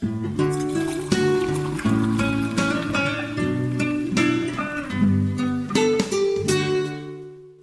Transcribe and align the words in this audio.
Mm-hmm. 0.00 0.37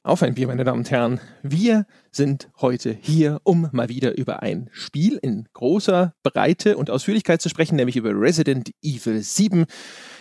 Auf 0.05 0.21
ein 0.21 0.35
Bier, 0.35 0.45
meine 0.45 0.63
Damen 0.63 0.81
und 0.81 0.91
Herren. 0.91 1.19
Wir 1.41 1.87
sind 2.11 2.51
heute 2.61 2.95
hier, 3.01 3.39
um 3.41 3.69
mal 3.71 3.89
wieder 3.89 4.15
über 4.15 4.43
ein 4.43 4.69
Spiel 4.71 5.17
in 5.19 5.47
großer 5.53 6.13
Breite 6.21 6.77
und 6.77 6.91
Ausführlichkeit 6.91 7.41
zu 7.41 7.49
sprechen, 7.49 7.75
nämlich 7.75 7.95
über 7.95 8.11
Resident 8.11 8.69
Evil 8.83 9.19
7. 9.19 9.65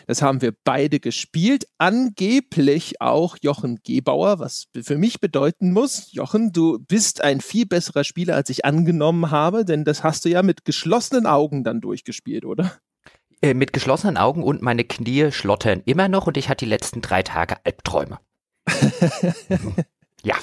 Das 0.07 0.23
haben 0.23 0.41
wir 0.41 0.55
beide 0.65 1.01
gespielt. 1.01 1.67
Angeblich 1.77 3.03
auch 3.03 3.37
Jochen 3.43 3.81
Gebauer, 3.85 4.39
was 4.39 4.69
für 4.75 4.97
mich 4.97 5.21
bedeuten 5.21 5.75
muss, 5.75 6.11
Jochen, 6.13 6.53
du 6.53 6.79
bist 6.79 7.23
ein 7.23 7.43
viel 7.43 7.67
besserer 7.67 8.05
Spieler, 8.05 8.37
als 8.37 8.49
ich 8.49 8.65
angenommen 8.65 9.31
habe, 9.31 9.67
denn 9.67 9.85
das 9.85 10.03
hast 10.03 10.25
du 10.25 10.31
ja 10.31 10.43
mit 10.43 10.65
geschlossenen 10.65 11.27
Augen 11.27 11.63
dann 11.63 11.83
durchgespielt, 11.83 12.47
oder? 12.47 12.73
Äh, 13.43 13.53
mit 13.53 13.75
geschlossenen 13.75 14.17
Augen 14.17 14.45
und 14.45 14.63
meine 14.63 14.85
Knie 14.85 15.31
schlottern 15.31 15.83
immer 15.85 16.09
noch 16.09 16.27
und 16.27 16.39
ich 16.39 16.49
hatte 16.49 16.65
die 16.65 16.71
letzten 16.71 17.03
drei 17.03 17.23
Tage 17.23 17.57
Albträume. 17.65 18.19
ja. 20.23 20.37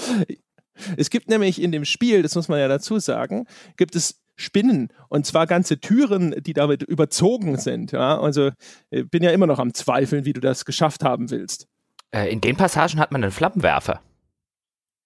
Es 0.98 1.10
gibt 1.10 1.30
nämlich 1.30 1.62
in 1.62 1.72
dem 1.72 1.86
Spiel, 1.86 2.22
das 2.24 2.36
muss 2.36 2.48
man 2.48 2.60
ja 2.60 2.68
dazu 2.68 3.00
sagen, 3.00 3.46
gibt 3.78 3.96
es 3.96 4.22
Spinnen 4.36 4.90
und 5.10 5.26
zwar 5.26 5.46
ganze 5.46 5.80
Türen, 5.80 6.36
die 6.42 6.54
damit 6.54 6.84
überzogen 6.84 7.58
sind. 7.58 7.92
Ja? 7.92 8.20
Also 8.20 8.52
ich 8.90 9.10
bin 9.10 9.24
ja 9.24 9.32
immer 9.32 9.48
noch 9.48 9.60
am 9.60 9.74
Zweifeln, 9.74 10.26
wie 10.26 10.34
du 10.34 10.42
das 10.42 10.66
geschafft 10.66 11.04
haben 11.04 11.30
willst. 11.30 11.68
Äh, 12.12 12.32
in 12.32 12.42
den 12.42 12.58
Passagen 12.58 13.00
hat 13.00 13.12
man 13.12 13.24
einen 13.24 13.32
Flammenwerfer. 13.32 14.02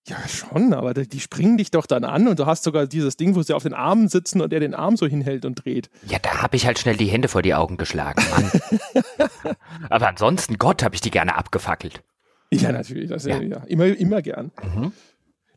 Ja, 0.08 0.18
schon, 0.28 0.74
aber 0.76 0.94
die 0.94 1.20
springen 1.20 1.58
dich 1.58 1.72
doch 1.72 1.88
dann 1.88 2.04
an 2.04 2.28
und 2.28 2.38
du 2.38 2.46
hast 2.46 2.64
sogar 2.64 2.86
dieses 2.86 3.18
Ding, 3.18 3.34
wo 3.34 3.42
sie 3.42 3.54
auf 3.54 3.64
den 3.64 3.74
Armen 3.74 4.08
sitzen 4.08 4.40
und 4.40 4.54
er 4.54 4.60
den 4.60 4.76
Arm 4.76 4.98
so 4.98 5.08
hinhält 5.08 5.46
und 5.46 5.66
dreht. 5.66 5.90
Ja, 6.06 6.20
da 6.20 6.44
habe 6.44 6.56
ich 6.56 6.68
halt 6.68 6.78
schnell 6.78 6.96
die 6.96 7.08
Hände 7.08 7.28
vor 7.28 7.42
die 7.42 7.56
Augen 7.56 7.78
geschlagen, 7.78 8.24
Mann. 8.30 9.56
aber 9.90 10.08
ansonsten, 10.08 10.60
Gott, 10.60 10.84
habe 10.84 10.94
ich 10.94 11.02
die 11.02 11.10
gerne 11.10 11.36
abgefackelt. 11.36 12.04
Ja, 12.62 12.72
natürlich. 12.72 13.10
Das 13.10 13.26
ja. 13.26 13.42
ja 13.42 13.64
immer, 13.68 13.86
immer 13.86 14.22
gern. 14.22 14.52
Mhm. 14.64 14.92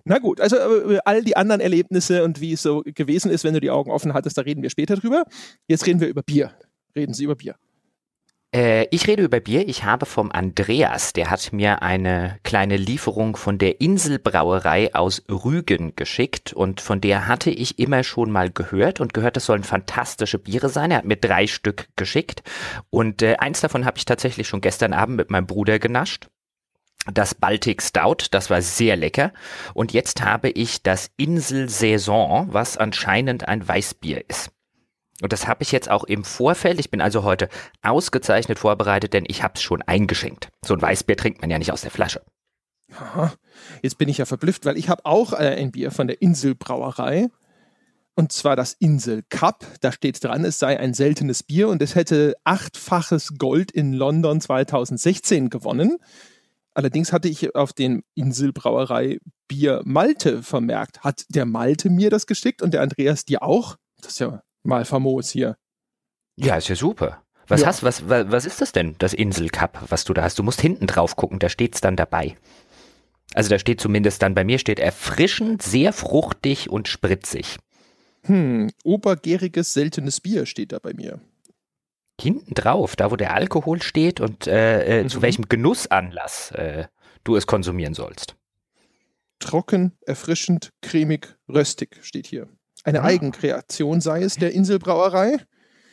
Na 0.04 0.18
gut, 0.18 0.40
also 0.40 0.56
äh, 0.56 0.98
all 1.04 1.22
die 1.22 1.36
anderen 1.36 1.60
Erlebnisse 1.60 2.24
und 2.24 2.40
wie 2.40 2.54
es 2.54 2.62
so 2.62 2.82
gewesen 2.82 3.30
ist, 3.30 3.44
wenn 3.44 3.54
du 3.54 3.60
die 3.60 3.70
Augen 3.70 3.90
offen 3.90 4.14
hattest, 4.14 4.38
da 4.38 4.42
reden 4.42 4.62
wir 4.62 4.70
später 4.70 4.96
drüber. 4.96 5.24
Jetzt 5.66 5.86
reden 5.86 6.00
wir 6.00 6.08
über 6.08 6.22
Bier. 6.22 6.52
Reden 6.96 7.12
Sie 7.12 7.24
über 7.24 7.34
Bier. 7.34 7.56
Äh, 8.54 8.86
ich 8.90 9.06
rede 9.06 9.22
über 9.22 9.40
Bier. 9.40 9.68
Ich 9.68 9.84
habe 9.84 10.06
vom 10.06 10.32
Andreas, 10.32 11.12
der 11.12 11.30
hat 11.30 11.52
mir 11.52 11.82
eine 11.82 12.38
kleine 12.42 12.78
Lieferung 12.78 13.36
von 13.36 13.58
der 13.58 13.82
Inselbrauerei 13.82 14.94
aus 14.94 15.22
Rügen 15.28 15.94
geschickt 15.94 16.54
und 16.54 16.80
von 16.80 17.02
der 17.02 17.28
hatte 17.28 17.50
ich 17.50 17.78
immer 17.78 18.02
schon 18.02 18.30
mal 18.30 18.50
gehört 18.50 19.00
und 19.00 19.12
gehört, 19.12 19.36
das 19.36 19.44
sollen 19.44 19.64
fantastische 19.64 20.38
Biere 20.38 20.70
sein. 20.70 20.90
Er 20.90 20.98
hat 20.98 21.04
mir 21.04 21.16
drei 21.16 21.46
Stück 21.46 21.88
geschickt 21.96 22.42
und 22.88 23.20
äh, 23.20 23.36
eins 23.36 23.60
davon 23.60 23.84
habe 23.84 23.98
ich 23.98 24.06
tatsächlich 24.06 24.48
schon 24.48 24.62
gestern 24.62 24.94
Abend 24.94 25.18
mit 25.18 25.30
meinem 25.30 25.46
Bruder 25.46 25.78
genascht 25.78 26.28
das 27.06 27.34
Baltic 27.34 27.82
Stout, 27.82 28.26
das 28.30 28.50
war 28.50 28.60
sehr 28.62 28.96
lecker. 28.96 29.32
Und 29.74 29.92
jetzt 29.92 30.22
habe 30.22 30.50
ich 30.50 30.82
das 30.82 31.10
Insel 31.16 31.68
Saison, 31.68 32.48
was 32.52 32.76
anscheinend 32.76 33.48
ein 33.48 33.66
Weißbier 33.66 34.28
ist. 34.28 34.50
Und 35.20 35.32
das 35.32 35.48
habe 35.48 35.62
ich 35.62 35.72
jetzt 35.72 35.90
auch 35.90 36.04
im 36.04 36.24
Vorfeld. 36.24 36.78
Ich 36.78 36.90
bin 36.90 37.00
also 37.00 37.24
heute 37.24 37.48
ausgezeichnet 37.82 38.58
vorbereitet, 38.58 39.14
denn 39.14 39.24
ich 39.26 39.42
habe 39.42 39.54
es 39.56 39.62
schon 39.62 39.82
eingeschenkt. 39.82 40.50
So 40.64 40.74
ein 40.74 40.82
Weißbier 40.82 41.16
trinkt 41.16 41.40
man 41.40 41.50
ja 41.50 41.58
nicht 41.58 41.72
aus 41.72 41.80
der 41.80 41.90
Flasche. 41.90 42.22
Aha. 42.94 43.32
Jetzt 43.82 43.98
bin 43.98 44.08
ich 44.08 44.18
ja 44.18 44.26
verblüfft, 44.26 44.64
weil 44.64 44.78
ich 44.78 44.88
habe 44.88 45.04
auch 45.04 45.32
äh, 45.32 45.56
ein 45.58 45.72
Bier 45.72 45.90
von 45.90 46.06
der 46.06 46.22
Inselbrauerei. 46.22 47.28
Und 48.14 48.32
zwar 48.32 48.56
das 48.56 48.72
Insel 48.72 49.22
Cup. 49.28 49.64
Da 49.80 49.92
steht 49.92 50.22
dran, 50.22 50.44
es 50.44 50.58
sei 50.58 50.78
ein 50.78 50.94
seltenes 50.94 51.42
Bier 51.42 51.68
und 51.68 51.82
es 51.82 51.94
hätte 51.94 52.34
achtfaches 52.44 53.34
Gold 53.38 53.70
in 53.70 53.92
London 53.92 54.40
2016 54.40 55.50
gewonnen. 55.50 55.98
Allerdings 56.78 57.12
hatte 57.12 57.26
ich 57.26 57.56
auf 57.56 57.72
den 57.72 58.04
Inselbrauerei 58.14 59.18
Bier 59.48 59.82
Malte 59.84 60.44
vermerkt. 60.44 61.00
Hat 61.00 61.24
der 61.28 61.44
Malte 61.44 61.90
mir 61.90 62.08
das 62.08 62.28
geschickt 62.28 62.62
und 62.62 62.72
der 62.72 62.82
Andreas 62.82 63.24
dir 63.24 63.42
auch? 63.42 63.74
Das 64.00 64.12
ist 64.12 64.20
ja 64.20 64.44
mal 64.62 64.84
famos 64.84 65.28
hier. 65.28 65.56
Ja, 66.36 66.54
ist 66.54 66.68
ja 66.68 66.76
super. 66.76 67.24
Was 67.48 67.62
ja. 67.62 67.66
hast, 67.66 67.82
was, 67.82 68.08
was, 68.08 68.30
was 68.30 68.46
ist 68.46 68.60
das 68.60 68.70
denn, 68.70 68.94
das 68.98 69.12
Inselcup, 69.12 69.86
was 69.88 70.04
du 70.04 70.14
da 70.14 70.22
hast? 70.22 70.38
Du 70.38 70.44
musst 70.44 70.60
hinten 70.60 70.86
drauf 70.86 71.16
gucken, 71.16 71.40
da 71.40 71.48
steht's 71.48 71.80
dann 71.80 71.96
dabei. 71.96 72.36
Also 73.34 73.50
da 73.50 73.58
steht 73.58 73.80
zumindest 73.80 74.22
dann 74.22 74.36
bei 74.36 74.44
mir 74.44 74.60
steht 74.60 74.78
erfrischend, 74.78 75.62
sehr 75.62 75.92
fruchtig 75.92 76.70
und 76.70 76.86
spritzig. 76.86 77.56
Hm, 78.22 78.70
obergäriges 78.84 79.72
seltenes 79.72 80.20
Bier 80.20 80.46
steht 80.46 80.70
da 80.70 80.78
bei 80.78 80.94
mir 80.94 81.18
hinten 82.20 82.54
drauf, 82.54 82.96
da 82.96 83.10
wo 83.10 83.16
der 83.16 83.34
Alkohol 83.34 83.82
steht 83.82 84.20
und 84.20 84.46
äh, 84.46 85.00
äh, 85.00 85.04
mhm. 85.04 85.08
zu 85.08 85.22
welchem 85.22 85.48
Genussanlass 85.48 86.50
äh, 86.52 86.86
du 87.24 87.36
es 87.36 87.46
konsumieren 87.46 87.94
sollst. 87.94 88.36
Trocken, 89.38 89.92
erfrischend, 90.04 90.72
cremig, 90.82 91.36
röstig 91.48 91.98
steht 92.02 92.26
hier. 92.26 92.48
Eine 92.84 93.02
ah. 93.02 93.04
Eigenkreation 93.04 94.00
sei 94.00 94.22
es 94.22 94.36
der 94.36 94.52
Inselbrauerei. 94.52 95.36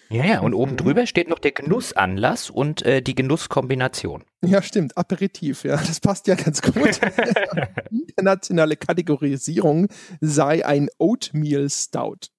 Ja, 0.09 0.25
ja, 0.25 0.39
und 0.41 0.53
oben 0.53 0.73
mhm. 0.73 0.77
drüber 0.77 1.07
steht 1.07 1.29
noch 1.29 1.39
der 1.39 1.51
Genussanlass 1.51 2.49
und 2.49 2.83
äh, 2.83 3.01
die 3.01 3.15
Genusskombination. 3.15 4.23
Ja, 4.43 4.61
stimmt, 4.61 4.95
Aperitif, 4.97 5.63
ja, 5.63 5.77
das 5.77 5.99
passt 5.99 6.27
ja 6.27 6.35
ganz 6.35 6.61
gut. 6.61 6.99
Internationale 7.89 8.75
Kategorisierung 8.75 9.87
sei 10.21 10.65
ein 10.65 10.89
Oatmeal 10.99 11.69
Stout. 11.69 12.29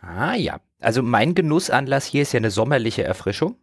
Ah 0.00 0.34
ja, 0.34 0.60
also 0.80 1.02
mein 1.02 1.34
Genussanlass 1.34 2.04
hier 2.04 2.22
ist 2.22 2.32
ja 2.32 2.38
eine 2.38 2.50
sommerliche 2.50 3.04
Erfrischung. 3.04 3.56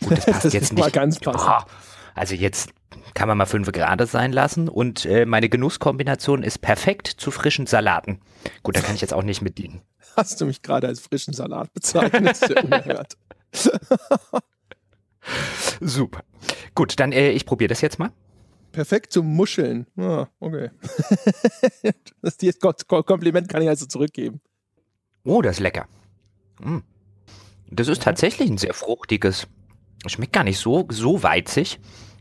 Gut, 0.00 0.18
das 0.18 0.26
passt 0.26 0.44
das 0.44 0.52
jetzt 0.52 0.72
nicht. 0.72 0.80
Mal 0.80 0.90
ganz 0.90 1.18
passend. 1.18 1.42
Oh, 1.48 1.70
also 2.14 2.34
jetzt 2.34 2.70
kann 3.14 3.28
man 3.28 3.38
mal 3.38 3.46
fünf 3.46 3.70
Grad 3.72 4.06
sein 4.08 4.32
lassen 4.32 4.68
und 4.68 5.04
äh, 5.04 5.26
meine 5.26 5.48
Genusskombination 5.48 6.42
ist 6.42 6.58
perfekt 6.58 7.06
zu 7.06 7.30
frischen 7.30 7.66
Salaten. 7.66 8.20
Gut, 8.62 8.76
da 8.76 8.80
kann 8.80 8.94
ich 8.94 9.00
jetzt 9.00 9.14
auch 9.14 9.22
nicht 9.22 9.42
mit 9.42 9.58
dienen. 9.58 9.82
Hast 10.16 10.40
du 10.40 10.46
mich 10.46 10.62
gerade 10.62 10.86
als 10.86 11.00
frischen 11.00 11.34
Salat 11.34 11.72
bezeichnet? 11.72 12.36
Sehr 12.36 12.64
unerhört. 12.64 13.16
Super. 15.80 16.22
Gut, 16.74 16.98
dann 16.98 17.12
äh, 17.12 17.30
ich 17.30 17.46
probiere 17.46 17.68
das 17.68 17.80
jetzt 17.80 17.98
mal. 17.98 18.10
Perfekt 18.72 19.12
zum 19.12 19.26
Muscheln. 19.26 19.86
Ah, 19.96 20.26
okay. 20.40 20.70
das 22.22 22.36
Kompliment 22.86 23.48
kann 23.48 23.62
ich 23.62 23.68
also 23.68 23.86
zurückgeben. 23.86 24.40
Oh, 25.28 25.42
das 25.42 25.56
ist 25.56 25.60
lecker. 25.60 25.86
Mm. 26.60 26.78
Das 27.70 27.88
ist 27.88 28.02
tatsächlich 28.02 28.48
ein 28.48 28.56
sehr 28.56 28.72
fruchtiges. 28.72 29.46
Schmeckt 30.06 30.32
gar 30.32 30.44
nicht 30.44 30.58
so, 30.58 30.86
so 30.90 31.22
weizig. 31.22 31.80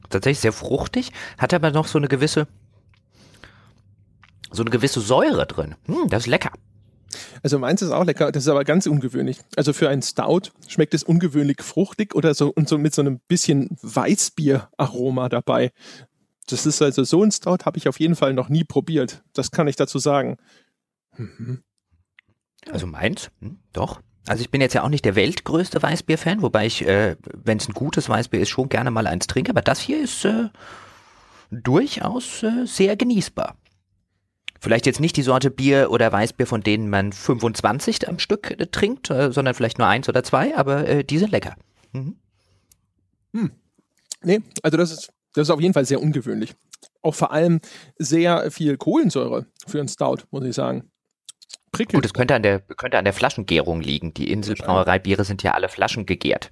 Tatsächlich 0.10 0.42
sehr 0.42 0.52
fruchtig, 0.52 1.12
hat 1.38 1.54
aber 1.54 1.72
noch 1.72 1.88
so 1.88 1.98
eine 1.98 2.10
gewisse, 2.10 2.48
so 4.52 4.62
eine 4.62 4.72
gewisse 4.72 5.00
Säure 5.00 5.46
drin. 5.46 5.76
Mm, 5.88 6.10
das 6.10 6.24
ist 6.24 6.28
lecker. 6.28 6.52
Also 7.44 7.60
meins 7.60 7.82
ist 7.82 7.92
auch 7.92 8.04
lecker, 8.04 8.32
das 8.32 8.44
ist 8.44 8.50
aber 8.50 8.66
ganz 8.66 8.88
ungewöhnlich. 8.88 9.40
Also 9.56 9.72
für 9.72 9.88
einen 9.90 10.02
Stout 10.02 10.52
schmeckt 10.68 10.94
es 10.94 11.04
ungewöhnlich 11.04 11.62
fruchtig 11.62 12.14
oder 12.14 12.34
so 12.34 12.52
und 12.54 12.68
so 12.68 12.78
mit 12.78 12.94
so 12.94 13.02
einem 13.02 13.20
bisschen 13.28 13.78
Weißbier-Aroma 13.82 15.30
dabei. 15.30 15.72
Das 16.48 16.66
ist 16.66 16.82
also 16.82 17.06
so 17.06 17.24
ein 17.24 17.32
Stout 17.32 17.66
habe 17.66 17.78
ich 17.78 17.88
auf 17.88 18.02
jeden 18.02 18.16
Fall 18.16 18.34
noch 18.34 18.50
nie 18.50 18.66
probiert. 18.66 19.24
Das 19.34 19.52
kann 19.52 19.68
ich 19.68 19.78
dazu 19.78 19.98
sagen. 19.98 20.38
Mhm. 21.18 21.64
Also 22.72 22.88
meins, 22.88 23.30
hm, 23.42 23.60
doch. 23.74 24.02
Also 24.28 24.42
ich 24.42 24.52
bin 24.52 24.60
jetzt 24.60 24.74
ja 24.74 24.84
auch 24.84 24.90
nicht 24.90 25.06
der 25.06 25.16
weltgrößte 25.16 25.82
Weißbier-Fan, 25.82 26.42
wobei 26.42 26.66
ich, 26.66 26.86
äh, 26.86 27.16
wenn 27.34 27.58
es 27.58 27.70
ein 27.70 27.74
gutes 27.74 28.10
Weißbier 28.10 28.42
ist, 28.42 28.50
schon 28.50 28.68
gerne 28.68 28.92
mal 28.92 29.08
eins 29.08 29.28
trinke. 29.28 29.52
Aber 29.52 29.62
das 29.62 29.80
hier 29.80 30.02
ist 30.02 30.26
äh, 30.26 30.50
durchaus 31.50 32.44
äh, 32.44 32.66
sehr 32.66 32.98
genießbar. 32.98 33.56
Vielleicht 34.60 34.86
jetzt 34.86 35.00
nicht 35.00 35.16
die 35.16 35.22
Sorte 35.22 35.50
Bier 35.50 35.92
oder 35.92 36.12
Weißbier, 36.12 36.46
von 36.46 36.62
denen 36.62 36.90
man 36.90 37.14
25 37.14 38.10
am 38.10 38.20
Stück 38.20 38.52
äh, 38.52 38.68
trinkt, 38.68 39.10
äh, 39.10 39.32
sondern 39.32 39.54
vielleicht 39.54 39.78
nur 39.78 39.88
eins 39.88 40.10
oder 40.10 40.24
zwei, 40.24 40.58
aber 40.58 40.88
äh, 40.88 41.04
die 41.06 41.20
sind 41.20 41.32
lecker. 41.32 41.56
Mhm. 41.94 42.18
Hm. 43.34 43.52
Nee, 44.24 44.42
also 44.62 44.78
das 44.78 44.92
ist, 44.92 45.14
das 45.34 45.48
ist 45.48 45.52
auf 45.52 45.62
jeden 45.62 45.74
Fall 45.74 45.86
sehr 45.86 46.02
ungewöhnlich. 46.02 46.54
Auch 47.02 47.16
vor 47.16 47.32
allem 47.32 47.62
sehr 47.98 48.52
viel 48.52 48.76
Kohlensäure 48.76 49.46
für 49.66 49.80
einen 49.80 49.88
Stout, 49.88 50.24
muss 50.32 50.44
ich 50.44 50.56
sagen 50.56 50.92
prickelt. 51.72 52.02
Gut, 52.02 52.06
es 52.06 52.14
könnte 52.14 52.36
an 52.36 52.44
der, 52.44 52.60
könnte 52.60 52.98
an 52.98 53.06
der 53.06 53.14
Flaschengärung 53.14 53.82
liegen. 53.82 54.14
Die 54.14 54.32
Inselbrauereibiere 54.32 55.24
sind 55.24 55.44
ja 55.44 55.54
alle 55.54 55.70
Flaschen 55.70 56.06
gegärt. 56.06 56.52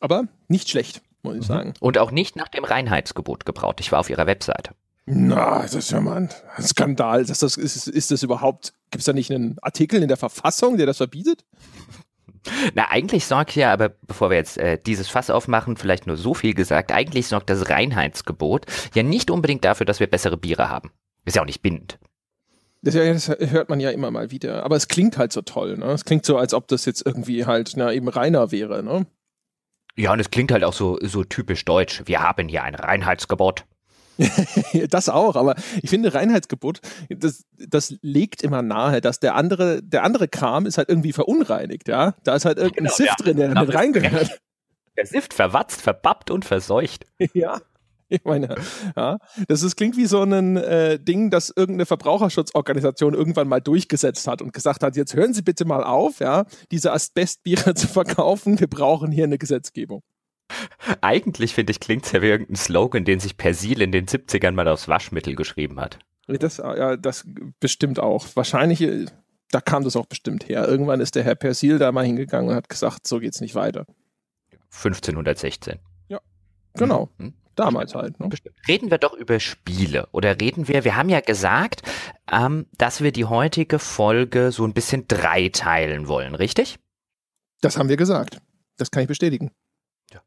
Aber 0.00 0.24
nicht 0.48 0.68
schlecht, 0.68 1.02
muss 1.22 1.34
ich 1.34 1.42
mhm. 1.42 1.46
sagen. 1.46 1.74
Und 1.80 1.98
auch 1.98 2.10
nicht 2.10 2.36
nach 2.36 2.48
dem 2.48 2.64
Reinheitsgebot 2.64 3.44
gebraut. 3.46 3.80
Ich 3.80 3.92
war 3.92 4.00
auf 4.00 4.10
ihrer 4.10 4.26
Webseite. 4.26 4.72
Na, 5.10 5.62
das 5.62 5.74
ist 5.74 5.90
ja 5.90 6.00
mal 6.00 6.16
ein 6.16 6.62
Skandal. 6.62 7.24
Das, 7.24 7.38
das, 7.38 7.56
ist, 7.56 7.88
ist 7.88 8.10
das 8.10 8.22
überhaupt, 8.22 8.74
gibt 8.90 9.00
es 9.00 9.06
da 9.06 9.14
nicht 9.14 9.32
einen 9.32 9.56
Artikel 9.62 10.02
in 10.02 10.08
der 10.08 10.18
Verfassung, 10.18 10.76
der 10.76 10.86
das 10.86 10.98
verbietet? 10.98 11.44
Na, 12.74 12.90
eigentlich 12.90 13.26
sorgt 13.26 13.56
ja, 13.56 13.72
aber 13.72 13.88
bevor 13.88 14.30
wir 14.30 14.36
jetzt 14.36 14.58
äh, 14.58 14.78
dieses 14.78 15.08
Fass 15.08 15.30
aufmachen, 15.30 15.76
vielleicht 15.76 16.06
nur 16.06 16.16
so 16.16 16.34
viel 16.34 16.54
gesagt, 16.54 16.92
eigentlich 16.92 17.26
sorgt 17.26 17.50
das 17.50 17.70
Reinheitsgebot 17.70 18.66
ja 18.94 19.02
nicht 19.02 19.30
unbedingt 19.30 19.64
dafür, 19.64 19.86
dass 19.86 20.00
wir 20.00 20.06
bessere 20.06 20.36
Biere 20.36 20.68
haben. 20.68 20.90
Ist 21.24 21.36
ja 21.36 21.42
auch 21.42 21.46
nicht 21.46 21.62
bindend. 21.62 21.98
Das, 22.82 22.94
das, 22.94 23.28
hört 23.28 23.68
man 23.68 23.80
ja 23.80 23.90
immer 23.90 24.10
mal 24.10 24.30
wieder. 24.30 24.64
Aber 24.64 24.76
es 24.76 24.88
klingt 24.88 25.18
halt 25.18 25.32
so 25.32 25.42
toll. 25.42 25.76
Ne? 25.76 25.86
Es 25.86 26.04
klingt 26.04 26.24
so, 26.24 26.36
als 26.36 26.54
ob 26.54 26.68
das 26.68 26.84
jetzt 26.84 27.04
irgendwie 27.04 27.44
halt 27.44 27.72
na, 27.76 27.92
eben 27.92 28.08
reiner 28.08 28.52
wäre. 28.52 28.82
Ne? 28.82 29.06
Ja, 29.96 30.12
und 30.12 30.20
es 30.20 30.30
klingt 30.30 30.52
halt 30.52 30.62
auch 30.62 30.72
so, 30.72 30.98
so 31.02 31.24
typisch 31.24 31.64
deutsch. 31.64 32.02
Wir 32.06 32.20
haben 32.22 32.48
hier 32.48 32.62
ein 32.62 32.76
Reinheitsgebot. 32.76 33.64
das 34.90 35.08
auch, 35.08 35.36
aber 35.36 35.54
ich 35.80 35.90
finde 35.90 36.12
Reinheitsgebot, 36.12 36.80
das, 37.08 37.44
das 37.56 37.94
legt 38.02 38.42
immer 38.42 38.62
nahe, 38.62 39.00
dass 39.00 39.20
der 39.20 39.36
andere, 39.36 39.80
der 39.82 40.02
andere 40.02 40.26
Kram 40.26 40.66
ist 40.66 40.76
halt 40.76 40.88
irgendwie 40.88 41.12
verunreinigt, 41.12 41.86
ja. 41.86 42.14
Da 42.24 42.34
ist 42.34 42.44
halt 42.44 42.58
irgendein 42.58 42.86
genau, 42.86 42.96
Sift 42.96 43.08
ja. 43.10 43.14
drin, 43.16 43.36
der 43.36 43.48
genau, 43.48 43.64
mit 43.64 43.74
reingehört. 43.74 44.40
Der 44.96 45.06
Sift 45.06 45.34
verwatzt, 45.34 45.80
verbappt 45.80 46.30
und 46.30 46.44
verseucht. 46.44 47.06
Ja. 47.32 47.60
Ich 48.10 48.24
meine, 48.24 48.54
ja, 48.96 49.18
das 49.48 49.62
ist, 49.62 49.76
klingt 49.76 49.96
wie 49.96 50.06
so 50.06 50.22
ein 50.22 50.56
äh, 50.56 50.98
Ding, 50.98 51.30
das 51.30 51.50
irgendeine 51.54 51.84
Verbraucherschutzorganisation 51.84 53.12
irgendwann 53.12 53.48
mal 53.48 53.60
durchgesetzt 53.60 54.26
hat 54.26 54.40
und 54.40 54.52
gesagt 54.52 54.82
hat, 54.82 54.96
jetzt 54.96 55.14
hören 55.14 55.34
Sie 55.34 55.42
bitte 55.42 55.66
mal 55.66 55.84
auf, 55.84 56.20
ja, 56.20 56.46
diese 56.70 56.92
Asbestbiere 56.92 57.74
zu 57.74 57.86
verkaufen, 57.86 58.58
wir 58.60 58.66
brauchen 58.66 59.12
hier 59.12 59.24
eine 59.24 59.38
Gesetzgebung. 59.38 60.02
Eigentlich 61.02 61.54
finde 61.54 61.72
ich, 61.72 61.80
klingt 61.80 62.06
es 62.06 62.12
ja 62.12 62.22
wie 62.22 62.28
irgendein 62.28 62.56
Slogan, 62.56 63.04
den 63.04 63.20
sich 63.20 63.36
Persil 63.36 63.82
in 63.82 63.92
den 63.92 64.06
70ern 64.06 64.52
mal 64.52 64.68
aufs 64.68 64.88
Waschmittel 64.88 65.34
geschrieben 65.34 65.78
hat. 65.78 65.98
Das, 66.26 66.58
ja, 66.58 66.96
das 66.96 67.26
bestimmt 67.60 67.98
auch. 67.98 68.26
Wahrscheinlich, 68.34 68.80
äh, 68.80 69.06
da 69.50 69.60
kam 69.60 69.84
das 69.84 69.96
auch 69.96 70.06
bestimmt 70.06 70.48
her. 70.48 70.66
Irgendwann 70.66 71.00
ist 71.00 71.14
der 71.14 71.24
Herr 71.24 71.34
Persil 71.34 71.78
da 71.78 71.92
mal 71.92 72.04
hingegangen 72.04 72.50
und 72.50 72.56
hat 72.56 72.68
gesagt, 72.68 73.06
so 73.06 73.18
geht's 73.18 73.40
nicht 73.40 73.54
weiter. 73.54 73.86
1516. 74.70 75.78
Ja, 76.08 76.20
genau. 76.74 77.10
Mhm. 77.18 77.34
Damals 77.58 77.96
halt. 77.96 78.20
Ne? 78.20 78.30
Reden 78.68 78.92
wir 78.92 78.98
doch 78.98 79.14
über 79.14 79.40
Spiele 79.40 80.08
oder 80.12 80.40
reden 80.40 80.68
wir, 80.68 80.84
wir 80.84 80.94
haben 80.94 81.08
ja 81.08 81.20
gesagt, 81.20 81.82
ähm, 82.30 82.66
dass 82.76 83.02
wir 83.02 83.10
die 83.10 83.24
heutige 83.24 83.80
Folge 83.80 84.52
so 84.52 84.64
ein 84.64 84.74
bisschen 84.74 85.08
dreiteilen 85.08 86.06
wollen, 86.06 86.36
richtig? 86.36 86.78
Das 87.60 87.76
haben 87.76 87.88
wir 87.88 87.96
gesagt. 87.96 88.40
Das 88.76 88.92
kann 88.92 89.02
ich 89.02 89.08
bestätigen. 89.08 89.50
Ja, 90.12 90.22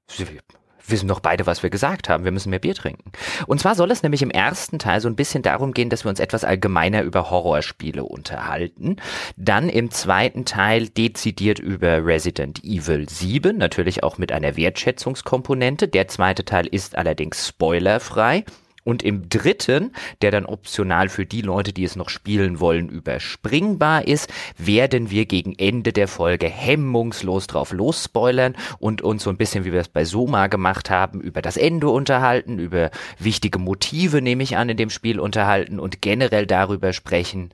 wissen 0.88 1.08
doch 1.08 1.20
beide, 1.20 1.46
was 1.46 1.64
wir 1.64 1.70
gesagt 1.70 2.10
haben. 2.10 2.24
Wir 2.24 2.32
müssen 2.32 2.50
mehr 2.50 2.60
Bier 2.60 2.76
trinken. 2.76 3.12
Und 3.48 3.60
zwar 3.60 3.76
soll 3.76 3.92
es 3.92 4.04
nämlich 4.04 4.22
im 4.22 4.32
ersten 4.32 4.80
Teil 4.80 5.02
so 5.02 5.08
ein 5.08 5.16
bisschen 5.16 5.44
darum 5.44 5.74
gehen, 5.74 5.90
dass 5.90 6.06
wir 6.06 6.10
uns 6.10 6.20
etwas 6.20 6.44
allgemeiner 6.44 7.02
über 7.04 7.30
Horrorspiele 7.30 8.04
unterhalten. 8.04 8.98
Dann 9.38 9.70
im 9.70 9.92
zweiten 9.92 10.46
Teil 10.46 10.90
dezidiert 10.90 11.60
über 11.60 12.06
Resident 12.06 12.64
Evil 12.64 13.08
7, 13.08 13.58
natürlich 13.58 14.04
auch 14.04 14.18
mit 14.18 14.32
einer 14.32 14.58
Wertschätzungskomponente. 14.58 15.88
Der 15.88 16.08
zweite 16.08 16.46
Teil 16.46 16.68
ist 16.68 16.98
allerdings 16.98 17.48
spoilerfrei. 17.48 18.44
Und 18.84 19.04
im 19.04 19.30
dritten, 19.30 19.92
der 20.22 20.32
dann 20.32 20.46
optional 20.46 21.10
für 21.10 21.26
die 21.26 21.42
Leute, 21.42 21.72
die 21.74 21.84
es 21.84 21.96
noch 21.96 22.10
spielen 22.10 22.60
wollen, 22.60 22.90
überspringbar 22.90 24.08
ist, 24.08 24.32
werden 24.58 25.12
wir 25.12 25.26
gegen 25.26 25.54
Ende 25.58 25.94
der 25.94 26.08
Folge 26.08 26.48
hemmungslos 26.48 27.48
drauf 27.48 27.72
losspoilern 27.72 28.56
und 28.80 29.02
uns 29.02 29.24
so 29.24 29.30
ein 29.30 29.38
bisschen, 29.38 29.66
wie 29.66 29.74
wir 29.74 29.82
es 29.82 29.88
bei 29.88 30.06
Soma 30.06 30.48
gemacht 30.48 30.90
haben, 30.90 31.22
über 31.22 31.42
das 31.42 31.58
Ende 31.58 31.90
unterhalten, 31.90 32.60
über 32.60 32.90
wichtige 33.20 33.60
Motive, 33.60 34.22
nehme 34.22 34.44
ich 34.44 34.58
an, 34.58 34.70
in 34.70 34.78
dem 34.78 34.90
Spiel 34.90 35.20
unterhalten 35.20 35.80
und 35.80 36.02
generell 36.02 36.48
darüber 36.48 36.94
sprechen, 36.94 37.54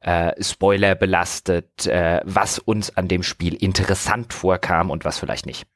äh, 0.00 0.32
Spoiler 0.42 0.94
belastet, 0.94 1.86
äh, 1.86 2.20
was 2.24 2.58
uns 2.58 2.96
an 2.96 3.08
dem 3.08 3.22
Spiel 3.22 3.54
interessant 3.54 4.32
vorkam 4.32 4.90
und 4.90 5.04
was 5.04 5.18
vielleicht 5.18 5.46
nicht. 5.46 5.66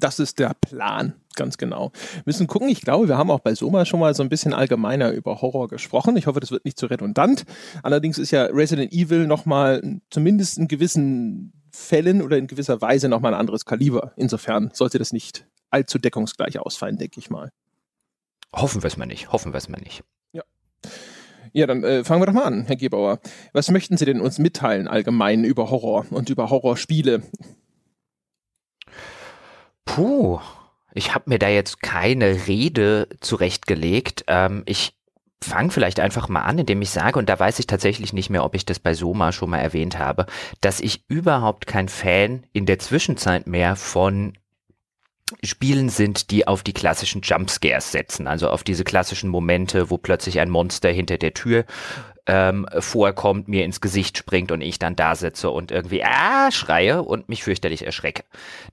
Das 0.00 0.18
ist 0.18 0.38
der 0.38 0.54
Plan. 0.54 1.14
Ganz 1.36 1.58
genau. 1.58 1.92
Wir 2.14 2.22
müssen 2.24 2.46
gucken. 2.46 2.68
Ich 2.68 2.80
glaube, 2.80 3.06
wir 3.08 3.18
haben 3.18 3.30
auch 3.30 3.40
bei 3.40 3.54
Soma 3.54 3.84
schon 3.84 4.00
mal 4.00 4.14
so 4.14 4.22
ein 4.22 4.28
bisschen 4.28 4.52
allgemeiner 4.52 5.12
über 5.12 5.40
Horror 5.42 5.68
gesprochen. 5.68 6.16
Ich 6.16 6.26
hoffe, 6.26 6.40
das 6.40 6.50
wird 6.50 6.64
nicht 6.64 6.78
zu 6.78 6.86
redundant. 6.86 7.44
Allerdings 7.82 8.18
ist 8.18 8.30
ja 8.30 8.44
Resident 8.46 8.92
Evil 8.92 9.26
nochmal 9.26 10.00
zumindest 10.10 10.58
in 10.58 10.68
gewissen 10.68 11.52
Fällen 11.70 12.22
oder 12.22 12.36
in 12.36 12.46
gewisser 12.46 12.80
Weise 12.80 13.08
nochmal 13.08 13.34
ein 13.34 13.40
anderes 13.40 13.64
Kaliber. 13.64 14.12
Insofern 14.16 14.70
sollte 14.72 14.98
das 14.98 15.12
nicht 15.12 15.46
allzu 15.70 15.98
deckungsgleich 15.98 16.58
ausfallen, 16.58 16.96
denke 16.96 17.20
ich 17.20 17.30
mal. 17.30 17.52
Hoffen 18.52 18.82
wir 18.82 18.88
es 18.88 18.96
mal 18.96 19.06
nicht. 19.06 19.32
Hoffen 19.32 19.52
wir 19.52 19.58
es 19.58 19.68
mal 19.68 19.80
nicht. 19.80 20.02
Ja. 20.32 20.42
Ja, 21.52 21.66
dann 21.66 21.84
äh, 21.84 22.04
fangen 22.04 22.22
wir 22.22 22.26
doch 22.26 22.32
mal 22.32 22.44
an, 22.44 22.64
Herr 22.66 22.76
Gebauer. 22.76 23.20
Was 23.52 23.70
möchten 23.70 23.96
Sie 23.96 24.04
denn 24.04 24.20
uns 24.20 24.38
mitteilen 24.38 24.88
allgemein 24.88 25.44
über 25.44 25.70
Horror 25.70 26.06
und 26.10 26.30
über 26.30 26.50
Horrorspiele? 26.50 27.22
Puh, 29.84 30.40
ich 30.92 31.14
habe 31.14 31.30
mir 31.30 31.38
da 31.38 31.48
jetzt 31.48 31.82
keine 31.82 32.46
Rede 32.46 33.08
zurechtgelegt. 33.20 34.24
Ähm, 34.28 34.62
ich 34.66 34.94
fange 35.42 35.70
vielleicht 35.70 36.00
einfach 36.00 36.28
mal 36.28 36.42
an, 36.42 36.58
indem 36.58 36.82
ich 36.82 36.90
sage, 36.90 37.18
und 37.18 37.28
da 37.28 37.38
weiß 37.38 37.58
ich 37.58 37.66
tatsächlich 37.66 38.12
nicht 38.12 38.30
mehr, 38.30 38.44
ob 38.44 38.54
ich 38.54 38.66
das 38.66 38.78
bei 38.78 38.94
Soma 38.94 39.32
schon 39.32 39.50
mal 39.50 39.58
erwähnt 39.58 39.98
habe, 39.98 40.26
dass 40.60 40.80
ich 40.80 41.04
überhaupt 41.08 41.66
kein 41.66 41.88
Fan 41.88 42.44
in 42.52 42.66
der 42.66 42.78
Zwischenzeit 42.78 43.46
mehr 43.46 43.76
von 43.76 44.34
Spielen 45.44 45.88
sind, 45.88 46.32
die 46.32 46.48
auf 46.48 46.62
die 46.64 46.72
klassischen 46.72 47.22
Jumpscares 47.22 47.92
setzen, 47.92 48.26
also 48.26 48.50
auf 48.50 48.64
diese 48.64 48.84
klassischen 48.84 49.30
Momente, 49.30 49.88
wo 49.88 49.96
plötzlich 49.96 50.40
ein 50.40 50.50
Monster 50.50 50.90
hinter 50.90 51.18
der 51.18 51.34
Tür 51.34 51.64
ähm, 52.26 52.66
vorkommt, 52.78 53.48
mir 53.48 53.64
ins 53.64 53.80
Gesicht 53.80 54.18
springt 54.18 54.52
und 54.52 54.60
ich 54.60 54.78
dann 54.78 54.96
da 54.96 55.14
sitze 55.14 55.50
und 55.50 55.70
irgendwie 55.70 56.04
ah 56.04 56.50
schreie 56.50 57.02
und 57.02 57.28
mich 57.28 57.44
fürchterlich 57.44 57.84
erschrecke. 57.84 58.24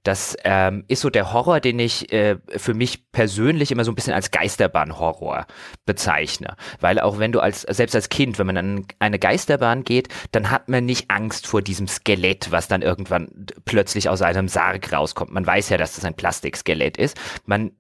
Das 0.03 0.35
ähm, 0.44 0.83
ist 0.88 1.01
so 1.01 1.09
der 1.09 1.33
Horror, 1.33 1.59
den 1.59 1.79
ich 1.79 2.11
äh, 2.11 2.38
für 2.55 2.73
mich 2.73 3.11
persönlich 3.11 3.71
immer 3.71 3.83
so 3.83 3.91
ein 3.91 3.95
bisschen 3.95 4.13
als 4.13 4.31
Geisterbahn-Horror 4.31 5.47
bezeichne. 5.85 6.55
Weil 6.79 6.99
auch 6.99 7.19
wenn 7.19 7.31
du 7.31 7.39
als, 7.39 7.61
selbst 7.61 7.95
als 7.95 8.09
Kind, 8.09 8.39
wenn 8.39 8.47
man 8.47 8.57
an 8.57 8.85
eine 8.99 9.19
Geisterbahn 9.19 9.83
geht, 9.83 10.09
dann 10.31 10.51
hat 10.51 10.69
man 10.69 10.85
nicht 10.85 11.09
Angst 11.09 11.47
vor 11.47 11.61
diesem 11.61 11.88
Skelett, 11.88 12.51
was 12.51 12.67
dann 12.67 12.81
irgendwann 12.81 13.29
plötzlich 13.65 14.09
aus 14.09 14.21
einem 14.21 14.47
Sarg 14.47 14.91
rauskommt. 14.91 15.31
Man 15.31 15.45
weiß 15.45 15.69
ja, 15.69 15.77
dass 15.77 15.95
das 15.95 16.05
ein 16.05 16.15
Plastikskelett 16.15 16.97
ist. 16.97 17.17
Man 17.45 17.71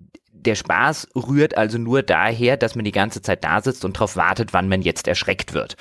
der 0.45 0.55
Spaß 0.55 1.09
rührt 1.15 1.57
also 1.57 1.77
nur 1.77 2.03
daher, 2.03 2.57
dass 2.57 2.75
man 2.75 2.85
die 2.85 2.91
ganze 2.91 3.21
Zeit 3.21 3.43
da 3.43 3.61
sitzt 3.61 3.85
und 3.85 3.97
darauf 3.97 4.15
wartet, 4.15 4.53
wann 4.53 4.69
man 4.69 4.81
jetzt 4.81 5.07
erschreckt 5.07 5.53
wird. 5.53 5.75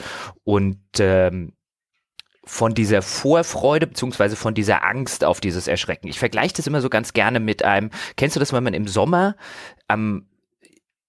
Und 0.44 0.80
ähm, 0.98 1.52
von 2.44 2.74
dieser 2.74 3.02
Vorfreude 3.02 3.88
beziehungsweise 3.88 4.36
von 4.36 4.54
dieser 4.54 4.84
Angst 4.84 5.24
auf 5.24 5.40
dieses 5.40 5.66
Erschrecken. 5.66 6.06
Ich 6.06 6.20
vergleiche 6.20 6.54
das 6.54 6.66
immer 6.66 6.80
so 6.80 6.88
ganz 6.88 7.12
gerne 7.12 7.40
mit 7.40 7.64
einem, 7.64 7.90
kennst 8.16 8.36
du 8.36 8.40
das, 8.40 8.52
wenn 8.52 8.62
man 8.62 8.74
im 8.74 8.86
Sommer 8.86 9.36
am 9.88 10.26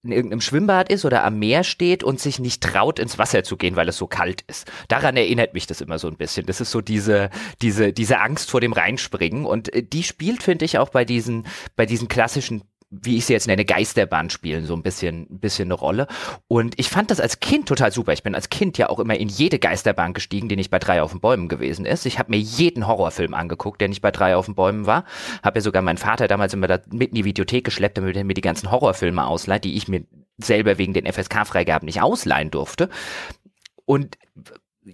in 0.04 0.14
irgendeinem 0.14 0.42
Schwimmbad 0.42 0.90
ist 0.90 1.04
oder 1.04 1.26
am 1.26 1.38
Meer 1.38 1.64
steht 1.64 2.04
und 2.04 2.20
sich 2.20 2.40
nicht 2.40 2.64
traut, 2.64 2.98
ins 2.98 3.18
Wasser 3.18 3.44
zu 3.44 3.58
gehen, 3.58 3.76
weil 3.76 3.90
es 3.90 3.98
so 3.98 4.08
kalt 4.08 4.42
ist. 4.48 4.72
Daran 4.88 5.18
erinnert 5.18 5.54
mich 5.54 5.68
das 5.68 5.82
immer 5.82 6.00
so 6.00 6.08
ein 6.08 6.16
bisschen. 6.16 6.46
Das 6.46 6.62
ist 6.62 6.72
so 6.72 6.80
diese, 6.80 7.30
diese, 7.62 7.92
diese 7.92 8.20
Angst 8.20 8.50
vor 8.50 8.62
dem 8.62 8.72
Reinspringen. 8.72 9.46
Und 9.46 9.74
äh, 9.74 9.84
die 9.84 10.04
spielt, 10.04 10.44
finde 10.44 10.64
ich, 10.66 10.78
auch 10.78 10.90
bei 10.90 11.04
diesen, 11.04 11.46
bei 11.76 11.86
diesen 11.86 12.08
klassischen 12.08 12.64
wie 12.90 13.18
ich 13.18 13.26
sie 13.26 13.34
jetzt 13.34 13.48
nenne, 13.48 13.66
Geisterbahn 13.66 14.30
spielen, 14.30 14.66
so 14.66 14.74
ein 14.74 14.82
bisschen, 14.82 15.28
ein 15.30 15.40
bisschen 15.40 15.68
eine 15.68 15.74
Rolle. 15.74 16.08
Und 16.48 16.80
ich 16.80 16.90
fand 16.90 17.12
das 17.12 17.20
als 17.20 17.40
Kind 17.40 17.68
total 17.68 17.92
super. 17.92 18.14
Ich 18.14 18.24
bin 18.24 18.34
als 18.34 18.50
Kind 18.50 18.78
ja 18.78 18.90
auch 18.90 19.00
immer 19.00 19.18
in 19.18 19.28
jede 19.28 19.60
Geisterbahn 19.60 20.14
gestiegen, 20.14 20.48
die 20.48 20.56
nicht 20.56 20.72
bei 20.72 20.80
drei 20.80 21.02
auf 21.02 21.12
den 21.12 21.20
Bäumen 21.20 21.50
gewesen 21.50 21.86
ist. 21.86 22.06
Ich 22.06 22.18
habe 22.18 22.32
mir 22.32 22.38
jeden 22.38 22.88
Horrorfilm 22.88 23.34
angeguckt, 23.34 23.82
der 23.82 23.90
nicht 23.90 24.02
bei 24.02 24.12
drei 24.12 24.38
auf 24.38 24.46
den 24.46 24.56
Bäumen 24.56 24.86
war. 24.86 25.04
Habe 25.44 25.60
ja 25.60 25.64
sogar 25.64 25.82
meinen 25.82 25.98
Vater 25.98 26.28
damals 26.30 26.54
immer 26.54 26.68
da 26.68 26.80
mit 26.92 27.10
in 27.10 27.16
die 27.16 27.26
Videothek 27.26 27.66
geschleppt, 27.66 27.98
damit 27.98 28.16
er 28.16 28.24
mir 28.24 28.34
die 28.34 28.42
ganzen 28.42 28.72
Horrorfilme 28.72 29.26
ausleiht, 29.26 29.66
die 29.66 29.76
ich 29.76 29.90
mir 29.90 30.06
selber 30.38 30.78
wegen 30.78 30.94
den 30.94 31.12
FSK-Freigaben 31.12 31.86
nicht 31.86 32.02
ausleihen 32.02 32.52
durfte. 32.52 32.90
Und 33.86 34.18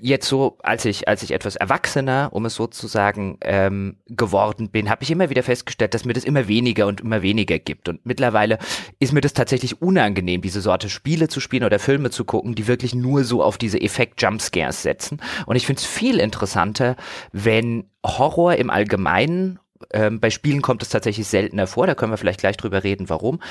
jetzt 0.02 0.28
so, 0.28 0.58
als 0.64 0.86
ich, 0.86 1.08
als 1.08 1.24
ich 1.24 1.32
etwas 1.32 1.56
erwachsener, 1.56 2.30
um 2.32 2.46
es 2.46 2.56
so 2.56 2.68
zu 2.68 2.88
sagen, 2.88 3.38
ähm, 3.42 3.98
geworden 4.08 4.70
bin, 4.70 4.90
habe 4.90 5.04
ich 5.04 5.12
immer 5.12 5.30
wieder 5.30 5.44
festgestellt, 5.44 5.94
dass 5.94 6.06
mir 6.06 6.14
das 6.14 6.24
immer 6.24 6.48
weniger 6.48 6.88
und 6.88 7.02
immer 7.02 7.22
weniger 7.22 7.60
gibt. 7.60 7.90
Und 7.90 8.06
mittlerweile 8.06 8.58
ist 9.00 9.14
mir 9.14 9.22
das 9.22 9.34
tatsächlich 9.34 9.82
unangenehm, 9.82 10.42
diese 10.42 10.62
Sorte 10.62 10.90
Spiele 10.90 11.28
zu 11.28 11.40
spielen 11.40 11.64
oder 11.64 11.80
Filme 11.80 12.10
zu 12.10 12.26
gucken, 12.26 12.56
die 12.56 12.68
wirklich 12.68 12.96
nur 12.96 13.24
so 13.24 13.44
auf 13.44 13.58
diese 13.58 13.80
Effekt-Jumpscares 13.80 14.82
setzen. 14.82 15.22
Und 15.46 15.56
ich 15.56 15.66
finde 15.66 15.80
es 15.80 15.86
viel 15.86 16.20
interessanter, 16.20 16.96
wenn 17.32 17.86
Horror 18.06 18.56
im 18.56 18.70
Allgemeinen 18.70 19.60
ähm, 19.92 20.20
bei 20.20 20.30
Spielen 20.30 20.62
kommt 20.62 20.82
es 20.82 20.90
tatsächlich 20.90 21.28
seltener 21.28 21.68
vor, 21.68 21.88
da 21.88 21.96
können 21.96 22.12
wir 22.12 22.18
vielleicht 22.18 22.40
gleich 22.40 22.58
drüber 22.58 22.84
reden, 22.84 23.10
warum. 23.10 23.42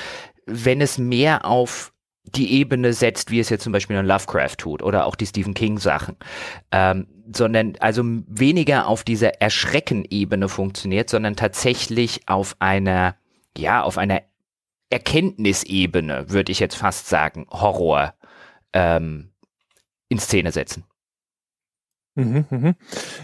Wenn 0.45 0.81
es 0.81 0.97
mehr 0.97 1.45
auf 1.45 1.92
die 2.23 2.53
Ebene 2.53 2.93
setzt, 2.93 3.31
wie 3.31 3.39
es 3.39 3.49
jetzt 3.49 3.63
zum 3.63 3.73
Beispiel 3.73 3.97
in 3.97 4.05
Lovecraft 4.05 4.57
tut 4.57 4.81
oder 4.81 5.05
auch 5.05 5.15
die 5.15 5.25
Stephen 5.25 5.53
King 5.53 5.77
Sachen, 5.77 6.15
ähm, 6.71 7.07
sondern 7.33 7.75
also 7.79 8.03
weniger 8.27 8.87
auf 8.87 9.03
dieser 9.03 9.41
Erschrecken-Ebene 9.41 10.49
funktioniert, 10.49 11.09
sondern 11.09 11.35
tatsächlich 11.35 12.27
auf 12.27 12.55
einer, 12.59 13.15
ja, 13.57 13.83
auf 13.83 13.97
einer 13.97 14.21
Erkenntnisebene, 14.89 16.29
würde 16.29 16.51
ich 16.51 16.59
jetzt 16.59 16.75
fast 16.75 17.07
sagen, 17.07 17.45
Horror 17.49 18.13
ähm, 18.73 19.31
in 20.07 20.19
Szene 20.19 20.51
setzen. 20.51 20.85
Mhm, 22.15 22.45
mh. 22.49 22.73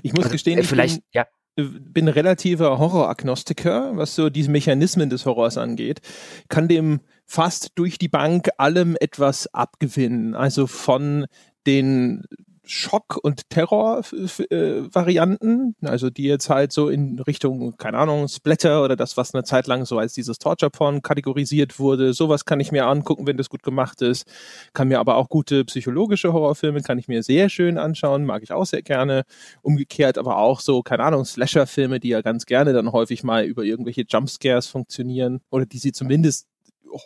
Ich 0.02 0.14
muss 0.14 0.26
also, 0.26 0.34
gestehen, 0.34 0.58
äh, 0.58 0.62
ich 0.62 0.70
bin, 0.70 1.04
ja 1.14 1.26
bin 1.66 2.08
relativer 2.08 2.78
Horroragnostiker, 2.80 3.96
was 3.96 4.16
so 4.16 4.30
diese 4.30 4.52
Mechanismen 4.52 5.10
des 5.10 5.26
Horrors 5.26 5.58
angeht, 5.58 6.02
kann 6.48 6.68
dem 6.68 7.02
fast 7.30 7.70
durch 7.76 8.00
die 8.00 8.10
Bank 8.10 8.50
allem 8.58 8.98
etwas 9.00 9.54
abgewinnen. 9.54 10.34
Also 10.34 10.66
von 10.66 11.28
den 11.68 12.24
Schock- 12.64 13.20
und 13.22 13.50
Terror-Varianten, 13.50 15.76
also 15.82 16.10
die 16.10 16.24
jetzt 16.24 16.50
halt 16.50 16.72
so 16.72 16.88
in 16.90 17.20
Richtung, 17.20 17.78
keine 17.78 17.98
Ahnung, 17.98 18.28
Splatter 18.28 18.84
oder 18.84 18.96
das, 18.96 19.18
was 19.18 19.34
eine 19.34 19.44
Zeit 19.44 19.68
lang 19.68 19.86
so 19.86 19.98
als 19.98 20.14
dieses 20.14 20.38
Torture-Porn 20.38 21.02
kategorisiert 21.02 21.80
wurde. 21.80 22.14
Sowas 22.14 22.46
kann 22.46 22.60
ich 22.60 22.72
mir 22.72 22.86
angucken, 22.88 23.26
wenn 23.26 23.38
das 23.38 23.50
gut 23.50 23.64
gemacht 23.64 24.04
ist. 24.04 24.28
Kann 24.74 24.88
mir 24.88 25.00
aber 25.00 25.16
auch 25.16 25.30
gute 25.30 25.66
psychologische 25.66 26.32
Horrorfilme, 26.34 26.82
kann 26.82 27.00
ich 27.00 27.08
mir 27.08 27.24
sehr 27.24 27.50
schön 27.50 27.80
anschauen, 27.80 28.26
mag 28.26 28.44
ich 28.44 28.52
auch 28.52 28.66
sehr 28.66 28.84
gerne. 28.84 29.24
Umgekehrt 29.62 30.20
aber 30.20 30.38
auch 30.38 30.60
so, 30.60 30.84
keine 30.84 31.04
Ahnung, 31.04 31.26
Slasher-Filme, 31.26 32.00
die 32.00 32.10
ja 32.10 32.22
ganz 32.22 32.46
gerne 32.46 32.74
dann 32.74 32.92
häufig 32.92 33.24
mal 33.24 33.46
über 33.46 33.64
irgendwelche 33.64 34.04
Jumpscares 34.08 34.68
funktionieren 34.68 35.42
oder 35.50 35.66
die 35.66 35.80
sie 35.80 35.92
zumindest 35.92 36.49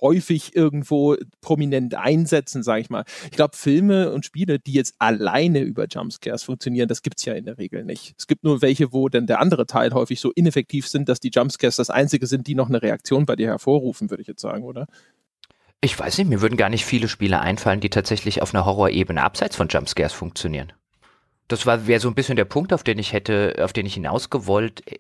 häufig 0.01 0.55
irgendwo 0.55 1.15
prominent 1.41 1.95
einsetzen, 1.95 2.63
sage 2.63 2.81
ich 2.81 2.89
mal. 2.89 3.03
Ich 3.25 3.31
glaube, 3.31 3.55
Filme 3.55 4.11
und 4.11 4.25
Spiele, 4.25 4.59
die 4.59 4.73
jetzt 4.73 4.95
alleine 4.99 5.61
über 5.61 5.87
Jumpscares 5.87 6.43
funktionieren, 6.43 6.87
das 6.87 7.01
gibt's 7.01 7.25
ja 7.25 7.33
in 7.33 7.45
der 7.45 7.57
Regel 7.57 7.83
nicht. 7.83 8.15
Es 8.17 8.27
gibt 8.27 8.43
nur 8.43 8.61
welche, 8.61 8.93
wo 8.93 9.09
dann 9.09 9.27
der 9.27 9.39
andere 9.39 9.65
Teil 9.65 9.93
häufig 9.93 10.19
so 10.19 10.31
ineffektiv 10.31 10.87
sind, 10.87 11.09
dass 11.09 11.19
die 11.19 11.31
Jumpscares 11.33 11.75
das 11.75 11.89
einzige 11.89 12.27
sind, 12.27 12.47
die 12.47 12.55
noch 12.55 12.69
eine 12.69 12.81
Reaktion 12.81 13.25
bei 13.25 13.35
dir 13.35 13.47
hervorrufen, 13.47 14.09
würde 14.09 14.21
ich 14.21 14.27
jetzt 14.27 14.41
sagen, 14.41 14.63
oder? 14.63 14.87
Ich 15.81 15.99
weiß 15.99 16.17
nicht, 16.17 16.29
mir 16.29 16.41
würden 16.41 16.57
gar 16.57 16.69
nicht 16.69 16.85
viele 16.85 17.09
Spiele 17.09 17.41
einfallen, 17.41 17.81
die 17.81 17.89
tatsächlich 17.89 18.41
auf 18.41 18.53
einer 18.53 18.65
Horrorebene 18.65 19.21
abseits 19.21 19.55
von 19.55 19.67
Jumpscares 19.67 20.13
funktionieren. 20.13 20.71
Das 21.53 21.67
war 21.67 21.85
wäre 21.85 21.99
so 21.99 22.07
ein 22.07 22.15
bisschen 22.15 22.35
der 22.35 22.45
Punkt, 22.45 22.73
auf 22.73 22.81
den 22.83 22.97
ich 22.97 23.13
hätte, 23.13 23.55
auf 23.61 23.73
den 23.73 23.85
ich 23.85 23.93
hinausgewollt 23.93 24.81
äh, 24.91 24.97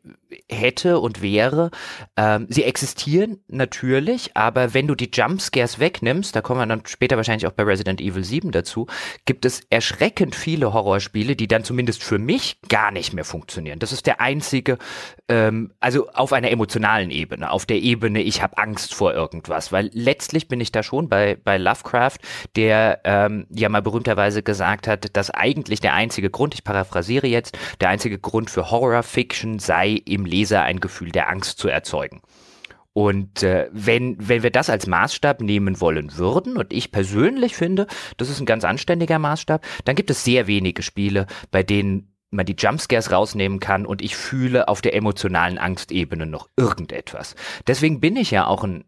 hätte 0.51 0.99
und 0.99 1.21
wäre. 1.21 1.71
Ähm, 2.15 2.45
sie 2.49 2.63
existieren 2.63 3.39
natürlich, 3.47 4.37
aber 4.37 4.75
wenn 4.75 4.85
du 4.85 4.93
die 4.93 5.09
Jumpscares 5.11 5.79
wegnimmst, 5.79 6.35
da 6.35 6.41
kommen 6.41 6.59
wir 6.59 6.67
dann 6.67 6.85
später 6.85 7.17
wahrscheinlich 7.17 7.47
auch 7.47 7.53
bei 7.53 7.63
Resident 7.63 8.01
Evil 8.01 8.23
7 8.23 8.51
dazu, 8.51 8.85
gibt 9.25 9.45
es 9.45 9.61
erschreckend 9.71 10.35
viele 10.35 10.73
Horrorspiele, 10.73 11.35
die 11.35 11.47
dann 11.47 11.63
zumindest 11.63 12.03
für 12.03 12.19
mich 12.19 12.59
gar 12.69 12.91
nicht 12.91 13.13
mehr 13.13 13.25
funktionieren. 13.25 13.79
Das 13.79 13.91
ist 13.91 14.05
der 14.05 14.21
einzige, 14.21 14.77
ähm, 15.29 15.71
also 15.79 16.09
auf 16.09 16.33
einer 16.33 16.51
emotionalen 16.51 17.09
Ebene, 17.09 17.49
auf 17.49 17.65
der 17.65 17.77
Ebene, 17.77 18.21
ich 18.21 18.43
habe 18.43 18.59
Angst 18.59 18.93
vor 18.93 19.13
irgendwas, 19.15 19.71
weil 19.71 19.89
letztlich 19.93 20.47
bin 20.47 20.61
ich 20.61 20.71
da 20.71 20.83
schon 20.83 21.09
bei, 21.09 21.35
bei 21.43 21.57
Lovecraft, 21.57 22.17
der 22.55 23.01
ähm, 23.05 23.47
ja 23.49 23.69
mal 23.69 23.81
berühmterweise 23.81 24.43
gesagt 24.43 24.87
hat, 24.87 25.15
dass 25.17 25.31
eigentlich 25.31 25.79
der 25.79 25.95
einzige 25.95 26.29
Grund, 26.29 26.42
ich 26.51 26.63
paraphrasiere 26.63 27.27
jetzt, 27.27 27.57
der 27.79 27.89
einzige 27.89 28.19
Grund 28.19 28.49
für 28.49 28.71
Horror-Fiction 28.71 29.59
sei, 29.59 30.01
im 30.05 30.25
Leser 30.25 30.63
ein 30.63 30.79
Gefühl 30.79 31.11
der 31.11 31.29
Angst 31.29 31.59
zu 31.59 31.67
erzeugen. 31.67 32.21
Und 32.93 33.41
äh, 33.41 33.69
wenn, 33.71 34.15
wenn 34.19 34.43
wir 34.43 34.51
das 34.51 34.69
als 34.69 34.85
Maßstab 34.85 35.41
nehmen 35.41 35.81
wollen 35.81 36.15
würden, 36.17 36.57
und 36.57 36.71
ich 36.71 36.91
persönlich 36.91 37.55
finde, 37.55 37.87
das 38.17 38.29
ist 38.29 38.39
ein 38.39 38.45
ganz 38.45 38.63
anständiger 38.63 39.17
Maßstab, 39.17 39.65
dann 39.85 39.95
gibt 39.95 40.11
es 40.11 40.23
sehr 40.23 40.45
wenige 40.45 40.83
Spiele, 40.83 41.25
bei 41.49 41.63
denen 41.63 42.13
man 42.29 42.45
die 42.45 42.55
Jumpscares 42.57 43.11
rausnehmen 43.11 43.59
kann 43.59 43.85
und 43.85 44.01
ich 44.01 44.15
fühle 44.15 44.67
auf 44.67 44.81
der 44.81 44.95
emotionalen 44.95 45.57
Angstebene 45.57 46.25
noch 46.25 46.49
irgendetwas. 46.55 47.35
Deswegen 47.67 47.99
bin 47.99 48.15
ich 48.15 48.31
ja 48.31 48.47
auch 48.47 48.63
ein 48.63 48.85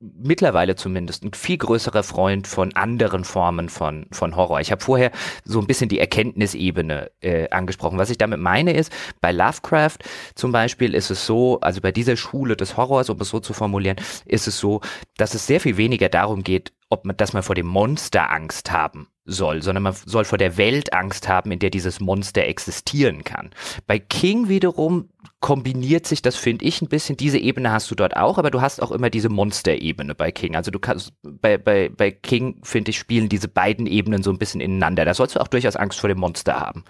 mittlerweile 0.00 0.76
zumindest 0.76 1.24
ein 1.24 1.32
viel 1.34 1.58
größerer 1.58 2.02
Freund 2.02 2.46
von 2.46 2.74
anderen 2.74 3.24
Formen 3.24 3.68
von, 3.68 4.06
von 4.12 4.36
Horror. 4.36 4.60
Ich 4.60 4.70
habe 4.70 4.82
vorher 4.82 5.10
so 5.44 5.60
ein 5.60 5.66
bisschen 5.66 5.88
die 5.88 5.98
Erkenntnisebene 5.98 7.10
äh, 7.20 7.48
angesprochen. 7.50 7.98
Was 7.98 8.10
ich 8.10 8.18
damit 8.18 8.38
meine 8.38 8.72
ist, 8.72 8.92
bei 9.20 9.32
Lovecraft 9.32 9.98
zum 10.34 10.52
Beispiel 10.52 10.94
ist 10.94 11.10
es 11.10 11.26
so, 11.26 11.58
also 11.60 11.80
bei 11.80 11.92
dieser 11.92 12.16
Schule 12.16 12.56
des 12.56 12.76
Horrors, 12.76 13.10
um 13.10 13.20
es 13.20 13.28
so 13.28 13.40
zu 13.40 13.52
formulieren, 13.52 13.96
ist 14.24 14.46
es 14.46 14.58
so, 14.58 14.80
dass 15.16 15.34
es 15.34 15.46
sehr 15.46 15.60
viel 15.60 15.76
weniger 15.76 16.08
darum 16.08 16.44
geht, 16.44 16.72
ob 16.90 17.04
man, 17.04 17.16
dass 17.16 17.32
man 17.32 17.42
vor 17.42 17.54
dem 17.54 17.66
Monster 17.66 18.30
Angst 18.30 18.70
haben 18.70 19.08
soll, 19.28 19.62
sondern 19.62 19.82
man 19.82 19.94
soll 20.06 20.24
vor 20.24 20.38
der 20.38 20.56
Welt 20.56 20.92
Angst 20.92 21.28
haben, 21.28 21.52
in 21.52 21.58
der 21.58 21.70
dieses 21.70 22.00
Monster 22.00 22.44
existieren 22.44 23.22
kann. 23.22 23.50
Bei 23.86 23.98
King 23.98 24.48
wiederum 24.48 25.10
kombiniert 25.40 26.06
sich 26.06 26.22
das, 26.22 26.36
finde 26.36 26.64
ich, 26.64 26.82
ein 26.82 26.88
bisschen. 26.88 27.16
Diese 27.16 27.38
Ebene 27.38 27.70
hast 27.70 27.90
du 27.90 27.94
dort 27.94 28.16
auch, 28.16 28.38
aber 28.38 28.50
du 28.50 28.60
hast 28.60 28.82
auch 28.82 28.90
immer 28.90 29.10
diese 29.10 29.28
Monster-Ebene 29.28 30.14
bei 30.14 30.32
King. 30.32 30.56
Also 30.56 30.70
du 30.70 30.78
kannst, 30.78 31.12
bei, 31.22 31.58
bei, 31.58 31.90
bei 31.90 32.10
King, 32.10 32.60
finde 32.64 32.90
ich, 32.90 32.98
spielen 32.98 33.28
diese 33.28 33.48
beiden 33.48 33.86
Ebenen 33.86 34.22
so 34.22 34.30
ein 34.30 34.38
bisschen 34.38 34.60
ineinander. 34.60 35.04
Da 35.04 35.14
sollst 35.14 35.36
du 35.36 35.40
auch 35.40 35.48
durchaus 35.48 35.76
Angst 35.76 36.00
vor 36.00 36.08
dem 36.08 36.18
Monster 36.18 36.58
haben. 36.58 36.84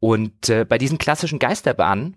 Und 0.00 0.48
äh, 0.48 0.64
bei 0.64 0.78
diesen 0.78 0.98
klassischen 0.98 1.38
Geisterbahnen, 1.38 2.16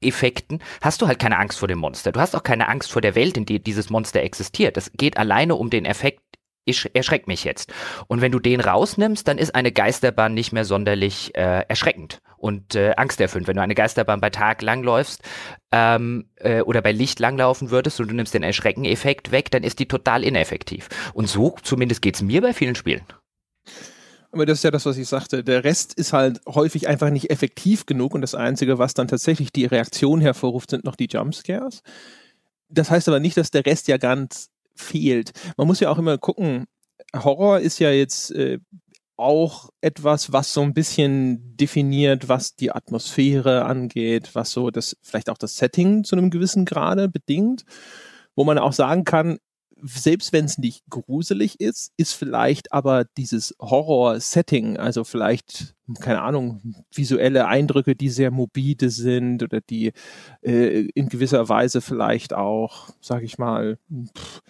Effekten 0.00 0.60
hast 0.80 1.02
du 1.02 1.08
halt 1.08 1.18
keine 1.18 1.38
Angst 1.38 1.58
vor 1.58 1.68
dem 1.68 1.78
Monster. 1.78 2.12
Du 2.12 2.20
hast 2.20 2.36
auch 2.36 2.42
keine 2.42 2.68
Angst 2.68 2.92
vor 2.92 3.02
der 3.02 3.14
Welt, 3.14 3.36
in 3.36 3.46
der 3.46 3.58
dieses 3.58 3.90
Monster 3.90 4.22
existiert. 4.22 4.76
Es 4.76 4.92
geht 4.92 5.16
alleine 5.16 5.56
um 5.56 5.70
den 5.70 5.84
Effekt, 5.84 6.20
erschreck 6.94 7.26
mich 7.26 7.44
jetzt. 7.44 7.72
Und 8.06 8.20
wenn 8.20 8.32
du 8.32 8.38
den 8.38 8.60
rausnimmst, 8.60 9.26
dann 9.26 9.38
ist 9.38 9.54
eine 9.54 9.72
Geisterbahn 9.72 10.34
nicht 10.34 10.52
mehr 10.52 10.64
sonderlich 10.64 11.34
äh, 11.34 11.64
erschreckend 11.68 12.20
und 12.36 12.74
äh, 12.74 12.94
angsterfüllend. 12.96 13.48
Wenn 13.48 13.56
du 13.56 13.62
eine 13.62 13.74
Geisterbahn 13.74 14.20
bei 14.20 14.30
Tag 14.30 14.62
langläufst 14.62 15.22
ähm, 15.72 16.26
äh, 16.36 16.62
oder 16.62 16.82
bei 16.82 16.92
Licht 16.92 17.20
langlaufen 17.20 17.70
würdest 17.70 18.00
und 18.00 18.08
du 18.08 18.14
nimmst 18.14 18.34
den 18.34 18.42
Erschreckeneffekt 18.42 19.32
weg, 19.32 19.50
dann 19.50 19.62
ist 19.62 19.78
die 19.78 19.86
total 19.86 20.24
ineffektiv. 20.24 20.88
Und 21.14 21.28
so 21.28 21.56
zumindest 21.62 22.02
geht's 22.02 22.22
mir 22.22 22.40
bei 22.40 22.52
vielen 22.52 22.74
Spielen. 22.74 23.02
Aber 24.30 24.44
das 24.44 24.58
ist 24.58 24.64
ja 24.64 24.70
das, 24.70 24.84
was 24.84 24.98
ich 24.98 25.08
sagte. 25.08 25.42
Der 25.42 25.64
Rest 25.64 25.94
ist 25.94 26.12
halt 26.12 26.40
häufig 26.46 26.86
einfach 26.86 27.10
nicht 27.10 27.30
effektiv 27.30 27.86
genug 27.86 28.14
und 28.14 28.20
das 28.20 28.34
Einzige, 28.34 28.78
was 28.78 28.94
dann 28.94 29.08
tatsächlich 29.08 29.52
die 29.52 29.64
Reaktion 29.64 30.20
hervorruft, 30.20 30.70
sind 30.70 30.84
noch 30.84 30.96
die 30.96 31.08
Jumpscares. 31.10 31.82
Das 32.68 32.90
heißt 32.90 33.08
aber 33.08 33.20
nicht, 33.20 33.36
dass 33.38 33.50
der 33.50 33.64
Rest 33.64 33.88
ja 33.88 33.96
ganz 33.96 34.50
fehlt. 34.78 35.32
Man 35.56 35.66
muss 35.66 35.80
ja 35.80 35.90
auch 35.90 35.98
immer 35.98 36.18
gucken, 36.18 36.66
Horror 37.14 37.60
ist 37.60 37.78
ja 37.78 37.90
jetzt 37.90 38.30
äh, 38.32 38.58
auch 39.16 39.70
etwas, 39.80 40.32
was 40.32 40.52
so 40.52 40.62
ein 40.62 40.74
bisschen 40.74 41.56
definiert, 41.56 42.28
was 42.28 42.54
die 42.54 42.70
Atmosphäre 42.70 43.64
angeht, 43.64 44.30
was 44.34 44.52
so 44.52 44.70
das, 44.70 44.96
vielleicht 45.02 45.28
auch 45.28 45.38
das 45.38 45.56
Setting 45.56 46.04
zu 46.04 46.16
einem 46.16 46.30
gewissen 46.30 46.64
Grade 46.64 47.08
bedingt, 47.08 47.64
wo 48.36 48.44
man 48.44 48.58
auch 48.58 48.72
sagen 48.72 49.04
kann, 49.04 49.38
selbst 49.82 50.32
wenn 50.32 50.44
es 50.44 50.58
nicht 50.58 50.84
gruselig 50.88 51.60
ist, 51.60 51.92
ist 51.96 52.12
vielleicht 52.14 52.72
aber 52.72 53.04
dieses 53.04 53.54
Horror-Setting, 53.60 54.76
also 54.76 55.04
vielleicht, 55.04 55.74
keine 56.00 56.22
Ahnung, 56.22 56.74
visuelle 56.92 57.46
Eindrücke, 57.46 57.94
die 57.94 58.08
sehr 58.08 58.30
mobile 58.30 58.90
sind 58.90 59.42
oder 59.42 59.60
die 59.60 59.92
äh, 60.42 60.88
in 60.94 61.08
gewisser 61.08 61.48
Weise 61.48 61.80
vielleicht 61.80 62.34
auch, 62.34 62.90
sag 63.00 63.22
ich 63.22 63.38
mal, 63.38 63.78
pff, 64.16 64.42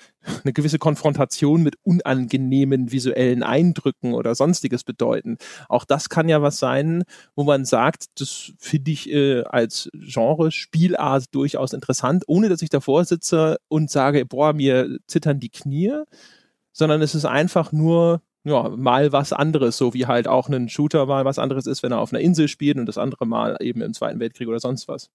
eine 0.45 0.53
gewisse 0.53 0.79
Konfrontation 0.79 1.63
mit 1.63 1.77
unangenehmen 1.83 2.93
visuellen 2.93 3.43
Eindrücken 3.43 4.15
oder 4.15 4.35
sonstiges 4.35 4.85
bedeuten. 4.85 5.39
Auch 5.69 5.85
das 5.85 6.09
kann 6.09 6.29
ja 6.29 6.43
was 6.43 6.59
sein, 6.59 7.05
wo 7.35 7.45
man 7.45 7.65
sagt, 7.65 8.07
das 8.21 8.53
finde 8.59 8.91
ich 8.91 9.11
äh, 9.11 9.43
als 9.43 9.91
Genre, 9.93 10.51
Spielart 10.51 11.27
durchaus 11.33 11.73
interessant, 11.73 12.25
ohne 12.27 12.49
dass 12.49 12.63
ich 12.63 12.71
davor 12.71 13.05
sitze 13.05 13.59
und 13.69 13.91
sage, 13.91 14.25
boah, 14.27 14.53
mir 14.53 14.99
zittern 15.07 15.41
die 15.41 15.51
Knie, 15.51 16.03
sondern 16.73 17.03
es 17.03 17.15
ist 17.15 17.25
einfach 17.25 17.73
nur 17.73 18.23
ja, 18.45 18.69
mal 18.71 19.13
was 19.13 19.33
anderes, 19.33 19.77
so 19.77 19.95
wie 19.95 20.07
halt 20.07 20.29
auch 20.29 20.49
ein 20.49 20.69
Shooter 20.69 21.07
mal 21.07 21.25
was 21.25 21.39
anderes 21.39 21.67
ist, 21.67 21.83
wenn 21.83 21.93
er 21.93 22.01
auf 22.01 22.13
einer 22.13 22.21
Insel 22.21 22.49
spielt 22.49 22.79
und 22.79 22.87
das 22.87 22.99
andere 22.99 23.27
Mal 23.27 23.57
eben 23.61 23.83
im 23.83 23.95
Zweiten 23.95 24.21
Weltkrieg 24.21 24.49
oder 24.49 24.61
sonst 24.61 24.89
was. 24.89 25.11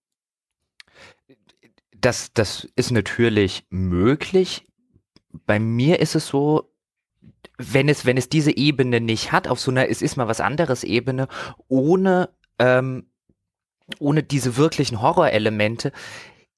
Das, 2.00 2.32
das 2.34 2.68
ist 2.76 2.92
natürlich 2.92 3.66
möglich 3.70 4.66
bei 5.46 5.60
mir 5.60 6.00
ist 6.00 6.16
es 6.16 6.28
so, 6.28 6.70
wenn 7.58 7.90
es, 7.90 8.06
wenn 8.06 8.18
es 8.18 8.30
diese 8.30 8.56
Ebene 8.56 9.00
nicht 9.00 9.32
hat, 9.32 9.48
auf 9.48 9.60
so 9.60 9.72
einer, 9.72 9.90
es 9.90 10.02
ist 10.02 10.16
mal 10.16 10.28
was 10.28 10.42
anderes 10.42 10.84
Ebene, 10.84 11.28
ohne, 11.68 12.30
ähm, 12.60 13.08
ohne 14.00 14.24
diese 14.24 14.58
wirklichen 14.58 15.02
Horrorelemente, 15.02 15.92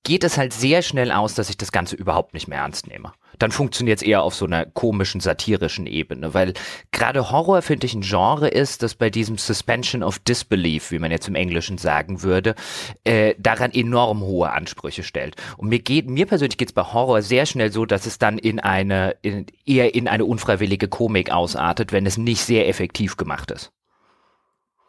geht 0.05 0.23
es 0.23 0.37
halt 0.37 0.53
sehr 0.53 0.81
schnell 0.81 1.11
aus, 1.11 1.33
dass 1.33 1.49
ich 1.49 1.57
das 1.57 1.73
Ganze 1.73 1.95
überhaupt 1.97 2.33
nicht 2.33 2.47
mehr 2.47 2.59
ernst 2.59 2.87
nehme. 2.87 3.11
Dann 3.39 3.51
funktioniert 3.51 3.97
es 3.97 4.03
eher 4.07 4.23
auf 4.23 4.33
so 4.33 4.45
einer 4.45 4.65
komischen, 4.65 5.19
satirischen 5.19 5.87
Ebene, 5.87 6.33
weil 6.33 6.53
gerade 6.91 7.31
Horror, 7.31 7.61
finde 7.61 7.85
ich, 7.85 7.93
ein 7.93 8.01
Genre 8.01 8.47
ist, 8.47 8.83
das 8.83 8.95
bei 8.95 9.09
diesem 9.09 9.37
Suspension 9.37 10.03
of 10.03 10.19
Disbelief, 10.19 10.91
wie 10.91 10.99
man 10.99 11.11
jetzt 11.11 11.27
im 11.27 11.35
Englischen 11.35 11.77
sagen 11.77 12.23
würde, 12.23 12.55
äh, 13.03 13.35
daran 13.37 13.73
enorm 13.73 14.21
hohe 14.21 14.51
Ansprüche 14.51 15.03
stellt. 15.03 15.35
Und 15.57 15.67
mir 15.67 15.79
geht, 15.79 16.09
mir 16.09 16.27
persönlich 16.27 16.57
geht 16.57 16.69
es 16.69 16.73
bei 16.73 16.83
Horror 16.83 17.21
sehr 17.21 17.45
schnell 17.45 17.71
so, 17.71 17.85
dass 17.85 18.05
es 18.05 18.17
dann 18.19 18.37
in 18.37 18.59
eine, 18.59 19.17
in, 19.21 19.47
eher 19.65 19.95
in 19.95 20.07
eine 20.07 20.23
unfreiwillige 20.23 20.87
Komik 20.87 21.31
ausartet, 21.31 21.91
wenn 21.91 22.05
es 22.05 22.17
nicht 22.17 22.41
sehr 22.41 22.69
effektiv 22.69 23.17
gemacht 23.17 23.51
ist. 23.51 23.74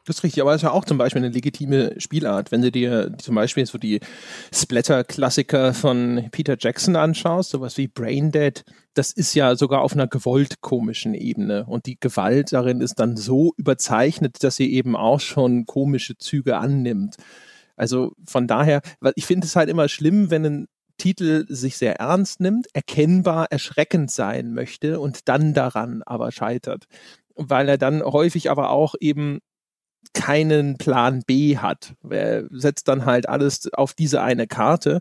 Das 0.06 0.18
ist 0.18 0.22
richtig, 0.22 0.40
aber 0.40 0.52
es 0.52 0.58
ist 0.58 0.62
ja 0.62 0.70
auch 0.70 0.84
zum 0.84 0.98
Beispiel 0.98 1.20
eine 1.20 1.34
legitime 1.34 2.00
Spielart. 2.00 2.52
Wenn 2.52 2.62
du 2.62 2.70
dir 2.70 3.12
zum 3.18 3.34
Beispiel 3.34 3.66
so 3.66 3.76
die 3.76 3.98
Splatter-Klassiker 4.54 5.74
von 5.74 6.28
Peter 6.30 6.56
Jackson 6.56 6.94
anschaust, 6.94 7.50
sowas 7.50 7.76
wie 7.76 7.88
Braindead, 7.88 8.62
das 8.94 9.10
ist 9.10 9.34
ja 9.34 9.56
sogar 9.56 9.82
auf 9.82 9.94
einer 9.94 10.06
gewollt 10.06 10.60
komischen 10.60 11.14
Ebene. 11.14 11.66
Und 11.66 11.86
die 11.86 11.98
Gewalt 11.98 12.52
darin 12.52 12.80
ist 12.80 13.00
dann 13.00 13.16
so 13.16 13.52
überzeichnet, 13.56 14.44
dass 14.44 14.54
sie 14.54 14.72
eben 14.72 14.94
auch 14.94 15.18
schon 15.18 15.66
komische 15.66 16.16
Züge 16.16 16.56
annimmt. 16.56 17.16
Also 17.74 18.12
von 18.24 18.46
daher, 18.46 18.82
weil 19.00 19.12
ich 19.16 19.26
finde 19.26 19.48
es 19.48 19.56
halt 19.56 19.68
immer 19.68 19.88
schlimm, 19.88 20.30
wenn 20.30 20.46
ein 20.46 20.66
Titel 20.98 21.46
sich 21.48 21.76
sehr 21.76 21.96
ernst 21.96 22.38
nimmt, 22.38 22.68
erkennbar 22.74 23.48
erschreckend 23.50 24.12
sein 24.12 24.54
möchte 24.54 25.00
und 25.00 25.28
dann 25.28 25.52
daran 25.52 26.04
aber 26.06 26.30
scheitert. 26.30 26.84
Weil 27.34 27.68
er 27.68 27.76
dann 27.76 28.02
häufig 28.02 28.50
aber 28.50 28.70
auch 28.70 28.94
eben 29.00 29.40
keinen 30.16 30.78
Plan 30.78 31.22
B 31.26 31.58
hat. 31.58 31.92
Er 32.08 32.44
setzt 32.50 32.88
dann 32.88 33.04
halt 33.04 33.28
alles 33.28 33.70
auf 33.74 33.92
diese 33.92 34.22
eine 34.22 34.46
Karte. 34.46 35.00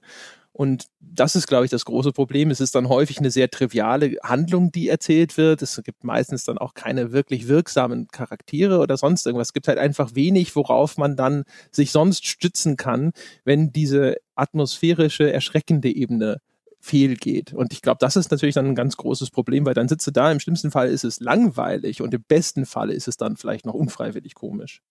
Und 0.52 0.86
das 1.00 1.36
ist, 1.36 1.48
glaube 1.48 1.66
ich, 1.66 1.72
das 1.72 1.86
große 1.86 2.12
Problem. 2.12 2.52
Es 2.52 2.60
ist 2.60 2.76
dann 2.76 2.90
häufig 2.90 3.20
eine 3.20 3.32
sehr 3.32 3.50
triviale 3.50 4.18
Handlung, 4.24 4.72
die 4.74 4.90
erzählt 4.90 5.38
wird. 5.38 5.62
Es 5.62 5.82
gibt 5.84 6.04
meistens 6.04 6.44
dann 6.44 6.58
auch 6.58 6.74
keine 6.74 7.14
wirklich 7.14 7.48
wirksamen 7.48 8.08
Charaktere 8.10 8.80
oder 8.80 8.98
sonst 8.98 9.26
irgendwas. 9.26 9.50
Es 9.50 9.54
gibt 9.54 9.70
halt 9.70 9.78
einfach 9.78 10.16
wenig, 10.16 10.56
worauf 10.56 10.98
man 10.98 11.16
dann 11.16 11.44
sich 11.72 11.92
sonst 11.92 12.26
stützen 12.26 12.76
kann, 12.76 13.12
wenn 13.46 13.72
diese 13.72 14.18
atmosphärische, 14.36 15.32
erschreckende 15.32 15.96
Ebene 15.96 16.42
fehlgeht. 16.82 17.54
Und 17.54 17.74
ich 17.74 17.82
glaube, 17.82 17.98
das 18.00 18.16
ist 18.18 18.32
natürlich 18.32 18.56
dann 18.56 18.68
ein 18.68 18.76
ganz 18.76 18.98
großes 18.98 19.32
Problem, 19.32 19.66
weil 19.66 19.74
dann 19.74 19.88
sitzt 19.88 20.08
du 20.08 20.12
da, 20.12 20.32
im 20.32 20.40
schlimmsten 20.40 20.72
Fall 20.72 20.90
ist 20.90 21.06
es 21.06 21.20
langweilig 21.20 22.02
und 22.02 22.14
im 22.14 22.24
besten 22.28 22.66
Fall 22.66 22.92
ist 22.92 23.08
es 23.08 23.18
dann 23.18 23.38
vielleicht 23.38 23.66
noch 23.66 23.74
unfreiwillig 23.74 24.36
komisch. 24.36 24.82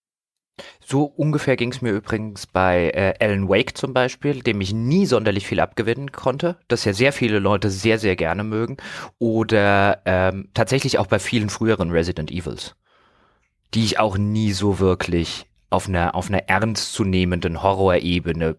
So 0.85 1.03
ungefähr 1.03 1.55
ging 1.57 1.71
es 1.71 1.81
mir 1.81 1.91
übrigens 1.91 2.47
bei 2.47 2.89
äh, 2.91 3.13
Alan 3.19 3.49
Wake 3.49 3.75
zum 3.75 3.93
Beispiel, 3.93 4.41
dem 4.41 4.61
ich 4.61 4.73
nie 4.73 5.05
sonderlich 5.05 5.47
viel 5.47 5.59
abgewinnen 5.59 6.11
konnte, 6.11 6.57
das 6.67 6.85
ja 6.85 6.93
sehr 6.93 7.11
viele 7.11 7.39
Leute 7.39 7.69
sehr, 7.69 7.99
sehr 7.99 8.15
gerne 8.15 8.43
mögen. 8.43 8.77
Oder 9.19 10.01
ähm, 10.05 10.49
tatsächlich 10.53 10.97
auch 10.99 11.07
bei 11.07 11.19
vielen 11.19 11.49
früheren 11.49 11.91
Resident 11.91 12.31
Evils, 12.31 12.75
die 13.73 13.83
ich 13.83 13.99
auch 13.99 14.17
nie 14.17 14.53
so 14.53 14.79
wirklich 14.79 15.47
auf 15.69 15.89
einer, 15.89 16.15
auf 16.15 16.29
einer 16.29 16.47
ernstzunehmenden 16.47 17.61
Horrorebene 17.61 18.55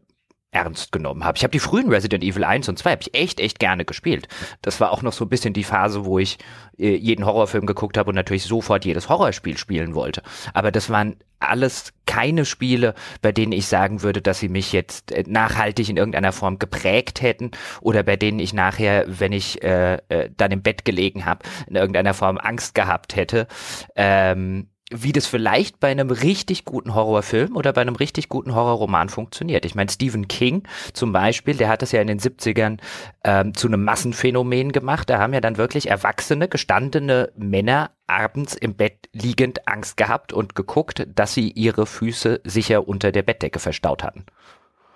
ernst 0.53 0.93
genommen 0.93 1.25
habe. 1.25 1.37
Ich 1.37 1.45
habe 1.45 1.53
die 1.53 1.59
frühen 1.59 1.89
Resident 1.91 2.25
Evil 2.25 2.45
1 2.45 2.69
und 2.69 2.79
2 2.79 2.91
habe 2.93 3.03
ich 3.03 3.15
echt, 3.15 3.41
echt 3.41 3.59
gerne 3.59 3.85
gespielt. 3.85 4.29
Das 4.63 4.81
war 4.81 4.91
auch 4.91 5.03
noch 5.03 5.13
so 5.13 5.25
ein 5.25 5.29
bisschen 5.29 5.53
die 5.53 5.65
Phase, 5.65 6.05
wo 6.05 6.19
ich 6.19 6.39
äh, 6.79 6.95
jeden 6.95 7.27
Horrorfilm 7.27 7.67
geguckt 7.67 7.99
habe 7.99 8.11
und 8.11 8.15
natürlich 8.15 8.45
sofort 8.45 8.85
jedes 8.85 9.09
Horrorspiel 9.09 9.59
spielen 9.59 9.95
wollte. 9.95 10.23
Aber 10.55 10.73
das 10.73 10.89
waren 10.89 11.17
alles 11.41 11.93
keine 12.07 12.45
Spiele, 12.47 12.95
bei 13.21 13.33
denen 13.33 13.53
ich 13.53 13.67
sagen 13.67 14.03
würde, 14.03 14.23
dass 14.23 14.39
sie 14.39 14.49
mich 14.49 14.73
jetzt 14.73 15.13
äh, 15.13 15.25
nachhaltig 15.27 15.89
in 15.89 15.97
irgendeiner 15.97 16.33
Form 16.33 16.59
geprägt 16.59 17.21
hätten 17.21 17.51
oder 17.83 18.03
bei 18.03 18.17
denen 18.17 18.39
ich 18.39 18.55
nachher, 18.55 19.05
wenn 19.07 19.33
ich 19.33 19.63
äh, 19.63 19.97
äh, 20.09 20.31
dann 20.35 20.53
im 20.53 20.63
Bett 20.63 20.85
gelegen 20.85 21.27
habe, 21.27 21.45
in 21.67 21.77
irgendeiner 21.77 22.15
Form 22.15 22.39
Angst 22.39 22.75
gehabt 22.75 23.17
hätte. 23.17 23.47
Ähm, 23.95 24.69
wie 24.93 25.13
das 25.13 25.27
vielleicht 25.27 25.81
bei 25.81 25.89
einem 25.89 26.11
richtig 26.11 26.65
guten 26.65 26.95
Horrorfilm 26.95 27.57
oder 27.57 27.73
bei 27.73 27.81
einem 27.81 27.97
richtig 27.97 28.29
guten 28.29 28.55
Horrorroman 28.55 29.09
funktioniert. 29.09 29.65
Ich 29.65 29.75
meine, 29.75 29.91
Stephen 29.91 30.29
King 30.29 30.63
zum 30.93 31.13
Beispiel, 31.13 31.57
der 31.57 31.69
hat 31.69 31.83
das 31.83 31.91
ja 31.91 32.01
in 32.01 32.07
den 32.07 32.21
70ern 32.21 32.79
ähm, 33.25 33.55
zu 33.55 33.67
einem 33.67 33.83
Massenphänomen 33.83 34.71
gemacht. 34.71 35.11
Da 35.11 35.19
haben 35.19 35.35
ja 35.35 35.41
dann 35.41 35.57
wirklich 35.57 35.91
erwachsene, 35.91 36.49
gestandene 36.49 37.33
Männer 37.37 37.91
abends 38.07 38.55
im 38.55 38.75
Bett 38.75 39.09
liegend 39.13 39.67
Angst 39.67 39.97
gehabt 39.97 40.33
und 40.33 40.55
geguckt, 40.55 41.07
dass 41.13 41.35
sie 41.35 41.51
ihre 41.51 41.87
Füße 41.87 42.41
sicher 42.45 42.87
unter 42.87 43.11
der 43.11 43.23
Bettdecke 43.23 43.59
verstaut 43.59 44.05
hatten. 44.05 44.25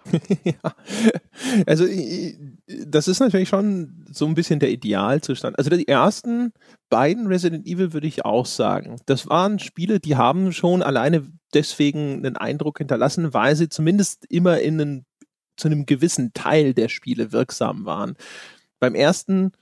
ja. 0.44 0.74
Also 1.66 1.86
das 2.86 3.08
ist 3.08 3.20
natürlich 3.20 3.48
schon 3.48 4.04
so 4.10 4.26
ein 4.26 4.34
bisschen 4.34 4.60
der 4.60 4.70
Idealzustand. 4.70 5.58
Also 5.58 5.70
die 5.70 5.88
ersten 5.88 6.52
beiden 6.88 7.26
Resident 7.26 7.66
Evil 7.66 7.92
würde 7.92 8.06
ich 8.06 8.24
auch 8.24 8.46
sagen. 8.46 9.00
Das 9.06 9.28
waren 9.28 9.58
Spiele, 9.58 10.00
die 10.00 10.16
haben 10.16 10.52
schon 10.52 10.82
alleine 10.82 11.26
deswegen 11.54 12.24
einen 12.24 12.36
Eindruck 12.36 12.78
hinterlassen, 12.78 13.34
weil 13.34 13.56
sie 13.56 13.68
zumindest 13.68 14.26
immer 14.28 14.60
in 14.60 14.80
einen, 14.80 15.06
zu 15.56 15.68
einem 15.68 15.86
gewissen 15.86 16.32
Teil 16.32 16.74
der 16.74 16.88
Spiele 16.88 17.32
wirksam 17.32 17.84
waren. 17.84 18.14
Beim 18.78 18.94
ersten 18.94 19.52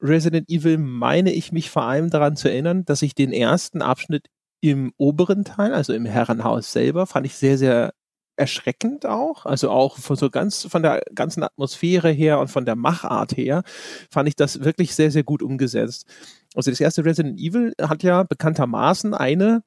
Resident 0.00 0.48
Evil 0.48 0.78
meine 0.78 1.32
ich 1.32 1.52
mich 1.52 1.70
vor 1.70 1.84
allem 1.84 2.10
daran 2.10 2.36
zu 2.36 2.48
erinnern, 2.48 2.84
dass 2.84 3.02
ich 3.02 3.14
den 3.14 3.32
ersten 3.32 3.82
Abschnitt 3.82 4.28
im 4.60 4.92
oberen 4.96 5.44
Teil, 5.44 5.72
also 5.72 5.92
im 5.92 6.04
Herrenhaus 6.04 6.72
selber, 6.72 7.06
fand 7.06 7.26
ich 7.26 7.34
sehr, 7.34 7.58
sehr 7.58 7.92
erschreckend 8.38 9.06
auch. 9.06 9.46
Also 9.46 9.70
auch 9.70 9.98
von 9.98 10.16
so 10.16 10.30
ganz 10.30 10.66
von 10.66 10.82
der 10.82 11.02
ganzen 11.14 11.42
Atmosphäre 11.42 12.10
her 12.10 12.38
und 12.38 12.48
von 12.48 12.64
der 12.64 12.76
Machart 12.76 13.36
her 13.36 13.62
fand 14.10 14.28
ich 14.28 14.36
das 14.36 14.62
wirklich 14.62 14.94
sehr, 14.94 15.10
sehr 15.10 15.24
gut 15.24 15.42
umgesetzt. 15.42 16.06
Also 16.54 16.70
das 16.70 16.80
erste 16.80 17.04
Resident 17.04 17.38
Evil 17.38 17.74
hat 17.80 18.02
ja 18.02 18.22
bekanntermaßen 18.22 19.14
eine, 19.14 19.62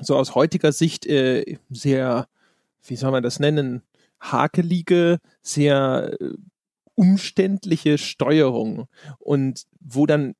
so 0.00 0.16
aus 0.16 0.34
heutiger 0.34 0.72
Sicht, 0.72 1.06
äh, 1.06 1.58
sehr, 1.70 2.26
wie 2.86 2.96
soll 2.96 3.10
man 3.10 3.22
das 3.22 3.40
nennen, 3.40 3.82
hakelige, 4.20 5.18
sehr 5.42 6.16
äh, 6.20 6.34
umständliche 6.94 7.98
Steuerung 7.98 8.88
und 9.18 9.64
wo 9.80 10.06
dann 10.06 10.34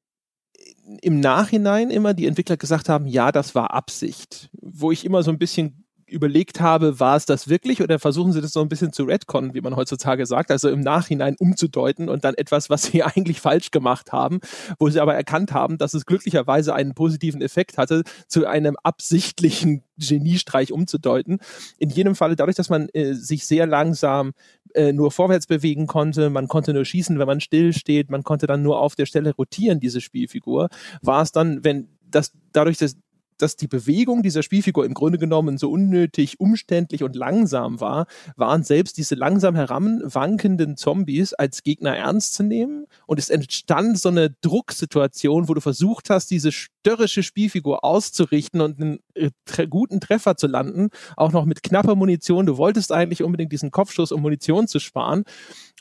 im 1.03 1.21
Nachhinein 1.21 1.91
immer 1.91 2.15
die 2.15 2.27
Entwickler 2.27 2.57
gesagt 2.57 2.89
haben, 2.89 3.07
ja, 3.07 3.31
das 3.31 3.55
war 3.55 3.73
Absicht, 3.75 4.51
wo 4.53 4.91
ich 4.91 5.05
immer 5.05 5.23
so 5.23 5.31
ein 5.31 5.39
bisschen 5.39 5.85
überlegt 6.09 6.61
habe, 6.61 7.01
war 7.01 7.17
es 7.17 7.27
das 7.27 7.49
wirklich 7.49 7.83
oder 7.83 7.99
versuchen 7.99 8.33
sie 8.33 8.41
das 8.41 8.53
so 8.53 8.61
ein 8.61 8.69
bisschen 8.69 8.93
zu 8.93 9.05
retconnen, 9.05 9.55
wie 9.55 9.61
man 9.61 9.77
heutzutage 9.77 10.27
sagt, 10.27 10.51
also 10.51 10.69
im 10.69 10.81
Nachhinein 10.81 11.37
umzudeuten 11.39 12.09
und 12.09 12.25
dann 12.25 12.35
etwas, 12.35 12.71
was 12.71 12.85
sie 12.85 13.03
eigentlich 13.05 13.41
falsch 13.41 13.71
gemacht 13.71 14.13
haben, 14.13 14.41
wo 14.79 14.89
sie 14.89 15.01
aber 15.01 15.15
erkannt 15.15 15.53
haben, 15.53 15.79
dass 15.79 15.95
es 15.95 16.07
glücklicherweise 16.07 16.75
einen 16.75 16.95
positiven 16.95 17.43
Effekt 17.43 17.79
hatte, 17.79 18.03
zu 18.27 18.47
einem 18.47 18.77
absichtlichen 18.83 19.83
Geniestreich 19.99 20.73
umzudeuten. 20.73 21.39
In 21.79 21.91
jedem 21.91 22.15
Falle 22.15 22.37
dadurch, 22.37 22.57
dass 22.57 22.71
man 22.71 22.89
äh, 22.91 23.15
sich 23.15 23.47
sehr 23.47 23.67
langsam 23.67 24.33
äh, 24.75 24.93
nur 24.93 25.11
vorwärts 25.11 25.47
bewegen 25.47 25.87
konnte, 25.87 26.31
man 26.31 26.49
konnte 26.49 26.73
nur 26.73 26.85
schießen, 26.85 27.19
wenn 27.19 27.27
man 27.27 27.41
still 27.41 27.73
steht, 27.73 28.11
man 28.11 28.23
konnte 28.23 28.47
dann 28.47 28.63
nur 28.63 28.81
auf 28.81 28.95
der 28.95 29.07
Stelle 29.07 29.35
rotieren, 29.35 29.81
diese 29.81 30.01
Spielfigur, 30.01 30.69
war 31.03 31.23
es 31.23 31.33
dann, 31.33 31.65
wenn 31.65 31.89
das 32.11 32.33
dadurch, 32.53 32.79
dass 32.79 32.97
dass 33.39 33.57
die 33.57 33.69
Bewegung 33.69 34.23
dieser 34.23 34.43
Spielfigur 34.43 34.85
im 34.85 34.95
Grunde 34.95 35.19
genommen 35.19 35.59
so 35.59 35.71
unnötig 35.71 36.41
umständlich 36.41 37.03
und 37.03 37.17
langsam 37.17 37.81
war, 37.81 38.07
waren 38.37 38.63
selbst 38.63 38.99
diese 38.99 39.15
langsam 39.15 39.55
heranwankenden 39.55 40.77
Zombies 40.77 41.33
als 41.35 41.63
Gegner 41.63 41.97
ernst 41.97 42.35
zu 42.35 42.43
nehmen. 42.43 42.87
Und 43.07 43.19
es 43.19 43.31
entstand 43.31 43.99
so 43.99 44.09
eine 44.09 44.31
Drucksituation, 44.41 45.49
wo 45.49 45.55
du 45.55 45.61
versucht 45.61 46.11
hast, 46.11 46.31
diese 46.31 46.53
störrische 46.89 47.23
Spielfigur 47.23 47.85
auszurichten 47.85 48.63
und 48.63 48.81
einen 48.81 49.01
äh, 49.15 49.31
tre 49.45 49.69
guten 49.69 50.01
Treffer 50.01 50.37
zu 50.37 50.47
landen, 50.47 50.89
auch 51.19 51.33
noch 51.33 51.45
mit 51.45 51.63
knapper 51.63 51.95
Munition. 51.95 52.47
Du 52.47 52.57
wolltest 52.57 52.93
eigentlich 52.93 53.23
unbedingt 53.23 53.53
diesen 53.53 53.71
Kopfschuss, 53.71 54.11
um 54.11 54.23
Munition 54.23 54.69
zu 54.69 54.79
sparen 54.79 55.25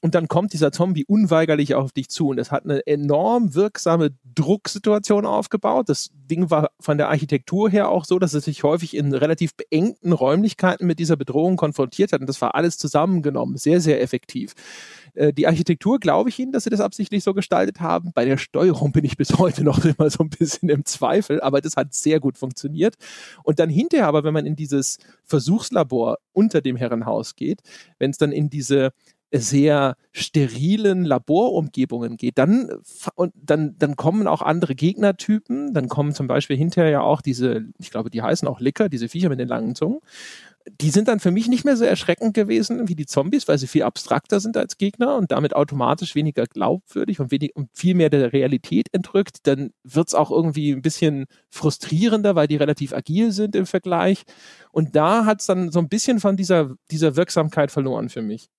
und 0.02 0.16
dann 0.16 0.28
kommt 0.28 0.52
dieser 0.52 0.72
Zombie 0.72 1.06
unweigerlich 1.06 1.76
auf 1.76 1.92
dich 1.92 2.10
zu 2.10 2.28
und 2.28 2.40
es 2.40 2.52
hat 2.52 2.66
eine 2.66 2.86
enorm 2.86 3.56
wirksame 3.56 4.12
Drucksituation 4.36 5.26
aufgebaut. 5.26 5.88
Das 5.88 6.10
Ding 6.14 6.52
war 6.52 6.72
von 6.80 6.98
der 6.98 7.10
Architektur 7.10 7.70
her 7.70 7.90
auch 7.90 8.04
so, 8.04 8.20
dass 8.20 8.34
es 8.34 8.46
sich 8.46 8.64
häufig 8.64 8.96
in 8.96 9.14
relativ 9.14 9.56
beengten 9.56 10.12
Räumlichkeiten 10.12 10.86
mit 10.86 11.00
dieser 11.00 11.16
Bedrohung 11.16 11.56
konfrontiert 11.56 12.12
hat 12.12 12.20
und 12.20 12.28
das 12.28 12.42
war 12.42 12.54
alles 12.54 12.78
zusammengenommen, 12.78 13.58
sehr, 13.58 13.80
sehr 13.80 14.02
effektiv. 14.02 14.54
Äh, 15.18 15.34
die 15.34 15.48
Architektur 15.48 16.00
glaube 16.00 16.30
ich 16.30 16.40
Ihnen, 16.40 16.52
dass 16.52 16.64
Sie 16.64 16.70
das 16.70 16.80
absichtlich 16.80 17.24
so 17.24 17.34
gestaltet 17.34 17.82
haben. 17.82 18.12
Bei 18.14 18.26
der 18.26 18.38
Steuerung 18.38 18.92
bin 18.92 19.04
ich 19.04 19.18
bis 19.18 19.34
heute 19.38 19.64
noch 19.64 19.84
immer 19.84 20.10
so 20.10 20.24
ein 20.24 20.30
bisschen 20.30 20.70
im 20.70 20.86
Zweifel, 20.86 21.42
aber 21.42 21.62
das 21.62 21.76
hat 21.76 21.94
sehr 21.94 22.20
gut 22.20 22.38
funktioniert. 22.38 22.96
Und 23.44 23.60
dann 23.60 23.70
hinterher 23.70 24.08
aber, 24.08 24.24
wenn 24.24 24.34
man 24.34 24.46
in 24.46 24.56
dieses 24.56 24.98
Versuchslabor 25.24 26.20
unter 26.34 26.62
dem 26.62 26.76
Herrenhaus 26.76 27.36
geht, 27.36 27.62
wenn 27.98 28.12
es 28.12 28.18
dann 28.18 28.32
in 28.32 28.50
diese 28.50 28.92
sehr 29.32 29.98
sterilen 30.14 31.04
Laborumgebungen 31.04 32.16
geht, 32.16 32.38
dann, 32.38 32.70
und 33.16 33.34
dann, 33.36 33.76
dann 33.78 33.98
kommen 33.98 34.26
auch 34.26 34.42
andere 34.42 34.74
Gegnertypen, 34.74 35.74
dann 35.74 35.90
kommen 35.90 36.14
zum 36.14 36.28
Beispiel 36.28 36.56
hinterher 36.56 36.90
ja 36.90 37.02
auch 37.02 37.22
diese, 37.22 37.66
ich 37.78 37.92
glaube, 37.92 38.10
die 38.10 38.22
heißen 38.22 38.48
auch 38.48 38.62
Licker, 38.62 38.88
diese 38.88 39.10
Viecher 39.10 39.28
mit 39.28 39.40
den 39.40 39.50
langen 39.50 39.76
Zungen. 39.76 40.00
Die 40.70 40.90
sind 40.90 41.08
dann 41.08 41.20
für 41.20 41.32
mich 41.32 41.48
nicht 41.48 41.64
mehr 41.64 41.78
so 41.78 41.86
erschreckend 41.86 42.34
gewesen 42.34 42.88
wie 42.90 42.96
die 42.96 43.06
Zombies, 43.06 43.48
weil 43.48 43.58
sie 43.58 43.68
viel 43.68 43.84
abstrakter 43.84 44.40
sind 44.40 44.58
als 44.58 44.78
Gegner 44.78 45.16
und 45.16 45.32
damit 45.32 45.56
automatisch 45.56 46.14
weniger 46.14 46.46
glaubwürdig 46.46 47.20
und, 47.20 47.32
wenig, 47.32 47.56
und 47.56 47.70
viel 47.74 47.96
mehr 47.96 48.10
der 48.10 48.34
Realität 48.34 48.88
entrückt. 48.92 49.48
Dann 49.48 49.72
wird 49.84 50.10
es 50.10 50.14
auch 50.14 50.30
irgendwie 50.30 50.72
ein 50.72 50.82
bisschen 50.82 51.26
frustrierender, 51.50 52.36
weil 52.36 52.48
die 52.48 52.58
relativ 52.58 52.94
agil 52.94 53.32
sind 53.32 53.56
im 53.56 53.66
Vergleich. 53.66 54.24
Und 54.72 54.96
da 54.96 55.26
hat 55.26 55.40
es 55.40 55.48
dann 55.48 55.72
so 55.72 55.80
ein 55.80 55.90
bisschen 55.90 56.20
von 56.20 56.36
dieser, 56.36 56.76
dieser 56.92 57.16
Wirksamkeit 57.16 57.72
verloren 57.72 58.10
für 58.10 58.22
mich. 58.22 58.50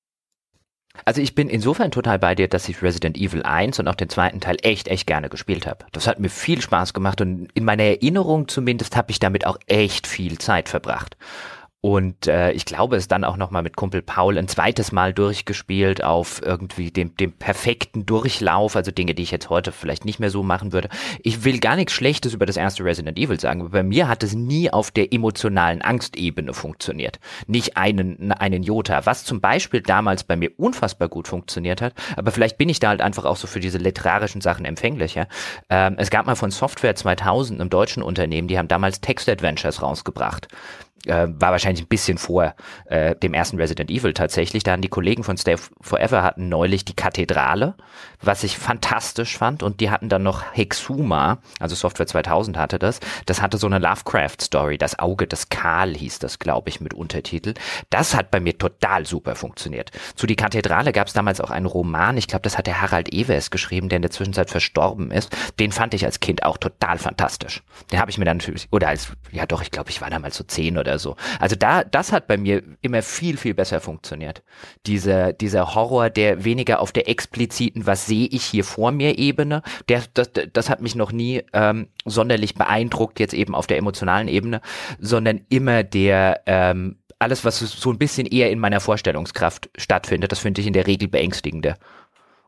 Also 1.04 1.20
ich 1.20 1.34
bin 1.34 1.48
insofern 1.48 1.90
total 1.90 2.18
bei 2.18 2.34
dir, 2.34 2.48
dass 2.48 2.68
ich 2.68 2.82
Resident 2.82 3.16
Evil 3.16 3.42
1 3.42 3.78
und 3.78 3.88
auch 3.88 3.94
den 3.94 4.08
zweiten 4.08 4.40
Teil 4.40 4.56
echt, 4.62 4.88
echt 4.88 5.06
gerne 5.06 5.28
gespielt 5.28 5.66
habe. 5.66 5.84
Das 5.92 6.06
hat 6.06 6.18
mir 6.18 6.30
viel 6.30 6.60
Spaß 6.60 6.92
gemacht 6.92 7.20
und 7.20 7.48
in 7.54 7.64
meiner 7.64 7.84
Erinnerung 7.84 8.48
zumindest 8.48 8.96
habe 8.96 9.10
ich 9.10 9.18
damit 9.18 9.46
auch 9.46 9.58
echt 9.66 10.06
viel 10.06 10.38
Zeit 10.38 10.68
verbracht. 10.68 11.16
Und 11.80 12.26
äh, 12.26 12.50
ich 12.52 12.64
glaube, 12.64 12.96
es 12.96 13.06
dann 13.06 13.22
auch 13.22 13.36
nochmal 13.36 13.62
mit 13.62 13.76
Kumpel 13.76 14.02
Paul 14.02 14.36
ein 14.36 14.48
zweites 14.48 14.90
Mal 14.90 15.14
durchgespielt 15.14 16.02
auf 16.02 16.42
irgendwie 16.44 16.90
dem, 16.90 17.16
dem 17.16 17.30
perfekten 17.30 18.04
Durchlauf, 18.04 18.74
also 18.74 18.90
Dinge, 18.90 19.14
die 19.14 19.22
ich 19.22 19.30
jetzt 19.30 19.48
heute 19.48 19.70
vielleicht 19.70 20.04
nicht 20.04 20.18
mehr 20.18 20.30
so 20.30 20.42
machen 20.42 20.72
würde. 20.72 20.88
Ich 21.22 21.44
will 21.44 21.60
gar 21.60 21.76
nichts 21.76 21.92
Schlechtes 21.92 22.34
über 22.34 22.46
das 22.46 22.56
erste 22.56 22.84
Resident 22.84 23.16
Evil 23.16 23.38
sagen, 23.38 23.60
aber 23.60 23.70
bei 23.70 23.82
mir 23.84 24.08
hat 24.08 24.24
es 24.24 24.34
nie 24.34 24.72
auf 24.72 24.90
der 24.90 25.12
emotionalen 25.12 25.80
Angstebene 25.80 26.52
funktioniert. 26.52 27.20
Nicht 27.46 27.76
einen, 27.76 28.32
einen 28.32 28.64
Jota, 28.64 29.06
was 29.06 29.24
zum 29.24 29.40
Beispiel 29.40 29.80
damals 29.80 30.24
bei 30.24 30.34
mir 30.34 30.50
unfassbar 30.56 31.08
gut 31.08 31.28
funktioniert 31.28 31.80
hat, 31.80 31.94
aber 32.16 32.32
vielleicht 32.32 32.58
bin 32.58 32.68
ich 32.68 32.80
da 32.80 32.88
halt 32.88 33.00
einfach 33.00 33.24
auch 33.24 33.36
so 33.36 33.46
für 33.46 33.60
diese 33.60 33.78
literarischen 33.78 34.40
Sachen 34.40 34.64
empfänglicher. 34.64 35.28
Ähm, 35.70 35.94
es 35.96 36.10
gab 36.10 36.26
mal 36.26 36.34
von 36.34 36.50
Software 36.50 36.96
2000, 36.96 37.60
einem 37.60 37.70
deutschen 37.70 38.02
Unternehmen, 38.02 38.48
die 38.48 38.58
haben 38.58 38.66
damals 38.66 39.00
Text 39.00 39.28
Adventures 39.28 39.80
rausgebracht 39.80 40.48
äh, 41.06 41.26
war 41.28 41.52
wahrscheinlich 41.52 41.84
ein 41.84 41.88
bisschen 41.88 42.18
vor 42.18 42.54
äh, 42.87 43.14
dem 43.16 43.34
ersten 43.34 43.56
Resident 43.56 43.90
Evil 43.90 44.14
tatsächlich. 44.14 44.62
Da 44.62 44.72
hatten 44.72 44.82
die 44.82 44.88
Kollegen 44.88 45.24
von 45.24 45.37
Stay 45.37 45.56
Forever 45.80 46.22
hatten 46.22 46.48
neulich 46.48 46.84
die 46.84 46.94
Kathedrale, 46.94 47.74
was 48.20 48.44
ich 48.44 48.58
fantastisch 48.58 49.37
fand. 49.37 49.62
Und 49.62 49.80
die 49.80 49.90
hatten 49.90 50.08
dann 50.08 50.22
noch 50.22 50.44
Hexuma, 50.52 51.38
also 51.61 51.74
Software 51.74 52.06
2000 52.06 52.56
hatte 52.56 52.78
das. 52.78 53.00
Das 53.26 53.42
hatte 53.42 53.58
so 53.58 53.66
eine 53.66 53.78
Lovecraft-Story. 53.78 54.78
Das 54.78 54.98
Auge 54.98 55.26
des 55.26 55.48
Karl 55.48 55.94
hieß 55.94 56.18
das, 56.18 56.38
glaube 56.38 56.68
ich, 56.68 56.80
mit 56.80 56.94
Untertitel. 56.94 57.54
Das 57.90 58.14
hat 58.14 58.30
bei 58.30 58.40
mir 58.40 58.56
total 58.58 59.06
super 59.06 59.34
funktioniert. 59.34 59.90
Zu 60.14 60.26
die 60.26 60.37
Kathedrale 60.37 60.92
gab 60.92 61.08
es 61.08 61.12
damals 61.12 61.40
auch 61.40 61.50
einen 61.50 61.66
Roman. 61.66 62.16
Ich 62.16 62.26
glaube, 62.26 62.42
das 62.42 62.58
hat 62.58 62.66
der 62.66 62.80
Harald 62.80 63.12
Ewes 63.12 63.50
geschrieben, 63.50 63.88
der 63.88 63.96
in 63.96 64.02
der 64.02 64.11
Zwischenzeit 64.11 64.50
verstorben 64.50 65.11
ist. 65.11 65.34
Den 65.58 65.72
fand 65.72 65.94
ich 65.94 66.04
als 66.04 66.20
Kind 66.20 66.44
auch 66.44 66.56
total 66.56 66.98
fantastisch. 66.98 67.62
Den 67.90 68.00
habe 68.00 68.11
ich 68.11 68.18
mir 68.18 68.24
dann 68.24 68.38
natürlich, 68.38 68.68
oder 68.70 68.88
als, 68.88 69.12
ja 69.30 69.46
doch, 69.46 69.62
ich 69.62 69.70
glaube, 69.70 69.90
ich 69.90 70.00
war 70.00 70.11
damals 70.11 70.37
so 70.37 70.44
zehn 70.44 70.78
oder 70.78 70.88
oder 70.88 70.98
so. 70.98 71.16
Also 71.38 71.57
da, 71.57 71.85
das 71.85 72.12
hat 72.12 72.27
bei 72.27 72.37
mir 72.37 72.62
immer 72.81 73.03
viel, 73.03 73.37
viel 73.37 73.55
besser 73.55 73.81
funktioniert. 73.81 74.42
Diese, 74.87 75.35
dieser 75.35 75.74
Horror, 75.74 76.11
der 76.11 76.44
weniger 76.44 76.81
auf 76.81 76.92
der 76.92 77.09
expliziten, 77.09 77.87
was 77.87 78.07
sehe 78.07 78.27
ich 78.27 78.44
hier 78.44 78.64
vor 78.64 78.90
mir 78.90 79.18
Ebene, 79.18 79.62
der, 79.88 80.03
das, 80.14 80.31
das 80.53 80.70
hat 80.70 80.81
mich 80.81 80.94
noch 80.94 81.12
nie 81.12 81.42
ähm, 81.53 81.88
sonderlich 82.05 82.55
beeindruckt, 82.55 83.20
jetzt 83.20 83.35
eben 83.35 83.55
auf 83.55 83.66
der 83.66 83.79
emotionalen 83.79 84.29
Ebene, 84.29 84.61
sondern 84.98 85.40
immer 85.48 85.83
der, 85.83 86.42
ähm, 86.46 86.96
alles, 87.18 87.44
was 87.44 87.59
so 87.59 87.90
ein 87.90 87.98
bisschen 87.98 88.27
eher 88.27 88.51
in 88.51 88.61
meiner 88.61 88.81
Vorstellungskraft 88.81 89.70
stattfindet, 89.77 90.31
das 90.31 90.38
finde 90.38 90.61
ich 90.61 90.66
in 90.66 90.72
der 90.72 90.87
Regel 90.87 91.09
beängstigender 91.09 91.77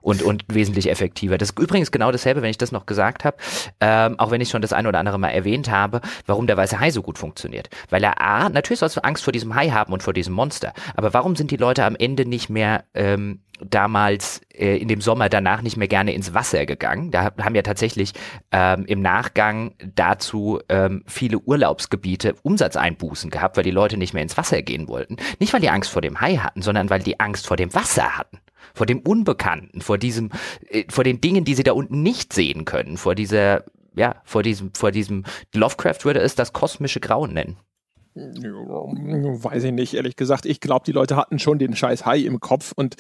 und, 0.01 0.23
und 0.23 0.45
wesentlich 0.49 0.91
effektiver. 0.91 1.39
Das 1.39 1.51
ist 1.51 1.59
übrigens 1.59 1.91
genau 1.91 2.11
dasselbe, 2.13 2.43
wenn 2.43 2.51
ich 2.51 2.59
das 2.59 2.73
noch 2.73 2.87
gesagt 2.87 3.25
habe, 3.25 3.37
ähm, 3.81 4.19
auch 4.19 4.31
wenn 4.31 4.41
ich 4.41 4.51
schon 4.51 4.63
das 4.63 4.73
eine 4.73 4.89
oder 4.89 4.99
andere 4.99 5.19
Mal 5.19 5.31
erwähnt 5.31 5.71
habe, 5.71 6.01
warum 6.27 6.47
der 6.47 6.57
weiße 6.57 6.81
Hai 6.81 6.91
so 6.91 7.03
gut 7.03 7.19
funktioniert. 7.19 7.69
Weil 7.91 8.05
er 8.05 8.21
A, 8.21 8.49
natürlich 8.49 8.81
sollst 8.81 8.97
du 8.97 9.05
Angst 9.05 9.25
vor 9.25 9.33
diesem 9.33 9.55
Hai 9.55 9.71
haben 9.71 9.93
und 9.93 10.03
vor 10.03 10.13
diesem 10.13 10.35
Monster, 10.35 10.73
aber 10.95 11.15
warum 11.15 11.37
sind 11.37 11.51
die 11.51 11.57
Leute 11.57 11.85
am 11.85 11.97
Ende 11.97 12.27
nicht 12.27 12.51
mehr 12.51 12.85
ähm, 12.95 13.41
damals 13.63 14.41
äh, 14.55 14.77
in 14.77 14.89
dem 14.89 15.01
Sommer 15.01 15.29
danach 15.29 15.63
nicht 15.63 15.77
mehr 15.77 15.89
gerne 15.89 16.15
ins 16.15 16.35
Wasser 16.35 16.67
gegangen. 16.67 17.11
Da 17.11 17.33
haben 17.41 17.55
ja 17.55 17.63
tatsächlich 17.63 18.13
ähm, 18.53 18.85
im 18.87 19.03
Nachgang 19.03 19.75
dazu 19.95 20.61
ähm, 20.69 21.03
viele 21.07 21.39
Urlaubsgebiete 21.39 22.35
Umsatzeinbußen 22.43 23.31
gehabt, 23.31 23.57
weil 23.57 23.65
die 23.65 23.71
Leute 23.71 23.97
nicht 23.97 24.15
mehr 24.15 24.23
ins 24.23 24.37
Wasser 24.37 24.63
gehen 24.63 24.89
wollten. 24.89 25.17
Nicht, 25.39 25.53
weil 25.53 25.61
die 25.61 25.71
Angst 25.71 25.91
vor 25.91 26.03
dem 26.03 26.21
Hai 26.21 26.37
hatten, 26.37 26.63
sondern 26.63 26.91
weil 26.91 27.01
die 27.01 27.21
Angst 27.21 27.47
vor 27.47 27.57
dem 27.57 27.75
Wasser 27.75 28.17
hatten 28.17 28.39
vor 28.75 28.87
dem 28.87 29.01
Unbekannten, 29.01 29.81
vor 29.81 29.99
diesem, 29.99 30.31
äh, 30.69 30.85
vor 30.89 31.05
den 31.05 31.21
Dingen, 31.21 31.45
die 31.45 31.55
sie 31.55 31.63
da 31.63 31.73
unten 31.73 32.03
nicht 32.03 32.33
sehen 32.33 32.65
können, 32.65 32.97
vor 32.97 33.15
dieser, 33.15 33.65
ja, 33.95 34.17
vor 34.25 34.43
diesem, 34.43 34.73
vor 34.75 34.91
diesem, 34.91 35.25
Lovecraft 35.55 36.05
würde 36.05 36.21
es 36.21 36.35
das 36.35 36.53
kosmische 36.53 37.01
Grauen 37.01 37.33
nennen. 37.33 37.57
Weiß 38.15 39.63
ich 39.65 39.73
nicht, 39.73 39.95
ehrlich 39.95 40.17
gesagt. 40.17 40.45
Ich 40.45 40.61
glaube, 40.61 40.85
die 40.85 40.93
Leute 40.93 41.17
hatten 41.17 41.39
schon 41.39 41.59
den 41.59 41.77
scheiß 41.77 42.05
Hai 42.05 42.19
im 42.19 42.41
Kopf 42.41 42.73
und 42.75 42.97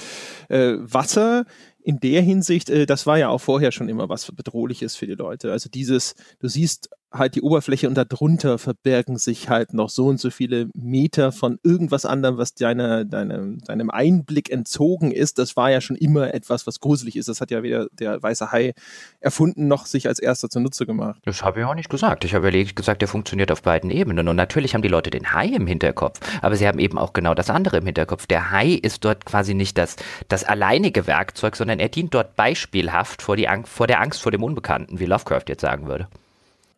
äh, 0.48 0.74
Wasser 0.78 1.46
in 1.82 1.98
der 1.98 2.22
Hinsicht, 2.22 2.70
äh, 2.70 2.86
das 2.86 3.06
war 3.06 3.18
ja 3.18 3.28
auch 3.28 3.40
vorher 3.40 3.72
schon 3.72 3.88
immer 3.88 4.08
was 4.08 4.30
Bedrohliches 4.30 4.96
für 4.96 5.06
die 5.06 5.14
Leute. 5.14 5.50
Also 5.50 5.68
dieses, 5.68 6.14
du 6.38 6.48
siehst 6.48 6.90
halt 7.12 7.34
die 7.34 7.42
Oberfläche 7.42 7.88
und 7.88 7.94
darunter 7.94 8.58
verbergen 8.58 9.18
sich 9.18 9.48
halt 9.48 9.74
noch 9.74 9.90
so 9.90 10.06
und 10.06 10.20
so 10.20 10.30
viele 10.30 10.68
Meter 10.74 11.32
von 11.32 11.58
irgendwas 11.62 12.06
anderem, 12.06 12.38
was 12.38 12.54
deiner, 12.54 13.04
deinem, 13.04 13.58
deinem 13.64 13.90
Einblick 13.90 14.50
entzogen 14.50 15.10
ist. 15.10 15.38
Das 15.38 15.56
war 15.56 15.70
ja 15.70 15.80
schon 15.80 15.96
immer 15.96 16.32
etwas, 16.34 16.66
was 16.66 16.80
gruselig 16.80 17.16
ist. 17.16 17.28
Das 17.28 17.40
hat 17.40 17.50
ja 17.50 17.62
weder 17.62 17.88
der 17.92 18.22
weiße 18.22 18.52
Hai 18.52 18.74
erfunden 19.18 19.66
noch 19.66 19.86
sich 19.86 20.06
als 20.06 20.18
erster 20.18 20.48
zunutze 20.48 20.86
gemacht. 20.86 21.20
Das 21.24 21.42
habe 21.42 21.60
ich 21.60 21.66
auch 21.66 21.74
nicht 21.74 21.90
gesagt. 21.90 22.24
Ich 22.24 22.34
habe 22.34 22.46
ehrlich 22.46 22.74
gesagt, 22.74 23.02
der 23.02 23.08
funktioniert 23.08 23.50
auf 23.50 23.62
beiden 23.62 23.90
Ebenen. 23.90 24.28
Und 24.28 24.36
natürlich 24.36 24.74
haben 24.74 24.82
die 24.82 24.88
Leute 24.88 25.10
den 25.10 25.32
Hai 25.32 25.46
im 25.46 25.66
Hinterkopf, 25.66 26.20
aber 26.42 26.56
sie 26.56 26.66
haben 26.66 26.78
eben 26.78 26.98
auch 26.98 27.12
genau 27.12 27.34
das 27.34 27.50
andere 27.50 27.78
im 27.78 27.86
Hinterkopf. 27.86 28.26
Der 28.26 28.50
Hai 28.50 28.70
ist 28.70 29.04
dort 29.04 29.24
quasi 29.24 29.54
nicht 29.54 29.78
das, 29.78 29.96
das 30.28 30.44
alleinige 30.44 31.06
Werkzeug, 31.06 31.56
sondern 31.56 31.80
er 31.80 31.88
dient 31.88 32.14
dort 32.14 32.36
beispielhaft 32.36 33.22
vor, 33.22 33.36
die 33.36 33.48
vor 33.64 33.86
der 33.86 34.00
Angst 34.00 34.22
vor 34.22 34.32
dem 34.32 34.44
Unbekannten, 34.44 35.00
wie 35.00 35.06
Lovecraft 35.06 35.44
jetzt 35.48 35.62
sagen 35.62 35.88
würde. 35.88 36.08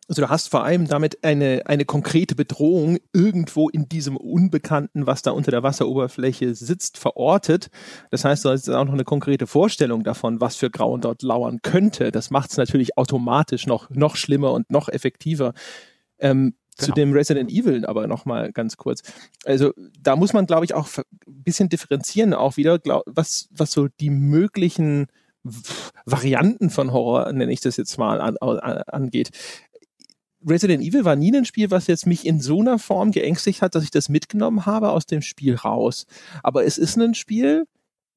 Also 0.09 0.21
du 0.21 0.29
hast 0.29 0.49
vor 0.49 0.63
allem 0.65 0.87
damit 0.87 1.23
eine, 1.23 1.63
eine 1.65 1.85
konkrete 1.85 2.35
Bedrohung 2.35 2.97
irgendwo 3.13 3.69
in 3.69 3.87
diesem 3.87 4.17
Unbekannten, 4.17 5.07
was 5.07 5.21
da 5.21 5.31
unter 5.31 5.51
der 5.51 5.63
Wasseroberfläche 5.63 6.55
sitzt, 6.55 6.97
verortet. 6.97 7.69
Das 8.11 8.25
heißt, 8.25 8.43
du 8.43 8.49
hast 8.49 8.69
auch 8.69 8.85
noch 8.85 8.93
eine 8.93 9.05
konkrete 9.05 9.47
Vorstellung 9.47 10.03
davon, 10.03 10.41
was 10.41 10.57
für 10.57 10.69
Grauen 10.69 11.01
dort 11.01 11.21
lauern 11.21 11.61
könnte. 11.61 12.11
Das 12.11 12.31
macht 12.31 12.51
es 12.51 12.57
natürlich 12.57 12.97
automatisch 12.97 13.65
noch, 13.65 13.89
noch 13.89 14.17
schlimmer 14.17 14.51
und 14.51 14.69
noch 14.69 14.89
effektiver. 14.89 15.53
Ähm, 16.19 16.55
Genau. 16.75 16.87
Zu 16.87 16.91
dem 16.93 17.13
Resident 17.13 17.51
Evil 17.51 17.85
aber 17.85 18.07
nochmal 18.07 18.51
ganz 18.51 18.77
kurz. 18.77 19.03
Also 19.45 19.73
da 20.01 20.15
muss 20.15 20.33
man, 20.33 20.47
glaube 20.47 20.65
ich, 20.65 20.73
auch 20.73 20.87
ein 20.97 21.03
bisschen 21.43 21.69
differenzieren, 21.69 22.33
auch 22.33 22.57
wieder, 22.57 22.79
glaub, 22.79 23.03
was, 23.05 23.47
was 23.51 23.71
so 23.71 23.89
die 23.99 24.09
möglichen 24.09 25.05
Varianten 26.05 26.69
von 26.69 26.91
Horror, 26.91 27.31
nenne 27.31 27.51
ich 27.51 27.61
das 27.61 27.77
jetzt 27.77 27.97
mal, 27.97 28.21
an, 28.21 28.37
an, 28.37 28.59
angeht. 28.59 29.29
Resident 30.47 30.83
Evil 30.83 31.05
war 31.05 31.15
nie 31.15 31.35
ein 31.35 31.45
Spiel, 31.45 31.71
was 31.71 31.87
jetzt 31.87 32.05
mich 32.05 32.25
in 32.25 32.39
so 32.39 32.61
einer 32.61 32.79
Form 32.79 33.11
geängstigt 33.11 33.61
hat, 33.61 33.75
dass 33.75 33.83
ich 33.83 33.91
das 33.91 34.09
mitgenommen 34.09 34.65
habe 34.65 34.89
aus 34.89 35.05
dem 35.05 35.21
Spiel 35.21 35.55
raus. 35.55 36.05
Aber 36.43 36.65
es 36.65 36.77
ist 36.77 36.97
ein 36.97 37.13
Spiel, 37.13 37.65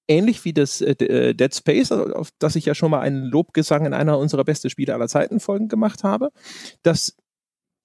ähnlich 0.08 0.44
wie 0.44 0.52
das 0.52 0.80
äh, 0.80 0.92
äh 0.92 1.34
Dead 1.34 1.54
Space, 1.54 1.92
auf 1.92 2.30
das 2.38 2.56
ich 2.56 2.66
ja 2.66 2.74
schon 2.74 2.90
mal 2.90 3.00
einen 3.00 3.24
Lobgesang 3.24 3.86
in 3.86 3.94
einer 3.94 4.18
unserer 4.18 4.44
besten 4.44 4.70
Spiele 4.70 4.94
aller 4.94 5.08
Zeiten 5.08 5.40
Folgen 5.40 5.68
gemacht 5.68 6.04
habe, 6.04 6.30
das 6.82 7.16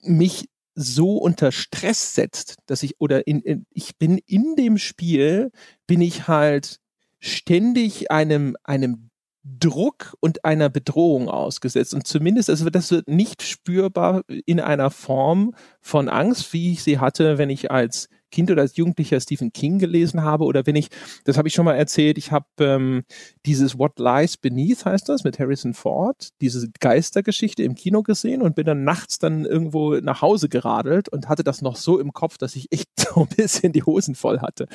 mich 0.01 0.49
so 0.73 1.17
unter 1.17 1.51
Stress 1.51 2.15
setzt, 2.15 2.57
dass 2.65 2.83
ich 2.83 2.99
oder 2.99 3.27
in, 3.27 3.41
in 3.41 3.65
ich 3.71 3.97
bin 3.97 4.17
in 4.25 4.55
dem 4.55 4.77
Spiel 4.77 5.51
bin 5.85 6.01
ich 6.01 6.27
halt 6.27 6.79
ständig 7.19 8.09
einem 8.09 8.55
einem 8.63 9.10
Druck 9.43 10.15
und 10.19 10.45
einer 10.45 10.69
Bedrohung 10.69 11.27
ausgesetzt. 11.29 11.93
Und 11.93 12.05
zumindest, 12.05 12.49
also 12.49 12.69
das 12.69 12.91
wird 12.91 13.07
nicht 13.07 13.41
spürbar 13.41 14.23
in 14.27 14.59
einer 14.59 14.91
Form 14.91 15.55
von 15.79 16.09
Angst, 16.09 16.53
wie 16.53 16.73
ich 16.73 16.83
sie 16.83 16.99
hatte, 16.99 17.37
wenn 17.37 17.49
ich 17.49 17.71
als 17.71 18.07
Kind 18.31 18.49
oder 18.49 18.61
als 18.61 18.77
Jugendlicher 18.77 19.19
Stephen 19.19 19.51
King 19.51 19.77
gelesen 19.77 20.23
habe 20.23 20.45
oder 20.45 20.65
wenn 20.65 20.75
ich, 20.75 20.87
das 21.25 21.37
habe 21.37 21.47
ich 21.47 21.53
schon 21.53 21.65
mal 21.65 21.75
erzählt, 21.75 22.17
ich 22.17 22.31
habe 22.31 22.45
ähm, 22.59 23.03
dieses 23.45 23.77
What 23.77 23.99
Lies 23.99 24.37
Beneath 24.37 24.85
heißt 24.85 25.09
das 25.09 25.23
mit 25.23 25.37
Harrison 25.37 25.73
Ford, 25.73 26.29
diese 26.39 26.69
Geistergeschichte 26.79 27.63
im 27.63 27.75
Kino 27.75 28.03
gesehen 28.03 28.41
und 28.41 28.55
bin 28.55 28.65
dann 28.65 28.83
nachts 28.83 29.19
dann 29.19 29.45
irgendwo 29.45 29.95
nach 29.95 30.21
Hause 30.21 30.47
geradelt 30.47 31.09
und 31.09 31.27
hatte 31.27 31.43
das 31.43 31.61
noch 31.61 31.75
so 31.75 31.99
im 31.99 32.13
Kopf, 32.13 32.37
dass 32.37 32.55
ich 32.55 32.71
echt 32.71 32.87
so 32.97 33.21
ein 33.21 33.35
bisschen 33.35 33.73
die 33.73 33.83
Hosen 33.83 34.15
voll 34.15 34.39
hatte. 34.39 34.67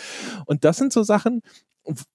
Und 0.45 0.65
das 0.65 0.77
sind 0.77 0.93
so 0.93 1.03
Sachen, 1.03 1.41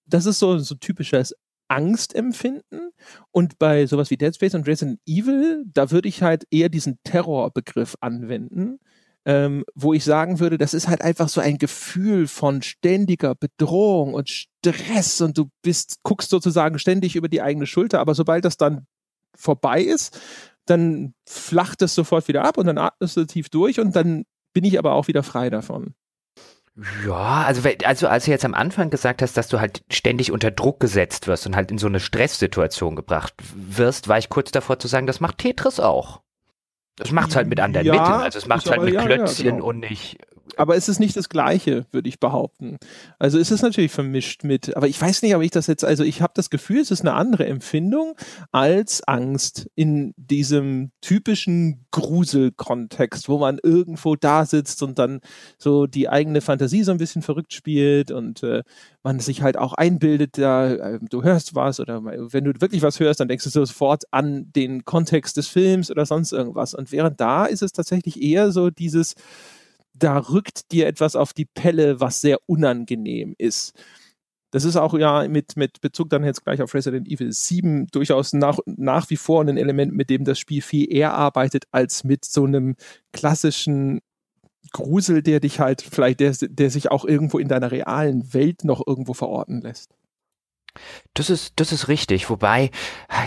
das 0.05 0.25
ist 0.25 0.39
so, 0.39 0.59
so 0.59 0.75
typisches 0.75 1.33
Angst 1.71 2.13
empfinden. 2.13 2.91
Und 3.31 3.57
bei 3.57 3.85
sowas 3.85 4.11
wie 4.11 4.17
Dead 4.17 4.35
Space 4.35 4.53
und 4.53 4.67
Resident 4.67 4.99
Evil, 5.07 5.63
da 5.73 5.89
würde 5.89 6.09
ich 6.09 6.21
halt 6.21 6.45
eher 6.51 6.67
diesen 6.67 6.99
Terrorbegriff 7.03 7.95
anwenden. 8.01 8.79
Ähm, 9.23 9.63
wo 9.75 9.93
ich 9.93 10.03
sagen 10.03 10.39
würde, 10.39 10.57
das 10.57 10.73
ist 10.73 10.87
halt 10.87 11.03
einfach 11.03 11.29
so 11.29 11.41
ein 11.41 11.59
Gefühl 11.59 12.27
von 12.27 12.63
ständiger 12.63 13.35
Bedrohung 13.35 14.15
und 14.15 14.29
Stress 14.31 15.21
und 15.21 15.37
du 15.37 15.51
bist, 15.61 15.99
guckst 16.01 16.31
sozusagen 16.31 16.79
ständig 16.79 17.15
über 17.15 17.29
die 17.29 17.43
eigene 17.43 17.67
Schulter, 17.67 17.99
aber 17.99 18.15
sobald 18.15 18.45
das 18.45 18.57
dann 18.57 18.87
vorbei 19.35 19.83
ist, 19.83 20.19
dann 20.65 21.13
flacht 21.29 21.83
es 21.83 21.93
sofort 21.93 22.27
wieder 22.27 22.43
ab 22.45 22.57
und 22.57 22.65
dann 22.65 22.79
atmest 22.79 23.15
du 23.15 23.25
tief 23.25 23.49
durch 23.49 23.79
und 23.79 23.95
dann 23.95 24.23
bin 24.53 24.63
ich 24.63 24.79
aber 24.79 24.93
auch 24.93 25.07
wieder 25.07 25.21
frei 25.21 25.51
davon. 25.51 25.93
Ja, 27.05 27.43
also, 27.43 27.67
also 27.83 28.07
als 28.07 28.25
du 28.25 28.31
jetzt 28.31 28.45
am 28.45 28.53
Anfang 28.53 28.89
gesagt 28.89 29.21
hast, 29.21 29.35
dass 29.35 29.49
du 29.49 29.59
halt 29.59 29.83
ständig 29.91 30.31
unter 30.31 30.51
Druck 30.51 30.79
gesetzt 30.79 31.27
wirst 31.27 31.45
und 31.45 31.55
halt 31.55 31.69
in 31.69 31.77
so 31.77 31.87
eine 31.87 31.99
Stresssituation 31.99 32.95
gebracht 32.95 33.33
wirst, 33.53 34.07
war 34.07 34.17
ich 34.17 34.29
kurz 34.29 34.51
davor 34.51 34.79
zu 34.79 34.87
sagen, 34.87 35.05
das 35.05 35.19
macht 35.19 35.39
Tetris 35.39 35.79
auch. 35.79 36.21
Das 36.95 37.11
macht 37.11 37.29
es 37.29 37.35
halt 37.35 37.47
mit 37.47 37.59
anderen 37.59 37.85
ja, 37.85 37.93
Mitteln. 37.93 38.21
Also 38.21 38.37
es 38.37 38.47
macht 38.47 38.65
es 38.65 38.71
halt 38.71 38.83
mit 38.83 38.93
ja, 38.93 39.03
Klötzchen 39.03 39.45
ja, 39.45 39.51
genau. 39.51 39.65
und 39.65 39.79
nicht 39.79 40.17
aber 40.57 40.75
es 40.75 40.89
ist 40.89 40.99
nicht 40.99 41.15
das 41.15 41.29
Gleiche, 41.29 41.85
würde 41.91 42.09
ich 42.09 42.19
behaupten. 42.19 42.77
Also 43.19 43.39
es 43.39 43.51
ist 43.51 43.61
natürlich 43.61 43.91
vermischt 43.91 44.43
mit, 44.43 44.75
aber 44.75 44.87
ich 44.87 44.99
weiß 44.99 45.21
nicht, 45.21 45.35
ob 45.35 45.41
ich 45.41 45.51
das 45.51 45.67
jetzt, 45.67 45.83
also 45.83 46.03
ich 46.03 46.21
habe 46.21 46.33
das 46.35 46.49
Gefühl, 46.49 46.79
es 46.79 46.91
ist 46.91 47.01
eine 47.01 47.13
andere 47.13 47.45
Empfindung 47.45 48.15
als 48.51 49.03
Angst 49.07 49.69
in 49.75 50.13
diesem 50.17 50.91
typischen 51.01 51.85
Gruselkontext, 51.91 53.29
wo 53.29 53.37
man 53.37 53.59
irgendwo 53.61 54.15
da 54.15 54.45
sitzt 54.45 54.83
und 54.83 54.99
dann 54.99 55.21
so 55.57 55.87
die 55.87 56.09
eigene 56.09 56.41
Fantasie 56.41 56.83
so 56.83 56.91
ein 56.91 56.97
bisschen 56.97 57.21
verrückt 57.21 57.53
spielt 57.53 58.11
und 58.11 58.43
äh, 58.43 58.63
man 59.03 59.19
sich 59.19 59.41
halt 59.41 59.57
auch 59.57 59.73
einbildet, 59.73 60.37
da, 60.37 60.71
äh, 60.71 60.99
du 61.09 61.23
hörst 61.23 61.55
was 61.55 61.79
oder 61.79 62.03
wenn 62.03 62.43
du 62.43 62.53
wirklich 62.59 62.81
was 62.81 62.99
hörst, 62.99 63.19
dann 63.19 63.27
denkst 63.27 63.43
du 63.45 63.49
sofort 63.49 64.03
an 64.11 64.51
den 64.55 64.85
Kontext 64.85 65.37
des 65.37 65.47
Films 65.47 65.91
oder 65.91 66.05
sonst 66.05 66.31
irgendwas. 66.31 66.73
Und 66.73 66.91
während 66.91 67.19
da 67.19 67.45
ist 67.45 67.61
es 67.61 67.71
tatsächlich 67.71 68.21
eher 68.21 68.51
so 68.51 68.69
dieses, 68.69 69.15
da 69.93 70.17
rückt 70.17 70.71
dir 70.71 70.87
etwas 70.87 71.15
auf 71.15 71.33
die 71.33 71.45
Pelle, 71.45 71.99
was 71.99 72.21
sehr 72.21 72.39
unangenehm 72.47 73.35
ist. 73.37 73.73
Das 74.51 74.65
ist 74.65 74.75
auch 74.75 74.93
ja 74.93 75.27
mit, 75.29 75.55
mit 75.55 75.79
Bezug 75.79 76.09
dann 76.09 76.25
jetzt 76.25 76.43
gleich 76.43 76.61
auf 76.61 76.73
Resident 76.73 77.07
Evil 77.07 77.31
7 77.31 77.87
durchaus 77.87 78.33
nach, 78.33 78.59
nach 78.65 79.09
wie 79.09 79.15
vor 79.15 79.41
ein 79.41 79.57
Element, 79.57 79.93
mit 79.93 80.09
dem 80.09 80.25
das 80.25 80.39
Spiel 80.39 80.61
viel 80.61 80.93
eher 80.93 81.13
arbeitet, 81.13 81.65
als 81.71 82.03
mit 82.03 82.25
so 82.25 82.43
einem 82.43 82.75
klassischen 83.13 84.01
Grusel, 84.73 85.23
der 85.23 85.39
dich 85.39 85.59
halt 85.59 85.81
vielleicht, 85.81 86.19
der, 86.19 86.35
der 86.41 86.69
sich 86.69 86.91
auch 86.91 87.05
irgendwo 87.05 87.39
in 87.39 87.47
deiner 87.47 87.71
realen 87.71 88.33
Welt 88.33 88.65
noch 88.65 88.85
irgendwo 88.85 89.13
verorten 89.13 89.61
lässt. 89.61 89.95
Das 91.13 91.29
ist, 91.29 91.53
das 91.57 91.71
ist 91.71 91.87
richtig. 91.87 92.29
Wobei, 92.29 92.71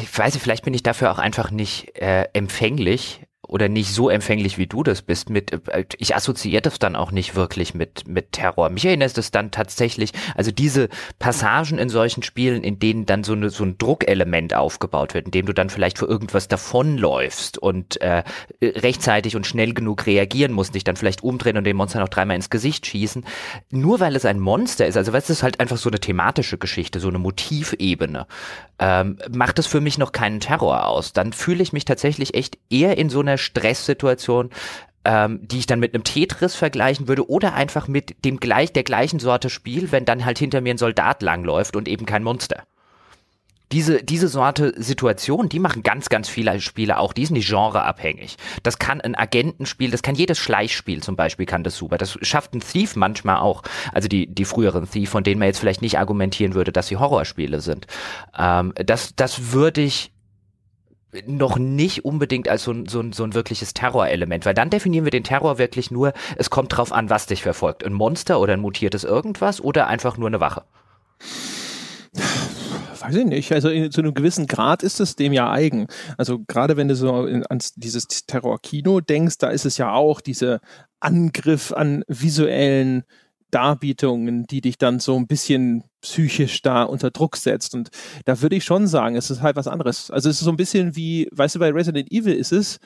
ich 0.03 0.19
weiß 0.19 0.35
nicht, 0.35 0.43
vielleicht 0.43 0.65
bin 0.65 0.75
ich 0.75 0.83
dafür 0.83 1.11
auch 1.11 1.19
einfach 1.19 1.51
nicht 1.51 1.97
äh, 1.99 2.25
empfänglich 2.33 3.27
oder 3.49 3.69
nicht 3.69 3.93
so 3.93 4.09
empfänglich 4.09 4.59
wie 4.59 4.67
du 4.67 4.83
das 4.83 5.03
bist 5.03 5.31
mit 5.31 5.53
äh, 5.69 5.85
ich 5.99 6.15
assoziiere 6.15 6.63
das 6.63 6.79
dann 6.79 6.97
auch 6.97 7.11
nicht 7.11 7.35
wirklich 7.35 7.75
mit 7.75 8.07
mit 8.09 8.33
Terror. 8.33 8.71
Mich 8.71 8.85
erinnert 8.85 9.17
es 9.17 9.31
dann 9.31 9.51
tatsächlich, 9.51 10.13
also 10.35 10.51
diese 10.51 10.89
Passagen 11.19 11.79
in 11.79 11.89
solchen 11.89 12.23
Spielen, 12.23 12.63
in 12.63 12.79
denen 12.79 13.07
dann 13.07 13.25
so, 13.25 13.33
eine, 13.33 13.51
so 13.51 13.65
ein 13.65 13.79
Druckelement 13.79 14.55
aufgebaut 14.55 15.15
wird, 15.15 15.27
in 15.27 15.31
dem 15.31 15.47
du 15.47 15.53
dann 15.53 15.71
vielleicht 15.71 15.99
für 15.99 16.07
irgendwas 16.07 16.49
davonläufst 16.49 17.59
und 17.59 18.01
äh, 18.01 18.25
rechtzeitig 18.63 19.37
und 19.37 19.47
schnell 19.47 19.75
genug 19.75 20.07
reagieren 20.07 20.53
musst, 20.53 20.75
dich 20.75 20.85
dann 20.85 20.97
vielleicht 20.97 21.23
umdrehen 21.23 21.57
und 21.57 21.65
dem 21.65 21.77
Monster 21.77 22.01
noch 22.01 22.09
dreimal 22.09 22.37
ins 22.37 22.51
Gesicht 22.51 22.87
schießen. 22.87 23.25
Nur 23.71 24.01
weil 24.01 24.17
es 24.17 24.25
ein 24.25 24.41
Monster 24.41 24.87
ist, 24.87 24.97
also 24.97 25.13
weißt 25.13 25.31
es 25.31 25.39
ist 25.39 25.43
halt 25.43 25.61
einfach 25.61 25.77
so 25.77 25.91
eine 25.91 26.01
thematische 26.01 26.59
Geschichte, 26.59 27.01
so 27.01 27.09
eine 27.09 27.19
Motivebene, 27.19 28.27
ähm, 28.79 29.19
macht 29.31 29.59
es 29.59 29.67
für 29.67 29.81
mich 29.81 29.99
noch 29.99 30.13
keinen 30.13 30.41
Terror 30.41 30.87
aus. 30.87 31.13
Dann 31.13 31.33
fühle 31.33 31.63
ich 31.63 31.73
mich 31.73 31.85
tatsächlich 31.85 32.35
echt 32.35 32.59
eher 32.71 32.99
in 32.99 33.09
so 33.11 33.21
einer 33.21 33.34
Stresssituation, 33.39 34.51
ähm, 35.05 35.41
die 35.43 35.59
ich 35.59 35.67
dann 35.67 35.81
mit 35.81 35.95
einem 35.95 36.05
Tetris 36.05 36.55
vergleichen 36.55 37.09
würde 37.09 37.29
oder 37.29 37.55
einfach 37.55 37.89
mit 37.89 38.25
dem 38.25 38.41
gleich 38.41 38.73
der 38.73 38.85
gleichen 38.85 39.19
Sorte 39.19 39.51
Spiel, 39.51 39.93
wenn 39.93 40.05
dann 40.05 40.25
halt 40.25 40.39
hinter 40.39 40.61
mir 40.61 40.75
ein 40.75 40.79
Soldat 40.79 41.23
langläuft 41.23 41.77
und 41.77 41.89
eben 41.89 42.07
kein 42.07 42.23
Monster. 42.23 42.65
Diese, 43.73 44.05
diese 44.05 44.29
Sorte 44.29 44.73
Situation, 44.81 45.49
die 45.49 45.59
machen 45.59 45.83
ganz, 45.83 46.09
ganz 46.09 46.29
viele 46.29 46.61
Spiele 46.61 46.99
auch, 46.99 47.13
die 47.13 47.27
sind 47.27 47.35
nicht 47.35 47.49
genreabhängig. 47.49 48.37
Das 48.63 48.79
kann 48.79 49.01
ein 49.01 49.17
Agentenspiel, 49.17 49.91
das 49.91 50.03
kann 50.03 50.15
jedes 50.15 50.39
Schleichspiel 50.39 51.03
zum 51.03 51.17
Beispiel, 51.17 51.45
kann 51.45 51.65
das 51.65 51.77
super. 51.77 51.99
Das 51.99 52.17
schafft 52.23 52.55
ein 52.55 52.61
Thief 52.61 52.95
manchmal 52.95 53.39
auch. 53.39 53.63
Also 53.93 54.07
die, 54.07 54.33
die 54.33 54.45
früheren 54.45 54.89
Thief, 54.89 55.11
von 55.11 55.25
denen 55.25 55.41
man 55.41 55.47
jetzt 55.47 55.59
vielleicht 55.59 55.83
nicht 55.83 55.99
argumentieren 55.99 56.55
würde, 56.55 56.73
dass 56.73 56.87
sie 56.87 56.99
Horrorspiele 56.99 57.61
sind. 57.61 57.87
Ähm, 58.39 58.75
das, 58.77 59.17
das 59.17 59.53
würde 59.53 59.81
ich 59.81 60.14
noch 61.27 61.59
nicht 61.59 62.05
unbedingt 62.05 62.49
als 62.49 62.65
so 62.65 62.73
ein, 62.73 62.87
so 62.87 63.01
ein, 63.01 63.13
so 63.13 63.25
ein 63.25 63.35
wirkliches 63.35 63.75
Terrorelement, 63.75 64.47
weil 64.47 64.55
dann 64.55 64.71
definieren 64.71 65.05
wir 65.05 65.11
den 65.11 65.25
Terror 65.25 65.59
wirklich 65.59 65.91
nur, 65.91 66.13
es 66.37 66.51
kommt 66.51 66.77
drauf 66.77 66.93
an, 66.93 67.11
was 67.11 67.27
dich 67.27 67.43
verfolgt. 67.43 67.85
Ein 67.85 67.93
Monster 67.93 68.41
oder 68.41 68.55
ein 68.55 68.61
mutiertes 68.61 69.05
irgendwas 69.05 69.61
oder 69.61 69.87
einfach 69.87 70.17
nur 70.17 70.29
eine 70.29 70.41
Wache. 70.41 70.65
Weiß 73.01 73.17
ich 73.17 73.27
nicht. 73.27 73.53
Also 73.53 73.69
in, 73.69 73.91
zu 73.91 74.01
einem 74.01 74.15
gewissen 74.15 74.47
Grad 74.47 74.83
ist 74.83 75.01
es 75.01 75.17
dem 75.17 75.33
ja 75.33 75.51
eigen. 75.51 75.89
Also 76.17 76.41
gerade 76.47 76.77
wenn 76.77 76.89
du 76.89 76.97
so 76.97 77.13
an 77.13 77.59
dieses 77.77 78.07
Terrorkino 78.07 79.01
denkst, 79.01 79.39
da 79.39 79.51
ist 79.51 79.67
es 79.67 79.77
ja 79.79 79.93
auch 79.93 80.21
dieser 80.21 80.61
Angriff 81.01 81.73
an 81.73 82.03
visuellen 82.09 83.05
Darbietungen, 83.55 84.47
die 84.47 84.61
dich 84.61 84.79
dann 84.79 84.99
so 84.99 85.17
ein 85.17 85.29
bisschen 85.29 85.85
psychisch 86.01 86.61
da 86.63 86.83
unter 86.83 87.11
Druck 87.11 87.37
setzt. 87.37 87.75
Und 87.75 87.91
da 88.25 88.43
würde 88.43 88.57
ich 88.57 88.65
schon 88.65 88.89
sagen, 88.89 89.15
es 89.15 89.31
ist 89.31 89.43
halt 89.43 89.55
was 89.57 89.69
anderes. 89.69 90.11
Also 90.11 90.29
es 90.29 90.39
ist 90.39 90.45
so 90.45 90.51
ein 90.51 90.57
bisschen 90.57 90.97
wie, 90.97 91.29
weißt 91.31 91.55
du, 91.55 91.61
bei 91.61 91.71
Resident 91.71 92.11
Evil 92.11 92.35
ist 92.35 92.53
es, 92.53 92.79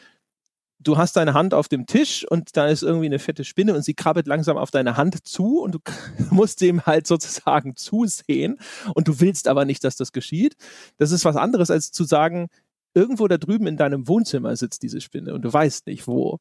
du 0.79 0.99
hast 0.99 1.17
deine 1.17 1.35
Hand 1.35 1.55
auf 1.55 1.69
dem 1.69 1.87
Tisch 1.87 2.27
und 2.29 2.57
da 2.57 2.69
ist 2.69 2.83
irgendwie 2.83 3.07
eine 3.07 3.19
fette 3.19 3.45
Spinne 3.45 3.75
und 3.75 3.83
sie 3.83 3.95
krabbelt 3.95 4.27
langsam 4.27 4.59
auf 4.59 4.71
deine 4.71 4.97
Hand 4.97 5.27
zu 5.27 5.61
und 5.61 5.75
du 5.75 5.79
musst 6.31 6.61
dem 6.61 6.85
halt 6.85 7.07
sozusagen 7.07 7.75
zusehen 7.75 8.59
und 8.95 9.09
du 9.09 9.21
willst 9.21 9.49
aber 9.49 9.65
nicht, 9.65 9.83
dass 9.85 9.97
das 9.97 10.13
geschieht. 10.13 10.55
Das 10.99 11.13
ist 11.13 11.25
was 11.25 11.37
anderes, 11.37 11.71
als 11.71 11.93
zu 11.93 12.05
sagen, 12.05 12.49
irgendwo 12.95 13.27
da 13.27 13.39
drüben 13.39 13.67
in 13.67 13.77
deinem 13.77 14.07
Wohnzimmer 14.07 14.55
sitzt 14.57 14.83
diese 14.83 15.01
Spinne 15.01 15.35
und 15.35 15.43
du 15.43 15.53
weißt 15.53 15.87
nicht 15.87 16.07
wo. 16.07 16.39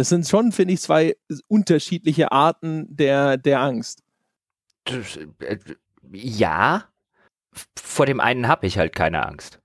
Das 0.00 0.08
sind 0.08 0.26
schon, 0.26 0.50
finde 0.50 0.72
ich, 0.72 0.80
zwei 0.80 1.14
unterschiedliche 1.46 2.32
Arten 2.32 2.86
der, 2.88 3.36
der 3.36 3.60
Angst. 3.60 4.02
Äh, 4.86 5.58
ja, 6.10 6.84
vor 7.78 8.06
dem 8.06 8.18
einen 8.18 8.48
habe 8.48 8.66
ich 8.66 8.78
halt 8.78 8.94
keine 8.94 9.26
Angst. 9.26 9.60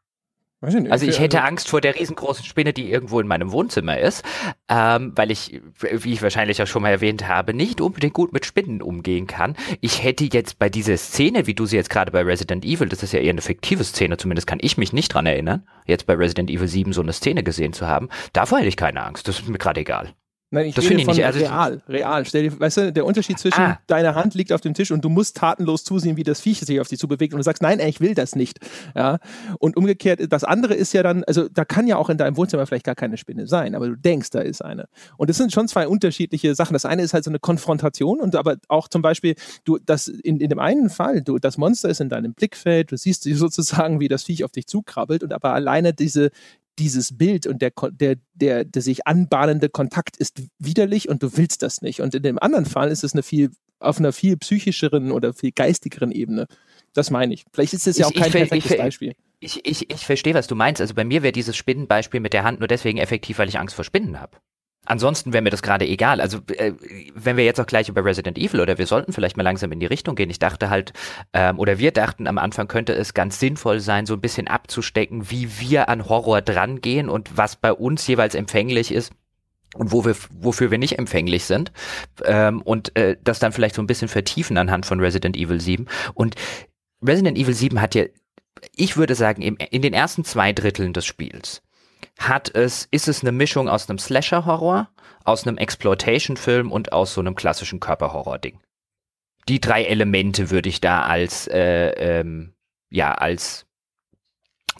Ich 0.67 0.73
nicht, 0.73 0.91
also 0.91 1.05
ich 1.05 1.21
hätte 1.21 1.37
also 1.37 1.47
Angst 1.47 1.69
vor 1.69 1.79
der 1.79 1.95
riesengroßen 1.95 2.43
Spinne, 2.43 2.73
die 2.73 2.91
irgendwo 2.91 3.21
in 3.21 3.27
meinem 3.27 3.53
Wohnzimmer 3.53 3.97
ist, 3.97 4.25
ähm, 4.67 5.13
weil 5.15 5.31
ich, 5.31 5.61
wie 5.79 6.11
ich 6.11 6.21
wahrscheinlich 6.21 6.61
auch 6.61 6.67
schon 6.67 6.81
mal 6.81 6.89
erwähnt 6.89 7.29
habe, 7.29 7.53
nicht 7.53 7.79
unbedingt 7.79 8.13
gut 8.13 8.33
mit 8.33 8.45
Spinnen 8.45 8.81
umgehen 8.81 9.27
kann. 9.27 9.55
Ich 9.79 10.03
hätte 10.03 10.25
jetzt 10.25 10.59
bei 10.59 10.67
dieser 10.67 10.97
Szene, 10.97 11.47
wie 11.47 11.53
du 11.53 11.65
sie 11.65 11.77
jetzt 11.77 11.89
gerade 11.89 12.11
bei 12.11 12.23
Resident 12.23 12.65
Evil, 12.65 12.89
das 12.89 13.03
ist 13.03 13.13
ja 13.13 13.21
eher 13.21 13.29
eine 13.29 13.41
fiktive 13.41 13.85
Szene, 13.85 14.17
zumindest 14.17 14.47
kann 14.47 14.59
ich 14.59 14.77
mich 14.77 14.91
nicht 14.91 15.13
dran 15.13 15.27
erinnern, 15.27 15.65
jetzt 15.85 16.07
bei 16.07 16.13
Resident 16.15 16.49
Evil 16.49 16.67
7 16.67 16.91
so 16.91 17.01
eine 17.01 17.13
Szene 17.13 17.41
gesehen 17.41 17.71
zu 17.71 17.87
haben, 17.87 18.09
davor 18.33 18.57
hätte 18.57 18.67
ich 18.67 18.77
keine 18.77 19.01
Angst. 19.01 19.29
Das 19.29 19.39
ist 19.39 19.47
mir 19.47 19.57
gerade 19.57 19.79
egal. 19.79 20.13
Nein, 20.55 20.67
ich 20.67 20.75
das 20.75 20.89
rede 20.89 21.03
von 21.03 21.15
nicht. 21.15 21.25
Also 21.25 21.39
real, 21.39 21.81
real. 21.89 22.25
Stell 22.25 22.49
dir, 22.49 22.59
weißt 22.59 22.77
du, 22.77 22.93
der 22.93 23.05
Unterschied 23.05 23.37
zwischen 23.37 23.61
ah. 23.61 23.79
deiner 23.87 24.15
Hand 24.15 24.35
liegt 24.35 24.53
auf 24.53 24.61
dem 24.61 24.73
Tisch 24.73 24.89
und 24.89 25.03
du 25.03 25.09
musst 25.09 25.35
tatenlos 25.35 25.83
zusehen, 25.83 26.15
wie 26.15 26.23
das 26.23 26.39
Viech 26.39 26.61
sich 26.61 26.79
auf 26.79 26.87
dich 26.87 26.97
zubewegt 26.97 27.33
und 27.33 27.39
du 27.39 27.43
sagst, 27.43 27.61
nein, 27.61 27.79
ey, 27.79 27.89
ich 27.89 27.99
will 27.99 28.15
das 28.15 28.35
nicht. 28.37 28.59
Ja. 28.95 29.19
Und 29.59 29.75
umgekehrt, 29.75 30.21
das 30.31 30.45
andere 30.45 30.73
ist 30.73 30.93
ja 30.93 31.03
dann, 31.03 31.25
also 31.25 31.49
da 31.49 31.65
kann 31.65 31.87
ja 31.87 31.97
auch 31.97 32.09
in 32.09 32.17
deinem 32.17 32.37
Wohnzimmer 32.37 32.65
vielleicht 32.65 32.85
gar 32.85 32.95
keine 32.95 33.17
Spinne 33.17 33.47
sein, 33.47 33.75
aber 33.75 33.89
du 33.89 33.97
denkst, 33.97 34.29
da 34.29 34.39
ist 34.39 34.63
eine. 34.63 34.87
Und 35.17 35.29
das 35.29 35.35
sind 35.35 35.51
schon 35.51 35.67
zwei 35.67 35.89
unterschiedliche 35.89 36.55
Sachen. 36.55 36.73
Das 36.73 36.85
eine 36.85 37.01
ist 37.01 37.13
halt 37.13 37.25
so 37.25 37.31
eine 37.31 37.39
Konfrontation 37.39 38.21
und 38.21 38.35
aber 38.37 38.55
auch 38.69 38.87
zum 38.87 39.01
Beispiel, 39.01 39.35
du, 39.65 39.77
das 39.77 40.07
in, 40.07 40.39
in 40.39 40.49
dem 40.49 40.59
einen 40.59 40.89
Fall, 40.89 41.21
du, 41.21 41.37
das 41.37 41.57
Monster 41.57 41.89
ist 41.89 41.99
in 41.99 42.07
deinem 42.07 42.33
Blickfeld, 42.33 42.93
du 42.93 42.97
siehst 42.97 43.23
sozusagen, 43.33 43.99
wie 43.99 44.07
das 44.07 44.23
Viech 44.23 44.45
auf 44.45 44.51
dich 44.51 44.67
zukrabbelt 44.67 45.21
und 45.21 45.33
aber 45.33 45.53
alleine 45.53 45.93
diese, 45.93 46.31
dieses 46.79 47.17
Bild 47.17 47.47
und 47.47 47.61
der, 47.61 47.71
der, 47.91 48.15
der, 48.33 48.65
der 48.65 48.81
sich 48.81 49.07
anbahnende 49.07 49.69
Kontakt 49.69 50.17
ist 50.17 50.41
widerlich 50.59 51.09
und 51.09 51.23
du 51.23 51.37
willst 51.37 51.61
das 51.61 51.81
nicht. 51.81 52.01
Und 52.01 52.15
in 52.15 52.23
dem 52.23 52.39
anderen 52.39 52.65
Fall 52.65 52.89
ist 52.89 53.03
es 53.03 53.13
eine 53.13 53.23
viel, 53.23 53.51
auf 53.79 53.99
einer 53.99 54.13
viel 54.13 54.37
psychischeren 54.37 55.11
oder 55.11 55.33
viel 55.33 55.51
geistigeren 55.51 56.11
Ebene. 56.11 56.47
Das 56.93 57.11
meine 57.11 57.33
ich. 57.33 57.45
Vielleicht 57.53 57.73
ist 57.73 57.87
es 57.87 57.97
ja 57.97 58.07
auch 58.07 58.13
kein 58.13 58.27
ich, 58.27 58.33
perfektes 58.33 58.71
ich, 58.71 58.77
Beispiel. 58.77 59.13
Ich, 59.39 59.65
ich, 59.65 59.89
ich 59.91 60.05
verstehe, 60.05 60.33
was 60.33 60.47
du 60.47 60.55
meinst. 60.55 60.81
Also 60.81 60.93
bei 60.93 61.03
mir 61.03 61.23
wäre 61.23 61.33
dieses 61.33 61.55
Spinnenbeispiel 61.55 62.19
mit 62.19 62.33
der 62.33 62.43
Hand 62.43 62.59
nur 62.59 62.67
deswegen 62.67 62.97
effektiv, 62.97 63.37
weil 63.37 63.49
ich 63.49 63.59
Angst 63.59 63.75
vor 63.75 63.85
Spinnen 63.85 64.19
habe. 64.19 64.37
Ansonsten 64.85 65.33
wäre 65.33 65.41
mir 65.41 65.49
das 65.49 65.61
gerade 65.61 65.87
egal. 65.87 66.21
Also 66.21 66.39
äh, 66.57 66.73
wenn 67.13 67.37
wir 67.37 67.45
jetzt 67.45 67.59
auch 67.59 67.65
gleich 67.65 67.89
über 67.89 68.05
Resident 68.05 68.37
Evil 68.37 68.61
oder 68.61 68.77
wir 68.77 68.87
sollten 68.87 69.13
vielleicht 69.13 69.37
mal 69.37 69.43
langsam 69.43 69.71
in 69.71 69.79
die 69.79 69.85
Richtung 69.85 70.15
gehen. 70.15 70.29
Ich 70.29 70.39
dachte 70.39 70.69
halt, 70.69 70.93
ähm, 71.33 71.59
oder 71.59 71.79
wir 71.79 71.91
dachten 71.91 72.27
am 72.27 72.37
Anfang 72.37 72.67
könnte 72.67 72.93
es 72.93 73.13
ganz 73.13 73.39
sinnvoll 73.39 73.79
sein, 73.79 74.05
so 74.05 74.13
ein 74.13 74.21
bisschen 74.21 74.47
abzustecken, 74.47 75.29
wie 75.29 75.59
wir 75.59 75.89
an 75.89 76.07
Horror 76.07 76.41
drangehen 76.41 77.09
und 77.09 77.37
was 77.37 77.55
bei 77.55 77.73
uns 77.73 78.05
jeweils 78.07 78.35
empfänglich 78.35 78.91
ist 78.91 79.11
und 79.75 79.91
wo 79.91 80.05
wir, 80.05 80.15
wofür 80.39 80.71
wir 80.71 80.77
nicht 80.77 80.99
empfänglich 80.99 81.45
sind 81.45 81.71
ähm, 82.23 82.61
und 82.61 82.95
äh, 82.95 83.17
das 83.23 83.39
dann 83.39 83.51
vielleicht 83.51 83.75
so 83.75 83.81
ein 83.81 83.87
bisschen 83.87 84.07
vertiefen 84.07 84.57
anhand 84.57 84.85
von 84.85 84.99
Resident 84.99 85.35
Evil 85.35 85.59
7. 85.59 85.87
Und 86.13 86.35
Resident 87.05 87.37
Evil 87.37 87.53
7 87.53 87.81
hat 87.81 87.95
ja, 87.95 88.05
ich 88.75 88.97
würde 88.97 89.15
sagen, 89.15 89.41
in 89.41 89.81
den 89.81 89.93
ersten 89.93 90.23
zwei 90.23 90.53
Dritteln 90.53 90.93
des 90.93 91.05
Spiels 91.05 91.61
hat 92.17 92.53
es, 92.55 92.87
ist 92.91 93.07
es 93.07 93.21
eine 93.21 93.31
Mischung 93.31 93.67
aus 93.69 93.89
einem 93.89 93.99
Slasher-Horror, 93.99 94.89
aus 95.23 95.45
einem 95.45 95.57
Exploitation-Film 95.57 96.71
und 96.71 96.93
aus 96.93 97.13
so 97.13 97.21
einem 97.21 97.35
klassischen 97.35 97.79
Körperhorror-Ding. 97.79 98.59
Die 99.47 99.59
drei 99.59 99.83
Elemente 99.83 100.49
würde 100.49 100.69
ich 100.69 100.81
da 100.81 101.03
als, 101.03 101.47
äh, 101.47 101.89
ähm, 101.89 102.53
ja, 102.89 103.11
als 103.13 103.67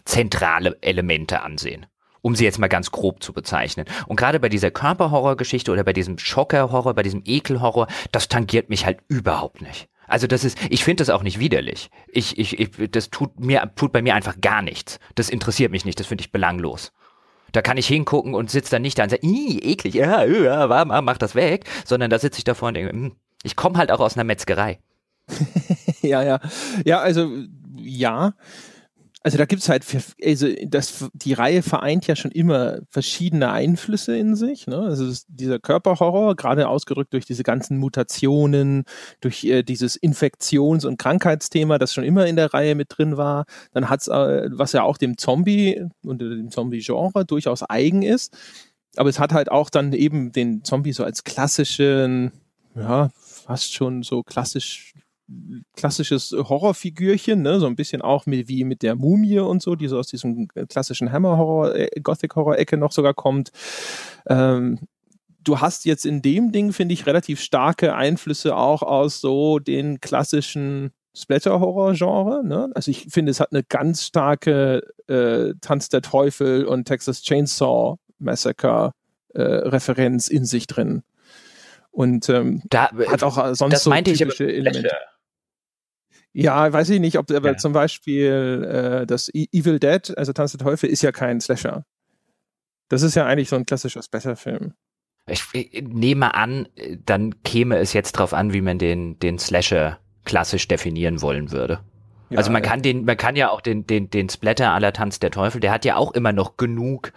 zentrale 0.04 0.76
Elemente 0.80 1.42
ansehen 1.42 1.86
um 2.26 2.34
sie 2.34 2.42
jetzt 2.42 2.58
mal 2.58 2.66
ganz 2.66 2.90
grob 2.90 3.22
zu 3.22 3.32
bezeichnen. 3.32 3.86
Und 4.08 4.16
gerade 4.16 4.40
bei 4.40 4.48
dieser 4.48 4.72
Körperhorror-Geschichte 4.72 5.70
oder 5.70 5.84
bei 5.84 5.92
diesem 5.92 6.18
Schocker-Horror, 6.18 6.94
bei 6.94 7.04
diesem 7.04 7.22
Ekelhorror, 7.24 7.86
das 8.10 8.26
tangiert 8.26 8.68
mich 8.68 8.84
halt 8.84 8.98
überhaupt 9.06 9.62
nicht. 9.62 9.88
Also 10.08 10.26
das 10.26 10.42
ist, 10.42 10.58
ich 10.68 10.82
finde 10.82 11.02
das 11.02 11.10
auch 11.10 11.22
nicht 11.22 11.38
widerlich. 11.38 11.88
Ich, 12.08 12.36
ich, 12.36 12.58
ich, 12.58 12.90
das 12.90 13.10
tut 13.10 13.38
mir, 13.38 13.70
tut 13.76 13.92
bei 13.92 14.02
mir 14.02 14.16
einfach 14.16 14.40
gar 14.40 14.60
nichts. 14.60 14.98
Das 15.14 15.30
interessiert 15.30 15.70
mich 15.70 15.84
nicht. 15.84 16.00
Das 16.00 16.08
finde 16.08 16.22
ich 16.22 16.32
belanglos. 16.32 16.92
Da 17.56 17.62
kann 17.62 17.78
ich 17.78 17.86
hingucken 17.86 18.34
und 18.34 18.50
sitze 18.50 18.72
dann 18.72 18.82
nicht 18.82 18.98
da 18.98 19.04
und 19.04 19.08
sage, 19.08 19.22
eklig, 19.26 19.94
ja, 19.94 20.22
ja, 20.24 20.84
mach 20.84 21.16
das 21.16 21.34
weg, 21.34 21.64
sondern 21.86 22.10
da 22.10 22.18
sitze 22.18 22.36
ich 22.36 22.44
davor 22.44 22.68
und 22.68 22.74
denke, 22.74 22.92
hm, 22.92 23.12
ich 23.44 23.56
komme 23.56 23.78
halt 23.78 23.90
auch 23.90 24.00
aus 24.00 24.14
einer 24.14 24.24
Metzgerei. 24.24 24.78
ja, 26.02 26.22
ja. 26.22 26.38
Ja, 26.84 26.98
also 26.98 27.30
ja. 27.78 28.34
Also 29.26 29.38
da 29.38 29.44
gibt 29.44 29.60
es 29.60 29.68
halt, 29.68 29.84
also 30.24 30.46
das, 30.66 31.10
die 31.12 31.32
Reihe 31.32 31.62
vereint 31.62 32.06
ja 32.06 32.14
schon 32.14 32.30
immer 32.30 32.78
verschiedene 32.90 33.50
Einflüsse 33.50 34.16
in 34.16 34.36
sich. 34.36 34.68
Ne? 34.68 34.78
Also 34.78 35.12
dieser 35.26 35.58
Körperhorror, 35.58 36.36
gerade 36.36 36.68
ausgedrückt 36.68 37.12
durch 37.12 37.24
diese 37.26 37.42
ganzen 37.42 37.78
Mutationen, 37.78 38.84
durch 39.20 39.42
äh, 39.42 39.64
dieses 39.64 39.96
Infektions- 39.96 40.84
und 40.84 41.00
Krankheitsthema, 41.00 41.76
das 41.78 41.92
schon 41.92 42.04
immer 42.04 42.26
in 42.26 42.36
der 42.36 42.54
Reihe 42.54 42.76
mit 42.76 42.96
drin 42.96 43.16
war. 43.16 43.46
Dann 43.72 43.90
hat 43.90 44.02
es, 44.02 44.06
äh, 44.06 44.48
was 44.52 44.70
ja 44.70 44.84
auch 44.84 44.96
dem 44.96 45.18
Zombie 45.18 45.84
und 46.04 46.20
dem 46.20 46.52
Zombie-Genre 46.52 47.24
durchaus 47.24 47.64
eigen 47.68 48.02
ist. 48.02 48.32
Aber 48.94 49.08
es 49.08 49.18
hat 49.18 49.32
halt 49.32 49.50
auch 49.50 49.70
dann 49.70 49.92
eben 49.92 50.30
den 50.30 50.62
Zombie 50.62 50.92
so 50.92 51.02
als 51.02 51.24
klassischen, 51.24 52.30
ja, 52.76 53.10
fast 53.16 53.74
schon 53.74 54.04
so 54.04 54.22
klassisch 54.22 54.94
klassisches 55.74 56.32
Horrorfigürchen, 56.32 57.42
ne? 57.42 57.58
so 57.58 57.66
ein 57.66 57.76
bisschen 57.76 58.02
auch 58.02 58.26
mit, 58.26 58.48
wie 58.48 58.64
mit 58.64 58.82
der 58.82 58.94
Mumie 58.94 59.38
und 59.40 59.60
so, 59.60 59.74
die 59.74 59.88
so 59.88 59.98
aus 59.98 60.06
diesem 60.06 60.48
klassischen 60.68 61.10
Hammer-Horror, 61.10 61.74
äh, 61.74 62.00
Gothic-Horror-Ecke 62.00 62.76
noch 62.76 62.92
sogar 62.92 63.14
kommt. 63.14 63.50
Ähm, 64.28 64.78
du 65.42 65.60
hast 65.60 65.84
jetzt 65.84 66.06
in 66.06 66.22
dem 66.22 66.52
Ding, 66.52 66.72
finde 66.72 66.94
ich, 66.94 67.06
relativ 67.06 67.40
starke 67.40 67.94
Einflüsse 67.94 68.56
auch 68.56 68.82
aus 68.82 69.20
so 69.20 69.58
den 69.58 70.00
klassischen 70.00 70.92
Splatter-Horror-Genre. 71.14 72.44
Ne? 72.44 72.70
Also 72.74 72.90
ich 72.90 73.06
finde, 73.10 73.30
es 73.30 73.40
hat 73.40 73.52
eine 73.52 73.64
ganz 73.64 74.04
starke 74.04 74.82
äh, 75.08 75.54
Tanz 75.60 75.88
der 75.88 76.02
Teufel 76.02 76.64
und 76.64 76.84
Texas 76.84 77.22
Chainsaw 77.22 77.96
Massacre 78.18 78.92
äh, 79.34 79.42
Referenz 79.42 80.28
in 80.28 80.44
sich 80.44 80.66
drin. 80.66 81.02
Und 81.90 82.28
ähm, 82.28 82.62
da, 82.68 82.90
hat 83.08 83.22
auch 83.22 83.54
sonst 83.54 83.82
so 83.82 83.90
typische 83.90 84.52
Elemente. 84.52 84.90
Ja, 86.38 86.70
weiß 86.70 86.90
ich 86.90 87.00
nicht, 87.00 87.18
ob 87.18 87.30
aber 87.30 87.52
ja. 87.52 87.56
zum 87.56 87.72
Beispiel 87.72 89.02
äh, 89.02 89.06
das 89.06 89.30
e 89.32 89.46
Evil 89.52 89.78
Dead, 89.78 90.16
also 90.18 90.34
Tanz 90.34 90.52
der 90.52 90.60
Teufel, 90.60 90.90
ist 90.90 91.02
ja 91.02 91.10
kein 91.10 91.40
Slasher. 91.40 91.86
Das 92.88 93.02
ist 93.02 93.14
ja 93.14 93.24
eigentlich 93.24 93.48
so 93.48 93.56
ein 93.56 93.64
klassischer 93.64 94.02
Splatter-Film. 94.02 94.74
Ich, 95.28 95.42
ich, 95.54 95.82
nehme 95.82 96.34
an, 96.34 96.68
dann 97.04 97.42
käme 97.42 97.78
es 97.78 97.94
jetzt 97.94 98.12
drauf 98.12 98.34
an, 98.34 98.52
wie 98.52 98.60
man 98.60 98.78
den, 98.78 99.18
den 99.18 99.38
Slasher 99.38 99.98
klassisch 100.26 100.68
definieren 100.68 101.22
wollen 101.22 101.52
würde. 101.52 101.80
Ja, 102.28 102.38
also 102.38 102.50
man 102.50 102.62
kann 102.62 102.82
den, 102.82 103.06
man 103.06 103.16
kann 103.16 103.34
ja 103.34 103.48
auch 103.50 103.62
den, 103.62 103.86
den, 103.86 104.10
den 104.10 104.28
Splatter 104.28 104.72
aller 104.72 104.92
Tanz 104.92 105.18
der 105.18 105.30
Teufel, 105.30 105.60
der 105.60 105.72
hat 105.72 105.86
ja 105.86 105.96
auch 105.96 106.12
immer 106.12 106.32
noch 106.32 106.58
genug 106.58 107.12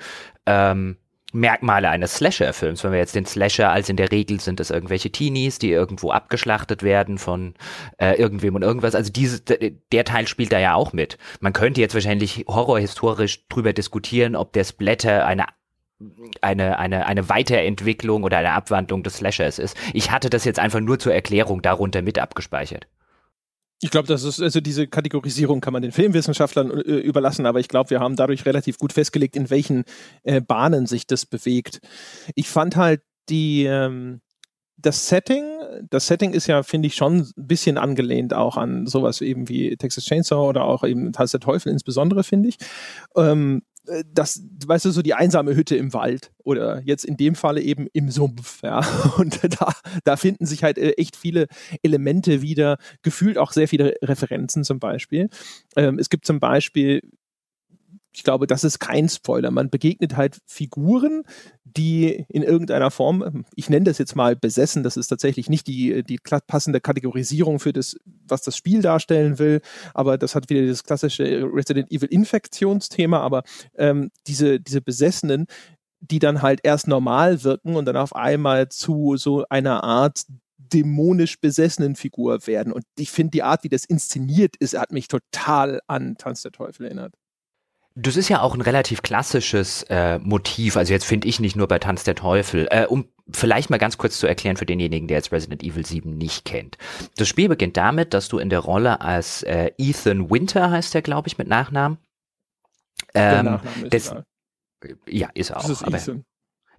ähm, 0.45 0.95
Merkmale 1.31 1.89
eines 1.89 2.15
Slasher-Films. 2.15 2.83
Wenn 2.83 2.91
wir 2.91 2.99
jetzt 2.99 3.15
den 3.15 3.25
Slasher 3.25 3.71
als 3.71 3.89
in 3.89 3.97
der 3.97 4.11
Regel 4.11 4.39
sind 4.39 4.59
es 4.59 4.71
irgendwelche 4.71 5.11
Teenies, 5.11 5.59
die 5.59 5.71
irgendwo 5.71 6.11
abgeschlachtet 6.11 6.83
werden 6.83 7.17
von 7.17 7.53
äh, 7.97 8.13
irgendwem 8.15 8.55
und 8.55 8.63
irgendwas. 8.63 8.95
Also 8.95 9.11
diese, 9.11 9.41
der 9.41 10.05
Teil 10.05 10.27
spielt 10.27 10.51
da 10.51 10.59
ja 10.59 10.73
auch 10.73 10.93
mit. 10.93 11.17
Man 11.39 11.53
könnte 11.53 11.81
jetzt 11.81 11.93
wahrscheinlich 11.93 12.45
horrorhistorisch 12.47 13.47
drüber 13.47 13.73
diskutieren, 13.73 14.35
ob 14.35 14.53
der 14.53 14.63
Splatter 14.63 15.25
eine 15.25 15.45
eine, 16.41 16.79
eine, 16.79 17.05
eine 17.07 17.27
Weiterentwicklung 17.27 18.23
oder 18.23 18.37
eine 18.37 18.53
Abwandlung 18.53 19.03
des 19.03 19.17
Slashers 19.17 19.59
ist. 19.59 19.75
Ich 19.93 20.11
hatte 20.11 20.29
das 20.29 20.45
jetzt 20.45 20.59
einfach 20.59 20.79
nur 20.79 20.97
zur 20.97 21.13
Erklärung 21.13 21.61
darunter 21.61 22.01
mit 22.01 22.19
abgespeichert. 22.19 22.87
Ich 23.81 23.91
glaube, 23.91 24.07
das 24.07 24.23
ist 24.23 24.41
also 24.41 24.59
diese 24.59 24.87
Kategorisierung 24.87 25.61
kann 25.61 25.73
man 25.73 25.81
den 25.81 25.91
Filmwissenschaftlern 25.91 26.71
äh, 26.71 26.97
überlassen, 26.97 27.45
aber 27.45 27.59
ich 27.59 27.69
glaube, 27.69 27.91
wir 27.91 27.99
haben 27.99 28.15
dadurch 28.15 28.45
relativ 28.45 28.77
gut 28.77 28.91
festgelegt, 28.93 29.35
in 29.35 29.49
welchen 29.49 29.85
äh, 30.23 30.41
Bahnen 30.41 30.85
sich 30.85 31.07
das 31.07 31.25
bewegt. 31.25 31.79
Ich 32.35 32.49
fand 32.49 32.75
halt 32.75 33.01
die 33.29 33.65
ähm, 33.65 34.21
das 34.81 35.07
Setting, 35.07 35.43
das 35.89 36.07
Setting 36.07 36.31
ist 36.31 36.47
ja, 36.47 36.63
finde 36.63 36.87
ich, 36.87 36.95
schon 36.95 37.19
ein 37.19 37.47
bisschen 37.47 37.77
angelehnt 37.77 38.33
auch 38.33 38.55
an 38.55 38.87
sowas 38.87 39.21
eben 39.21 39.49
wie 39.49 39.75
Texas 39.75 40.05
Chainsaw 40.05 40.47
oder 40.47 40.63
auch 40.63 40.83
eben 40.83 41.11
Tanz 41.11 41.31
der 41.31 41.41
Teufel 41.41 41.71
insbesondere, 41.71 42.23
finde 42.23 42.49
ich. 42.49 42.57
Ähm, 43.15 43.61
äh, 43.61 43.68
das, 44.13 44.43
weißt 44.65 44.86
du, 44.86 44.91
so 44.91 45.02
die 45.02 45.13
einsame 45.13 45.56
Hütte 45.56 45.75
im 45.75 45.93
Wald 45.93 46.32
oder 46.43 46.82
jetzt 46.84 47.06
in 47.06 47.17
dem 47.17 47.36
Falle 47.36 47.62
eben 47.62 47.88
im 47.93 48.10
Sumpf, 48.10 48.62
ja. 48.63 48.80
Und 49.17 49.39
da, 49.60 49.73
da 50.04 50.17
finden 50.17 50.45
sich 50.45 50.63
halt 50.63 50.78
äh, 50.78 50.91
echt 50.91 51.15
viele 51.15 51.47
Elemente 51.84 52.41
wieder, 52.41 52.78
gefühlt 53.02 53.38
auch 53.38 53.52
sehr 53.52 53.67
viele 53.67 53.95
Referenzen 54.02 54.63
zum 54.63 54.80
Beispiel. 54.80 55.30
Ähm, 55.75 55.99
es 55.99 56.10
gibt 56.10 56.25
zum 56.25 56.39
Beispiel 56.39 57.02
ich 58.12 58.24
glaube, 58.24 58.48
das 58.48 58.63
ist 58.63 58.80
kein 58.80 59.08
Spoiler. 59.08 59.52
Man 59.52 59.69
begegnet 59.69 60.17
halt 60.17 60.39
Figuren, 60.45 61.24
die 61.63 62.26
in 62.30 62.41
irgendeiner 62.41 62.89
Form, 62.91 63.45
ich 63.56 63.69
nenne 63.69 63.86
das 63.86 64.00
jetzt 64.00 64.15
mal 64.15 64.36
besessen, 64.36 64.84
das 64.84 64.98
ist 64.98 65.08
tatsächlich 65.08 65.50
nicht 65.50 65.67
die, 65.67 66.04
die 66.04 66.17
passende 66.48 66.82
Kategorisierung 66.82 67.60
für 67.60 67.74
das, 67.74 67.98
was 68.28 68.41
das 68.41 68.58
Spiel 68.58 68.82
darstellen 68.82 69.38
will, 69.38 69.62
aber 69.93 70.17
das 70.17 70.34
hat 70.36 70.50
wieder 70.50 70.65
das 70.65 70.84
klassische 70.84 71.43
Resident 71.54 71.91
Evil 71.91 72.10
Infektionsthema, 72.10 73.19
aber 73.19 73.43
ähm, 73.78 74.10
diese, 74.28 74.60
diese 74.60 74.82
Besessenen, 74.82 75.45
die 76.00 76.19
dann 76.19 76.41
halt 76.41 76.62
erst 76.63 76.88
normal 76.88 77.43
wirken 77.43 77.76
und 77.76 77.86
dann 77.86 77.98
auf 77.98 78.15
einmal 78.15 78.69
zu 78.69 79.17
so 79.17 79.45
einer 79.50 79.84
Art 79.84 80.24
dämonisch 80.58 81.39
besessenen 81.39 81.95
Figur 81.95 82.45
werden. 82.48 82.74
Und 82.74 82.84
ich 82.98 83.12
finde 83.12 83.32
die 83.32 83.43
Art, 83.43 83.63
wie 83.63 83.69
das 83.69 83.86
inszeniert 83.86 84.56
ist, 84.58 84.78
hat 84.78 84.91
mich 84.91 85.08
total 85.08 85.82
an 85.88 86.15
Tanz 86.17 86.41
der 86.41 86.52
Teufel 86.52 86.86
erinnert. 86.86 87.15
Das 88.01 88.15
ist 88.15 88.29
ja 88.29 88.41
auch 88.41 88.55
ein 88.55 88.62
relativ 88.62 89.01
klassisches 89.01 89.83
äh, 89.89 90.19
Motiv. 90.19 90.77
Also 90.77 90.93
jetzt 90.93 91.05
finde 91.05 91.27
ich 91.27 91.39
nicht 91.39 91.55
nur 91.55 91.67
bei 91.67 91.79
Tanz 91.79 92.03
der 92.03 92.15
Teufel. 92.15 92.67
Äh, 92.71 92.85
um 92.85 93.05
vielleicht 93.31 93.69
mal 93.69 93.77
ganz 93.77 93.97
kurz 93.97 94.19
zu 94.19 94.27
erklären 94.27 94.57
für 94.57 94.65
denjenigen, 94.65 95.07
der 95.07 95.17
jetzt 95.17 95.31
Resident 95.31 95.63
Evil 95.63 95.85
7 95.85 96.17
nicht 96.17 96.45
kennt. 96.45 96.77
Das 97.17 97.27
Spiel 97.27 97.49
beginnt 97.49 97.77
damit, 97.77 98.13
dass 98.13 98.27
du 98.27 98.39
in 98.39 98.49
der 98.49 98.59
Rolle 98.59 99.01
als 99.01 99.43
äh, 99.43 99.71
Ethan 99.77 100.29
Winter 100.29 100.71
heißt 100.71 100.93
der, 100.93 101.01
glaube 101.01 101.27
ich, 101.27 101.38
mit 101.38 101.47
Nachnamen. 101.47 101.97
Ähm, 103.13 103.59
des, 103.91 104.13
ja, 105.07 105.29
ist 105.33 105.49
er 105.51 105.57
auch. 105.57 105.67
Das 105.67 105.81
ist 105.81 105.88
Ethan. 105.88 106.23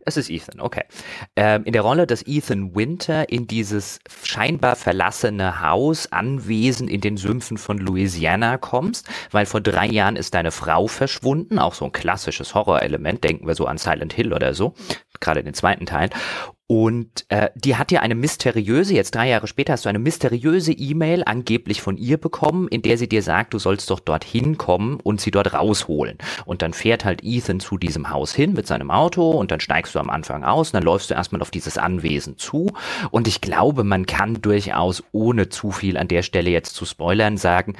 Es 0.05 0.17
ist 0.17 0.31
Ethan, 0.31 0.61
okay. 0.61 0.85
Ähm, 1.37 1.65
in 1.65 1.73
der 1.73 1.83
Rolle 1.83 2.07
des 2.07 2.27
Ethan 2.27 2.75
Winter 2.75 3.29
in 3.29 3.47
dieses 3.47 4.01
scheinbar 4.23 4.77
verlassene 4.77 5.63
Haus, 5.63 6.11
Anwesen 6.13 6.89
in 6.89 7.01
den 7.01 7.17
Sümpfen 7.17 7.59
von 7.59 7.79
Louisiana 7.79 8.59
kommst, 8.59 9.09
weil 9.31 9.47
vor 9.47 9.61
drei 9.61 9.87
Jahren 9.87 10.17
ist 10.17 10.35
deine 10.35 10.51
Frau 10.51 10.87
verschwunden, 10.87 11.59
auch 11.59 11.75
so 11.75 11.85
ein 11.85 11.93
klassisches 11.93 12.55
Horrorelement, 12.55 13.23
denken 13.25 13.47
wir 13.47 13.55
so 13.55 13.67
an 13.67 13.79
Silent 13.79 14.13
Hill 14.13 14.33
oder 14.33 14.55
so, 14.55 14.75
gerade 15.21 15.41
in 15.41 15.47
den 15.47 15.55
zweiten 15.55 15.87
Teilen. 15.87 16.11
Und 16.71 17.25
äh, 17.31 17.51
die 17.57 17.75
hat 17.75 17.91
ja 17.91 17.99
eine 17.99 18.15
mysteriöse, 18.15 18.95
jetzt 18.95 19.17
drei 19.17 19.29
Jahre 19.29 19.49
später 19.49 19.73
hast 19.73 19.87
du 19.87 19.89
eine 19.89 19.99
mysteriöse 19.99 20.71
E-Mail 20.71 21.25
angeblich 21.27 21.83
von 21.83 21.97
ihr 21.97 22.17
bekommen, 22.17 22.69
in 22.69 22.81
der 22.81 22.97
sie 22.97 23.09
dir 23.09 23.25
sagt, 23.25 23.55
du 23.55 23.59
sollst 23.59 23.91
doch 23.91 23.99
dorthin 23.99 24.57
kommen 24.57 25.01
und 25.03 25.21
sie 25.21 25.33
dort 25.33 25.53
rausholen. 25.53 26.17
Und 26.45 26.63
dann 26.63 26.73
fährt 26.73 27.05
halt 27.05 27.25
Ethan 27.25 27.59
zu 27.59 27.77
diesem 27.77 28.11
Haus 28.11 28.33
hin 28.33 28.53
mit 28.53 28.69
seinem 28.69 28.93
Auto 28.93 29.33
und 29.33 29.51
dann 29.51 29.59
steigst 29.59 29.97
du 29.97 29.99
am 29.99 30.11
Anfang 30.11 30.45
aus 30.45 30.69
und 30.69 30.75
dann 30.75 30.85
läufst 30.85 31.11
du 31.11 31.15
erstmal 31.15 31.43
auf 31.43 31.51
dieses 31.51 31.77
Anwesen 31.77 32.39
zu. 32.39 32.71
Und 33.11 33.27
ich 33.27 33.41
glaube, 33.41 33.83
man 33.83 34.07
kann 34.07 34.41
durchaus, 34.41 35.03
ohne 35.11 35.49
zu 35.49 35.73
viel 35.73 35.97
an 35.97 36.07
der 36.07 36.23
Stelle 36.23 36.51
jetzt 36.51 36.77
zu 36.77 36.85
spoilern, 36.85 37.37
sagen, 37.37 37.75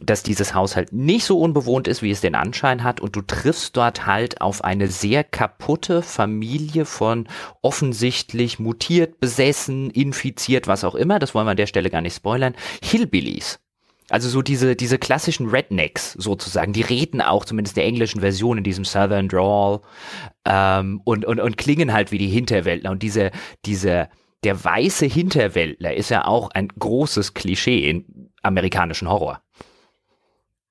dass 0.00 0.22
dieses 0.22 0.54
Haus 0.54 0.76
halt 0.76 0.92
nicht 0.92 1.24
so 1.24 1.38
unbewohnt 1.40 1.88
ist, 1.88 2.02
wie 2.02 2.10
es 2.10 2.20
den 2.20 2.34
Anschein 2.34 2.84
hat. 2.84 3.00
Und 3.00 3.16
du 3.16 3.22
triffst 3.22 3.76
dort 3.76 4.06
halt 4.06 4.40
auf 4.40 4.62
eine 4.62 4.88
sehr 4.88 5.24
kaputte 5.24 6.02
Familie 6.02 6.84
von 6.84 7.28
offensichtlich 7.62 8.58
mutiert, 8.58 9.18
besessen, 9.20 9.90
infiziert, 9.90 10.66
was 10.66 10.84
auch 10.84 10.94
immer, 10.94 11.18
das 11.18 11.34
wollen 11.34 11.46
wir 11.46 11.52
an 11.52 11.56
der 11.56 11.66
Stelle 11.66 11.90
gar 11.90 12.00
nicht 12.00 12.14
spoilern, 12.14 12.54
Hillbillies. 12.82 13.58
Also 14.10 14.30
so 14.30 14.40
diese, 14.40 14.74
diese 14.74 14.98
klassischen 14.98 15.48
Rednecks 15.48 16.12
sozusagen, 16.12 16.72
die 16.72 16.80
reden 16.80 17.20
auch 17.20 17.44
zumindest 17.44 17.76
der 17.76 17.84
englischen 17.84 18.20
Version 18.20 18.56
in 18.56 18.64
diesem 18.64 18.86
Southern 18.86 19.28
Drawl 19.28 19.80
ähm, 20.46 21.02
und, 21.04 21.26
und, 21.26 21.40
und 21.40 21.58
klingen 21.58 21.92
halt 21.92 22.10
wie 22.10 22.18
die 22.18 22.28
Hinterwäldler. 22.28 22.90
Und 22.90 23.02
diese, 23.02 23.32
diese, 23.66 24.08
der 24.44 24.64
weiße 24.64 25.04
Hinterwäldler 25.04 25.92
ist 25.92 26.08
ja 26.08 26.24
auch 26.24 26.50
ein 26.52 26.68
großes 26.68 27.34
Klischee 27.34 27.90
im 27.90 28.30
amerikanischen 28.42 29.10
Horror. 29.10 29.42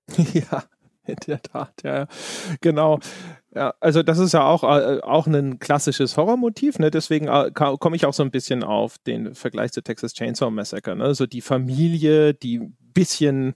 ja, 0.34 0.64
in 1.06 1.16
der 1.28 1.42
Tat, 1.42 1.74
ja, 1.84 2.08
genau. 2.62 3.00
Ja, 3.56 3.74
also 3.80 4.04
das 4.04 4.20
ist 4.20 4.34
ja 4.34 4.46
auch, 4.46 4.64
äh, 4.64 5.00
auch 5.02 5.26
ein 5.26 5.58
klassisches 5.60 6.16
Horrormotiv, 6.16 6.80
ne? 6.80 6.92
deswegen 6.92 7.28
äh, 7.28 7.50
komme 7.52 7.96
ich 7.96 8.06
auch 8.06 8.14
so 8.14 8.24
ein 8.24 8.32
bisschen 8.32 8.64
auf 8.64 8.98
den 9.00 9.34
Vergleich 9.34 9.72
zu 9.72 9.82
Texas 9.82 10.14
Chainsaw 10.14 10.52
Massacre. 10.52 10.96
Ne? 10.96 11.16
So 11.16 11.26
die 11.26 11.42
Familie, 11.42 12.34
die 12.34 12.60
bisschen 12.94 13.56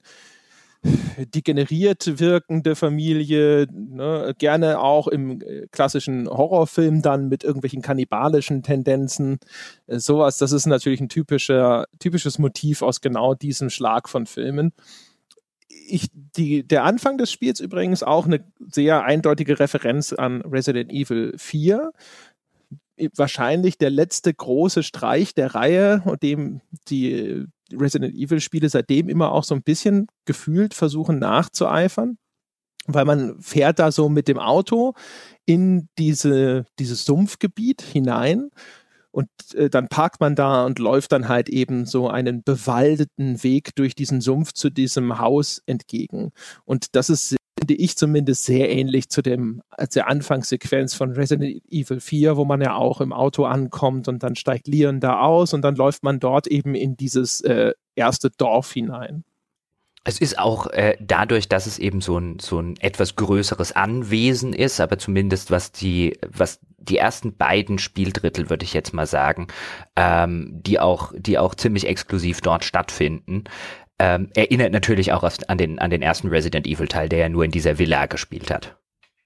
degeneriert 1.36 2.20
wirkende 2.20 2.76
Familie, 2.76 3.68
ne? 3.72 4.34
gerne 4.40 4.80
auch 4.80 5.08
im 5.08 5.42
äh, 5.42 5.68
klassischen 5.72 6.28
Horrorfilm 6.28 7.04
dann 7.04 7.28
mit 7.28 7.44
irgendwelchen 7.44 7.84
kannibalischen 7.84 8.64
Tendenzen. 8.64 9.38
Äh, 9.86 10.00
sowas, 10.00 10.38
das 10.38 10.52
ist 10.52 10.66
natürlich 10.66 11.02
ein 11.02 11.10
typischer, 11.10 11.86
typisches 12.00 12.40
Motiv 12.40 12.82
aus 12.82 13.02
genau 13.02 13.36
diesem 13.36 13.70
Schlag 13.70 14.10
von 14.10 14.26
Filmen 14.26 14.74
ich, 15.92 16.10
die, 16.14 16.68
der 16.68 16.84
Anfang 16.84 17.18
des 17.18 17.32
Spiels 17.32 17.60
übrigens 17.60 18.04
auch 18.04 18.26
eine 18.26 18.44
sehr 18.70 19.04
eindeutige 19.04 19.60
Referenz 19.60 20.14
an 20.14 20.42
Resident 20.42 20.92
Evil 20.92 21.34
4. 21.38 21.92
Wahrscheinlich 23.16 23.78
der 23.78 23.90
letzte 23.90 24.34
große 24.34 24.84
Streich 24.84 25.34
der 25.34 25.56
Reihe, 25.56 26.04
und 26.06 26.24
dem 26.24 26.62
die 26.88 27.46
Resident 27.74 28.16
Evil 28.16 28.40
Spiele 28.40 28.70
seitdem 28.70 29.10
immer 29.10 29.32
auch 29.32 29.44
so 29.44 29.56
ein 29.56 29.64
bisschen 29.64 30.08
gefühlt 30.26 30.74
versuchen 30.74 31.20
nachzueifern. 31.20 32.18
Weil 32.88 33.06
man 33.06 33.40
fährt 33.40 33.78
da 33.78 33.92
so 33.92 34.10
mit 34.10 34.28
dem 34.28 34.40
Auto 34.40 34.94
in 35.46 35.88
diese, 35.98 36.66
dieses 36.80 37.06
Sumpfgebiet 37.06 37.82
hinein 37.82 38.50
und 39.12 39.28
äh, 39.54 39.70
dann 39.70 39.88
parkt 39.88 40.20
man 40.22 40.36
da 40.36 40.66
und 40.66 40.80
läuft 40.80 41.12
dann 41.12 41.28
halt 41.28 41.50
eben 41.50 41.86
so 41.86 42.10
einen 42.10 42.44
bewaldeten 42.44 43.44
Weg 43.44 43.76
durch 43.76 43.94
diesen 43.94 44.22
Sumpf 44.22 44.54
zu 44.54 44.70
diesem 44.70 45.20
Haus 45.20 45.62
entgegen. 45.66 46.32
Und 46.66 46.96
das 46.96 47.10
ist, 47.10 47.36
finde 47.60 47.76
ich 47.76 47.98
zumindest, 47.98 48.46
sehr 48.46 48.70
ähnlich 48.70 49.10
zu 49.10 49.22
dem, 49.22 49.62
der 49.94 50.08
Anfangssequenz 50.08 50.94
von 50.94 51.12
Resident 51.12 51.62
Evil 51.70 52.00
4, 52.00 52.38
wo 52.38 52.46
man 52.46 52.62
ja 52.62 52.76
auch 52.76 53.02
im 53.02 53.12
Auto 53.12 53.46
ankommt 53.46 54.08
und 54.08 54.24
dann 54.24 54.36
steigt 54.36 54.68
Leon 54.68 55.02
da 55.02 55.20
aus 55.20 55.54
und 55.54 55.62
dann 55.62 55.76
läuft 55.76 56.04
man 56.04 56.20
dort 56.20 56.48
eben 56.48 56.74
in 56.74 56.96
dieses 56.96 57.42
äh, 57.42 57.74
erste 57.96 58.30
Dorf 58.32 58.72
hinein. 58.72 59.26
Es 60.04 60.20
ist 60.20 60.40
auch 60.40 60.66
äh, 60.68 60.98
dadurch, 61.00 61.48
dass 61.48 61.68
es 61.68 61.78
eben 61.78 62.02
so 62.02 62.18
ein, 62.18 62.40
so 62.40 62.60
ein 62.60 62.76
etwas 62.78 63.16
größeres 63.18 63.74
Anwesen 63.74 64.54
ist, 64.54 64.80
aber 64.80 64.98
zumindest 64.98 65.52
was 65.52 65.72
die, 65.72 66.18
was 66.28 66.60
die 66.82 66.98
ersten 66.98 67.36
beiden 67.38 67.78
Spieldrittel, 67.78 68.50
würde 68.50 68.66
ich 68.66 68.74
jetzt 68.74 68.94
mal 68.94 69.06
sagen, 69.06 69.48
ähm, 69.96 70.60
die 70.62 70.80
auch, 70.80 71.14
die 71.16 71.38
auch 71.38 71.56
ziemlich 71.56 71.88
exklusiv 71.88 72.42
dort 72.42 72.64
stattfinden, 72.64 73.46
ähm, 74.00 74.30
erinnert 74.36 74.72
natürlich 74.72 75.14
auch 75.14 75.24
an 75.48 75.58
den, 75.58 75.80
an 75.80 75.92
den 75.92 76.02
ersten 76.02 76.28
Resident 76.28 76.66
Evil 76.66 76.88
Teil, 76.88 77.08
der 77.08 77.20
ja 77.20 77.30
nur 77.30 77.46
in 77.46 77.52
dieser 77.52 77.78
Villa 77.78 78.08
gespielt 78.08 78.50
hat. 78.50 78.78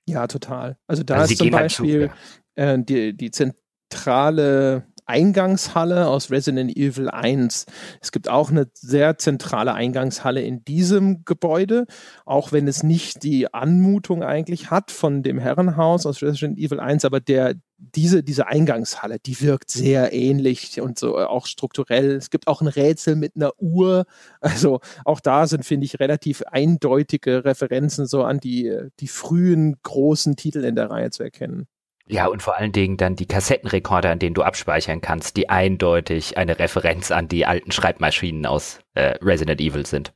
Ja, 0.07 0.27
total. 0.27 0.77
Also 0.87 1.03
da 1.03 1.15
also 1.15 1.31
ist 1.31 1.37
zum 1.37 1.49
Beispiel 1.49 2.09
halt 2.09 2.11
zu, 2.11 2.61
ja. 2.61 2.73
äh, 2.73 2.83
die, 2.83 3.15
die 3.15 3.31
zentrale 3.31 4.85
Eingangshalle 5.05 6.07
aus 6.07 6.31
Resident 6.31 6.75
Evil 6.75 7.09
1. 7.09 7.65
Es 8.01 8.11
gibt 8.11 8.29
auch 8.29 8.49
eine 8.49 8.67
sehr 8.73 9.17
zentrale 9.17 9.73
Eingangshalle 9.73 10.41
in 10.41 10.63
diesem 10.65 11.25
Gebäude, 11.25 11.85
auch 12.25 12.51
wenn 12.51 12.67
es 12.67 12.83
nicht 12.83 13.23
die 13.23 13.53
Anmutung 13.53 14.23
eigentlich 14.23 14.71
hat 14.71 14.91
von 14.91 15.23
dem 15.23 15.39
Herrenhaus 15.39 16.05
aus 16.05 16.21
Resident 16.21 16.57
Evil 16.57 16.79
1, 16.79 17.05
aber 17.05 17.19
der, 17.19 17.55
diese, 17.77 18.23
diese 18.23 18.47
Eingangshalle, 18.47 19.19
die 19.19 19.39
wirkt 19.41 19.69
sehr 19.69 20.13
ähnlich 20.13 20.81
und 20.81 20.97
so 20.97 21.17
auch 21.17 21.45
strukturell. 21.45 22.15
Es 22.15 22.29
gibt 22.29 22.47
auch 22.47 22.61
ein 22.61 22.67
Rätsel 22.67 23.15
mit 23.15 23.35
einer 23.35 23.51
Uhr. 23.59 24.05
Also 24.39 24.79
auch 25.03 25.19
da 25.19 25.47
sind, 25.47 25.65
finde 25.65 25.85
ich, 25.85 25.99
relativ 25.99 26.41
eindeutige 26.43 27.45
Referenzen 27.45 28.05
so 28.05 28.23
an 28.23 28.39
die, 28.39 28.75
die 28.99 29.07
frühen 29.07 29.77
großen 29.83 30.35
Titel 30.35 30.63
in 30.63 30.75
der 30.75 30.89
Reihe 30.89 31.09
zu 31.11 31.23
erkennen. 31.23 31.67
Ja, 32.07 32.27
und 32.27 32.43
vor 32.43 32.55
allen 32.55 32.71
Dingen 32.71 32.97
dann 32.97 33.15
die 33.15 33.25
Kassettenrekorder, 33.25 34.11
an 34.11 34.19
denen 34.19 34.35
du 34.35 34.43
abspeichern 34.43 35.01
kannst, 35.01 35.37
die 35.37 35.49
eindeutig 35.49 36.37
eine 36.37 36.59
Referenz 36.59 37.11
an 37.11 37.27
die 37.27 37.47
alten 37.47 37.71
Schreibmaschinen 37.71 38.45
aus 38.45 38.79
äh, 38.93 39.17
Resident 39.21 39.59
Evil 39.59 39.87
sind. 39.87 40.13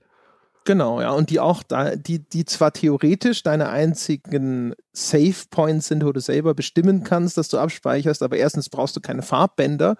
Genau, 0.65 1.01
ja, 1.01 1.11
und 1.11 1.31
die 1.31 1.39
auch 1.39 1.63
da, 1.63 1.95
die, 1.95 2.19
die 2.19 2.45
zwar 2.45 2.73
theoretisch 2.73 3.41
deine 3.41 3.69
einzigen 3.69 4.75
Save 4.93 5.47
Points 5.49 5.87
sind, 5.87 6.05
wo 6.05 6.11
du 6.11 6.19
selber 6.19 6.53
bestimmen 6.53 7.03
kannst, 7.03 7.37
dass 7.39 7.47
du 7.47 7.57
abspeicherst, 7.57 8.21
aber 8.21 8.37
erstens 8.37 8.69
brauchst 8.69 8.95
du 8.95 8.99
keine 8.99 9.23
Farbbänder 9.23 9.95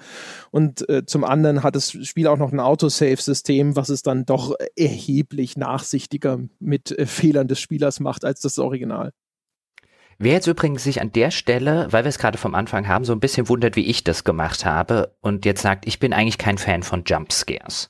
und 0.52 0.88
äh, 0.88 1.08
zum 1.08 1.24
anderen 1.24 1.64
hat 1.64 1.76
das 1.76 1.92
Spiel 2.06 2.28
auch 2.28 2.38
noch 2.38 2.52
ein 2.52 2.60
Autosave-System, 2.60 3.76
was 3.76 3.90
es 3.90 4.04
dann 4.04 4.28
doch 4.28 4.54
erheblich 4.76 5.58
nachsichtiger 5.58 6.40
mit 6.60 6.92
äh, 6.92 7.08
Fehlern 7.08 7.48
des 7.48 7.60
Spielers 7.60 8.00
macht 8.00 8.24
als 8.24 8.42
das 8.42 8.60
Original. 8.60 9.12
Wer 10.22 10.34
jetzt 10.34 10.48
übrigens 10.48 10.84
sich 10.84 11.00
an 11.00 11.14
der 11.14 11.32
Stelle, 11.32 11.88
weil 11.92 12.04
wir 12.04 12.10
es 12.10 12.20
gerade 12.20 12.38
vom 12.38 12.54
Anfang 12.54 12.90
haben, 12.90 13.06
so 13.06 13.14
ein 13.14 13.22
bisschen 13.22 13.48
wundert, 13.48 13.78
wie 13.78 13.86
ich 13.86 14.04
das 14.04 14.26
gemacht 14.26 14.66
habe 14.66 15.16
und 15.22 15.46
jetzt 15.46 15.62
sagt, 15.62 15.88
ich 15.88 15.98
bin 15.98 16.12
eigentlich 16.12 16.38
kein 16.38 16.58
Fan 16.58 16.84
von 16.84 17.04
Jumpscares. 17.06 17.90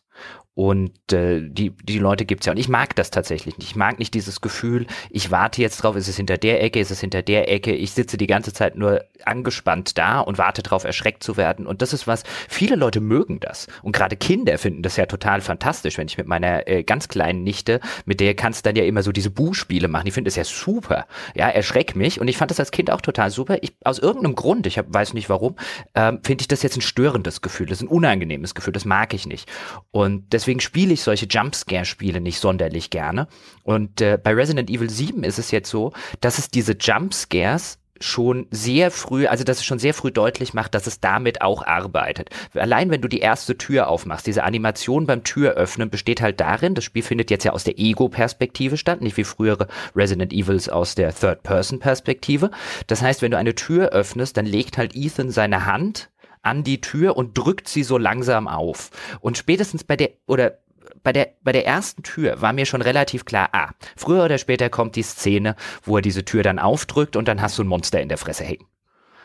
Und 0.59 1.13
äh, 1.13 1.39
die, 1.41 1.69
die 1.69 1.99
Leute 1.99 2.25
gibt's 2.25 2.45
ja. 2.45 2.51
Und 2.51 2.57
ich 2.57 2.67
mag 2.67 2.93
das 2.97 3.11
tatsächlich 3.11 3.57
nicht. 3.57 3.69
Ich 3.69 3.77
mag 3.77 3.97
nicht 3.97 4.13
dieses 4.13 4.41
Gefühl, 4.41 4.87
ich 5.09 5.31
warte 5.31 5.61
jetzt 5.61 5.77
drauf, 5.77 5.95
ist 5.95 6.09
es 6.09 6.17
hinter 6.17 6.37
der 6.37 6.61
Ecke, 6.61 6.81
ist 6.81 6.91
es 6.91 6.99
hinter 6.99 7.21
der 7.21 7.49
Ecke. 7.49 7.73
Ich 7.73 7.91
sitze 7.91 8.17
die 8.17 8.27
ganze 8.27 8.51
Zeit 8.51 8.75
nur 8.75 9.05
angespannt 9.23 9.97
da 9.97 10.19
und 10.19 10.37
warte 10.37 10.61
drauf, 10.61 10.83
erschreckt 10.83 11.23
zu 11.23 11.37
werden. 11.37 11.65
Und 11.65 11.81
das 11.81 11.93
ist 11.93 12.07
was, 12.07 12.23
viele 12.49 12.75
Leute 12.75 12.99
mögen 12.99 13.39
das. 13.39 13.67
Und 13.83 13.93
gerade 13.93 14.17
Kinder 14.17 14.57
finden 14.57 14.81
das 14.81 14.97
ja 14.97 15.05
total 15.05 15.39
fantastisch, 15.39 15.97
wenn 15.97 16.07
ich 16.07 16.17
mit 16.17 16.27
meiner 16.27 16.67
äh, 16.67 16.83
ganz 16.83 17.07
kleinen 17.07 17.43
Nichte, 17.43 17.79
mit 18.03 18.19
der 18.19 18.35
kannst 18.35 18.65
dann 18.65 18.75
ja 18.75 18.83
immer 18.83 19.01
so 19.01 19.13
diese 19.13 19.29
Buchspiele 19.29 19.87
machen. 19.87 20.07
Die 20.07 20.11
finden 20.11 20.25
das 20.25 20.35
ja 20.35 20.43
super. 20.43 21.07
Ja, 21.35 21.47
erschreck 21.47 21.95
mich. 21.95 22.19
Und 22.19 22.27
ich 22.27 22.35
fand 22.35 22.51
das 22.51 22.59
als 22.59 22.71
Kind 22.71 22.91
auch 22.91 22.99
total 22.99 23.29
super. 23.29 23.59
Ich, 23.61 23.77
aus 23.85 23.99
irgendeinem 23.99 24.35
Grund, 24.35 24.67
ich 24.67 24.77
hab, 24.77 24.93
weiß 24.93 25.13
nicht 25.13 25.29
warum, 25.29 25.55
ähm, 25.95 26.19
finde 26.21 26.41
ich 26.41 26.49
das 26.49 26.63
jetzt 26.63 26.75
ein 26.75 26.81
störendes 26.81 27.39
Gefühl. 27.39 27.67
Das 27.67 27.77
ist 27.77 27.83
ein 27.83 27.87
unangenehmes 27.87 28.55
Gefühl. 28.55 28.73
Das 28.73 28.83
mag 28.83 29.13
ich 29.13 29.25
nicht. 29.25 29.49
Und 29.91 30.33
deswegen 30.33 30.48
deswegen 30.49 30.61
spiele 30.61 30.93
ich 30.93 31.03
solche 31.03 31.27
Jumpscare-Spiele 31.27 32.21
nicht 32.21 32.39
sonderlich 32.39 32.89
gerne. 32.89 33.27
Und 33.61 34.01
äh, 34.01 34.17
bei 34.17 34.33
Resident 34.33 34.71
Evil 34.71 34.89
7 34.89 35.23
ist 35.23 35.37
es 35.37 35.51
jetzt 35.51 35.69
so, 35.69 35.93
dass 36.21 36.39
es 36.39 36.49
diese 36.49 36.73
Jumpscares 36.73 37.77
schon 37.99 38.47
sehr 38.49 38.89
früh, 38.89 39.27
also 39.27 39.43
dass 39.43 39.57
es 39.57 39.65
schon 39.65 39.77
sehr 39.77 39.93
früh 39.93 40.09
deutlich 40.09 40.55
macht, 40.55 40.73
dass 40.73 40.87
es 40.87 41.01
damit 41.01 41.43
auch 41.43 41.63
arbeitet. 41.67 42.31
Allein 42.55 42.89
wenn 42.89 43.01
du 43.01 43.07
die 43.07 43.19
erste 43.19 43.59
Tür 43.59 43.89
aufmachst, 43.89 44.25
diese 44.25 44.43
Animation 44.43 45.05
beim 45.05 45.23
Türöffnen 45.23 45.91
besteht 45.91 46.19
halt 46.19 46.39
darin, 46.39 46.73
das 46.73 46.83
Spiel 46.83 47.03
findet 47.03 47.29
jetzt 47.29 47.43
ja 47.43 47.51
aus 47.51 47.63
der 47.63 47.77
Ego-Perspektive 47.77 48.77
statt, 48.77 49.01
nicht 49.01 49.17
wie 49.17 49.23
frühere 49.25 49.67
Resident 49.95 50.33
Evils 50.33 50.67
aus 50.67 50.95
der 50.95 51.13
Third-Person-Perspektive. 51.13 52.49
Das 52.87 53.03
heißt, 53.03 53.21
wenn 53.21 53.31
du 53.31 53.37
eine 53.37 53.53
Tür 53.53 53.89
öffnest, 53.89 54.35
dann 54.35 54.47
legt 54.47 54.79
halt 54.79 54.95
Ethan 54.95 55.29
seine 55.29 55.67
Hand 55.67 56.09
an 56.41 56.63
die 56.63 56.81
Tür 56.81 57.17
und 57.17 57.37
drückt 57.37 57.67
sie 57.67 57.83
so 57.83 57.97
langsam 57.97 58.47
auf. 58.47 58.91
Und 59.19 59.37
spätestens 59.37 59.83
bei 59.83 59.95
der, 59.95 60.11
oder 60.25 60.59
bei 61.03 61.13
der, 61.13 61.33
bei 61.41 61.51
der 61.51 61.65
ersten 61.65 62.03
Tür 62.03 62.41
war 62.41 62.53
mir 62.53 62.65
schon 62.65 62.81
relativ 62.81 63.25
klar, 63.25 63.49
ah, 63.51 63.69
früher 63.95 64.25
oder 64.25 64.37
später 64.37 64.69
kommt 64.69 64.95
die 64.95 65.03
Szene, 65.03 65.55
wo 65.83 65.97
er 65.97 66.01
diese 66.01 66.25
Tür 66.25 66.43
dann 66.43 66.59
aufdrückt 66.59 67.15
und 67.15 67.27
dann 67.27 67.41
hast 67.41 67.57
du 67.57 67.63
ein 67.63 67.67
Monster 67.67 68.01
in 68.01 68.09
der 68.09 68.17
Fresse 68.17 68.43
hängen. 68.43 68.65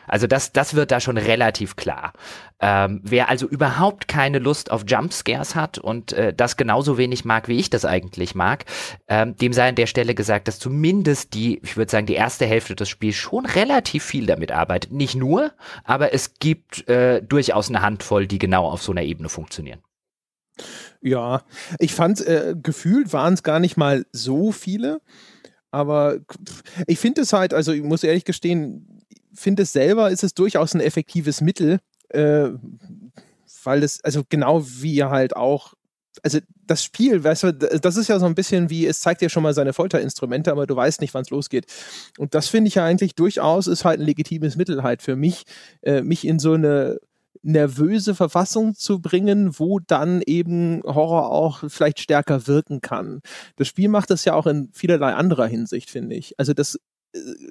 Also 0.07 0.27
das, 0.27 0.51
das 0.51 0.73
wird 0.73 0.91
da 0.91 0.99
schon 0.99 1.17
relativ 1.17 1.75
klar. 1.75 2.13
Ähm, 2.59 3.01
wer 3.03 3.29
also 3.29 3.47
überhaupt 3.47 4.07
keine 4.07 4.39
Lust 4.39 4.71
auf 4.71 4.83
Jumpscares 4.87 5.55
hat 5.55 5.77
und 5.77 6.13
äh, 6.13 6.33
das 6.33 6.57
genauso 6.57 6.97
wenig 6.97 7.25
mag, 7.25 7.47
wie 7.47 7.59
ich 7.59 7.69
das 7.69 7.85
eigentlich 7.85 8.33
mag, 8.33 8.65
ähm, 9.07 9.35
dem 9.35 9.53
sei 9.53 9.67
an 9.69 9.75
der 9.75 9.87
Stelle 9.87 10.15
gesagt, 10.15 10.47
dass 10.47 10.59
zumindest 10.59 11.33
die, 11.33 11.59
ich 11.63 11.75
würde 11.75 11.91
sagen, 11.91 12.05
die 12.05 12.13
erste 12.13 12.45
Hälfte 12.45 12.75
des 12.75 12.89
Spiels 12.89 13.15
schon 13.15 13.45
relativ 13.45 14.03
viel 14.03 14.25
damit 14.25 14.51
arbeitet. 14.51 14.91
Nicht 14.91 15.15
nur, 15.15 15.51
aber 15.83 16.13
es 16.13 16.35
gibt 16.39 16.87
äh, 16.87 17.21
durchaus 17.21 17.69
eine 17.69 17.81
Handvoll, 17.81 18.27
die 18.27 18.39
genau 18.39 18.67
auf 18.67 18.81
so 18.81 18.91
einer 18.91 19.03
Ebene 19.03 19.29
funktionieren. 19.29 19.81
Ja, 21.01 21.43
ich 21.79 21.93
fand, 21.93 22.25
äh, 22.25 22.55
gefühlt 22.61 23.13
waren 23.13 23.33
es 23.33 23.43
gar 23.43 23.59
nicht 23.59 23.77
mal 23.77 24.05
so 24.11 24.51
viele. 24.51 25.01
Aber 25.75 26.19
ich 26.87 26.99
finde 26.99 27.21
es 27.21 27.33
halt, 27.33 27.53
also 27.53 27.73
ich 27.73 27.83
muss 27.83 28.05
ehrlich 28.05 28.23
gestehen, 28.23 28.94
finde 29.35 29.63
es 29.63 29.73
selber, 29.73 30.09
ist 30.11 30.23
es 30.23 30.33
durchaus 30.33 30.73
ein 30.73 30.81
effektives 30.81 31.41
Mittel, 31.41 31.79
äh, 32.09 32.49
weil 33.63 33.83
es, 33.83 34.03
also 34.03 34.23
genau 34.27 34.63
wie 34.65 35.03
halt 35.03 35.35
auch, 35.35 35.73
also 36.23 36.39
das 36.65 36.83
Spiel, 36.83 37.23
weißt 37.23 37.43
du, 37.43 37.53
das 37.53 37.97
ist 37.97 38.07
ja 38.07 38.19
so 38.19 38.25
ein 38.25 38.35
bisschen 38.35 38.69
wie, 38.69 38.85
es 38.85 39.01
zeigt 39.01 39.21
dir 39.21 39.29
schon 39.29 39.43
mal 39.43 39.53
seine 39.53 39.73
Folterinstrumente, 39.73 40.51
aber 40.51 40.65
du 40.65 40.75
weißt 40.75 41.01
nicht, 41.01 41.13
wann 41.13 41.23
es 41.23 41.29
losgeht. 41.29 41.65
Und 42.17 42.33
das 42.33 42.47
finde 42.47 42.69
ich 42.69 42.75
ja 42.75 42.85
eigentlich 42.85 43.15
durchaus, 43.15 43.67
ist 43.67 43.85
halt 43.85 43.99
ein 43.99 44.05
legitimes 44.05 44.55
Mittel 44.55 44.83
halt 44.83 45.01
für 45.01 45.15
mich, 45.15 45.43
äh, 45.81 46.01
mich 46.01 46.25
in 46.25 46.39
so 46.39 46.53
eine 46.53 46.99
nervöse 47.45 48.15
Verfassung 48.15 48.73
zu 48.73 48.99
bringen, 48.99 49.59
wo 49.59 49.79
dann 49.79 50.21
eben 50.25 50.81
Horror 50.83 51.31
auch 51.31 51.63
vielleicht 51.67 51.99
stärker 51.99 52.47
wirken 52.47 52.81
kann. 52.81 53.21
Das 53.55 53.67
Spiel 53.67 53.87
macht 53.87 54.09
das 54.09 54.25
ja 54.25 54.33
auch 54.33 54.47
in 54.47 54.69
vielerlei 54.73 55.13
anderer 55.13 55.45
Hinsicht, 55.45 55.91
finde 55.91 56.15
ich. 56.15 56.39
Also 56.39 56.53
das 56.53 56.79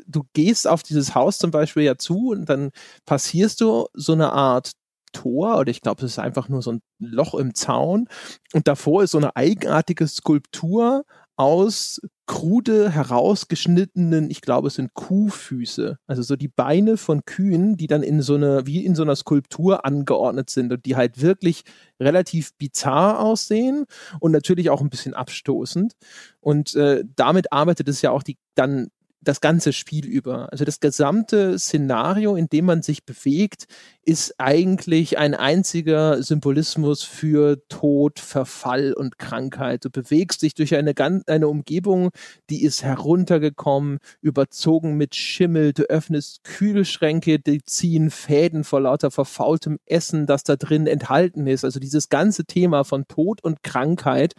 du 0.06 0.22
gehst 0.32 0.66
auf 0.68 0.82
dieses 0.82 1.14
Haus 1.14 1.38
zum 1.38 1.50
Beispiel 1.50 1.82
ja 1.84 1.96
zu 1.96 2.30
und 2.30 2.48
dann 2.48 2.70
passierst 3.06 3.60
du 3.60 3.86
so 3.94 4.12
eine 4.12 4.32
Art 4.32 4.72
Tor 5.12 5.58
oder 5.58 5.70
ich 5.70 5.80
glaube, 5.80 6.04
es 6.04 6.12
ist 6.12 6.18
einfach 6.18 6.48
nur 6.48 6.60
so 6.60 6.72
ein 6.72 6.80
Loch 6.98 7.34
im 7.34 7.54
Zaun 7.54 8.08
und 8.52 8.68
davor 8.68 9.04
ist 9.04 9.12
so 9.12 9.18
eine 9.18 9.36
eigenartige 9.36 10.06
Skulptur 10.08 11.04
aus 11.36 12.00
krude 12.26 12.90
herausgeschnittenen, 12.90 14.30
ich 14.30 14.40
glaube, 14.40 14.68
es 14.68 14.74
sind 14.74 14.94
Kuhfüße, 14.94 15.98
also 16.06 16.22
so 16.22 16.36
die 16.36 16.48
Beine 16.48 16.96
von 16.96 17.24
Kühen, 17.24 17.76
die 17.76 17.86
dann 17.86 18.02
in 18.02 18.22
so 18.22 18.34
eine, 18.36 18.66
wie 18.66 18.84
in 18.84 18.94
so 18.94 19.02
einer 19.02 19.16
Skulptur 19.16 19.84
angeordnet 19.84 20.48
sind 20.48 20.72
und 20.72 20.86
die 20.86 20.96
halt 20.96 21.20
wirklich 21.20 21.64
relativ 22.00 22.54
bizarr 22.56 23.20
aussehen 23.20 23.84
und 24.20 24.32
natürlich 24.32 24.70
auch 24.70 24.80
ein 24.80 24.90
bisschen 24.90 25.12
abstoßend. 25.12 25.94
Und 26.40 26.74
äh, 26.76 27.04
damit 27.16 27.52
arbeitet 27.52 27.88
es 27.88 28.00
ja 28.00 28.10
auch 28.10 28.22
die 28.22 28.38
dann 28.54 28.88
das 29.24 29.40
ganze 29.40 29.72
Spiel 29.72 30.06
über. 30.06 30.52
Also 30.52 30.64
das 30.64 30.80
gesamte 30.80 31.58
Szenario, 31.58 32.36
in 32.36 32.48
dem 32.48 32.66
man 32.66 32.82
sich 32.82 33.04
bewegt, 33.04 33.66
ist 34.02 34.34
eigentlich 34.38 35.18
ein 35.18 35.34
einziger 35.34 36.22
Symbolismus 36.22 37.02
für 37.02 37.66
Tod, 37.68 38.20
Verfall 38.20 38.92
und 38.92 39.18
Krankheit. 39.18 39.84
Du 39.84 39.90
bewegst 39.90 40.42
dich 40.42 40.54
durch 40.54 40.74
eine, 40.74 40.94
eine 41.26 41.48
Umgebung, 41.48 42.10
die 42.50 42.62
ist 42.62 42.82
heruntergekommen, 42.82 43.98
überzogen 44.20 44.96
mit 44.96 45.14
Schimmel. 45.14 45.72
Du 45.72 45.84
öffnest 45.84 46.44
Kühlschränke, 46.44 47.38
die 47.38 47.62
ziehen 47.62 48.10
Fäden 48.10 48.64
vor 48.64 48.80
lauter 48.82 49.10
verfaultem 49.10 49.78
Essen, 49.86 50.26
das 50.26 50.44
da 50.44 50.56
drin 50.56 50.86
enthalten 50.86 51.46
ist. 51.46 51.64
Also 51.64 51.80
dieses 51.80 52.08
ganze 52.08 52.44
Thema 52.44 52.84
von 52.84 53.08
Tod 53.08 53.42
und 53.42 53.62
Krankheit, 53.62 54.34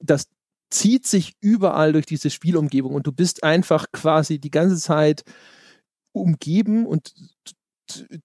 das 0.00 0.26
zieht 0.70 1.06
sich 1.06 1.34
überall 1.40 1.92
durch 1.92 2.06
diese 2.06 2.30
Spielumgebung 2.30 2.94
und 2.94 3.06
du 3.06 3.12
bist 3.12 3.42
einfach 3.44 3.86
quasi 3.92 4.38
die 4.38 4.50
ganze 4.50 4.76
Zeit 4.76 5.24
umgeben 6.12 6.86
und 6.86 7.14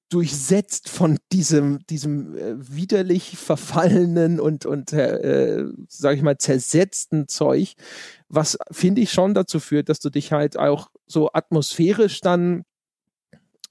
durchsetzt 0.10 0.90
von 0.90 1.18
diesem, 1.32 1.86
diesem 1.88 2.38
äh, 2.38 2.56
widerlich 2.58 3.38
verfallenen 3.38 4.40
und, 4.40 4.66
und 4.66 4.94
äh, 4.94 5.66
sag 5.88 6.16
ich 6.16 6.22
mal, 6.22 6.38
zersetzten 6.38 7.28
Zeug, 7.28 7.74
was 8.30 8.58
finde 8.72 9.02
ich 9.02 9.12
schon 9.12 9.34
dazu 9.34 9.60
führt, 9.60 9.90
dass 9.90 10.00
du 10.00 10.10
dich 10.10 10.32
halt 10.32 10.58
auch 10.58 10.92
so 11.08 11.32
atmosphärisch 11.34 12.22
dann 12.22 12.64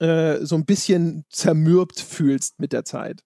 äh, 0.01 0.45
so 0.45 0.57
ein 0.57 0.65
bisschen 0.65 1.25
zermürbt 1.31 2.01
fühlst 2.01 2.59
mit 2.59 2.73
der 2.73 2.85
Zeit 2.85 3.23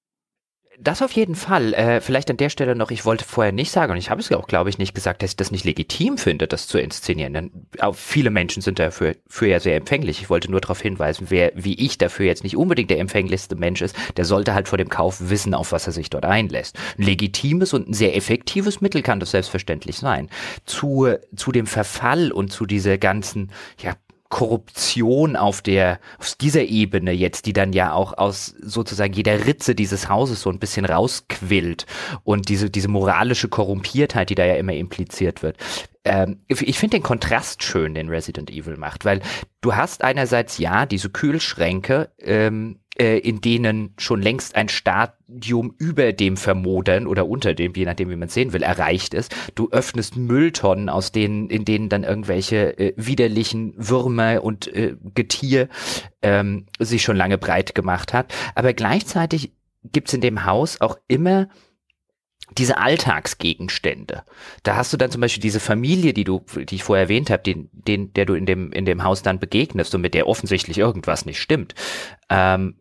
Das 0.80 1.02
auf 1.02 1.10
jeden 1.12 1.34
Fall. 1.34 1.74
Äh, 1.74 2.00
vielleicht 2.00 2.30
an 2.30 2.36
der 2.36 2.50
Stelle 2.50 2.76
noch, 2.76 2.92
ich 2.92 3.04
wollte 3.04 3.24
vorher 3.24 3.52
nicht 3.52 3.72
sagen, 3.72 3.92
und 3.92 3.98
ich 3.98 4.10
habe 4.10 4.20
es 4.20 4.30
auch, 4.30 4.46
glaube 4.46 4.70
ich, 4.70 4.78
nicht 4.78 4.94
gesagt, 4.94 5.22
dass 5.22 5.30
ich 5.30 5.36
das 5.36 5.50
nicht 5.50 5.64
legitim 5.64 6.18
finde, 6.18 6.46
das 6.46 6.68
zu 6.68 6.78
inszenieren. 6.78 7.34
Denn 7.34 7.50
auch 7.80 7.96
viele 7.96 8.30
Menschen 8.30 8.62
sind 8.62 8.78
dafür 8.78 9.16
für 9.26 9.48
ja 9.48 9.58
sehr 9.58 9.74
empfänglich. 9.74 10.20
Ich 10.20 10.30
wollte 10.30 10.50
nur 10.50 10.60
darauf 10.60 10.80
hinweisen, 10.80 11.26
wer 11.30 11.50
wie 11.56 11.74
ich 11.74 11.98
dafür 11.98 12.26
jetzt 12.26 12.44
nicht 12.44 12.56
unbedingt 12.56 12.90
der 12.90 13.00
empfänglichste 13.00 13.56
Mensch 13.56 13.82
ist, 13.82 13.96
der 14.16 14.24
sollte 14.24 14.54
halt 14.54 14.68
vor 14.68 14.78
dem 14.78 14.88
Kauf 14.88 15.30
wissen, 15.30 15.52
auf 15.52 15.72
was 15.72 15.86
er 15.88 15.92
sich 15.92 16.10
dort 16.10 16.24
einlässt. 16.24 16.78
Ein 16.96 17.02
legitimes 17.02 17.74
und 17.74 17.88
ein 17.88 17.94
sehr 17.94 18.16
effektives 18.16 18.80
Mittel 18.80 19.02
kann 19.02 19.18
das 19.18 19.32
selbstverständlich 19.32 19.96
sein. 19.96 20.28
Zu, 20.64 21.08
zu 21.34 21.50
dem 21.50 21.66
Verfall 21.66 22.30
und 22.30 22.52
zu 22.52 22.66
dieser 22.66 22.98
ganzen, 22.98 23.50
ja, 23.82 23.96
Korruption 24.28 25.36
auf 25.36 25.62
der, 25.62 26.00
auf 26.18 26.34
dieser 26.34 26.62
Ebene 26.62 27.12
jetzt, 27.12 27.46
die 27.46 27.52
dann 27.52 27.72
ja 27.72 27.92
auch 27.92 28.16
aus 28.16 28.54
sozusagen 28.60 29.14
jeder 29.14 29.46
Ritze 29.46 29.74
dieses 29.74 30.08
Hauses 30.08 30.42
so 30.42 30.50
ein 30.50 30.58
bisschen 30.58 30.84
rausquillt 30.84 31.86
und 32.24 32.48
diese, 32.48 32.70
diese 32.70 32.88
moralische 32.88 33.48
Korrumpiertheit, 33.48 34.30
die 34.30 34.34
da 34.34 34.44
ja 34.44 34.56
immer 34.56 34.74
impliziert 34.74 35.42
wird. 35.42 35.56
Ähm, 36.04 36.40
ich 36.48 36.78
finde 36.78 36.96
den 36.96 37.02
Kontrast 37.02 37.62
schön, 37.62 37.94
den 37.94 38.08
Resident 38.08 38.50
Evil 38.50 38.76
macht, 38.76 39.04
weil 39.04 39.20
du 39.60 39.74
hast 39.74 40.02
einerseits 40.02 40.58
ja 40.58 40.86
diese 40.86 41.10
Kühlschränke, 41.10 42.10
ähm, 42.18 42.80
äh, 42.87 42.87
in 42.98 43.40
denen 43.40 43.94
schon 43.96 44.20
längst 44.20 44.56
ein 44.56 44.68
Stadium 44.68 45.74
über 45.78 46.12
dem 46.12 46.36
Vermodern 46.36 47.06
oder 47.06 47.28
unter 47.28 47.54
dem, 47.54 47.72
je 47.74 47.84
nachdem, 47.84 48.10
wie 48.10 48.16
man 48.16 48.28
sehen 48.28 48.52
will, 48.52 48.62
erreicht 48.62 49.14
ist. 49.14 49.34
Du 49.54 49.70
öffnest 49.70 50.16
Mülltonnen, 50.16 50.88
aus 50.88 51.12
denen, 51.12 51.48
in 51.48 51.64
denen 51.64 51.88
dann 51.88 52.04
irgendwelche 52.04 52.78
äh, 52.78 52.94
widerlichen 52.96 53.74
Würmer 53.76 54.42
und 54.42 54.66
äh, 54.74 54.96
Getier 55.14 55.68
ähm, 56.22 56.66
sich 56.78 57.02
schon 57.02 57.16
lange 57.16 57.38
breit 57.38 57.74
gemacht 57.74 58.12
hat. 58.12 58.34
Aber 58.54 58.72
gleichzeitig 58.72 59.52
gibt's 59.84 60.12
in 60.12 60.20
dem 60.20 60.44
Haus 60.44 60.80
auch 60.80 60.98
immer 61.06 61.48
diese 62.56 62.78
Alltagsgegenstände. 62.78 64.24
Da 64.62 64.76
hast 64.76 64.92
du 64.92 64.96
dann 64.96 65.10
zum 65.10 65.20
Beispiel 65.20 65.42
diese 65.42 65.60
Familie, 65.60 66.14
die 66.14 66.24
du, 66.24 66.44
die 66.56 66.76
ich 66.76 66.82
vorher 66.82 67.04
erwähnt 67.04 67.30
habe, 67.30 67.42
den, 67.42 67.68
den, 67.72 68.12
der 68.14 68.24
du 68.24 68.34
in 68.34 68.46
dem, 68.46 68.72
in 68.72 68.84
dem 68.84 69.04
Haus 69.04 69.22
dann 69.22 69.38
begegnest 69.38 69.94
und 69.94 70.00
mit 70.00 70.14
der 70.14 70.26
offensichtlich 70.26 70.78
irgendwas 70.78 71.26
nicht 71.26 71.40
stimmt. 71.40 71.74
Ähm, 72.30 72.80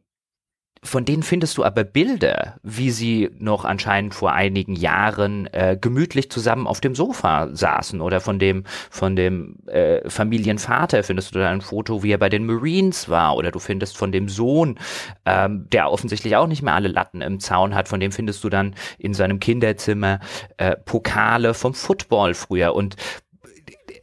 von 0.84 1.06
denen 1.06 1.24
findest 1.24 1.58
du 1.58 1.64
aber 1.64 1.84
Bilder, 1.84 2.56
wie 2.64 2.92
sie 2.92 3.30
noch 3.38 3.66
anscheinend 3.66 4.14
vor 4.14 4.34
einigen 4.34 4.76
Jahren 4.76 5.48
äh, 5.54 5.78
gemütlich 5.80 6.30
zusammen 6.32 6.68
auf 6.68 6.82
dem 6.82 6.96
Sofa 6.96 7.50
saßen 7.52 8.02
oder 8.02 8.20
von 8.20 8.40
dem 8.40 8.64
von 8.90 9.16
dem 9.16 9.58
äh, 9.68 10.10
Familienvater. 10.10 11.04
Findest 11.04 11.34
du 11.34 11.40
da 11.40 11.50
ein 11.50 11.62
Foto, 11.62 12.04
wie 12.04 12.12
er 12.12 12.18
bei 12.18 12.30
den 12.30 12.46
Marines 12.46 13.10
war 13.10 13.36
oder 13.36 13.52
du 13.52 13.60
findest 13.60 13.98
von 13.98 14.12
dem 14.12 14.30
Sohn, 14.30 14.80
ähm, 15.26 15.68
der 15.72 15.92
offensichtlich 15.92 16.36
auch 16.36 16.48
nicht 16.48 16.62
mehr 16.62 16.76
alle 16.76 16.90
Latten 16.90 17.22
im 17.22 17.40
Zaun 17.40 17.76
hat, 17.76 17.88
von 17.88 18.00
dem 18.00 18.12
findest 18.12 18.44
du 18.44 18.50
dann 18.50 18.76
in 18.98 19.14
seinem 19.14 19.40
Kinderzimmer 19.40 20.20
äh, 20.58 20.76
Pokale 20.76 21.54
vom 21.54 21.74
Football 21.74 22.34
früher. 22.34 22.76
Und 22.76 22.96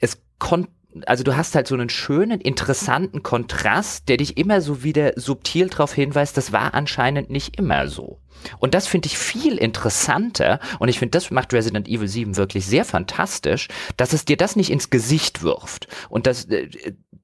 es 0.00 0.22
konnte 0.38 0.70
also 1.06 1.24
du 1.24 1.36
hast 1.36 1.54
halt 1.54 1.66
so 1.66 1.74
einen 1.74 1.88
schönen, 1.88 2.40
interessanten 2.40 3.22
Kontrast, 3.22 4.08
der 4.08 4.16
dich 4.16 4.36
immer 4.36 4.60
so 4.60 4.82
wieder 4.82 5.12
subtil 5.16 5.68
darauf 5.68 5.92
hinweist, 5.92 6.36
das 6.36 6.52
war 6.52 6.74
anscheinend 6.74 7.30
nicht 7.30 7.58
immer 7.58 7.88
so. 7.88 8.18
Und 8.58 8.74
das 8.74 8.86
finde 8.86 9.06
ich 9.06 9.16
viel 9.16 9.56
interessanter 9.56 10.60
und 10.78 10.88
ich 10.88 10.98
finde, 10.98 11.12
das 11.12 11.30
macht 11.30 11.52
Resident 11.52 11.88
Evil 11.88 12.08
7 12.08 12.36
wirklich 12.36 12.66
sehr 12.66 12.84
fantastisch, 12.84 13.68
dass 13.96 14.12
es 14.12 14.24
dir 14.24 14.36
das 14.36 14.56
nicht 14.56 14.70
ins 14.70 14.90
Gesicht 14.90 15.42
wirft 15.42 15.88
und 16.08 16.26
dass, 16.26 16.44
äh, 16.46 16.68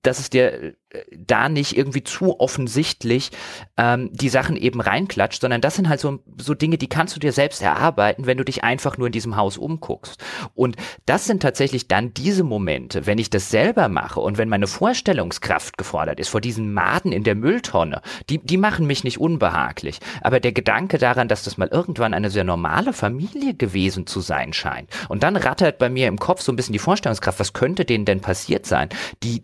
dass 0.02 0.18
es 0.18 0.30
dir 0.30 0.74
äh, 0.90 1.04
da 1.16 1.48
nicht 1.48 1.76
irgendwie 1.76 2.02
zu 2.02 2.40
offensichtlich 2.40 3.30
ähm, 3.76 4.10
die 4.12 4.28
Sachen 4.28 4.56
eben 4.56 4.80
reinklatscht, 4.80 5.40
sondern 5.40 5.60
das 5.60 5.76
sind 5.76 5.88
halt 5.88 6.00
so, 6.00 6.20
so 6.38 6.54
Dinge, 6.54 6.78
die 6.78 6.88
kannst 6.88 7.14
du 7.14 7.20
dir 7.20 7.32
selbst 7.32 7.62
erarbeiten, 7.62 8.26
wenn 8.26 8.38
du 8.38 8.44
dich 8.44 8.64
einfach 8.64 8.98
nur 8.98 9.08
in 9.08 9.12
diesem 9.12 9.36
Haus 9.36 9.58
umguckst. 9.58 10.22
Und 10.54 10.76
das 11.06 11.26
sind 11.26 11.42
tatsächlich 11.42 11.88
dann 11.88 12.14
diese 12.14 12.44
Momente, 12.44 13.06
wenn 13.06 13.18
ich 13.18 13.30
das 13.30 13.50
selber 13.50 13.88
mache 13.88 14.20
und 14.20 14.38
wenn 14.38 14.48
meine 14.48 14.66
Vorstellungskraft 14.66 15.76
gefordert 15.76 16.18
ist 16.18 16.28
vor 16.28 16.40
diesen 16.40 16.72
Maden 16.72 17.12
in 17.12 17.24
der 17.24 17.34
Mülltonne, 17.34 18.00
die, 18.28 18.38
die 18.38 18.56
machen 18.56 18.86
mich 18.86 19.04
nicht 19.04 19.20
unbehaglich. 19.20 20.00
Aber 20.22 20.40
der 20.40 20.52
Gedanke 20.52 20.98
daran, 20.98 21.28
dass 21.28 21.44
das 21.44 21.58
mal 21.58 21.68
irgendwann 21.68 22.14
eine 22.14 22.30
sehr 22.30 22.44
normale 22.44 22.92
Familie 22.92 23.54
gewesen 23.54 24.06
zu 24.06 24.20
sein 24.20 24.52
scheint. 24.52 24.90
Und 25.08 25.22
dann 25.22 25.36
rattert 25.36 25.78
bei 25.78 25.88
mir 25.88 26.08
im 26.08 26.18
Kopf 26.18 26.40
so 26.40 26.52
ein 26.52 26.56
bisschen 26.56 26.72
die 26.72 26.78
Vorstellungskraft, 26.78 27.38
was 27.38 27.52
könnte 27.52 27.84
denen 27.84 28.04
denn 28.04 28.20
passiert 28.20 28.66
sein, 28.66 28.88
die 29.22 29.42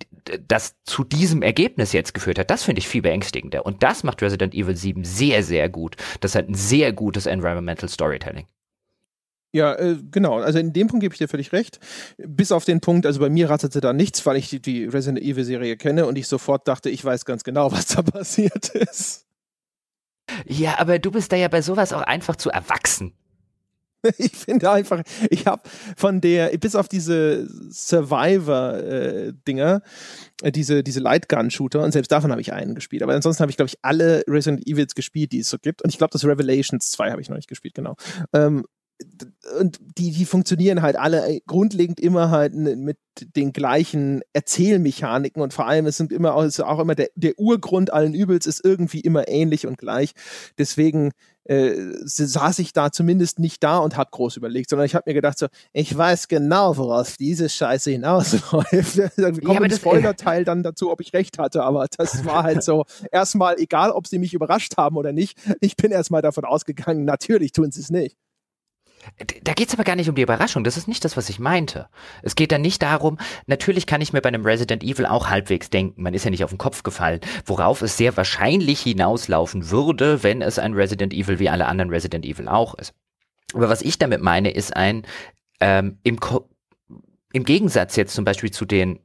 das 0.48 0.76
zu 0.84 1.04
diesem 1.04 1.42
Ergebnis 1.42 1.92
jetzt 1.92 2.14
geführt 2.14 2.38
hat, 2.38 2.50
das 2.50 2.64
finde 2.64 2.80
ich 2.80 2.88
viel 2.88 3.02
beängstigender. 3.02 3.64
Und 3.64 3.82
das 3.82 4.02
macht 4.04 4.22
Resident 4.22 4.54
Evil 4.54 4.76
7 4.76 5.04
sehr, 5.04 5.42
sehr 5.42 5.68
gut. 5.68 5.96
Das 6.20 6.34
hat 6.34 6.48
ein 6.48 6.54
sehr 6.54 6.92
gutes 6.92 7.26
Environmental 7.26 7.88
Storytelling. 7.88 8.46
Ja, 9.52 9.74
äh, 9.74 9.96
genau. 10.10 10.38
Also 10.38 10.58
in 10.58 10.72
dem 10.72 10.88
Punkt 10.88 11.02
gebe 11.02 11.14
ich 11.14 11.18
dir 11.18 11.28
völlig 11.28 11.52
recht. 11.52 11.80
Bis 12.18 12.52
auf 12.52 12.64
den 12.64 12.80
Punkt, 12.80 13.06
also 13.06 13.20
bei 13.20 13.30
mir 13.30 13.48
ratterte 13.48 13.80
da 13.80 13.92
nichts, 13.92 14.26
weil 14.26 14.36
ich 14.36 14.50
die, 14.50 14.60
die 14.60 14.84
Resident 14.84 15.24
Evil 15.24 15.44
Serie 15.44 15.76
kenne 15.76 16.06
und 16.06 16.18
ich 16.18 16.28
sofort 16.28 16.68
dachte, 16.68 16.90
ich 16.90 17.04
weiß 17.04 17.24
ganz 17.24 17.42
genau, 17.42 17.72
was 17.72 17.86
da 17.86 18.02
passiert 18.02 18.68
ist. 18.70 19.26
Ja, 20.44 20.78
aber 20.78 20.98
du 20.98 21.10
bist 21.10 21.32
da 21.32 21.36
ja 21.36 21.48
bei 21.48 21.62
sowas 21.62 21.92
auch 21.92 22.02
einfach 22.02 22.36
zu 22.36 22.50
erwachsen. 22.50 23.14
ich 24.18 24.32
finde 24.32 24.70
einfach, 24.70 25.02
ich 25.30 25.46
habe 25.46 25.62
von 25.96 26.20
der, 26.20 26.57
bis 26.59 26.74
auf 26.74 26.88
diese 26.88 27.48
Survivor-Dinger, 27.70 29.82
äh, 30.42 30.52
diese, 30.52 30.82
diese 30.82 31.00
Lightgun-Shooter, 31.00 31.82
und 31.82 31.92
selbst 31.92 32.12
davon 32.12 32.30
habe 32.30 32.40
ich 32.40 32.52
einen 32.52 32.74
gespielt. 32.74 33.02
Aber 33.02 33.14
ansonsten 33.14 33.42
habe 33.42 33.50
ich, 33.50 33.57
glaube 33.57 33.68
ich, 33.68 33.78
alle 33.82 34.24
Resident 34.28 34.66
Evils 34.66 34.94
gespielt, 34.94 35.32
die 35.32 35.40
es 35.40 35.48
so 35.48 35.59
gibt. 35.59 35.82
Und 35.82 35.90
ich 35.90 35.98
glaube, 35.98 36.12
das 36.12 36.24
Revelations 36.24 36.90
2 36.90 37.11
habe 37.11 37.20
ich 37.20 37.28
noch 37.28 37.36
nicht 37.36 37.48
gespielt, 37.48 37.74
genau. 37.74 37.96
Ähm, 38.32 38.64
und 39.61 39.78
die, 39.98 40.11
die 40.11 40.24
funktionieren 40.24 40.82
halt 40.82 40.96
alle 40.96 41.26
äh, 41.26 41.40
grundlegend 41.46 42.00
immer 42.00 42.30
halt 42.30 42.54
mit 42.54 42.98
den 43.36 43.52
gleichen 43.52 44.22
Erzählmechaniken 44.32 45.42
und 45.42 45.52
vor 45.52 45.66
allem 45.66 45.86
es 45.86 45.96
sind 45.96 46.12
immer 46.12 46.34
auch, 46.34 46.46
auch 46.61 46.78
immer 46.78 46.94
der, 46.94 47.09
der 47.14 47.38
Urgrund 47.38 47.92
allen 47.92 48.14
Übels 48.14 48.46
ist 48.46 48.64
irgendwie 48.64 49.00
immer 49.00 49.28
ähnlich 49.28 49.66
und 49.66 49.78
gleich. 49.78 50.12
Deswegen 50.59 51.12
äh, 51.49 51.74
saß 52.05 52.59
ich 52.59 52.72
da 52.72 52.90
zumindest 52.90 53.38
nicht 53.38 53.62
da 53.62 53.78
und 53.78 53.97
habe 53.97 54.11
groß 54.11 54.36
überlegt, 54.36 54.70
sondern 54.70 54.86
ich 54.86 54.94
habe 54.94 55.05
mir 55.07 55.14
gedacht 55.14 55.38
so, 55.38 55.47
ich 55.72 55.97
weiß 55.97 56.28
genau, 56.28 56.76
worauf 56.76 57.16
diese 57.16 57.49
Scheiße 57.49 57.90
hinausläuft. 57.90 58.97
Wir 59.16 59.42
kommen 59.42 59.62
ja, 59.62 59.64
im 59.64 59.70
Spoiler-Teil 59.70 60.44
dann 60.44 60.62
dazu, 60.62 60.90
ob 60.90 61.01
ich 61.01 61.12
recht 61.12 61.38
hatte, 61.38 61.62
aber 61.62 61.86
das 61.97 62.24
war 62.24 62.42
halt 62.42 62.62
so 62.62 62.84
erstmal 63.11 63.59
egal, 63.59 63.90
ob 63.90 64.07
sie 64.07 64.18
mich 64.18 64.34
überrascht 64.34 64.76
haben 64.76 64.97
oder 64.97 65.12
nicht. 65.12 65.38
Ich 65.61 65.76
bin 65.76 65.92
erstmal 65.92 66.22
davon 66.22 66.44
ausgegangen, 66.44 67.05
natürlich 67.05 67.53
tun 67.53 67.70
sie 67.70 67.80
es 67.80 67.90
nicht. 67.90 68.16
Da 69.42 69.54
geht 69.54 69.68
es 69.68 69.74
aber 69.74 69.84
gar 69.84 69.96
nicht 69.96 70.09
um 70.09 70.14
die 70.14 70.22
Überraschung. 70.22 70.64
Das 70.64 70.76
ist 70.76 70.88
nicht 70.88 71.04
das, 71.04 71.16
was 71.16 71.28
ich 71.28 71.38
meinte. 71.38 71.88
Es 72.22 72.34
geht 72.34 72.52
dann 72.52 72.61
nicht 72.61 72.82
darum, 72.82 73.18
natürlich 73.46 73.86
kann 73.86 74.00
ich 74.00 74.12
mir 74.12 74.20
bei 74.20 74.28
einem 74.28 74.44
Resident 74.44 74.82
Evil 74.82 75.07
auch 75.07 75.28
halbwegs 75.28 75.70
denken, 75.70 76.02
man 76.02 76.14
ist 76.14 76.24
ja 76.24 76.30
nicht 76.30 76.44
auf 76.44 76.50
den 76.50 76.59
Kopf 76.59 76.82
gefallen, 76.82 77.20
worauf 77.44 77.82
es 77.82 77.96
sehr 77.96 78.16
wahrscheinlich 78.16 78.80
hinauslaufen 78.80 79.70
würde, 79.70 80.22
wenn 80.22 80.42
es 80.42 80.59
ein 80.59 80.74
Resident 80.74 81.12
Evil 81.14 81.38
wie 81.38 81.48
alle 81.48 81.66
anderen 81.66 81.90
Resident 81.90 82.24
Evil 82.24 82.48
auch 82.48 82.74
ist. 82.74 82.94
Aber 83.54 83.68
was 83.68 83.82
ich 83.82 83.98
damit 83.98 84.22
meine, 84.22 84.50
ist 84.50 84.76
ein 84.76 85.07
ähm, 85.61 85.98
im, 86.02 86.20
Ko 86.20 86.48
im 87.32 87.44
Gegensatz 87.44 87.96
jetzt 87.96 88.14
zum 88.14 88.24
Beispiel 88.24 88.50
zu 88.50 88.64
den 88.64 88.98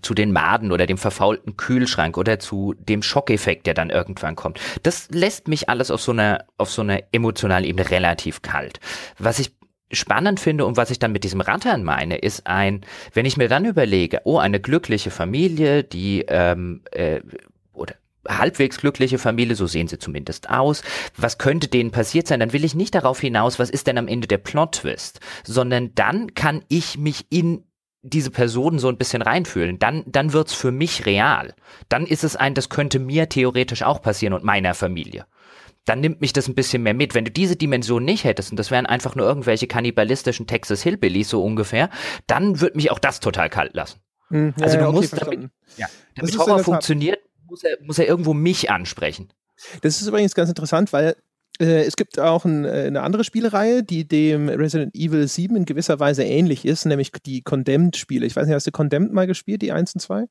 zu 0.00 0.14
den 0.14 0.32
Maden 0.32 0.72
oder 0.72 0.86
dem 0.86 0.98
verfaulten 0.98 1.56
Kühlschrank 1.56 2.16
oder 2.16 2.38
zu 2.38 2.74
dem 2.78 3.02
Schockeffekt, 3.02 3.66
der 3.66 3.74
dann 3.74 3.90
irgendwann 3.90 4.36
kommt. 4.36 4.58
Das 4.82 5.08
lässt 5.10 5.48
mich 5.48 5.68
alles 5.68 5.90
auf 5.90 6.00
so 6.00 6.12
einer, 6.12 6.44
auf 6.58 6.70
so 6.70 6.82
einer 6.82 7.00
emotionalen 7.12 7.64
Ebene 7.64 7.90
relativ 7.90 8.42
kalt. 8.42 8.80
Was 9.18 9.38
ich 9.38 9.52
spannend 9.92 10.40
finde 10.40 10.64
und 10.64 10.76
was 10.76 10.90
ich 10.90 10.98
dann 10.98 11.12
mit 11.12 11.24
diesem 11.24 11.40
Rattern 11.40 11.84
meine, 11.84 12.16
ist 12.16 12.46
ein, 12.46 12.80
wenn 13.12 13.26
ich 13.26 13.36
mir 13.36 13.48
dann 13.48 13.64
überlege, 13.64 14.22
oh, 14.24 14.38
eine 14.38 14.60
glückliche 14.60 15.10
Familie, 15.10 15.84
die 15.84 16.24
ähm, 16.28 16.82
äh, 16.92 17.20
oder 17.74 17.94
halbwegs 18.26 18.78
glückliche 18.78 19.18
Familie, 19.18 19.54
so 19.54 19.66
sehen 19.66 19.88
sie 19.88 19.98
zumindest 19.98 20.48
aus. 20.48 20.82
Was 21.16 21.38
könnte 21.38 21.68
denen 21.68 21.90
passiert 21.90 22.26
sein? 22.26 22.40
Dann 22.40 22.52
will 22.52 22.64
ich 22.64 22.74
nicht 22.74 22.94
darauf 22.94 23.20
hinaus, 23.20 23.58
was 23.58 23.70
ist 23.70 23.86
denn 23.86 23.98
am 23.98 24.08
Ende 24.08 24.28
der 24.28 24.38
Plot-Twist, 24.38 25.20
sondern 25.44 25.94
dann 25.94 26.34
kann 26.34 26.64
ich 26.68 26.98
mich 26.98 27.26
in 27.30 27.64
diese 28.02 28.30
Personen 28.30 28.78
so 28.78 28.88
ein 28.88 28.98
bisschen 28.98 29.22
reinfühlen, 29.22 29.78
dann, 29.78 30.02
dann 30.06 30.32
wird's 30.32 30.52
für 30.52 30.72
mich 30.72 31.06
real. 31.06 31.54
Dann 31.88 32.06
ist 32.06 32.24
es 32.24 32.36
ein, 32.36 32.54
das 32.54 32.68
könnte 32.68 32.98
mir 32.98 33.28
theoretisch 33.28 33.82
auch 33.82 34.02
passieren 34.02 34.34
und 34.34 34.44
meiner 34.44 34.74
Familie. 34.74 35.26
Dann 35.84 36.00
nimmt 36.00 36.20
mich 36.20 36.32
das 36.32 36.48
ein 36.48 36.54
bisschen 36.54 36.82
mehr 36.82 36.94
mit. 36.94 37.14
Wenn 37.14 37.24
du 37.24 37.30
diese 37.30 37.56
Dimension 37.56 38.04
nicht 38.04 38.24
hättest 38.24 38.50
und 38.50 38.56
das 38.56 38.70
wären 38.70 38.86
einfach 38.86 39.14
nur 39.14 39.26
irgendwelche 39.26 39.66
kannibalistischen 39.66 40.46
Texas 40.46 40.82
Hillbillies 40.82 41.28
so 41.28 41.42
ungefähr, 41.42 41.90
dann 42.26 42.60
wird 42.60 42.76
mich 42.76 42.90
auch 42.90 42.98
das 42.98 43.20
total 43.20 43.48
kalt 43.48 43.74
lassen. 43.74 44.00
Hm, 44.28 44.54
ja, 44.56 44.64
also 44.64 44.78
du 44.78 44.84
okay, 44.84 44.92
musst, 44.92 45.20
damit, 45.20 45.50
ja, 45.76 45.86
damit 46.14 46.38
Horror 46.38 46.58
funktioniert, 46.60 47.20
muss 47.46 47.64
er, 47.64 47.76
muss 47.82 47.98
er 47.98 48.06
irgendwo 48.06 48.34
mich 48.34 48.70
ansprechen. 48.70 49.32
Das 49.82 50.00
ist 50.00 50.06
übrigens 50.06 50.34
ganz 50.34 50.48
interessant, 50.48 50.92
weil 50.92 51.16
es 51.58 51.96
gibt 51.96 52.18
auch 52.18 52.44
ein, 52.44 52.64
äh, 52.64 52.84
eine 52.86 53.02
andere 53.02 53.24
Spielereihe, 53.24 53.82
die 53.82 54.06
dem 54.06 54.48
Resident 54.48 54.94
Evil 54.94 55.28
7 55.28 55.56
in 55.56 55.64
gewisser 55.64 56.00
Weise 56.00 56.24
ähnlich 56.24 56.64
ist, 56.64 56.86
nämlich 56.86 57.12
die 57.24 57.42
Condemned-Spiele. 57.42 58.26
Ich 58.26 58.34
weiß 58.34 58.46
nicht, 58.46 58.54
hast 58.54 58.66
du 58.66 58.72
Condemned 58.72 59.12
mal 59.12 59.26
gespielt, 59.26 59.62
die 59.62 59.72
1 59.72 59.94
und 59.94 60.00
2? 60.00 60.26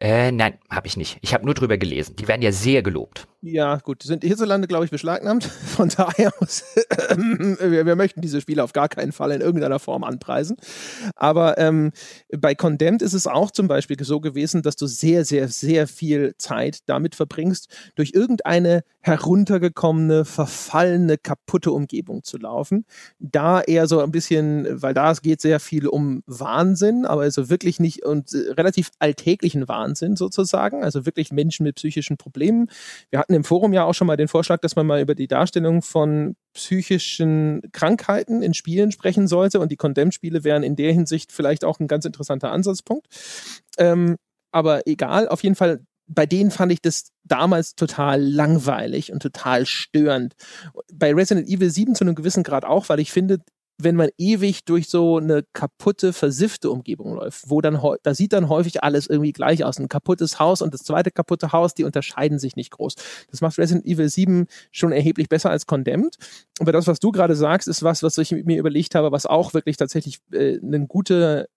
Äh, 0.00 0.30
nein, 0.30 0.58
habe 0.70 0.86
ich 0.86 0.96
nicht. 0.96 1.18
Ich 1.22 1.34
habe 1.34 1.44
nur 1.44 1.54
drüber 1.54 1.76
gelesen. 1.76 2.14
Die 2.14 2.28
werden 2.28 2.42
ja 2.42 2.52
sehr 2.52 2.82
gelobt. 2.82 3.26
Ja, 3.40 3.76
gut, 3.76 4.02
sind 4.02 4.22
hierzulande, 4.24 4.68
glaube 4.68 4.84
ich, 4.84 4.90
beschlagnahmt. 4.92 5.44
Von 5.76 5.88
daher, 5.88 6.32
muss, 6.38 6.64
wir, 7.16 7.86
wir, 7.86 7.96
möchten 7.96 8.20
diese 8.20 8.40
Spiele 8.40 8.62
auf 8.62 8.72
gar 8.72 8.88
keinen 8.88 9.12
Fall 9.12 9.32
in 9.32 9.40
irgendeiner 9.40 9.78
Form 9.80 10.04
anpreisen. 10.04 10.56
Aber 11.16 11.58
ähm, 11.58 11.90
bei 12.36 12.54
Condemned 12.54 13.02
ist 13.02 13.12
es 13.12 13.26
auch 13.26 13.50
zum 13.50 13.66
Beispiel 13.66 13.96
so 14.02 14.20
gewesen, 14.20 14.62
dass 14.62 14.76
du 14.76 14.86
sehr, 14.86 15.24
sehr, 15.24 15.48
sehr 15.48 15.88
viel 15.88 16.34
Zeit 16.38 16.80
damit 16.86 17.16
verbringst, 17.16 17.68
durch 17.96 18.12
irgendeine 18.12 18.82
heruntergekommene, 19.00 20.24
verfallene, 20.24 21.16
kaputte 21.16 21.72
Umgebung 21.72 22.22
zu 22.24 22.38
laufen. 22.38 22.84
Da 23.18 23.60
eher 23.60 23.86
so 23.86 24.00
ein 24.00 24.10
bisschen, 24.10 24.82
weil 24.82 24.94
da 24.94 25.12
geht 25.14 25.40
sehr 25.40 25.60
viel 25.60 25.86
um 25.88 26.22
Wahnsinn, 26.26 27.04
aber 27.04 27.22
also 27.22 27.48
wirklich 27.50 27.80
nicht 27.80 28.04
und 28.04 28.32
äh, 28.32 28.52
relativ 28.52 28.90
alltäglichen 28.98 29.66
Wahnsinn 29.68 29.87
sozusagen, 29.96 30.82
also 30.82 31.06
wirklich 31.06 31.32
Menschen 31.32 31.64
mit 31.64 31.76
psychischen 31.76 32.16
Problemen. 32.16 32.70
Wir 33.10 33.18
hatten 33.18 33.34
im 33.34 33.44
Forum 33.44 33.72
ja 33.72 33.84
auch 33.84 33.94
schon 33.94 34.06
mal 34.06 34.16
den 34.16 34.28
Vorschlag, 34.28 34.60
dass 34.60 34.76
man 34.76 34.86
mal 34.86 35.00
über 35.00 35.14
die 35.14 35.28
Darstellung 35.28 35.82
von 35.82 36.36
psychischen 36.54 37.62
Krankheiten 37.72 38.42
in 38.42 38.54
Spielen 38.54 38.92
sprechen 38.92 39.28
sollte 39.28 39.60
und 39.60 39.70
die 39.70 39.76
Condemned-Spiele 39.76 40.44
wären 40.44 40.62
in 40.62 40.76
der 40.76 40.92
Hinsicht 40.92 41.32
vielleicht 41.32 41.64
auch 41.64 41.80
ein 41.80 41.88
ganz 41.88 42.04
interessanter 42.04 42.50
Ansatzpunkt. 42.52 43.06
Ähm, 43.78 44.16
aber 44.50 44.86
egal, 44.86 45.28
auf 45.28 45.42
jeden 45.42 45.54
Fall 45.54 45.80
bei 46.08 46.26
denen 46.26 46.50
fand 46.50 46.72
ich 46.72 46.80
das 46.80 47.12
damals 47.24 47.74
total 47.74 48.22
langweilig 48.22 49.12
und 49.12 49.20
total 49.20 49.66
störend. 49.66 50.34
Bei 50.92 51.14
Resident 51.14 51.48
Evil 51.48 51.70
7 51.70 51.94
zu 51.94 52.04
einem 52.04 52.14
gewissen 52.14 52.42
Grad 52.42 52.64
auch, 52.64 52.88
weil 52.88 52.98
ich 52.98 53.12
finde, 53.12 53.40
wenn 53.80 53.94
man 53.94 54.10
ewig 54.18 54.64
durch 54.64 54.88
so 54.88 55.18
eine 55.18 55.44
kaputte, 55.52 56.12
versiffte 56.12 56.70
Umgebung 56.70 57.14
läuft, 57.14 57.48
wo 57.48 57.60
dann, 57.60 57.80
da 58.02 58.14
sieht 58.14 58.32
dann 58.32 58.48
häufig 58.48 58.82
alles 58.82 59.06
irgendwie 59.06 59.32
gleich 59.32 59.64
aus. 59.64 59.78
Ein 59.78 59.88
kaputtes 59.88 60.40
Haus 60.40 60.62
und 60.62 60.74
das 60.74 60.82
zweite 60.82 61.12
kaputte 61.12 61.52
Haus, 61.52 61.74
die 61.74 61.84
unterscheiden 61.84 62.40
sich 62.40 62.56
nicht 62.56 62.72
groß. 62.72 62.96
Das 63.30 63.40
macht 63.40 63.56
Resident 63.56 63.86
Evil 63.86 64.08
7 64.08 64.46
schon 64.72 64.90
erheblich 64.90 65.28
besser 65.28 65.50
als 65.50 65.66
Condemned. 65.66 66.16
Aber 66.58 66.72
das, 66.72 66.88
was 66.88 66.98
du 66.98 67.12
gerade 67.12 67.36
sagst, 67.36 67.68
ist 67.68 67.84
was, 67.84 68.02
was 68.02 68.18
ich 68.18 68.32
mir 68.32 68.58
überlegt 68.58 68.96
habe, 68.96 69.12
was 69.12 69.26
auch 69.26 69.54
wirklich 69.54 69.76
tatsächlich 69.76 70.18
äh, 70.32 70.58
eine 70.60 70.86
gute 70.86 71.48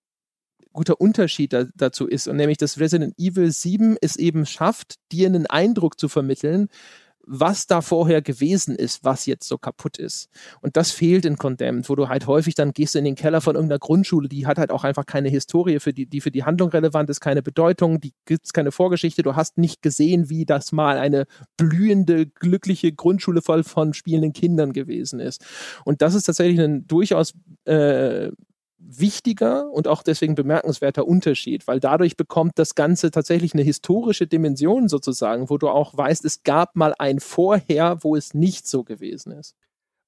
guter 0.74 1.02
Unterschied 1.02 1.52
da, 1.52 1.66
dazu 1.76 2.08
ist. 2.08 2.30
Und 2.30 2.38
nämlich, 2.38 2.58
dass 2.58 2.80
Resident 2.80 3.14
Evil 3.18 3.52
7 3.52 3.98
es 4.00 4.16
eben 4.16 4.46
schafft, 4.46 4.96
dir 5.12 5.28
einen 5.28 5.46
Eindruck 5.46 6.00
zu 6.00 6.08
vermitteln, 6.08 6.70
was 7.34 7.66
da 7.66 7.80
vorher 7.80 8.22
gewesen 8.22 8.76
ist, 8.76 9.06
was 9.06 9.26
jetzt 9.26 9.48
so 9.48 9.58
kaputt 9.58 9.98
ist. 9.98 10.30
Und 10.60 10.76
das 10.76 10.92
fehlt 10.92 11.24
in 11.24 11.38
Condemned, 11.38 11.88
wo 11.88 11.96
du 11.96 12.10
halt 12.10 12.28
häufig 12.28 12.56
dann 12.56 12.74
gehst 12.74 12.98
in 12.98 13.06
den 13.06 13.16
Keller 13.16 13.40
von 13.40 13.56
irgendeiner 13.56 13.80
Grundschule, 13.80 14.28
die 14.28 14.46
hat 14.46 14.58
halt 14.58 14.70
auch 14.70 14.84
einfach 14.84 15.06
keine 15.06 15.30
Historie, 15.30 15.80
für 15.80 15.94
die, 15.94 16.06
die 16.08 16.20
für 16.20 16.30
die 16.30 16.44
Handlung 16.44 16.70
relevant 16.70 17.10
ist, 17.10 17.22
keine 17.22 17.42
Bedeutung, 17.42 18.02
die 18.02 18.14
gibt 18.26 18.46
es 18.48 18.54
keine 18.54 18.74
Vorgeschichte. 18.74 19.24
Du 19.24 19.36
hast 19.36 19.58
nicht 19.58 19.82
gesehen, 19.82 20.30
wie 20.30 20.46
das 20.46 20.74
mal 20.74 20.98
eine 20.98 21.26
blühende, 21.56 22.26
glückliche 22.28 22.92
Grundschule 22.92 23.42
voll 23.42 23.64
von 23.64 23.94
spielenden 23.94 24.34
Kindern 24.34 24.74
gewesen 24.74 25.22
ist. 25.22 25.46
Und 25.86 26.02
das 26.02 26.16
ist 26.16 26.26
tatsächlich 26.26 26.60
ein 26.60 26.86
durchaus 26.86 27.34
äh, 27.64 28.30
wichtiger 28.84 29.70
und 29.72 29.88
auch 29.88 30.04
deswegen 30.04 30.36
bemerkenswerter 30.36 31.08
Unterschied, 31.08 31.68
weil 31.68 31.80
dadurch 31.80 32.18
bekommt 32.18 32.54
das 32.58 32.76
Ganze 32.76 33.12
tatsächlich 33.12 33.54
eine 33.54 33.64
historische 33.64 34.28
Dimension 34.28 34.88
sozusagen, 34.90 35.50
wo 35.50 35.58
du 35.58 35.70
auch 35.70 35.96
weißt, 35.96 36.26
es 36.26 36.44
gab 36.44 36.76
mal 36.76 36.94
ein 36.98 37.20
Vorher, 37.20 37.98
wo 38.04 38.16
es 38.16 38.34
nicht 38.34 38.68
so 38.68 38.84
gewesen 38.84 39.32
ist. 39.32 39.56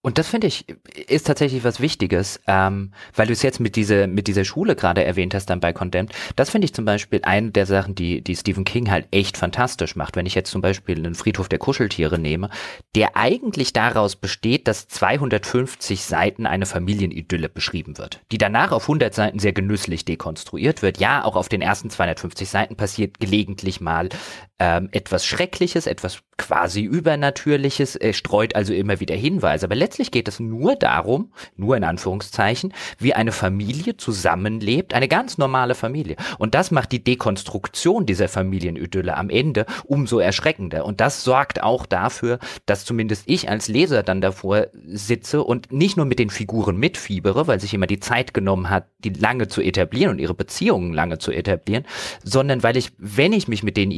Und 0.06 0.18
das 0.18 0.28
finde 0.28 0.48
ich 0.48 0.66
ist 1.08 1.28
tatsächlich 1.28 1.64
was 1.64 1.80
Wichtiges, 1.80 2.42
ähm, 2.46 2.92
weil 3.16 3.28
du 3.28 3.34
es 3.34 3.42
jetzt 3.42 3.62
mit 3.62 3.78
dieser 3.78 4.06
mit 4.08 4.28
dieser 4.28 4.44
Schule 4.44 4.76
gerade 4.76 5.02
erwähnt 5.06 5.34
hast 5.34 5.50
dann 5.50 5.62
bei 5.62 5.72
Condemned. 5.72 6.12
Das 6.36 6.50
finde 6.50 6.66
ich 6.66 6.74
zum 6.74 6.84
Beispiel 6.84 7.22
eine 7.24 7.52
der 7.52 7.66
Sachen, 7.66 7.96
die 7.96 8.22
die 8.22 8.36
Stephen 8.36 8.66
King 8.66 8.92
halt 8.92 9.08
echt 9.12 9.38
fantastisch 9.38 9.96
macht. 9.96 10.18
Wenn 10.18 10.26
ich 10.26 10.36
jetzt 10.36 10.52
zum 10.52 10.62
Beispiel 10.62 10.98
einen 10.98 11.16
Friedhof 11.16 11.48
der 11.48 11.58
Kuscheltiere 11.58 12.20
nehme, 12.20 12.50
der 12.96 13.16
eigentlich 13.16 13.72
daraus 13.72 14.18
besteht, 14.18 14.68
dass 14.68 14.90
250 14.90 16.04
Seiten 16.04 16.46
eine 16.48 16.66
Familienidylle 16.66 17.48
beschrieben 17.48 17.98
wird, 17.98 18.20
die 18.30 18.38
danach 18.38 18.74
auf 18.74 18.84
100 18.84 19.14
Seiten 19.14 19.40
sehr 19.40 19.54
genüsslich 19.54 20.04
dekonstruiert 20.04 20.82
wird. 20.82 21.00
Ja, 21.00 21.24
auch 21.24 21.38
auf 21.38 21.48
den 21.48 21.62
ersten 21.62 21.90
250 21.90 22.50
Seiten 22.50 22.76
passiert 22.76 23.22
gelegentlich 23.22 23.80
mal 23.80 24.10
ähm, 24.64 24.88
etwas 24.94 25.26
Schreckliches, 25.26 25.88
etwas 25.88 26.20
quasi 26.38 26.84
Übernatürliches, 26.84 27.98
er 27.98 28.14
streut 28.14 28.56
also 28.56 28.74
immer 28.74 29.02
wieder 29.02 29.14
Hinweise. 29.14 29.66
Aber 29.66 29.76
letztlich 29.76 30.10
geht 30.10 30.30
es 30.30 30.40
nur 30.40 30.78
darum, 30.78 31.34
nur 31.58 31.76
in 31.76 31.84
Anführungszeichen, 31.84 32.74
wie 32.98 33.14
eine 33.14 33.34
Familie 33.34 33.98
zusammenlebt, 33.98 34.94
eine 34.94 35.10
ganz 35.10 35.38
normale 35.38 35.76
Familie. 35.76 36.16
Und 36.38 36.56
das 36.56 36.72
macht 36.72 36.94
die 36.94 37.04
Dekonstruktion 37.04 38.06
dieser 38.06 38.30
Familienidylle 38.30 39.18
am 39.18 39.30
Ende 39.30 39.66
umso 39.84 40.20
erschreckender. 40.20 40.86
Und 40.86 41.02
das 41.02 41.26
sorgt 41.26 41.62
auch 41.62 41.86
dafür, 41.86 42.40
dass 42.66 42.86
zumindest 42.86 43.24
ich 43.26 43.50
als 43.50 43.68
Leser 43.68 44.02
dann 44.02 44.22
davor 44.22 44.68
sitze 44.86 45.44
und 45.44 45.74
nicht 45.74 45.98
nur 45.98 46.06
mit 46.06 46.20
den 46.20 46.30
Figuren 46.30 46.78
mitfiebere, 46.78 47.48
weil 47.48 47.60
sich 47.60 47.74
immer 47.74 47.88
die 47.88 48.00
Zeit 48.00 48.34
genommen 48.34 48.70
hat, 48.70 48.88
die 49.00 49.10
lange 49.10 49.50
zu 49.50 49.62
etablieren 49.62 50.12
und 50.12 50.20
ihre 50.20 50.34
Beziehungen 50.34 50.94
lange 50.94 51.18
zu 51.18 51.34
etablieren, 51.34 51.84
sondern 52.24 52.64
weil 52.64 52.78
ich, 52.78 52.94
wenn 52.98 53.34
ich 53.34 53.50
mich 53.50 53.62
mit 53.62 53.76
denen 53.76 53.92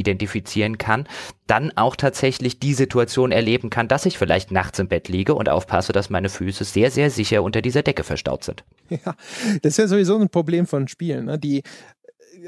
identifizieren 0.56 0.78
kann, 0.78 1.08
dann 1.48 1.72
auch 1.76 1.96
tatsächlich 1.96 2.60
die 2.60 2.74
Situation 2.74 3.32
erleben 3.32 3.70
kann, 3.70 3.88
dass 3.88 4.06
ich 4.06 4.18
vielleicht 4.18 4.52
nachts 4.52 4.80
im 4.80 4.88
Bett 4.88 5.08
liege 5.08 5.36
und 5.36 5.50
aufpasse, 5.50 5.94
dass 5.94 6.10
meine 6.10 6.30
Füße 6.30 6.64
sehr, 6.64 6.90
sehr 6.92 7.12
sicher 7.12 7.44
unter 7.44 7.62
dieser 7.62 7.84
Decke 7.84 8.04
verstaut 8.04 8.44
sind. 8.44 8.64
Ja, 8.90 9.16
das 9.62 9.74
ist 9.74 9.78
ja 9.78 9.88
sowieso 9.88 10.18
ein 10.18 10.30
Problem 10.30 10.68
von 10.68 10.88
Spielen. 10.88 11.26
Ne? 11.26 11.40
Die 11.40 11.64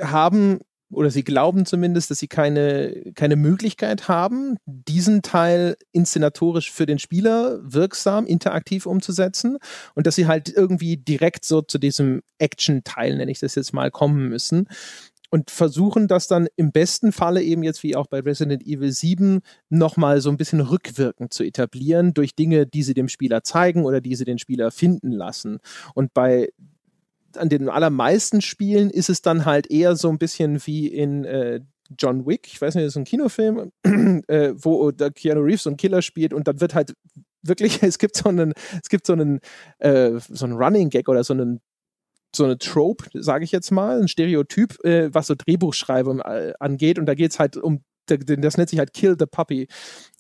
haben 0.02 0.60
oder 0.90 1.10
sie 1.10 1.24
glauben 1.24 1.66
zumindest, 1.66 2.12
dass 2.12 2.20
sie 2.20 2.30
keine, 2.30 3.12
keine 3.16 3.36
Möglichkeit 3.36 4.08
haben, 4.08 4.56
diesen 4.66 5.22
Teil 5.22 5.76
inszenatorisch 5.92 6.72
für 6.72 6.86
den 6.86 6.98
Spieler 6.98 7.60
wirksam, 7.62 8.26
interaktiv 8.26 8.86
umzusetzen 8.86 9.58
und 9.96 10.08
dass 10.08 10.16
sie 10.16 10.28
halt 10.28 10.48
irgendwie 10.48 10.96
direkt 10.96 11.44
so 11.44 11.62
zu 11.62 11.78
diesem 11.78 12.22
Action-Teil, 12.38 13.18
nenne 13.18 13.32
ich 13.32 13.40
das 13.40 13.56
jetzt 13.56 13.74
mal, 13.74 13.92
kommen 13.92 14.30
müssen 14.30 14.70
und 15.30 15.52
versuchen 15.52 16.08
das 16.08 16.28
dann 16.28 16.48
im 16.56 16.72
besten 16.72 17.12
Falle 17.12 17.42
eben 17.42 17.64
jetzt 17.64 17.84
wie 17.84 17.96
auch 17.96 18.08
bei 18.08 18.20
Resident 18.20 18.66
Evil 18.66 18.92
7 18.92 19.42
nochmal 19.70 20.22
so 20.22 20.30
ein 20.30 20.38
bisschen 20.38 20.62
rückwirkend 20.62 21.34
zu 21.34 21.44
etablieren 21.44 22.14
durch 22.14 22.36
Dinge, 22.36 22.66
die 22.66 22.84
sie 22.84 22.94
dem 22.94 23.10
Spieler 23.10 23.44
zeigen 23.44 23.86
oder 23.86 24.02
die 24.02 24.16
sie 24.16 24.26
den 24.26 24.40
Spieler 24.40 24.72
finden 24.72 25.12
lassen. 25.12 25.60
Und 25.94 26.14
bei 26.14 26.50
an 27.36 27.50
den 27.50 27.70
allermeisten 27.70 28.42
Spielen 28.42 28.90
ist 28.90 29.10
es 29.10 29.22
dann 29.22 29.46
halt 29.46 29.70
eher 29.70 29.96
so 29.96 30.10
ein 30.10 30.18
bisschen 30.18 30.66
wie 30.66 30.88
in 30.88 31.26
äh, 31.26 31.60
John 31.98 32.26
Wick, 32.26 32.48
ich 32.48 32.62
weiß 32.62 32.76
nicht, 32.76 32.86
das 32.86 32.94
ist 32.94 32.98
ein 32.98 33.06
Kinofilm, 33.06 33.72
äh, 34.28 34.54
wo 34.56 34.92
Keanu 34.92 35.42
Reeves 35.42 35.64
so 35.64 35.70
einen 35.70 35.78
Killer 35.78 36.02
spielt 36.02 36.34
und 36.34 36.48
dann 36.48 36.60
wird 36.60 36.74
halt 36.76 36.94
wirklich, 37.44 37.82
es 37.84 37.98
gibt 37.98 38.16
so 38.16 38.30
einen, 38.30 38.54
es 38.82 38.90
gibt 38.90 39.06
so 39.06 39.14
einen, 39.14 39.40
äh, 39.80 40.20
so 40.30 40.46
einen 40.46 40.56
Running 40.56 40.90
Gag 40.90 41.08
oder 41.08 41.24
so 41.24 41.34
einen 41.34 41.62
so 42.36 42.44
eine 42.44 42.58
Trope, 42.58 43.06
sage 43.14 43.44
ich 43.44 43.52
jetzt 43.52 43.72
mal, 43.72 44.02
ein 44.02 44.08
Stereotyp, 44.08 44.84
äh, 44.84 45.14
was 45.14 45.28
so 45.28 45.36
Drehbuchschreiben 45.36 46.22
äh, 46.22 46.54
angeht. 46.60 47.00
Und 47.00 47.06
da 47.06 47.16
geht 47.16 47.32
es 47.32 47.40
halt 47.40 47.58
um, 47.58 47.84
das 48.08 48.58
nennt 48.58 48.70
sich 48.70 48.80
halt 48.80 48.94
Kill 48.94 49.16
the 49.20 49.26
Puppy. 49.26 49.68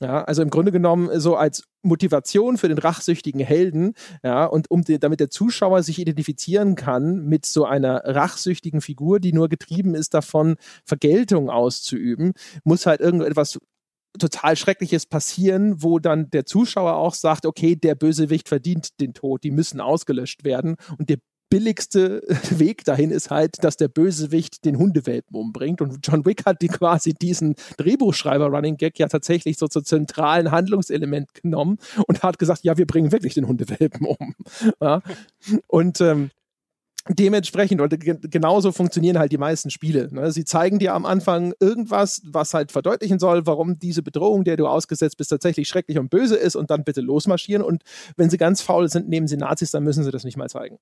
Ja, 0.02 0.24
also 0.24 0.42
im 0.42 0.50
Grunde 0.50 0.72
genommen 0.72 1.20
so 1.20 1.36
als 1.36 1.64
Motivation 1.84 2.58
für 2.58 2.68
den 2.68 2.78
rachsüchtigen 2.78 3.40
Helden, 3.40 3.94
ja, 4.24 4.46
und 4.46 4.70
um 4.70 4.84
die, 4.84 5.00
damit 5.00 5.20
der 5.20 5.30
Zuschauer 5.30 5.84
sich 5.84 6.00
identifizieren 6.00 6.76
kann 6.76 7.26
mit 7.26 7.46
so 7.46 7.66
einer 7.66 8.04
rachsüchtigen 8.04 8.82
Figur, 8.82 9.20
die 9.20 9.32
nur 9.32 9.48
getrieben 9.48 9.96
ist 9.96 10.14
davon, 10.14 10.56
Vergeltung 10.86 11.50
auszuüben, 11.50 12.34
muss 12.64 12.86
halt 12.86 13.00
irgendetwas 13.00 13.58
total 14.20 14.56
Schreckliches 14.56 15.06
passieren, 15.06 15.82
wo 15.84 16.00
dann 16.00 16.30
der 16.30 16.46
Zuschauer 16.46 16.96
auch 16.96 17.14
sagt, 17.14 17.46
okay, 17.46 17.76
der 17.76 17.96
Bösewicht 17.96 18.50
verdient 18.50 19.00
den 19.00 19.14
Tod, 19.14 19.44
die 19.44 19.52
müssen 19.52 19.80
ausgelöscht 19.80 20.44
werden 20.44 20.76
und 20.98 21.10
der 21.10 21.18
billigste 21.50 22.22
Weg 22.52 22.84
dahin 22.86 23.12
ist 23.12 23.30
halt, 23.30 23.64
dass 23.64 23.78
der 23.78 23.88
Bösewicht 23.88 24.66
den 24.66 24.78
Hundewelpen 24.78 25.36
umbringt. 25.36 25.82
Und 25.82 26.00
John 26.04 26.26
Wick 26.26 26.46
hat 26.46 26.62
die 26.62 26.68
quasi 26.68 27.14
diesen 27.14 27.56
Drehbuchschreiber-Running 27.78 28.78
Gag 28.78 29.00
ja 29.00 29.08
tatsächlich 29.08 29.58
so 29.58 29.68
zum 29.68 29.86
zentralen 29.86 30.52
Handlungselement 30.52 31.34
genommen 31.34 31.78
und 32.08 32.24
hat 32.24 32.40
gesagt, 32.40 32.64
ja, 32.64 32.78
wir 32.78 32.86
bringen 32.86 33.12
wirklich 33.12 33.34
den 33.34 33.48
Hundewelpen 33.48 34.06
um. 34.06 34.36
Ja? 34.82 35.02
Und 35.68 36.02
ähm, 36.02 36.30
dementsprechend, 37.10 37.82
und 37.82 37.96
genauso 38.32 38.72
funktionieren 38.72 39.18
halt 39.18 39.32
die 39.32 39.38
meisten 39.38 39.70
Spiele. 39.70 40.10
Ne? 40.12 40.32
Sie 40.32 40.46
zeigen 40.46 40.80
dir 40.80 40.94
am 40.94 41.06
Anfang 41.06 41.54
irgendwas, 41.60 42.22
was 42.26 42.54
halt 42.54 42.72
verdeutlichen 42.72 43.20
soll, 43.20 43.46
warum 43.46 43.80
diese 43.80 44.04
Bedrohung, 44.04 44.44
der 44.44 44.58
du 44.58 44.68
ausgesetzt 44.68 45.18
bist, 45.18 45.30
tatsächlich 45.30 45.68
schrecklich 45.68 45.98
und 46.00 46.10
böse 46.10 46.36
ist 46.36 46.56
und 46.56 46.70
dann 46.70 46.84
bitte 46.84 47.02
losmarschieren. 47.02 47.64
Und 47.64 47.84
wenn 48.16 48.30
sie 48.30 48.38
ganz 48.38 48.62
faul 48.62 48.90
sind, 48.90 49.08
nehmen 49.10 49.28
sie 49.28 49.38
Nazis, 49.38 49.72
dann 49.72 49.84
müssen 49.84 50.04
sie 50.04 50.12
das 50.12 50.24
nicht 50.24 50.38
mal 50.38 50.50
zeigen. 50.50 50.80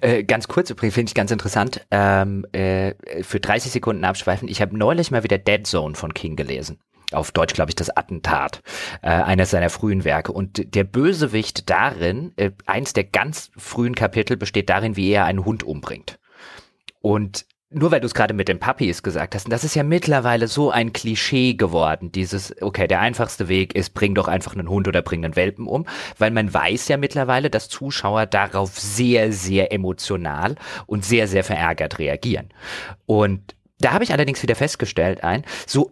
Äh, 0.00 0.24
ganz 0.24 0.48
kurz 0.48 0.70
übrigens, 0.70 0.94
finde 0.94 1.10
ich 1.10 1.14
ganz 1.14 1.30
interessant, 1.30 1.86
ähm, 1.90 2.46
äh, 2.52 2.94
für 3.22 3.40
30 3.40 3.72
Sekunden 3.72 4.04
abschweifen. 4.04 4.48
Ich 4.48 4.60
habe 4.60 4.76
neulich 4.76 5.10
mal 5.10 5.24
wieder 5.24 5.38
Dead 5.38 5.66
Zone 5.66 5.94
von 5.94 6.14
King 6.14 6.36
gelesen. 6.36 6.78
Auf 7.12 7.30
Deutsch, 7.30 7.54
glaube 7.54 7.70
ich, 7.70 7.76
das 7.76 7.96
Attentat, 7.96 8.62
äh, 9.02 9.08
eines 9.08 9.50
seiner 9.50 9.70
frühen 9.70 10.04
Werke. 10.04 10.32
Und 10.32 10.74
der 10.74 10.84
Bösewicht 10.84 11.70
darin, 11.70 12.32
äh, 12.36 12.50
eins 12.66 12.92
der 12.94 13.04
ganz 13.04 13.50
frühen 13.56 13.94
Kapitel 13.94 14.36
besteht 14.36 14.68
darin, 14.68 14.96
wie 14.96 15.10
er 15.10 15.24
einen 15.24 15.44
Hund 15.44 15.62
umbringt. 15.62 16.18
Und 17.00 17.46
nur 17.70 17.90
weil 17.90 18.00
du 18.00 18.06
es 18.06 18.14
gerade 18.14 18.32
mit 18.32 18.48
den 18.48 18.60
Puppies 18.60 19.02
gesagt 19.02 19.34
hast, 19.34 19.50
das 19.50 19.64
ist 19.64 19.74
ja 19.74 19.82
mittlerweile 19.82 20.46
so 20.46 20.70
ein 20.70 20.92
Klischee 20.92 21.54
geworden, 21.54 22.12
dieses, 22.12 22.54
okay, 22.62 22.86
der 22.86 23.00
einfachste 23.00 23.48
Weg 23.48 23.74
ist, 23.74 23.92
bring 23.92 24.14
doch 24.14 24.28
einfach 24.28 24.54
einen 24.54 24.68
Hund 24.68 24.86
oder 24.86 25.02
bring 25.02 25.24
einen 25.24 25.34
Welpen 25.34 25.66
um, 25.66 25.84
weil 26.16 26.30
man 26.30 26.52
weiß 26.52 26.86
ja 26.88 26.96
mittlerweile, 26.96 27.50
dass 27.50 27.68
Zuschauer 27.68 28.26
darauf 28.26 28.78
sehr, 28.78 29.32
sehr 29.32 29.72
emotional 29.72 30.54
und 30.86 31.04
sehr, 31.04 31.26
sehr 31.26 31.42
verärgert 31.42 31.98
reagieren. 31.98 32.50
Und 33.04 33.56
da 33.80 33.92
habe 33.92 34.04
ich 34.04 34.12
allerdings 34.12 34.42
wieder 34.42 34.54
festgestellt, 34.54 35.24
ein, 35.24 35.44
so 35.66 35.90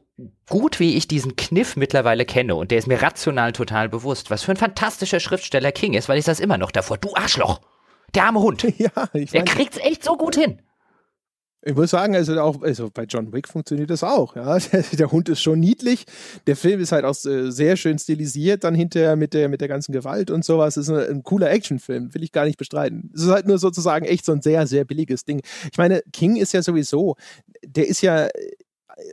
gut 0.48 0.78
wie 0.78 0.96
ich 0.96 1.08
diesen 1.08 1.34
Kniff 1.34 1.74
mittlerweile 1.74 2.24
kenne, 2.24 2.54
und 2.54 2.70
der 2.70 2.78
ist 2.78 2.86
mir 2.86 3.02
rational 3.02 3.52
total 3.52 3.88
bewusst, 3.88 4.30
was 4.30 4.44
für 4.44 4.52
ein 4.52 4.56
fantastischer 4.56 5.18
Schriftsteller 5.18 5.72
King 5.72 5.94
ist, 5.94 6.08
weil 6.08 6.18
ich 6.18 6.24
das 6.24 6.38
immer 6.38 6.56
noch 6.56 6.70
davor, 6.70 6.98
du 6.98 7.14
Arschloch, 7.16 7.60
der 8.14 8.26
arme 8.26 8.40
Hund, 8.40 8.62
ja, 8.78 8.90
ich 9.12 9.32
der 9.32 9.44
kriegt's 9.44 9.78
echt 9.78 10.04
so 10.04 10.16
gut 10.16 10.36
hin. 10.36 10.60
Ich 11.66 11.74
muss 11.74 11.90
sagen, 11.90 12.14
also 12.14 12.38
auch 12.40 12.60
also 12.60 12.90
bei 12.92 13.04
John 13.04 13.32
Wick 13.32 13.48
funktioniert 13.48 13.88
das 13.88 14.04
auch. 14.04 14.36
Ja. 14.36 14.58
Der, 14.98 15.10
Hund 15.10 15.30
ist 15.30 15.40
schon 15.40 15.60
niedlich. 15.60 16.04
Der 16.46 16.56
Film 16.56 16.80
ist 16.80 16.92
halt 16.92 17.04
auch 17.04 17.16
äh, 17.24 17.50
sehr 17.50 17.76
schön 17.76 17.98
stilisiert, 17.98 18.64
dann 18.64 18.74
hinterher 18.74 19.16
mit 19.16 19.32
der, 19.32 19.48
mit 19.48 19.62
der 19.62 19.68
ganzen 19.68 19.92
Gewalt 19.92 20.30
und 20.30 20.44
sowas. 20.44 20.76
Ist 20.76 20.90
ein, 20.90 20.96
ein 20.96 21.22
cooler 21.22 21.50
Actionfilm, 21.50 22.12
will 22.14 22.22
ich 22.22 22.32
gar 22.32 22.44
nicht 22.44 22.58
bestreiten. 22.58 23.10
Es 23.14 23.22
ist 23.22 23.30
halt 23.30 23.46
nur 23.46 23.58
sozusagen 23.58 24.04
echt 24.04 24.26
so 24.26 24.32
ein 24.32 24.42
sehr, 24.42 24.66
sehr 24.66 24.84
billiges 24.84 25.24
Ding. 25.24 25.40
Ich 25.70 25.78
meine, 25.78 26.02
King 26.12 26.36
ist 26.36 26.52
ja 26.52 26.62
sowieso, 26.62 27.16
der 27.64 27.88
ist 27.88 28.02
ja 28.02 28.28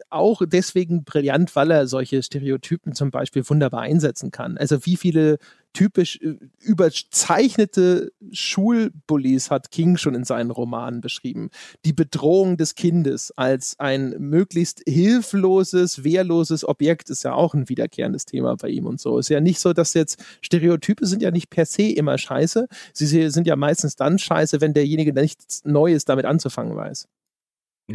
auch 0.10 0.42
deswegen 0.46 1.04
brillant, 1.04 1.56
weil 1.56 1.72
er 1.72 1.88
solche 1.88 2.22
Stereotypen 2.24 2.94
zum 2.94 3.12
Beispiel 3.12 3.48
wunderbar 3.48 3.82
einsetzen 3.82 4.32
kann. 4.32 4.58
Also 4.58 4.86
wie 4.86 4.98
viele 4.98 5.38
typisch 5.74 6.20
äh, 6.22 6.36
überzeichnete 6.60 8.12
Schulbullies 8.32 9.52
hat 9.52 9.72
King 9.72 9.98
schon 9.98 10.16
in 10.16 10.24
seinen 10.24 10.52
Romanen 10.52 11.02
beschrieben. 11.02 11.50
Die 11.86 11.94
Bedrohung 11.94 12.58
des 12.58 12.76
Kindes 12.76 13.32
als 13.38 13.80
ein 13.80 14.16
möglichst 14.20 14.82
hilfloses, 14.88 16.04
wehrloses 16.04 16.68
Objekt 16.68 17.10
ist 17.10 17.24
ja 17.24 17.34
auch 17.34 17.54
ein 17.54 17.70
wiederkehrendes 17.70 18.26
Thema 18.26 18.56
bei 18.56 18.70
ihm 18.70 18.86
und 18.86 19.00
so. 19.00 19.18
Ist 19.18 19.30
ja 19.30 19.40
nicht 19.40 19.60
so, 19.60 19.74
dass 19.74 19.94
jetzt 19.94 20.24
Stereotype 20.42 21.06
sind 21.06 21.22
ja 21.22 21.32
nicht 21.32 21.50
per 21.50 21.66
se 21.66 21.84
immer 21.84 22.18
scheiße. 22.18 22.68
Sie 22.94 23.30
sind 23.30 23.48
ja 23.48 23.56
meistens 23.56 23.96
dann 23.96 24.20
scheiße, 24.20 24.62
wenn 24.62 24.74
derjenige 24.74 25.14
nichts 25.14 25.64
Neues 25.66 26.06
damit 26.06 26.26
anzufangen 26.26 26.76
weiß. 26.76 27.08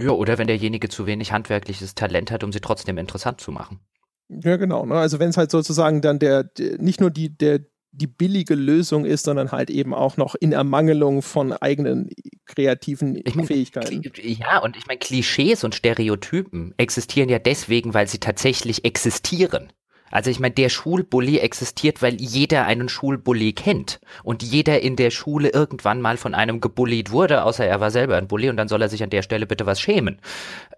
Ja, 0.01 0.11
oder 0.11 0.39
wenn 0.39 0.47
derjenige 0.47 0.89
zu 0.89 1.07
wenig 1.07 1.33
handwerkliches 1.33 1.95
Talent 1.95 2.31
hat, 2.31 2.45
um 2.45 2.53
sie 2.53 2.61
trotzdem 2.61 2.99
interessant 2.99 3.41
zu 3.41 3.53
machen. 3.53 3.81
Ja, 4.29 4.57
genau. 4.57 4.85
Ne? 4.87 4.95
Also 4.95 5.19
wenn 5.19 5.31
es 5.31 5.37
halt 5.37 5.51
sozusagen 5.51 6.01
dann 6.01 6.19
der, 6.19 6.45
der, 6.45 6.79
nicht 6.79 7.01
nur 7.01 7.11
die, 7.11 7.37
der, 7.37 7.61
die 7.93 8.07
billige 8.07 8.55
Lösung 8.55 9.05
ist, 9.05 9.25
sondern 9.25 9.53
halt 9.53 9.71
eben 9.71 9.95
auch 9.95 10.17
noch 10.17 10.35
in 10.35 10.53
Ermangelung 10.53 11.23
von 11.23 11.53
eigenen 11.53 12.11
kreativen 12.45 13.17
ich 13.25 13.35
mein, 13.35 13.47
Fähigkeiten. 13.47 14.03
Ja, 14.17 14.59
und 14.59 14.77
ich 14.77 14.87
meine, 14.87 14.99
Klischees 14.99 15.65
und 15.65 15.75
Stereotypen 15.75 16.75
existieren 16.77 17.29
ja 17.29 17.39
deswegen, 17.39 17.95
weil 17.95 18.07
sie 18.07 18.19
tatsächlich 18.19 18.85
existieren. 18.85 19.73
Also 20.11 20.31
ich 20.31 20.41
meine, 20.41 20.55
der 20.55 20.69
Schulbully 20.69 21.39
existiert, 21.39 22.03
weil 22.03 22.15
jeder 22.21 22.67
einen 22.67 22.89
Schulbully 22.89 23.53
kennt 23.53 24.01
und 24.23 24.43
jeder 24.43 24.81
in 24.81 24.97
der 24.97 25.11
Schule 25.11 25.49
irgendwann 25.49 26.01
mal 26.01 26.17
von 26.17 26.35
einem 26.35 26.61
gebullied 26.61 27.11
wurde, 27.11 27.43
außer 27.43 27.67
er 27.67 27.81
war 27.81 27.91
selber 27.91 28.17
ein 28.17 28.29
Bully 28.29 28.49
und 28.49 28.57
dann 28.57 28.69
soll 28.69 28.83
er 28.83 28.89
sich 28.89 29.03
an 29.03 29.11
der 29.11 29.23
Stelle 29.23 29.47
bitte 29.47 29.67
was 29.67 29.81
schämen. 29.81 30.19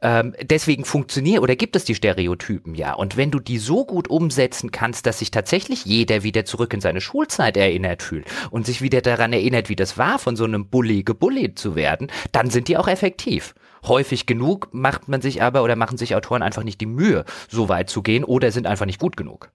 Ähm, 0.00 0.34
deswegen 0.42 0.84
funktioniert 0.84 1.42
oder 1.42 1.56
gibt 1.56 1.76
es 1.76 1.84
die 1.84 1.94
Stereotypen 1.94 2.74
ja. 2.74 2.94
Und 2.94 3.16
wenn 3.16 3.30
du 3.30 3.40
die 3.40 3.58
so 3.58 3.84
gut 3.84 4.08
umsetzen 4.08 4.70
kannst, 4.70 5.06
dass 5.06 5.18
sich 5.18 5.30
tatsächlich 5.30 5.84
jeder 5.84 6.22
wieder 6.22 6.44
zurück 6.44 6.72
in 6.72 6.80
seine 6.80 7.00
Schulzeit 7.00 7.56
erinnert 7.56 8.02
fühlt 8.02 8.26
und 8.50 8.66
sich 8.66 8.80
wieder 8.80 9.00
daran 9.00 9.32
erinnert, 9.32 9.68
wie 9.68 9.76
das 9.76 9.98
war, 9.98 10.18
von 10.18 10.36
so 10.36 10.44
einem 10.44 10.68
Bully 10.68 11.02
gebullied 11.02 11.58
zu 11.58 11.74
werden, 11.74 12.10
dann 12.32 12.50
sind 12.50 12.68
die 12.68 12.76
auch 12.76 12.88
effektiv. 12.88 13.54
Häufig 13.86 14.26
genug 14.26 14.68
macht 14.72 15.08
man 15.08 15.20
sich 15.20 15.42
aber 15.42 15.62
oder 15.62 15.76
machen 15.76 15.98
sich 15.98 16.14
Autoren 16.14 16.42
einfach 16.42 16.64
nicht 16.64 16.80
die 16.80 16.86
Mühe, 16.86 17.24
so 17.48 17.68
weit 17.68 17.90
zu 17.90 18.02
gehen 18.02 18.24
oder 18.24 18.50
sind 18.50 18.66
einfach 18.66 18.86
nicht 18.86 19.00
gut 19.00 19.16
genug. 19.16 19.50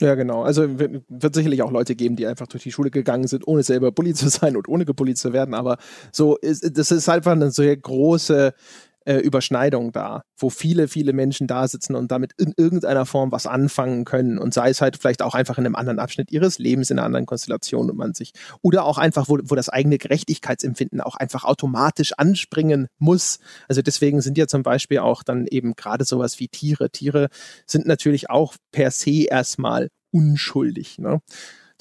Ja, 0.00 0.14
genau. 0.14 0.42
Also 0.42 0.78
wird, 0.78 1.04
wird, 1.08 1.34
sicherlich 1.34 1.62
auch 1.62 1.70
Leute 1.70 1.94
geben, 1.94 2.16
die 2.16 2.26
einfach 2.26 2.46
durch 2.48 2.62
die 2.64 2.72
Schule 2.72 2.90
gegangen 2.90 3.28
sind, 3.28 3.46
ohne 3.46 3.62
selber 3.62 3.92
Bully 3.92 4.14
zu 4.14 4.28
sein 4.28 4.56
und 4.56 4.68
ohne 4.68 4.84
gebullied 4.84 5.18
zu 5.18 5.32
werden. 5.32 5.54
Aber 5.54 5.76
so 6.10 6.36
ist, 6.36 6.76
das 6.76 6.90
ist 6.90 7.08
einfach 7.08 7.32
eine 7.32 7.50
sehr 7.50 7.76
große 7.76 8.52
äh, 9.04 9.16
Überschneidung 9.16 9.92
da, 9.92 10.22
wo 10.36 10.50
viele, 10.50 10.88
viele 10.88 11.12
Menschen 11.12 11.46
da 11.46 11.68
sitzen 11.68 11.94
und 11.94 12.10
damit 12.10 12.32
in 12.38 12.54
irgendeiner 12.56 13.06
Form 13.06 13.32
was 13.32 13.46
anfangen 13.46 14.04
können 14.04 14.38
und 14.38 14.54
sei 14.54 14.70
es 14.70 14.80
halt 14.80 14.96
vielleicht 14.96 15.22
auch 15.22 15.34
einfach 15.34 15.58
in 15.58 15.66
einem 15.66 15.76
anderen 15.76 15.98
Abschnitt 15.98 16.30
ihres 16.30 16.58
Lebens, 16.58 16.90
in 16.90 16.98
einer 16.98 17.06
anderen 17.06 17.26
Konstellation 17.26 17.90
und 17.90 17.96
man 17.96 18.14
sich, 18.14 18.32
oder 18.62 18.84
auch 18.84 18.98
einfach, 18.98 19.28
wo, 19.28 19.38
wo 19.42 19.54
das 19.54 19.68
eigene 19.68 19.98
Gerechtigkeitsempfinden 19.98 21.00
auch 21.00 21.16
einfach 21.16 21.44
automatisch 21.44 22.12
anspringen 22.16 22.88
muss. 22.98 23.38
Also 23.68 23.82
deswegen 23.82 24.20
sind 24.20 24.38
ja 24.38 24.46
zum 24.46 24.62
Beispiel 24.62 24.98
auch 24.98 25.22
dann 25.22 25.46
eben 25.46 25.74
gerade 25.74 26.04
sowas 26.04 26.38
wie 26.40 26.48
Tiere. 26.48 26.90
Tiere 26.90 27.28
sind 27.66 27.86
natürlich 27.86 28.30
auch 28.30 28.54
per 28.70 28.90
se 28.90 29.24
erstmal 29.24 29.88
unschuldig. 30.10 30.98
Ne? 30.98 31.20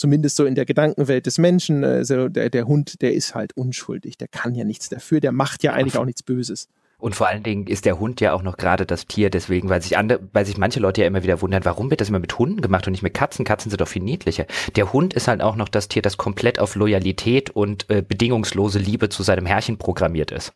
zumindest 0.01 0.35
so 0.35 0.45
in 0.45 0.55
der 0.55 0.65
Gedankenwelt 0.65 1.27
des 1.27 1.37
Menschen, 1.37 1.83
also 1.83 2.27
der, 2.27 2.49
der 2.49 2.65
Hund, 2.65 3.01
der 3.01 3.13
ist 3.13 3.35
halt 3.35 3.55
unschuldig, 3.55 4.17
der 4.17 4.27
kann 4.27 4.55
ja 4.55 4.65
nichts 4.65 4.89
dafür, 4.89 5.19
der 5.19 5.31
macht 5.31 5.63
ja 5.63 5.73
eigentlich 5.73 5.97
auch 5.97 6.05
nichts 6.05 6.23
Böses. 6.23 6.67
Und 7.01 7.15
vor 7.15 7.27
allen 7.27 7.41
Dingen 7.41 7.65
ist 7.65 7.85
der 7.85 7.99
Hund 7.99 8.21
ja 8.21 8.31
auch 8.31 8.43
noch 8.43 8.57
gerade 8.57 8.85
das 8.85 9.07
Tier, 9.07 9.31
deswegen, 9.31 9.69
weil 9.69 9.81
sich 9.81 9.97
andere, 9.97 10.19
weil 10.33 10.45
sich 10.45 10.59
manche 10.59 10.79
Leute 10.79 11.01
ja 11.01 11.07
immer 11.07 11.23
wieder 11.23 11.41
wundern, 11.41 11.65
warum 11.65 11.89
wird 11.89 11.99
das 11.99 12.09
immer 12.09 12.19
mit 12.19 12.37
Hunden 12.37 12.61
gemacht 12.61 12.85
und 12.85 12.91
nicht 12.91 13.01
mit 13.01 13.15
Katzen? 13.15 13.43
Katzen 13.43 13.71
sind 13.71 13.81
doch 13.81 13.87
viel 13.87 14.03
niedlicher. 14.03 14.45
Der 14.75 14.93
Hund 14.93 15.15
ist 15.15 15.27
halt 15.27 15.41
auch 15.41 15.55
noch 15.55 15.67
das 15.67 15.87
Tier, 15.87 16.03
das 16.03 16.17
komplett 16.17 16.59
auf 16.59 16.75
Loyalität 16.75 17.49
und 17.49 17.89
äh, 17.89 18.03
bedingungslose 18.07 18.77
Liebe 18.77 19.09
zu 19.09 19.23
seinem 19.23 19.47
Herrchen 19.47 19.79
programmiert 19.79 20.29
ist. 20.29 20.53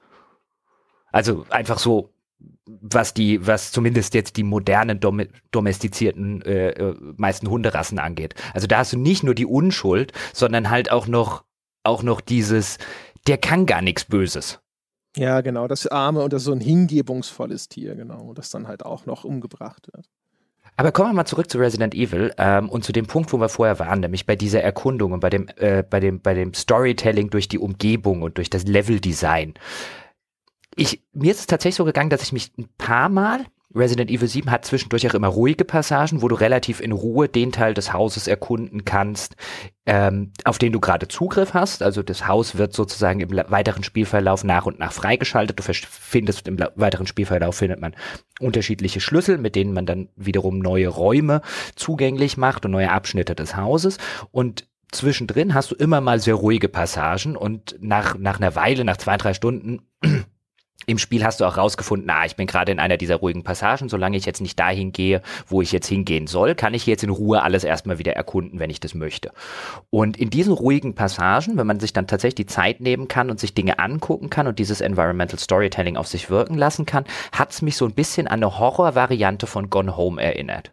Also 1.11 1.47
einfach 1.49 1.79
so, 1.79 2.13
was 2.67 3.15
die, 3.15 3.47
was 3.47 3.71
zumindest 3.71 4.13
jetzt 4.13 4.37
die 4.37 4.43
modernen 4.43 4.99
dom 4.99 5.23
domestizierten 5.49 6.43
äh, 6.43 6.69
äh, 6.69 6.95
meisten 7.17 7.49
Hunderassen 7.49 7.97
angeht. 7.97 8.35
Also 8.53 8.67
da 8.67 8.77
hast 8.77 8.93
du 8.93 8.99
nicht 8.99 9.23
nur 9.23 9.33
die 9.33 9.47
Unschuld, 9.47 10.13
sondern 10.31 10.69
halt 10.69 10.91
auch 10.91 11.07
noch, 11.07 11.43
auch 11.83 12.03
noch 12.03 12.21
dieses, 12.21 12.77
der 13.25 13.39
kann 13.39 13.65
gar 13.65 13.81
nichts 13.81 14.05
Böses. 14.05 14.59
Ja, 15.15 15.41
genau, 15.41 15.67
das 15.67 15.87
arme 15.87 16.21
und 16.21 16.33
das 16.33 16.43
so 16.43 16.51
ein 16.51 16.59
hingebungsvolles 16.59 17.69
Tier, 17.69 17.95
genau, 17.95 18.33
das 18.33 18.49
dann 18.49 18.67
halt 18.67 18.85
auch 18.85 19.05
noch 19.05 19.23
umgebracht 19.23 19.87
wird. 19.93 20.09
Aber 20.77 20.91
kommen 20.91 21.09
wir 21.09 21.13
mal 21.13 21.25
zurück 21.25 21.49
zu 21.49 21.57
Resident 21.57 21.95
Evil 21.95 22.33
ähm, 22.37 22.69
und 22.69 22.83
zu 22.83 22.91
dem 22.91 23.05
Punkt, 23.05 23.31
wo 23.31 23.37
wir 23.37 23.47
vorher 23.47 23.79
waren, 23.79 24.01
nämlich 24.01 24.25
bei 24.25 24.35
dieser 24.35 24.61
Erkundung 24.61 25.13
und 25.13 25.21
bei 25.21 25.29
dem, 25.29 25.47
äh, 25.55 25.83
bei 25.83 26.01
dem, 26.01 26.19
bei 26.19 26.33
dem 26.33 26.53
Storytelling 26.53 27.29
durch 27.29 27.47
die 27.47 27.59
Umgebung 27.59 28.21
und 28.21 28.37
durch 28.37 28.49
das 28.49 28.65
Leveldesign. 28.65 29.53
Ich, 30.75 31.01
mir 31.13 31.31
ist 31.31 31.39
es 31.39 31.47
tatsächlich 31.47 31.75
so 31.75 31.85
gegangen, 31.85 32.09
dass 32.09 32.23
ich 32.23 32.33
mich 32.33 32.51
ein 32.57 32.67
paar 32.77 33.07
Mal 33.07 33.45
Resident 33.75 34.09
Evil 34.09 34.27
7 34.27 34.49
hat 34.49 34.65
zwischendurch 34.65 35.07
auch 35.07 35.13
immer 35.13 35.27
ruhige 35.27 35.65
Passagen, 35.65 36.21
wo 36.21 36.27
du 36.27 36.35
relativ 36.35 36.79
in 36.79 36.93
Ruhe 36.93 37.27
den 37.27 37.51
Teil 37.51 37.73
des 37.73 37.91
Hauses 37.91 38.27
erkunden 38.27 38.85
kannst, 38.85 39.35
ähm, 39.85 40.31
auf 40.45 40.57
den 40.57 40.71
du 40.71 40.79
gerade 40.79 41.07
Zugriff 41.07 41.53
hast. 41.53 41.83
Also 41.83 42.01
das 42.01 42.27
Haus 42.27 42.57
wird 42.57 42.73
sozusagen 42.73 43.19
im 43.19 43.31
weiteren 43.31 43.83
Spielverlauf 43.83 44.43
nach 44.43 44.65
und 44.65 44.79
nach 44.79 44.93
freigeschaltet. 44.93 45.59
Du 45.59 45.63
findest 45.63 46.47
im 46.47 46.57
weiteren 46.75 47.05
Spielverlauf 47.05 47.57
findet 47.57 47.81
man 47.81 47.95
unterschiedliche 48.39 49.01
Schlüssel, 49.01 49.37
mit 49.37 49.55
denen 49.55 49.73
man 49.73 49.85
dann 49.85 50.09
wiederum 50.15 50.59
neue 50.59 50.87
Räume 50.87 51.41
zugänglich 51.75 52.37
macht 52.37 52.65
und 52.65 52.71
neue 52.71 52.91
Abschnitte 52.91 53.35
des 53.35 53.57
Hauses. 53.57 53.97
Und 54.31 54.67
zwischendrin 54.91 55.53
hast 55.53 55.71
du 55.71 55.75
immer 55.75 55.99
mal 55.99 56.19
sehr 56.19 56.35
ruhige 56.35 56.69
Passagen 56.69 57.35
und 57.35 57.75
nach, 57.81 58.17
nach 58.17 58.37
einer 58.37 58.55
Weile, 58.55 58.85
nach 58.85 58.97
zwei, 58.97 59.17
drei 59.17 59.33
Stunden 59.33 59.81
im 60.85 60.97
Spiel 60.97 61.23
hast 61.23 61.41
du 61.41 61.45
auch 61.45 61.57
rausgefunden, 61.57 62.09
ah, 62.09 62.25
ich 62.25 62.35
bin 62.35 62.47
gerade 62.47 62.71
in 62.71 62.79
einer 62.79 62.97
dieser 62.97 63.17
ruhigen 63.17 63.43
Passagen, 63.43 63.89
solange 63.89 64.17
ich 64.17 64.25
jetzt 64.25 64.41
nicht 64.41 64.59
dahin 64.59 64.91
gehe, 64.91 65.21
wo 65.47 65.61
ich 65.61 65.71
jetzt 65.71 65.87
hingehen 65.87 66.27
soll, 66.27 66.55
kann 66.55 66.73
ich 66.73 66.85
jetzt 66.85 67.03
in 67.03 67.09
Ruhe 67.09 67.41
alles 67.43 67.63
erstmal 67.63 67.99
wieder 67.99 68.13
erkunden, 68.13 68.59
wenn 68.59 68.69
ich 68.69 68.79
das 68.79 68.93
möchte. 68.93 69.31
Und 69.89 70.17
in 70.17 70.29
diesen 70.29 70.53
ruhigen 70.53 70.95
Passagen, 70.95 71.57
wenn 71.57 71.67
man 71.67 71.79
sich 71.79 71.93
dann 71.93 72.07
tatsächlich 72.07 72.35
die 72.35 72.53
Zeit 72.53 72.81
nehmen 72.81 73.07
kann 73.07 73.29
und 73.29 73.39
sich 73.39 73.53
Dinge 73.53 73.79
angucken 73.79 74.29
kann 74.29 74.47
und 74.47 74.59
dieses 74.59 74.81
Environmental 74.81 75.39
Storytelling 75.39 75.97
auf 75.97 76.07
sich 76.07 76.29
wirken 76.29 76.55
lassen 76.55 76.85
kann, 76.85 77.05
hat 77.31 77.51
es 77.51 77.61
mich 77.61 77.77
so 77.77 77.85
ein 77.85 77.93
bisschen 77.93 78.27
an 78.27 78.35
eine 78.35 78.59
Horrorvariante 78.59 79.47
von 79.47 79.69
Gone 79.69 79.97
Home 79.97 80.21
erinnert 80.21 80.71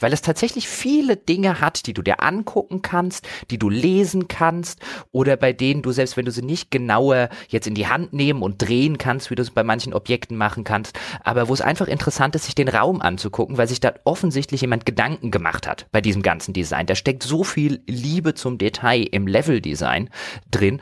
weil 0.00 0.12
es 0.12 0.22
tatsächlich 0.22 0.68
viele 0.68 1.16
Dinge 1.16 1.60
hat, 1.60 1.86
die 1.86 1.94
du 1.94 2.02
dir 2.02 2.22
angucken 2.22 2.82
kannst, 2.82 3.28
die 3.50 3.58
du 3.58 3.68
lesen 3.68 4.28
kannst 4.28 4.80
oder 5.12 5.36
bei 5.36 5.52
denen 5.52 5.82
du 5.82 5.92
selbst 5.92 6.16
wenn 6.16 6.24
du 6.24 6.32
sie 6.32 6.42
nicht 6.42 6.70
genauer 6.70 7.28
jetzt 7.48 7.66
in 7.66 7.74
die 7.74 7.86
Hand 7.86 8.12
nehmen 8.12 8.42
und 8.42 8.60
drehen 8.60 8.98
kannst, 8.98 9.30
wie 9.30 9.34
du 9.34 9.42
es 9.42 9.50
bei 9.50 9.62
manchen 9.62 9.94
Objekten 9.94 10.36
machen 10.36 10.64
kannst, 10.64 10.98
aber 11.22 11.48
wo 11.48 11.54
es 11.54 11.60
einfach 11.60 11.88
interessant 11.88 12.34
ist, 12.34 12.46
sich 12.46 12.54
den 12.54 12.68
Raum 12.68 13.00
anzugucken, 13.00 13.58
weil 13.58 13.68
sich 13.68 13.80
da 13.80 13.94
offensichtlich 14.04 14.62
jemand 14.62 14.86
Gedanken 14.86 15.30
gemacht 15.30 15.66
hat 15.66 15.86
bei 15.92 16.00
diesem 16.00 16.22
ganzen 16.22 16.52
Design. 16.52 16.86
Da 16.86 16.94
steckt 16.94 17.22
so 17.22 17.44
viel 17.44 17.82
Liebe 17.86 18.34
zum 18.34 18.58
Detail 18.58 19.02
im 19.02 19.26
Level-Design 19.26 20.10
drin, 20.50 20.80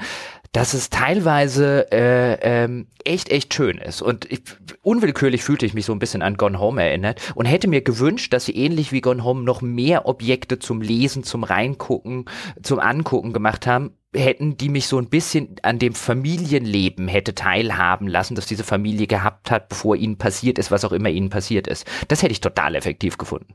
dass 0.53 0.75
es 0.75 0.91
teilweise 0.91 1.91
äh, 1.93 2.39
ähm, 2.41 2.87
echt, 3.05 3.31
echt 3.31 3.53
schön 3.55 3.79
ist. 3.79 4.03
Und 4.03 4.31
ich, 4.31 4.43
unwillkürlich 4.83 5.43
fühlte 5.43 5.67
ich 5.67 5.75
mich 5.75 5.85
so 5.85 5.93
ein 5.93 5.99
bisschen 5.99 6.23
an 6.23 6.37
Gone 6.37 6.59
Home 6.59 6.83
erinnert 6.83 7.33
und 7.35 7.47
hätte 7.47 7.69
mir 7.69 7.83
gewünscht, 7.83 8.33
dass 8.33 8.47
sie 8.47 8.57
ähnlich 8.57 8.93
wie 8.93 9.01
Gone 9.01 9.25
Home 9.25 9.43
noch 9.43 9.61
mehr 9.61 10.07
Objekte 10.07 10.59
zum 10.59 10.81
Lesen, 10.81 11.23
zum 11.23 11.45
Reingucken, 11.45 12.27
zum 12.63 12.79
Angucken 12.79 13.33
gemacht 13.33 13.67
haben. 13.67 13.93
hätten, 14.15 14.57
die 14.57 14.71
mich 14.71 14.87
so 14.87 14.99
ein 14.99 15.11
bisschen 15.11 15.57
an 15.63 15.79
dem 15.79 15.95
Familienleben 15.95 17.09
hätte 17.09 17.35
teilhaben 17.35 18.09
lassen, 18.09 18.35
dass 18.35 18.47
diese 18.47 18.65
Familie 18.65 19.07
gehabt 19.07 19.51
hat, 19.51 19.69
bevor 19.69 19.97
ihnen 19.97 20.17
passiert 20.17 20.59
ist, 20.59 20.71
was 20.71 20.85
auch 20.85 20.93
immer 20.93 21.11
ihnen 21.11 21.29
passiert 21.29 21.67
ist. 21.67 21.87
Das 22.09 22.23
hätte 22.23 22.33
ich 22.33 22.41
total 22.41 22.75
effektiv 22.75 23.19
gefunden. 23.19 23.55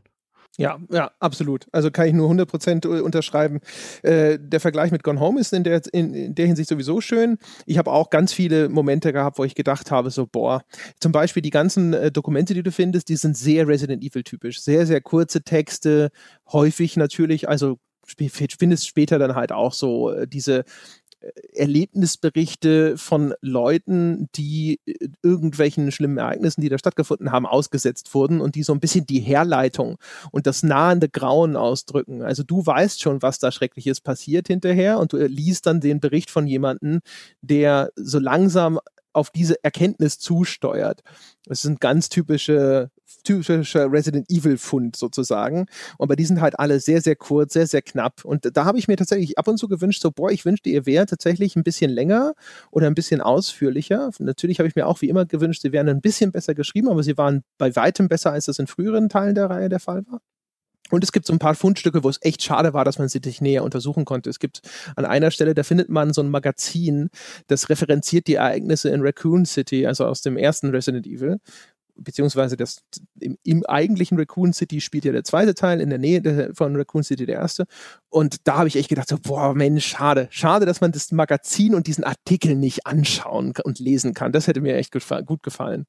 Ja, 0.58 0.78
ja, 0.92 1.12
absolut. 1.20 1.66
Also 1.72 1.90
kann 1.90 2.08
ich 2.08 2.14
nur 2.14 2.30
100% 2.30 2.86
unterschreiben. 3.00 3.60
Äh, 4.04 4.38
der 4.40 4.60
Vergleich 4.60 4.92
mit 4.92 5.02
Gone 5.04 5.20
Home 5.20 5.40
ist 5.40 5.52
in 5.52 5.64
der, 5.64 5.82
in, 5.92 6.14
in 6.14 6.36
der 6.36 6.46
Hinsicht 6.46 6.70
sowieso 6.70 7.02
schön. 7.02 7.40
Ich 7.66 7.80
habe 7.80 7.92
auch 7.92 8.12
ganz 8.12 8.34
viele 8.34 8.70
Momente 8.70 9.14
gehabt, 9.14 9.40
wo 9.40 9.44
ich 9.44 9.56
gedacht 9.56 9.90
habe, 9.90 10.12
so, 10.12 10.28
boah, 10.28 10.62
zum 11.00 11.12
Beispiel 11.12 11.42
die 11.42 11.50
ganzen 11.50 11.94
äh, 11.94 12.12
Dokumente, 12.12 12.54
die 12.54 12.62
du 12.62 12.72
findest, 12.72 13.10
die 13.10 13.16
sind 13.16 13.36
sehr 13.36 13.68
Resident 13.68 14.04
Evil 14.04 14.24
typisch. 14.24 14.62
Sehr, 14.62 14.86
sehr 14.86 15.02
kurze 15.02 15.42
Texte, 15.42 16.12
häufig 16.52 16.98
natürlich, 16.98 17.50
also 17.50 17.80
findest 18.06 18.88
später 18.88 19.18
dann 19.18 19.36
halt 19.36 19.52
auch 19.52 19.74
so 19.74 20.12
äh, 20.12 20.28
diese 20.28 20.66
Erlebnisberichte 21.54 22.98
von 22.98 23.34
Leuten, 23.42 24.30
die 24.36 24.80
äh, 24.86 25.10
irgendwelchen 25.22 25.92
schlimmen 25.92 26.18
Ereignissen, 26.18 26.62
die 26.62 26.70
da 26.70 26.78
stattgefunden 26.78 27.32
haben, 27.32 27.46
ausgesetzt 27.46 28.14
wurden 28.14 28.42
und 28.42 28.56
die 28.56 28.64
so 28.64 28.74
ein 28.74 28.80
bisschen 28.80 29.06
die 29.06 29.20
Herleitung 29.20 29.98
und 30.32 30.48
das 30.48 30.64
nahende 30.64 31.10
Grauen 31.10 31.56
ausdrücken. 31.56 32.22
Also 32.22 32.44
du 32.44 32.66
weißt 32.66 33.02
schon, 33.02 33.22
was 33.22 33.40
da 33.40 33.52
Schreckliches 33.52 34.02
passiert 34.02 34.48
hinterher 34.48 35.00
und 35.00 35.14
du 35.14 35.26
liest 35.26 35.66
dann 35.66 35.82
den 35.82 36.00
Bericht 36.00 36.30
von 36.30 36.48
jemandem, 36.48 37.02
der 37.42 37.92
so 37.96 38.20
langsam 38.20 38.80
auf 39.14 39.30
diese 39.30 39.64
Erkenntnis 39.64 40.20
zusteuert. 40.20 41.02
Das 41.46 41.62
sind 41.62 41.80
ganz 41.82 42.10
typische 42.10 42.92
typischer 43.24 43.92
Resident 43.92 44.30
Evil 44.30 44.58
Fund 44.58 44.96
sozusagen. 44.96 45.66
Und 45.98 46.08
bei 46.08 46.16
die 46.16 46.26
sind 46.26 46.42
halt 46.42 46.60
alle 46.60 46.80
sehr, 46.80 47.02
sehr 47.02 47.16
kurz, 47.16 47.54
sehr, 47.54 47.68
sehr 47.68 47.82
knapp. 47.82 48.26
Und 48.26 48.56
da 48.56 48.66
habe 48.66 48.78
ich 48.78 48.88
mir 48.88 48.98
tatsächlich 48.98 49.38
ab 49.38 49.48
und 49.48 49.58
zu 49.58 49.68
gewünscht, 49.68 50.02
so, 50.02 50.12
boah, 50.12 50.32
ich 50.32 50.46
wünschte, 50.46 50.70
ihr 50.70 50.86
wärt 50.86 51.10
tatsächlich 51.10 51.56
ein 51.56 51.64
bisschen 51.64 51.92
länger 51.92 52.34
oder 52.72 52.88
ein 52.88 52.96
bisschen 52.96 53.22
ausführlicher. 53.22 54.12
Natürlich 54.20 54.60
habe 54.60 54.68
ich 54.68 54.76
mir 54.76 54.88
auch 54.88 55.02
wie 55.02 55.10
immer 55.10 55.26
gewünscht, 55.26 55.62
sie 55.62 55.72
wären 55.72 55.90
ein 55.90 56.02
bisschen 56.02 56.32
besser 56.32 56.56
geschrieben, 56.56 56.90
aber 56.90 57.04
sie 57.04 57.18
waren 57.18 57.44
bei 57.58 57.76
weitem 57.76 58.08
besser, 58.08 58.32
als 58.32 58.46
das 58.46 58.60
in 58.60 58.68
früheren 58.68 59.10
Teilen 59.10 59.36
der 59.36 59.50
Reihe 59.50 59.70
der 59.70 59.80
Fall 59.80 60.06
war. 60.08 60.20
Und 60.94 61.04
es 61.04 61.12
gibt 61.12 61.26
so 61.26 61.34
ein 61.34 61.40
paar 61.40 61.56
Fundstücke, 61.56 62.04
wo 62.04 62.10
es 62.10 62.20
echt 62.22 62.44
schade 62.44 62.76
war, 62.76 62.86
dass 62.86 63.00
man 63.00 63.10
sie 63.10 63.20
nicht 63.26 63.42
näher 63.42 63.64
untersuchen 63.64 64.06
konnte. 64.06 64.30
Es 64.30 64.38
gibt 64.38 64.62
an 64.96 65.06
einer 65.06 65.32
Stelle, 65.32 65.56
da 65.56 65.64
findet 65.64 65.90
man 65.90 66.14
so 66.14 66.22
ein 66.22 66.30
Magazin, 66.30 67.10
das 67.48 67.68
referenziert 67.68 68.28
die 68.28 68.36
Ereignisse 68.36 68.90
in 68.90 69.02
Raccoon 69.02 69.48
City, 69.48 69.88
also 69.88 70.06
aus 70.06 70.22
dem 70.22 70.38
ersten 70.38 70.70
Resident 70.70 71.08
Evil 71.08 71.40
beziehungsweise 71.96 72.58
das 72.58 72.82
im, 73.20 73.38
im, 73.44 73.66
eigentlichen 73.66 74.20
Raccoon 74.20 74.54
City 74.54 74.82
spielt 74.82 75.06
ja 75.06 75.12
der 75.12 75.24
zweite 75.24 75.56
Teil, 75.56 75.82
in 75.82 75.90
der 75.90 76.00
Nähe 76.00 76.22
der, 76.22 76.54
von 76.54 76.76
Raccoon 76.76 77.04
City 77.04 77.26
der 77.26 77.36
erste. 77.36 77.66
Und 78.10 78.48
da 78.48 78.58
habe 78.58 78.68
ich 78.68 78.76
echt 78.76 78.90
gedacht, 78.90 79.10
so, 79.10 79.18
boah, 79.20 79.54
Mensch, 79.56 79.86
schade. 79.86 80.28
Schade, 80.32 80.66
dass 80.68 80.82
man 80.82 80.92
das 80.92 81.12
Magazin 81.12 81.74
und 81.74 81.88
diesen 81.88 82.04
Artikel 82.04 82.56
nicht 82.56 82.86
anschauen 82.86 83.54
und 83.64 83.80
lesen 83.80 84.14
kann. 84.14 84.32
Das 84.32 84.48
hätte 84.48 84.62
mir 84.62 84.76
echt 84.76 84.94
gut 85.26 85.44
gefallen. 85.44 85.86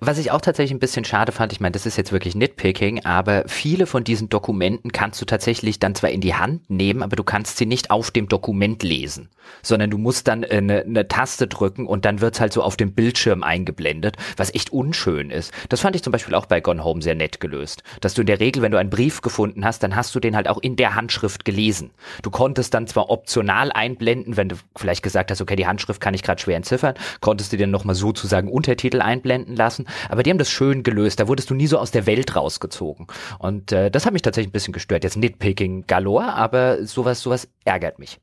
Was 0.00 0.18
ich 0.18 0.30
auch 0.30 0.40
tatsächlich 0.40 0.74
ein 0.74 0.80
bisschen 0.80 1.04
schade 1.04 1.32
fand, 1.32 1.52
ich 1.52 1.60
meine, 1.60 1.72
das 1.72 1.86
ist 1.86 1.96
jetzt 1.96 2.12
wirklich 2.12 2.34
Nitpicking, 2.34 3.04
aber 3.04 3.44
viele 3.46 3.86
von 3.86 4.04
diesen 4.04 4.28
Dokumenten 4.28 4.92
kannst 4.92 5.20
du 5.20 5.24
tatsächlich 5.24 5.78
dann 5.78 5.94
zwar 5.94 6.10
in 6.10 6.20
die 6.20 6.34
Hand 6.34 6.68
nehmen, 6.70 7.02
aber 7.02 7.16
du 7.16 7.24
kannst 7.24 7.56
sie 7.56 7.66
nicht 7.66 7.90
auf 7.90 8.10
dem 8.10 8.28
Dokument 8.28 8.82
lesen, 8.82 9.28
sondern 9.62 9.90
du 9.90 9.98
musst 9.98 10.28
dann 10.28 10.44
eine, 10.44 10.82
eine 10.82 11.08
Taste 11.08 11.46
drücken 11.46 11.86
und 11.86 12.04
dann 12.04 12.20
wird's 12.20 12.40
halt 12.40 12.52
so 12.52 12.62
auf 12.62 12.76
dem 12.76 12.92
Bildschirm 12.92 13.42
eingeblendet, 13.42 14.16
was 14.36 14.54
echt 14.54 14.72
unschön 14.72 15.30
ist. 15.30 15.52
Das 15.68 15.80
fand 15.80 15.96
ich 15.96 16.02
zum 16.02 16.12
Beispiel 16.12 16.34
auch 16.34 16.46
bei 16.46 16.60
Gone 16.60 16.84
Home 16.84 17.02
sehr 17.02 17.14
nett 17.14 17.40
gelöst, 17.40 17.82
dass 18.00 18.14
du 18.14 18.22
in 18.22 18.26
der 18.26 18.40
Regel, 18.40 18.62
wenn 18.62 18.72
du 18.72 18.78
einen 18.78 18.90
Brief 18.90 19.22
gefunden 19.22 19.64
hast, 19.64 19.82
dann 19.82 19.96
hast 19.96 20.14
du 20.14 20.20
den 20.20 20.36
halt 20.36 20.48
auch 20.48 20.58
in 20.58 20.76
der 20.76 20.94
Handschrift 20.94 21.44
gelesen. 21.44 21.90
Du 22.22 22.30
konntest 22.30 22.74
dann 22.74 22.86
zwar 22.86 23.10
optional 23.10 23.72
einblenden, 23.72 24.36
wenn 24.36 24.48
du 24.48 24.56
vielleicht 24.76 25.02
gesagt 25.02 25.30
hast, 25.30 25.40
okay, 25.40 25.56
die 25.56 25.66
Handschrift 25.66 26.00
kann 26.00 26.14
ich 26.14 26.22
gerade 26.22 26.40
schwer 26.40 26.56
entziffern, 26.56 26.94
konntest 27.20 27.52
du 27.52 27.56
dir 27.56 27.66
nochmal 27.66 27.94
sozusagen 27.94 28.48
Untertitel 28.48 29.00
einblenden 29.00 29.56
lassen, 29.56 29.77
lassen. 29.78 29.86
Aber 30.08 30.22
die 30.22 30.30
haben 30.30 30.38
das 30.38 30.50
schön 30.50 30.82
gelöst. 30.82 31.20
Da 31.20 31.28
wurdest 31.28 31.50
du 31.50 31.54
nie 31.54 31.66
so 31.66 31.78
aus 31.78 31.90
der 31.90 32.06
Welt 32.06 32.34
rausgezogen. 32.34 33.06
Und 33.38 33.72
äh, 33.72 33.90
das 33.90 34.06
hat 34.06 34.12
mich 34.12 34.22
tatsächlich 34.22 34.48
ein 34.48 34.52
bisschen 34.52 34.72
gestört. 34.72 35.04
Jetzt 35.04 35.16
Nitpicking 35.16 35.86
galore, 35.86 36.32
aber 36.34 36.84
sowas, 36.84 37.20
sowas 37.20 37.48
ärgert 37.64 37.98
mich. 37.98 38.18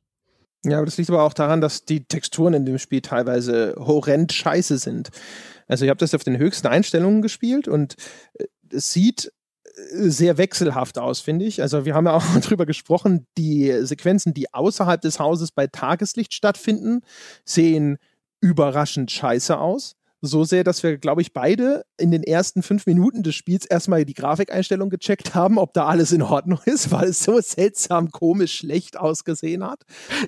Ja, 0.64 0.78
aber 0.78 0.86
das 0.86 0.98
liegt 0.98 1.10
aber 1.10 1.24
auch 1.24 1.34
daran, 1.34 1.62
dass 1.62 1.86
die 1.86 2.06
Texturen 2.06 2.54
in 2.56 2.66
dem 2.66 2.80
Spiel 2.80 3.02
teilweise 3.02 3.76
horrend 3.78 4.34
scheiße 4.34 4.80
sind. 4.80 5.10
Also 5.68 5.86
ich 5.86 5.90
habe 5.90 6.00
das 6.00 6.16
auf 6.16 6.24
den 6.24 6.38
höchsten 6.38 6.68
Einstellungen 6.68 7.22
gespielt 7.22 7.68
und 7.68 7.96
äh, 8.34 8.46
es 8.72 8.92
sieht 8.92 9.32
äh, 9.66 10.10
sehr 10.10 10.38
wechselhaft 10.40 10.98
aus, 10.98 11.22
finde 11.22 11.46
ich. 11.46 11.62
Also 11.62 11.86
wir 11.86 11.94
haben 11.94 12.06
ja 12.08 12.14
auch 12.14 12.26
drüber 12.42 12.66
gesprochen, 12.66 13.28
die 13.38 13.72
Sequenzen, 13.86 14.34
die 14.34 14.54
außerhalb 14.54 15.02
des 15.02 15.20
Hauses 15.20 15.52
bei 15.52 15.68
Tageslicht 15.68 16.34
stattfinden, 16.34 17.02
sehen 17.44 17.98
überraschend 18.42 19.12
scheiße 19.12 19.58
aus 19.58 19.96
so 20.26 20.44
sehr, 20.44 20.64
dass 20.64 20.84
wir, 20.84 20.98
glaube 20.98 21.22
ich, 21.22 21.34
beide 21.34 21.86
in 21.98 22.12
den 22.12 22.24
ersten 22.24 22.64
fünf 22.64 22.86
Minuten 22.86 23.24
des 23.24 23.36
Spiels 23.36 23.66
erstmal 23.66 24.06
die 24.06 24.14
Grafikeinstellung 24.14 24.90
gecheckt 24.90 25.36
haben, 25.36 25.58
ob 25.58 25.74
da 25.74 25.86
alles 25.86 26.12
in 26.12 26.22
Ordnung 26.22 26.60
ist, 26.66 26.92
weil 26.92 27.10
es 27.10 27.20
so 27.20 27.40
seltsam 27.40 28.12
komisch 28.12 28.58
schlecht 28.58 28.98
ausgesehen 28.98 29.64
hat. 29.64 29.82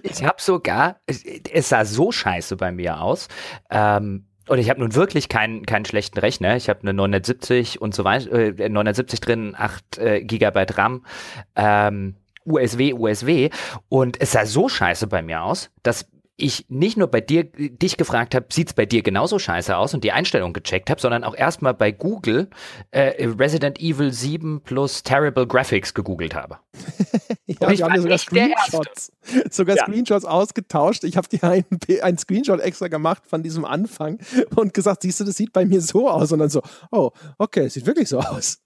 Ich 0.03 0.23
habe 0.23 0.41
sogar, 0.41 0.99
es 1.05 1.69
sah 1.69 1.85
so 1.85 2.11
scheiße 2.11 2.55
bei 2.57 2.71
mir 2.71 3.01
aus. 3.01 3.27
Ähm 3.69 4.25
und 4.47 4.59
ich 4.59 4.69
habe 4.69 4.79
nun 4.79 4.95
wirklich 4.95 5.27
keinen 5.27 5.65
keinen 5.65 5.83
schlechten 5.83 6.19
Rechner. 6.19 6.55
Ich 6.55 6.69
habe 6.69 6.79
eine 6.81 6.93
970 6.93 7.81
und 7.81 7.93
so 7.93 8.05
weiter, 8.05 8.31
äh, 8.31 8.69
970 8.69 9.19
drin, 9.19 9.55
8 9.57 9.97
äh, 9.97 10.23
Gigabyte 10.23 10.77
RAM, 10.77 11.05
ähm, 11.57 12.15
USW, 12.45 12.93
USW. 12.93 13.49
Und 13.89 14.21
es 14.21 14.31
sah 14.31 14.45
so 14.45 14.69
scheiße 14.69 15.07
bei 15.07 15.21
mir 15.21 15.43
aus, 15.43 15.69
dass 15.83 16.07
ich 16.38 16.65
nicht 16.69 16.97
nur 16.97 17.07
bei 17.07 17.19
dir 17.19 17.45
dich 17.45 17.97
gefragt 17.97 18.35
habe, 18.35 18.45
sieht's 18.51 18.73
bei 18.73 18.85
dir 18.85 19.01
genauso 19.01 19.39
scheiße 19.39 19.75
aus 19.75 19.95
und 19.95 20.03
die 20.03 20.11
Einstellung 20.11 20.53
gecheckt 20.53 20.91
habe, 20.91 21.01
sondern 21.01 21.23
auch 21.23 21.35
erstmal 21.35 21.73
bei 21.73 21.91
Google 21.91 22.49
äh, 22.91 23.25
Resident 23.25 23.79
Evil 23.79 24.13
7 24.13 24.61
plus 24.61 25.01
Terrible 25.01 25.47
Graphics 25.47 25.95
gegoogelt 25.95 26.35
habe. 26.35 26.59
ja, 27.47 27.71
ich 27.71 27.81
habe 27.81 27.99
sogar 27.99 28.19
Screenshots, 28.19 29.11
sogar 29.49 29.77
ja. 29.77 29.83
Screenshots 29.83 30.25
ausgetauscht. 30.25 31.03
Ich 31.05 31.17
habe 31.17 31.27
dir 31.27 31.43
einen, 31.43 31.65
einen 32.01 32.17
Screenshot 32.19 32.59
extra 32.59 32.88
gemacht 32.88 33.23
von 33.25 33.41
diesem 33.41 33.65
Anfang 33.65 34.19
und 34.55 34.75
gesagt, 34.75 35.01
siehst 35.01 35.19
du, 35.19 35.23
das 35.23 35.35
sieht 35.35 35.53
bei 35.53 35.65
mir 35.65 35.81
so 35.81 36.07
aus 36.07 36.31
und 36.31 36.39
dann 36.39 36.49
so, 36.49 36.61
oh, 36.91 37.11
okay, 37.39 37.65
es 37.65 37.73
sieht 37.73 37.88
wirklich 37.88 38.09
so 38.09 38.19
aus. 38.19 38.59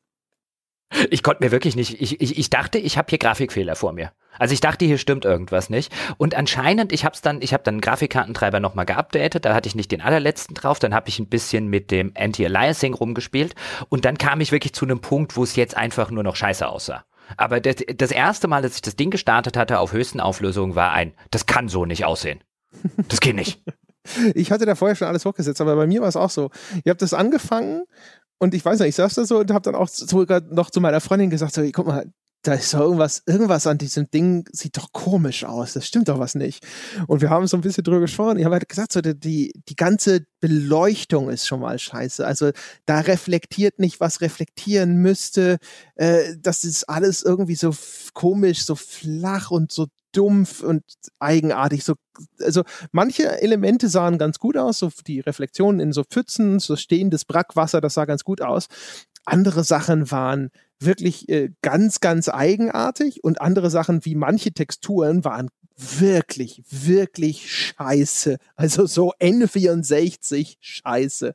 Ich 1.09 1.23
konnte 1.23 1.43
mir 1.43 1.51
wirklich 1.51 1.75
nicht, 1.75 2.01
ich, 2.01 2.21
ich, 2.21 2.37
ich 2.37 2.49
dachte, 2.49 2.77
ich 2.77 2.97
habe 2.97 3.07
hier 3.09 3.17
Grafikfehler 3.17 3.75
vor 3.75 3.93
mir. 3.93 4.11
Also 4.37 4.53
ich 4.53 4.61
dachte, 4.61 4.85
hier 4.85 4.97
stimmt 4.97 5.25
irgendwas 5.25 5.69
nicht. 5.69 5.91
Und 6.17 6.35
anscheinend, 6.35 6.91
ich 6.91 7.05
habe 7.05 7.15
dann, 7.21 7.41
ich 7.41 7.53
habe 7.53 7.63
dann 7.63 7.75
einen 7.75 7.81
Grafikkartentreiber 7.81 8.59
nochmal 8.59 8.85
geupdatet, 8.85 9.45
da 9.45 9.53
hatte 9.53 9.67
ich 9.67 9.75
nicht 9.75 9.91
den 9.91 10.01
allerletzten 10.01 10.55
drauf, 10.55 10.79
dann 10.79 10.93
habe 10.93 11.09
ich 11.09 11.19
ein 11.19 11.27
bisschen 11.27 11.67
mit 11.67 11.91
dem 11.91 12.11
Anti-Aliasing 12.17 12.93
rumgespielt 12.93 13.55
und 13.89 14.05
dann 14.05 14.17
kam 14.17 14.41
ich 14.41 14.51
wirklich 14.51 14.73
zu 14.73 14.85
einem 14.85 14.99
Punkt, 14.99 15.35
wo 15.35 15.43
es 15.43 15.55
jetzt 15.55 15.75
einfach 15.75 16.11
nur 16.11 16.23
noch 16.23 16.35
scheiße 16.35 16.67
aussah. 16.67 17.03
Aber 17.37 17.59
das, 17.59 17.77
das 17.95 18.11
erste 18.11 18.47
Mal, 18.47 18.61
dass 18.61 18.75
ich 18.75 18.81
das 18.81 18.95
Ding 18.95 19.09
gestartet 19.09 19.57
hatte 19.57 19.79
auf 19.79 19.93
höchsten 19.93 20.19
Auflösungen, 20.19 20.75
war 20.75 20.91
ein, 20.91 21.13
das 21.29 21.45
kann 21.45 21.69
so 21.69 21.85
nicht 21.85 22.05
aussehen. 22.05 22.43
Das 23.07 23.19
geht 23.19 23.35
nicht. 23.35 23.61
ich 24.35 24.51
hatte 24.51 24.65
da 24.65 24.75
vorher 24.75 24.95
schon 24.95 25.07
alles 25.07 25.25
hochgesetzt, 25.25 25.61
aber 25.61 25.75
bei 25.75 25.87
mir 25.87 26.01
war 26.01 26.09
es 26.09 26.15
auch 26.15 26.29
so. 26.29 26.49
Ich 26.83 26.89
habe 26.89 26.97
das 26.97 27.13
angefangen 27.13 27.83
und 28.41 28.55
ich 28.55 28.65
weiß 28.65 28.79
nicht, 28.79 28.89
ich 28.89 28.95
saß 28.95 29.13
da 29.13 29.25
so 29.25 29.37
und 29.37 29.51
habe 29.51 29.61
dann 29.61 29.75
auch 29.75 29.87
sogar 29.87 30.41
noch 30.41 30.71
zu 30.71 30.81
meiner 30.81 30.99
Freundin 30.99 31.29
gesagt, 31.29 31.53
so, 31.53 31.61
guck 31.71 31.85
mal, 31.85 32.11
da 32.41 32.55
ist 32.55 32.73
doch 32.73 32.79
irgendwas, 32.79 33.21
irgendwas 33.27 33.67
an 33.67 33.77
diesem 33.77 34.09
Ding 34.09 34.49
sieht 34.51 34.77
doch 34.77 34.91
komisch 34.93 35.43
aus. 35.43 35.73
Das 35.73 35.85
stimmt 35.85 36.09
doch 36.09 36.17
was 36.17 36.33
nicht. 36.33 36.65
Und 37.05 37.21
wir 37.21 37.29
haben 37.29 37.45
so 37.45 37.55
ein 37.55 37.61
bisschen 37.61 37.83
drüber 37.83 37.99
gesprochen. 37.99 38.39
Ich 38.39 38.45
habe 38.45 38.55
halt 38.55 38.67
gesagt, 38.67 38.93
so 38.93 39.01
die, 39.01 39.51
die 39.69 39.75
ganze 39.75 40.25
Beleuchtung 40.39 41.29
ist 41.29 41.45
schon 41.45 41.59
mal 41.59 41.77
scheiße. 41.77 42.25
Also 42.25 42.49
da 42.87 43.01
reflektiert 43.01 43.77
nicht, 43.77 43.99
was 43.99 44.21
reflektieren 44.21 44.95
müsste. 44.95 45.59
Äh, 45.93 46.35
das 46.39 46.63
ist 46.63 46.85
alles 46.85 47.21
irgendwie 47.21 47.53
so 47.53 47.75
komisch, 48.15 48.65
so 48.65 48.73
flach 48.73 49.51
und 49.51 49.71
so 49.71 49.85
dumpf 50.11 50.61
und 50.61 50.83
eigenartig. 51.19 51.83
So, 51.83 51.95
also 52.41 52.63
manche 52.91 53.41
Elemente 53.41 53.89
sahen 53.89 54.17
ganz 54.17 54.39
gut 54.39 54.57
aus, 54.57 54.79
so 54.79 54.91
die 55.07 55.19
Reflexionen 55.19 55.79
in 55.79 55.93
so 55.93 56.03
Pfützen, 56.03 56.59
so 56.59 56.75
stehendes 56.75 57.25
Brackwasser, 57.25 57.81
das 57.81 57.93
sah 57.95 58.05
ganz 58.05 58.23
gut 58.23 58.41
aus. 58.41 58.67
Andere 59.25 59.63
Sachen 59.63 60.11
waren 60.11 60.49
wirklich 60.79 61.29
äh, 61.29 61.51
ganz, 61.61 61.99
ganz 61.99 62.27
eigenartig 62.27 63.23
und 63.23 63.39
andere 63.41 63.69
Sachen 63.69 64.03
wie 64.05 64.15
manche 64.15 64.51
Texturen 64.51 65.23
waren 65.23 65.49
wirklich, 65.77 66.63
wirklich 66.69 67.51
scheiße. 67.51 68.37
Also 68.55 68.85
so 68.85 69.13
N64 69.19 70.57
scheiße. 70.59 71.33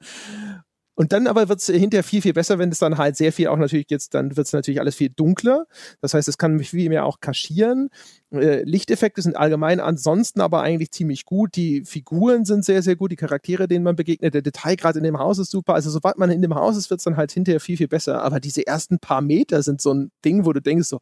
Und 0.96 1.12
dann 1.12 1.26
aber 1.26 1.48
wird 1.50 1.60
es 1.60 1.66
hinterher 1.66 2.02
viel, 2.02 2.22
viel 2.22 2.32
besser, 2.32 2.58
wenn 2.58 2.70
es 2.70 2.78
dann 2.78 2.96
halt 2.96 3.16
sehr 3.16 3.30
viel 3.30 3.48
auch 3.48 3.58
natürlich 3.58 3.86
jetzt, 3.90 4.14
dann 4.14 4.34
wird 4.36 4.46
es 4.46 4.54
natürlich 4.54 4.80
alles 4.80 4.94
viel 4.94 5.10
dunkler. 5.10 5.66
Das 6.00 6.14
heißt, 6.14 6.26
es 6.26 6.38
kann 6.38 6.54
mich 6.54 6.70
viel 6.70 6.88
mehr 6.88 7.04
auch 7.04 7.20
kaschieren. 7.20 7.90
Äh, 8.32 8.62
Lichteffekte 8.62 9.20
sind 9.20 9.36
allgemein 9.36 9.78
ansonsten 9.78 10.40
aber 10.40 10.62
eigentlich 10.62 10.90
ziemlich 10.92 11.26
gut. 11.26 11.54
Die 11.54 11.84
Figuren 11.84 12.46
sind 12.46 12.64
sehr, 12.64 12.80
sehr 12.82 12.96
gut. 12.96 13.12
Die 13.12 13.16
Charaktere, 13.16 13.68
denen 13.68 13.84
man 13.84 13.94
begegnet. 13.94 14.32
Der 14.32 14.40
Detailgrad 14.40 14.96
in 14.96 15.04
dem 15.04 15.18
Haus 15.18 15.38
ist 15.38 15.50
super. 15.50 15.74
Also 15.74 15.90
sobald 15.90 16.16
man 16.16 16.30
in 16.30 16.40
dem 16.40 16.54
Haus 16.54 16.78
ist, 16.78 16.88
wird 16.88 17.00
es 17.00 17.04
dann 17.04 17.18
halt 17.18 17.30
hinterher 17.30 17.60
viel, 17.60 17.76
viel 17.76 17.88
besser. 17.88 18.22
Aber 18.22 18.40
diese 18.40 18.66
ersten 18.66 18.98
paar 18.98 19.20
Meter 19.20 19.62
sind 19.62 19.82
so 19.82 19.92
ein 19.92 20.10
Ding, 20.24 20.46
wo 20.46 20.54
du 20.54 20.62
denkst 20.62 20.88
so, 20.88 21.00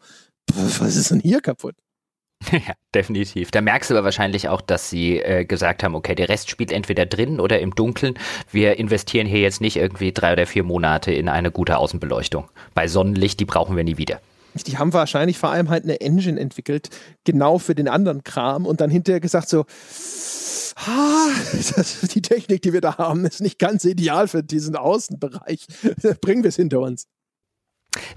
was 0.81 0.97
ist 0.97 1.13
denn 1.13 1.21
hier 1.21 1.41
kaputt? 1.41 1.77
Ja, 2.53 2.75
definitiv. 2.95 3.51
Da 3.51 3.61
merkst 3.61 3.91
du 3.91 3.95
aber 3.95 4.05
wahrscheinlich 4.05 4.49
auch, 4.49 4.61
dass 4.61 4.91
sie 4.91 5.19
äh, 5.19 5.45
gesagt 5.45 5.83
haben, 5.83 5.95
okay, 5.95 6.15
der 6.15 6.29
Rest 6.29 6.51
spielt 6.51 6.73
entweder 6.73 7.07
drin 7.07 7.41
oder 7.41 7.61
im 7.61 7.75
Dunkeln. 7.75 8.15
Wir 8.51 8.79
investieren 8.79 9.27
hier 9.27 9.41
jetzt 9.41 9.61
nicht 9.61 9.77
irgendwie 9.77 10.13
drei 10.13 10.33
oder 10.33 10.47
vier 10.47 10.63
Monate 10.63 11.13
in 11.13 11.29
eine 11.29 11.51
gute 11.51 11.79
Außenbeleuchtung. 11.79 12.49
Bei 12.75 12.89
Sonnenlicht, 12.89 13.41
die 13.41 13.45
brauchen 13.45 13.77
wir 13.77 13.85
nie 13.85 13.99
wieder. 13.99 14.21
Die 14.67 14.79
haben 14.79 14.93
wahrscheinlich 14.93 15.39
vor 15.39 15.51
allem 15.51 15.69
halt 15.69 15.83
eine 15.83 16.01
Engine 16.01 16.39
entwickelt, 16.39 16.91
genau 17.25 17.59
für 17.59 17.75
den 17.75 17.89
anderen 17.89 18.23
Kram 18.23 18.67
und 18.67 18.81
dann 18.81 18.89
hinterher 18.89 19.21
gesagt 19.21 19.49
so, 19.49 19.65
ah, 20.77 21.29
das, 21.53 22.01
die 22.03 22.23
Technik, 22.23 22.63
die 22.63 22.73
wir 22.73 22.81
da 22.81 22.99
haben, 22.99 23.25
ist 23.25 23.41
nicht 23.41 23.59
ganz 23.59 23.85
ideal 23.85 24.29
für 24.29 24.45
diesen 24.45 24.77
Außenbereich. 24.77 25.67
Bringen 26.21 26.45
wir 26.45 26.49
es 26.49 26.57
hinter 26.57 26.81
uns. 26.81 27.07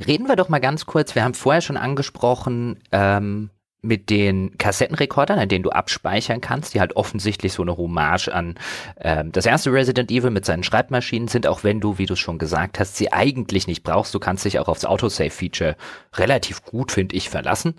Reden 0.05 0.27
wir 0.27 0.35
doch 0.35 0.49
mal 0.49 0.59
ganz 0.59 0.85
kurz, 0.85 1.15
wir 1.15 1.23
haben 1.23 1.33
vorher 1.33 1.61
schon 1.61 1.77
angesprochen, 1.77 2.79
ähm, 2.91 3.51
mit 3.81 4.09
den 4.09 4.57
Kassettenrekordern, 4.57 5.39
an 5.39 5.49
denen 5.49 5.63
du 5.63 5.69
abspeichern 5.69 6.41
kannst, 6.41 6.73
die 6.73 6.79
halt 6.79 6.95
offensichtlich 6.95 7.53
so 7.53 7.61
eine 7.61 7.77
Hommage 7.77 8.29
an 8.29 8.55
ähm, 8.99 9.31
das 9.31 9.45
erste 9.45 9.71
Resident 9.71 10.11
Evil 10.11 10.31
mit 10.31 10.45
seinen 10.45 10.63
Schreibmaschinen 10.63 11.27
sind, 11.27 11.47
auch 11.47 11.63
wenn 11.63 11.79
du, 11.79 11.97
wie 11.97 12.05
du 12.05 12.13
es 12.13 12.19
schon 12.19 12.39
gesagt 12.39 12.79
hast, 12.79 12.95
sie 12.97 13.13
eigentlich 13.13 13.67
nicht 13.67 13.83
brauchst. 13.83 14.13
Du 14.13 14.19
kannst 14.19 14.45
dich 14.45 14.59
auch 14.59 14.67
aufs 14.67 14.85
Autosave-Feature 14.85 15.75
relativ 16.15 16.63
gut, 16.63 16.91
finde 16.91 17.15
ich, 17.15 17.29
verlassen. 17.29 17.75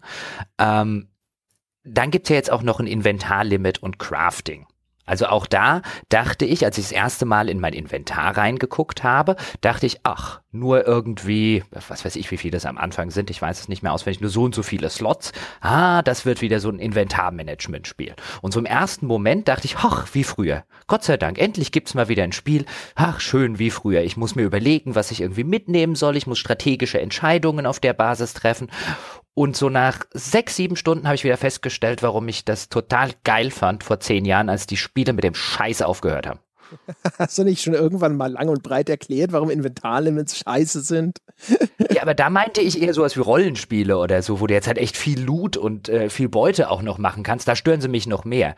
Ähm, 0.58 1.08
dann 1.84 2.10
gibt's 2.10 2.28
ja 2.28 2.36
jetzt 2.36 2.52
auch 2.52 2.62
noch 2.62 2.80
ein 2.80 2.86
Inventarlimit 2.86 3.82
und 3.82 3.98
Crafting. 3.98 4.66
Also 5.08 5.26
auch 5.26 5.46
da 5.46 5.82
dachte 6.10 6.44
ich, 6.44 6.64
als 6.64 6.78
ich 6.78 6.84
das 6.84 6.92
erste 6.92 7.24
Mal 7.24 7.48
in 7.48 7.60
mein 7.60 7.72
Inventar 7.72 8.36
reingeguckt 8.36 9.02
habe, 9.02 9.36
dachte 9.60 9.86
ich, 9.86 10.00
ach, 10.04 10.40
nur 10.50 10.86
irgendwie, 10.86 11.64
was 11.70 12.04
weiß 12.04 12.16
ich, 12.16 12.30
wie 12.30 12.36
viele 12.36 12.52
das 12.52 12.66
am 12.66 12.78
Anfang 12.78 13.10
sind, 13.10 13.30
ich 13.30 13.40
weiß 13.40 13.60
es 13.60 13.68
nicht 13.68 13.82
mehr 13.82 13.92
auswendig, 13.92 14.20
nur 14.20 14.30
so 14.30 14.44
und 14.44 14.54
so 14.54 14.62
viele 14.62 14.90
Slots. 14.90 15.32
Ah, 15.60 16.02
das 16.02 16.26
wird 16.26 16.40
wieder 16.40 16.60
so 16.60 16.68
ein 16.68 16.78
Inventarmanagement-Spiel. 16.78 18.14
Und 18.42 18.52
so 18.52 18.58
im 18.58 18.66
ersten 18.66 19.06
Moment 19.06 19.48
dachte 19.48 19.66
ich, 19.66 19.76
ach, 19.76 20.08
wie 20.12 20.24
früher. 20.24 20.64
Gott 20.86 21.04
sei 21.04 21.16
Dank, 21.16 21.38
endlich 21.38 21.72
gibt's 21.72 21.94
mal 21.94 22.08
wieder 22.08 22.24
ein 22.24 22.32
Spiel. 22.32 22.64
Ach, 22.94 23.20
schön 23.20 23.58
wie 23.58 23.70
früher. 23.70 24.02
Ich 24.02 24.16
muss 24.16 24.34
mir 24.34 24.44
überlegen, 24.44 24.94
was 24.94 25.10
ich 25.10 25.20
irgendwie 25.20 25.44
mitnehmen 25.44 25.94
soll. 25.94 26.16
Ich 26.16 26.26
muss 26.26 26.38
strategische 26.38 27.00
Entscheidungen 27.00 27.66
auf 27.66 27.80
der 27.80 27.92
Basis 27.92 28.34
treffen. 28.34 28.70
Und 29.38 29.56
so 29.56 29.68
nach 29.68 30.00
sechs, 30.12 30.56
sieben 30.56 30.74
Stunden 30.74 31.06
habe 31.06 31.14
ich 31.14 31.22
wieder 31.22 31.36
festgestellt, 31.36 32.02
warum 32.02 32.26
ich 32.26 32.44
das 32.44 32.70
total 32.70 33.12
geil 33.22 33.52
fand 33.52 33.84
vor 33.84 34.00
zehn 34.00 34.24
Jahren, 34.24 34.48
als 34.48 34.66
die 34.66 34.76
Spiele 34.76 35.12
mit 35.12 35.22
dem 35.22 35.36
Scheiß 35.36 35.80
aufgehört 35.82 36.26
haben. 36.26 36.40
Hast 37.20 37.38
du 37.38 37.44
nicht 37.44 37.62
schon 37.62 37.74
irgendwann 37.74 38.16
mal 38.16 38.32
lang 38.32 38.48
und 38.48 38.64
breit 38.64 38.88
erklärt, 38.88 39.30
warum 39.30 39.48
Inventarlimits 39.48 40.38
scheiße 40.38 40.80
sind? 40.80 41.18
ja, 41.92 42.02
aber 42.02 42.14
da 42.14 42.30
meinte 42.30 42.60
ich 42.60 42.82
eher 42.82 42.92
sowas 42.92 43.14
wie 43.14 43.20
Rollenspiele 43.20 43.96
oder 43.96 44.22
so, 44.22 44.40
wo 44.40 44.48
du 44.48 44.54
jetzt 44.54 44.66
halt 44.66 44.78
echt 44.78 44.96
viel 44.96 45.22
Loot 45.22 45.56
und 45.56 45.88
äh, 45.88 46.10
viel 46.10 46.28
Beute 46.28 46.68
auch 46.68 46.82
noch 46.82 46.98
machen 46.98 47.22
kannst. 47.22 47.46
Da 47.46 47.54
stören 47.54 47.80
sie 47.80 47.86
mich 47.86 48.08
noch 48.08 48.24
mehr. 48.24 48.56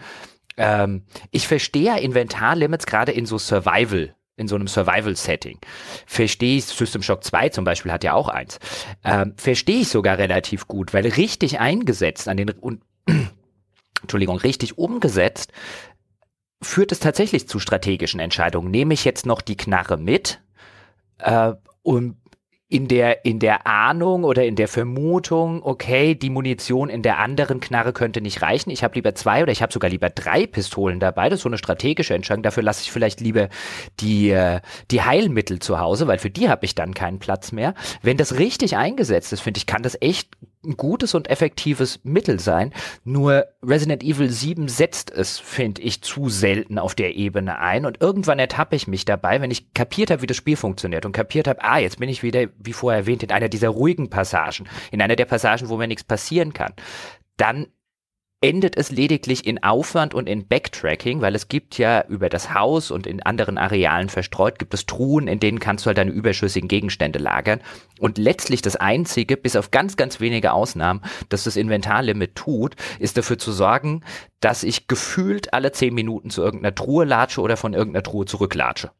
Ähm, 0.57 1.03
ich 1.31 1.47
verstehe 1.47 1.85
ja 1.85 1.97
Inventarlimits 1.97 2.87
gerade 2.87 3.13
in 3.13 3.27
so 3.27 3.37
Survival 3.37 4.15
in 4.41 4.49
so 4.49 4.57
einem 4.57 4.67
Survival-Setting. 4.67 5.59
Verstehe 6.07 6.57
ich, 6.57 6.65
System 6.65 7.03
Shock 7.03 7.23
2 7.23 7.51
zum 7.51 7.65
Beispiel 7.65 7.93
hat 7.93 8.03
ja 8.03 8.15
auch 8.15 8.29
eins, 8.29 8.59
ähm, 9.05 9.35
verstehe 9.37 9.83
ich 9.83 9.89
sogar 9.89 10.19
relativ 10.19 10.67
gut, 10.67 10.93
weil 10.93 11.07
richtig 11.07 11.61
eingesetzt 11.61 12.27
an 12.27 12.37
den, 12.37 12.51
und, 12.51 12.83
Entschuldigung, 14.03 14.39
richtig 14.39 14.79
umgesetzt, 14.79 15.53
führt 16.63 16.93
es 16.93 17.01
tatsächlich 17.01 17.49
zu 17.49 17.59
strategischen 17.59 18.21
Entscheidungen. 18.21 18.71
Nehme 18.71 18.95
ich 18.95 19.05
jetzt 19.05 19.27
noch 19.27 19.41
die 19.41 19.57
Knarre 19.57 19.97
mit, 19.97 20.41
äh, 21.19 21.53
und 21.83 22.17
in 22.71 22.87
der, 22.87 23.25
in 23.25 23.41
der 23.41 23.67
Ahnung 23.67 24.23
oder 24.23 24.47
in 24.47 24.55
der 24.55 24.69
Vermutung, 24.69 25.61
okay, 25.65 26.15
die 26.15 26.31
Munition 26.31 26.89
in 26.89 27.03
der 27.03 27.19
anderen 27.19 27.59
Knarre 27.59 27.93
könnte 27.93 28.21
nicht 28.21 28.43
reichen. 28.43 28.71
Ich 28.71 28.85
habe 28.85 28.95
lieber 28.95 29.13
zwei 29.17 29.43
oder 29.43 29.51
ich 29.51 29.61
habe 29.61 29.73
sogar 29.73 29.91
lieber 29.91 30.09
drei 30.09 30.47
Pistolen 30.47 31.01
dabei. 31.01 31.29
Das 31.29 31.41
ist 31.41 31.43
so 31.43 31.49
eine 31.49 31.59
strategische 31.59 32.15
Entscheidung. 32.15 32.45
Dafür 32.45 32.63
lasse 32.63 32.83
ich 32.83 32.93
vielleicht 32.93 33.21
lieber 33.21 33.49
die, 33.99 34.31
äh, 34.31 34.61
die 34.93 35.03
Heilmittel 35.03 35.59
zu 35.59 35.81
Hause, 35.81 36.07
weil 36.07 36.19
für 36.19 36.31
die 36.31 36.49
habe 36.49 36.65
ich 36.65 36.77
dann 36.77 36.95
keinen 36.95 37.19
Platz 37.19 37.51
mehr. 37.51 37.75
Wenn 38.03 38.17
das 38.17 38.39
richtig 38.39 38.77
eingesetzt 38.77 39.33
ist, 39.33 39.41
finde 39.41 39.59
ich, 39.59 39.67
kann 39.67 39.83
das 39.83 40.01
echt 40.01 40.29
ein 40.65 40.77
gutes 40.77 41.15
und 41.15 41.31
effektives 41.31 42.01
Mittel 42.03 42.39
sein. 42.39 42.73
Nur 43.05 43.47
Resident 43.63 44.03
Evil 44.03 44.29
7 44.29 44.69
setzt 44.69 45.11
es, 45.11 45.39
finde 45.39 45.81
ich, 45.81 46.03
zu 46.03 46.29
selten 46.29 46.79
auf 46.79 46.95
der 46.95 47.17
Ebene 47.17 47.59
ein. 47.59 47.87
Und 47.87 48.01
irgendwann 48.01 48.39
ertappe 48.39 48.77
ich 48.77 48.87
mich 48.87 49.05
dabei, 49.05 49.41
wenn 49.41 49.51
ich 49.51 49.73
kapiert 49.73 50.11
habe, 50.11 50.23
wie 50.23 50.27
das 50.27 50.37
Spiel 50.37 50.57
funktioniert 50.57 51.07
und 51.07 51.13
kapiert 51.13 51.49
habe, 51.49 51.63
ah, 51.63 51.79
jetzt 51.79 51.99
bin 51.99 52.11
ich 52.11 52.23
wieder, 52.23 52.47
wie 52.63 52.73
vorher 52.73 53.01
erwähnt, 53.01 53.23
in 53.23 53.31
einer 53.31 53.49
dieser 53.49 53.71
ruhigen 53.71 54.11
Passagen, 54.11 54.69
in 54.91 55.03
einer 55.03 55.17
der 55.17 55.25
Passagen, 55.25 55.69
wo 55.69 55.77
mir 55.77 55.89
nichts 55.89 56.05
passieren 56.05 56.53
kann. 56.53 56.73
Dann 57.37 57.67
endet 58.43 58.79
es 58.79 58.91
lediglich 58.91 59.47
in 59.47 59.63
Aufwand 59.63 60.15
und 60.15 60.27
in 60.27 60.49
Backtracking, 60.49 61.21
weil 61.21 61.35
es 61.35 61.49
gibt 61.49 61.77
ja 61.77 62.03
über 62.09 62.31
das 62.31 62.55
Haus 62.55 62.91
und 62.91 63.07
in 63.07 63.23
anderen 63.23 63.59
Arealen 63.59 64.09
verstreut, 64.09 64.59
gibt 64.59 64.73
es 64.73 64.87
Truhen, 64.87 65.29
in 65.29 65.41
denen 65.41 65.61
kannst 65.61 65.85
du 65.85 65.89
halt 65.89 65.99
deine 65.99 66.11
überschüssigen 66.11 66.69
Gegenstände 66.69 67.19
lagern. 67.19 67.61
Und 67.99 68.17
letztlich 68.17 68.63
das 68.63 68.77
Einzige, 68.77 69.37
bis 69.37 69.57
auf 69.57 69.71
ganz, 69.71 69.97
ganz 69.97 70.21
wenige 70.21 70.53
Ausnahmen, 70.53 71.03
dass 71.29 71.45
das 71.45 71.57
Inventarlimit 71.57 72.35
tut, 72.35 72.77
ist 72.99 73.19
dafür 73.19 73.37
zu 73.37 73.53
sorgen, 73.53 74.03
dass 74.41 74.63
ich 74.63 74.89
gefühlt 74.89 75.53
alle 75.53 75.73
zehn 75.73 75.93
Minuten 75.93 76.31
zu 76.31 76.41
irgendeiner 76.41 76.75
Truhe 76.75 77.05
latsche 77.05 77.43
oder 77.43 77.59
von 77.59 77.75
irgendeiner 77.75 78.03
Truhe 78.03 78.25
zurücklatsche 78.25 78.91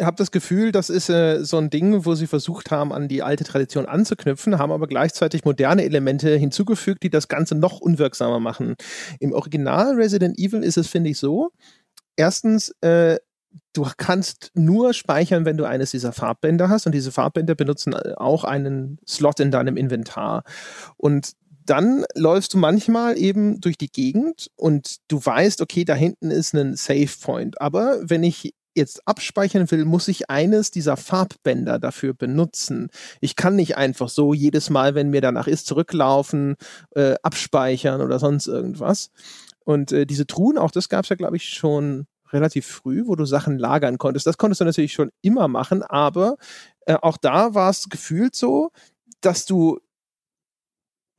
habe 0.00 0.16
das 0.16 0.30
Gefühl, 0.30 0.72
das 0.72 0.90
ist 0.90 1.08
äh, 1.08 1.44
so 1.44 1.58
ein 1.58 1.70
Ding, 1.70 2.04
wo 2.04 2.14
sie 2.14 2.26
versucht 2.26 2.70
haben, 2.70 2.92
an 2.92 3.08
die 3.08 3.22
alte 3.22 3.44
Tradition 3.44 3.86
anzuknüpfen, 3.86 4.58
haben 4.58 4.72
aber 4.72 4.86
gleichzeitig 4.86 5.44
moderne 5.44 5.84
Elemente 5.84 6.36
hinzugefügt, 6.36 7.02
die 7.02 7.10
das 7.10 7.28
Ganze 7.28 7.54
noch 7.54 7.80
unwirksamer 7.80 8.40
machen. 8.40 8.76
Im 9.20 9.32
Original 9.32 9.94
Resident 9.94 10.38
Evil 10.38 10.62
ist 10.62 10.76
es, 10.76 10.88
finde 10.88 11.10
ich, 11.10 11.18
so. 11.18 11.50
Erstens, 12.16 12.74
äh, 12.80 13.18
du 13.72 13.86
kannst 13.96 14.50
nur 14.54 14.92
speichern, 14.92 15.44
wenn 15.44 15.56
du 15.56 15.64
eines 15.64 15.90
dieser 15.90 16.12
Farbbänder 16.12 16.68
hast 16.68 16.86
und 16.86 16.92
diese 16.92 17.12
Farbbänder 17.12 17.54
benutzen 17.54 17.92
äh, 17.92 18.14
auch 18.16 18.44
einen 18.44 18.98
Slot 19.06 19.40
in 19.40 19.50
deinem 19.50 19.76
Inventar. 19.76 20.44
Und 20.96 21.32
dann 21.64 22.04
läufst 22.14 22.54
du 22.54 22.58
manchmal 22.58 23.18
eben 23.18 23.60
durch 23.60 23.76
die 23.76 23.90
Gegend 23.90 24.50
und 24.56 24.96
du 25.08 25.24
weißt, 25.24 25.60
okay, 25.60 25.84
da 25.84 25.94
hinten 25.94 26.30
ist 26.30 26.54
ein 26.54 26.76
Save 26.76 27.10
Point. 27.20 27.60
Aber 27.60 27.98
wenn 28.02 28.22
ich 28.22 28.54
jetzt 28.78 29.06
abspeichern 29.06 29.70
will, 29.70 29.84
muss 29.84 30.08
ich 30.08 30.30
eines 30.30 30.70
dieser 30.70 30.96
Farbbänder 30.96 31.78
dafür 31.78 32.14
benutzen. 32.14 32.88
Ich 33.20 33.36
kann 33.36 33.56
nicht 33.56 33.76
einfach 33.76 34.08
so 34.08 34.32
jedes 34.32 34.70
Mal, 34.70 34.94
wenn 34.94 35.10
mir 35.10 35.20
danach 35.20 35.46
ist, 35.46 35.66
zurücklaufen, 35.66 36.56
äh, 36.94 37.16
abspeichern 37.22 38.00
oder 38.00 38.18
sonst 38.18 38.46
irgendwas. 38.46 39.10
Und 39.64 39.92
äh, 39.92 40.06
diese 40.06 40.26
Truhen, 40.26 40.56
auch 40.56 40.70
das 40.70 40.88
gab 40.88 41.04
es 41.04 41.10
ja, 41.10 41.16
glaube 41.16 41.36
ich, 41.36 41.50
schon 41.50 42.06
relativ 42.32 42.66
früh, 42.66 43.02
wo 43.06 43.16
du 43.16 43.26
Sachen 43.26 43.58
lagern 43.58 43.98
konntest. 43.98 44.26
Das 44.26 44.38
konntest 44.38 44.60
du 44.60 44.64
natürlich 44.64 44.92
schon 44.92 45.10
immer 45.20 45.48
machen, 45.48 45.82
aber 45.82 46.36
äh, 46.86 46.94
auch 46.94 47.18
da 47.18 47.54
war 47.54 47.70
es 47.70 47.88
gefühlt 47.88 48.34
so, 48.34 48.70
dass 49.20 49.44
du 49.44 49.78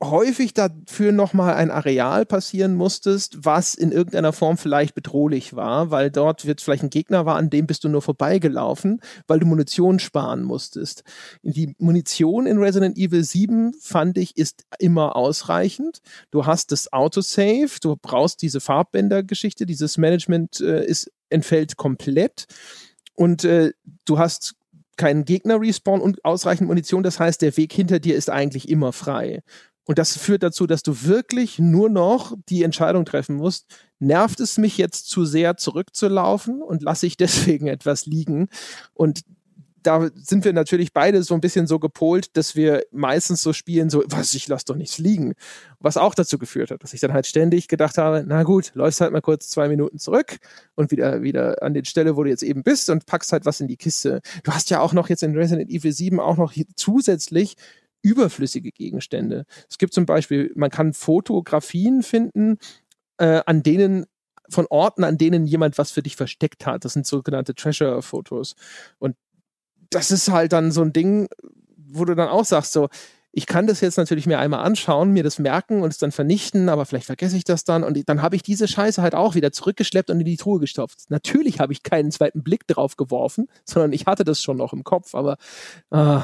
häufig 0.02 0.54
dafür 0.54 1.12
nochmal 1.12 1.54
ein 1.54 1.70
Areal 1.70 2.24
passieren 2.24 2.74
musstest, 2.74 3.44
was 3.44 3.74
in 3.74 3.92
irgendeiner 3.92 4.32
Form 4.32 4.56
vielleicht 4.56 4.94
bedrohlich 4.94 5.54
war, 5.54 5.90
weil 5.90 6.10
dort 6.10 6.46
wird 6.46 6.62
vielleicht 6.62 6.82
ein 6.82 6.90
Gegner 6.90 7.26
war, 7.26 7.36
an 7.36 7.50
dem 7.50 7.66
bist 7.66 7.84
du 7.84 7.88
nur 7.88 8.00
vorbeigelaufen, 8.00 9.00
weil 9.26 9.40
du 9.40 9.46
Munition 9.46 9.98
sparen 9.98 10.42
musstest. 10.42 11.04
Die 11.42 11.74
Munition 11.78 12.46
in 12.46 12.58
Resident 12.58 12.96
Evil 12.96 13.22
7 13.22 13.74
fand 13.74 14.16
ich 14.16 14.36
ist 14.38 14.64
immer 14.78 15.16
ausreichend. 15.16 16.00
Du 16.30 16.46
hast 16.46 16.72
das 16.72 16.92
Autosave, 16.92 17.70
du 17.82 17.96
brauchst 18.00 18.40
diese 18.40 18.60
Farbbänder-Geschichte, 18.60 19.66
dieses 19.66 19.98
Management 19.98 20.60
äh, 20.60 20.84
ist, 20.84 21.12
entfällt 21.28 21.76
komplett 21.76 22.46
und 23.14 23.44
äh, 23.44 23.72
du 24.06 24.18
hast 24.18 24.54
keinen 25.00 25.24
Gegner-Respawn 25.24 26.02
und 26.02 26.24
ausreichend 26.26 26.68
Munition. 26.68 27.02
Das 27.02 27.18
heißt, 27.18 27.40
der 27.40 27.56
Weg 27.56 27.72
hinter 27.72 28.00
dir 28.00 28.16
ist 28.16 28.28
eigentlich 28.28 28.68
immer 28.68 28.92
frei. 28.92 29.42
Und 29.84 29.98
das 29.98 30.16
führt 30.16 30.42
dazu, 30.42 30.66
dass 30.66 30.82
du 30.82 31.04
wirklich 31.04 31.58
nur 31.58 31.88
noch 31.88 32.36
die 32.48 32.62
Entscheidung 32.62 33.04
treffen 33.04 33.36
musst, 33.36 33.66
nervt 33.98 34.40
es 34.40 34.58
mich 34.58 34.78
jetzt 34.78 35.08
zu 35.08 35.24
sehr 35.24 35.56
zurückzulaufen 35.56 36.62
und 36.62 36.82
lasse 36.82 37.06
ich 37.06 37.16
deswegen 37.18 37.66
etwas 37.66 38.06
liegen? 38.06 38.48
Und 38.94 39.22
da 39.82 40.10
sind 40.14 40.44
wir 40.44 40.52
natürlich 40.52 40.92
beide 40.92 41.22
so 41.22 41.34
ein 41.34 41.40
bisschen 41.40 41.66
so 41.66 41.78
gepolt, 41.78 42.36
dass 42.36 42.54
wir 42.54 42.84
meistens 42.90 43.42
so 43.42 43.52
spielen, 43.52 43.90
so, 43.90 44.04
was, 44.06 44.34
ich 44.34 44.46
lasse 44.48 44.66
doch 44.66 44.76
nichts 44.76 44.98
liegen. 44.98 45.34
Was 45.78 45.96
auch 45.96 46.14
dazu 46.14 46.38
geführt 46.38 46.70
hat, 46.70 46.82
dass 46.82 46.92
ich 46.92 47.00
dann 47.00 47.12
halt 47.12 47.26
ständig 47.26 47.68
gedacht 47.68 47.98
habe, 47.98 48.24
na 48.26 48.42
gut, 48.42 48.72
läufst 48.74 49.00
halt 49.00 49.12
mal 49.12 49.22
kurz 49.22 49.48
zwei 49.48 49.68
Minuten 49.68 49.98
zurück 49.98 50.36
und 50.74 50.90
wieder, 50.90 51.22
wieder 51.22 51.62
an 51.62 51.74
den 51.74 51.84
Stelle, 51.84 52.16
wo 52.16 52.24
du 52.24 52.30
jetzt 52.30 52.42
eben 52.42 52.62
bist 52.62 52.90
und 52.90 53.06
packst 53.06 53.32
halt 53.32 53.46
was 53.46 53.60
in 53.60 53.68
die 53.68 53.76
Kiste. 53.76 54.20
Du 54.44 54.52
hast 54.52 54.70
ja 54.70 54.80
auch 54.80 54.92
noch 54.92 55.08
jetzt 55.08 55.22
in 55.22 55.36
Resident 55.36 55.70
Evil 55.70 55.92
7 55.92 56.20
auch 56.20 56.36
noch 56.36 56.52
zusätzlich 56.76 57.56
überflüssige 58.02 58.70
Gegenstände. 58.70 59.44
Es 59.68 59.78
gibt 59.78 59.94
zum 59.94 60.06
Beispiel, 60.06 60.52
man 60.54 60.70
kann 60.70 60.92
Fotografien 60.92 62.02
finden, 62.02 62.58
äh, 63.18 63.42
an 63.46 63.62
denen 63.62 64.06
von 64.48 64.66
Orten, 64.68 65.04
an 65.04 65.18
denen 65.18 65.46
jemand 65.46 65.78
was 65.78 65.90
für 65.90 66.02
dich 66.02 66.16
versteckt 66.16 66.66
hat. 66.66 66.84
Das 66.84 66.94
sind 66.94 67.06
sogenannte 67.06 67.54
Treasure-Fotos. 67.54 68.56
Und 68.98 69.16
das 69.90 70.10
ist 70.10 70.30
halt 70.30 70.52
dann 70.52 70.72
so 70.72 70.82
ein 70.82 70.92
Ding, 70.92 71.28
wo 71.76 72.04
du 72.04 72.14
dann 72.14 72.28
auch 72.28 72.44
sagst, 72.44 72.72
so, 72.72 72.88
ich 73.32 73.46
kann 73.46 73.66
das 73.66 73.80
jetzt 73.80 73.96
natürlich 73.96 74.26
mir 74.26 74.40
einmal 74.40 74.64
anschauen, 74.64 75.12
mir 75.12 75.22
das 75.22 75.38
merken 75.38 75.82
und 75.82 75.90
es 75.90 75.98
dann 75.98 76.10
vernichten, 76.10 76.68
aber 76.68 76.84
vielleicht 76.84 77.06
vergesse 77.06 77.36
ich 77.36 77.44
das 77.44 77.62
dann 77.62 77.84
und 77.84 78.08
dann 78.08 78.22
habe 78.22 78.34
ich 78.34 78.42
diese 78.42 78.66
Scheiße 78.66 79.00
halt 79.02 79.14
auch 79.14 79.36
wieder 79.36 79.52
zurückgeschleppt 79.52 80.10
und 80.10 80.18
in 80.18 80.26
die 80.26 80.36
Truhe 80.36 80.58
gestopft. 80.58 80.98
Natürlich 81.10 81.60
habe 81.60 81.72
ich 81.72 81.84
keinen 81.84 82.10
zweiten 82.10 82.42
Blick 82.42 82.66
drauf 82.66 82.96
geworfen, 82.96 83.48
sondern 83.64 83.92
ich 83.92 84.06
hatte 84.06 84.24
das 84.24 84.42
schon 84.42 84.56
noch 84.56 84.72
im 84.72 84.82
Kopf, 84.82 85.14
aber 85.14 85.36
äh, 85.90 86.20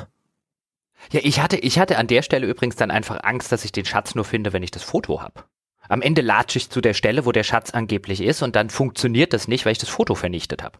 ja, 1.13 1.21
ich 1.23 1.41
hatte, 1.41 1.57
ich 1.57 1.79
hatte 1.79 1.99
an 1.99 2.07
der 2.07 2.23
Stelle 2.23 2.47
übrigens 2.47 2.77
dann 2.77 2.91
einfach 2.91 3.21
Angst, 3.23 3.53
dass 3.53 3.65
ich 3.65 3.73
den 3.73 3.85
Schatz 3.85 4.15
nur 4.15 4.25
finde, 4.25 4.53
wenn 4.53 4.63
ich 4.63 4.71
das 4.71 4.83
Foto 4.83 5.21
habe. 5.21 5.45
Am 5.89 6.03
Ende 6.03 6.23
latsche 6.23 6.59
ich 6.59 6.71
zu 6.71 6.81
der 6.81 6.95
Stelle, 6.95 7.27
wo 7.27 7.33
der 7.33 7.45
Schatz 7.45 7.71
angeblich 7.71 8.21
ist 8.21 8.43
und 8.43 8.57
dann 8.57 8.71
funktioniert 8.71 9.33
das 9.33 9.49
nicht, 9.49 9.65
weil 9.65 9.73
ich 9.73 9.79
das 9.79 9.89
Foto 9.89 10.15
vernichtet 10.15 10.63
habe. 10.63 10.79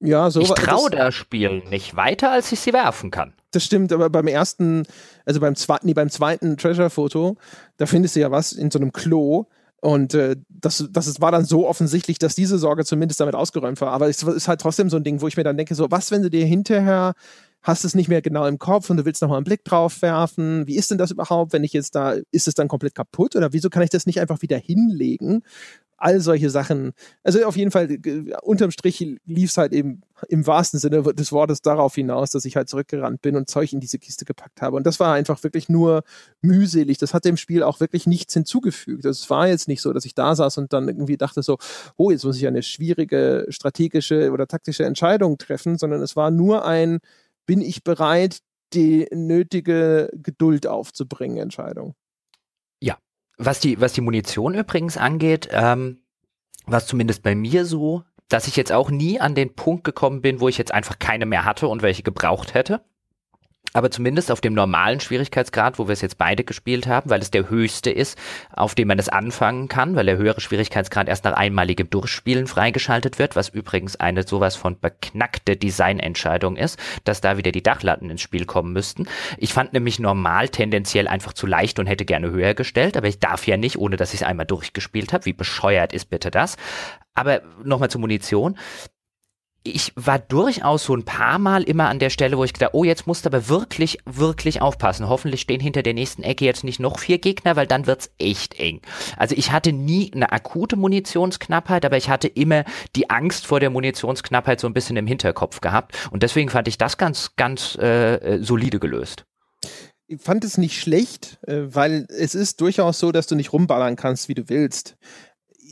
Ja, 0.00 0.30
so 0.30 0.40
ich 0.40 0.50
traue 0.50 0.90
das 0.90 1.14
Spiel 1.14 1.62
nicht 1.70 1.94
weiter, 1.94 2.32
als 2.32 2.50
ich 2.50 2.58
sie 2.58 2.72
werfen 2.72 3.12
kann. 3.12 3.34
Das 3.52 3.64
stimmt, 3.64 3.92
aber 3.92 4.10
beim 4.10 4.26
ersten, 4.26 4.82
also 5.24 5.38
beim 5.38 5.54
zweiten, 5.54 5.86
nee, 5.86 5.94
beim 5.94 6.10
zweiten 6.10 6.56
Treasure-Foto, 6.56 7.36
da 7.76 7.86
findest 7.86 8.16
du 8.16 8.20
ja 8.20 8.30
was 8.30 8.52
in 8.52 8.70
so 8.70 8.80
einem 8.80 8.92
Klo. 8.92 9.46
Und 9.80 10.14
äh, 10.14 10.36
das, 10.48 10.88
das 10.90 11.20
war 11.20 11.30
dann 11.30 11.44
so 11.44 11.68
offensichtlich, 11.68 12.18
dass 12.18 12.34
diese 12.34 12.58
Sorge 12.58 12.84
zumindest 12.84 13.20
damit 13.20 13.34
ausgeräumt 13.34 13.80
war. 13.80 13.92
Aber 13.92 14.08
es 14.08 14.22
ist 14.22 14.48
halt 14.48 14.60
trotzdem 14.60 14.90
so 14.90 14.96
ein 14.96 15.04
Ding, 15.04 15.20
wo 15.20 15.28
ich 15.28 15.36
mir 15.36 15.44
dann 15.44 15.56
denke, 15.56 15.74
so, 15.74 15.90
was, 15.90 16.10
wenn 16.10 16.22
du 16.22 16.30
dir 16.30 16.46
hinterher 16.46 17.14
hast 17.62 17.84
es 17.84 17.94
nicht 17.94 18.08
mehr 18.08 18.22
genau 18.22 18.46
im 18.46 18.58
Kopf 18.58 18.90
und 18.90 18.96
du 18.96 19.04
willst 19.04 19.22
nochmal 19.22 19.38
einen 19.38 19.44
Blick 19.44 19.64
drauf 19.64 20.02
werfen. 20.02 20.66
Wie 20.66 20.76
ist 20.76 20.90
denn 20.90 20.98
das 20.98 21.12
überhaupt, 21.12 21.52
wenn 21.52 21.64
ich 21.64 21.72
jetzt 21.72 21.94
da, 21.94 22.16
ist 22.30 22.48
es 22.48 22.54
dann 22.54 22.68
komplett 22.68 22.94
kaputt 22.94 23.36
oder 23.36 23.52
wieso 23.52 23.70
kann 23.70 23.82
ich 23.82 23.90
das 23.90 24.06
nicht 24.06 24.20
einfach 24.20 24.42
wieder 24.42 24.58
hinlegen? 24.58 25.42
All 25.96 26.18
solche 26.18 26.50
Sachen. 26.50 26.94
Also 27.22 27.44
auf 27.44 27.56
jeden 27.56 27.70
Fall, 27.70 27.98
unterm 28.42 28.72
Strich 28.72 28.98
lief 29.24 29.50
es 29.50 29.56
halt 29.56 29.72
eben 29.72 30.00
im 30.28 30.44
wahrsten 30.48 30.80
Sinne 30.80 31.00
des 31.14 31.30
Wortes 31.30 31.62
darauf 31.62 31.94
hinaus, 31.94 32.30
dass 32.30 32.44
ich 32.44 32.56
halt 32.56 32.68
zurückgerannt 32.68 33.22
bin 33.22 33.36
und 33.36 33.48
Zeug 33.48 33.72
in 33.72 33.78
diese 33.78 34.00
Kiste 34.00 34.24
gepackt 34.24 34.60
habe. 34.60 34.76
Und 34.76 34.84
das 34.84 34.98
war 34.98 35.14
einfach 35.14 35.40
wirklich 35.44 35.68
nur 35.68 36.02
mühselig. 36.40 36.98
Das 36.98 37.14
hat 37.14 37.24
dem 37.24 37.36
Spiel 37.36 37.62
auch 37.62 37.78
wirklich 37.78 38.08
nichts 38.08 38.34
hinzugefügt. 38.34 39.04
Es 39.04 39.30
war 39.30 39.46
jetzt 39.46 39.68
nicht 39.68 39.80
so, 39.80 39.92
dass 39.92 40.04
ich 40.04 40.16
da 40.16 40.34
saß 40.34 40.58
und 40.58 40.72
dann 40.72 40.88
irgendwie 40.88 41.16
dachte 41.16 41.44
so, 41.44 41.58
oh, 41.96 42.10
jetzt 42.10 42.24
muss 42.24 42.36
ich 42.36 42.48
eine 42.48 42.64
schwierige 42.64 43.46
strategische 43.50 44.32
oder 44.32 44.48
taktische 44.48 44.84
Entscheidung 44.84 45.38
treffen, 45.38 45.78
sondern 45.78 46.02
es 46.02 46.16
war 46.16 46.32
nur 46.32 46.64
ein, 46.64 46.98
bin 47.46 47.60
ich 47.60 47.84
bereit, 47.84 48.40
die 48.72 49.06
nötige 49.12 50.10
Geduld 50.14 50.66
aufzubringen, 50.66 51.38
Entscheidung. 51.38 51.94
Ja, 52.80 52.98
was 53.36 53.60
die, 53.60 53.80
was 53.80 53.92
die 53.92 54.00
Munition 54.00 54.54
übrigens 54.54 54.96
angeht, 54.96 55.48
ähm, 55.50 56.02
war 56.66 56.84
zumindest 56.84 57.22
bei 57.22 57.34
mir 57.34 57.64
so, 57.64 58.04
dass 58.28 58.46
ich 58.46 58.56
jetzt 58.56 58.72
auch 58.72 58.90
nie 58.90 59.20
an 59.20 59.34
den 59.34 59.54
Punkt 59.54 59.84
gekommen 59.84 60.22
bin, 60.22 60.40
wo 60.40 60.48
ich 60.48 60.58
jetzt 60.58 60.72
einfach 60.72 60.98
keine 60.98 61.26
mehr 61.26 61.44
hatte 61.44 61.68
und 61.68 61.82
welche 61.82 62.02
gebraucht 62.02 62.54
hätte. 62.54 62.82
Aber 63.72 63.90
zumindest 63.90 64.30
auf 64.30 64.40
dem 64.40 64.54
normalen 64.54 65.00
Schwierigkeitsgrad, 65.00 65.78
wo 65.78 65.88
wir 65.88 65.92
es 65.92 66.00
jetzt 66.02 66.18
beide 66.18 66.44
gespielt 66.44 66.86
haben, 66.86 67.08
weil 67.08 67.20
es 67.20 67.30
der 67.30 67.48
höchste 67.48 67.90
ist, 67.90 68.18
auf 68.52 68.74
dem 68.74 68.88
man 68.88 68.98
es 68.98 69.08
anfangen 69.08 69.68
kann, 69.68 69.96
weil 69.96 70.06
der 70.06 70.18
höhere 70.18 70.40
Schwierigkeitsgrad 70.40 71.08
erst 71.08 71.24
nach 71.24 71.32
einmaligem 71.32 71.88
Durchspielen 71.88 72.46
freigeschaltet 72.46 73.18
wird, 73.18 73.36
was 73.36 73.48
übrigens 73.48 73.96
eine 73.96 74.24
sowas 74.24 74.56
von 74.56 74.78
beknackte 74.78 75.56
Designentscheidung 75.56 76.56
ist, 76.56 76.78
dass 77.04 77.20
da 77.20 77.36
wieder 77.36 77.52
die 77.52 77.62
Dachlatten 77.62 78.10
ins 78.10 78.20
Spiel 78.20 78.44
kommen 78.44 78.72
müssten. 78.72 79.08
Ich 79.38 79.52
fand 79.52 79.72
nämlich 79.72 79.98
normal 79.98 80.48
tendenziell 80.48 81.08
einfach 81.08 81.32
zu 81.32 81.46
leicht 81.46 81.78
und 81.78 81.86
hätte 81.86 82.04
gerne 82.04 82.30
höher 82.30 82.54
gestellt, 82.54 82.96
aber 82.96 83.08
ich 83.08 83.20
darf 83.20 83.46
ja 83.46 83.56
nicht, 83.56 83.78
ohne 83.78 83.96
dass 83.96 84.12
ich 84.12 84.20
es 84.20 84.26
einmal 84.26 84.46
durchgespielt 84.46 85.12
habe. 85.12 85.24
Wie 85.24 85.32
bescheuert 85.32 85.92
ist 85.92 86.10
bitte 86.10 86.30
das? 86.30 86.56
Aber 87.14 87.42
nochmal 87.62 87.90
zur 87.90 88.00
Munition 88.00 88.56
ich 89.64 89.92
war 89.94 90.18
durchaus 90.18 90.84
so 90.84 90.94
ein 90.94 91.04
paar 91.04 91.38
Mal 91.38 91.62
immer 91.62 91.88
an 91.88 91.98
der 91.98 92.10
Stelle, 92.10 92.36
wo 92.36 92.44
ich 92.44 92.52
gedacht, 92.52 92.74
oh, 92.74 92.84
jetzt 92.84 93.06
musst 93.06 93.24
du 93.24 93.28
aber 93.28 93.48
wirklich, 93.48 93.98
wirklich 94.04 94.60
aufpassen. 94.60 95.08
Hoffentlich 95.08 95.42
stehen 95.42 95.60
hinter 95.60 95.82
der 95.82 95.94
nächsten 95.94 96.22
Ecke 96.22 96.44
jetzt 96.44 96.64
nicht 96.64 96.80
noch 96.80 96.98
vier 96.98 97.18
Gegner, 97.18 97.56
weil 97.56 97.66
dann 97.66 97.86
wird's 97.86 98.10
echt 98.18 98.58
eng. 98.58 98.80
Also 99.16 99.34
ich 99.36 99.52
hatte 99.52 99.72
nie 99.72 100.10
eine 100.12 100.32
akute 100.32 100.76
Munitionsknappheit, 100.76 101.84
aber 101.84 101.96
ich 101.96 102.08
hatte 102.08 102.28
immer 102.28 102.64
die 102.96 103.10
Angst 103.10 103.46
vor 103.46 103.60
der 103.60 103.70
Munitionsknappheit 103.70 104.60
so 104.60 104.66
ein 104.66 104.74
bisschen 104.74 104.96
im 104.96 105.06
Hinterkopf 105.06 105.60
gehabt. 105.60 105.96
Und 106.10 106.22
deswegen 106.22 106.50
fand 106.50 106.68
ich 106.68 106.78
das 106.78 106.98
ganz, 106.98 107.36
ganz 107.36 107.76
äh, 107.80 108.14
äh 108.14 108.42
solide 108.42 108.80
gelöst 108.80 109.24
ich 110.08 110.20
fand 110.20 110.44
es 110.44 110.58
nicht 110.58 110.78
schlecht, 110.78 111.38
äh, 111.46 111.74
weil 111.74 112.06
es 112.10 112.34
ist 112.34 112.60
durchaus 112.60 112.98
so, 112.98 113.12
dass 113.12 113.26
du 113.26 113.34
nicht 113.34 113.54
rumballern 113.54 113.96
kannst, 113.96 114.28
wie 114.28 114.34
du 114.34 114.50
willst 114.50 114.96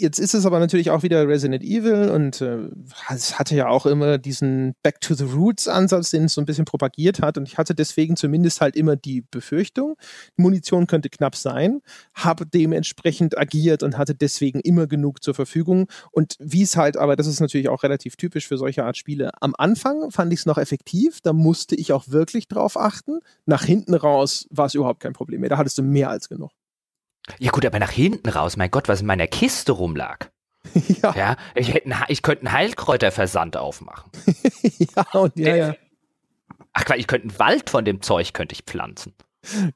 jetzt 0.01 0.19
ist 0.19 0.35
es 0.35 0.47
aber 0.47 0.59
natürlich 0.59 0.91
auch 0.91 1.03
wieder 1.03 1.27
Resident 1.29 1.63
Evil 1.63 2.09
und 2.11 2.41
äh, 2.41 2.69
es 3.11 3.39
hatte 3.39 3.55
ja 3.55 3.69
auch 3.69 3.87
immer 3.87 4.19
diesen 4.19 4.75
Back 4.83 5.01
to 5.01 5.15
the 5.15 5.25
Roots 5.25 5.69
Ansatz, 5.69 6.11
den 6.11 6.25
es 6.25 6.35
so 6.35 6.41
ein 6.41 6.47
bisschen 6.47 6.65
propagiert 6.65 7.21
hat 7.23 7.39
und 7.39 7.47
ich 7.47 7.59
hatte 7.59 7.75
deswegen 7.75 8.17
zumindest 8.17 8.61
halt 8.61 8.77
immer 8.77 8.97
die 8.97 9.23
Befürchtung, 9.31 9.97
Munition 10.37 10.87
könnte 10.87 11.11
knapp 11.11 11.37
sein, 11.37 11.81
habe 12.15 12.47
dementsprechend 12.47 13.39
agiert 13.39 13.83
und 13.83 13.99
hatte 13.99 14.15
deswegen 14.15 14.61
immer 14.61 14.87
genug 14.87 15.23
zur 15.23 15.35
Verfügung 15.35 15.87
und 16.11 16.37
wie 16.39 16.63
es 16.63 16.77
halt, 16.77 16.97
aber 16.97 17.17
das 17.17 17.27
ist 17.27 17.41
natürlich 17.41 17.69
auch 17.69 17.83
relativ 17.83 18.17
typisch 18.17 18.49
für 18.49 18.59
solche 18.59 18.85
Art 18.85 18.97
Spiele. 18.97 19.31
Am 19.41 19.55
Anfang 19.57 20.11
fand 20.11 20.33
ich 20.33 20.41
es 20.41 20.47
noch 20.47 20.59
effektiv, 20.59 21.21
da 21.23 21.33
musste 21.33 21.75
ich 21.75 21.93
auch 21.93 22.09
wirklich 22.09 22.49
drauf 22.49 22.79
achten. 22.79 23.21
Nach 23.47 23.65
hinten 23.65 23.95
raus 23.95 24.47
war 24.51 24.67
es 24.67 24.75
überhaupt 24.75 25.01
kein 25.01 25.13
Problem 25.13 25.41
mehr, 25.41 25.51
da 25.51 25.59
hattest 25.59 25.79
du 25.79 25.83
mehr 25.83 26.11
als 26.11 26.29
genug. 26.29 26.51
Ja 27.39 27.51
gut, 27.51 27.65
aber 27.67 27.79
nach 27.79 27.91
hinten 27.91 28.29
raus, 28.29 28.57
mein 28.57 28.71
Gott, 28.71 28.89
was 28.89 29.01
in 29.01 29.07
meiner 29.07 29.27
Kiste 29.27 29.73
rumlag. 29.73 30.31
ja. 31.03 31.15
ja 31.17 31.37
ich, 31.55 31.73
hätte 31.73 31.91
ich 32.09 32.23
könnte 32.23 32.47
einen 32.47 32.53
Heilkräuterversand 32.53 33.57
aufmachen. 33.57 34.11
ja, 34.63 35.07
und 35.13 35.37
ja, 35.39 35.57
ja. 35.57 35.75
Ach, 36.73 36.85
ich 36.97 37.07
könnte 37.07 37.29
einen 37.29 37.39
Wald 37.39 37.71
von 37.71 37.85
dem 37.85 38.01
Zeug 38.03 38.33
könnte 38.33 38.55
ich 38.55 38.63
pflanzen. 38.63 39.15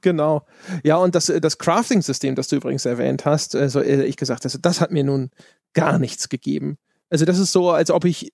Genau. 0.02 0.46
Ja, 0.82 0.96
und 0.96 1.14
das, 1.14 1.32
das 1.40 1.58
Crafting-System, 1.58 2.34
das 2.34 2.48
du 2.48 2.56
übrigens 2.56 2.84
erwähnt 2.84 3.24
hast, 3.24 3.56
also 3.56 3.80
ehrlich 3.80 4.16
gesagt, 4.16 4.44
also 4.44 4.58
das 4.58 4.80
hat 4.80 4.90
mir 4.90 5.04
nun 5.04 5.30
gar 5.72 5.98
nichts 5.98 6.28
gegeben. 6.28 6.78
Also 7.10 7.24
das 7.24 7.38
ist 7.38 7.52
so, 7.52 7.70
als 7.70 7.90
ob 7.90 8.04
ich, 8.04 8.32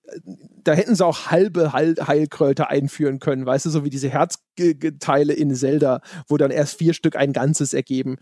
da 0.63 0.73
hätten 0.73 0.95
sie 0.95 1.05
auch 1.05 1.27
halbe 1.27 1.73
Heil 1.73 1.95
Heilkräuter 2.05 2.69
einführen 2.69 3.19
können, 3.19 3.45
weißt 3.45 3.65
du, 3.65 3.69
so 3.69 3.85
wie 3.85 3.89
diese 3.89 4.09
Herzteile 4.09 5.33
in 5.33 5.53
Zelda, 5.53 6.01
wo 6.27 6.37
dann 6.37 6.51
erst 6.51 6.77
vier 6.77 6.93
Stück 6.93 7.15
ein 7.15 7.33
Ganzes 7.33 7.73
ergeben. 7.73 8.17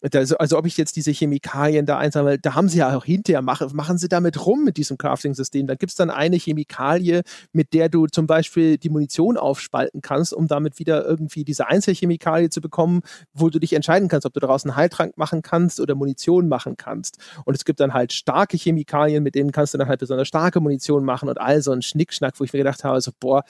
Also, 0.00 0.36
also 0.36 0.58
ob 0.58 0.66
ich 0.66 0.76
jetzt 0.76 0.94
diese 0.96 1.10
Chemikalien 1.10 1.84
da 1.84 1.98
einsammle, 1.98 2.38
da 2.38 2.54
haben 2.54 2.68
sie 2.68 2.78
ja 2.78 2.96
auch 2.96 3.04
hinterher, 3.04 3.42
machen, 3.42 3.70
machen 3.74 3.98
sie 3.98 4.08
damit 4.08 4.46
rum 4.46 4.64
mit 4.64 4.76
diesem 4.76 4.96
Crafting-System. 4.96 5.66
Da 5.66 5.74
gibt 5.74 5.90
es 5.90 5.96
dann 5.96 6.10
eine 6.10 6.36
Chemikalie, 6.36 7.22
mit 7.52 7.72
der 7.72 7.88
du 7.88 8.06
zum 8.06 8.26
Beispiel 8.26 8.78
die 8.78 8.90
Munition 8.90 9.36
aufspalten 9.36 10.00
kannst, 10.00 10.32
um 10.32 10.46
damit 10.46 10.78
wieder 10.78 11.04
irgendwie 11.04 11.44
diese 11.44 11.66
Einzelchemikalie 11.66 12.48
zu 12.48 12.60
bekommen, 12.60 13.00
wo 13.32 13.50
du 13.50 13.58
dich 13.58 13.72
entscheiden 13.72 14.08
kannst, 14.08 14.26
ob 14.26 14.34
du 14.34 14.40
daraus 14.40 14.64
einen 14.64 14.76
Heiltrank 14.76 15.18
machen 15.18 15.42
kannst 15.42 15.80
oder 15.80 15.96
Munition 15.96 16.48
machen 16.48 16.76
kannst. 16.76 17.18
Und 17.44 17.54
es 17.56 17.64
gibt 17.64 17.80
dann 17.80 17.92
halt 17.92 18.12
starke 18.12 18.56
Chemikalien, 18.56 19.24
mit 19.24 19.34
denen 19.34 19.50
kannst 19.50 19.74
du 19.74 19.78
dann 19.78 19.88
halt 19.88 20.00
besonders 20.00 20.28
starke 20.28 20.60
Munition 20.60 21.04
machen 21.04 21.28
und 21.28 21.40
all 21.40 21.60
so 21.60 21.72
ein 21.72 21.82
Schnickschnack, 21.82 22.38
wo 22.38 22.44
ich 22.44 22.52
mir 22.52 22.58
gedacht 22.58 22.84
habe, 22.84 23.00
so, 23.00 23.10
boah, 23.18 23.42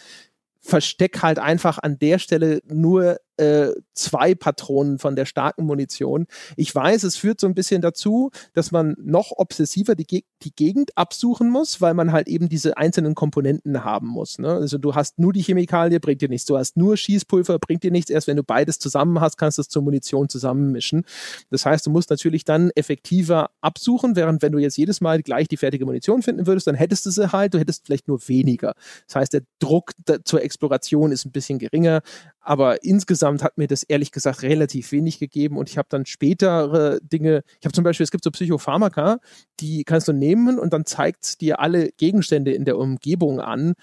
versteck 0.60 1.22
halt 1.22 1.38
einfach 1.38 1.78
an 1.78 1.98
der 1.98 2.18
Stelle 2.18 2.60
nur 2.66 3.18
äh, 3.38 3.72
zwei 3.94 4.34
Patronen 4.34 4.98
von 4.98 5.16
der 5.16 5.24
starken 5.24 5.64
Munition. 5.64 6.26
Ich 6.56 6.74
weiß, 6.74 7.02
es 7.04 7.16
führt 7.16 7.40
so 7.40 7.46
ein 7.46 7.54
bisschen 7.54 7.80
dazu, 7.80 8.30
dass 8.52 8.70
man 8.70 8.94
noch 8.98 9.32
obsessiver 9.36 9.94
die, 9.94 10.04
Ge 10.04 10.22
die 10.42 10.54
Gegend 10.54 10.96
absuchen 10.96 11.50
muss, 11.50 11.80
weil 11.80 11.94
man 11.94 12.12
halt 12.12 12.28
eben 12.28 12.48
diese 12.48 12.76
einzelnen 12.76 13.14
Komponenten 13.14 13.84
haben 13.84 14.08
muss. 14.08 14.38
Ne? 14.38 14.48
Also 14.48 14.78
du 14.78 14.94
hast 14.94 15.18
nur 15.18 15.32
die 15.32 15.42
Chemikalie, 15.42 16.00
bringt 16.00 16.20
dir 16.20 16.28
nichts. 16.28 16.46
Du 16.46 16.56
hast 16.56 16.76
nur 16.76 16.96
Schießpulver, 16.96 17.58
bringt 17.58 17.82
dir 17.82 17.90
nichts. 17.90 18.10
Erst 18.10 18.26
wenn 18.26 18.36
du 18.36 18.44
beides 18.44 18.78
zusammen 18.78 19.20
hast, 19.20 19.36
kannst 19.36 19.58
du 19.58 19.62
es 19.62 19.68
zur 19.68 19.82
Munition 19.82 20.28
zusammenmischen. 20.28 21.04
Das 21.50 21.64
heißt, 21.66 21.86
du 21.86 21.90
musst 21.90 22.10
natürlich 22.10 22.44
dann 22.44 22.70
effektiver 22.74 23.50
absuchen, 23.60 24.16
während 24.16 24.42
wenn 24.42 24.52
du 24.52 24.58
jetzt 24.58 24.76
jedes 24.76 25.00
Mal 25.00 25.22
gleich 25.22 25.48
die 25.48 25.56
fertige 25.56 25.86
Munition 25.86 26.22
finden 26.22 26.46
würdest, 26.46 26.66
dann 26.66 26.74
hättest 26.74 27.06
du 27.06 27.10
sie 27.10 27.32
halt, 27.32 27.54
du 27.54 27.58
hättest 27.58 27.86
vielleicht 27.86 28.08
nur 28.08 28.20
weniger. 28.28 28.74
Das 29.06 29.16
heißt, 29.16 29.32
der 29.32 29.42
Druck 29.58 29.92
zur 30.24 30.42
Exploration 30.42 31.12
ist 31.12 31.24
ein 31.24 31.32
bisschen 31.32 31.58
geringer, 31.58 32.02
aber 32.40 32.84
insgesamt 32.84 33.42
hat 33.42 33.58
mir 33.58 33.66
das 33.66 33.82
ehrlich 33.82 34.12
gesagt 34.12 34.42
relativ 34.42 34.92
wenig 34.92 35.18
gegeben 35.18 35.56
und 35.56 35.68
ich 35.68 35.78
habe 35.78 35.88
dann 35.90 36.06
spätere 36.06 36.98
Dinge, 37.02 37.42
ich 37.60 37.66
habe 37.66 37.72
zum 37.72 37.84
Beispiel, 37.84 38.04
es 38.04 38.10
gibt 38.10 38.24
so 38.24 38.30
Psychopharmaka, 38.30 39.18
die 39.60 39.84
kannst 39.84 40.08
du 40.08 40.12
nehmen 40.12 40.58
und 40.58 40.72
dann 40.72 40.86
zeigt 40.86 41.24
es 41.24 41.38
dir 41.38 41.60
alle 41.60 41.90
Gegenstände 41.96 42.52
in 42.52 42.64
der 42.64 42.78
Umgebung 42.78 43.40
an. 43.40 43.74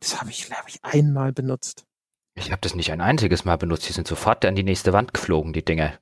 Das 0.00 0.20
habe 0.20 0.30
ich, 0.30 0.46
glaube 0.46 0.64
ich, 0.68 0.78
einmal 0.82 1.32
benutzt. 1.32 1.84
Ich 2.34 2.50
habe 2.50 2.60
das 2.60 2.74
nicht 2.74 2.90
ein 2.92 3.00
einziges 3.00 3.44
Mal 3.44 3.56
benutzt. 3.56 3.88
Die 3.88 3.92
sind 3.92 4.08
sofort 4.08 4.44
an 4.44 4.56
die 4.56 4.64
nächste 4.64 4.92
Wand 4.92 5.14
geflogen, 5.14 5.52
die 5.52 5.64
Dinge. 5.64 5.98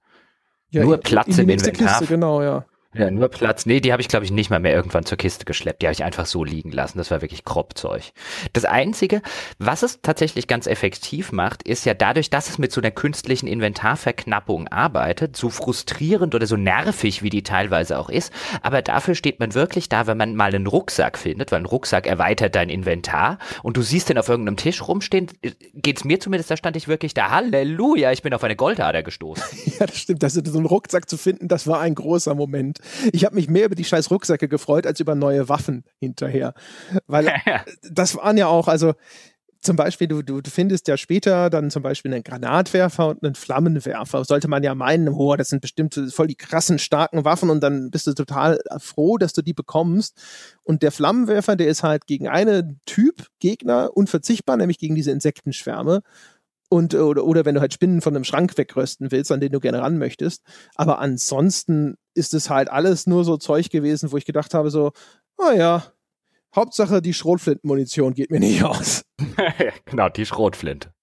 Ja, 0.70 0.84
Nur 0.84 0.98
Platz 0.98 1.28
in, 1.36 1.44
im 1.44 1.50
Inventar. 1.50 1.98
Kiste, 1.98 2.06
genau, 2.06 2.42
ja. 2.42 2.64
Ja, 2.94 3.10
nur 3.10 3.30
Platz. 3.30 3.64
Nee, 3.64 3.80
die 3.80 3.90
habe 3.90 4.02
ich, 4.02 4.08
glaube 4.08 4.26
ich, 4.26 4.30
nicht 4.30 4.50
mal 4.50 4.60
mehr 4.60 4.74
irgendwann 4.74 5.06
zur 5.06 5.16
Kiste 5.16 5.46
geschleppt. 5.46 5.80
Die 5.80 5.86
habe 5.86 5.94
ich 5.94 6.04
einfach 6.04 6.26
so 6.26 6.44
liegen 6.44 6.70
lassen. 6.72 6.98
Das 6.98 7.10
war 7.10 7.22
wirklich 7.22 7.42
Kropfzeug. 7.42 8.12
Das 8.52 8.66
Einzige, 8.66 9.22
was 9.58 9.82
es 9.82 10.00
tatsächlich 10.02 10.46
ganz 10.46 10.66
effektiv 10.66 11.32
macht, 11.32 11.62
ist 11.62 11.86
ja 11.86 11.94
dadurch, 11.94 12.28
dass 12.28 12.50
es 12.50 12.58
mit 12.58 12.70
so 12.70 12.82
einer 12.82 12.90
künstlichen 12.90 13.46
Inventarverknappung 13.46 14.68
arbeitet, 14.68 15.38
so 15.38 15.48
frustrierend 15.48 16.34
oder 16.34 16.46
so 16.46 16.58
nervig, 16.58 17.22
wie 17.22 17.30
die 17.30 17.42
teilweise 17.42 17.98
auch 17.98 18.10
ist. 18.10 18.30
Aber 18.60 18.82
dafür 18.82 19.14
steht 19.14 19.40
man 19.40 19.54
wirklich 19.54 19.88
da, 19.88 20.06
wenn 20.06 20.18
man 20.18 20.36
mal 20.36 20.54
einen 20.54 20.66
Rucksack 20.66 21.16
findet, 21.16 21.50
weil 21.50 21.60
ein 21.60 21.66
Rucksack 21.66 22.06
erweitert 22.06 22.54
dein 22.54 22.68
Inventar 22.68 23.38
und 23.62 23.78
du 23.78 23.82
siehst 23.82 24.10
den 24.10 24.18
auf 24.18 24.28
irgendeinem 24.28 24.58
Tisch 24.58 24.86
rumstehen, 24.86 25.28
geht's 25.72 26.04
mir 26.04 26.20
zumindest, 26.20 26.50
da 26.50 26.58
stand 26.58 26.76
ich 26.76 26.88
wirklich 26.88 27.14
da, 27.14 27.30
Halleluja, 27.30 28.12
ich 28.12 28.20
bin 28.20 28.34
auf 28.34 28.44
eine 28.44 28.56
Goldader 28.56 29.02
gestoßen. 29.02 29.42
Ja, 29.78 29.86
das 29.86 29.98
stimmt. 29.98 30.22
Also 30.22 30.42
so 30.44 30.58
einen 30.58 30.66
Rucksack 30.66 31.08
zu 31.08 31.16
finden, 31.16 31.48
das 31.48 31.66
war 31.66 31.80
ein 31.80 31.94
großer 31.94 32.34
Moment. 32.34 32.81
Ich 33.12 33.24
habe 33.24 33.34
mich 33.34 33.48
mehr 33.48 33.66
über 33.66 33.74
die 33.74 33.84
scheiß 33.84 34.10
Rucksäcke 34.10 34.48
gefreut, 34.48 34.86
als 34.86 35.00
über 35.00 35.14
neue 35.14 35.48
Waffen 35.48 35.84
hinterher. 35.98 36.54
Weil 37.06 37.32
das 37.90 38.16
waren 38.16 38.36
ja 38.36 38.46
auch, 38.46 38.68
also 38.68 38.94
zum 39.62 39.76
Beispiel, 39.76 40.08
du, 40.08 40.22
du, 40.22 40.40
du 40.40 40.50
findest 40.50 40.88
ja 40.88 40.96
später 40.96 41.48
dann 41.48 41.70
zum 41.70 41.84
Beispiel 41.84 42.12
einen 42.12 42.24
Granatwerfer 42.24 43.08
und 43.08 43.22
einen 43.22 43.36
Flammenwerfer. 43.36 44.24
Sollte 44.24 44.48
man 44.48 44.64
ja 44.64 44.74
meinen, 44.74 45.08
oh, 45.08 45.36
das 45.36 45.50
sind 45.50 45.62
bestimmt 45.62 45.98
voll 46.12 46.26
die 46.26 46.34
krassen, 46.34 46.80
starken 46.80 47.24
Waffen 47.24 47.48
und 47.48 47.62
dann 47.62 47.90
bist 47.90 48.08
du 48.08 48.12
total 48.12 48.58
froh, 48.78 49.18
dass 49.18 49.32
du 49.32 49.40
die 49.40 49.54
bekommst. 49.54 50.20
Und 50.64 50.82
der 50.82 50.90
Flammenwerfer, 50.90 51.54
der 51.54 51.68
ist 51.68 51.84
halt 51.84 52.06
gegen 52.08 52.26
einen 52.26 52.80
Typ 52.86 53.26
Gegner 53.38 53.96
unverzichtbar, 53.96 54.56
nämlich 54.56 54.78
gegen 54.78 54.96
diese 54.96 55.12
Insektenschwärme 55.12 56.02
und 56.72 56.94
oder, 56.94 57.24
oder 57.24 57.44
wenn 57.44 57.54
du 57.54 57.60
halt 57.60 57.74
Spinnen 57.74 58.00
von 58.00 58.16
einem 58.16 58.24
Schrank 58.24 58.56
wegrösten 58.56 59.12
willst, 59.12 59.30
an 59.30 59.40
den 59.40 59.52
du 59.52 59.60
gerne 59.60 59.82
ran 59.82 59.98
möchtest. 59.98 60.42
Aber 60.74 61.00
ansonsten 61.00 61.96
ist 62.14 62.32
es 62.32 62.48
halt 62.48 62.70
alles 62.70 63.06
nur 63.06 63.26
so 63.26 63.36
Zeug 63.36 63.68
gewesen, 63.68 64.10
wo 64.10 64.16
ich 64.16 64.24
gedacht 64.24 64.54
habe, 64.54 64.70
so, 64.70 64.92
oh 65.36 65.52
ja, 65.54 65.84
Hauptsache 66.56 67.02
die 67.02 67.12
Schrotflintenmunition 67.12 68.14
geht 68.14 68.30
mir 68.30 68.40
nicht 68.40 68.64
aus. 68.64 69.04
genau, 69.84 70.08
die 70.08 70.24
Schrotflinte. 70.24 70.94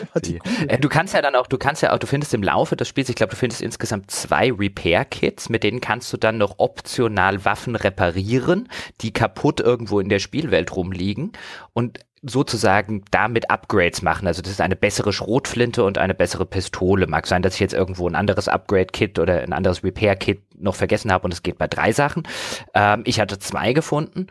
Die, 0.24 0.40
äh, 0.68 0.78
du 0.78 0.88
kannst 0.88 1.14
ja 1.14 1.22
dann 1.22 1.34
auch, 1.34 1.46
du 1.46 1.58
kannst 1.58 1.82
ja 1.82 1.92
auch, 1.92 1.98
du 1.98 2.06
findest 2.06 2.34
im 2.34 2.42
Laufe 2.42 2.76
des 2.76 2.88
Spiels, 2.88 3.08
ich 3.08 3.16
glaube, 3.16 3.30
du 3.30 3.36
findest 3.36 3.62
insgesamt 3.62 4.10
zwei 4.10 4.52
Repair-Kits, 4.52 5.48
mit 5.48 5.62
denen 5.62 5.80
kannst 5.80 6.12
du 6.12 6.16
dann 6.16 6.38
noch 6.38 6.56
optional 6.58 7.44
Waffen 7.44 7.76
reparieren, 7.76 8.68
die 9.00 9.12
kaputt 9.12 9.60
irgendwo 9.60 10.00
in 10.00 10.08
der 10.08 10.18
Spielwelt 10.18 10.74
rumliegen. 10.74 11.32
Und 11.72 12.00
sozusagen 12.22 13.04
damit 13.10 13.50
Upgrades 13.50 14.02
machen. 14.02 14.26
Also 14.26 14.42
das 14.42 14.52
ist 14.52 14.60
eine 14.60 14.76
bessere 14.76 15.12
Schrotflinte 15.12 15.84
und 15.84 15.98
eine 15.98 16.14
bessere 16.14 16.46
Pistole. 16.46 17.06
Mag 17.06 17.26
sein, 17.26 17.42
dass 17.42 17.54
ich 17.54 17.60
jetzt 17.60 17.74
irgendwo 17.74 18.08
ein 18.08 18.14
anderes 18.14 18.48
Upgrade-Kit 18.48 19.18
oder 19.18 19.40
ein 19.40 19.52
anderes 19.52 19.84
Repair-Kit 19.84 20.40
noch 20.58 20.74
vergessen 20.74 21.12
habe 21.12 21.24
und 21.24 21.32
es 21.32 21.42
geht 21.42 21.58
bei 21.58 21.68
drei 21.68 21.92
Sachen. 21.92 22.26
Ähm, 22.74 23.02
ich 23.04 23.20
hatte 23.20 23.38
zwei 23.38 23.72
gefunden 23.72 24.26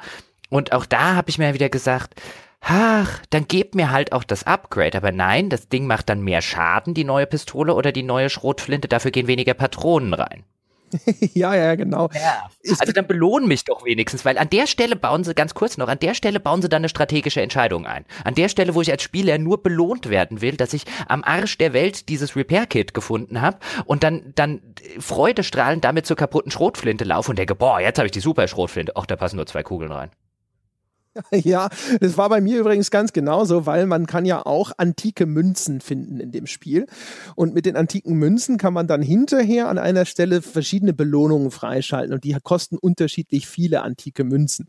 und 0.50 0.74
auch 0.74 0.86
da 0.86 1.16
habe 1.16 1.30
ich 1.30 1.38
mir 1.38 1.54
wieder 1.54 1.70
gesagt, 1.70 2.22
ach, 2.62 3.22
dann 3.30 3.48
gebt 3.48 3.76
mir 3.76 3.92
halt 3.92 4.12
auch 4.12 4.24
das 4.24 4.44
Upgrade. 4.44 4.98
Aber 4.98 5.12
nein, 5.12 5.50
das 5.50 5.70
Ding 5.70 5.88
macht 5.88 6.10
dann 6.10 6.22
mehr 6.22 6.42
Schaden, 6.42 6.94
die 6.94 7.04
neue 7.04 7.26
Pistole 7.28 7.74
oder 7.74 7.92
die 7.92 8.04
neue 8.04 8.30
Schrotflinte. 8.30 8.88
Dafür 8.88 9.12
gehen 9.12 9.28
weniger 9.28 9.54
Patronen 9.54 10.14
rein. 10.14 10.44
ja, 11.34 11.56
ja, 11.56 11.76
genau. 11.76 12.10
Ja. 12.14 12.50
Also 12.80 12.94
dann 12.94 13.08
belohnen 13.08 13.48
mich 13.48 13.66
doch 13.66 13.84
wenigstens, 13.84 14.26
weil 14.26 14.38
an 14.38 14.50
der 14.50 14.68
Stelle 14.68 14.96
bauen 14.96 15.24
sie, 15.24 15.34
ganz 15.34 15.54
kurz 15.54 15.78
noch, 15.78 15.88
an 15.88 16.00
der 16.00 16.14
Stelle 16.14 16.40
bauen 16.40 16.62
sie 16.62 16.70
dann 16.70 16.82
eine 16.82 16.90
strategische 16.90 17.42
Entscheidung 17.42 17.86
ein. 17.86 18.06
An 18.24 18.36
der 18.36 18.50
Stelle, 18.50 18.76
wo 18.76 18.82
ich 18.82 18.92
als 18.92 19.04
Spieler 19.04 19.38
nur 19.38 19.62
belohnt 19.62 20.10
werden 20.10 20.42
will, 20.42 20.56
dass 20.56 20.74
ich 20.74 20.84
am 21.08 21.24
Arsch 21.24 21.58
der 21.58 21.74
Welt 21.74 22.10
dieses 22.10 22.36
Repair-Kit 22.36 22.94
gefunden 22.94 23.42
habe 23.42 23.58
und 23.86 24.04
dann, 24.04 24.34
dann 24.36 24.62
freudestrahlend 25.00 25.84
damit 25.84 26.06
zur 26.06 26.18
kaputten 26.18 26.52
Schrotflinte 26.52 27.04
laufe 27.04 27.32
und 27.32 27.40
denke, 27.40 27.56
boah, 27.56 27.80
jetzt 27.80 27.98
habe 27.98 28.08
ich 28.08 28.12
die 28.14 28.22
super 28.22 28.48
Schrotflinte. 28.48 28.94
Ach, 28.96 29.06
da 29.06 29.16
passen 29.16 29.36
nur 29.36 29.46
zwei 29.46 29.64
Kugeln 29.64 29.92
rein. 29.92 30.10
Ja, 31.32 31.70
das 32.00 32.18
war 32.18 32.30
bei 32.30 32.42
mir 32.42 32.60
übrigens 32.60 32.92
ganz 32.92 33.14
genauso, 33.14 33.66
weil 33.66 33.86
man 33.86 34.06
kann 34.06 34.26
ja 34.26 34.46
auch 34.46 34.72
antike 34.78 35.26
Münzen 35.26 35.82
finden 35.82 36.20
in 36.20 36.32
dem 36.32 36.48
Spiel. 36.48 36.88
Und 37.36 37.54
mit 37.54 37.66
den 37.66 37.76
antiken 37.76 38.16
Münzen 38.16 38.58
kann 38.58 38.74
man 38.74 38.88
dann 38.88 39.02
hinterher 39.02 39.70
an 39.70 39.78
einer 39.78 40.06
Stelle 40.06 40.42
verschiedene 40.42 40.94
Belohnungen 40.94 41.52
freischalten 41.52 42.14
und 42.14 42.24
die 42.24 42.36
kosten 42.44 42.78
unterschiedlich 42.78 43.48
viele 43.48 43.82
antike 43.82 44.24
Münzen. 44.24 44.68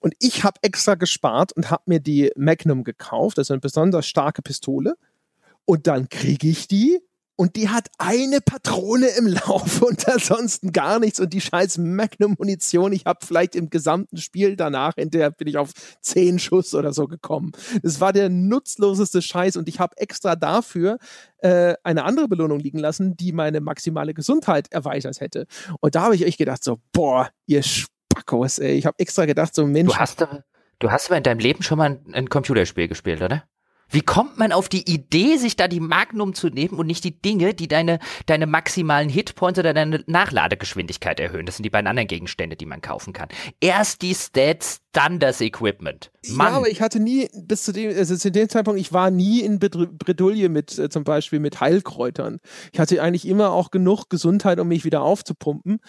Und 0.00 0.14
ich 0.18 0.44
habe 0.44 0.58
extra 0.62 0.94
gespart 0.94 1.52
und 1.52 1.70
habe 1.70 1.84
mir 1.86 2.00
die 2.00 2.30
Magnum 2.36 2.84
gekauft, 2.84 3.38
ist 3.38 3.50
eine 3.50 3.60
besonders 3.60 4.06
starke 4.06 4.42
Pistole. 4.42 4.94
Und 5.64 5.86
dann 5.86 6.08
kriege 6.08 6.48
ich 6.48 6.68
die 6.68 7.00
und 7.36 7.56
die 7.56 7.68
hat 7.68 7.88
eine 7.98 8.40
Patrone 8.40 9.08
im 9.18 9.26
Lauf 9.26 9.82
und 9.82 10.08
ansonsten 10.08 10.72
gar 10.72 10.98
nichts 10.98 11.20
und 11.20 11.32
die 11.32 11.40
scheiß 11.40 11.78
Magnum-Munition, 11.78 12.92
ich 12.92 13.04
habe 13.06 13.24
vielleicht 13.26 13.56
im 13.56 13.70
gesamten 13.70 14.18
Spiel 14.18 14.56
danach, 14.56 14.94
hinterher 14.94 15.30
bin 15.30 15.48
ich 15.48 15.56
auf 15.56 15.72
zehn 16.00 16.38
Schuss 16.38 16.74
oder 16.74 16.92
so 16.92 17.06
gekommen. 17.06 17.52
Das 17.82 18.00
war 18.00 18.12
der 18.12 18.28
nutzloseste 18.28 19.22
Scheiß 19.22 19.56
und 19.56 19.68
ich 19.68 19.80
habe 19.80 19.96
extra 19.98 20.36
dafür 20.36 20.98
äh, 21.38 21.74
eine 21.82 22.04
andere 22.04 22.28
Belohnung 22.28 22.60
liegen 22.60 22.78
lassen, 22.78 23.16
die 23.16 23.32
meine 23.32 23.60
maximale 23.60 24.14
Gesundheit 24.14 24.72
erweitert 24.72 25.20
hätte. 25.20 25.46
Und 25.80 25.94
da 25.94 26.02
habe 26.02 26.14
ich 26.14 26.26
echt 26.26 26.38
gedacht 26.38 26.62
so, 26.62 26.80
boah, 26.92 27.30
ihr 27.46 27.62
Spackos, 27.62 28.58
ey. 28.58 28.72
Ich 28.72 28.86
habe 28.86 28.98
extra 28.98 29.26
gedacht 29.26 29.54
so, 29.54 29.66
Mensch. 29.66 29.92
Du 29.92 29.98
hast, 29.98 30.26
du 30.78 30.90
hast 30.90 31.06
aber 31.06 31.16
in 31.16 31.22
deinem 31.22 31.40
Leben 31.40 31.62
schon 31.62 31.78
mal 31.78 31.90
ein, 31.90 32.14
ein 32.14 32.28
Computerspiel 32.28 32.88
gespielt, 32.88 33.22
oder? 33.22 33.44
Wie 33.88 34.00
kommt 34.00 34.38
man 34.38 34.52
auf 34.52 34.68
die 34.68 34.90
Idee, 34.90 35.36
sich 35.36 35.56
da 35.56 35.68
die 35.68 35.80
Magnum 35.80 36.34
zu 36.34 36.48
nehmen 36.48 36.78
und 36.78 36.86
nicht 36.86 37.04
die 37.04 37.20
Dinge, 37.20 37.54
die 37.54 37.68
deine, 37.68 37.98
deine 38.26 38.46
maximalen 38.46 39.08
Hitpoints 39.08 39.58
oder 39.58 39.74
deine 39.74 40.02
Nachladegeschwindigkeit 40.06 41.20
erhöhen? 41.20 41.46
Das 41.46 41.56
sind 41.56 41.64
die 41.64 41.70
beiden 41.70 41.86
anderen 41.86 42.08
Gegenstände, 42.08 42.56
die 42.56 42.66
man 42.66 42.80
kaufen 42.80 43.12
kann. 43.12 43.28
Erst 43.60 44.02
die 44.02 44.14
Stats, 44.14 44.80
dann 44.92 45.18
das 45.18 45.40
Equipment. 45.40 46.10
Mann. 46.30 46.52
Ja, 46.52 46.56
aber 46.58 46.68
ich 46.68 46.80
hatte 46.80 47.00
nie, 47.00 47.28
bis 47.34 47.64
zu 47.64 47.72
dem, 47.72 47.96
also 47.96 48.16
zu 48.16 48.30
dem 48.30 48.48
Zeitpunkt, 48.48 48.80
ich 48.80 48.92
war 48.92 49.10
nie 49.10 49.40
in 49.40 49.58
Bredouille 49.58 50.48
mit 50.48 50.78
äh, 50.78 50.88
zum 50.88 51.04
Beispiel 51.04 51.40
mit 51.40 51.60
Heilkräutern. 51.60 52.38
Ich 52.72 52.78
hatte 52.78 53.02
eigentlich 53.02 53.26
immer 53.26 53.50
auch 53.50 53.70
genug 53.70 54.08
Gesundheit, 54.08 54.58
um 54.60 54.68
mich 54.68 54.84
wieder 54.84 55.02
aufzupumpen. 55.02 55.80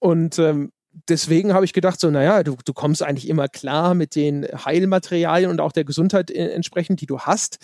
Und 0.00 0.38
ähm, 0.38 0.70
deswegen 1.08 1.54
habe 1.54 1.64
ich 1.64 1.72
gedacht, 1.72 2.00
so, 2.00 2.10
naja, 2.10 2.42
du, 2.42 2.56
du 2.64 2.72
kommst 2.72 3.02
eigentlich 3.02 3.28
immer 3.28 3.48
klar 3.48 3.94
mit 3.94 4.14
den 4.14 4.44
Heilmaterialien 4.44 5.50
und 5.50 5.60
auch 5.60 5.72
der 5.72 5.84
Gesundheit 5.84 6.30
äh, 6.30 6.50
entsprechend, 6.50 7.00
die 7.00 7.06
du 7.06 7.20
hast. 7.20 7.58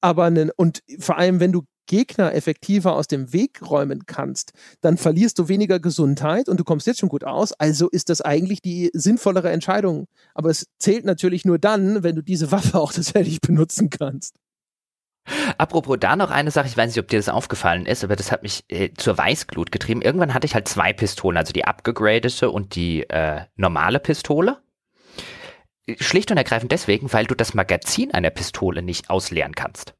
Aber 0.00 0.30
ne, 0.30 0.50
und 0.56 0.82
vor 0.98 1.18
allem, 1.18 1.40
wenn 1.40 1.52
du 1.52 1.62
Gegner 1.86 2.34
effektiver 2.34 2.94
aus 2.94 3.08
dem 3.08 3.32
Weg 3.32 3.62
räumen 3.68 4.04
kannst, 4.06 4.52
dann 4.80 4.98
verlierst 4.98 5.38
du 5.38 5.48
weniger 5.48 5.80
Gesundheit 5.80 6.48
und 6.48 6.60
du 6.60 6.64
kommst 6.64 6.86
jetzt 6.86 7.00
schon 7.00 7.08
gut 7.08 7.24
aus. 7.24 7.52
Also 7.54 7.88
ist 7.88 8.10
das 8.10 8.20
eigentlich 8.20 8.60
die 8.62 8.90
sinnvollere 8.92 9.50
Entscheidung. 9.50 10.06
Aber 10.34 10.50
es 10.50 10.66
zählt 10.78 11.04
natürlich 11.04 11.44
nur 11.44 11.58
dann, 11.58 12.02
wenn 12.04 12.14
du 12.14 12.22
diese 12.22 12.52
Waffe 12.52 12.78
auch 12.78 12.92
tatsächlich 12.98 13.40
benutzen 13.40 13.90
kannst. 13.90 14.36
Apropos 15.58 15.96
da 16.00 16.16
noch 16.16 16.30
eine 16.30 16.50
Sache, 16.50 16.66
ich 16.68 16.76
weiß 16.76 16.90
nicht, 16.90 17.02
ob 17.02 17.08
dir 17.08 17.18
das 17.18 17.28
aufgefallen 17.28 17.86
ist, 17.86 18.04
aber 18.04 18.16
das 18.16 18.32
hat 18.32 18.42
mich 18.42 18.64
äh, 18.68 18.92
zur 18.94 19.18
Weißglut 19.18 19.72
getrieben. 19.72 20.02
Irgendwann 20.02 20.34
hatte 20.34 20.46
ich 20.46 20.54
halt 20.54 20.68
zwei 20.68 20.92
Pistolen, 20.92 21.36
also 21.36 21.52
die 21.52 21.64
abgegradete 21.64 22.50
und 22.50 22.74
die 22.74 23.08
äh, 23.08 23.42
normale 23.56 23.98
Pistole. 23.98 24.58
Schlicht 25.98 26.30
und 26.30 26.36
ergreifend 26.36 26.72
deswegen, 26.72 27.12
weil 27.12 27.26
du 27.26 27.34
das 27.34 27.54
Magazin 27.54 28.12
einer 28.12 28.30
Pistole 28.30 28.82
nicht 28.82 29.08
ausleeren 29.08 29.54
kannst. 29.54 29.94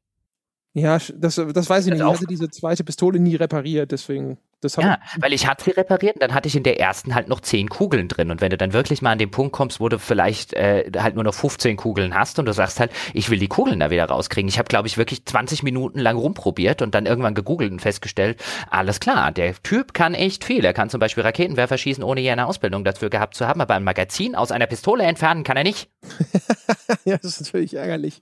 Ja, 0.73 0.99
das, 1.15 1.35
das 1.35 1.69
weiß 1.69 1.87
ich 1.87 1.93
nicht. 1.93 2.01
Ich 2.01 2.07
hatte 2.07 2.27
diese 2.27 2.49
zweite 2.49 2.83
Pistole 2.83 3.19
nie 3.19 3.35
repariert, 3.35 3.91
deswegen. 3.91 4.37
Ja, 4.83 4.99
weil 5.19 5.33
ich 5.33 5.47
hatte 5.47 5.63
sie 5.63 5.71
repariert 5.71 6.15
und 6.15 6.23
dann 6.23 6.33
hatte 6.33 6.47
ich 6.47 6.55
in 6.55 6.63
der 6.63 6.79
ersten 6.79 7.15
halt 7.15 7.27
noch 7.27 7.39
zehn 7.39 7.69
Kugeln 7.69 8.07
drin. 8.07 8.29
Und 8.31 8.41
wenn 8.41 8.49
du 8.49 8.57
dann 8.57 8.73
wirklich 8.73 9.01
mal 9.01 9.11
an 9.11 9.17
den 9.17 9.31
Punkt 9.31 9.53
kommst, 9.53 9.79
wo 9.79 9.87
du 9.87 9.99
vielleicht 9.99 10.53
äh, 10.53 10.91
halt 10.97 11.15
nur 11.15 11.23
noch 11.23 11.33
15 11.33 11.77
Kugeln 11.77 12.13
hast 12.13 12.39
und 12.39 12.45
du 12.45 12.53
sagst 12.53 12.79
halt, 12.79 12.91
ich 13.13 13.29
will 13.29 13.39
die 13.39 13.47
Kugeln 13.47 13.79
da 13.79 13.89
wieder 13.89 14.05
rauskriegen. 14.05 14.49
Ich 14.49 14.59
habe, 14.59 14.67
glaube 14.67 14.87
ich, 14.87 14.97
wirklich 14.97 15.25
20 15.25 15.63
Minuten 15.63 15.99
lang 15.99 16.17
rumprobiert 16.17 16.81
und 16.81 16.93
dann 16.93 17.05
irgendwann 17.05 17.35
gegoogelt 17.35 17.71
und 17.71 17.81
festgestellt, 17.81 18.41
alles 18.69 18.99
klar, 18.99 19.31
der 19.31 19.53
Typ 19.63 19.93
kann 19.93 20.13
echt 20.13 20.43
viel. 20.43 20.65
Er 20.65 20.73
kann 20.73 20.89
zum 20.89 20.99
Beispiel 20.99 21.23
Raketenwerfer 21.23 21.77
schießen, 21.77 22.03
ohne 22.03 22.21
je 22.21 22.31
eine 22.31 22.47
Ausbildung 22.47 22.83
dafür 22.83 23.09
gehabt 23.09 23.35
zu 23.35 23.47
haben, 23.47 23.61
aber 23.61 23.75
ein 23.75 23.83
Magazin 23.83 24.35
aus 24.35 24.51
einer 24.51 24.67
Pistole 24.67 25.03
entfernen 25.03 25.43
kann 25.43 25.57
er 25.57 25.63
nicht. 25.63 25.89
ja, 27.05 27.17
das 27.17 27.39
ist 27.39 27.41
natürlich 27.41 27.75
ärgerlich. 27.75 28.21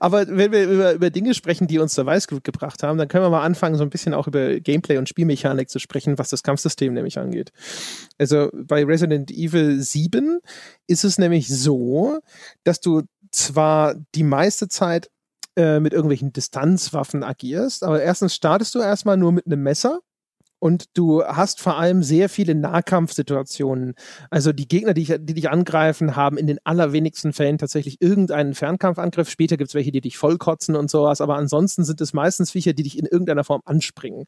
Aber 0.00 0.26
wenn 0.28 0.52
wir 0.52 0.64
über, 0.68 0.92
über 0.92 1.10
Dinge 1.10 1.34
sprechen, 1.34 1.66
die 1.66 1.78
uns 1.78 1.94
zur 1.94 2.06
Weißglut 2.06 2.44
gebracht 2.44 2.82
haben, 2.82 2.98
dann 2.98 3.08
können 3.08 3.24
wir 3.24 3.30
mal 3.30 3.42
anfangen, 3.42 3.76
so 3.76 3.82
ein 3.84 3.90
bisschen 3.90 4.14
auch 4.14 4.26
über 4.26 4.60
Gameplay 4.60 4.98
und 4.98 5.08
Spielmechanik 5.08 5.70
zu 5.70 5.78
sprechen, 5.78 6.18
was 6.18 6.30
das 6.30 6.42
Kampfsystem 6.42 6.92
nämlich 6.92 7.18
angeht. 7.18 7.52
Also 8.18 8.50
bei 8.52 8.84
Resident 8.84 9.30
Evil 9.30 9.80
7 9.80 10.40
ist 10.86 11.04
es 11.04 11.18
nämlich 11.18 11.48
so, 11.48 12.20
dass 12.64 12.80
du 12.80 13.02
zwar 13.30 13.94
die 14.14 14.24
meiste 14.24 14.68
Zeit 14.68 15.10
äh, 15.56 15.80
mit 15.80 15.92
irgendwelchen 15.92 16.32
Distanzwaffen 16.32 17.22
agierst, 17.22 17.82
aber 17.82 18.02
erstens 18.02 18.34
startest 18.34 18.74
du 18.74 18.80
erstmal 18.80 19.16
nur 19.16 19.32
mit 19.32 19.46
einem 19.46 19.62
Messer 19.62 20.00
und 20.58 20.96
du 20.96 21.22
hast 21.24 21.60
vor 21.60 21.76
allem 21.76 22.02
sehr 22.02 22.28
viele 22.28 22.54
Nahkampfsituationen. 22.54 23.94
Also 24.30 24.52
die 24.52 24.68
Gegner, 24.68 24.94
die, 24.94 25.04
die, 25.04 25.34
dich 25.34 25.50
angreifen, 25.50 26.16
haben 26.16 26.38
in 26.38 26.46
den 26.46 26.58
allerwenigsten 26.64 27.32
Fällen 27.32 27.58
tatsächlich 27.58 28.00
irgendeinen 28.00 28.54
Fernkampfangriff. 28.54 29.28
Später 29.28 29.56
gibt 29.56 29.68
es 29.68 29.74
welche, 29.74 29.92
die 29.92 30.00
dich 30.00 30.16
vollkotzen 30.16 30.76
und 30.76 30.90
sowas, 30.90 31.20
aber 31.20 31.36
ansonsten 31.36 31.84
sind 31.84 32.00
es 32.00 32.12
meistens 32.14 32.50
Viecher, 32.50 32.72
die 32.72 32.84
dich 32.84 32.98
in 32.98 33.06
irgendeiner 33.06 33.44
Form 33.44 33.60
anspringen. 33.64 34.24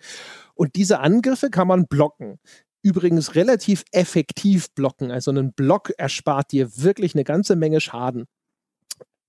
Und 0.54 0.76
diese 0.76 1.00
Angriffe 1.00 1.50
kann 1.50 1.68
man 1.68 1.86
blocken. 1.86 2.38
übrigens 2.82 3.34
relativ 3.34 3.84
effektiv 3.92 4.72
blocken. 4.74 5.10
Also 5.10 5.32
ein 5.32 5.52
Block 5.52 5.90
erspart 5.98 6.52
dir 6.52 6.76
wirklich 6.76 7.14
eine 7.14 7.24
ganze 7.24 7.56
Menge 7.56 7.80
Schaden. 7.80 8.26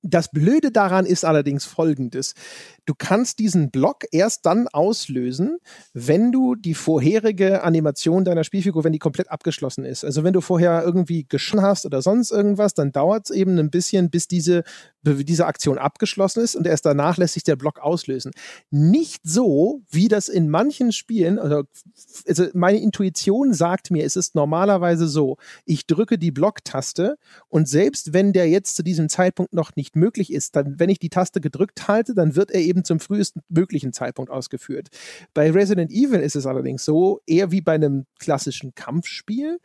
Das 0.01 0.31
Blöde 0.31 0.71
daran 0.71 1.05
ist 1.05 1.25
allerdings 1.25 1.65
folgendes. 1.65 2.33
Du 2.85 2.93
kannst 2.97 3.37
diesen 3.37 3.69
Block 3.69 4.05
erst 4.11 4.45
dann 4.45 4.67
auslösen, 4.67 5.57
wenn 5.93 6.31
du 6.31 6.55
die 6.55 6.73
vorherige 6.73 7.63
Animation 7.63 8.25
deiner 8.25 8.43
Spielfigur, 8.43 8.83
wenn 8.83 8.93
die 8.93 8.99
komplett 8.99 9.29
abgeschlossen 9.29 9.85
ist. 9.85 10.03
Also 10.03 10.23
wenn 10.23 10.33
du 10.33 10.41
vorher 10.41 10.83
irgendwie 10.83 11.25
geschossen 11.27 11.61
hast 11.61 11.85
oder 11.85 12.01
sonst 12.01 12.31
irgendwas, 12.31 12.73
dann 12.73 12.91
dauert 12.91 13.29
es 13.29 13.35
eben 13.35 13.57
ein 13.59 13.69
bisschen, 13.69 14.09
bis 14.09 14.27
diese, 14.27 14.63
diese 15.03 15.45
Aktion 15.45 15.77
abgeschlossen 15.77 16.43
ist 16.43 16.55
und 16.55 16.67
erst 16.67 16.85
danach 16.85 17.17
lässt 17.17 17.33
sich 17.33 17.43
der 17.43 17.55
Block 17.55 17.79
auslösen. 17.79 18.31
Nicht 18.69 19.21
so, 19.23 19.81
wie 19.89 20.07
das 20.07 20.29
in 20.29 20.49
manchen 20.49 20.91
Spielen, 20.91 21.39
also, 21.39 21.63
also 22.27 22.47
meine 22.53 22.79
Intuition 22.79 23.53
sagt 23.53 23.91
mir, 23.91 24.05
es 24.05 24.15
ist 24.15 24.35
normalerweise 24.35 25.07
so, 25.07 25.37
ich 25.65 25.87
drücke 25.87 26.17
die 26.17 26.31
Blocktaste 26.31 27.17
und 27.47 27.67
selbst 27.67 28.13
wenn 28.13 28.33
der 28.33 28.49
jetzt 28.49 28.75
zu 28.75 28.83
diesem 28.83 29.09
Zeitpunkt 29.09 29.53
noch 29.53 29.75
nicht 29.75 29.88
möglich 29.95 30.31
ist, 30.33 30.55
dann, 30.55 30.79
wenn 30.79 30.89
ich 30.89 30.99
die 30.99 31.09
Taste 31.09 31.41
gedrückt 31.41 31.87
halte, 31.87 32.13
dann 32.13 32.35
wird 32.35 32.51
er 32.51 32.61
eben 32.61 32.83
zum 32.83 32.99
frühesten 32.99 33.41
möglichen 33.49 33.93
Zeitpunkt 33.93 34.31
ausgeführt. 34.31 34.89
Bei 35.33 35.51
Resident 35.51 35.91
Evil 35.91 36.19
ist 36.19 36.35
es 36.35 36.45
allerdings 36.45 36.85
so, 36.85 37.21
eher 37.25 37.51
wie 37.51 37.61
bei 37.61 37.73
einem 37.73 38.05
klassischen 38.19 38.75
Kampfspiel. 38.75 39.59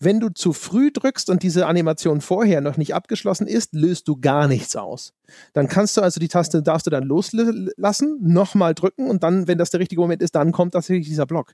Wenn 0.00 0.20
du 0.20 0.28
zu 0.28 0.52
früh 0.52 0.90
drückst 0.92 1.30
und 1.30 1.42
diese 1.42 1.66
Animation 1.66 2.20
vorher 2.20 2.60
noch 2.60 2.76
nicht 2.76 2.94
abgeschlossen 2.94 3.46
ist, 3.46 3.74
löst 3.74 4.08
du 4.08 4.16
gar 4.20 4.48
nichts 4.48 4.76
aus. 4.76 5.14
Dann 5.52 5.68
kannst 5.68 5.96
du 5.96 6.02
also 6.02 6.20
die 6.20 6.28
Taste, 6.28 6.62
darfst 6.62 6.86
du 6.86 6.90
dann 6.90 7.04
loslassen, 7.04 8.18
nochmal 8.20 8.74
drücken 8.74 9.08
und 9.08 9.22
dann, 9.22 9.46
wenn 9.48 9.56
das 9.56 9.70
der 9.70 9.80
richtige 9.80 10.00
Moment 10.00 10.20
ist, 10.20 10.34
dann 10.34 10.52
kommt 10.52 10.74
tatsächlich 10.74 11.06
dieser 11.06 11.26
Block. 11.26 11.52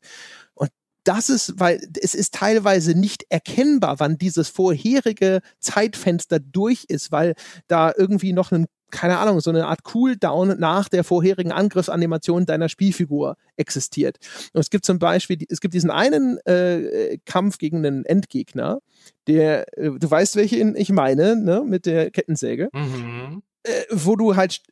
Und 0.55 0.71
das 1.05 1.31
ist, 1.31 1.55
weil 1.59 1.81
es 2.01 2.15
ist 2.15 2.35
teilweise 2.35 2.99
nicht 2.99 3.25
erkennbar, 3.29 4.01
wann 4.01 4.19
dieses 4.19 4.49
vorherige 4.49 5.41
Zeitfenster 5.59 6.41
durch 6.41 6.85
ist, 6.89 7.13
weil 7.13 7.35
da 7.69 7.93
irgendwie 7.97 8.33
noch 8.33 8.53
ein 8.53 8.67
keine 8.91 9.19
Ahnung, 9.19 9.41
so 9.41 9.51
eine 9.51 9.67
Art 9.67 9.85
Cooldown 9.85 10.59
nach 10.59 10.89
der 10.89 11.05
vorherigen 11.05 11.53
Angriffsanimation 11.53 12.45
deiner 12.45 12.69
Spielfigur 12.69 13.37
existiert. 13.57 14.19
Und 14.53 14.61
es 14.61 14.71
gibt 14.71 14.85
zum 14.85 14.99
Beispiel, 14.99 15.39
es 15.49 15.61
gibt 15.61 15.75
diesen 15.75 15.91
einen 15.91 16.39
äh, 16.45 17.19
Kampf 17.25 17.59
gegen 17.59 17.79
einen 17.79 18.05
Endgegner, 18.05 18.81
der, 19.27 19.67
äh, 19.79 19.91
du 19.99 20.11
weißt, 20.11 20.37
welchen 20.37 20.77
ich 20.77 20.91
meine, 20.91 21.37
ne, 21.37 21.63
mit 21.65 21.87
der 21.87 22.11
Kettensäge. 22.11 22.69
Mhm. 22.73 23.43
Äh, 23.63 23.85
wo 23.91 24.17
du 24.17 24.37
halt 24.37 24.63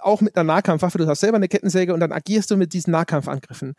auch 0.00 0.20
mit 0.20 0.36
einer 0.36 0.44
Nahkampfwaffe, 0.44 0.98
du 0.98 1.06
hast 1.06 1.20
selber 1.20 1.36
eine 1.36 1.48
Kettensäge 1.48 1.94
und 1.94 2.00
dann 2.00 2.12
agierst 2.12 2.50
du 2.50 2.56
mit 2.56 2.72
diesen 2.74 2.90
Nahkampfangriffen. 2.90 3.74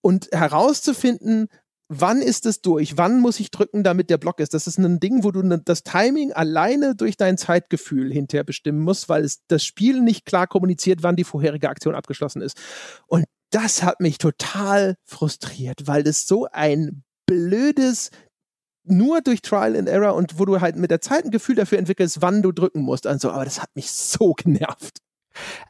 Und 0.00 0.28
herauszufinden, 0.32 1.48
wann 1.88 2.20
ist 2.20 2.46
es 2.46 2.60
durch? 2.60 2.96
Wann 2.96 3.20
muss 3.20 3.40
ich 3.40 3.50
drücken, 3.50 3.82
damit 3.82 4.10
der 4.10 4.18
Block 4.18 4.40
ist? 4.40 4.54
Das 4.54 4.66
ist 4.66 4.78
ein 4.78 5.00
Ding, 5.00 5.24
wo 5.24 5.30
du 5.30 5.42
ne, 5.42 5.60
das 5.64 5.82
Timing 5.82 6.32
alleine 6.32 6.94
durch 6.94 7.16
dein 7.16 7.38
Zeitgefühl 7.38 8.12
hinterher 8.12 8.44
bestimmen 8.44 8.80
musst, 8.80 9.08
weil 9.08 9.24
es 9.24 9.42
das 9.48 9.64
Spiel 9.64 10.00
nicht 10.00 10.26
klar 10.26 10.46
kommuniziert, 10.46 11.02
wann 11.02 11.16
die 11.16 11.24
vorherige 11.24 11.68
Aktion 11.70 11.94
abgeschlossen 11.94 12.42
ist. 12.42 12.58
Und 13.06 13.24
das 13.50 13.82
hat 13.82 14.00
mich 14.00 14.18
total 14.18 14.96
frustriert, 15.04 15.86
weil 15.86 16.02
das 16.02 16.26
so 16.26 16.46
ein 16.52 17.04
blödes 17.26 18.10
nur 18.90 19.20
durch 19.20 19.42
Trial 19.42 19.76
and 19.76 19.88
Error 19.88 20.14
und 20.14 20.38
wo 20.38 20.44
du 20.44 20.60
halt 20.60 20.76
mit 20.76 20.90
der 20.90 21.00
Zeit 21.00 21.24
ein 21.24 21.30
Gefühl 21.30 21.56
dafür 21.56 21.78
entwickelst, 21.78 22.20
wann 22.20 22.42
du 22.42 22.52
drücken 22.52 22.82
musst. 22.82 23.06
Also, 23.06 23.30
aber 23.30 23.44
das 23.44 23.60
hat 23.62 23.70
mich 23.74 23.90
so 23.90 24.34
genervt. 24.34 24.98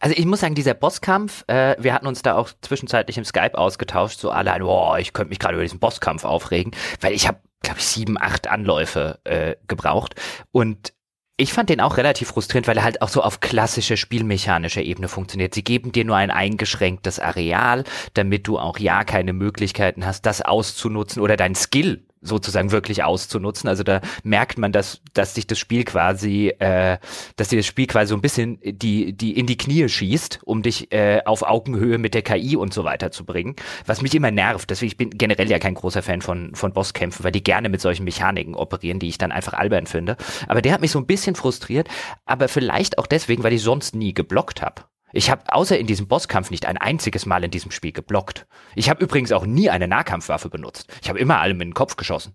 Also 0.00 0.14
ich 0.16 0.24
muss 0.24 0.40
sagen, 0.40 0.54
dieser 0.54 0.74
Bosskampf, 0.74 1.44
äh, 1.46 1.76
wir 1.78 1.92
hatten 1.92 2.06
uns 2.06 2.22
da 2.22 2.36
auch 2.36 2.50
zwischenzeitlich 2.62 3.18
im 3.18 3.24
Skype 3.24 3.56
ausgetauscht, 3.56 4.18
so 4.18 4.30
alle, 4.30 4.58
boah, 4.60 4.98
ich 4.98 5.12
könnte 5.12 5.30
mich 5.30 5.38
gerade 5.38 5.54
über 5.54 5.62
diesen 5.62 5.78
Bosskampf 5.78 6.24
aufregen, 6.24 6.72
weil 7.00 7.12
ich 7.12 7.28
habe, 7.28 7.38
glaube 7.62 7.78
ich, 7.78 7.86
sieben, 7.86 8.16
acht 8.18 8.48
Anläufe 8.48 9.18
äh, 9.24 9.56
gebraucht 9.66 10.14
und 10.52 10.94
ich 11.40 11.52
fand 11.52 11.70
den 11.70 11.80
auch 11.80 11.98
relativ 11.98 12.28
frustrierend, 12.28 12.66
weil 12.66 12.78
er 12.78 12.82
halt 12.82 13.00
auch 13.00 13.08
so 13.08 13.22
auf 13.22 13.38
klassische 13.38 13.96
spielmechanischer 13.96 14.82
Ebene 14.82 15.06
funktioniert. 15.06 15.54
Sie 15.54 15.62
geben 15.62 15.92
dir 15.92 16.04
nur 16.04 16.16
ein 16.16 16.32
eingeschränktes 16.32 17.20
Areal, 17.20 17.84
damit 18.14 18.48
du 18.48 18.58
auch 18.58 18.76
ja 18.80 19.04
keine 19.04 19.32
Möglichkeiten 19.32 20.04
hast, 20.04 20.26
das 20.26 20.42
auszunutzen 20.42 21.22
oder 21.22 21.36
dein 21.36 21.54
Skill 21.54 22.07
sozusagen 22.20 22.70
wirklich 22.70 23.04
auszunutzen. 23.04 23.68
Also 23.68 23.82
da 23.82 24.00
merkt 24.22 24.58
man, 24.58 24.72
dass, 24.72 25.00
dass 25.14 25.34
sich 25.34 25.46
das 25.46 25.58
Spiel 25.58 25.84
quasi, 25.84 26.48
äh, 26.58 26.98
dass 27.36 27.48
dir 27.48 27.56
das 27.56 27.66
Spiel 27.66 27.86
quasi 27.86 28.10
so 28.10 28.16
ein 28.16 28.20
bisschen 28.20 28.58
die, 28.64 29.12
die 29.12 29.38
in 29.38 29.46
die 29.46 29.56
Knie 29.56 29.88
schießt, 29.88 30.40
um 30.44 30.62
dich 30.62 30.92
äh, 30.92 31.22
auf 31.24 31.42
Augenhöhe 31.42 31.98
mit 31.98 32.14
der 32.14 32.22
KI 32.22 32.56
und 32.56 32.74
so 32.74 32.84
weiter 32.84 33.10
zu 33.10 33.24
bringen. 33.24 33.56
Was 33.86 34.02
mich 34.02 34.14
immer 34.14 34.30
nervt. 34.30 34.70
Deswegen 34.70 34.88
ich 34.88 34.96
bin 34.96 35.10
generell 35.10 35.50
ja 35.50 35.58
kein 35.58 35.74
großer 35.74 36.02
Fan 36.02 36.22
von, 36.22 36.54
von 36.54 36.72
Bosskämpfen, 36.72 37.24
weil 37.24 37.32
die 37.32 37.42
gerne 37.42 37.68
mit 37.68 37.80
solchen 37.80 38.04
Mechaniken 38.04 38.54
operieren, 38.54 38.98
die 38.98 39.08
ich 39.08 39.18
dann 39.18 39.32
einfach 39.32 39.52
albern 39.52 39.86
finde. 39.86 40.16
Aber 40.46 40.62
der 40.62 40.72
hat 40.72 40.80
mich 40.80 40.90
so 40.90 40.98
ein 40.98 41.06
bisschen 41.06 41.34
frustriert, 41.34 41.88
aber 42.24 42.48
vielleicht 42.48 42.98
auch 42.98 43.06
deswegen, 43.06 43.42
weil 43.42 43.52
ich 43.52 43.62
sonst 43.62 43.94
nie 43.94 44.14
geblockt 44.14 44.62
habe. 44.62 44.82
Ich 45.12 45.30
habe 45.30 45.42
außer 45.52 45.78
in 45.78 45.86
diesem 45.86 46.06
Bosskampf 46.06 46.50
nicht 46.50 46.66
ein 46.66 46.76
einziges 46.76 47.26
Mal 47.26 47.44
in 47.44 47.50
diesem 47.50 47.70
Spiel 47.70 47.92
geblockt. 47.92 48.46
Ich 48.74 48.90
habe 48.90 49.02
übrigens 49.02 49.32
auch 49.32 49.46
nie 49.46 49.70
eine 49.70 49.88
Nahkampfwaffe 49.88 50.50
benutzt. 50.50 50.92
Ich 51.02 51.08
habe 51.08 51.18
immer 51.18 51.40
allem 51.40 51.60
in 51.60 51.68
den 51.68 51.74
Kopf 51.74 51.96
geschossen. 51.96 52.34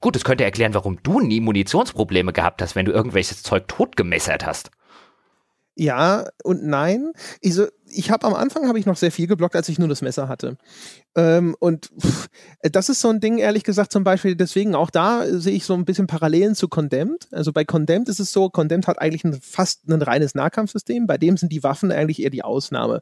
Gut, 0.00 0.16
das 0.16 0.24
könnte 0.24 0.44
erklären, 0.44 0.74
warum 0.74 1.02
du 1.02 1.20
nie 1.20 1.40
Munitionsprobleme 1.40 2.32
gehabt 2.32 2.60
hast, 2.60 2.74
wenn 2.74 2.84
du 2.84 2.92
irgendwelches 2.92 3.42
Zeug 3.42 3.68
totgemessert 3.68 4.44
hast. 4.44 4.70
Ja 5.76 6.26
und 6.42 6.64
nein. 6.64 7.12
Ich, 7.40 7.54
so, 7.54 7.66
ich 7.94 8.10
habe 8.10 8.26
am 8.26 8.34
Anfang 8.34 8.68
habe 8.68 8.78
ich 8.78 8.86
noch 8.86 8.96
sehr 8.96 9.12
viel 9.12 9.26
geblockt, 9.26 9.56
als 9.56 9.68
ich 9.68 9.78
nur 9.78 9.88
das 9.88 10.02
Messer 10.02 10.28
hatte. 10.28 10.56
Ähm, 11.14 11.56
und 11.58 11.90
pff, 12.00 12.28
das 12.62 12.88
ist 12.88 13.00
so 13.00 13.08
ein 13.08 13.20
Ding, 13.20 13.38
ehrlich 13.38 13.62
gesagt, 13.62 13.92
zum 13.92 14.04
Beispiel, 14.04 14.34
deswegen 14.34 14.74
auch 14.74 14.90
da 14.90 15.24
sehe 15.26 15.54
ich 15.54 15.64
so 15.64 15.74
ein 15.74 15.84
bisschen 15.84 16.06
Parallelen 16.06 16.54
zu 16.54 16.68
Condemned. 16.68 17.28
Also 17.32 17.52
bei 17.52 17.64
Condemned 17.64 18.08
ist 18.08 18.20
es 18.20 18.32
so, 18.32 18.48
Condemned 18.50 18.86
hat 18.86 19.00
eigentlich 19.00 19.24
ein, 19.24 19.40
fast 19.40 19.88
ein 19.88 20.02
reines 20.02 20.34
Nahkampfsystem, 20.34 21.06
bei 21.06 21.18
dem 21.18 21.36
sind 21.36 21.52
die 21.52 21.62
Waffen 21.62 21.92
eigentlich 21.92 22.22
eher 22.22 22.30
die 22.30 22.44
Ausnahme. 22.44 23.00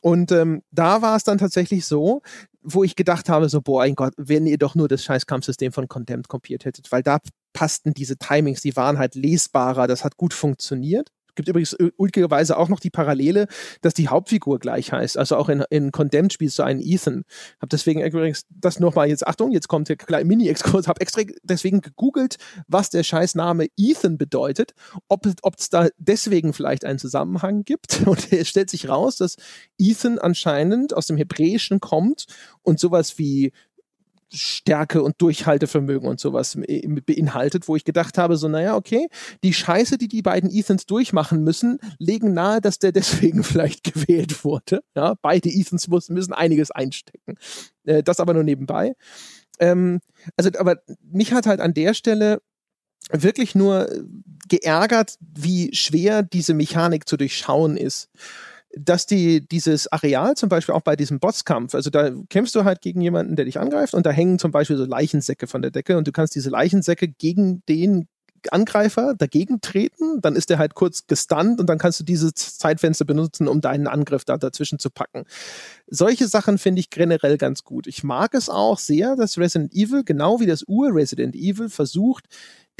Und 0.00 0.32
ähm, 0.32 0.62
da 0.72 1.02
war 1.02 1.16
es 1.16 1.24
dann 1.24 1.38
tatsächlich 1.38 1.86
so, 1.86 2.22
wo 2.62 2.82
ich 2.82 2.96
gedacht 2.96 3.28
habe, 3.28 3.48
so, 3.48 3.60
boah, 3.60 3.82
mein 3.82 3.94
Gott, 3.94 4.14
wenn 4.16 4.46
ihr 4.46 4.58
doch 4.58 4.74
nur 4.74 4.88
das 4.88 5.04
scheiß 5.04 5.26
Kampfsystem 5.26 5.72
von 5.72 5.88
Condemned 5.88 6.28
kopiert 6.28 6.64
hättet, 6.64 6.90
weil 6.90 7.02
da 7.02 7.18
passten 7.52 7.94
diese 7.94 8.16
Timings, 8.16 8.62
die 8.62 8.76
waren 8.76 8.98
halt 8.98 9.14
lesbarer, 9.14 9.86
das 9.86 10.04
hat 10.04 10.16
gut 10.16 10.34
funktioniert 10.34 11.10
gibt 11.34 11.48
übrigens 11.48 11.76
ulkigerweise 11.96 12.56
auch 12.56 12.68
noch 12.68 12.80
die 12.80 12.90
Parallele, 12.90 13.46
dass 13.80 13.94
die 13.94 14.08
Hauptfigur 14.08 14.58
gleich 14.58 14.92
heißt. 14.92 15.16
Also 15.18 15.36
auch 15.36 15.48
in, 15.48 15.64
in 15.70 15.92
Condemned 15.92 16.32
spielst 16.32 16.58
du 16.58 16.62
einen 16.62 16.80
Ethan. 16.80 17.24
Hab 17.60 17.70
deswegen 17.70 18.02
übrigens 18.02 18.44
das 18.50 18.80
nochmal 18.80 19.08
jetzt, 19.08 19.26
Achtung, 19.26 19.52
jetzt 19.52 19.68
kommt 19.68 19.88
der 19.88 19.96
kleine 19.96 20.24
Mini-Exkurs, 20.24 20.88
hab 20.88 21.00
extra 21.00 21.22
deswegen 21.42 21.80
gegoogelt, 21.80 22.36
was 22.66 22.90
der 22.90 23.02
Scheißname 23.02 23.68
Ethan 23.76 24.18
bedeutet, 24.18 24.72
ob 25.08 25.26
es 25.26 25.70
da 25.70 25.88
deswegen 25.98 26.52
vielleicht 26.52 26.84
einen 26.84 26.98
Zusammenhang 26.98 27.64
gibt. 27.64 28.02
Und 28.06 28.32
es 28.32 28.48
stellt 28.48 28.70
sich 28.70 28.88
raus, 28.88 29.16
dass 29.16 29.36
Ethan 29.78 30.18
anscheinend 30.18 30.94
aus 30.94 31.06
dem 31.06 31.16
Hebräischen 31.16 31.80
kommt 31.80 32.26
und 32.62 32.78
sowas 32.78 33.18
wie 33.18 33.52
Stärke 34.32 35.02
und 35.02 35.20
Durchhaltevermögen 35.20 36.08
und 36.08 36.20
sowas 36.20 36.56
beinhaltet, 37.06 37.68
wo 37.68 37.76
ich 37.76 37.84
gedacht 37.84 38.18
habe, 38.18 38.36
so, 38.36 38.48
naja, 38.48 38.76
okay, 38.76 39.08
die 39.44 39.52
Scheiße, 39.52 39.98
die 39.98 40.08
die 40.08 40.22
beiden 40.22 40.50
Ethans 40.50 40.86
durchmachen 40.86 41.44
müssen, 41.44 41.78
legen 41.98 42.34
nahe, 42.34 42.60
dass 42.60 42.78
der 42.78 42.92
deswegen 43.02 43.44
vielleicht 43.44 43.84
gewählt 43.84 44.44
wurde. 44.44 44.82
Ja, 44.94 45.14
beide 45.20 45.48
Ethans 45.48 45.88
müssen, 45.88 46.14
müssen 46.14 46.32
einiges 46.32 46.70
einstecken. 46.70 47.36
Äh, 47.84 48.02
das 48.02 48.20
aber 48.20 48.34
nur 48.34 48.44
nebenbei. 48.44 48.94
Ähm, 49.58 50.00
also, 50.36 50.50
aber 50.58 50.76
mich 51.02 51.32
hat 51.32 51.46
halt 51.46 51.60
an 51.60 51.74
der 51.74 51.94
Stelle 51.94 52.40
wirklich 53.10 53.54
nur 53.54 53.88
geärgert, 54.48 55.16
wie 55.20 55.74
schwer 55.74 56.22
diese 56.22 56.54
Mechanik 56.54 57.08
zu 57.08 57.16
durchschauen 57.16 57.76
ist 57.76 58.10
dass 58.76 59.06
die 59.06 59.46
dieses 59.46 59.90
Areal 59.92 60.34
zum 60.36 60.48
Beispiel 60.48 60.74
auch 60.74 60.82
bei 60.82 60.96
diesem 60.96 61.20
Bosskampf, 61.20 61.74
also 61.74 61.90
da 61.90 62.10
kämpfst 62.30 62.54
du 62.54 62.64
halt 62.64 62.80
gegen 62.80 63.00
jemanden, 63.00 63.36
der 63.36 63.44
dich 63.44 63.58
angreift 63.58 63.94
und 63.94 64.06
da 64.06 64.10
hängen 64.10 64.38
zum 64.38 64.50
Beispiel 64.50 64.76
so 64.76 64.84
Leichensäcke 64.84 65.46
von 65.46 65.62
der 65.62 65.70
Decke 65.70 65.98
und 65.98 66.06
du 66.06 66.12
kannst 66.12 66.34
diese 66.34 66.50
Leichensäcke 66.50 67.08
gegen 67.08 67.62
den 67.68 68.08
Angreifer 68.50 69.14
dagegen 69.14 69.60
treten, 69.60 70.20
dann 70.20 70.34
ist 70.34 70.50
der 70.50 70.58
halt 70.58 70.74
kurz 70.74 71.06
gestunt 71.06 71.60
und 71.60 71.66
dann 71.68 71.78
kannst 71.78 72.00
du 72.00 72.04
dieses 72.04 72.34
Zeitfenster 72.34 73.04
benutzen, 73.04 73.46
um 73.46 73.60
deinen 73.60 73.86
Angriff 73.86 74.24
da 74.24 74.36
dazwischen 74.36 74.78
zu 74.78 74.90
packen. 74.90 75.24
Solche 75.86 76.26
Sachen 76.26 76.58
finde 76.58 76.80
ich 76.80 76.90
generell 76.90 77.38
ganz 77.38 77.62
gut. 77.62 77.86
Ich 77.86 78.02
mag 78.02 78.34
es 78.34 78.48
auch 78.48 78.78
sehr, 78.78 79.14
dass 79.16 79.38
Resident 79.38 79.72
Evil, 79.72 80.02
genau 80.04 80.40
wie 80.40 80.46
das 80.46 80.64
Ur-Resident 80.66 81.36
Evil, 81.36 81.68
versucht, 81.68 82.24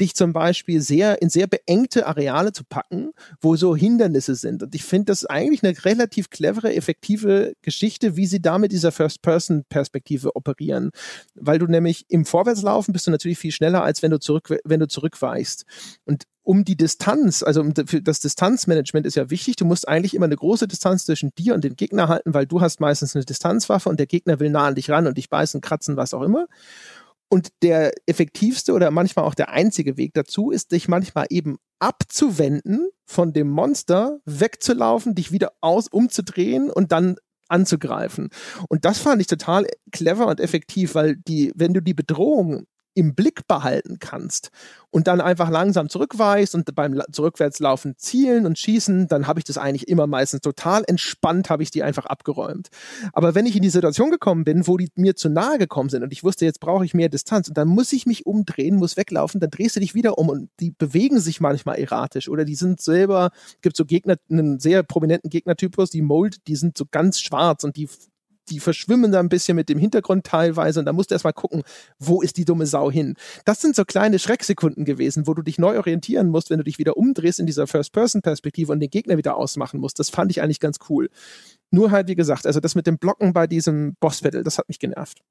dich 0.01 0.15
zum 0.15 0.33
Beispiel 0.33 0.81
sehr 0.81 1.21
in 1.21 1.29
sehr 1.29 1.47
beengte 1.47 2.07
Areale 2.07 2.51
zu 2.51 2.63
packen, 2.63 3.11
wo 3.41 3.55
so 3.55 3.75
Hindernisse 3.75 4.35
sind. 4.35 4.63
Und 4.63 4.73
ich 4.75 4.83
finde 4.83 5.05
das 5.05 5.25
eigentlich 5.25 5.63
eine 5.63 5.85
relativ 5.85 6.29
clevere, 6.29 6.73
effektive 6.73 7.53
Geschichte, 7.61 8.15
wie 8.15 8.25
sie 8.25 8.41
da 8.41 8.57
mit 8.57 8.71
dieser 8.71 8.91
First-Person-Perspektive 8.91 10.35
operieren. 10.35 10.89
Weil 11.35 11.59
du 11.59 11.67
nämlich 11.67 12.05
im 12.09 12.25
Vorwärtslaufen 12.25 12.91
bist 12.91 13.07
du 13.07 13.11
natürlich 13.11 13.37
viel 13.37 13.51
schneller, 13.51 13.83
als 13.83 14.01
wenn 14.01 14.11
du 14.11 14.19
zurück, 14.19 14.55
wenn 14.63 14.79
du 14.79 14.87
zurückweichst. 14.87 15.65
Und 16.05 16.23
um 16.43 16.65
die 16.65 16.75
Distanz, 16.75 17.41
also 17.41 17.63
das 17.63 18.19
Distanzmanagement 18.19 19.05
ist 19.05 19.15
ja 19.15 19.29
wichtig. 19.29 19.55
Du 19.55 19.65
musst 19.65 19.87
eigentlich 19.87 20.13
immer 20.13 20.25
eine 20.25 20.35
große 20.35 20.67
Distanz 20.67 21.05
zwischen 21.05 21.31
dir 21.37 21.53
und 21.53 21.63
dem 21.63 21.75
Gegner 21.75 22.09
halten, 22.09 22.33
weil 22.33 22.45
du 22.45 22.59
hast 22.59 22.81
meistens 22.81 23.15
eine 23.15 23.23
Distanzwaffe 23.23 23.89
und 23.89 23.97
der 23.97 24.07
Gegner 24.07 24.39
will 24.39 24.49
nah 24.49 24.67
an 24.67 24.75
dich 24.75 24.89
ran 24.89 25.07
und 25.07 25.17
dich 25.17 25.29
beißen, 25.29 25.61
kratzen, 25.61 25.95
was 25.95 26.13
auch 26.13 26.21
immer. 26.21 26.47
Und 27.33 27.49
der 27.63 27.93
effektivste 28.05 28.73
oder 28.73 28.91
manchmal 28.91 29.25
auch 29.25 29.33
der 29.33 29.49
einzige 29.49 29.97
Weg 29.97 30.13
dazu 30.13 30.51
ist, 30.51 30.71
dich 30.71 30.87
manchmal 30.87 31.25
eben 31.31 31.57
abzuwenden 31.79 32.89
von 33.07 33.33
dem 33.33 33.49
Monster, 33.49 34.19
wegzulaufen, 34.25 35.15
dich 35.15 35.31
wieder 35.31 35.51
aus, 35.59 35.87
umzudrehen 35.87 36.69
und 36.69 36.91
dann 36.91 37.15
anzugreifen. 37.47 38.29
Und 38.69 38.85
das 38.85 38.99
fand 38.99 39.19
ich 39.19 39.25
total 39.25 39.65
clever 39.91 40.27
und 40.27 40.39
effektiv, 40.39 40.93
weil 40.93 41.15
die, 41.15 41.51
wenn 41.55 41.73
du 41.73 41.81
die 41.81 41.95
Bedrohung 41.95 42.67
im 42.95 43.15
Blick 43.15 43.47
behalten 43.47 43.97
kannst 43.99 44.49
und 44.91 45.07
dann 45.07 45.21
einfach 45.21 45.49
langsam 45.49 45.89
zurückweichst 45.89 46.53
und 46.53 46.73
beim 46.75 47.01
Zurückwärtslaufen 47.11 47.95
zielen 47.97 48.45
und 48.45 48.59
schießen, 48.59 49.07
dann 49.07 49.27
habe 49.27 49.39
ich 49.39 49.43
das 49.43 49.57
eigentlich 49.57 49.87
immer 49.87 50.07
meistens 50.07 50.41
total 50.41 50.83
entspannt, 50.85 51.49
habe 51.49 51.63
ich 51.63 51.71
die 51.71 51.83
einfach 51.83 52.05
abgeräumt. 52.05 52.69
Aber 53.11 53.33
wenn 53.35 53.45
ich 53.45 53.55
in 53.55 53.63
die 53.63 53.69
Situation 53.69 54.11
gekommen 54.11 54.43
bin, 54.43 54.67
wo 54.67 54.77
die 54.77 54.89
mir 54.95 55.15
zu 55.15 55.29
nahe 55.29 55.57
gekommen 55.57 55.89
sind 55.89 56.03
und 56.03 56.13
ich 56.13 56.23
wusste, 56.23 56.45
jetzt 56.45 56.59
brauche 56.59 56.85
ich 56.85 56.93
mehr 56.93 57.09
Distanz 57.09 57.47
und 57.47 57.57
dann 57.57 57.67
muss 57.67 57.91
ich 57.91 58.05
mich 58.05 58.25
umdrehen, 58.25 58.75
muss 58.75 58.97
weglaufen, 58.97 59.39
dann 59.39 59.49
drehst 59.49 59.75
du 59.75 59.79
dich 59.79 59.95
wieder 59.95 60.17
um 60.17 60.29
und 60.29 60.49
die 60.59 60.71
bewegen 60.71 61.19
sich 61.19 61.41
manchmal 61.41 61.79
erratisch 61.79 62.29
oder 62.29 62.45
die 62.45 62.55
sind 62.55 62.81
selber, 62.81 63.31
gibt 63.61 63.75
so 63.75 63.85
Gegner, 63.85 64.17
einen 64.29 64.59
sehr 64.59 64.83
prominenten 64.83 65.29
Gegnertypus, 65.29 65.89
die 65.89 66.01
Mold, 66.01 66.47
die 66.47 66.55
sind 66.55 66.77
so 66.77 66.85
ganz 66.89 67.19
schwarz 67.19 67.63
und 67.63 67.77
die 67.77 67.89
die 68.49 68.59
verschwimmen 68.59 69.11
da 69.11 69.19
ein 69.19 69.29
bisschen 69.29 69.55
mit 69.55 69.69
dem 69.69 69.79
Hintergrund 69.79 70.25
teilweise 70.25 70.79
und 70.79 70.85
da 70.85 70.93
musst 70.93 71.11
du 71.11 71.15
erstmal 71.15 71.33
gucken, 71.33 71.63
wo 71.99 72.21
ist 72.21 72.37
die 72.37 72.45
dumme 72.45 72.65
Sau 72.65 72.91
hin. 72.91 73.15
Das 73.45 73.61
sind 73.61 73.75
so 73.75 73.85
kleine 73.85 74.19
Schrecksekunden 74.19 74.85
gewesen, 74.85 75.27
wo 75.27 75.33
du 75.33 75.41
dich 75.41 75.57
neu 75.57 75.77
orientieren 75.77 76.29
musst, 76.29 76.49
wenn 76.49 76.57
du 76.57 76.63
dich 76.63 76.77
wieder 76.77 76.97
umdrehst 76.97 77.39
in 77.39 77.45
dieser 77.45 77.67
First-Person-Perspektive 77.67 78.71
und 78.71 78.79
den 78.79 78.89
Gegner 78.89 79.17
wieder 79.17 79.35
ausmachen 79.35 79.79
musst. 79.79 79.99
Das 79.99 80.09
fand 80.09 80.31
ich 80.31 80.41
eigentlich 80.41 80.59
ganz 80.59 80.77
cool. 80.89 81.09
Nur 81.71 81.91
halt, 81.91 82.07
wie 82.07 82.15
gesagt, 82.15 82.45
also 82.45 82.59
das 82.59 82.75
mit 82.75 82.87
dem 82.87 82.97
Blocken 82.97 83.33
bei 83.33 83.47
diesem 83.47 83.95
Boss-Battle, 83.99 84.43
das 84.43 84.57
hat 84.57 84.67
mich 84.67 84.79
genervt. 84.79 85.21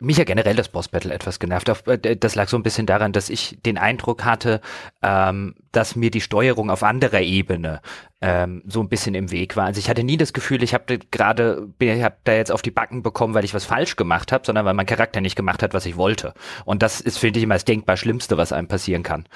Mich 0.00 0.16
ja 0.16 0.24
generell 0.24 0.56
das 0.56 0.68
Boss-Battle 0.68 1.14
etwas 1.14 1.38
genervt. 1.38 1.68
Äh, 1.86 2.16
das 2.16 2.34
lag 2.34 2.48
so 2.48 2.56
ein 2.56 2.62
bisschen 2.62 2.86
daran, 2.86 3.12
dass 3.12 3.30
ich 3.30 3.58
den 3.64 3.78
Eindruck 3.78 4.24
hatte, 4.24 4.60
ähm, 5.02 5.54
dass 5.76 5.96
mir 5.96 6.10
die 6.10 6.20
Steuerung 6.20 6.70
auf 6.70 6.82
anderer 6.82 7.20
Ebene 7.20 7.80
ähm, 8.20 8.62
so 8.66 8.80
ein 8.80 8.88
bisschen 8.88 9.14
im 9.14 9.30
Weg 9.30 9.56
war. 9.56 9.66
Also 9.66 9.78
ich 9.78 9.90
hatte 9.90 10.02
nie 10.02 10.16
das 10.16 10.32
Gefühl, 10.32 10.62
ich 10.62 10.72
habe 10.72 10.98
gerade, 11.10 11.68
ich 11.78 12.02
habe 12.02 12.16
da 12.24 12.32
jetzt 12.32 12.50
auf 12.50 12.62
die 12.62 12.70
Backen 12.70 13.02
bekommen, 13.02 13.34
weil 13.34 13.44
ich 13.44 13.52
was 13.52 13.64
falsch 13.64 13.96
gemacht 13.96 14.32
habe, 14.32 14.46
sondern 14.46 14.64
weil 14.64 14.74
mein 14.74 14.86
Charakter 14.86 15.20
nicht 15.20 15.36
gemacht 15.36 15.62
hat, 15.62 15.74
was 15.74 15.84
ich 15.84 15.96
wollte. 15.96 16.32
Und 16.64 16.82
das 16.82 17.00
ist, 17.00 17.18
finde 17.18 17.38
ich, 17.38 17.44
immer 17.44 17.54
das 17.54 17.64
denkbar 17.66 17.96
Schlimmste, 17.96 18.38
was 18.38 18.52
einem 18.52 18.68
passieren 18.68 19.02
kann 19.02 19.26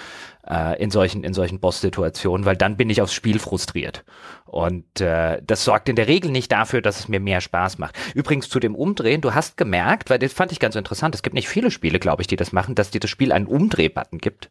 äh, 0.49 0.83
in 0.83 0.91
solchen, 0.91 1.25
in 1.25 1.35
solchen 1.35 1.61
Boss-Situationen, 1.61 2.47
weil 2.47 2.57
dann 2.57 2.77
bin 2.77 2.89
ich 2.89 3.03
aufs 3.03 3.13
Spiel 3.13 3.39
frustriert. 3.39 4.05
Und 4.47 5.01
äh, 5.01 5.43
das 5.45 5.65
sorgt 5.65 5.89
in 5.89 5.97
der 5.97 6.09
Regel 6.09 6.31
nicht 6.31 6.51
dafür, 6.51 6.81
dass 6.81 7.01
es 7.01 7.09
mir 7.09 7.21
mehr 7.21 7.41
Spaß 7.41 7.79
macht. 7.79 7.97
Übrigens 8.15 8.49
zu 8.49 8.59
dem 8.59 8.75
Umdrehen, 8.75 9.21
du 9.21 9.35
hast 9.35 9.57
gemerkt, 9.57 10.09
weil 10.09 10.19
das 10.19 10.33
fand 10.33 10.53
ich 10.53 10.61
ganz 10.61 10.77
interessant, 10.77 11.15
es 11.15 11.23
gibt 11.23 11.35
nicht 11.35 11.49
viele 11.49 11.71
Spiele, 11.71 11.99
glaube 11.99 12.23
ich, 12.23 12.27
die 12.27 12.37
das 12.37 12.53
machen, 12.53 12.75
dass 12.75 12.91
dir 12.91 13.01
das 13.01 13.11
Spiel 13.11 13.33
einen 13.33 13.47
Umdrehbutton 13.47 14.19
gibt. 14.19 14.51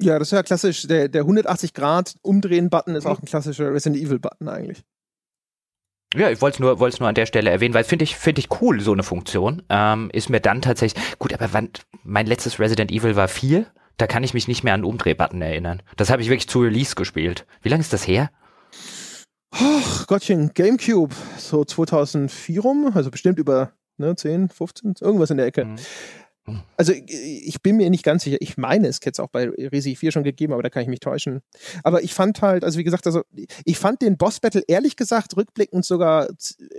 Ja, 0.00 0.18
das 0.18 0.28
ist 0.28 0.32
ja 0.32 0.42
klassisch. 0.42 0.86
Der, 0.86 1.08
der 1.08 1.24
180-Grad-Umdrehen-Button 1.24 2.96
ist 2.96 3.06
auch 3.06 3.20
ein 3.20 3.26
klassischer 3.26 3.72
Resident 3.72 4.02
Evil-Button 4.02 4.48
eigentlich. 4.48 4.84
Ja, 6.14 6.30
ich 6.30 6.40
wollte 6.40 6.56
es 6.56 6.60
nur, 6.60 6.76
nur 6.78 7.08
an 7.08 7.14
der 7.14 7.26
Stelle 7.26 7.50
erwähnen, 7.50 7.74
weil 7.74 7.84
finde 7.84 8.04
ich, 8.04 8.16
finde 8.16 8.40
ich 8.40 8.60
cool, 8.60 8.80
so 8.80 8.92
eine 8.92 9.02
Funktion. 9.02 9.62
Ähm, 9.68 10.10
ist 10.12 10.30
mir 10.30 10.40
dann 10.40 10.62
tatsächlich, 10.62 11.02
gut, 11.18 11.32
aber 11.32 11.52
wann, 11.52 11.70
mein 12.04 12.26
letztes 12.26 12.60
Resident 12.60 12.92
Evil 12.92 13.16
war 13.16 13.28
4, 13.28 13.66
da 13.96 14.06
kann 14.06 14.22
ich 14.22 14.34
mich 14.34 14.48
nicht 14.48 14.62
mehr 14.64 14.74
an 14.74 14.84
Umdrehbutton 14.84 15.42
erinnern. 15.42 15.82
Das 15.96 16.10
habe 16.10 16.22
ich 16.22 16.28
wirklich 16.28 16.48
zu 16.48 16.60
Release 16.60 16.94
gespielt. 16.94 17.46
Wie 17.62 17.68
lange 17.68 17.80
ist 17.80 17.92
das 17.92 18.06
her? 18.06 18.30
Ach, 19.50 20.06
Gottchen, 20.06 20.52
Gamecube, 20.54 21.14
so 21.38 21.64
2004 21.64 22.60
rum, 22.60 22.92
also 22.94 23.10
bestimmt 23.10 23.38
über 23.38 23.72
ne, 23.98 24.14
10, 24.14 24.48
15, 24.48 24.96
irgendwas 25.00 25.30
in 25.30 25.36
der 25.36 25.46
Ecke. 25.46 25.64
Mhm. 25.64 25.76
Also 26.76 26.92
ich 26.92 27.62
bin 27.62 27.76
mir 27.76 27.88
nicht 27.88 28.04
ganz 28.04 28.24
sicher. 28.24 28.36
Ich 28.40 28.58
meine, 28.58 28.88
es 28.88 28.96
hätte 28.96 29.12
es 29.12 29.20
auch 29.20 29.28
bei 29.28 29.48
Resi 29.48 29.96
4 29.96 30.12
schon 30.12 30.24
gegeben, 30.24 30.52
aber 30.52 30.62
da 30.62 30.68
kann 30.68 30.82
ich 30.82 30.88
mich 30.88 31.00
täuschen. 31.00 31.40
Aber 31.82 32.02
ich 32.02 32.12
fand 32.12 32.42
halt, 32.42 32.64
also 32.64 32.78
wie 32.78 32.84
gesagt, 32.84 33.06
also 33.06 33.22
ich 33.64 33.78
fand 33.78 34.02
den 34.02 34.18
Boss 34.18 34.40
Battle 34.40 34.62
ehrlich 34.68 34.96
gesagt 34.96 35.36
rückblickend 35.36 35.84
sogar 35.84 36.28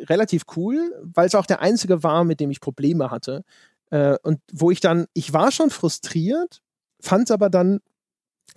relativ 0.04 0.44
cool, 0.56 0.94
weil 1.02 1.28
es 1.28 1.36
auch 1.36 1.48
der 1.48 1.62
einzige 1.62 2.04
war, 2.04 2.24
mit 2.24 2.40
dem 2.40 2.52
ich 2.52 2.62
Probleme 2.62 3.10
hatte. 3.10 3.44
Äh, 3.90 4.18
und 4.22 4.40
wo 4.52 4.70
ich 4.70 4.82
dann, 4.82 5.08
ich 5.14 5.34
war 5.34 5.52
schon 5.52 5.72
frustriert, 5.72 6.62
fand 7.00 7.30
es 7.30 7.32
aber 7.32 7.50
dann 7.50 7.80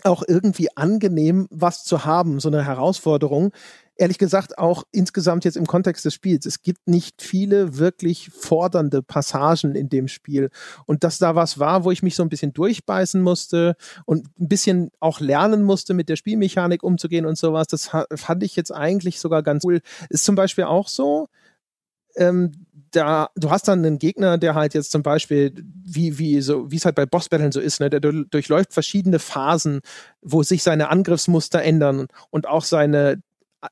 auch 0.05 0.23
irgendwie 0.27 0.69
angenehm, 0.77 1.49
was 1.51 1.85
zu 1.85 2.05
haben, 2.05 2.39
so 2.39 2.49
eine 2.49 2.65
Herausforderung, 2.65 3.53
ehrlich 3.99 4.19
gesagt 4.19 4.59
auch 4.59 4.85
insgesamt 4.93 5.45
jetzt 5.45 5.57
im 5.57 5.67
Kontext 5.67 6.05
des 6.05 6.15
Spiels. 6.15 6.47
Es 6.47 6.63
gibt 6.63 6.89
nicht 6.89 7.21
viele 7.21 7.79
wirklich 7.79 8.31
fordernde 8.31 9.03
Passagen 9.03 9.75
in 9.75 9.89
dem 9.89 10.09
Spiel. 10.09 10.51
Und 10.87 11.05
dass 11.05 11.19
da 11.19 11.35
was 11.35 11.59
war, 11.59 11.85
wo 11.85 11.91
ich 11.91 12.03
mich 12.03 12.15
so 12.15 12.23
ein 12.23 12.29
bisschen 12.29 12.53
durchbeißen 12.53 13.21
musste 13.21 13.77
und 14.07 14.29
ein 14.39 14.49
bisschen 14.49 14.91
auch 15.01 15.21
lernen 15.21 15.63
musste, 15.65 15.95
mit 15.95 16.09
der 16.09 16.17
Spielmechanik 16.17 16.83
umzugehen 16.83 17.27
und 17.27 17.37
sowas, 17.37 17.67
das 17.67 17.91
fand 18.15 18.43
ich 18.43 18.57
jetzt 18.57 18.73
eigentlich 18.73 19.21
sogar 19.21 19.43
ganz 19.43 19.65
cool. 19.65 19.81
Ist 20.09 20.25
zum 20.25 20.37
Beispiel 20.37 20.65
auch 20.65 20.87
so, 20.87 21.29
ähm, 22.17 22.53
da, 22.93 23.31
du 23.37 23.51
hast 23.51 23.69
dann 23.69 23.85
einen 23.85 23.99
Gegner, 23.99 24.39
der 24.39 24.55
halt 24.55 24.75
jetzt 24.75 24.93
zum 24.93 25.03
Beispiel, 25.03 25.53
wie, 25.85 26.19
wie, 26.19 26.41
so, 26.41 26.71
wie 26.71 26.77
es 26.77 26.85
halt 26.85 26.95
bei 26.95 27.05
Boss-Battlen 27.05 27.53
so 27.53 27.61
ist, 27.61 27.81
ne, 27.81 27.91
der 27.91 28.01
durchläuft 28.01 28.73
verschiedene 28.73 29.19
Phasen, 29.19 29.81
wo 30.23 30.43
sich 30.43 30.63
seine 30.63 30.89
Angriffsmuster 30.89 31.63
ändern 31.63 32.07
und 32.31 32.47
auch 32.47 32.65
seine 32.65 33.21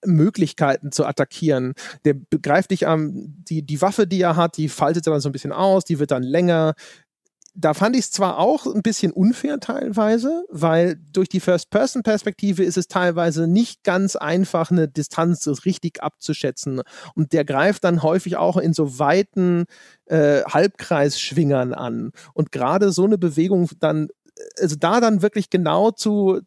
Möglichkeiten 0.05 0.93
zu 0.93 1.05
attackieren. 1.05 1.75
Der 2.05 2.15
begreift 2.15 2.71
dich 2.71 2.87
am, 2.87 3.13
die, 3.49 3.63
die 3.63 3.81
Waffe, 3.81 4.07
die 4.07 4.21
er 4.21 4.37
hat, 4.37 4.57
die 4.57 4.69
faltet 4.69 5.07
dann 5.07 5.21
so 5.21 5.29
ein 5.29 5.33
bisschen 5.33 5.53
aus, 5.53 5.85
die 5.85 5.99
wird 5.99 6.11
dann 6.11 6.23
länger. 6.23 6.75
Da 7.59 7.73
fand 7.73 7.97
ich 7.97 8.03
es 8.03 8.11
zwar 8.11 8.39
auch 8.39 8.67
ein 8.67 8.83
bisschen 8.83 9.13
unfair 9.13 9.59
teilweise, 9.61 10.45
weil 10.51 10.97
durch 11.13 11.31
die 11.31 11.41
First-Person-Perspektive 11.41 12.63
ist 12.63 12.77
es 12.77 12.87
teilweise 12.87 13.47
nicht 13.47 13.83
ganz 13.83 14.15
einfach, 14.15 14.71
eine 14.71 14.89
Distanz 14.89 15.47
richtig 15.65 16.03
abzuschätzen. 16.03 16.83
Und 17.15 17.33
der 17.33 17.47
greift 17.47 17.85
dann 17.85 18.03
häufig 18.03 18.37
auch 18.37 18.59
in 18.59 18.75
so 18.75 18.99
weiten 18.99 19.65
äh, 20.05 20.43
Halbkreisschwingern 20.43 21.73
an. 21.73 22.11
Und 22.35 22.53
gerade 22.53 22.93
so 22.93 23.05
eine 23.05 23.17
Bewegung 23.17 23.71
dann 23.81 24.09
also 24.61 24.77
da 24.77 25.01
dann 25.01 25.23
wirklich 25.23 25.51
genau 25.51 25.91
zu, 25.91 26.41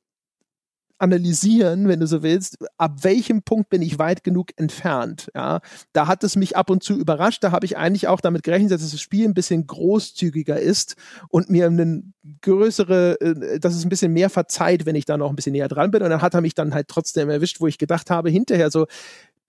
analysieren, 1.00 1.88
wenn 1.88 2.00
du 2.00 2.08
so 2.08 2.24
willst, 2.24 2.58
ab 2.78 3.04
welchem 3.04 3.42
Punkt 3.42 3.70
bin 3.70 3.82
ich 3.82 4.00
weit 4.00 4.24
genug 4.24 4.52
entfernt. 4.58 5.30
Ja, 5.34 5.62
da 5.94 6.08
hat 6.08 6.24
es 6.24 6.36
mich 6.36 6.56
ab 6.56 6.70
und 6.70 6.84
zu 6.84 6.94
überrascht. 6.94 7.44
Da 7.44 7.52
habe 7.52 7.66
ich 7.66 7.78
eigentlich 7.78 8.08
auch 8.08 8.22
damit 8.22 8.44
gerechnet, 8.44 8.72
dass 8.72 8.82
das 8.82 9.00
Spiel 9.00 9.28
ein 9.28 9.34
bisschen 9.34 9.66
großzügiger 9.66 10.60
ist 10.60 10.96
und 11.30 11.50
mir 11.50 11.68
eine 11.68 12.04
größere, 12.42 13.20
äh, 13.22 13.60
dass 13.60 13.76
es 13.76 13.86
ein 13.86 13.90
bisschen 13.90 14.14
mehr 14.14 14.30
verzeiht, 14.30 14.86
wenn 14.86 14.96
ich 14.96 15.06
da 15.06 15.18
noch 15.18 15.30
ein 15.30 15.36
bisschen 15.36 15.54
näher 15.54 15.68
dran 15.68 15.92
bin. 15.92 16.04
Und 16.04 16.10
dann 16.10 16.22
hat 16.22 16.34
er 16.34 16.42
mich 16.42 16.54
dann 16.54 16.74
halt 16.74 16.88
trotzdem 16.88 17.30
erwischt, 17.30 17.62
wo 17.62 17.68
ich 17.68 17.78
gedacht 17.78 18.10
habe, 18.10 18.30
hinterher 18.30 18.70
so, 18.70 18.88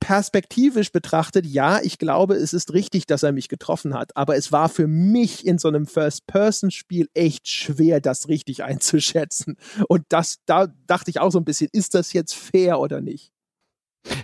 perspektivisch 0.00 0.90
betrachtet, 0.90 1.46
ja, 1.46 1.80
ich 1.80 1.98
glaube, 1.98 2.34
es 2.34 2.52
ist 2.52 2.72
richtig, 2.72 3.06
dass 3.06 3.22
er 3.22 3.32
mich 3.32 3.48
getroffen 3.48 3.94
hat. 3.94 4.16
Aber 4.16 4.36
es 4.36 4.50
war 4.50 4.68
für 4.68 4.88
mich 4.88 5.46
in 5.46 5.58
so 5.58 5.68
einem 5.68 5.86
First-Person-Spiel 5.86 7.08
echt 7.14 7.48
schwer, 7.48 8.00
das 8.00 8.28
richtig 8.28 8.64
einzuschätzen. 8.64 9.56
Und 9.86 10.04
das, 10.08 10.38
da 10.46 10.68
dachte 10.86 11.10
ich 11.10 11.20
auch 11.20 11.30
so 11.30 11.38
ein 11.38 11.44
bisschen, 11.44 11.68
ist 11.72 11.94
das 11.94 12.12
jetzt 12.12 12.34
fair 12.34 12.80
oder 12.80 13.00
nicht? 13.00 13.32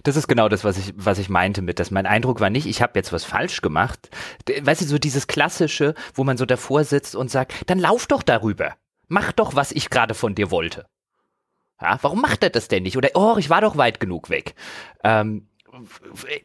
Das 0.05 0.17
ist 0.17 0.27
genau 0.27 0.49
das, 0.49 0.65
was 0.65 0.79
ich, 0.79 0.95
was 0.97 1.19
ich 1.19 1.29
meinte 1.29 1.61
mit, 1.61 1.79
dass 1.79 1.91
mein 1.91 2.07
Eindruck 2.07 2.41
war 2.41 2.49
nicht, 2.49 2.67
ich 2.67 2.81
habe 2.81 2.99
jetzt 2.99 3.13
was 3.13 3.25
falsch 3.25 3.61
gemacht. 3.61 4.09
Weißt 4.63 4.81
du, 4.81 4.87
so 4.87 4.99
dieses 4.99 5.27
klassische, 5.27 5.95
wo 6.15 6.25
man 6.25 6.39
so 6.39 6.47
davor 6.47 6.85
sitzt 6.85 7.15
und 7.15 7.31
sagt, 7.31 7.53
dann 7.67 7.79
lauf 7.79 8.07
doch 8.07 8.23
darüber. 8.23 8.75
Mach 9.09 9.33
doch, 9.33 9.55
was 9.55 9.73
ich 9.73 9.91
gerade 9.91 10.15
von 10.15 10.35
dir 10.35 10.51
wollte. 10.51 10.87
Ja, 11.81 11.99
warum 12.01 12.23
macht 12.23 12.43
er 12.43 12.51
das 12.51 12.69
denn 12.69 12.85
nicht? 12.85 12.97
Oder, 12.97 13.11
oh, 13.15 13.37
ich 13.39 13.51
war 13.51 13.61
doch 13.61 13.77
weit 13.77 14.01
genug 14.01 14.31
weg. 14.31 14.55
Ähm, 15.05 15.49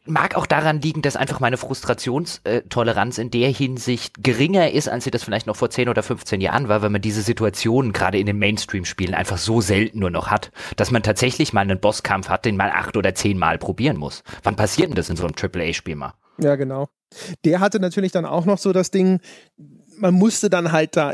mag 0.06 0.36
auch 0.36 0.46
daran 0.46 0.82
liegen, 0.82 1.02
dass 1.02 1.16
einfach 1.16 1.40
meine 1.40 1.58
Frustrationstoleranz 1.58 3.18
in 3.18 3.32
der 3.32 3.50
Hinsicht 3.50 4.24
geringer 4.24 4.72
ist, 4.72 4.90
als 4.90 5.04
sie 5.04 5.12
das 5.12 5.24
vielleicht 5.24 5.48
noch 5.48 5.56
vor 5.56 5.70
10 5.70 5.90
oder 5.90 6.04
15 6.04 6.42
Jahren 6.42 6.68
war, 6.68 6.82
weil 6.82 6.90
man 6.90 7.02
diese 7.02 7.22
Situationen 7.22 7.94
gerade 7.94 8.20
in 8.20 8.26
den 8.26 8.38
Mainstream-Spielen 8.38 9.14
einfach 9.14 9.38
so 9.38 9.62
selten 9.62 10.00
nur 10.00 10.10
noch 10.10 10.28
hat, 10.28 10.52
dass 10.76 10.92
man 10.92 11.04
tatsächlich 11.04 11.54
mal 11.54 11.62
einen 11.62 11.80
Bosskampf 11.80 12.30
hat, 12.30 12.46
den 12.46 12.58
mal 12.58 12.72
acht 12.72 12.98
oder 12.98 13.16
zehn 13.16 13.38
Mal 13.38 13.58
probieren 13.58 13.98
muss. 13.98 14.24
Wann 14.44 14.56
passiert 14.56 14.90
denn 14.90 14.96
das 14.96 15.10
in 15.10 15.16
so 15.16 15.26
einem 15.26 15.36
AAA-Spiel 15.36 15.96
mal? 15.96 16.14
Ja, 16.38 16.56
genau. 16.56 16.90
Der 17.46 17.60
hatte 17.60 17.80
natürlich 17.80 18.12
dann 18.12 18.26
auch 18.26 18.46
noch 18.46 18.58
so 18.58 18.72
das 18.74 18.92
Ding, 18.92 19.20
man 19.98 20.14
musste 20.14 20.50
dann 20.50 20.72
halt 20.72 20.96
da 20.96 21.14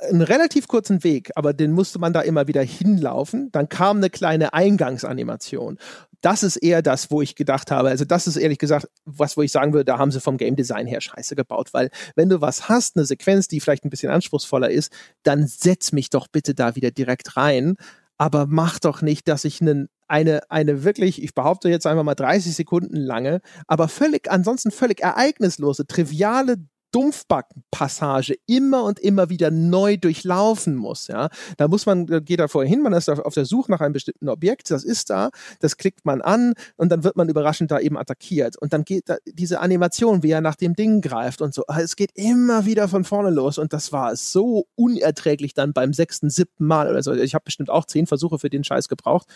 einen 0.00 0.22
relativ 0.22 0.68
kurzen 0.68 1.04
Weg, 1.04 1.30
aber 1.36 1.52
den 1.52 1.72
musste 1.72 1.98
man 1.98 2.12
da 2.12 2.20
immer 2.20 2.48
wieder 2.48 2.62
hinlaufen. 2.62 3.50
Dann 3.52 3.68
kam 3.68 3.98
eine 3.98 4.10
kleine 4.10 4.52
Eingangsanimation 4.52 5.78
das 6.20 6.42
ist 6.42 6.56
eher 6.56 6.82
das, 6.82 7.10
wo 7.10 7.22
ich 7.22 7.34
gedacht 7.34 7.70
habe, 7.70 7.88
also 7.88 8.04
das 8.04 8.26
ist 8.26 8.36
ehrlich 8.36 8.58
gesagt, 8.58 8.88
was, 9.04 9.36
wo 9.36 9.42
ich 9.42 9.52
sagen 9.52 9.72
würde, 9.72 9.86
da 9.86 9.98
haben 9.98 10.10
sie 10.10 10.20
vom 10.20 10.36
Game 10.36 10.56
Design 10.56 10.86
her 10.86 11.00
scheiße 11.00 11.36
gebaut, 11.36 11.72
weil 11.72 11.90
wenn 12.14 12.28
du 12.28 12.40
was 12.40 12.68
hast, 12.68 12.96
eine 12.96 13.06
Sequenz, 13.06 13.48
die 13.48 13.60
vielleicht 13.60 13.84
ein 13.84 13.90
bisschen 13.90 14.10
anspruchsvoller 14.10 14.70
ist, 14.70 14.92
dann 15.22 15.46
setz 15.46 15.92
mich 15.92 16.10
doch 16.10 16.28
bitte 16.28 16.54
da 16.54 16.76
wieder 16.76 16.90
direkt 16.90 17.36
rein, 17.36 17.76
aber 18.18 18.46
mach 18.46 18.78
doch 18.78 19.02
nicht, 19.02 19.28
dass 19.28 19.44
ich 19.44 19.60
einen 19.60 19.88
eine, 20.10 20.40
eine 20.50 20.82
wirklich, 20.82 21.22
ich 21.22 21.34
behaupte 21.34 21.68
jetzt 21.68 21.86
einfach 21.86 22.02
mal 22.02 22.16
30 22.16 22.54
Sekunden 22.54 22.96
lange, 22.96 23.40
aber 23.68 23.86
völlig, 23.86 24.28
ansonsten 24.28 24.72
völlig 24.72 25.02
ereignislose, 25.02 25.86
triviale 25.86 26.56
Dumpfbackpassage 26.92 28.34
immer 28.46 28.84
und 28.84 28.98
immer 28.98 29.30
wieder 29.30 29.50
neu 29.50 29.96
durchlaufen 29.96 30.76
muss. 30.76 31.06
Ja, 31.08 31.28
da 31.56 31.68
muss 31.68 31.86
man, 31.86 32.06
geht 32.06 32.40
da 32.40 32.48
vorher 32.48 32.68
hin, 32.68 32.82
man 32.82 32.92
ist 32.92 33.08
auf 33.08 33.34
der 33.34 33.44
Suche 33.44 33.70
nach 33.70 33.80
einem 33.80 33.92
bestimmten 33.92 34.28
Objekt, 34.28 34.70
das 34.70 34.84
ist 34.84 35.10
da, 35.10 35.30
das 35.60 35.76
klickt 35.76 36.04
man 36.04 36.20
an 36.20 36.54
und 36.76 36.90
dann 36.90 37.04
wird 37.04 37.16
man 37.16 37.28
überraschend 37.28 37.70
da 37.70 37.78
eben 37.78 37.96
attackiert. 37.96 38.56
Und 38.56 38.72
dann 38.72 38.84
geht 38.84 39.08
da 39.08 39.16
diese 39.26 39.60
Animation, 39.60 40.22
wie 40.22 40.30
er 40.30 40.40
nach 40.40 40.56
dem 40.56 40.74
Ding 40.74 41.00
greift 41.00 41.42
und 41.42 41.54
so. 41.54 41.64
Ah, 41.68 41.80
es 41.80 41.96
geht 41.96 42.10
immer 42.14 42.66
wieder 42.66 42.88
von 42.88 43.04
vorne 43.04 43.30
los 43.30 43.58
und 43.58 43.72
das 43.72 43.92
war 43.92 44.16
so 44.16 44.66
unerträglich 44.74 45.54
dann 45.54 45.72
beim 45.72 45.92
sechsten, 45.92 46.30
siebten 46.30 46.66
Mal 46.66 46.88
oder 46.88 47.02
so. 47.02 47.12
Ich 47.12 47.34
habe 47.34 47.44
bestimmt 47.44 47.70
auch 47.70 47.84
zehn 47.84 48.06
Versuche 48.06 48.38
für 48.38 48.50
den 48.50 48.64
Scheiß 48.64 48.88
gebraucht. 48.88 49.28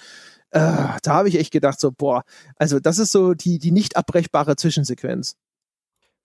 Äh, 0.51 0.61
da 1.03 1.15
habe 1.15 1.29
ich 1.29 1.39
echt 1.39 1.53
gedacht, 1.53 1.81
so, 1.81 1.91
boah, 1.91 2.25
also 2.57 2.79
das 2.81 2.99
ist 2.99 3.13
so 3.13 3.35
die, 3.35 3.59
die 3.59 3.73
nicht 3.73 3.97
abbrechbare 3.97 4.57
Zwischensequenz. 4.57 5.37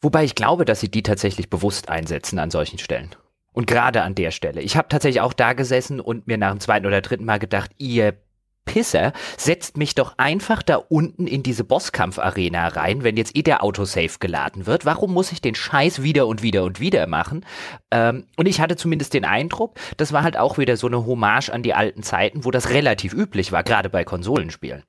Wobei 0.01 0.23
ich 0.23 0.35
glaube, 0.35 0.65
dass 0.65 0.79
sie 0.79 0.89
die 0.89 1.03
tatsächlich 1.03 1.49
bewusst 1.49 1.89
einsetzen 1.89 2.39
an 2.39 2.51
solchen 2.51 2.79
Stellen. 2.79 3.15
Und 3.51 3.67
gerade 3.67 4.03
an 4.03 4.15
der 4.15 4.31
Stelle. 4.31 4.61
Ich 4.61 4.77
habe 4.77 4.87
tatsächlich 4.87 5.21
auch 5.21 5.33
da 5.33 5.53
gesessen 5.53 5.99
und 5.99 6.27
mir 6.27 6.37
nach 6.37 6.51
dem 6.51 6.59
zweiten 6.59 6.85
oder 6.85 7.01
dritten 7.01 7.25
Mal 7.25 7.39
gedacht, 7.39 7.71
ihr 7.77 8.15
Pisser, 8.69 9.13
setzt 9.35 9.77
mich 9.77 9.95
doch 9.95 10.13
einfach 10.17 10.61
da 10.61 10.75
unten 10.75 11.25
in 11.25 11.41
diese 11.41 11.63
Bosskampf-Arena 11.63 12.67
rein, 12.67 13.03
wenn 13.03 13.17
jetzt 13.17 13.35
eh 13.35 13.41
der 13.41 13.63
Autosave 13.63 14.19
geladen 14.19 14.67
wird. 14.67 14.85
Warum 14.85 15.11
muss 15.11 15.31
ich 15.31 15.41
den 15.41 15.55
Scheiß 15.55 16.03
wieder 16.03 16.27
und 16.27 16.43
wieder 16.43 16.63
und 16.63 16.79
wieder 16.79 17.07
machen? 17.07 17.45
Ähm, 17.89 18.27
und 18.37 18.45
ich 18.45 18.61
hatte 18.61 18.75
zumindest 18.75 19.15
den 19.15 19.25
Eindruck, 19.25 19.73
das 19.97 20.13
war 20.13 20.21
halt 20.21 20.37
auch 20.37 20.59
wieder 20.59 20.77
so 20.77 20.85
eine 20.85 21.03
Hommage 21.07 21.49
an 21.49 21.63
die 21.63 21.73
alten 21.73 22.03
Zeiten, 22.03 22.45
wo 22.45 22.51
das 22.51 22.69
relativ 22.69 23.11
üblich 23.11 23.51
war, 23.51 23.63
gerade 23.63 23.89
bei 23.89 24.03
Konsolenspielen. 24.03 24.83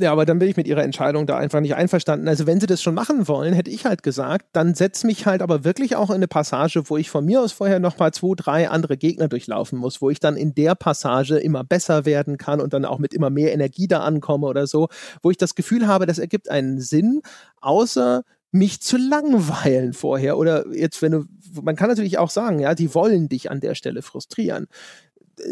Ja, 0.00 0.12
aber 0.12 0.24
dann 0.24 0.38
bin 0.38 0.48
ich 0.48 0.56
mit 0.56 0.68
ihrer 0.68 0.84
Entscheidung 0.84 1.26
da 1.26 1.36
einfach 1.36 1.60
nicht 1.60 1.74
einverstanden. 1.74 2.28
Also 2.28 2.46
wenn 2.46 2.60
sie 2.60 2.66
das 2.66 2.80
schon 2.80 2.94
machen 2.94 3.26
wollen, 3.26 3.52
hätte 3.52 3.70
ich 3.70 3.84
halt 3.84 4.04
gesagt, 4.04 4.46
dann 4.52 4.74
setz 4.74 5.02
mich 5.02 5.26
halt 5.26 5.42
aber 5.42 5.64
wirklich 5.64 5.96
auch 5.96 6.10
in 6.10 6.16
eine 6.16 6.28
Passage, 6.28 6.88
wo 6.88 6.96
ich 6.96 7.10
von 7.10 7.24
mir 7.24 7.42
aus 7.42 7.50
vorher 7.50 7.80
noch 7.80 7.98
mal 7.98 8.12
zwei, 8.12 8.34
drei 8.36 8.68
andere 8.68 8.96
Gegner 8.96 9.26
durchlaufen 9.26 9.76
muss, 9.76 10.00
wo 10.00 10.08
ich 10.08 10.20
dann 10.20 10.36
in 10.36 10.54
der 10.54 10.76
Passage 10.76 11.38
immer 11.38 11.64
besser 11.64 12.04
werden 12.04 12.36
kann 12.38 12.60
und 12.60 12.72
dann 12.74 12.84
auch 12.84 12.98
mit 12.98 13.12
immer 13.12 13.30
mehr 13.30 13.52
Energie 13.52 13.88
da 13.88 14.00
ankomme 14.00 14.46
oder 14.46 14.68
so, 14.68 14.88
wo 15.22 15.32
ich 15.32 15.36
das 15.36 15.56
Gefühl 15.56 15.88
habe, 15.88 16.06
das 16.06 16.18
ergibt 16.18 16.48
einen 16.48 16.80
Sinn, 16.80 17.20
außer 17.60 18.22
mich 18.52 18.80
zu 18.80 18.96
langweilen 18.96 19.92
vorher 19.92 20.38
oder 20.38 20.64
jetzt 20.74 21.02
wenn 21.02 21.12
du 21.12 21.24
man 21.62 21.76
kann 21.76 21.88
natürlich 21.88 22.18
auch 22.18 22.30
sagen, 22.30 22.60
ja, 22.60 22.74
die 22.74 22.94
wollen 22.94 23.28
dich 23.28 23.50
an 23.50 23.60
der 23.60 23.74
Stelle 23.74 24.02
frustrieren 24.02 24.66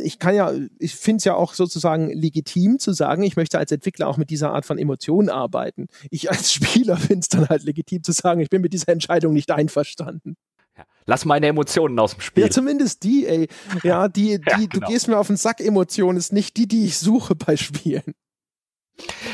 ich 0.05 0.19
kann 0.19 0.35
ja, 0.35 0.53
ich 0.79 0.95
finde 0.95 1.19
es 1.19 1.25
ja 1.25 1.35
auch 1.35 1.55
sozusagen 1.55 2.11
legitim 2.11 2.79
zu 2.79 2.93
sagen, 2.93 3.23
ich 3.23 3.37
möchte 3.37 3.59
als 3.59 3.73
Entwickler 3.73 4.09
auch 4.09 4.17
mit 4.17 4.31
dieser 4.31 4.53
Art 4.53 4.67
von 4.67 4.79
Emotionen 4.79 5.29
arbeiten. 5.29 5.89
Ich 6.11 6.31
als 6.31 6.53
Spieler 6.53 6.97
finde 6.97 7.21
es 7.21 7.29
dann 7.29 7.49
halt 7.49 7.65
legitim 7.65 8.03
zu 8.03 8.13
sagen, 8.13 8.41
ich 8.41 8.51
bin 8.51 8.63
mit 8.63 8.73
dieser 8.73 8.89
Entscheidung 8.89 9.33
nicht 9.33 9.51
einverstanden. 9.51 10.37
Ja. 10.77 10.85
Lass 11.07 11.25
meine 11.25 11.47
Emotionen 11.47 11.99
aus 11.99 12.13
dem 12.13 12.21
Spiel. 12.21 12.45
Ja, 12.45 12.51
zumindest 12.51 13.03
die, 13.03 13.27
ey. 13.27 13.49
Ja, 13.83 14.09
die, 14.09 14.39
die, 14.41 14.51
ja, 14.51 14.57
genau. 14.57 14.69
du 14.73 14.81
gehst 14.81 15.09
mir 15.09 15.19
auf 15.19 15.29
den 15.29 15.37
Sack, 15.37 15.61
Emotionen 15.61 16.19
ist 16.19 16.33
nicht 16.33 16.57
die, 16.57 16.69
die 16.69 16.85
ich 16.85 16.99
suche 16.99 17.35
bei 17.35 17.57
Spielen. 17.57 18.15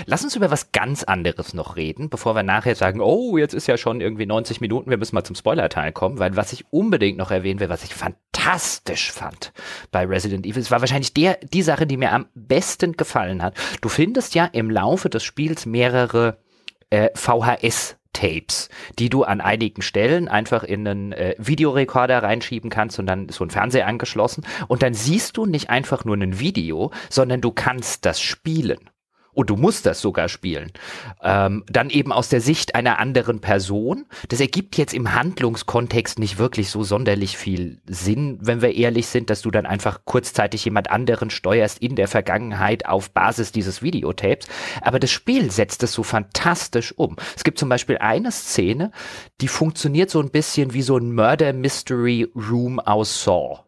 Lass 0.07 0.25
uns 0.25 0.35
über 0.35 0.51
was 0.51 0.73
ganz 0.73 1.05
anderes 1.05 1.55
noch 1.55 1.77
reden, 1.77 2.11
bevor 2.11 2.35
wir 2.35 2.43
nachher 2.43 2.75
sagen, 2.75 3.01
oh, 3.01 3.37
jetzt 3.37 3.55
ist 3.55 3.69
ja 3.69 3.77
schon 3.77 4.01
irgendwie 4.01 4.27
90 4.27 4.61
Minuten, 4.61 4.91
wir 4.91 4.97
müssen 4.97 5.15
mal 5.15 5.25
zum 5.25 5.37
Spoiler-Teil 5.37 5.93
kommen, 5.93 6.19
weil 6.19 6.37
was 6.37 6.53
ich 6.53 6.65
unbedingt 6.73 7.19
noch 7.19 7.31
erwähnen 7.31 7.61
will, 7.61 7.69
was 7.69 7.85
ich 7.85 7.95
fantastisch 8.43 9.13
fand 9.13 9.53
bei 9.91 10.05
Resident 10.05 10.47
Evil, 10.47 10.63
es 10.63 10.71
war 10.71 10.81
wahrscheinlich 10.81 11.15
der, 11.15 11.39
die 11.43 11.63
Sache, 11.63 11.87
die 11.87 11.97
mir 11.97 12.13
am 12.13 12.27
besten 12.35 12.93
gefallen 12.97 13.43
hat. 13.43 13.55
Du 13.81 13.89
findest 13.89 14.35
ja 14.35 14.47
im 14.47 14.71
Laufe 14.71 15.09
des 15.09 15.23
Spiels 15.23 15.67
mehrere 15.67 16.39
äh, 16.91 17.11
VHS 17.15 17.97
Tapes, 18.13 18.69
die 18.99 19.09
du 19.09 19.23
an 19.25 19.41
einigen 19.41 19.81
Stellen 19.81 20.29
einfach 20.29 20.65
in 20.65 20.87
einen 20.87 21.13
äh, 21.13 21.35
Videorekorder 21.39 22.23
reinschieben 22.23 22.69
kannst 22.69 22.99
und 22.99 23.07
dann 23.07 23.29
ist 23.29 23.37
so 23.37 23.45
ein 23.45 23.51
Fernseher 23.51 23.87
angeschlossen. 23.87 24.45
Und 24.69 24.83
dann 24.83 24.93
siehst 24.93 25.37
du 25.37 25.47
nicht 25.47 25.71
einfach 25.71 26.05
nur 26.05 26.17
ein 26.17 26.39
Video, 26.39 26.91
sondern 27.09 27.41
du 27.41 27.53
kannst 27.53 28.05
das 28.05 28.21
spielen 28.21 28.91
und 29.35 29.51
du 29.51 29.57
musst 29.57 29.87
das 29.87 30.01
sogar 30.01 30.29
spielen, 30.29 30.73
ähm, 31.23 31.65
dann 31.69 31.91
eben 31.91 32.13
aus 32.13 32.29
der 32.29 32.41
Sicht 32.41 32.75
einer 32.75 32.99
anderen 32.99 33.41
Person. 33.41 34.07
Das 34.29 34.41
ergibt 34.41 34.77
jetzt 34.77 34.95
im 34.95 35.15
Handlungskontext 35.15 36.19
nicht 36.19 36.39
wirklich 36.39 36.71
so 36.71 36.83
sonderlich 36.83 37.37
viel 37.37 37.81
Sinn, 37.87 38.39
wenn 38.43 38.61
wir 38.61 38.75
ehrlich 38.75 39.07
sind, 39.07 39.31
dass 39.31 39.43
du 39.43 39.51
dann 39.51 39.67
einfach 39.67 40.01
kurzzeitig 40.05 40.65
jemand 40.65 40.91
anderen 40.91 41.31
steuerst 41.31 41.79
in 41.79 41.97
der 41.97 42.09
Vergangenheit 42.09 42.87
auf 42.87 43.11
Basis 43.11 43.53
dieses 43.53 43.83
Videotapes. 43.83 44.47
Aber 44.83 44.99
das 44.99 45.11
Spiel 45.11 45.51
setzt 45.51 45.83
es 45.83 45.93
so 45.93 46.03
fantastisch 46.03 46.93
um. 46.97 47.17
Es 47.37 47.45
gibt 47.45 47.59
zum 47.59 47.69
Beispiel 47.69 47.99
eine 47.99 48.33
Szene, 48.33 48.93
die 49.41 49.49
funktioniert 49.49 50.11
so 50.11 50.21
ein 50.21 50.31
bisschen 50.31 50.75
wie 50.75 50.83
so 50.83 50.97
ein 50.99 51.15
Murder 51.15 51.53
Mystery 51.53 52.31
Room 52.35 52.79
aus 52.81 53.25
Saw. 53.25 53.61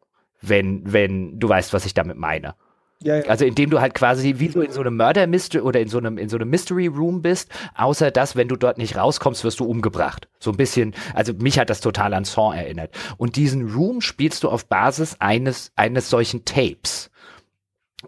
Wenn, 0.43 0.93
wenn 0.93 1.39
du 1.41 1.49
weißt, 1.49 1.73
was 1.73 1.87
ich 1.87 1.95
damit 1.95 2.19
meine. 2.19 2.55
Ja, 3.03 3.17
ja. 3.17 3.25
Also 3.27 3.45
indem 3.45 3.71
du 3.71 3.81
halt 3.81 3.95
quasi 3.95 4.37
wie 4.39 4.49
so 4.49 4.61
in 4.63 4.73
so 4.73 4.81
einem 4.81 4.97
Murder 4.97 5.27
Mystery 5.27 5.63
oder 5.63 5.81
in 5.81 5.89
so 5.89 5.99
einem 5.99 6.17
in 6.17 6.29
so 6.29 6.37
einem 6.37 6.49
Mystery 6.49 6.87
Room 6.87 7.23
bist, 7.23 7.51
außer 7.75 8.11
dass 8.11 8.37
wenn 8.37 8.49
du 8.49 8.57
dort 8.57 8.79
nicht 8.79 8.97
rauskommst, 8.97 9.45
wirst 9.45 9.61
du 9.61 9.65
umgebracht. 9.65 10.29
So 10.39 10.51
ein 10.51 10.57
bisschen, 10.57 10.95
also 11.15 11.33
mich 11.35 11.59
hat 11.59 11.71
das 11.71 11.81
total 11.81 12.15
an 12.15 12.25
Saw 12.25 12.55
erinnert. 12.57 12.95
Und 13.17 13.37
diesen 13.37 13.71
Room 13.75 14.01
spielst 14.01 14.43
du 14.45 14.49
auf 14.49 14.67
Basis 14.67 15.17
eines 15.19 15.73
eines 15.77 16.09
solchen 16.09 16.45
Tapes. 16.45 17.11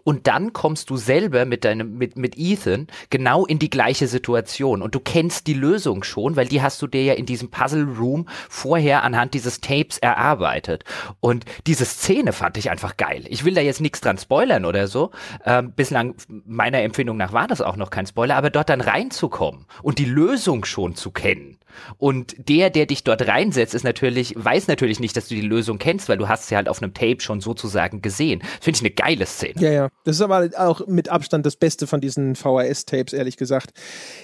Und 0.03 0.27
dann 0.27 0.53
kommst 0.53 0.89
du 0.89 0.97
selber 0.97 1.45
mit 1.45 1.63
deinem, 1.65 1.97
mit, 1.97 2.17
mit 2.17 2.37
Ethan 2.37 2.87
genau 3.09 3.45
in 3.45 3.59
die 3.59 3.69
gleiche 3.69 4.07
Situation. 4.07 4.81
Und 4.81 4.95
du 4.95 4.99
kennst 4.99 5.47
die 5.47 5.53
Lösung 5.53 6.03
schon, 6.03 6.35
weil 6.35 6.47
die 6.47 6.61
hast 6.61 6.81
du 6.81 6.87
dir 6.87 7.03
ja 7.03 7.13
in 7.13 7.25
diesem 7.25 7.49
Puzzle 7.49 7.83
Room 7.83 8.27
vorher 8.49 9.03
anhand 9.03 9.33
dieses 9.33 9.61
Tapes 9.61 9.97
erarbeitet. 9.97 10.83
Und 11.19 11.45
diese 11.65 11.85
Szene 11.85 12.33
fand 12.33 12.57
ich 12.57 12.69
einfach 12.69 12.97
geil. 12.97 13.23
Ich 13.27 13.45
will 13.45 13.53
da 13.53 13.61
jetzt 13.61 13.81
nichts 13.81 14.01
dran 14.01 14.17
spoilern 14.17 14.65
oder 14.65 14.87
so. 14.87 15.11
Ähm, 15.45 15.73
bislang, 15.73 16.15
meiner 16.45 16.81
Empfindung 16.81 17.17
nach, 17.17 17.33
war 17.33 17.47
das 17.47 17.61
auch 17.61 17.75
noch 17.75 17.89
kein 17.89 18.07
Spoiler, 18.07 18.35
aber 18.35 18.49
dort 18.49 18.69
dann 18.69 18.81
reinzukommen 18.81 19.65
und 19.81 19.99
die 19.99 20.05
Lösung 20.05 20.65
schon 20.65 20.95
zu 20.95 21.11
kennen 21.11 21.56
und 21.97 22.35
der, 22.37 22.69
der 22.69 22.85
dich 22.85 23.03
dort 23.03 23.27
reinsetzt, 23.27 23.73
ist 23.73 23.83
natürlich, 23.83 24.33
weiß 24.35 24.67
natürlich 24.67 24.99
nicht, 24.99 25.15
dass 25.17 25.27
du 25.27 25.35
die 25.35 25.41
Lösung 25.41 25.77
kennst, 25.77 26.09
weil 26.09 26.17
du 26.17 26.27
hast 26.27 26.47
sie 26.47 26.55
halt 26.55 26.69
auf 26.69 26.81
einem 26.81 26.93
Tape 26.93 27.21
schon 27.21 27.41
sozusagen 27.41 28.01
gesehen. 28.01 28.39
Das 28.39 28.65
finde 28.65 28.77
ich 28.77 28.81
eine 28.81 28.91
geile 28.91 29.25
Szene. 29.25 29.61
Ja, 29.61 29.71
ja. 29.71 29.89
Das 30.03 30.15
ist 30.15 30.21
aber 30.21 30.49
auch 30.57 30.85
mit 30.87 31.09
Abstand 31.09 31.45
das 31.45 31.55
Beste 31.55 31.87
von 31.87 32.01
diesen 32.01 32.35
VHS-Tapes, 32.35 33.13
ehrlich 33.13 33.37
gesagt. 33.37 33.71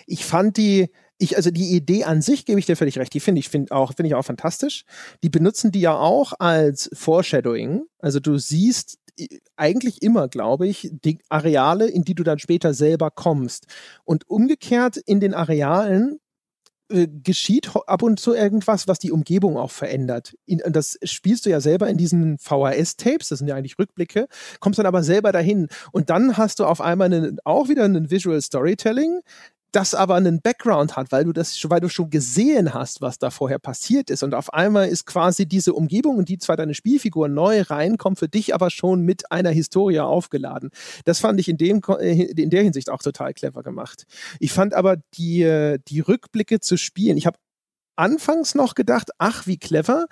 Ich 0.06 0.26
fand 0.26 0.58
die, 0.58 0.90
ich, 1.18 1.38
also 1.38 1.52
die 1.52 1.76
Idee 1.76 2.04
an 2.04 2.22
sich 2.22 2.46
gebe 2.46 2.60
ich 2.60 2.66
dir 2.66 2.76
völlig 2.76 2.98
recht. 2.98 3.14
Die 3.14 3.20
finde 3.20 3.40
ich 3.40 3.50
find 3.50 3.72
auch, 3.72 3.94
finde 3.96 4.08
ich 4.08 4.16
auch 4.16 4.26
fantastisch. 4.26 4.84
Die 5.24 5.30
benutzen 5.30 5.72
die 5.72 5.82
ja 5.82 5.96
auch 5.96 6.34
als 6.40 6.90
Foreshadowing. 6.94 7.84
Also 8.00 8.20
du 8.20 8.38
siehst 8.38 8.98
eigentlich 9.56 10.02
immer, 10.02 10.28
glaube 10.28 10.68
ich, 10.68 10.90
die 10.92 11.20
Areale, 11.30 11.88
in 11.88 12.04
die 12.04 12.16
du 12.16 12.24
dann 12.24 12.40
später 12.40 12.74
selber 12.74 13.12
kommst. 13.12 13.68
Und 14.04 14.30
umgekehrt 14.30 14.98
in 14.98 15.20
den 15.20 15.34
Arealen 15.34 16.20
äh, 16.90 17.08
geschieht 17.08 17.72
ab 17.88 18.02
und 18.04 18.20
zu 18.20 18.34
irgendwas, 18.34 18.88
was 18.88 19.00
die 19.00 19.12
Umgebung 19.12 19.58
auch 19.58 19.72
verändert. 19.72 20.36
In, 20.46 20.62
das 20.66 21.00
spielst 21.04 21.46
du 21.46 21.50
ja 21.50 21.60
selber 21.62 21.88
in 21.88 21.98
diesen 21.98 22.38
VHS-Tapes, 22.38 23.30
das 23.30 23.40
sind 23.40 23.48
ja 23.48 23.56
eigentlich 23.56 23.80
Rückblicke, 23.80 24.28
kommst 24.60 24.80
dann 24.80 24.86
aber 24.86 25.04
selber 25.04 25.32
dahin. 25.32 25.70
Und 25.92 26.10
dann 26.10 26.38
hast 26.38 26.60
du 26.60 26.66
auf 26.66 26.82
einmal 26.82 27.14
einen, 27.14 27.40
auch 27.46 27.70
wieder 27.70 27.86
ein 27.86 28.12
Visual 28.12 28.42
Storytelling, 28.42 29.22
das 29.74 29.95
aber 29.95 30.16
einen 30.16 30.41
Background 30.41 30.95
hat, 30.95 31.12
weil 31.12 31.26
du 31.26 31.34
das, 31.34 31.58
weil 31.70 31.82
du 31.82 31.90
schon 31.90 32.10
gesehen 32.10 32.74
hast, 32.74 33.02
was 33.02 33.18
da 33.18 33.32
vorher 33.32 33.60
passiert 33.60 34.10
ist. 34.10 34.24
Und 34.24 34.36
auf 34.36 34.54
einmal 34.54 34.88
ist 34.88 35.06
quasi 35.06 35.48
diese 35.48 35.74
Umgebung, 35.74 36.20
in 36.20 36.26
die 36.26 36.38
zwar 36.38 36.56
deine 36.56 36.76
Spielfigur 36.76 37.28
neu 37.28 37.62
reinkommt, 37.62 38.20
für 38.20 38.30
dich 38.30 38.54
aber 38.54 38.70
schon 38.70 39.02
mit 39.02 39.32
einer 39.32 39.50
Historie 39.50 40.00
aufgeladen. 40.00 40.70
Das 41.06 41.20
fand 41.20 41.40
ich 41.40 41.50
in 41.50 41.58
dem, 41.58 41.82
äh, 42.00 42.24
in 42.24 42.50
der 42.52 42.64
Hinsicht 42.64 42.90
auch 42.90 43.02
total 43.02 43.34
clever 43.34 43.64
gemacht. 43.64 44.06
Ich 44.40 44.54
fand 44.54 44.74
aber 44.74 44.98
die, 45.16 45.41
äh, 45.41 45.80
die 45.88 46.02
Rückblicke 46.02 46.60
zu 46.60 46.78
spielen. 46.78 47.18
Ich 47.18 47.26
habe 47.26 47.38
anfangs 47.95 48.56
noch 48.56 48.76
gedacht, 48.76 49.10
ach, 49.18 49.48
wie 49.48 49.58
clever 49.58 50.06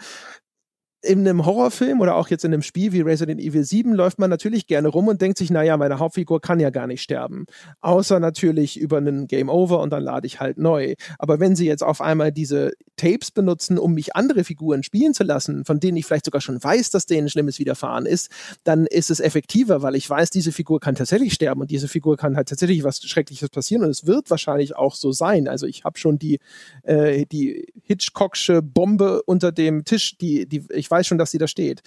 in 1.04 1.28
einem 1.28 1.46
Horrorfilm 1.46 2.00
oder 2.00 2.16
auch 2.16 2.30
jetzt 2.30 2.46
in 2.46 2.54
einem 2.54 2.62
Spiel 2.62 2.92
wie 2.92 3.02
Resident 3.02 3.42
Evil 3.42 3.64
7 3.64 3.94
läuft 3.94 4.20
man 4.20 4.30
natürlich 4.30 4.68
gerne 4.68 4.88
rum 4.88 5.08
und 5.08 5.22
denkt 5.22 5.38
sich, 5.38 5.50
naja, 5.50 5.76
meine 5.78 5.98
Hauptfigur 5.98 6.42
kann 6.42 6.60
ja 6.60 6.70
gar 6.70 6.86
nicht 6.86 7.02
sterben. 7.02 7.46
Außer 7.82 8.20
natürlich 8.20 8.80
über 8.80 8.98
einen 8.98 9.28
Game 9.28 9.50
Over 9.50 9.80
und 9.80 9.92
dann 9.92 10.04
lade 10.04 10.28
ich 10.28 10.40
halt 10.40 10.60
neu. 10.60 10.94
Aber 11.18 11.40
wenn 11.40 11.56
sie 11.56 11.66
jetzt 11.66 11.84
auf 11.84 12.02
einmal 12.02 12.32
diese 12.32 12.74
Tapes 12.98 13.32
benutzen, 13.32 13.80
um 13.80 13.96
mich 13.96 14.16
andere 14.16 14.44
Figuren 14.44 14.84
spielen 14.84 15.16
zu 15.16 15.24
lassen, 15.24 15.66
von 15.66 15.80
denen 15.80 15.98
ich 15.98 16.06
vielleicht 16.06 16.26
sogar 16.26 16.42
schon 16.42 16.64
weiß, 16.64 16.92
dass 16.92 17.08
denen 17.08 17.30
Schlimmes 17.30 17.58
widerfahren 17.58 18.06
ist, 18.06 18.30
dann 18.64 18.86
ist 18.86 19.10
es 19.10 19.20
effektiver, 19.20 19.82
weil 19.82 19.96
ich 19.96 20.08
weiß, 20.08 20.30
diese 20.30 20.52
Figur 20.52 20.80
kann 20.80 20.94
tatsächlich 20.94 21.34
sterben 21.34 21.62
und 21.62 21.72
diese 21.72 21.88
Figur 21.88 22.16
kann 22.16 22.36
halt 22.36 22.50
tatsächlich 22.50 22.84
was 22.84 23.02
Schreckliches 23.02 23.50
passieren 23.50 23.84
und 23.84 23.90
es 23.90 24.06
wird 24.06 24.30
wahrscheinlich 24.30 24.76
auch 24.76 24.94
so 24.94 25.12
sein. 25.12 25.48
Also 25.48 25.66
ich 25.66 25.84
habe 25.84 25.98
schon 25.98 26.20
die, 26.20 26.40
äh, 26.84 27.26
die 27.26 27.74
Hitchcocksche 27.82 28.62
Bombe 28.62 29.24
unter 29.24 29.52
dem 29.52 29.84
Tisch, 29.84 30.18
die, 30.20 30.46
die 30.46 30.66
ich 30.70 30.91
weiß 30.92 31.08
schon, 31.08 31.18
dass 31.18 31.32
sie 31.32 31.38
da 31.38 31.48
steht. 31.48 31.82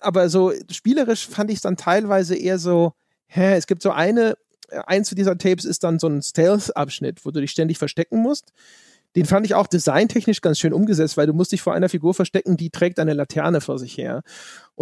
Aber 0.00 0.28
so 0.28 0.52
spielerisch 0.70 1.26
fand 1.26 1.50
ich 1.50 1.56
es 1.56 1.62
dann 1.62 1.76
teilweise 1.76 2.36
eher 2.36 2.58
so, 2.58 2.92
hä, 3.26 3.54
es 3.54 3.66
gibt 3.66 3.82
so 3.82 3.90
eine, 3.90 4.36
eins 4.86 5.10
dieser 5.10 5.36
Tapes 5.36 5.64
ist 5.64 5.84
dann 5.84 5.98
so 5.98 6.06
ein 6.06 6.22
Stealth-Abschnitt, 6.22 7.24
wo 7.24 7.30
du 7.30 7.40
dich 7.40 7.50
ständig 7.50 7.78
verstecken 7.78 8.18
musst. 8.18 8.52
Den 9.14 9.26
fand 9.26 9.44
ich 9.44 9.54
auch 9.54 9.66
designtechnisch 9.66 10.40
ganz 10.40 10.58
schön 10.58 10.72
umgesetzt, 10.72 11.18
weil 11.18 11.26
du 11.26 11.34
musst 11.34 11.52
dich 11.52 11.60
vor 11.60 11.74
einer 11.74 11.90
Figur 11.90 12.14
verstecken, 12.14 12.56
die 12.56 12.70
trägt 12.70 12.98
eine 12.98 13.12
Laterne 13.12 13.60
vor 13.60 13.78
sich 13.78 13.98
her. 13.98 14.22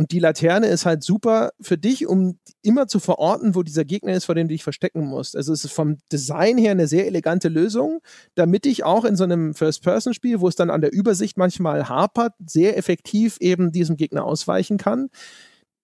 Und 0.00 0.12
die 0.12 0.18
Laterne 0.18 0.68
ist 0.68 0.86
halt 0.86 1.02
super 1.02 1.50
für 1.60 1.76
dich, 1.76 2.06
um 2.06 2.38
immer 2.62 2.86
zu 2.86 3.00
verorten, 3.00 3.54
wo 3.54 3.62
dieser 3.62 3.84
Gegner 3.84 4.14
ist, 4.14 4.24
vor 4.24 4.34
dem 4.34 4.48
du 4.48 4.54
dich 4.54 4.62
verstecken 4.62 5.04
musst. 5.04 5.36
Also 5.36 5.52
es 5.52 5.62
ist 5.62 5.74
vom 5.74 5.98
Design 6.10 6.56
her 6.56 6.70
eine 6.70 6.86
sehr 6.86 7.04
elegante 7.04 7.50
Lösung, 7.50 8.00
damit 8.34 8.64
ich 8.64 8.82
auch 8.82 9.04
in 9.04 9.14
so 9.14 9.24
einem 9.24 9.52
First-Person-Spiel, 9.52 10.40
wo 10.40 10.48
es 10.48 10.56
dann 10.56 10.70
an 10.70 10.80
der 10.80 10.94
Übersicht 10.94 11.36
manchmal 11.36 11.90
hapert, 11.90 12.32
sehr 12.46 12.78
effektiv 12.78 13.36
eben 13.40 13.72
diesem 13.72 13.98
Gegner 13.98 14.24
ausweichen 14.24 14.78
kann. 14.78 15.10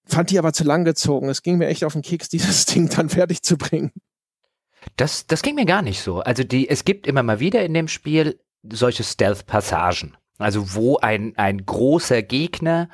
Fand 0.07 0.31
die 0.31 0.39
aber 0.39 0.55
zu 0.55 0.65
lang 0.65 0.87
gezogen. 0.87 1.29
Es 1.29 1.43
ging 1.43 1.59
mir 1.59 1.67
echt 1.67 1.85
auf 1.85 1.93
den 1.93 2.01
Keks, 2.01 2.29
dieses 2.31 2.65
Ding 2.65 2.89
dann 2.89 3.11
fertig 3.11 3.43
zu 3.43 3.59
bringen. 3.59 3.93
Das, 4.97 5.27
das 5.27 5.43
ging 5.43 5.57
mir 5.57 5.67
gar 5.67 5.83
nicht 5.83 6.01
so. 6.01 6.21
Also 6.21 6.43
die, 6.43 6.71
es 6.71 6.87
gibt 6.87 7.07
immer 7.07 7.23
mal 7.23 7.39
wieder 7.39 7.63
in 7.67 7.75
dem 7.75 7.89
Spiel 7.89 8.41
solche 8.63 9.05
Stealth-Passagen. 9.05 10.17
Also 10.39 10.75
wo 10.75 10.99
ein, 10.99 11.33
ein 11.37 11.65
großer 11.65 12.23
Gegner 12.23 12.89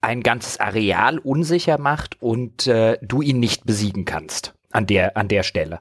ein 0.00 0.22
ganzes 0.22 0.58
Areal 0.58 1.18
unsicher 1.18 1.78
macht 1.78 2.20
und 2.20 2.66
äh, 2.66 2.98
du 3.02 3.22
ihn 3.22 3.40
nicht 3.40 3.66
besiegen 3.66 4.04
kannst 4.04 4.54
an 4.70 4.86
der, 4.86 5.16
an 5.16 5.28
der 5.28 5.42
Stelle. 5.42 5.80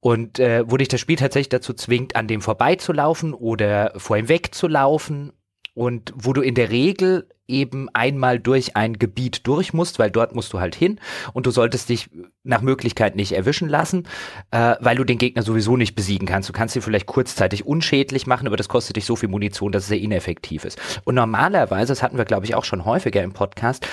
Und 0.00 0.38
äh, 0.38 0.64
wo 0.70 0.76
dich 0.76 0.88
das 0.88 1.00
Spiel 1.00 1.16
tatsächlich 1.16 1.48
dazu 1.48 1.72
zwingt, 1.72 2.14
an 2.14 2.28
dem 2.28 2.42
vorbeizulaufen 2.42 3.32
oder 3.32 3.92
vor 3.96 4.16
ihm 4.18 4.28
wegzulaufen 4.28 5.32
und 5.74 6.12
wo 6.16 6.32
du 6.32 6.40
in 6.40 6.54
der 6.54 6.70
Regel 6.70 7.28
eben 7.46 7.88
einmal 7.92 8.38
durch 8.38 8.74
ein 8.74 8.98
Gebiet 8.98 9.46
durch 9.46 9.74
musst, 9.74 9.98
weil 9.98 10.10
dort 10.10 10.34
musst 10.34 10.52
du 10.52 10.60
halt 10.60 10.74
hin 10.74 10.98
und 11.34 11.46
du 11.46 11.50
solltest 11.50 11.88
dich 11.90 12.08
nach 12.42 12.62
Möglichkeit 12.62 13.16
nicht 13.16 13.32
erwischen 13.32 13.68
lassen, 13.68 14.08
äh, 14.50 14.76
weil 14.80 14.96
du 14.96 15.04
den 15.04 15.18
Gegner 15.18 15.42
sowieso 15.42 15.76
nicht 15.76 15.94
besiegen 15.94 16.26
kannst. 16.26 16.48
Du 16.48 16.54
kannst 16.54 16.74
ihn 16.74 16.82
vielleicht 16.82 17.06
kurzzeitig 17.06 17.66
unschädlich 17.66 18.26
machen, 18.26 18.46
aber 18.46 18.56
das 18.56 18.68
kostet 18.68 18.96
dich 18.96 19.04
so 19.04 19.16
viel 19.16 19.28
Munition, 19.28 19.72
dass 19.72 19.82
es 19.82 19.88
sehr 19.88 20.00
ineffektiv 20.00 20.64
ist. 20.64 20.80
Und 21.04 21.16
normalerweise, 21.16 21.92
das 21.92 22.02
hatten 22.02 22.16
wir 22.16 22.24
glaube 22.24 22.46
ich 22.46 22.54
auch 22.54 22.64
schon 22.64 22.84
häufiger 22.84 23.22
im 23.22 23.32
Podcast, 23.32 23.86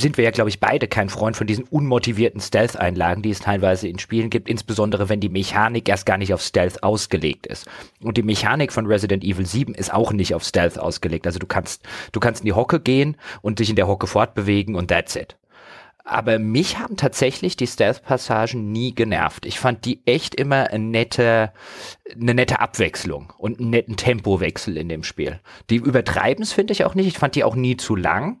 sind 0.00 0.16
wir 0.16 0.24
ja, 0.24 0.30
glaube 0.30 0.50
ich, 0.50 0.60
beide 0.60 0.86
kein 0.86 1.08
Freund 1.08 1.36
von 1.36 1.46
diesen 1.46 1.64
unmotivierten 1.64 2.40
Stealth-Einlagen, 2.40 3.22
die 3.22 3.30
es 3.30 3.40
teilweise 3.40 3.88
in 3.88 3.98
Spielen 3.98 4.30
gibt, 4.30 4.48
insbesondere 4.48 5.08
wenn 5.08 5.20
die 5.20 5.28
Mechanik 5.28 5.88
erst 5.88 6.06
gar 6.06 6.18
nicht 6.18 6.32
auf 6.32 6.42
Stealth 6.42 6.82
ausgelegt 6.82 7.46
ist. 7.46 7.66
Und 8.00 8.16
die 8.16 8.22
Mechanik 8.22 8.72
von 8.72 8.86
Resident 8.86 9.24
Evil 9.24 9.46
7 9.46 9.74
ist 9.74 9.92
auch 9.92 10.12
nicht 10.12 10.34
auf 10.34 10.44
Stealth 10.44 10.78
ausgelegt. 10.78 11.26
Also 11.26 11.38
du 11.38 11.46
kannst, 11.46 11.82
du 12.12 12.20
kannst 12.20 12.42
in 12.42 12.46
die 12.46 12.52
Hocke 12.52 12.80
gehen 12.80 13.16
und 13.42 13.58
dich 13.58 13.70
in 13.70 13.76
der 13.76 13.88
Hocke 13.88 14.06
fortbewegen 14.06 14.76
und 14.76 14.88
that's 14.88 15.16
it. 15.16 15.36
Aber 16.04 16.38
mich 16.38 16.78
haben 16.78 16.96
tatsächlich 16.96 17.56
die 17.56 17.66
Stealth-Passagen 17.66 18.72
nie 18.72 18.94
genervt. 18.94 19.44
Ich 19.44 19.60
fand 19.60 19.84
die 19.84 20.00
echt 20.06 20.34
immer 20.34 20.70
eine 20.70 20.84
nette, 20.84 21.52
eine 22.14 22.32
nette 22.32 22.60
Abwechslung 22.60 23.34
und 23.36 23.60
einen 23.60 23.68
netten 23.68 23.96
Tempowechsel 23.96 24.78
in 24.78 24.88
dem 24.88 25.02
Spiel. 25.02 25.38
Die 25.68 25.76
übertreiben 25.76 26.42
es, 26.42 26.54
finde 26.54 26.72
ich 26.72 26.84
auch 26.84 26.94
nicht. 26.94 27.08
Ich 27.08 27.18
fand 27.18 27.34
die 27.34 27.44
auch 27.44 27.56
nie 27.56 27.76
zu 27.76 27.94
lang. 27.94 28.40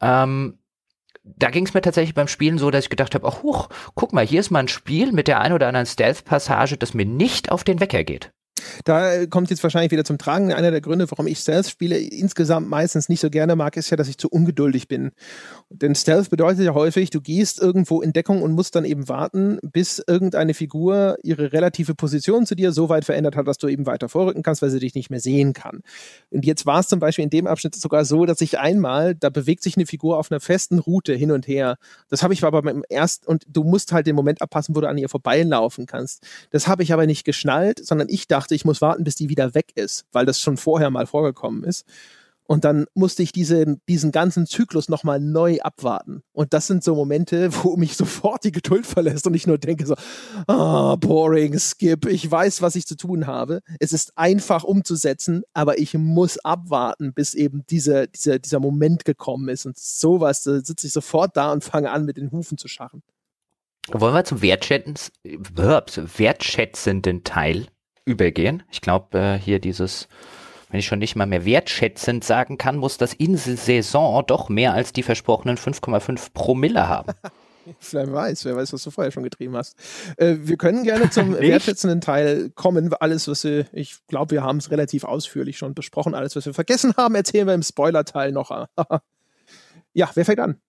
Ähm, 0.00 0.58
da 1.24 1.50
ging 1.50 1.66
es 1.66 1.74
mir 1.74 1.80
tatsächlich 1.80 2.14
beim 2.14 2.28
Spielen 2.28 2.58
so, 2.58 2.70
dass 2.70 2.84
ich 2.84 2.90
gedacht 2.90 3.14
habe, 3.14 3.26
ach 3.26 3.42
huch, 3.42 3.68
guck 3.94 4.12
mal, 4.12 4.26
hier 4.26 4.40
ist 4.40 4.50
mal 4.50 4.60
ein 4.60 4.68
Spiel 4.68 5.12
mit 5.12 5.26
der 5.26 5.40
ein 5.40 5.52
oder 5.52 5.68
anderen 5.68 5.86
Stealth-Passage, 5.86 6.76
das 6.76 6.94
mir 6.94 7.06
nicht 7.06 7.50
auf 7.50 7.64
den 7.64 7.80
Wecker 7.80 8.04
geht. 8.04 8.30
Da 8.84 9.26
kommt 9.26 9.50
jetzt 9.50 9.62
wahrscheinlich 9.62 9.92
wieder 9.92 10.04
zum 10.04 10.18
Tragen. 10.18 10.52
Einer 10.52 10.70
der 10.70 10.80
Gründe, 10.80 11.10
warum 11.10 11.26
ich 11.26 11.38
Stealth-Spiele 11.38 11.98
insgesamt 11.98 12.68
meistens 12.68 13.08
nicht 13.08 13.20
so 13.20 13.30
gerne 13.30 13.56
mag, 13.56 13.76
ist 13.76 13.90
ja, 13.90 13.96
dass 13.96 14.08
ich 14.08 14.18
zu 14.18 14.28
ungeduldig 14.28 14.88
bin. 14.88 15.12
Denn 15.70 15.94
Stealth 15.94 16.30
bedeutet 16.30 16.64
ja 16.64 16.74
häufig, 16.74 17.10
du 17.10 17.20
gehst 17.20 17.60
irgendwo 17.60 18.00
in 18.02 18.12
Deckung 18.12 18.42
und 18.42 18.52
musst 18.52 18.74
dann 18.76 18.84
eben 18.84 19.08
warten, 19.08 19.58
bis 19.62 20.02
irgendeine 20.06 20.54
Figur 20.54 21.16
ihre 21.22 21.52
relative 21.52 21.94
Position 21.94 22.46
zu 22.46 22.54
dir 22.54 22.72
so 22.72 22.88
weit 22.88 23.04
verändert 23.04 23.36
hat, 23.36 23.48
dass 23.48 23.58
du 23.58 23.68
eben 23.68 23.86
weiter 23.86 24.08
vorrücken 24.08 24.42
kannst, 24.42 24.62
weil 24.62 24.70
sie 24.70 24.78
dich 24.78 24.94
nicht 24.94 25.10
mehr 25.10 25.20
sehen 25.20 25.52
kann. 25.52 25.80
Und 26.30 26.44
jetzt 26.44 26.66
war 26.66 26.80
es 26.80 26.88
zum 26.88 27.00
Beispiel 27.00 27.24
in 27.24 27.30
dem 27.30 27.46
Abschnitt 27.46 27.74
sogar 27.74 28.04
so, 28.04 28.24
dass 28.26 28.40
ich 28.40 28.58
einmal, 28.58 29.14
da 29.14 29.30
bewegt 29.30 29.62
sich 29.62 29.76
eine 29.76 29.86
Figur 29.86 30.18
auf 30.18 30.30
einer 30.30 30.40
festen 30.40 30.78
Route 30.78 31.14
hin 31.14 31.30
und 31.30 31.48
her. 31.48 31.76
Das 32.08 32.22
habe 32.22 32.34
ich 32.34 32.44
aber 32.44 32.62
beim 32.62 32.84
ersten, 32.88 33.26
und 33.26 33.44
du 33.48 33.64
musst 33.64 33.92
halt 33.92 34.06
den 34.06 34.16
Moment 34.16 34.42
abpassen, 34.42 34.76
wo 34.76 34.80
du 34.80 34.88
an 34.88 34.98
ihr 34.98 35.08
vorbeilaufen 35.08 35.86
kannst. 35.86 36.22
Das 36.50 36.68
habe 36.68 36.82
ich 36.82 36.92
aber 36.92 37.06
nicht 37.06 37.24
geschnallt, 37.24 37.84
sondern 37.84 38.08
ich 38.08 38.28
dachte, 38.28 38.53
ich 38.54 38.64
muss 38.64 38.80
warten, 38.80 39.04
bis 39.04 39.16
die 39.16 39.28
wieder 39.28 39.54
weg 39.54 39.72
ist, 39.74 40.06
weil 40.12 40.26
das 40.26 40.40
schon 40.40 40.56
vorher 40.56 40.90
mal 40.90 41.06
vorgekommen 41.06 41.64
ist. 41.64 41.84
Und 42.46 42.64
dann 42.64 42.84
musste 42.94 43.22
ich 43.22 43.32
diese, 43.32 43.78
diesen 43.88 44.12
ganzen 44.12 44.46
Zyklus 44.46 44.90
nochmal 44.90 45.18
neu 45.18 45.60
abwarten. 45.60 46.22
Und 46.32 46.52
das 46.52 46.66
sind 46.66 46.84
so 46.84 46.94
Momente, 46.94 47.48
wo 47.64 47.76
mich 47.76 47.96
sofort 47.96 48.44
die 48.44 48.52
Geduld 48.52 48.86
verlässt 48.86 49.26
und 49.26 49.34
ich 49.34 49.46
nur 49.46 49.58
denke 49.58 49.86
so, 49.86 49.94
ah, 50.46 50.96
boring, 50.96 51.58
skip, 51.58 52.06
ich 52.06 52.30
weiß, 52.30 52.60
was 52.60 52.76
ich 52.76 52.86
zu 52.86 52.96
tun 52.96 53.26
habe. 53.26 53.60
Es 53.80 53.92
ist 53.94 54.12
einfach 54.16 54.62
umzusetzen, 54.62 55.42
aber 55.54 55.78
ich 55.78 55.94
muss 55.94 56.38
abwarten, 56.38 57.14
bis 57.14 57.32
eben 57.34 57.64
diese, 57.70 58.08
dieser, 58.08 58.38
dieser 58.38 58.60
Moment 58.60 59.06
gekommen 59.06 59.48
ist. 59.48 59.64
Und 59.64 59.78
sowas, 59.78 60.42
da 60.42 60.60
sitze 60.60 60.86
ich 60.86 60.92
sofort 60.92 61.36
da 61.36 61.50
und 61.50 61.64
fange 61.64 61.90
an, 61.90 62.04
mit 62.04 62.18
den 62.18 62.30
Hufen 62.30 62.58
zu 62.58 62.68
scharren. 62.68 63.02
Wollen 63.90 64.14
wir 64.14 64.24
zum 64.24 64.42
wertschätzenden 66.18 67.24
Teil 67.24 67.66
übergehen. 68.04 68.62
Ich 68.70 68.80
glaube, 68.80 69.18
äh, 69.18 69.38
hier 69.38 69.58
dieses, 69.58 70.08
wenn 70.70 70.80
ich 70.80 70.86
schon 70.86 70.98
nicht 70.98 71.16
mal 71.16 71.26
mehr 71.26 71.44
wertschätzend 71.44 72.24
sagen 72.24 72.58
kann, 72.58 72.76
muss 72.76 72.98
das 72.98 73.14
Inselsaison 73.14 74.24
doch 74.26 74.48
mehr 74.48 74.72
als 74.72 74.92
die 74.92 75.02
versprochenen 75.02 75.56
5,5 75.56 76.32
Promille 76.32 76.88
haben. 76.88 77.12
Wer 77.92 78.12
weiß, 78.12 78.44
wer 78.44 78.56
weiß, 78.56 78.74
was 78.74 78.82
du 78.82 78.90
vorher 78.90 79.10
schon 79.10 79.22
getrieben 79.22 79.56
hast. 79.56 79.78
Äh, 80.18 80.36
wir 80.40 80.58
können 80.58 80.84
gerne 80.84 81.08
zum 81.08 81.32
wertschätzenden 81.38 82.02
Teil 82.02 82.50
kommen. 82.50 82.92
Alles, 82.92 83.26
was 83.26 83.42
wir, 83.44 83.66
ich 83.72 84.06
glaube, 84.06 84.32
wir 84.32 84.42
haben 84.42 84.58
es 84.58 84.70
relativ 84.70 85.04
ausführlich 85.04 85.56
schon 85.56 85.74
besprochen. 85.74 86.14
Alles, 86.14 86.36
was 86.36 86.44
wir 86.44 86.52
vergessen 86.52 86.92
haben, 86.98 87.14
erzählen 87.14 87.46
wir 87.46 87.54
im 87.54 87.62
Spoiler-Teil 87.62 88.32
noch. 88.32 88.50
ja, 89.94 90.10
wer 90.12 90.24
fängt 90.26 90.40
an? 90.40 90.60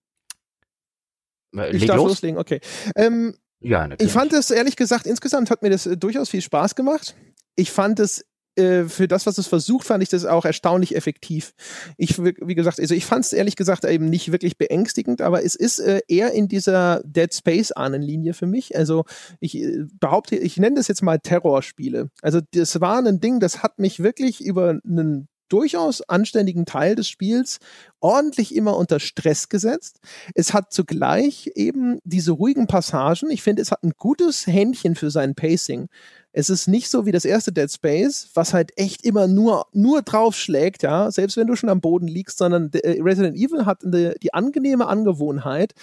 Äh, 1.56 1.76
ich 1.76 1.86
darf 1.86 1.98
los. 1.98 2.12
loslegen, 2.12 2.38
okay. 2.38 2.62
Ähm, 2.96 3.36
ja, 3.60 3.88
natürlich. 3.88 4.10
Ich 4.10 4.14
fand 4.14 4.34
es 4.34 4.52
ehrlich 4.52 4.76
gesagt, 4.76 5.08
insgesamt 5.08 5.50
hat 5.50 5.62
mir 5.62 5.70
das 5.70 5.86
äh, 5.86 5.98
durchaus 5.98 6.30
viel 6.30 6.42
Spaß 6.42 6.76
gemacht. 6.76 7.16
Ich 7.56 7.72
fand 7.72 8.00
es 8.00 8.26
äh, 8.56 8.86
für 8.86 9.08
das, 9.08 9.26
was 9.26 9.38
es 9.38 9.48
versucht, 9.48 9.86
fand 9.86 10.02
ich 10.02 10.10
das 10.10 10.26
auch 10.26 10.46
erstaunlich 10.46 10.96
effektiv. 10.96 11.54
Ich, 11.98 12.18
wie 12.18 12.56
gesagt, 12.56 12.80
also 12.80 12.94
ich 12.96 13.06
fand 13.06 13.26
es 13.26 13.34
ehrlich 13.34 13.56
gesagt 13.56 13.84
eben 13.84 14.10
nicht 14.10 14.32
wirklich 14.32 14.58
beängstigend, 14.58 15.22
aber 15.22 15.44
es 15.44 15.56
ist 15.56 15.80
äh, 15.80 16.02
eher 16.08 16.32
in 16.32 16.48
dieser 16.48 17.02
Dead 17.04 17.34
Space 17.34 17.72
Ahnenlinie 17.72 18.34
für 18.34 18.48
mich. 18.48 18.76
Also 18.78 19.04
ich 19.40 19.58
äh, 19.58 19.86
behaupte, 20.00 20.38
ich 20.38 20.58
nenne 20.58 20.76
das 20.76 20.88
jetzt 20.88 21.02
mal 21.02 21.20
Terrorspiele. 21.20 22.10
Also 22.22 22.40
das 22.54 22.80
war 22.80 23.06
ein 23.06 23.20
Ding, 23.20 23.40
das 23.40 23.62
hat 23.62 23.80
mich 23.80 24.02
wirklich 24.02 24.42
über 24.42 24.80
einen 24.86 25.28
durchaus 25.50 26.02
anständigen 26.02 26.66
Teil 26.66 26.96
des 26.96 27.08
Spiels 27.08 27.60
ordentlich 28.00 28.56
immer 28.56 28.78
unter 28.78 29.00
Stress 29.00 29.50
gesetzt. 29.50 30.00
Es 30.34 30.54
hat 30.54 30.72
zugleich 30.72 31.52
eben 31.56 32.00
diese 32.04 32.32
ruhigen 32.32 32.68
Passagen. 32.68 33.30
Ich 33.32 33.42
finde, 33.42 33.62
es 33.62 33.72
hat 33.72 33.84
ein 33.84 33.94
gutes 33.98 34.48
Händchen 34.48 34.96
für 34.96 35.10
sein 35.10 35.36
Pacing. 35.36 35.88
Es 36.38 36.50
ist 36.50 36.68
nicht 36.68 36.90
so 36.90 37.06
wie 37.06 37.14
das 37.14 37.24
erste 37.24 37.54
Dead 37.54 37.72
Space, 37.72 38.30
was 38.34 38.54
halt 38.54 38.78
echt 38.78 39.06
immer 39.06 39.26
nur, 39.26 39.68
nur 39.72 40.02
draufschlägt, 40.02 40.84
ja, 40.84 41.10
selbst 41.10 41.38
wenn 41.38 41.48
du 41.48 41.56
schon 41.56 41.70
am 41.70 41.80
Boden 41.80 42.10
liegst, 42.10 42.40
sondern 42.40 42.70
äh, 42.74 43.02
Resident 43.02 43.38
Evil 43.38 43.66
hat 43.66 43.84
die, 43.84 44.12
die 44.22 44.34
angenehme 44.34 44.88
Angewohnheit, 44.88 45.74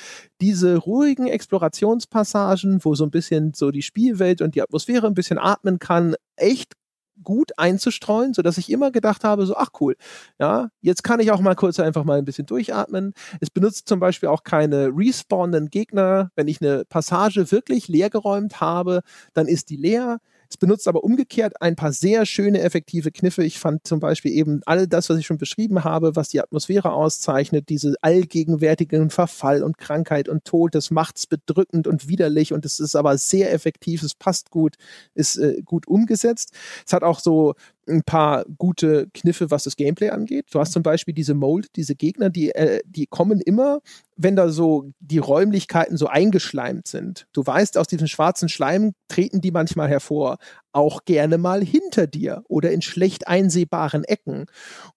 diese 0.43 0.77
ruhigen 0.77 1.27
Explorationspassagen, 1.27 2.85
wo 2.85 2.95
so 2.95 3.05
ein 3.05 3.11
bisschen 3.11 3.55
so 3.55 3.71
die 3.71 3.81
Spielwelt 3.81 4.43
und 4.43 4.55
die 4.55 4.61
Atmosphäre 4.61 5.07
ein 5.07 5.15
bisschen 5.15 5.39
atmen 5.39 5.79
kann, 5.79 6.17
echt 6.37 6.75
gut 7.23 7.53
einzustreuen, 7.59 8.35
sodass 8.35 8.59
ich 8.59 8.71
immer 8.71 8.91
gedacht 8.91 9.25
habe, 9.25 9.47
so, 9.47 9.57
ach 9.57 9.71
cool, 9.81 9.97
ja, 10.39 10.69
jetzt 10.81 11.05
kann 11.05 11.21
ich 11.21 11.31
auch 11.31 11.41
mal 11.41 11.55
kurz 11.55 11.81
einfach 11.81 12.05
mal 12.05 12.19
ein 12.19 12.25
bisschen 12.25 12.47
durchatmen. 12.47 13.15
Es 13.41 13.51
benutzt 13.51 13.89
zum 13.89 14.01
Beispiel 14.01 14.29
auch 14.29 14.45
keine 14.45 14.91
respawnenden 14.95 15.71
Gegner. 15.71 16.31
Wenn 16.37 16.49
ich 16.49 16.61
eine 16.61 16.85
Passage 16.85 17.51
wirklich 17.51 17.89
leergeräumt 17.89 18.61
habe, 18.61 19.03
dann 19.35 19.47
ist 19.47 19.71
die 19.71 19.77
leer. 19.77 20.19
Es 20.53 20.59
benutzt 20.59 20.87
aber 20.87 21.03
umgekehrt 21.03 21.63
ein 21.63 21.77
paar 21.77 21.95
sehr 21.95 22.27
schöne, 22.27 22.61
effektive 22.61 23.11
Kniffe. 23.11 23.43
Ich 23.43 23.59
fand 23.59 23.87
zum 23.87 24.01
Beispiel 24.01 24.33
eben 24.33 24.61
all 24.67 24.87
das, 24.87 25.09
was 25.09 25.17
ich 25.17 25.25
schon 25.25 25.39
beschrieben 25.39 25.83
habe, 25.83 26.15
was 26.15 26.29
die 26.29 26.43
Atmosphäre 26.43 26.93
auszeichnet, 26.93 27.71
diese 27.71 27.95
allgegenwärtigen 28.03 29.09
Verfall 29.09 29.63
und 29.63 29.79
Krankheit 29.79 30.29
und 30.29 30.45
Tod, 30.45 30.75
das 30.75 30.91
macht's 30.91 31.27
bedrückend 31.27 31.87
und 31.87 32.07
widerlich 32.07 32.53
und 32.53 32.67
es 32.67 32.81
ist 32.81 32.97
aber 32.97 33.17
sehr 33.17 33.51
effektiv, 33.51 34.03
es 34.03 34.15
passt 34.15 34.51
gut, 34.51 34.75
ist 35.15 35.39
äh, 35.39 35.63
gut 35.65 35.89
umgesetzt. 35.89 36.53
Es 36.85 36.93
hat 36.93 37.03
auch 37.03 37.21
so 37.21 37.55
ein 37.89 38.03
paar 38.03 38.45
gute 38.59 39.09
Kniffe, 39.13 39.51
was 39.51 39.65
das 39.65 39.77
Gameplay 39.77 40.11
angeht. 40.11 40.47
Du 40.53 40.61
hast 40.61 40.73
zum 40.73 40.83
Beispiel 40.83 41.15
diese 41.15 41.35
Mold, 41.35 41.69
diese 41.77 41.95
Gegner, 41.95 42.31
die, 42.31 42.55
äh, 42.55 42.81
die 42.87 43.07
kommen 43.07 43.41
immer, 43.41 43.81
wenn 44.17 44.37
da 44.37 44.49
so 44.49 44.91
die 45.01 45.19
Räumlichkeiten 45.19 45.97
so 45.97 46.07
eingeschleimt 46.07 46.87
sind. 46.87 47.27
Du 47.33 47.45
weißt, 47.45 47.79
aus 47.79 47.87
diesem 47.87 48.07
schwarzen 48.07 48.49
Schleim 48.49 48.93
treten 49.09 49.41
die 49.41 49.51
manchmal 49.51 49.89
hervor. 49.89 50.39
Auch 50.73 51.05
gerne 51.05 51.39
mal 51.39 51.63
hinter 51.63 52.07
dir 52.07 52.45
oder 52.49 52.71
in 52.71 52.83
schlecht 52.83 53.27
einsehbaren 53.27 54.05
Ecken. 54.05 54.47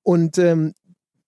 Und 0.03 0.38
ähm, 0.38 0.74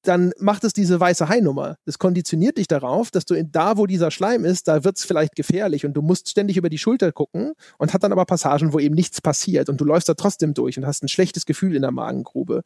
dann 0.03 0.31
macht 0.39 0.63
es 0.63 0.73
diese 0.73 0.99
weiße 0.99 1.27
Hai-Nummer. 1.27 1.77
Das 1.85 1.99
konditioniert 1.99 2.57
dich 2.57 2.67
darauf, 2.67 3.11
dass 3.11 3.25
du 3.25 3.33
in, 3.33 3.51
da, 3.51 3.77
wo 3.77 3.85
dieser 3.85 4.11
Schleim 4.11 4.45
ist, 4.45 4.67
da 4.67 4.83
wird 4.83 4.97
es 4.97 5.05
vielleicht 5.05 5.35
gefährlich 5.35 5.85
und 5.85 5.93
du 5.93 6.01
musst 6.01 6.29
ständig 6.29 6.57
über 6.57 6.69
die 6.69 6.77
Schulter 6.77 7.11
gucken 7.11 7.53
und 7.77 7.93
hat 7.93 8.03
dann 8.03 8.11
aber 8.11 8.25
Passagen, 8.25 8.73
wo 8.73 8.79
eben 8.79 8.95
nichts 8.95 9.21
passiert 9.21 9.69
und 9.69 9.81
du 9.81 9.85
läufst 9.85 10.07
da 10.07 10.13
trotzdem 10.13 10.53
durch 10.53 10.77
und 10.77 10.85
hast 10.85 11.03
ein 11.03 11.07
schlechtes 11.07 11.45
Gefühl 11.45 11.75
in 11.75 11.81
der 11.81 11.91
Magengrube. 11.91 12.63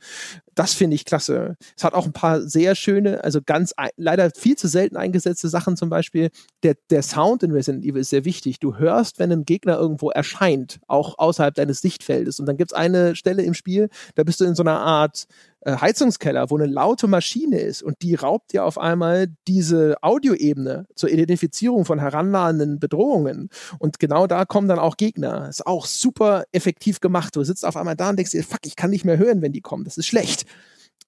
Das 0.55 0.73
finde 0.73 0.95
ich 0.95 1.05
klasse. 1.05 1.57
Es 1.75 1.83
hat 1.83 1.93
auch 1.93 2.05
ein 2.05 2.13
paar 2.13 2.41
sehr 2.41 2.75
schöne, 2.75 3.23
also 3.23 3.41
ganz 3.43 3.73
leider 3.97 4.29
viel 4.35 4.55
zu 4.55 4.67
selten 4.67 4.97
eingesetzte 4.97 5.49
Sachen, 5.49 5.77
zum 5.77 5.89
Beispiel 5.89 6.29
der, 6.63 6.75
der 6.89 7.01
Sound 7.01 7.43
in 7.43 7.51
Resident 7.51 7.85
Evil 7.85 8.01
ist 8.01 8.09
sehr 8.09 8.25
wichtig. 8.25 8.59
Du 8.59 8.77
hörst, 8.77 9.19
wenn 9.19 9.31
ein 9.31 9.45
Gegner 9.45 9.77
irgendwo 9.77 10.11
erscheint, 10.11 10.79
auch 10.87 11.17
außerhalb 11.17 11.55
deines 11.55 11.81
Sichtfeldes. 11.81 12.39
Und 12.39 12.45
dann 12.45 12.57
gibt 12.57 12.71
es 12.71 12.77
eine 12.77 13.15
Stelle 13.15 13.43
im 13.43 13.53
Spiel, 13.53 13.89
da 14.15 14.23
bist 14.23 14.39
du 14.39 14.45
in 14.45 14.55
so 14.55 14.63
einer 14.63 14.79
Art 14.79 15.27
äh, 15.61 15.77
Heizungskeller, 15.77 16.49
wo 16.49 16.57
eine 16.57 16.65
laute 16.65 17.07
Maschine 17.07 17.59
ist 17.59 17.83
und 17.83 18.01
die 18.01 18.15
raubt 18.15 18.53
dir 18.53 18.65
auf 18.65 18.77
einmal 18.77 19.27
diese 19.47 19.95
Audioebene 20.01 20.87
zur 20.95 21.09
Identifizierung 21.09 21.85
von 21.85 21.99
herannahenden 21.99 22.79
Bedrohungen. 22.79 23.49
Und 23.77 23.99
genau 23.99 24.27
da 24.27 24.45
kommen 24.45 24.67
dann 24.67 24.79
auch 24.79 24.97
Gegner. 24.97 25.47
Ist 25.49 25.67
auch 25.67 25.85
super 25.85 26.45
effektiv 26.51 26.99
gemacht. 26.99 27.35
Du 27.35 27.43
sitzt 27.43 27.65
auf 27.65 27.77
einmal 27.77 27.95
da 27.95 28.09
und 28.09 28.17
denkst 28.17 28.31
dir, 28.31 28.43
fuck, 28.43 28.61
ich 28.65 28.75
kann 28.75 28.89
nicht 28.89 29.05
mehr 29.05 29.17
hören, 29.17 29.41
wenn 29.41 29.51
die 29.51 29.61
kommen. 29.61 29.83
Das 29.83 29.97
ist 29.97 30.07
schlecht. 30.07 30.45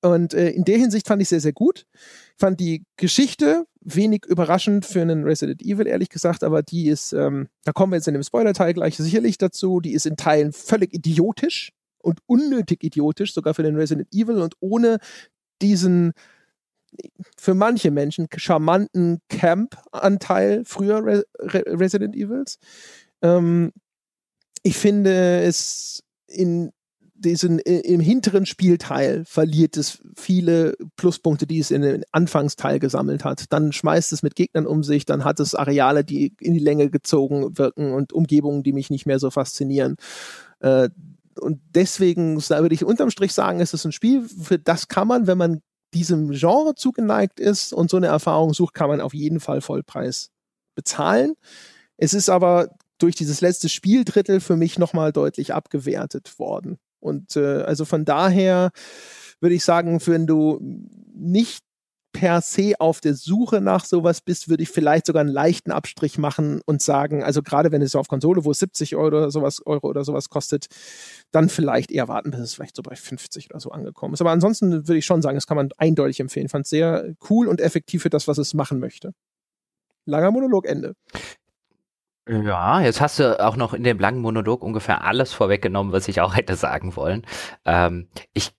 Und 0.01 0.33
äh, 0.33 0.49
in 0.49 0.65
der 0.65 0.77
Hinsicht 0.77 1.07
fand 1.07 1.21
ich 1.21 1.29
sehr, 1.29 1.39
sehr 1.39 1.53
gut. 1.53 1.85
Fand 2.37 2.59
die 2.59 2.85
Geschichte 2.97 3.65
wenig 3.81 4.25
überraschend 4.25 4.85
für 4.85 5.01
einen 5.01 5.23
Resident 5.23 5.61
Evil, 5.61 5.87
ehrlich 5.87 6.09
gesagt, 6.09 6.43
aber 6.43 6.61
die 6.61 6.89
ist, 6.89 7.13
ähm, 7.13 7.47
da 7.63 7.71
kommen 7.71 7.93
wir 7.93 7.97
jetzt 7.97 8.07
in 8.07 8.13
dem 8.13 8.23
Spoiler-Teil 8.23 8.73
gleich 8.73 8.97
sicherlich 8.97 9.37
dazu, 9.37 9.79
die 9.79 9.93
ist 9.93 10.05
in 10.05 10.17
Teilen 10.17 10.53
völlig 10.53 10.93
idiotisch 10.93 11.71
und 12.03 12.19
unnötig 12.25 12.83
idiotisch, 12.83 13.33
sogar 13.33 13.53
für 13.53 13.63
den 13.63 13.75
Resident 13.75 14.07
Evil 14.13 14.41
und 14.41 14.55
ohne 14.59 14.99
diesen 15.61 16.13
für 17.37 17.55
manche 17.55 17.89
Menschen 17.89 18.27
charmanten 18.35 19.19
Camp-Anteil 19.29 20.63
früher 20.65 21.03
Re 21.03 21.23
Re 21.39 21.63
Resident 21.65 22.15
Evils. 22.15 22.59
Ähm, 23.21 23.71
ich 24.61 24.77
finde 24.77 25.41
es 25.41 26.03
in 26.27 26.71
diesen, 27.15 27.59
im 27.59 27.99
hinteren 28.01 28.45
Spielteil 28.45 29.23
verliert 29.25 29.77
es 29.77 29.99
viele 30.17 30.75
Pluspunkte, 30.97 31.47
die 31.47 31.59
es 31.59 31.71
in 31.71 31.81
den 31.81 32.03
Anfangsteil 32.11 32.79
gesammelt 32.79 33.23
hat. 33.23 33.45
Dann 33.49 33.71
schmeißt 33.71 34.11
es 34.11 34.23
mit 34.23 34.35
Gegnern 34.35 34.67
um 34.67 34.83
sich, 34.83 35.05
dann 35.05 35.23
hat 35.23 35.39
es 35.39 35.55
Areale, 35.55 36.03
die 36.03 36.33
in 36.41 36.53
die 36.53 36.59
Länge 36.59 36.89
gezogen 36.89 37.57
wirken 37.57 37.93
und 37.93 38.13
Umgebungen, 38.13 38.63
die 38.63 38.73
mich 38.73 38.89
nicht 38.89 39.05
mehr 39.05 39.19
so 39.19 39.31
faszinieren. 39.31 39.95
Äh, 40.59 40.89
und 41.39 41.61
deswegen 41.75 42.37
würde 42.37 42.75
ich 42.75 42.83
unterm 42.83 43.09
Strich 43.09 43.33
sagen, 43.33 43.59
es 43.59 43.73
ist 43.73 43.85
ein 43.85 43.91
Spiel, 43.91 44.27
für 44.27 44.59
das 44.59 44.87
kann 44.87 45.07
man, 45.07 45.27
wenn 45.27 45.37
man 45.37 45.61
diesem 45.93 46.31
Genre 46.31 46.75
zugeneigt 46.75 47.39
ist 47.39 47.73
und 47.73 47.89
so 47.89 47.97
eine 47.97 48.07
Erfahrung 48.07 48.53
sucht, 48.53 48.73
kann 48.73 48.89
man 48.89 49.01
auf 49.01 49.13
jeden 49.13 49.39
Fall 49.39 49.61
Vollpreis 49.61 50.31
bezahlen. 50.75 51.33
Es 51.97 52.13
ist 52.13 52.29
aber 52.29 52.69
durch 52.97 53.15
dieses 53.15 53.41
letzte 53.41 53.69
Spieldrittel 53.69 54.39
für 54.39 54.55
mich 54.55 54.79
nochmal 54.79 55.11
deutlich 55.11 55.53
abgewertet 55.53 56.39
worden. 56.39 56.77
Und 56.99 57.35
äh, 57.35 57.61
also 57.61 57.85
von 57.85 58.05
daher 58.05 58.71
würde 59.39 59.55
ich 59.55 59.63
sagen, 59.63 59.99
wenn 60.05 60.25
du 60.25 60.59
nicht 61.13 61.62
per 62.13 62.41
se 62.41 62.75
auf 62.79 63.01
der 63.01 63.15
Suche 63.15 63.59
nach 63.59 63.83
sowas 63.83 64.21
bist, 64.21 64.47
würde 64.47 64.63
ich 64.63 64.69
vielleicht 64.69 65.07
sogar 65.07 65.21
einen 65.21 65.29
leichten 65.29 65.71
Abstrich 65.71 66.17
machen 66.17 66.61
und 66.65 66.81
sagen, 66.81 67.23
also 67.23 67.41
gerade 67.41 67.71
wenn 67.71 67.81
es 67.81 67.95
auf 67.95 68.07
Konsole, 68.07 68.45
wo 68.45 68.51
es 68.51 68.59
70 68.59 68.95
Euro 68.95 69.07
oder 69.07 69.31
sowas, 69.31 69.65
Euro 69.65 69.87
oder 69.87 70.05
sowas 70.05 70.29
kostet, 70.29 70.67
dann 71.31 71.49
vielleicht 71.49 71.91
eher 71.91 72.07
warten, 72.07 72.31
bis 72.31 72.39
es 72.39 72.53
vielleicht 72.53 72.75
so 72.75 72.83
bei 72.83 72.95
50 72.95 73.49
oder 73.49 73.59
so 73.59 73.71
angekommen 73.71 74.13
ist. 74.13 74.21
Aber 74.21 74.31
ansonsten 74.31 74.87
würde 74.87 74.97
ich 74.97 75.05
schon 75.05 75.21
sagen, 75.21 75.35
das 75.35 75.47
kann 75.47 75.57
man 75.57 75.69
eindeutig 75.77 76.19
empfehlen. 76.19 76.47
Fand 76.47 76.65
es 76.65 76.69
sehr 76.69 77.13
cool 77.29 77.47
und 77.47 77.59
effektiv 77.59 78.03
für 78.03 78.09
das, 78.09 78.27
was 78.27 78.37
es 78.37 78.53
machen 78.53 78.79
möchte. 78.79 79.13
Langer 80.05 80.31
Monolog, 80.31 80.65
Ende. 80.65 80.95
Ja, 82.27 82.79
jetzt 82.79 83.01
hast 83.01 83.19
du 83.19 83.37
auch 83.43 83.57
noch 83.57 83.73
in 83.73 83.83
dem 83.83 83.99
langen 83.99 84.21
Monolog 84.21 84.63
ungefähr 84.63 85.03
alles 85.03 85.33
vorweggenommen, 85.33 85.91
was 85.91 86.07
ich 86.07 86.21
auch 86.21 86.35
hätte 86.35 86.55
sagen 86.55 86.95
wollen. 86.95 87.25
Ähm, 87.65 88.07
ich 88.33 88.51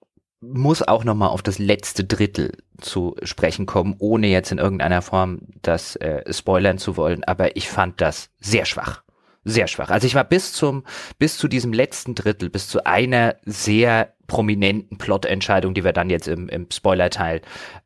muss 0.52 0.82
auch 0.82 1.04
noch 1.04 1.14
mal 1.14 1.28
auf 1.28 1.42
das 1.42 1.58
letzte 1.58 2.04
Drittel 2.04 2.52
zu 2.80 3.16
sprechen 3.22 3.66
kommen, 3.66 3.96
ohne 3.98 4.28
jetzt 4.28 4.52
in 4.52 4.58
irgendeiner 4.58 5.02
Form 5.02 5.40
das 5.62 5.96
äh, 5.96 6.32
spoilern 6.32 6.78
zu 6.78 6.96
wollen, 6.96 7.24
aber 7.24 7.56
ich 7.56 7.68
fand 7.68 8.00
das 8.00 8.30
sehr 8.40 8.64
schwach. 8.64 9.02
Sehr 9.46 9.66
schwach. 9.66 9.90
Also 9.90 10.06
ich 10.06 10.14
war 10.14 10.24
bis 10.24 10.54
zum, 10.54 10.84
bis 11.18 11.36
zu 11.36 11.48
diesem 11.48 11.72
letzten 11.72 12.14
Drittel, 12.14 12.48
bis 12.48 12.68
zu 12.68 12.86
einer 12.86 13.36
sehr 13.44 14.14
prominenten 14.26 14.96
Plotentscheidung, 14.96 15.74
die 15.74 15.84
wir 15.84 15.92
dann 15.92 16.08
jetzt 16.08 16.28
im, 16.28 16.48
im 16.48 16.66
Spoiler-Teil 16.70 17.42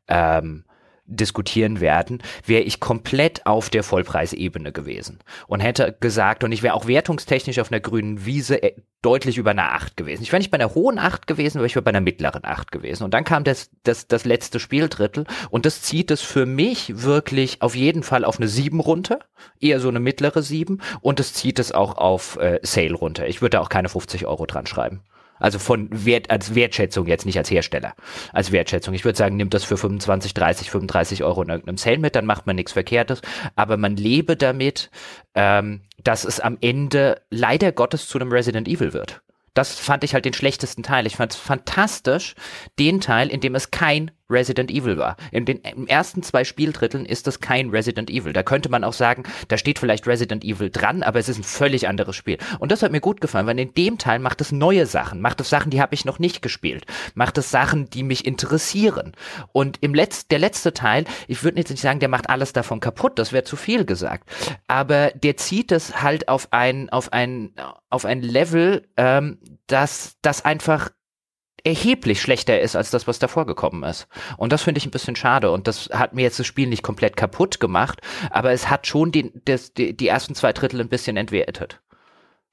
ähm, 0.07 0.63
diskutieren 1.09 1.81
werden, 1.81 2.21
wäre 2.45 2.63
ich 2.63 2.79
komplett 2.79 3.45
auf 3.45 3.69
der 3.69 3.83
Vollpreisebene 3.83 4.71
gewesen 4.71 5.19
und 5.47 5.59
hätte 5.59 5.97
gesagt, 5.99 6.43
und 6.43 6.51
ich 6.51 6.63
wäre 6.63 6.75
auch 6.75 6.87
wertungstechnisch 6.87 7.59
auf 7.59 7.71
einer 7.71 7.81
grünen 7.81 8.25
Wiese 8.25 8.61
äh, 8.61 8.75
deutlich 9.01 9.37
über 9.37 9.51
einer 9.51 9.73
8 9.73 9.97
gewesen. 9.97 10.23
Ich 10.23 10.31
wäre 10.31 10.39
nicht 10.39 10.51
bei 10.51 10.57
einer 10.57 10.75
hohen 10.75 10.99
8 10.99 11.25
gewesen, 11.25 11.57
aber 11.57 11.65
ich 11.65 11.75
wäre 11.75 11.83
bei 11.83 11.89
einer 11.89 12.01
mittleren 12.01 12.43
8 12.43 12.71
gewesen. 12.71 13.03
Und 13.03 13.13
dann 13.13 13.23
kam 13.23 13.43
das, 13.43 13.71
das, 13.83 14.07
das 14.07 14.25
letzte 14.25 14.59
Spieldrittel 14.59 15.25
und 15.49 15.65
das 15.65 15.81
zieht 15.81 16.11
es 16.11 16.21
für 16.21 16.45
mich 16.45 17.01
wirklich 17.03 17.61
auf 17.61 17.75
jeden 17.75 18.03
Fall 18.03 18.25
auf 18.25 18.37
eine 18.37 18.47
7 18.47 18.79
runter, 18.79 19.19
eher 19.59 19.79
so 19.79 19.87
eine 19.87 19.99
mittlere 19.99 20.41
7 20.41 20.81
und 21.01 21.19
es 21.19 21.33
zieht 21.33 21.59
es 21.59 21.71
auch 21.71 21.97
auf 21.97 22.37
äh, 22.37 22.59
Sale 22.61 22.93
runter. 22.93 23.27
Ich 23.27 23.41
würde 23.41 23.57
da 23.57 23.61
auch 23.61 23.69
keine 23.69 23.89
50 23.89 24.25
Euro 24.25 24.45
dran 24.45 24.65
schreiben. 24.65 25.01
Also 25.39 25.59
von 25.59 25.87
Wert, 25.91 26.29
als 26.29 26.55
Wertschätzung 26.55 27.07
jetzt 27.07 27.25
nicht 27.25 27.37
als 27.37 27.49
Hersteller. 27.49 27.95
Als 28.33 28.51
Wertschätzung. 28.51 28.93
Ich 28.93 29.05
würde 29.05 29.17
sagen, 29.17 29.37
nimmt 29.37 29.53
das 29.53 29.63
für 29.63 29.77
25, 29.77 30.33
30, 30.33 30.69
35 30.69 31.23
Euro 31.23 31.41
in 31.43 31.49
irgendeinem 31.49 31.77
Sale 31.77 31.99
mit, 31.99 32.15
dann 32.15 32.25
macht 32.25 32.45
man 32.45 32.55
nichts 32.55 32.73
Verkehrtes. 32.73 33.21
Aber 33.55 33.77
man 33.77 33.95
lebe 33.95 34.35
damit, 34.35 34.91
ähm, 35.35 35.81
dass 36.03 36.25
es 36.25 36.39
am 36.39 36.57
Ende 36.61 37.21
leider 37.29 37.71
Gottes 37.71 38.07
zu 38.07 38.19
einem 38.19 38.31
Resident 38.31 38.67
Evil 38.67 38.93
wird. 38.93 39.21
Das 39.53 39.79
fand 39.79 40.03
ich 40.03 40.13
halt 40.13 40.25
den 40.25 40.33
schlechtesten 40.33 40.83
Teil. 40.83 41.07
Ich 41.07 41.15
fand 41.15 41.33
es 41.33 41.37
fantastisch, 41.37 42.35
den 42.77 43.01
Teil, 43.01 43.29
in 43.29 43.41
dem 43.41 43.55
es 43.55 43.71
kein 43.71 44.11
Resident 44.29 44.71
Evil 44.71 44.97
war. 44.97 45.17
In 45.31 45.45
den 45.45 45.63
ersten 45.87 46.23
zwei 46.23 46.43
Spieldritteln 46.43 47.05
ist 47.05 47.27
das 47.27 47.39
kein 47.39 47.69
Resident 47.69 48.09
Evil. 48.09 48.33
Da 48.33 48.43
könnte 48.43 48.69
man 48.69 48.83
auch 48.83 48.93
sagen, 48.93 49.23
da 49.47 49.57
steht 49.57 49.79
vielleicht 49.79 50.07
Resident 50.07 50.43
Evil 50.43 50.69
dran, 50.69 51.03
aber 51.03 51.19
es 51.19 51.29
ist 51.29 51.37
ein 51.37 51.43
völlig 51.43 51.87
anderes 51.87 52.15
Spiel. 52.15 52.37
Und 52.59 52.71
das 52.71 52.83
hat 52.83 52.91
mir 52.91 53.01
gut 53.01 53.21
gefallen, 53.21 53.47
weil 53.47 53.59
in 53.59 53.73
dem 53.73 53.97
Teil 53.97 54.19
macht 54.19 54.41
es 54.41 54.51
neue 54.51 54.85
Sachen, 54.85 55.21
macht 55.21 55.41
es 55.41 55.49
Sachen, 55.49 55.71
die 55.71 55.81
habe 55.81 55.95
ich 55.95 56.05
noch 56.05 56.19
nicht 56.19 56.41
gespielt, 56.41 56.85
macht 57.15 57.37
es 57.37 57.51
Sachen, 57.51 57.89
die 57.89 58.03
mich 58.03 58.25
interessieren. 58.25 59.13
Und 59.51 59.77
im 59.81 59.93
Letz 59.93 60.27
der 60.27 60.39
letzte 60.39 60.73
Teil, 60.73 61.05
ich 61.27 61.43
würde 61.43 61.57
jetzt 61.57 61.69
nicht 61.69 61.81
sagen, 61.81 61.99
der 61.99 62.09
macht 62.09 62.29
alles 62.29 62.53
davon 62.53 62.79
kaputt, 62.79 63.17
das 63.17 63.33
wäre 63.33 63.43
zu 63.43 63.55
viel 63.55 63.85
gesagt, 63.85 64.29
aber 64.67 65.11
der 65.11 65.37
zieht 65.37 65.71
es 65.71 66.01
halt 66.01 66.27
auf 66.27 66.49
ein 66.51 66.89
auf 66.89 67.11
ein 67.13 67.51
auf 67.89 68.05
ein 68.05 68.21
Level, 68.21 68.87
ähm, 68.97 69.39
das 69.67 70.17
das 70.21 70.45
einfach 70.45 70.91
erheblich 71.63 72.21
schlechter 72.21 72.59
ist 72.59 72.75
als 72.75 72.91
das, 72.91 73.07
was 73.07 73.19
davor 73.19 73.45
gekommen 73.45 73.83
ist. 73.83 74.07
Und 74.37 74.51
das 74.51 74.63
finde 74.63 74.79
ich 74.79 74.85
ein 74.85 74.91
bisschen 74.91 75.15
schade. 75.15 75.51
Und 75.51 75.67
das 75.67 75.89
hat 75.91 76.13
mir 76.13 76.21
jetzt 76.21 76.39
das 76.39 76.47
Spiel 76.47 76.67
nicht 76.67 76.83
komplett 76.83 77.17
kaputt 77.17 77.59
gemacht, 77.59 78.01
aber 78.31 78.51
es 78.51 78.69
hat 78.69 78.87
schon 78.87 79.11
die, 79.11 79.31
das, 79.45 79.73
die, 79.73 79.95
die 79.95 80.07
ersten 80.07 80.35
zwei 80.35 80.53
Drittel 80.53 80.81
ein 80.81 80.89
bisschen 80.89 81.17
entwertet. 81.17 81.81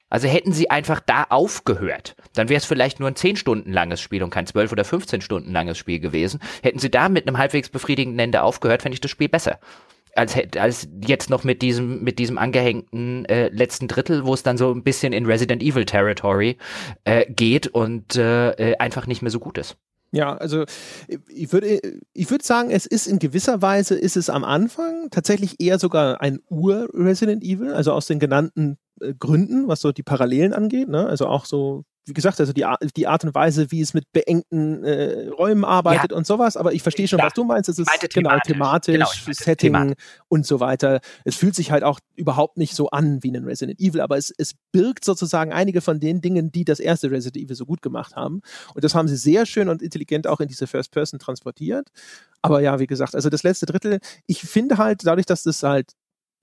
Also 0.09 0.29
hätten 0.29 0.53
sie 0.53 0.69
einfach 0.69 1.01
da 1.01 1.25
aufgehört, 1.27 2.15
dann 2.33 2.47
wäre 2.47 2.59
es 2.59 2.65
vielleicht 2.65 3.01
nur 3.01 3.09
ein 3.09 3.17
10 3.17 3.35
Stunden 3.35 3.73
langes 3.73 3.99
Spiel 3.99 4.23
und 4.23 4.29
kein 4.29 4.47
12 4.47 4.71
oder 4.71 4.85
15 4.85 5.19
Stunden 5.19 5.51
langes 5.51 5.77
Spiel 5.77 5.99
gewesen. 5.99 6.39
Hätten 6.63 6.79
sie 6.79 6.89
da 6.89 7.09
mit 7.09 7.27
einem 7.27 7.37
halbwegs 7.37 7.67
befriedigenden 7.67 8.19
Ende 8.19 8.41
aufgehört, 8.41 8.83
fände 8.83 8.93
ich 8.93 9.01
das 9.01 9.11
Spiel 9.11 9.27
besser 9.27 9.59
als, 10.17 10.35
als 10.57 10.87
jetzt 11.05 11.29
noch 11.29 11.43
mit 11.43 11.61
diesem, 11.61 12.03
mit 12.03 12.19
diesem 12.19 12.37
angehängten 12.37 13.25
äh, 13.25 13.49
letzten 13.49 13.87
Drittel, 13.87 14.25
wo 14.25 14.33
es 14.33 14.43
dann 14.43 14.57
so 14.57 14.71
ein 14.71 14.83
bisschen 14.83 15.13
in 15.13 15.25
Resident 15.25 15.61
Evil 15.61 15.85
Territory 15.85 16.57
äh, 17.05 17.25
geht 17.31 17.67
und 17.67 18.15
äh, 18.15 18.51
äh 18.51 18.77
einfach 18.77 19.07
nicht 19.07 19.21
mehr 19.21 19.31
so 19.31 19.39
gut 19.39 19.57
ist. 19.57 19.77
Ja, 20.11 20.37
also 20.37 20.63
ich 21.27 21.51
würde, 21.51 21.81
ich 22.13 22.31
würde 22.31 22.45
sagen, 22.45 22.71
es 22.71 22.85
ist 22.85 23.07
in 23.07 23.19
gewisser 23.19 23.61
Weise, 23.61 23.95
ist 23.95 24.15
es 24.15 24.29
am 24.29 24.45
Anfang 24.45 25.09
tatsächlich 25.11 25.59
eher 25.59 25.79
sogar 25.79 26.21
ein 26.21 26.39
Ur-Resident 26.49 27.43
Evil, 27.43 27.73
also 27.73 27.91
aus 27.91 28.07
den 28.07 28.19
genannten 28.19 28.77
äh, 29.01 29.13
Gründen, 29.13 29.67
was 29.67 29.81
so 29.81 29.91
die 29.91 30.03
Parallelen 30.03 30.53
angeht, 30.53 30.87
ne? 30.87 31.05
also 31.07 31.27
auch 31.27 31.45
so 31.45 31.83
wie 32.07 32.13
gesagt, 32.13 32.39
also 32.39 32.53
die, 32.53 32.65
die 32.95 33.07
Art 33.07 33.25
und 33.25 33.35
Weise, 33.35 33.69
wie 33.71 33.81
es 33.81 33.93
mit 33.93 34.11
beengten 34.13 34.83
äh, 34.83 35.27
Räumen 35.27 35.65
arbeitet 35.65 36.11
ja. 36.11 36.17
und 36.17 36.25
sowas, 36.25 36.55
aber 36.55 36.73
ich 36.73 36.81
verstehe 36.81 37.07
schon, 37.07 37.19
ja. 37.19 37.25
was 37.25 37.33
du 37.33 37.43
meinst. 37.43 37.69
Es 37.69 37.79
ist 37.79 37.89
genau 38.13 38.37
thematisch, 38.39 38.93
genau, 38.93 39.09
Setting 39.25 39.73
thematisch. 39.73 40.03
und 40.29 40.45
so 40.45 40.59
weiter. 40.59 41.01
Es 41.25 41.35
fühlt 41.35 41.53
sich 41.53 41.71
halt 41.71 41.83
auch 41.83 41.99
überhaupt 42.15 42.57
nicht 42.57 42.75
so 42.75 42.89
an 42.89 43.21
wie 43.23 43.35
ein 43.35 43.43
Resident 43.43 43.79
Evil, 43.79 43.99
aber 44.01 44.17
es, 44.17 44.33
es 44.37 44.55
birgt 44.71 45.03
sozusagen 45.03 45.51
einige 45.51 45.81
von 45.81 45.99
den 45.99 46.21
Dingen, 46.21 46.51
die 46.51 46.63
das 46.63 46.79
erste 46.79 47.11
Resident 47.11 47.43
Evil 47.43 47.55
so 47.55 47.65
gut 47.65 47.81
gemacht 47.81 48.15
haben. 48.15 48.41
Und 48.73 48.83
das 48.83 48.95
haben 48.95 49.07
sie 49.09 49.17
sehr 49.17 49.45
schön 49.45 49.67
und 49.67 49.81
intelligent 49.81 50.27
auch 50.27 50.39
in 50.39 50.47
diese 50.47 50.65
First 50.65 50.91
Person 50.91 51.19
transportiert. 51.19 51.89
Aber 52.41 52.61
ja, 52.61 52.79
wie 52.79 52.87
gesagt, 52.87 53.15
also 53.15 53.29
das 53.29 53.43
letzte 53.43 53.65
Drittel, 53.65 53.99
ich 54.27 54.41
finde 54.41 54.77
halt, 54.77 55.05
dadurch, 55.05 55.25
dass 55.25 55.43
das 55.43 55.61
halt 55.63 55.91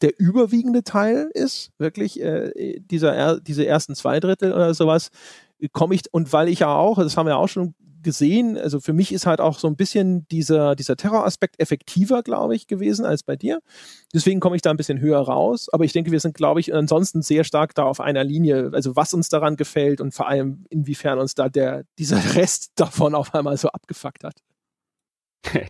der 0.00 0.18
überwiegende 0.18 0.82
Teil 0.82 1.30
ist, 1.32 1.70
wirklich 1.78 2.20
äh, 2.20 2.78
dieser, 2.80 3.40
diese 3.40 3.66
ersten 3.66 3.94
zwei 3.94 4.20
Drittel 4.20 4.52
oder 4.52 4.74
sowas, 4.74 5.10
komme 5.72 5.94
ich, 5.94 6.02
und 6.12 6.32
weil 6.32 6.48
ich 6.48 6.60
ja 6.60 6.74
auch, 6.74 6.98
das 6.98 7.16
haben 7.16 7.26
wir 7.26 7.36
auch 7.36 7.48
schon 7.48 7.74
gesehen. 8.04 8.56
Also 8.56 8.78
für 8.78 8.92
mich 8.92 9.12
ist 9.12 9.26
halt 9.26 9.40
auch 9.40 9.58
so 9.58 9.66
ein 9.66 9.74
bisschen 9.74 10.28
dieser, 10.28 10.76
dieser 10.76 10.96
Terroraspekt 10.96 11.58
effektiver, 11.58 12.22
glaube 12.22 12.54
ich, 12.54 12.68
gewesen 12.68 13.04
als 13.04 13.24
bei 13.24 13.34
dir. 13.34 13.60
Deswegen 14.12 14.38
komme 14.38 14.54
ich 14.54 14.62
da 14.62 14.70
ein 14.70 14.76
bisschen 14.76 15.00
höher 15.00 15.18
raus. 15.18 15.68
Aber 15.72 15.84
ich 15.84 15.92
denke, 15.92 16.12
wir 16.12 16.20
sind, 16.20 16.36
glaube 16.36 16.60
ich, 16.60 16.72
ansonsten 16.72 17.22
sehr 17.22 17.42
stark 17.42 17.74
da 17.74 17.82
auf 17.82 18.00
einer 18.00 18.22
Linie. 18.22 18.70
Also 18.72 18.94
was 18.94 19.12
uns 19.12 19.28
daran 19.28 19.56
gefällt 19.56 20.00
und 20.00 20.14
vor 20.14 20.28
allem 20.28 20.66
inwiefern 20.70 21.18
uns 21.18 21.34
da 21.34 21.48
der, 21.48 21.84
dieser 21.98 22.18
Rest 22.36 22.72
davon 22.76 23.16
auf 23.16 23.34
einmal 23.34 23.56
so 23.56 23.68
abgefuckt 23.68 24.22
hat. 24.22 24.36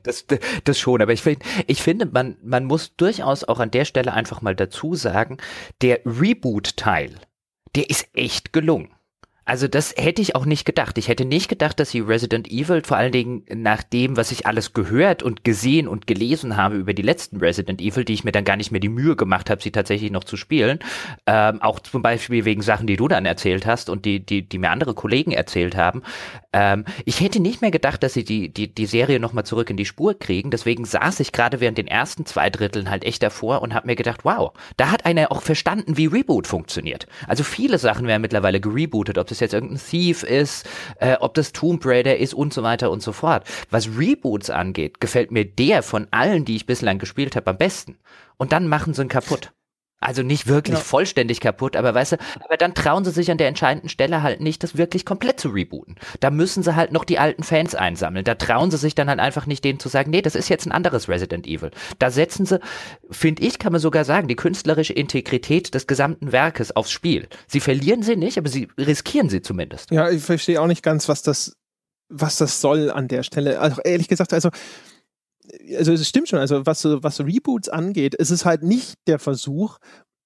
Das, 0.05 0.25
das 0.63 0.79
schon, 0.79 1.03
aber 1.03 1.13
ich, 1.13 1.23
find, 1.23 1.43
ich 1.67 1.83
finde, 1.83 2.07
man, 2.07 2.37
man 2.45 2.65
muss 2.65 2.95
durchaus 2.97 3.43
auch 3.43 3.59
an 3.59 3.73
der 3.73 3.85
Stelle 3.85 4.13
einfach 4.13 4.41
mal 4.41 4.55
dazu 4.55 4.95
sagen, 4.95 5.39
der 5.83 6.01
Reboot-Teil, 6.05 7.17
der 7.75 7.91
ist 7.91 8.07
echt 8.13 8.53
gelungen. 8.53 8.94
Also 9.45 9.69
das 9.69 9.95
hätte 9.97 10.23
ich 10.23 10.35
auch 10.35 10.47
nicht 10.47 10.65
gedacht. 10.65 10.97
Ich 10.97 11.09
hätte 11.09 11.25
nicht 11.25 11.49
gedacht, 11.49 11.79
dass 11.79 11.91
sie 11.91 12.01
Resident 12.01 12.51
Evil, 12.51 12.83
vor 12.83 12.97
allen 12.97 13.13
Dingen 13.13 13.45
nach 13.53 13.83
dem, 13.83 14.17
was 14.17 14.33
ich 14.33 14.47
alles 14.47 14.73
gehört 14.73 15.23
und 15.23 15.45
gesehen 15.45 15.87
und 15.87 16.07
gelesen 16.07 16.57
habe 16.57 16.77
über 16.77 16.95
die 16.95 17.03
letzten 17.03 17.37
Resident 17.37 17.81
Evil, 17.81 18.05
die 18.05 18.15
ich 18.15 18.25
mir 18.25 18.33
dann 18.33 18.45
gar 18.45 18.57
nicht 18.57 18.71
mehr 18.71 18.81
die 18.81 18.89
Mühe 18.89 19.17
gemacht 19.17 19.51
habe, 19.51 19.63
sie 19.63 19.71
tatsächlich 19.71 20.11
noch 20.11 20.25
zu 20.25 20.37
spielen, 20.37 20.79
ähm, 21.27 21.61
auch 21.61 21.81
zum 21.81 22.01
Beispiel 22.01 22.45
wegen 22.45 22.63
Sachen, 22.63 22.87
die 22.87 22.97
du 22.97 23.07
dann 23.07 23.27
erzählt 23.27 23.67
hast 23.67 23.91
und 23.91 24.07
die, 24.07 24.25
die, 24.25 24.49
die 24.49 24.59
mir 24.59 24.71
andere 24.71 24.95
Kollegen 24.95 25.33
erzählt 25.33 25.77
haben. 25.77 26.03
Ähm, 26.55 26.85
ich 27.05 27.21
hätte 27.21 27.41
nicht 27.41 27.61
mehr 27.61 27.71
gedacht, 27.71 28.03
dass 28.03 28.15
sie 28.15 28.25
die, 28.25 28.49
die, 28.49 28.75
die 28.75 28.87
Serie 28.87 29.21
nochmal 29.21 29.45
zurück 29.45 29.69
in 29.69 29.77
die 29.77 29.85
Spur 29.85 30.19
kriegen. 30.19 30.51
Deswegen 30.51 30.87
saß 30.87 31.21
ich 31.21 31.33
gerade 31.33 31.61
während 31.61 31.77
den 31.77 31.87
ersten 31.87 32.25
zwei 32.25 32.49
Dritteln 32.49 32.89
halt 32.89 33.05
echt 33.05 33.23
davor 33.23 33.61
und 33.61 33.75
habe 33.75 33.89
mir 33.89 33.97
gedacht, 33.97 34.25
wow, 34.25 34.53
da 34.79 34.91
hat 34.91 35.05
einer 35.05 35.31
auch 35.31 35.43
verstanden, 35.43 35.97
wie 35.99 36.07
Reboot 36.07 36.47
funktioniert. 36.47 37.07
Also 37.29 37.45
viele 37.45 37.79
Sachen 37.79 38.07
werden 38.07 38.23
mittlerweile 38.23 38.61
gerebootet, 38.61 39.19
ob 39.19 39.29
das 39.35 39.41
jetzt 39.41 39.55
irgendein 39.55 39.79
Thief 39.79 40.23
ist, 40.23 40.69
äh, 40.99 41.17
ob 41.21 41.35
das 41.35 41.53
Tomb 41.53 41.85
Raider 41.85 42.17
ist 42.17 42.35
und 42.35 42.53
so 42.53 42.63
weiter 42.63 42.91
und 42.91 43.03
so 43.03 43.13
fort. 43.13 43.45
Was 43.71 43.89
Reboots 43.99 44.51
angeht, 44.51 45.01
gefällt 45.01 45.31
mir 45.31 45.45
der 45.45 45.83
von 45.83 46.09
allen, 46.11 46.45
die 46.45 46.57
ich 46.57 46.67
bislang 46.67 46.99
gespielt 46.99 47.37
habe, 47.37 47.51
am 47.51 47.59
besten. 47.59 47.99
Und 48.37 48.53
dann 48.53 48.69
machen 48.69 48.95
sie 48.95 49.03
ihn 49.03 49.09
kaputt. 49.09 49.53
Also 50.01 50.23
nicht 50.23 50.47
wirklich 50.47 50.77
ja. 50.77 50.85
vollständig 50.85 51.41
kaputt, 51.41 51.77
aber 51.77 51.95
weißt 51.95 52.13
du, 52.13 52.17
aber 52.45 52.59
dann 52.59 52.75
trauen 52.75 53.07
sie 53.07 53.11
sich 53.11 53.31
an 53.31 53.39
der 53.39 53.49
entscheidenden 53.49 53.89
Stelle 53.89 54.23
halt 54.23 54.41
nicht, 54.41 54.63
das 54.63 54.77
wirklich 54.77 55.07
komplett 55.07 55.41
zu 55.41 55.49
rebooten. 55.49 55.97
Da 56.21 56.31
müssen 56.31 56.63
sie 56.63 56.77
halt 56.77 56.93
noch 56.93 57.05
die 57.05 57.19
alten 57.19 57.43
Fans 57.43 57.75
einsammeln. 57.75 58.25
Da 58.25 58.35
trauen 58.35 58.71
sie 58.71 58.77
sich 58.77 58.95
dann 58.95 59.09
halt 59.09 59.19
einfach 59.19 59.47
nicht 59.47 59.65
denen 59.65 59.79
zu 59.79 59.89
sagen, 59.89 60.11
nee, 60.11 60.21
das 60.21 60.35
ist 60.35 60.51
jetzt 60.51 60.67
ein 60.67 60.73
anderes 60.73 61.09
Resident 61.09 61.47
Evil. 61.47 61.71
Da 61.99 62.11
setzen 62.11 62.45
sie, 62.45 62.61
finde 63.11 63.43
ich, 63.43 63.59
kann 63.59 63.73
man 63.73 63.81
sogar 63.81 64.05
sagen, 64.05 64.29
die 64.29 64.37
künstlerische 64.37 64.93
Integrität 64.93 65.75
des 65.75 65.87
gesamten 65.87 66.33
Werkes 66.33 66.77
aufs 66.77 66.91
Spiel. 66.91 67.27
Sie 67.47 67.61
verlieren 67.61 68.03
sie 68.03 68.17
nicht, 68.17 68.37
aber 68.37 68.51
sie 68.51 68.69
riskieren 68.77 69.31
sie 69.31 69.41
zumindest. 69.41 69.91
Ja, 69.91 70.11
ich 70.11 70.23
verstehe 70.23 70.61
auch 70.61 70.67
nicht 70.67 70.83
ganz, 70.83 71.09
was 71.09 71.23
das, 71.23 71.57
was 72.11 72.37
das 72.37 72.61
soll 72.61 72.91
an 72.91 73.09
der 73.09 73.23
Stelle. 73.23 73.59
Also 73.59 73.81
ehrlich 73.83 74.09
gesagt, 74.09 74.35
also 74.35 74.51
also 75.77 75.93
es 75.93 76.09
stimmt 76.09 76.29
schon, 76.29 76.39
also 76.39 76.67
was, 76.67 76.85
was 76.85 77.21
Reboots 77.21 77.69
angeht, 77.69 78.15
ist 78.15 78.31
es 78.31 78.45
halt 78.45 78.63
nicht 78.63 78.95
der 79.07 79.19
Versuch, 79.19 79.79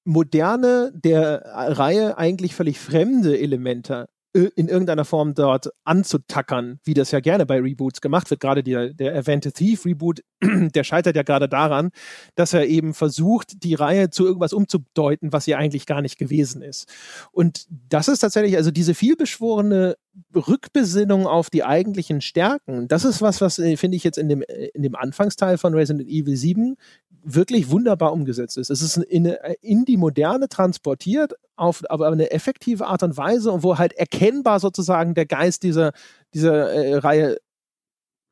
moderne, 0.05 0.93
der 0.95 1.43
Reihe 1.45 2.16
eigentlich 2.16 2.55
völlig 2.55 2.78
fremde 2.78 3.39
Elemente 3.39 4.09
in 4.32 4.68
irgendeiner 4.68 5.06
Form 5.06 5.34
dort 5.34 5.70
anzutackern, 5.84 6.80
wie 6.84 6.94
das 6.94 7.10
ja 7.12 7.20
gerne 7.20 7.46
bei 7.46 7.59
Reboots 7.60 8.00
gemacht 8.00 8.28
wird. 8.30 8.40
Gerade 8.40 8.62
der, 8.62 8.92
der 8.92 9.14
erwähnte 9.14 9.52
Thief 9.52 9.86
Reboot, 9.86 10.20
der 10.42 10.84
scheitert 10.84 11.16
ja 11.16 11.22
gerade 11.22 11.48
daran, 11.48 11.90
dass 12.34 12.52
er 12.52 12.66
eben 12.66 12.92
versucht, 12.92 13.64
die 13.64 13.74
Reihe 13.74 14.10
zu 14.10 14.26
irgendwas 14.26 14.52
umzudeuten, 14.52 15.32
was 15.32 15.46
sie 15.46 15.55
eigentlich 15.55 15.86
gar 15.86 16.02
nicht 16.02 16.18
gewesen 16.18 16.60
ist. 16.60 16.92
Und 17.32 17.66
das 17.70 18.09
ist 18.09 18.20
tatsächlich, 18.20 18.56
also 18.56 18.70
diese 18.70 18.94
vielbeschworene 18.94 19.96
Rückbesinnung 20.34 21.26
auf 21.26 21.48
die 21.48 21.64
eigentlichen 21.64 22.20
Stärken, 22.20 22.88
das 22.88 23.05
ist 23.05 23.22
was, 23.22 23.40
was 23.40 23.59
äh, 23.59 23.76
finde 23.76 23.96
ich 23.96 24.05
jetzt 24.05 24.18
in 24.18 24.28
dem, 24.28 24.42
äh, 24.42 24.68
in 24.74 24.82
dem 24.82 24.94
Anfangsteil 24.94 25.56
von 25.59 25.74
Resident 25.74 26.09
Evil 26.09 26.36
7 26.36 26.76
wirklich 27.23 27.70
wunderbar 27.70 28.12
umgesetzt 28.12 28.57
ist. 28.59 28.70
Es 28.70 28.82
ist 28.82 28.97
in, 28.97 29.27
in 29.61 29.85
die 29.85 29.97
Moderne 29.97 30.49
transportiert, 30.49 31.35
auf, 31.57 31.82
auf 31.89 32.01
eine 32.01 32.31
effektive 32.31 32.86
Art 32.86 33.03
und 33.03 33.16
Weise 33.16 33.51
und 33.53 33.62
wo 33.62 33.78
halt 33.78 33.93
erkennbar 33.95 34.61
sozusagen 34.61 35.15
der 35.15 35.27
Geist 35.27 35.62
dieser, 35.62 35.93
dieser 36.35 36.73
äh, 36.73 36.97
Reihe 36.97 37.39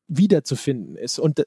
wiederzufinden 0.07 0.95
ist. 0.95 1.19
Und 1.19 1.43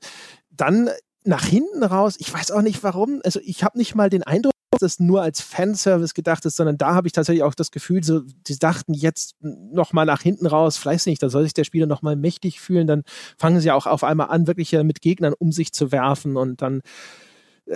dann 0.50 0.90
nach 1.24 1.44
hinten 1.44 1.82
raus, 1.82 2.16
ich 2.18 2.32
weiß 2.32 2.50
auch 2.50 2.62
nicht 2.62 2.82
warum, 2.82 3.20
also 3.24 3.40
ich 3.42 3.64
habe 3.64 3.78
nicht 3.78 3.94
mal 3.94 4.10
den 4.10 4.22
Eindruck, 4.22 4.52
dass 4.70 4.80
das 4.80 5.00
nur 5.00 5.22
als 5.22 5.40
Fanservice 5.40 6.14
gedacht 6.14 6.44
ist, 6.44 6.56
sondern 6.56 6.78
da 6.78 6.94
habe 6.94 7.08
ich 7.08 7.12
tatsächlich 7.12 7.42
auch 7.42 7.54
das 7.54 7.70
Gefühl, 7.70 8.04
so, 8.04 8.20
die 8.20 8.58
dachten 8.58 8.94
jetzt 8.94 9.34
nochmal 9.40 10.06
nach 10.06 10.22
hinten 10.22 10.46
raus, 10.46 10.76
vielleicht 10.76 11.06
nicht, 11.06 11.22
da 11.22 11.28
soll 11.28 11.42
sich 11.42 11.54
der 11.54 11.64
Spieler 11.64 11.86
nochmal 11.86 12.16
mächtig 12.16 12.60
fühlen, 12.60 12.86
dann 12.86 13.02
fangen 13.36 13.60
sie 13.60 13.70
auch 13.70 13.86
auf 13.86 14.04
einmal 14.04 14.28
an, 14.28 14.46
wirklich 14.46 14.72
mit 14.72 15.00
Gegnern 15.02 15.34
um 15.38 15.52
sich 15.52 15.72
zu 15.72 15.92
werfen 15.92 16.36
und 16.36 16.62
dann 16.62 16.82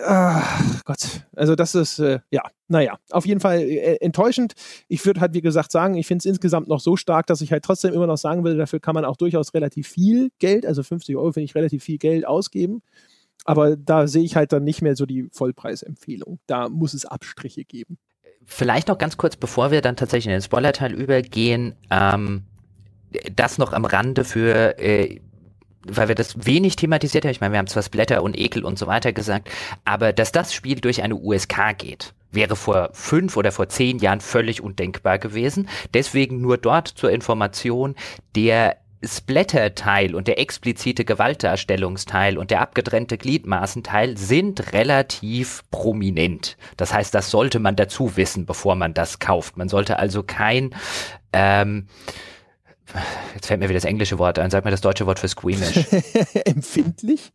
Ach 0.02 0.82
Gott, 0.84 1.22
also 1.36 1.54
das 1.54 1.74
ist, 1.74 2.00
äh, 2.00 2.18
ja, 2.30 2.42
naja, 2.66 2.98
auf 3.10 3.26
jeden 3.26 3.40
Fall 3.40 3.60
äh, 3.60 3.96
enttäuschend. 4.00 4.54
Ich 4.88 5.04
würde 5.06 5.20
halt, 5.20 5.34
wie 5.34 5.40
gesagt, 5.40 5.70
sagen, 5.70 5.94
ich 5.94 6.06
finde 6.06 6.22
es 6.22 6.26
insgesamt 6.26 6.66
noch 6.66 6.80
so 6.80 6.96
stark, 6.96 7.26
dass 7.26 7.40
ich 7.40 7.52
halt 7.52 7.64
trotzdem 7.64 7.94
immer 7.94 8.06
noch 8.06 8.16
sagen 8.16 8.42
will, 8.42 8.56
dafür 8.56 8.80
kann 8.80 8.94
man 8.94 9.04
auch 9.04 9.16
durchaus 9.16 9.54
relativ 9.54 9.86
viel 9.86 10.30
Geld, 10.38 10.66
also 10.66 10.82
50 10.82 11.16
Euro 11.16 11.32
finde 11.32 11.44
ich 11.44 11.54
relativ 11.54 11.84
viel 11.84 11.98
Geld 11.98 12.26
ausgeben. 12.26 12.82
Aber 13.44 13.76
da 13.76 14.06
sehe 14.06 14.24
ich 14.24 14.36
halt 14.36 14.52
dann 14.52 14.64
nicht 14.64 14.82
mehr 14.82 14.96
so 14.96 15.06
die 15.06 15.28
Vollpreisempfehlung. 15.30 16.38
Da 16.46 16.68
muss 16.68 16.94
es 16.94 17.04
Abstriche 17.04 17.64
geben. 17.64 17.98
Vielleicht 18.46 18.88
noch 18.88 18.98
ganz 18.98 19.16
kurz, 19.16 19.36
bevor 19.36 19.70
wir 19.70 19.80
dann 19.80 19.96
tatsächlich 19.96 20.26
in 20.26 20.32
den 20.32 20.42
Spoiler-Teil 20.42 20.92
übergehen, 20.92 21.74
ähm, 21.90 22.44
das 23.36 23.58
noch 23.58 23.72
am 23.72 23.84
Rande 23.84 24.24
für 24.24 24.78
äh, 24.78 25.20
weil 25.86 26.08
wir 26.08 26.14
das 26.14 26.46
wenig 26.46 26.76
thematisiert 26.76 27.24
haben, 27.24 27.32
ich 27.32 27.40
meine, 27.40 27.52
wir 27.52 27.58
haben 27.58 27.66
zwar 27.66 27.82
Splatter 27.82 28.22
und 28.22 28.38
Ekel 28.38 28.64
und 28.64 28.78
so 28.78 28.86
weiter 28.86 29.12
gesagt, 29.12 29.50
aber 29.84 30.12
dass 30.12 30.32
das 30.32 30.54
Spiel 30.54 30.80
durch 30.80 31.02
eine 31.02 31.16
USK 31.16 31.78
geht, 31.78 32.14
wäre 32.30 32.56
vor 32.56 32.90
fünf 32.92 33.36
oder 33.36 33.52
vor 33.52 33.68
zehn 33.68 33.98
Jahren 33.98 34.20
völlig 34.20 34.60
undenkbar 34.62 35.18
gewesen. 35.18 35.68
Deswegen 35.92 36.40
nur 36.40 36.58
dort 36.58 36.88
zur 36.88 37.10
Information, 37.10 37.94
der 38.34 38.76
Splatter-Teil 39.06 40.14
und 40.14 40.28
der 40.28 40.38
explizite 40.38 41.04
Gewaltdarstellungsteil 41.04 42.38
und 42.38 42.50
der 42.50 42.60
abgetrennte 42.60 43.18
Gliedmaßenteil 43.18 44.16
sind 44.16 44.72
relativ 44.72 45.62
prominent. 45.70 46.56
Das 46.76 46.94
heißt, 46.94 47.14
das 47.14 47.30
sollte 47.30 47.58
man 47.58 47.76
dazu 47.76 48.16
wissen, 48.16 48.46
bevor 48.46 48.74
man 48.76 48.94
das 48.94 49.18
kauft. 49.18 49.56
Man 49.56 49.68
sollte 49.68 49.98
also 49.98 50.22
kein 50.22 50.74
ähm, 51.32 51.86
Jetzt 53.34 53.46
fällt 53.46 53.60
mir 53.60 53.68
wieder 53.68 53.78
das 53.78 53.84
englische 53.84 54.18
Wort 54.18 54.38
ein. 54.38 54.50
Sag 54.50 54.64
mir 54.64 54.70
das 54.70 54.80
deutsche 54.80 55.06
Wort 55.06 55.18
für 55.18 55.28
squeamish. 55.28 55.86
Empfindlich? 56.44 57.32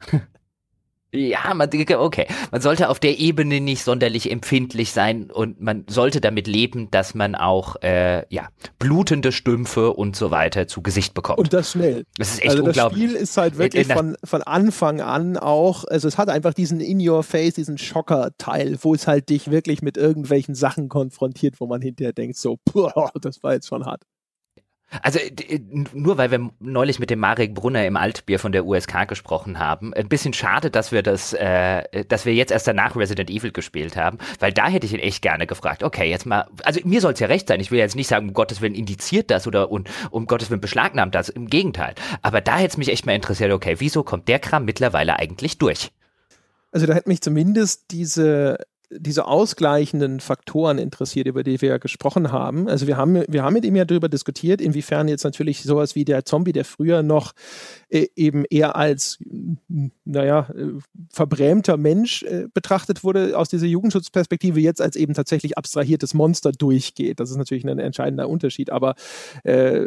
Ja, 1.12 1.56
man, 1.56 1.70
okay. 1.98 2.28
Man 2.52 2.62
sollte 2.62 2.88
auf 2.88 3.00
der 3.00 3.18
Ebene 3.18 3.62
nicht 3.62 3.84
sonderlich 3.84 4.30
empfindlich 4.30 4.92
sein 4.92 5.32
und 5.32 5.60
man 5.60 5.86
sollte 5.90 6.22
damit 6.22 6.46
leben, 6.46 6.92
dass 6.92 7.16
man 7.16 7.34
auch 7.34 7.78
äh, 7.82 8.32
ja, 8.32 8.50
blutende 8.78 9.32
Stümpfe 9.32 9.94
und 9.94 10.16
so 10.16 10.30
weiter 10.30 10.68
zu 10.68 10.84
Gesicht 10.84 11.16
bekommt. 11.16 11.40
Und 11.40 11.52
das 11.52 11.72
schnell. 11.72 12.06
Das 12.18 12.34
ist 12.34 12.42
echt 12.42 12.52
also 12.52 12.64
unglaublich. 12.64 13.02
Das 13.02 13.10
Spiel 13.10 13.24
ist 13.24 13.38
halt 13.38 13.58
wirklich 13.58 13.88
von, 13.88 14.18
von 14.24 14.44
Anfang 14.44 15.02
an 15.02 15.38
auch, 15.38 15.84
also 15.86 16.08
es 16.08 16.20
hat 16.20 16.30
einfach 16.30 16.54
diesen 16.54 16.80
In-Your-Face, 16.80 17.56
diesen 17.56 17.80
Schocker-Teil, 17.80 18.78
wo 18.82 18.94
es 18.94 19.08
halt 19.08 19.30
dich 19.30 19.50
wirklich 19.50 19.82
mit 19.82 19.98
irgendwelchen 19.98 20.54
Sachen 20.54 20.90
konfrontiert, 20.90 21.60
wo 21.60 21.66
man 21.66 21.82
hinterher 21.82 22.14
denkt, 22.14 22.38
so, 22.38 22.60
boah, 22.72 23.12
das 23.20 23.42
war 23.42 23.54
jetzt 23.54 23.68
schon 23.68 23.84
hart. 23.84 24.04
Also 25.04 25.20
nur 25.94 26.18
weil 26.18 26.32
wir 26.32 26.50
neulich 26.60 27.00
mit 27.00 27.12
dem 27.12 27.20
Marek 27.20 27.54
Brunner 27.54 27.86
im 27.86 27.96
Altbier 27.96 28.40
von 28.40 28.52
der 28.52 28.66
USK 28.66 29.08
gesprochen 29.08 29.60
haben, 29.60 29.94
ein 29.94 30.10
bisschen 30.10 30.34
schade, 30.34 30.72
dass 30.72 30.92
wir 30.92 31.04
das, 31.04 31.34
äh, 31.34 32.06
dass 32.06 32.26
wir 32.26 32.34
jetzt 32.34 32.52
erst 32.52 32.68
danach 32.68 32.96
Resident 32.96 33.30
Evil 33.30 33.52
gespielt 33.52 33.96
haben, 33.96 34.18
weil 34.40 34.52
da 34.52 34.68
hätte 34.68 34.88
ich 34.88 34.94
ihn 34.94 35.00
echt 35.00 35.22
gerne 35.22 35.46
gefragt. 35.46 35.84
Okay, 35.84 36.10
jetzt 36.10 36.26
mal, 36.26 36.48
also 36.64 36.80
mir 36.84 37.02
soll 37.02 37.14
es 37.14 37.20
ja 37.20 37.28
recht 37.28 37.48
sein. 37.48 37.60
Ich 37.60 37.70
will 37.70 37.80
jetzt 37.80 37.96
nicht 37.96 38.08
sagen, 38.08 38.30
um 38.30 38.34
Gottes 38.34 38.62
Willen 38.62 38.74
indiziert 38.74 39.30
das 39.30 39.46
oder 39.46 39.72
um, 39.72 39.84
um 40.10 40.26
Gottes 40.26 40.50
Willen 40.50 40.62
beschlagnahmt 40.62 41.14
das. 41.14 41.30
Im 41.30 41.48
Gegenteil. 41.48 41.94
Aber 42.24 42.42
da 42.42 42.58
hätte 42.58 42.70
es 42.70 42.78
mich 42.78 42.90
echt 42.90 43.06
mal 43.06 43.14
interessiert. 43.14 43.52
Okay, 43.52 43.76
wieso 43.78 44.04
kommt 44.04 44.28
der 44.28 44.40
Kram 44.40 44.66
mittlerweile 44.66 45.18
eigentlich 45.18 45.60
durch? 45.60 45.92
Also 46.72 46.88
da 46.88 46.94
hätte 46.94 47.10
mich 47.10 47.22
zumindest 47.22 47.92
diese 47.92 48.58
diese 48.92 49.26
ausgleichenden 49.26 50.20
Faktoren 50.20 50.80
interessiert, 50.80 51.28
über 51.28 51.44
die 51.44 51.62
wir 51.62 51.70
ja 51.70 51.78
gesprochen 51.78 52.32
haben. 52.32 52.68
Also 52.68 52.88
wir 52.88 52.98
haben, 52.98 53.24
wir 53.28 53.44
haben 53.44 53.54
mit 53.54 53.66
ihm 53.66 53.76
ja 53.76 53.86
darüber 53.86 54.10
diskutiert, 54.10 54.62
inwiefern 54.62 55.08
jetzt 55.08 55.24
natürlich 55.24 55.62
sowas 55.62 55.96
wie 55.96 56.06
der 56.06 56.26
Zombie, 56.26 56.54
der 56.54 56.66
früher 56.66 57.04
noch 57.04 57.34
äh, 57.90 58.08
eben 58.16 58.46
eher 58.50 58.76
als, 58.76 59.20
naja, 60.06 60.50
verbrämter 61.12 61.78
Mensch 61.78 62.24
äh, 62.24 62.48
betrachtet 62.54 63.04
wurde, 63.04 63.38
aus 63.38 63.50
dieser 63.50 63.68
Jugendschutzperspektive 63.68 64.60
jetzt 64.60 64.82
als 64.82 64.96
eben 64.96 65.14
tatsächlich 65.14 65.58
abstrahiertes 65.58 66.14
Monster 66.14 66.52
durchgeht. 66.52 67.20
Das 67.20 67.30
ist 67.30 67.38
natürlich 67.38 67.66
ein 67.66 67.80
entscheidender 67.80 68.28
Unterschied, 68.28 68.72
aber 68.72 68.96
äh, 69.44 69.86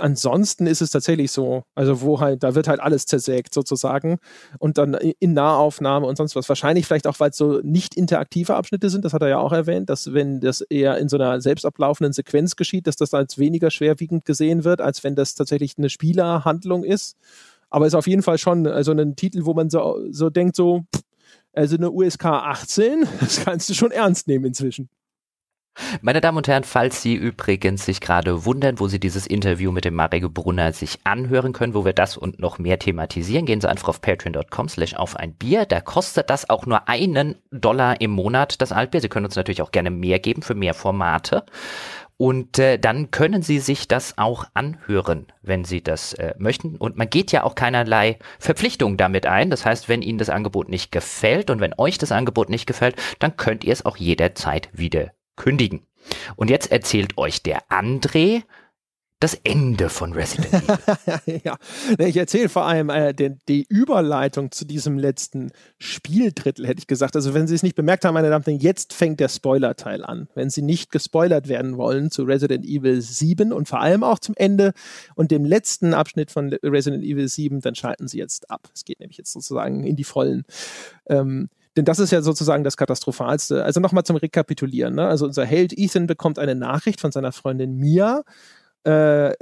ansonsten 0.00 0.66
ist 0.66 0.82
es 0.82 0.90
tatsächlich 0.90 1.30
so, 1.30 1.64
also 1.74 2.00
wo 2.00 2.20
halt, 2.20 2.42
da 2.42 2.54
wird 2.54 2.68
halt 2.68 2.80
alles 2.80 3.06
zersägt 3.06 3.54
sozusagen 3.54 4.18
und 4.58 4.78
dann 4.78 4.94
in 4.94 5.32
Nahaufnahme 5.34 6.06
und 6.06 6.16
sonst 6.16 6.36
was. 6.36 6.48
Wahrscheinlich 6.48 6.86
vielleicht 6.86 7.06
auch, 7.06 7.20
weil 7.20 7.30
es 7.30 7.36
so 7.36 7.60
nicht 7.62 7.94
interaktive 7.94 8.54
Abschnitte 8.54 8.90
sind, 8.90 9.04
das 9.04 9.12
hat 9.12 9.22
er 9.22 9.28
ja 9.28 9.38
auch 9.38 9.52
erwähnt, 9.52 9.90
dass 9.90 10.12
wenn 10.12 10.40
das 10.40 10.60
eher 10.60 10.98
in 10.98 11.08
so 11.08 11.16
einer 11.16 11.40
selbst 11.40 11.64
ablaufenden 11.64 12.12
Sequenz 12.12 12.56
geschieht, 12.56 12.86
dass 12.86 12.96
das 12.96 13.14
als 13.14 13.38
weniger 13.38 13.70
schwerwiegend 13.70 14.24
gesehen 14.24 14.64
wird, 14.64 14.80
als 14.80 15.04
wenn 15.04 15.14
das 15.14 15.34
tatsächlich 15.34 15.78
eine 15.78 15.90
Spielerhandlung 15.90 16.84
ist. 16.84 17.16
Aber 17.70 17.86
ist 17.86 17.94
auf 17.94 18.06
jeden 18.06 18.22
Fall 18.22 18.38
schon 18.38 18.66
also 18.66 18.92
ein 18.92 19.16
Titel, 19.16 19.44
wo 19.44 19.54
man 19.54 19.70
so, 19.70 20.00
so 20.10 20.30
denkt, 20.30 20.56
so, 20.56 20.84
also 21.52 21.76
eine 21.76 21.90
USK 21.90 22.24
18, 22.26 23.06
das 23.20 23.44
kannst 23.44 23.68
du 23.68 23.74
schon 23.74 23.90
ernst 23.90 24.28
nehmen 24.28 24.46
inzwischen. 24.46 24.88
Meine 26.00 26.20
Damen 26.20 26.38
und 26.38 26.48
Herren, 26.48 26.64
falls 26.64 27.02
Sie 27.02 27.14
übrigens 27.14 27.84
sich 27.84 28.00
gerade 28.00 28.44
wundern, 28.44 28.80
wo 28.80 28.88
Sie 28.88 29.00
dieses 29.00 29.26
Interview 29.26 29.72
mit 29.72 29.84
dem 29.84 29.94
Marek 29.94 30.32
Brunner 30.32 30.72
sich 30.72 30.98
anhören 31.04 31.52
können, 31.52 31.74
wo 31.74 31.84
wir 31.84 31.92
das 31.92 32.16
und 32.16 32.38
noch 32.38 32.58
mehr 32.58 32.78
thematisieren, 32.78 33.46
gehen 33.46 33.60
Sie 33.60 33.68
einfach 33.68 33.88
auf 33.88 34.00
patreon.com 34.00 34.68
slash 34.68 34.94
auf 34.94 35.16
ein 35.16 35.34
Bier. 35.34 35.66
Da 35.66 35.80
kostet 35.80 36.30
das 36.30 36.48
auch 36.48 36.66
nur 36.66 36.88
einen 36.88 37.36
Dollar 37.50 38.00
im 38.00 38.10
Monat, 38.10 38.60
das 38.60 38.72
Altbier. 38.72 39.00
Sie 39.00 39.08
können 39.08 39.26
uns 39.26 39.36
natürlich 39.36 39.62
auch 39.62 39.72
gerne 39.72 39.90
mehr 39.90 40.18
geben 40.18 40.42
für 40.42 40.54
mehr 40.54 40.74
Formate. 40.74 41.44
Und 42.18 42.58
äh, 42.58 42.78
dann 42.78 43.10
können 43.10 43.42
Sie 43.42 43.58
sich 43.58 43.88
das 43.88 44.16
auch 44.16 44.46
anhören, 44.54 45.26
wenn 45.42 45.64
Sie 45.64 45.82
das 45.82 46.14
äh, 46.14 46.34
möchten. 46.38 46.76
Und 46.76 46.96
man 46.96 47.10
geht 47.10 47.30
ja 47.30 47.44
auch 47.44 47.54
keinerlei 47.54 48.18
Verpflichtung 48.38 48.96
damit 48.96 49.26
ein. 49.26 49.50
Das 49.50 49.66
heißt, 49.66 49.90
wenn 49.90 50.00
Ihnen 50.00 50.18
das 50.18 50.30
Angebot 50.30 50.70
nicht 50.70 50.92
gefällt 50.92 51.50
und 51.50 51.60
wenn 51.60 51.74
euch 51.76 51.98
das 51.98 52.12
Angebot 52.12 52.48
nicht 52.48 52.66
gefällt, 52.66 52.96
dann 53.18 53.36
könnt 53.36 53.64
ihr 53.64 53.72
es 53.72 53.84
auch 53.84 53.98
jederzeit 53.98 54.70
wieder 54.72 55.12
kündigen. 55.36 55.86
Und 56.36 56.50
jetzt 56.50 56.70
erzählt 56.70 57.18
euch 57.18 57.42
der 57.42 57.66
André, 57.68 58.42
das 59.18 59.34
Ende 59.44 59.88
von 59.88 60.12
Resident 60.12 60.52
Evil. 60.52 61.40
ja, 61.44 61.56
ich 61.98 62.18
erzähle 62.18 62.50
vor 62.50 62.66
allem 62.66 62.90
äh, 62.90 63.14
den, 63.14 63.38
die 63.48 63.64
Überleitung 63.66 64.50
zu 64.50 64.66
diesem 64.66 64.98
letzten 64.98 65.52
Spieldrittel, 65.78 66.66
hätte 66.66 66.80
ich 66.80 66.86
gesagt. 66.86 67.16
Also, 67.16 67.32
wenn 67.32 67.46
Sie 67.46 67.54
es 67.54 67.62
nicht 67.62 67.76
bemerkt 67.76 68.04
haben, 68.04 68.12
meine 68.12 68.28
Damen 68.28 68.44
und 68.44 68.46
Herren, 68.46 68.60
jetzt 68.60 68.92
fängt 68.92 69.18
der 69.20 69.28
Spoiler-Teil 69.28 70.04
an. 70.04 70.28
Wenn 70.34 70.50
Sie 70.50 70.60
nicht 70.60 70.90
gespoilert 70.90 71.48
werden 71.48 71.78
wollen 71.78 72.10
zu 72.10 72.24
Resident 72.24 72.66
Evil 72.66 73.00
7 73.00 73.54
und 73.54 73.68
vor 73.68 73.80
allem 73.80 74.04
auch 74.04 74.18
zum 74.18 74.34
Ende 74.36 74.74
und 75.14 75.30
dem 75.30 75.46
letzten 75.46 75.94
Abschnitt 75.94 76.30
von 76.30 76.52
Resident 76.62 77.02
Evil 77.02 77.28
7, 77.28 77.62
dann 77.62 77.74
schalten 77.74 78.08
Sie 78.08 78.18
jetzt 78.18 78.50
ab. 78.50 78.68
Es 78.74 78.84
geht 78.84 79.00
nämlich 79.00 79.16
jetzt 79.16 79.32
sozusagen 79.32 79.82
in 79.84 79.96
die 79.96 80.04
Vollen. 80.04 80.44
Ähm, 81.06 81.48
denn 81.76 81.84
das 81.84 81.98
ist 81.98 82.10
ja 82.10 82.22
sozusagen 82.22 82.64
das 82.64 82.76
Katastrophalste. 82.76 83.64
Also 83.64 83.80
nochmal 83.80 84.04
zum 84.04 84.16
Rekapitulieren. 84.16 84.94
Ne? 84.94 85.06
Also 85.06 85.26
unser 85.26 85.44
Held 85.44 85.72
Ethan 85.76 86.06
bekommt 86.06 86.38
eine 86.38 86.54
Nachricht 86.54 87.00
von 87.00 87.12
seiner 87.12 87.32
Freundin 87.32 87.76
Mia, 87.76 88.22
äh, 88.84 89.32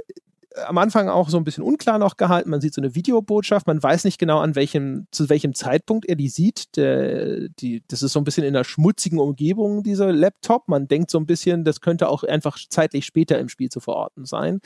am 0.67 0.77
Anfang 0.77 1.09
auch 1.09 1.29
so 1.29 1.37
ein 1.37 1.43
bisschen 1.43 1.63
unklar 1.63 1.99
noch 1.99 2.17
gehalten. 2.17 2.49
Man 2.49 2.61
sieht 2.61 2.73
so 2.73 2.81
eine 2.81 2.95
Videobotschaft, 2.95 3.67
man 3.67 3.81
weiß 3.81 4.03
nicht 4.05 4.17
genau, 4.17 4.39
an 4.39 4.55
welchem, 4.55 5.07
zu 5.11 5.29
welchem 5.29 5.53
Zeitpunkt 5.53 6.05
er 6.05 6.15
die 6.15 6.29
sieht. 6.29 6.75
Der, 6.77 7.49
die, 7.49 7.83
das 7.87 8.03
ist 8.03 8.13
so 8.13 8.19
ein 8.19 8.23
bisschen 8.23 8.43
in 8.43 8.55
einer 8.55 8.63
schmutzigen 8.63 9.19
Umgebung, 9.19 9.83
dieser 9.83 10.11
Laptop. 10.11 10.67
Man 10.67 10.87
denkt 10.87 11.11
so 11.11 11.19
ein 11.19 11.25
bisschen, 11.25 11.63
das 11.63 11.81
könnte 11.81 12.09
auch 12.09 12.23
einfach 12.23 12.57
zeitlich 12.69 13.05
später 13.05 13.39
im 13.39 13.49
Spiel 13.49 13.69
zu 13.69 13.79
verorten 13.79 14.25
sein. 14.25 14.59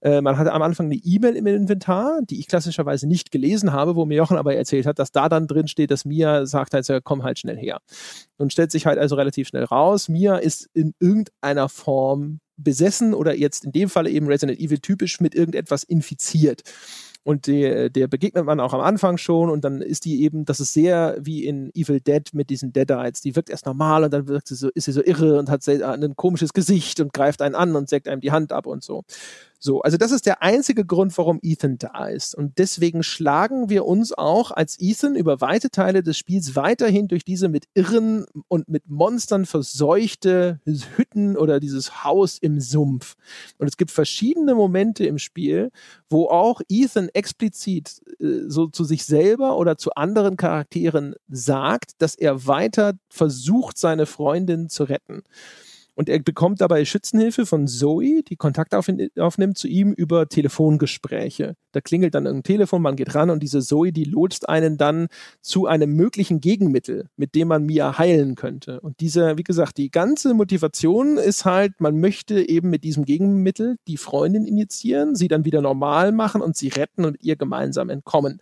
Äh, 0.00 0.20
man 0.20 0.38
hatte 0.38 0.52
am 0.52 0.62
Anfang 0.62 0.86
eine 0.86 0.96
E-Mail 0.96 1.36
im 1.36 1.46
Inventar, 1.46 2.20
die 2.22 2.40
ich 2.40 2.48
klassischerweise 2.48 3.06
nicht 3.06 3.30
gelesen 3.30 3.72
habe, 3.72 3.96
wo 3.96 4.06
mir 4.06 4.16
Jochen 4.16 4.36
aber 4.36 4.54
erzählt 4.54 4.86
hat, 4.86 4.98
dass 4.98 5.12
da 5.12 5.28
dann 5.28 5.46
drin 5.46 5.68
steht, 5.68 5.90
dass 5.90 6.04
Mia 6.04 6.46
sagt 6.46 6.74
halt, 6.74 6.88
komm 7.04 7.22
halt 7.22 7.38
schnell 7.38 7.56
her. 7.56 7.80
Und 8.36 8.52
stellt 8.52 8.70
sich 8.70 8.86
halt 8.86 8.98
also 8.98 9.14
relativ 9.14 9.48
schnell 9.48 9.64
raus, 9.64 10.08
Mia 10.08 10.36
ist 10.36 10.68
in 10.74 10.94
irgendeiner 11.00 11.68
Form 11.68 12.40
besessen 12.56 13.14
oder 13.14 13.34
jetzt 13.34 13.64
in 13.64 13.72
dem 13.72 13.88
Fall 13.88 14.06
eben 14.06 14.26
Resident 14.26 14.60
Evil 14.60 14.78
typisch 14.78 15.20
mit 15.20 15.34
irgendetwas 15.34 15.84
infiziert. 15.84 16.62
Und 17.24 17.46
der, 17.46 17.88
der 17.88 18.06
begegnet 18.06 18.44
man 18.44 18.60
auch 18.60 18.74
am 18.74 18.82
Anfang 18.82 19.16
schon 19.16 19.48
und 19.48 19.64
dann 19.64 19.80
ist 19.80 20.04
die 20.04 20.22
eben, 20.22 20.44
das 20.44 20.60
ist 20.60 20.74
sehr 20.74 21.16
wie 21.18 21.46
in 21.46 21.70
Evil 21.74 21.98
Dead 22.00 22.22
mit 22.34 22.50
diesen 22.50 22.74
Deadites. 22.74 23.22
Die 23.22 23.34
wirkt 23.34 23.48
erst 23.48 23.64
normal 23.64 24.04
und 24.04 24.12
dann 24.12 24.28
wirkt 24.28 24.48
sie 24.48 24.54
so, 24.54 24.68
ist 24.68 24.84
sie 24.84 24.92
so 24.92 25.02
irre 25.02 25.38
und 25.38 25.48
hat 25.48 25.66
ein 25.66 26.16
komisches 26.16 26.52
Gesicht 26.52 27.00
und 27.00 27.14
greift 27.14 27.40
einen 27.40 27.54
an 27.54 27.74
und 27.76 27.88
sägt 27.88 28.08
einem 28.08 28.20
die 28.20 28.30
Hand 28.30 28.52
ab 28.52 28.66
und 28.66 28.84
so. 28.84 29.04
So, 29.64 29.80
also 29.80 29.96
das 29.96 30.12
ist 30.12 30.26
der 30.26 30.42
einzige 30.42 30.84
Grund, 30.84 31.16
warum 31.16 31.38
Ethan 31.40 31.78
da 31.78 32.08
ist. 32.08 32.34
Und 32.34 32.58
deswegen 32.58 33.02
schlagen 33.02 33.70
wir 33.70 33.86
uns 33.86 34.12
auch 34.12 34.50
als 34.50 34.78
Ethan 34.78 35.16
über 35.16 35.40
weite 35.40 35.70
Teile 35.70 36.02
des 36.02 36.18
Spiels 36.18 36.54
weiterhin 36.54 37.08
durch 37.08 37.24
diese 37.24 37.48
mit 37.48 37.64
Irren 37.72 38.26
und 38.48 38.68
mit 38.68 38.90
Monstern 38.90 39.46
verseuchte 39.46 40.60
Hütten 40.96 41.38
oder 41.38 41.60
dieses 41.60 42.04
Haus 42.04 42.36
im 42.36 42.60
Sumpf. 42.60 43.14
Und 43.56 43.66
es 43.66 43.78
gibt 43.78 43.90
verschiedene 43.90 44.54
Momente 44.54 45.06
im 45.06 45.16
Spiel, 45.16 45.70
wo 46.10 46.26
auch 46.26 46.60
Ethan 46.68 47.08
explizit 47.08 48.02
äh, 48.20 48.40
so 48.48 48.66
zu 48.66 48.84
sich 48.84 49.06
selber 49.06 49.56
oder 49.56 49.78
zu 49.78 49.94
anderen 49.94 50.36
Charakteren 50.36 51.14
sagt, 51.30 52.02
dass 52.02 52.16
er 52.16 52.46
weiter 52.46 52.98
versucht, 53.08 53.78
seine 53.78 54.04
Freundin 54.04 54.68
zu 54.68 54.84
retten. 54.84 55.22
Und 55.94 56.08
er 56.08 56.18
bekommt 56.18 56.60
dabei 56.60 56.84
Schützenhilfe 56.84 57.46
von 57.46 57.68
Zoe, 57.68 58.22
die 58.22 58.36
Kontakt 58.36 58.74
aufnimmt 58.74 59.58
zu 59.58 59.68
ihm 59.68 59.92
über 59.92 60.28
Telefongespräche. 60.28 61.54
Da 61.72 61.80
klingelt 61.80 62.14
dann 62.14 62.26
ein 62.26 62.42
Telefon, 62.42 62.82
man 62.82 62.96
geht 62.96 63.14
ran 63.14 63.30
und 63.30 63.42
diese 63.42 63.60
Zoe, 63.60 63.92
die 63.92 64.04
lotst 64.04 64.48
einen 64.48 64.76
dann 64.76 65.08
zu 65.40 65.66
einem 65.66 65.94
möglichen 65.94 66.40
Gegenmittel, 66.40 67.08
mit 67.16 67.34
dem 67.34 67.48
man 67.48 67.64
Mia 67.64 67.98
heilen 67.98 68.34
könnte. 68.34 68.80
Und 68.80 69.00
diese, 69.00 69.38
wie 69.38 69.44
gesagt, 69.44 69.76
die 69.76 69.90
ganze 69.90 70.34
Motivation 70.34 71.16
ist 71.16 71.44
halt, 71.44 71.80
man 71.80 72.00
möchte 72.00 72.48
eben 72.48 72.70
mit 72.70 72.84
diesem 72.84 73.04
Gegenmittel 73.04 73.76
die 73.86 73.96
Freundin 73.96 74.46
injizieren, 74.46 75.14
sie 75.14 75.28
dann 75.28 75.44
wieder 75.44 75.62
normal 75.62 76.12
machen 76.12 76.42
und 76.42 76.56
sie 76.56 76.68
retten 76.68 77.04
und 77.04 77.22
ihr 77.22 77.36
gemeinsam 77.36 77.90
entkommen. 77.90 78.40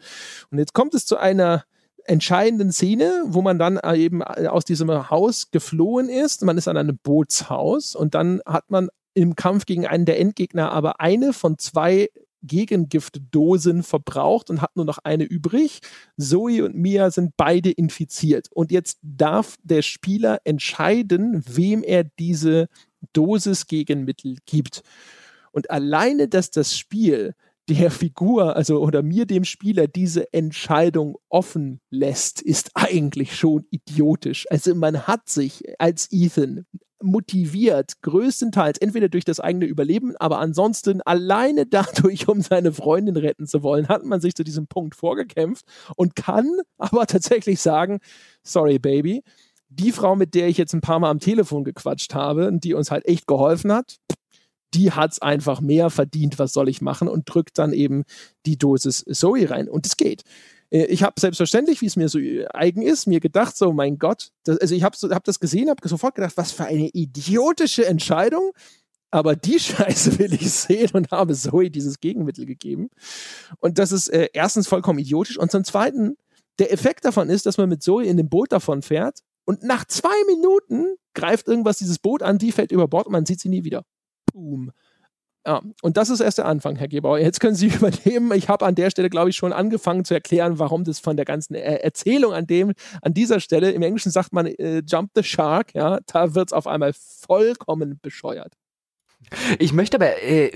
Und 0.51 0.59
jetzt 0.59 0.74
kommt 0.74 0.95
es 0.95 1.07
zu 1.07 1.16
einer 1.16 1.65
entscheidenden 2.05 2.73
Szene, 2.73 3.24
wo 3.27 3.43
man 3.43 3.59
dann 3.59 3.77
äh, 3.79 3.97
eben 3.97 4.23
äh, 4.23 4.47
aus 4.47 4.65
diesem 4.65 5.11
Haus 5.11 5.51
geflohen 5.51 6.09
ist. 6.09 6.43
Man 6.45 6.59
ist 6.59 6.69
an 6.69 6.77
einem 6.77 6.99
Bootshaus 7.03 7.95
und 7.95 8.15
dann 8.15 8.41
hat 8.47 8.70
man 8.70 8.89
im 9.15 9.37
Kampf 9.37 9.66
gegen 9.66 9.87
einen 9.87 10.07
der 10.07 10.19
Endgegner 10.19 10.73
aber 10.73 11.01
eine 11.01 11.33
von 11.33 11.59
zwei 11.59 12.09
Gegengiftdosen 12.43 13.83
verbraucht 13.83 14.51
und 14.51 14.61
hat 14.61 14.74
nur 14.74 14.85
noch 14.85 14.99
eine 14.99 15.24
übrig. 15.24 15.81
Zoe 16.19 16.65
und 16.65 16.74
Mia 16.74 17.11
sind 17.11 17.35
beide 17.37 17.70
infiziert. 17.70 18.49
Und 18.53 18.73
jetzt 18.73 18.99
darf 19.03 19.57
der 19.62 19.83
Spieler 19.83 20.41
entscheiden, 20.45 21.45
wem 21.47 21.83
er 21.83 22.05
diese 22.05 22.69
Dosis 23.12 23.66
Gegenmittel 23.66 24.39
gibt. 24.45 24.83
Und 25.53 25.70
alleine, 25.70 26.29
dass 26.29 26.51
das 26.51 26.77
Spiel 26.77 27.35
der 27.73 27.90
Figur, 27.90 28.57
also 28.57 28.81
oder 28.81 29.03
mir 29.03 29.27
dem 29.27 29.44
Spieler 29.44 29.86
diese 29.86 30.32
Entscheidung 30.32 31.16
offen 31.28 31.81
lässt, 31.90 32.43
ist 32.43 32.70
eigentlich 32.74 33.36
schon 33.36 33.65
idiotisch. 33.70 34.47
Also 34.51 34.74
man 34.74 35.07
hat 35.07 35.28
sich 35.28 35.62
als 35.78 36.09
Ethan 36.11 36.66
motiviert, 37.03 37.94
größtenteils 38.03 38.78
entweder 38.78 39.09
durch 39.09 39.24
das 39.24 39.40
eigene 39.40 39.66
Überleben, 39.66 40.15
aber 40.19 40.39
ansonsten 40.39 41.01
alleine 41.03 41.66
dadurch, 41.66 42.28
um 42.28 42.40
seine 42.40 42.73
Freundin 42.73 43.16
retten 43.16 43.47
zu 43.47 43.62
wollen, 43.62 43.89
hat 43.89 44.05
man 44.05 44.20
sich 44.20 44.35
zu 44.35 44.44
diesem 44.44 44.66
Punkt 44.66 44.94
vorgekämpft 44.94 45.65
und 45.97 46.15
kann 46.15 46.49
aber 46.78 47.07
tatsächlich 47.07 47.61
sagen, 47.61 47.99
sorry 48.43 48.78
Baby, 48.78 49.23
die 49.69 49.93
Frau, 49.93 50.15
mit 50.15 50.35
der 50.35 50.49
ich 50.49 50.59
jetzt 50.59 50.74
ein 50.74 50.82
paar 50.82 50.99
Mal 50.99 51.11
am 51.11 51.19
Telefon 51.19 51.65
gequatscht 51.65 52.15
habe 52.15 52.47
und 52.47 52.62
die 52.65 52.74
uns 52.74 52.90
halt 52.90 53.07
echt 53.07 53.27
geholfen 53.27 53.73
hat, 53.73 53.97
die 54.74 54.93
hat 54.93 55.12
es 55.12 55.23
einfach 55.23 55.61
mehr 55.61 55.90
verdient, 55.90 56.39
was 56.39 56.53
soll 56.53 56.69
ich 56.69 56.81
machen 56.81 57.09
und 57.09 57.24
drückt 57.27 57.59
dann 57.59 57.73
eben 57.73 58.05
die 58.47 58.59
Dosis 58.59 59.05
Zoe 59.11 59.49
rein 59.49 59.69
und 59.69 59.86
es 59.86 59.97
geht. 59.97 60.23
Äh, 60.70 60.86
ich 60.86 61.03
habe 61.03 61.20
selbstverständlich, 61.20 61.81
wie 61.81 61.86
es 61.86 61.97
mir 61.97 62.09
so 62.09 62.19
eigen 62.53 62.82
ist, 62.82 63.07
mir 63.07 63.20
gedacht, 63.20 63.57
so 63.57 63.73
mein 63.73 63.99
Gott, 63.99 64.31
das, 64.44 64.59
also 64.59 64.74
ich 64.74 64.82
habe 64.82 64.97
so, 64.97 65.11
hab 65.11 65.24
das 65.24 65.40
gesehen, 65.40 65.70
habe 65.70 65.86
sofort 65.89 66.15
gedacht, 66.15 66.36
was 66.36 66.53
für 66.53 66.65
eine 66.65 66.89
idiotische 66.89 67.86
Entscheidung. 67.86 68.53
Aber 69.11 69.36
die 69.36 69.59
Scheiße 69.61 70.19
will 70.19 70.32
ich 70.32 70.51
sehen 70.51 70.90
und 70.94 71.11
habe 71.11 71.35
Zoe 71.35 71.70
dieses 71.70 72.01
Gegenmittel 72.01 72.47
gegeben. 72.47 72.89
Und 73.61 73.78
das 73.78 73.93
ist 73.93 74.09
äh, 74.09 74.31
erstens 74.32 74.66
vollkommen 74.66 74.99
idiotisch 74.99 75.39
und 75.39 75.51
zum 75.51 75.65
Zweiten, 75.65 76.16
der 76.59 76.73
Effekt 76.73 77.05
davon 77.05 77.31
ist, 77.31 77.47
dass 77.47 77.59
man 77.59 77.69
mit 77.69 77.82
Zoe 77.82 78.05
in 78.05 78.16
dem 78.16 78.28
Boot 78.28 78.53
davon 78.53 78.82
fährt 78.82 79.20
und 79.44 79.62
nach 79.62 79.85
zwei 79.86 80.15
Minuten 80.27 80.97
greift 81.15 81.49
irgendwas 81.49 81.78
dieses 81.78 81.99
Boot 81.99 82.23
an, 82.23 82.39
die 82.39 82.53
fällt 82.53 82.73
über 82.73 82.89
Bord 82.89 83.07
und 83.07 83.12
man 83.12 83.27
sieht 83.27 83.40
sie 83.40 83.49
nie 83.49 83.65
wieder. 83.65 83.85
Boom. 84.32 84.72
Ja, 85.44 85.60
und 85.82 85.96
das 85.96 86.09
ist 86.09 86.20
erst 86.20 86.38
der 86.38 86.46
Anfang, 86.46 86.76
Herr 86.76 86.86
Gebauer. 86.86 87.18
Jetzt 87.18 87.40
können 87.40 87.56
Sie 87.56 87.66
übernehmen. 87.74 88.32
Ich 88.36 88.48
habe 88.48 88.64
an 88.64 88.76
der 88.76 88.90
Stelle, 88.90 89.10
glaube 89.10 89.30
ich, 89.30 89.36
schon 89.36 89.52
angefangen 89.52 90.04
zu 90.04 90.14
erklären, 90.14 90.59
warum 90.59 90.84
das 90.84 91.00
von 91.00 91.16
der 91.16 91.24
ganzen 91.24 91.54
er 91.54 91.82
Erzählung 91.82 92.32
an 92.32 92.46
dem, 92.46 92.72
an 93.02 93.12
dieser 93.12 93.40
Stelle, 93.40 93.72
im 93.72 93.82
Englischen 93.82 94.12
sagt 94.12 94.32
man 94.32 94.46
äh, 94.46 94.82
Jump 94.86 95.10
the 95.16 95.22
Shark, 95.24 95.74
ja, 95.74 95.98
da 96.06 96.34
wird 96.34 96.50
es 96.50 96.52
auf 96.52 96.66
einmal 96.66 96.92
vollkommen 96.94 97.98
bescheuert. 98.00 98.54
Ich 99.59 99.73
möchte 99.73 99.97
aber 99.97 100.23
äh, 100.23 100.51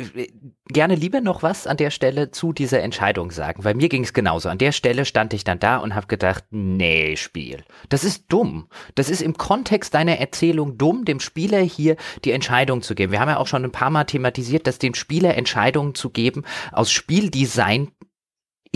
gerne 0.68 0.94
lieber 0.94 1.20
noch 1.20 1.42
was 1.42 1.66
an 1.66 1.76
der 1.76 1.90
Stelle 1.90 2.30
zu 2.30 2.52
dieser 2.52 2.82
Entscheidung 2.82 3.30
sagen, 3.30 3.64
weil 3.64 3.74
mir 3.74 3.88
ging 3.88 4.04
es 4.04 4.12
genauso. 4.12 4.48
An 4.48 4.58
der 4.58 4.72
Stelle 4.72 5.04
stand 5.04 5.32
ich 5.32 5.44
dann 5.44 5.58
da 5.58 5.78
und 5.78 5.94
habe 5.94 6.06
gedacht, 6.06 6.44
nee, 6.50 7.16
Spiel, 7.16 7.64
das 7.88 8.04
ist 8.04 8.26
dumm. 8.28 8.68
Das 8.94 9.08
ist 9.10 9.22
im 9.22 9.36
Kontext 9.36 9.94
deiner 9.94 10.18
Erzählung 10.18 10.76
dumm, 10.78 11.04
dem 11.04 11.20
Spieler 11.20 11.60
hier 11.60 11.96
die 12.24 12.32
Entscheidung 12.32 12.82
zu 12.82 12.94
geben. 12.94 13.12
Wir 13.12 13.20
haben 13.20 13.28
ja 13.28 13.38
auch 13.38 13.46
schon 13.46 13.64
ein 13.64 13.72
paar 13.72 13.90
Mal 13.90 14.04
thematisiert, 14.04 14.66
dass 14.66 14.78
dem 14.78 14.94
Spieler 14.94 15.36
Entscheidungen 15.36 15.94
zu 15.94 16.10
geben 16.10 16.44
aus 16.72 16.90
Spieldesign 16.90 17.92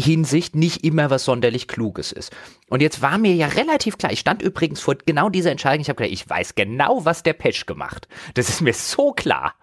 Hinsicht 0.00 0.54
nicht 0.54 0.84
immer 0.84 1.10
was 1.10 1.24
sonderlich 1.24 1.68
Kluges 1.68 2.12
ist. 2.12 2.32
Und 2.68 2.82
jetzt 2.82 3.02
war 3.02 3.18
mir 3.18 3.34
ja 3.34 3.46
relativ 3.46 3.98
klar, 3.98 4.12
ich 4.12 4.20
stand 4.20 4.42
übrigens 4.42 4.80
vor 4.80 4.96
genau 5.04 5.28
dieser 5.28 5.50
Entscheidung, 5.50 5.82
ich 5.82 5.88
habe 5.88 5.96
gedacht, 5.96 6.12
ich 6.12 6.28
weiß 6.28 6.54
genau, 6.54 7.04
was 7.04 7.22
der 7.22 7.32
Pesch 7.32 7.66
gemacht. 7.66 8.08
Das 8.34 8.48
ist 8.48 8.60
mir 8.60 8.74
so 8.74 9.12
klar. 9.12 9.54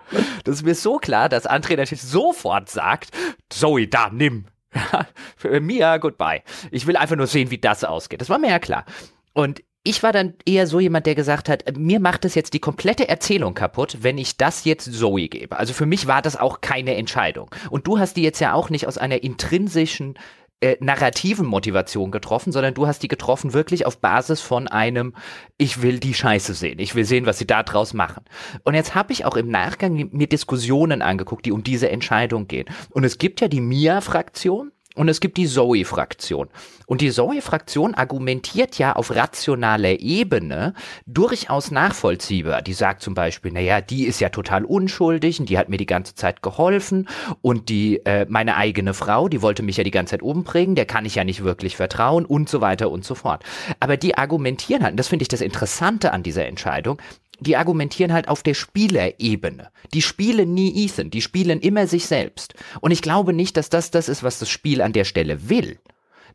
Das 0.44 0.56
ist 0.56 0.64
mir 0.64 0.76
so 0.76 0.98
klar, 0.98 1.30
dass 1.30 1.50
André 1.50 1.78
natürlich 1.78 2.02
sofort 2.02 2.70
sagt, 2.70 3.12
Zoe, 3.50 3.88
da, 3.88 4.10
nimm. 4.10 4.46
Mia, 5.62 5.98
goodbye. 5.98 6.44
Ich 6.72 6.88
will 6.88 6.98
einfach 6.98 7.16
nur 7.16 7.28
sehen, 7.28 7.52
wie 7.52 7.58
das 7.58 7.84
ausgeht. 7.84 8.22
Das 8.22 8.30
war 8.30 8.38
mir 8.38 8.50
ja 8.50 8.60
klar. 8.60 8.86
Und 9.34 9.64
ich 9.88 10.04
war 10.04 10.12
dann 10.12 10.34
eher 10.46 10.68
so 10.68 10.82
jemand, 10.82 11.06
der 11.06 11.16
gesagt 11.16 11.48
hat, 11.48 11.78
mir 11.78 12.02
macht 12.02 12.26
es 12.26 12.36
jetzt 12.36 12.54
die 12.54 12.60
komplette 12.60 13.08
Erzählung 13.08 13.54
kaputt, 13.54 14.00
wenn 14.02 14.18
ich 14.18 14.36
das 14.36 14.66
jetzt 14.66 14.92
Zoe 14.94 15.30
gebe. 15.30 15.58
Also 15.58 15.74
für 15.74 15.86
mich 15.86 16.08
war 16.08 16.22
das 16.22 16.36
auch 16.36 16.60
keine 16.60 16.96
Entscheidung. 16.96 17.50
Und 17.70 17.88
du 17.88 17.98
hast 17.98 18.18
die 18.18 18.24
jetzt 18.24 18.42
ja 18.42 18.54
auch 18.54 18.70
nicht 18.70 18.86
aus 18.86 18.98
einer 18.98 19.24
intrinsischen 19.24 20.16
äh, 20.60 20.76
narrativen 20.82 21.46
Motivation 21.46 22.12
getroffen, 22.12 22.52
sondern 22.52 22.74
du 22.74 22.86
hast 22.86 23.02
die 23.02 23.08
getroffen 23.08 23.54
wirklich 23.54 23.86
auf 23.86 24.00
Basis 24.00 24.42
von 24.42 24.68
einem, 24.68 25.14
ich 25.58 25.82
will 25.82 26.00
die 26.00 26.14
Scheiße 26.14 26.54
sehen, 26.54 26.80
ich 26.80 26.96
will 26.96 27.06
sehen, 27.06 27.26
was 27.26 27.38
sie 27.38 27.48
da 27.48 27.64
draus 27.64 27.94
machen. 27.94 28.26
Und 28.64 28.74
jetzt 28.74 28.94
habe 28.94 29.14
ich 29.14 29.24
auch 29.24 29.38
im 29.38 29.50
Nachgang 29.50 30.10
mir 30.12 30.28
Diskussionen 30.28 31.02
angeguckt, 31.02 31.46
die 31.46 31.52
um 31.54 31.64
diese 31.64 31.90
Entscheidung 31.90 32.48
gehen. 32.48 32.68
Und 32.90 33.06
es 33.06 33.20
gibt 33.20 33.40
ja 33.40 33.48
die 33.48 33.62
Mia-Fraktion, 33.62 34.72
und 34.98 35.10
es 35.10 35.20
gibt 35.20 35.38
die 35.38 35.48
Zoe-Fraktion. 35.48 36.50
Und 36.88 37.02
die 37.02 37.12
Zoe-Fraktion 37.12 37.94
argumentiert 37.94 38.78
ja 38.78 38.94
auf 38.94 39.14
rationaler 39.14 40.00
Ebene 40.00 40.74
durchaus 41.06 41.70
nachvollziehbar. 41.70 42.62
Die 42.62 42.74
sagt 42.74 43.02
zum 43.02 43.14
Beispiel, 43.14 43.52
naja, 43.52 43.82
die 43.82 44.06
ist 44.06 44.20
ja 44.20 44.30
total 44.30 44.66
unschuldig 44.66 45.40
und 45.40 45.50
die 45.50 45.58
hat 45.58 45.70
mir 45.70 45.78
die 45.78 45.86
ganze 45.86 46.16
Zeit 46.16 46.42
geholfen 46.42 47.08
und 47.42 47.70
die, 47.70 48.06
äh, 48.06 48.26
meine 48.30 48.56
eigene 48.56 48.94
Frau, 48.94 49.28
die 49.28 49.42
wollte 49.42 49.64
mich 49.64 49.78
ja 49.78 49.84
die 49.84 49.92
ganze 49.92 50.12
Zeit 50.12 50.24
umbringen, 50.24 50.76
der 50.76 50.86
kann 50.86 51.06
ich 51.06 51.16
ja 51.16 51.24
nicht 51.24 51.44
wirklich 51.44 51.76
vertrauen 51.76 52.26
und 52.26 52.50
so 52.50 52.62
weiter 52.62 52.90
und 52.90 53.06
so 53.06 53.16
fort. 53.16 53.44
Aber 53.80 53.98
die 53.98 54.18
argumentieren 54.18 54.84
halt, 54.84 54.94
und 54.94 54.98
das 54.98 55.10
finde 55.10 55.24
ich 55.24 55.30
das 55.30 55.42
Interessante 55.42 56.12
an 56.12 56.24
dieser 56.24 56.46
Entscheidung, 56.46 57.00
die 57.40 57.58
argumentieren 57.58 58.14
halt 58.14 58.28
auf 58.28 58.44
der 58.44 58.54
Spielerebene. 58.54 59.70
Die 59.94 60.02
spielen 60.02 60.54
nie 60.54 60.86
Ethan, 60.86 61.10
die 61.10 61.22
spielen 61.22 61.60
immer 61.60 61.88
sich 61.88 62.08
selbst. 62.08 62.56
Und 62.82 62.92
ich 62.92 63.02
glaube 63.02 63.34
nicht, 63.34 63.58
dass 63.58 63.70
das 63.70 63.92
das 63.92 64.10
ist, 64.10 64.24
was 64.24 64.40
das 64.40 64.50
Spiel 64.50 64.82
an 64.82 64.94
der 64.94 65.06
Stelle 65.06 65.50
will. 65.50 65.80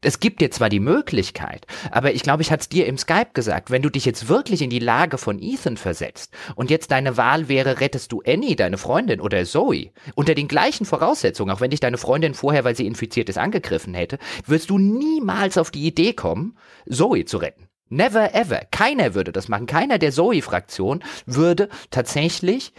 Es 0.05 0.19
gibt 0.19 0.41
dir 0.41 0.51
zwar 0.51 0.69
die 0.69 0.81
Möglichkeit, 0.81 1.65
aber 1.93 2.13
ich 2.13 2.25
glaube, 2.25 2.43
ich 2.43 2.51
hatte 2.51 2.63
es 2.63 2.69
dir 2.69 2.87
im 2.87 2.99
Skype 2.99 3.31
gesagt, 3.35 3.71
wenn 3.71 3.83
du 3.83 3.89
dich 3.89 4.05
jetzt 4.05 4.29
wirklich 4.29 4.61
in 4.61 4.69
die 4.69 4.81
Lage 4.81 5.17
von 5.17 5.41
Ethan 5.41 5.77
versetzt 5.77 6.35
und 6.57 6.71
jetzt 6.71 6.91
deine 6.91 7.17
Wahl 7.17 7.49
wäre, 7.49 7.79
rettest 7.79 8.11
du 8.11 8.21
Annie, 8.27 8.57
deine 8.57 8.79
Freundin 8.79 9.21
oder 9.21 9.45
Zoe, 9.45 9.93
unter 10.17 10.35
den 10.35 10.49
gleichen 10.49 10.87
Voraussetzungen, 10.87 11.55
auch 11.55 11.61
wenn 11.61 11.71
dich 11.71 11.79
deine 11.79 11.99
Freundin 11.99 12.35
vorher, 12.35 12.65
weil 12.65 12.75
sie 12.75 12.87
infiziert 12.89 13.29
ist, 13.29 13.39
angegriffen 13.39 13.95
hätte, 13.95 14.19
würdest 14.45 14.71
du 14.71 14.79
niemals 14.79 15.57
auf 15.57 15.71
die 15.71 15.87
Idee 15.87 16.15
kommen, 16.15 16.57
Zoe 16.89 17.25
zu 17.25 17.37
retten. 17.37 17.69
Never 17.93 18.35
ever. 18.35 18.63
Keiner 18.71 19.15
würde 19.15 19.33
das 19.33 19.49
machen. 19.49 19.67
Keiner 19.67 19.99
der 19.99 20.13
Zoe-Fraktion 20.13 21.05
würde 21.27 21.69
tatsächlich 21.91 22.73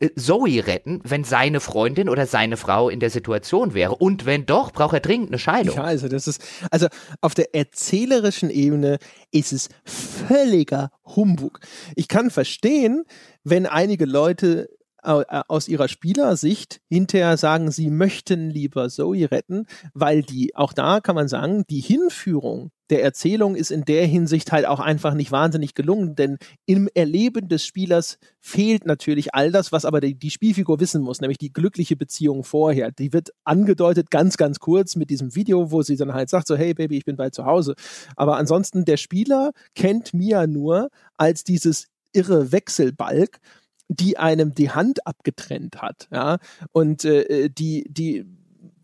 äh, 0.00 0.10
Zoe 0.14 0.66
retten, 0.66 1.00
wenn 1.04 1.24
seine 1.24 1.58
Freundin 1.60 2.10
oder 2.10 2.26
seine 2.26 2.58
Frau 2.58 2.90
in 2.90 3.00
der 3.00 3.08
Situation 3.08 3.72
wäre. 3.72 3.96
Und 3.96 4.26
wenn 4.26 4.44
doch, 4.44 4.72
braucht 4.72 4.92
er 4.92 5.00
dringend 5.00 5.28
eine 5.28 5.38
Scheidung. 5.38 5.76
Ja, 5.76 5.84
also 5.84 6.08
das 6.08 6.28
ist, 6.28 6.42
also 6.70 6.86
auf 7.22 7.34
der 7.34 7.54
erzählerischen 7.54 8.50
Ebene 8.50 8.98
ist 9.30 9.54
es 9.54 9.70
völliger 9.86 10.90
Humbug. 11.04 11.60
Ich 11.94 12.06
kann 12.06 12.30
verstehen, 12.30 13.04
wenn 13.42 13.64
einige 13.64 14.04
Leute 14.04 14.68
aus 15.06 15.68
ihrer 15.68 15.88
Spielersicht 15.88 16.80
hinterher 16.88 17.36
sagen, 17.36 17.70
sie 17.70 17.90
möchten 17.90 18.50
lieber 18.50 18.88
Zoe 18.88 19.30
retten, 19.30 19.66
weil 19.94 20.22
die, 20.22 20.56
auch 20.56 20.72
da 20.72 21.00
kann 21.00 21.14
man 21.14 21.28
sagen, 21.28 21.64
die 21.70 21.80
Hinführung 21.80 22.70
der 22.90 23.02
Erzählung 23.02 23.56
ist 23.56 23.70
in 23.70 23.84
der 23.84 24.06
Hinsicht 24.06 24.52
halt 24.52 24.66
auch 24.66 24.78
einfach 24.78 25.14
nicht 25.14 25.32
wahnsinnig 25.32 25.74
gelungen, 25.74 26.14
denn 26.14 26.38
im 26.66 26.88
Erleben 26.94 27.48
des 27.48 27.64
Spielers 27.64 28.18
fehlt 28.40 28.86
natürlich 28.86 29.34
all 29.34 29.50
das, 29.50 29.72
was 29.72 29.84
aber 29.84 30.00
die, 30.00 30.14
die, 30.14 30.30
Spielfigur 30.30 30.78
wissen 30.78 31.02
muss, 31.02 31.20
nämlich 31.20 31.38
die 31.38 31.52
glückliche 31.52 31.96
Beziehung 31.96 32.44
vorher. 32.44 32.92
Die 32.92 33.12
wird 33.12 33.30
angedeutet 33.44 34.10
ganz, 34.10 34.36
ganz 34.36 34.60
kurz 34.60 34.94
mit 34.94 35.10
diesem 35.10 35.34
Video, 35.34 35.70
wo 35.72 35.82
sie 35.82 35.96
dann 35.96 36.14
halt 36.14 36.30
sagt, 36.30 36.46
so 36.46 36.56
hey 36.56 36.74
Baby, 36.74 36.98
ich 36.98 37.04
bin 37.04 37.16
bald 37.16 37.34
zu 37.34 37.44
Hause. 37.44 37.74
Aber 38.14 38.36
ansonsten, 38.36 38.84
der 38.84 38.96
Spieler 38.96 39.52
kennt 39.74 40.14
Mia 40.14 40.46
nur 40.46 40.88
als 41.16 41.42
dieses 41.42 41.88
irre 42.12 42.52
Wechselbalg 42.52 43.40
die 43.88 44.18
einem 44.18 44.54
die 44.54 44.70
Hand 44.70 45.06
abgetrennt 45.06 45.82
hat, 45.82 46.08
ja, 46.10 46.38
und 46.72 47.04
äh, 47.04 47.22
äh, 47.22 47.48
die, 47.48 47.86
die, 47.88 48.26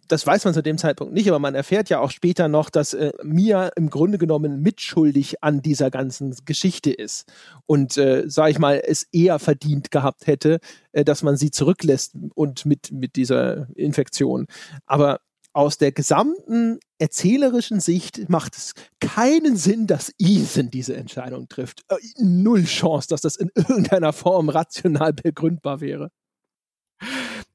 das 0.09 0.27
weiß 0.27 0.45
man 0.45 0.53
zu 0.53 0.62
dem 0.62 0.79
Zeitpunkt 0.79 1.15
nicht, 1.15 1.29
aber 1.29 1.39
man 1.39 1.55
erfährt 1.55 1.89
ja 1.89 2.01
auch 2.01 2.11
später 2.11 2.49
noch, 2.49 2.70
dass 2.70 2.93
äh, 2.93 3.12
Mia 3.23 3.69
im 3.77 3.89
Grunde 3.89 4.19
genommen 4.19 4.61
mitschuldig 4.61 5.43
an 5.43 5.62
dieser 5.62 5.91
ganzen 5.91 6.37
Geschichte 6.45 6.91
ist 6.93 7.33
und, 7.66 7.97
äh, 7.97 8.24
sag 8.27 8.51
ich 8.51 8.59
mal, 8.59 8.83
es 8.85 9.05
eher 9.12 9.39
verdient 9.39 9.91
gehabt 9.91 10.27
hätte, 10.27 10.59
äh, 10.93 11.05
dass 11.05 11.23
man 11.23 11.37
sie 11.37 11.51
zurücklässt 11.51 12.15
und 12.35 12.66
mit, 12.66 12.93
mit 12.93 13.16
dieser 13.16 13.69
Infektion. 13.74 14.47
Aber 14.87 15.20
aus 15.53 15.79
der 15.79 15.93
gesamten 15.93 16.79
erzählerischen 16.99 17.81
Sicht 17.81 18.29
macht 18.29 18.57
es 18.57 18.74
keinen 19.01 19.57
Sinn, 19.57 19.87
dass 19.87 20.12
Ethan 20.19 20.70
diese 20.70 20.97
Entscheidung 20.97 21.49
trifft. 21.49 21.83
Äh, 21.89 21.97
null 22.19 22.65
Chance, 22.65 23.09
dass 23.09 23.20
das 23.20 23.37
in 23.37 23.51
irgendeiner 23.55 24.12
Form 24.12 24.49
rational 24.49 25.12
begründbar 25.12 25.81
wäre. 25.81 26.11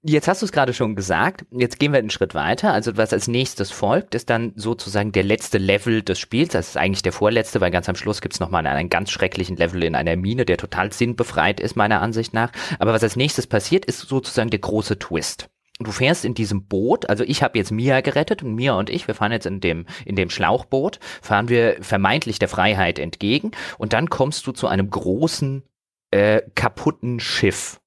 Jetzt 0.03 0.28
hast 0.28 0.41
du 0.41 0.45
es 0.45 0.52
gerade 0.52 0.74
schon 0.74 0.95
gesagt. 0.95 1.45
Jetzt 1.52 1.80
gehen 1.80 1.91
wir 1.91 1.99
einen 1.99 2.10
Schritt 2.10 2.36
weiter. 2.36 2.72
Also 2.72 2.98
was 2.98 3.14
als 3.14 3.28
nächstes 3.28 3.72
folgt, 3.72 4.15
ist 4.15 4.30
dann 4.30 4.53
sozusagen 4.56 5.11
der 5.11 5.24
letzte 5.24 5.57
Level 5.57 6.02
des 6.02 6.19
Spiels. 6.19 6.49
Das 6.49 6.69
ist 6.69 6.78
eigentlich 6.78 7.02
der 7.02 7.11
vorletzte, 7.11 7.61
weil 7.61 7.72
ganz 7.72 7.90
am 7.90 7.95
Schluss 7.95 8.22
gibt 8.22 8.36
es 8.36 8.40
nochmal 8.40 8.68
einen 8.68 8.90
ganz 8.90 9.10
schrecklichen 9.11 9.57
Level 9.57 9.84
in 9.84 9.95
einer 9.95 10.15
Mine, 10.15 10.45
der 10.45 10.57
total 10.57 10.94
sinnbefreit 10.94 11.60
ist, 11.60 11.76
meiner 11.76 12.02
Ansicht 12.02 12.34
nach. 12.34 12.52
Aber 12.80 12.94
was 12.94 13.03
als 13.03 13.15
nächstes 13.15 13.48
passiert, 13.48 13.86
ist 13.86 13.99
sozusagen 13.99 14.49
der 14.49 14.60
große 14.60 14.99
Twist 14.99 15.49
du 15.80 15.91
fährst 15.91 16.26
in 16.26 16.34
diesem 16.34 16.66
Boot, 16.66 17.10
also 17.10 17.24
ich 17.24 17.44
habe 17.44 17.58
jetzt 17.58 17.72
Mia 17.72 18.02
gerettet 18.02 18.44
und 18.44 18.56
Mia 18.56 18.74
und 18.74 18.90
ich, 18.90 19.08
wir 19.08 19.16
fahren 19.16 19.32
jetzt 19.32 19.45
in 19.45 19.60
dem, 19.60 19.86
in 20.06 20.16
dem 20.16 20.30
Schlauchboot, 20.30 20.99
fahren 21.22 21.49
wir 21.49 21.78
vermeintlich 21.82 22.40
der 22.40 22.49
Freiheit 22.49 22.99
entgegen 22.99 23.52
und 23.78 23.94
dann 23.94 24.10
kommst 24.10 24.48
du 24.48 24.52
zu 24.52 24.68
einem 24.68 24.90
großen, 24.90 25.64
äh, 26.12 26.41
kaputten 26.56 27.20
Schiff. 27.20 27.80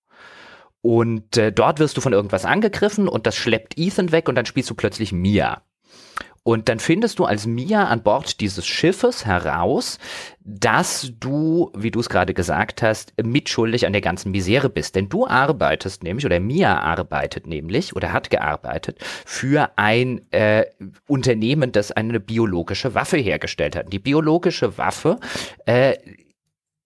Und 0.83 1.37
äh, 1.37 1.53
dort 1.53 1.79
wirst 1.79 1.97
du 1.97 2.01
von 2.01 2.13
irgendwas 2.13 2.45
angegriffen 2.45 3.07
und 3.09 3.27
das 3.27 3.37
schleppt 3.37 3.77
Ethan 3.77 4.13
weg 4.13 4.29
und 4.29 4.35
dann 4.35 4.47
spielst 4.47 4.71
du 4.71 4.75
plötzlich 4.75 5.13
Mia. 5.13 5.63
Und 6.43 6.71
dann 6.71 6.79
findest 6.79 7.19
du 7.19 7.27
als 7.27 7.47
Mia 7.47 7.85
an 7.85 8.03
Bord 8.03 8.41
dieses 8.41 8.67
Schiffes 8.67 9.27
heraus, 9.27 9.99
dass 10.43 11.13
du, 11.21 11.71
wie 11.77 11.91
du 11.91 12.01
es 12.01 12.09
gerade 12.09 12.33
gesagt 12.33 12.81
hast, 12.83 13.13
mitschuldig 13.23 13.87
an 13.87 13.93
der 13.93 14.01
ganzen 14.01 14.31
Misere 14.31 14.71
bist. 14.71 14.97
Denn 14.97 15.11
du 15.11 15.27
arbeitest 15.27 16.03
nämlich, 16.03 16.25
oder 16.25 16.41
Mia 16.41 16.79
arbeitet 16.81 17.47
nämlich, 17.47 17.95
oder 17.95 18.15
hat 18.15 18.31
gearbeitet, 18.31 18.99
für 19.27 19.71
ein 19.77 20.23
äh, 20.31 20.65
Unternehmen, 21.07 21.73
das 21.73 21.93
eine 21.93 22.21
biologische 22.21 22.95
Waffe 22.95 23.19
hergestellt 23.19 23.77
hat. 23.77 23.93
Die 23.93 23.99
biologische 23.99 24.79
Waffe 24.79 25.19
äh, 25.67 25.95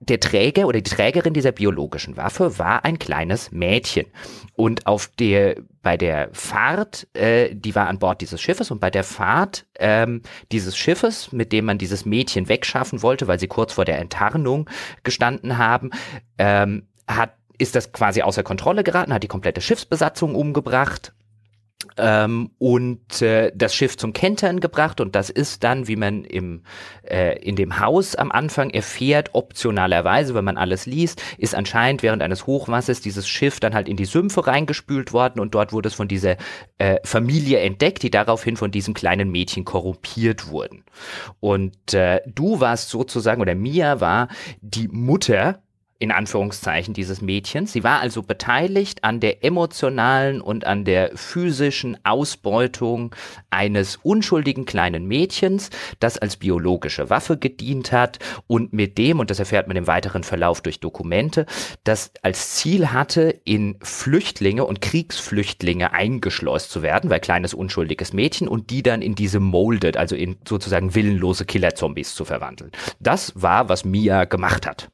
der 0.09 0.21
Träger 0.21 0.67
oder 0.67 0.81
die 0.81 0.91
Trägerin 0.91 1.35
dieser 1.35 1.53
biologischen 1.53 2.17
Waffe 2.17 2.59
war 2.59 2.85
ein 2.85 2.99
kleines 2.99 3.53
Mädchen. 3.53 4.07
Und 4.55 4.87
auf 4.87 5.09
der, 5.19 5.57
bei 5.83 5.97
der 5.97 6.29
Fahrt, 6.33 7.07
äh, 7.15 7.55
die 7.55 7.75
war 7.75 7.89
an 7.89 7.99
Bord 7.99 8.21
dieses 8.21 8.41
Schiffes 8.41 8.71
und 8.71 8.81
bei 8.81 8.91
der 8.91 9.05
Fahrt 9.05 9.67
ähm, 9.79 10.23
dieses 10.53 10.77
Schiffes, 10.77 11.33
mit 11.33 11.53
dem 11.53 11.65
man 11.65 11.79
dieses 11.79 12.05
Mädchen 12.05 12.49
wegschaffen 12.49 13.03
wollte, 13.03 13.27
weil 13.27 13.39
sie 13.39 13.49
kurz 13.49 13.73
vor 13.73 13.85
der 13.85 13.99
Enttarnung 13.99 14.69
gestanden 15.03 15.59
haben, 15.59 15.91
ähm, 16.39 16.87
hat, 17.09 17.35
ist 17.59 17.75
das 17.75 17.93
quasi 17.93 18.23
außer 18.23 18.43
Kontrolle 18.43 18.85
geraten, 18.85 19.13
hat 19.13 19.23
die 19.23 19.29
komplette 19.29 19.61
Schiffsbesatzung 19.61 20.35
umgebracht 20.35 21.13
ähm, 21.97 22.51
und 22.59 23.23
äh, 23.23 23.53
das 23.55 23.75
Schiff 23.75 23.97
zum 23.97 24.13
Kentern 24.13 24.61
gebracht 24.61 25.01
und 25.01 25.15
das 25.15 25.31
ist 25.31 25.65
dann, 25.65 25.89
wie 25.89 25.97
man 25.97 26.25
im 26.25 26.63
äh, 27.03 27.39
in 27.39 27.57
dem 27.57 27.81
Haus 27.81 28.15
am 28.15 28.33
Anfang 28.33 28.71
erfährt, 28.71 29.31
optionalerweise, 29.33 30.35
wenn 30.35 30.45
man 30.45 30.57
alles 30.57 30.87
liest, 30.87 31.23
ist 31.39 31.55
anscheinend 31.55 32.03
während 32.03 32.23
eines 32.23 32.47
Hochwassers 32.47 33.01
dieses 33.01 33.29
Schiff 33.29 33.61
dann 33.61 33.75
halt 33.75 33.89
in 33.89 33.97
die 33.97 34.05
Sümpfe 34.05 34.47
reingespült 34.47 35.13
worden 35.13 35.41
und 35.41 35.55
dort 35.55 35.73
wurde 35.73 35.89
es 35.89 35.95
von 35.95 36.09
dieser 36.09 36.37
äh, 36.79 36.99
Familie 37.05 37.61
entdeckt, 37.61 38.03
die 38.03 38.11
daraufhin 38.11 38.57
von 38.57 38.71
diesem 38.71 38.95
kleinen 38.95 39.31
Mädchen 39.31 39.65
korrumpiert 39.65 40.49
wurden. 40.49 40.85
Und 41.41 41.95
äh, 41.95 42.21
du 42.27 42.61
warst 42.61 42.91
sozusagen 42.91 43.41
oder 43.41 43.55
Mia 43.55 44.01
war 44.01 44.29
die 44.61 44.89
Mutter 44.89 45.63
in 45.99 46.11
Anführungszeichen 46.11 46.95
dieses 46.95 47.23
Mädchens. 47.23 47.73
Sie 47.73 47.85
war 47.85 48.01
also 48.01 48.23
beteiligt 48.23 49.05
an 49.05 49.21
der 49.21 49.45
emotionalen 49.45 50.41
und 50.41 50.67
an 50.67 50.85
der 50.85 51.13
physischen 51.17 51.97
Ausbeutung 52.05 53.15
eines 53.51 53.97
unschuldigen 54.03 54.65
kleinen 54.65 55.07
Mädchens, 55.07 55.71
das 56.01 56.19
als 56.19 56.37
biologische 56.37 57.11
Waffe 57.11 57.39
gedient 57.39 57.93
hat 57.93 58.19
und 58.47 58.73
mit 58.73 58.99
dem, 58.99 59.21
und 59.21 59.31
das 59.31 59.39
erfährt 59.39 59.69
man 59.69 59.77
im 59.77 59.87
weiteren 59.87 60.25
Verlauf 60.25 60.61
durch 60.61 60.81
Dokumente, 60.81 61.47
das 61.85 62.11
als 62.23 62.55
Ziel 62.55 62.93
hatte, 62.93 63.41
in 63.45 63.77
Flüchtlinge 63.81 64.65
und 64.65 64.81
Kriegsflüchtlinge 64.81 65.93
eingeschleust 65.93 66.71
zu 66.71 66.83
werden, 66.83 67.11
weil 67.11 67.21
kleines 67.21 67.55
unschuldiges 67.55 68.13
Mädchen 68.13 68.49
und 68.49 68.71
die 68.71 68.83
dann 68.83 69.01
in 69.01 69.15
diese 69.15 69.41
molded, 69.41 69.97
also 69.97 70.17
in 70.17 70.37
sozusagen 70.47 70.95
willenlose 70.95 71.45
Killerzombies 71.45 72.15
zu 72.15 72.25
verwandeln. 72.25 72.73
Das 73.01 73.33
war, 73.41 73.69
was 73.69 73.85
Mia 73.85 74.25
gemacht 74.25 74.67
hat. 74.67 74.89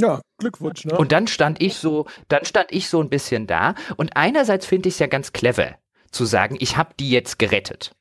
Ja, 0.00 0.20
Glückwunsch, 0.38 0.84
ne? 0.84 0.96
Und 0.96 1.12
dann 1.12 1.26
stand 1.26 1.62
ich 1.62 1.76
so, 1.76 2.06
dann 2.28 2.44
stand 2.44 2.70
ich 2.70 2.88
so 2.88 3.00
ein 3.00 3.08
bisschen 3.08 3.46
da 3.46 3.74
und 3.96 4.16
einerseits 4.16 4.66
finde 4.66 4.88
ich 4.88 4.96
es 4.96 4.98
ja 4.98 5.06
ganz 5.06 5.32
clever 5.32 5.76
zu 6.10 6.24
sagen, 6.24 6.56
ich 6.60 6.76
habe 6.76 6.94
die 6.98 7.10
jetzt 7.10 7.38
gerettet. 7.38 7.94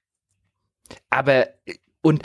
Aber 1.10 1.48
und 2.02 2.22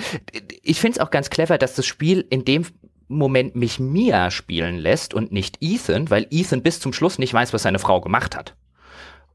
ich 0.62 0.80
finde 0.80 0.98
es 0.98 1.00
auch 1.00 1.10
ganz 1.10 1.30
clever, 1.30 1.56
dass 1.56 1.74
das 1.74 1.86
Spiel 1.86 2.26
in 2.28 2.44
dem 2.44 2.66
Moment 3.08 3.56
mich 3.56 3.80
Mia 3.80 4.30
spielen 4.30 4.76
lässt 4.76 5.14
und 5.14 5.32
nicht 5.32 5.58
Ethan, 5.60 6.10
weil 6.10 6.26
Ethan 6.30 6.62
bis 6.62 6.80
zum 6.80 6.92
Schluss 6.92 7.18
nicht 7.18 7.32
weiß, 7.32 7.52
was 7.52 7.62
seine 7.62 7.78
Frau 7.78 8.00
gemacht 8.00 8.36
hat. 8.36 8.54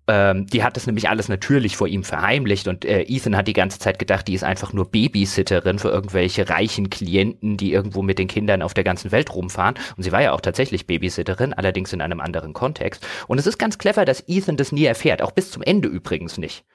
Ähm, 0.07 0.45
die 0.45 0.63
hat 0.63 0.75
das 0.75 0.85
nämlich 0.85 1.09
alles 1.09 1.29
natürlich 1.29 1.77
vor 1.77 1.87
ihm 1.87 2.03
verheimlicht 2.03 2.67
und 2.67 2.85
äh, 2.85 3.01
Ethan 3.01 3.35
hat 3.35 3.47
die 3.47 3.53
ganze 3.53 3.79
Zeit 3.79 3.97
gedacht, 3.97 4.27
die 4.27 4.35
ist 4.35 4.43
einfach 4.43 4.71
nur 4.71 4.91
Babysitterin 4.91 5.79
für 5.79 5.89
irgendwelche 5.89 6.47
reichen 6.47 6.91
Klienten, 6.91 7.57
die 7.57 7.73
irgendwo 7.73 8.03
mit 8.03 8.19
den 8.19 8.27
Kindern 8.27 8.61
auf 8.61 8.75
der 8.75 8.83
ganzen 8.83 9.11
Welt 9.11 9.33
rumfahren. 9.33 9.75
Und 9.97 10.03
sie 10.03 10.11
war 10.11 10.21
ja 10.21 10.33
auch 10.33 10.41
tatsächlich 10.41 10.85
Babysitterin, 10.85 11.53
allerdings 11.53 11.91
in 11.91 12.01
einem 12.01 12.19
anderen 12.19 12.53
Kontext. 12.53 13.05
Und 13.27 13.39
es 13.39 13.47
ist 13.47 13.57
ganz 13.57 13.79
clever, 13.79 14.05
dass 14.05 14.23
Ethan 14.27 14.57
das 14.57 14.71
nie 14.71 14.85
erfährt, 14.85 15.21
auch 15.21 15.31
bis 15.31 15.49
zum 15.51 15.63
Ende 15.63 15.87
übrigens 15.87 16.37
nicht 16.37 16.65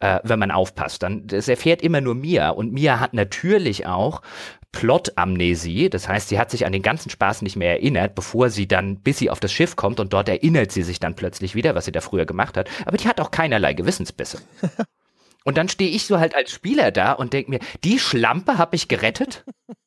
äh, 0.00 0.18
wenn 0.22 0.38
man 0.38 0.50
aufpasst. 0.50 1.02
Dann 1.02 1.26
es 1.30 1.48
erfährt 1.48 1.82
immer 1.82 2.00
nur 2.00 2.14
Mia 2.14 2.50
und 2.50 2.72
Mia 2.72 3.00
hat 3.00 3.14
natürlich 3.14 3.86
auch 3.86 4.22
Plot-Amnesie. 4.72 5.90
Das 5.90 6.08
heißt, 6.08 6.28
sie 6.28 6.38
hat 6.38 6.50
sich 6.50 6.66
an 6.66 6.72
den 6.72 6.82
ganzen 6.82 7.10
Spaß 7.10 7.42
nicht 7.42 7.56
mehr 7.56 7.72
erinnert, 7.72 8.14
bevor 8.14 8.50
sie 8.50 8.68
dann, 8.68 9.00
bis 9.00 9.18
sie 9.18 9.30
auf 9.30 9.40
das 9.40 9.52
Schiff 9.52 9.76
kommt 9.76 10.00
und 10.00 10.12
dort 10.12 10.28
erinnert 10.28 10.72
sie 10.72 10.82
sich 10.82 11.00
dann 11.00 11.16
plötzlich 11.16 11.54
wieder, 11.54 11.74
was 11.74 11.84
sie 11.84 11.92
da 11.92 12.00
früher 12.00 12.26
gemacht 12.26 12.56
hat. 12.56 12.68
Aber 12.86 12.96
die 12.96 13.08
hat 13.08 13.20
auch 13.20 13.30
keinerlei 13.30 13.74
Gewissensbisse. 13.74 14.40
und 15.44 15.58
dann 15.58 15.68
stehe 15.68 15.90
ich 15.90 16.06
so 16.06 16.18
halt 16.18 16.34
als 16.34 16.50
Spieler 16.50 16.90
da 16.90 17.12
und 17.12 17.32
denke 17.32 17.50
mir, 17.50 17.60
die 17.84 17.98
Schlampe 17.98 18.58
habe 18.58 18.76
ich 18.76 18.88
gerettet? 18.88 19.44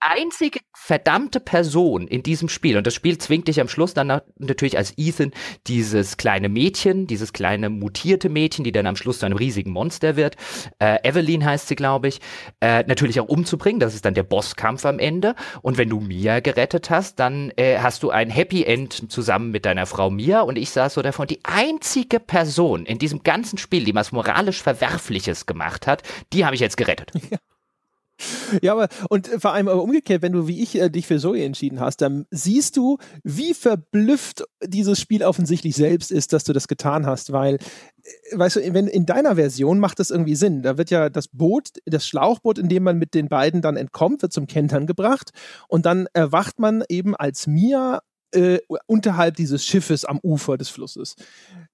einzige 0.00 0.60
verdammte 0.74 1.40
Person 1.40 2.08
in 2.08 2.22
diesem 2.22 2.48
Spiel, 2.48 2.76
und 2.76 2.86
das 2.86 2.94
Spiel 2.94 3.18
zwingt 3.18 3.48
dich 3.48 3.60
am 3.60 3.68
Schluss 3.68 3.94
dann 3.94 4.20
natürlich 4.38 4.76
als 4.76 4.94
Ethan 4.96 5.32
dieses 5.66 6.16
kleine 6.16 6.48
Mädchen, 6.48 7.06
dieses 7.06 7.32
kleine 7.32 7.70
mutierte 7.70 8.28
Mädchen, 8.28 8.64
die 8.64 8.72
dann 8.72 8.86
am 8.86 8.96
Schluss 8.96 9.20
zu 9.20 9.26
einem 9.26 9.36
riesigen 9.36 9.70
Monster 9.70 10.16
wird, 10.16 10.36
äh, 10.78 10.98
Evelyn 11.08 11.44
heißt 11.44 11.68
sie, 11.68 11.76
glaube 11.76 12.08
ich, 12.08 12.20
äh, 12.60 12.84
natürlich 12.86 13.20
auch 13.20 13.28
umzubringen. 13.28 13.80
Das 13.80 13.94
ist 13.94 14.04
dann 14.04 14.14
der 14.14 14.22
Bosskampf 14.22 14.84
am 14.84 14.98
Ende. 14.98 15.34
Und 15.62 15.78
wenn 15.78 15.88
du 15.88 16.00
Mia 16.00 16.40
gerettet 16.40 16.90
hast, 16.90 17.18
dann 17.18 17.52
äh, 17.56 17.78
hast 17.78 18.02
du 18.02 18.10
ein 18.10 18.30
Happy 18.30 18.64
End 18.64 19.10
zusammen 19.10 19.50
mit 19.50 19.66
deiner 19.66 19.86
Frau 19.86 20.10
Mia. 20.10 20.40
Und 20.40 20.56
ich 20.56 20.70
saß 20.70 20.94
so 20.94 21.02
davon, 21.02 21.26
die 21.26 21.40
einzige 21.44 22.20
Person 22.20 22.86
in 22.86 22.98
diesem 22.98 23.22
ganzen 23.22 23.58
Spiel, 23.58 23.84
die 23.84 23.94
was 23.94 24.12
moralisch 24.12 24.62
Verwerfliches 24.62 25.46
gemacht 25.46 25.86
hat, 25.86 26.02
die 26.32 26.44
habe 26.44 26.54
ich 26.54 26.60
jetzt 26.60 26.76
gerettet. 26.76 27.12
Ja. 27.30 27.38
Ja, 28.62 28.72
aber 28.72 28.88
und 29.08 29.28
vor 29.28 29.52
allem 29.52 29.68
aber 29.68 29.82
umgekehrt, 29.82 30.22
wenn 30.22 30.32
du 30.32 30.46
wie 30.48 30.62
ich 30.62 30.78
äh, 30.80 30.90
dich 30.90 31.06
für 31.06 31.18
Zoe 31.18 31.42
entschieden 31.44 31.80
hast, 31.80 31.98
dann 31.98 32.26
siehst 32.30 32.76
du, 32.76 32.98
wie 33.22 33.54
verblüfft 33.54 34.44
dieses 34.64 35.00
Spiel 35.00 35.22
offensichtlich 35.22 35.76
selbst 35.76 36.10
ist, 36.10 36.32
dass 36.32 36.44
du 36.44 36.52
das 36.52 36.68
getan 36.68 37.06
hast, 37.06 37.32
weil 37.32 37.54
äh, 37.54 38.38
weißt 38.38 38.56
du, 38.56 38.74
wenn 38.74 38.86
in 38.86 39.06
deiner 39.06 39.36
Version 39.36 39.78
macht 39.78 39.98
das 39.98 40.10
irgendwie 40.10 40.36
Sinn. 40.36 40.62
Da 40.62 40.78
wird 40.78 40.90
ja 40.90 41.08
das 41.08 41.28
Boot, 41.28 41.70
das 41.86 42.06
Schlauchboot, 42.06 42.58
in 42.58 42.68
dem 42.68 42.82
man 42.82 42.98
mit 42.98 43.14
den 43.14 43.28
beiden 43.28 43.62
dann 43.62 43.76
entkommt, 43.76 44.22
wird 44.22 44.32
zum 44.32 44.46
Kentern 44.46 44.86
gebracht 44.86 45.30
und 45.68 45.86
dann 45.86 46.06
erwacht 46.12 46.58
man 46.58 46.84
eben 46.88 47.16
als 47.16 47.46
Mia 47.46 48.00
äh, 48.32 48.58
unterhalb 48.86 49.36
dieses 49.36 49.64
Schiffes 49.64 50.04
am 50.04 50.20
Ufer 50.22 50.56
des 50.56 50.68
Flusses. 50.68 51.16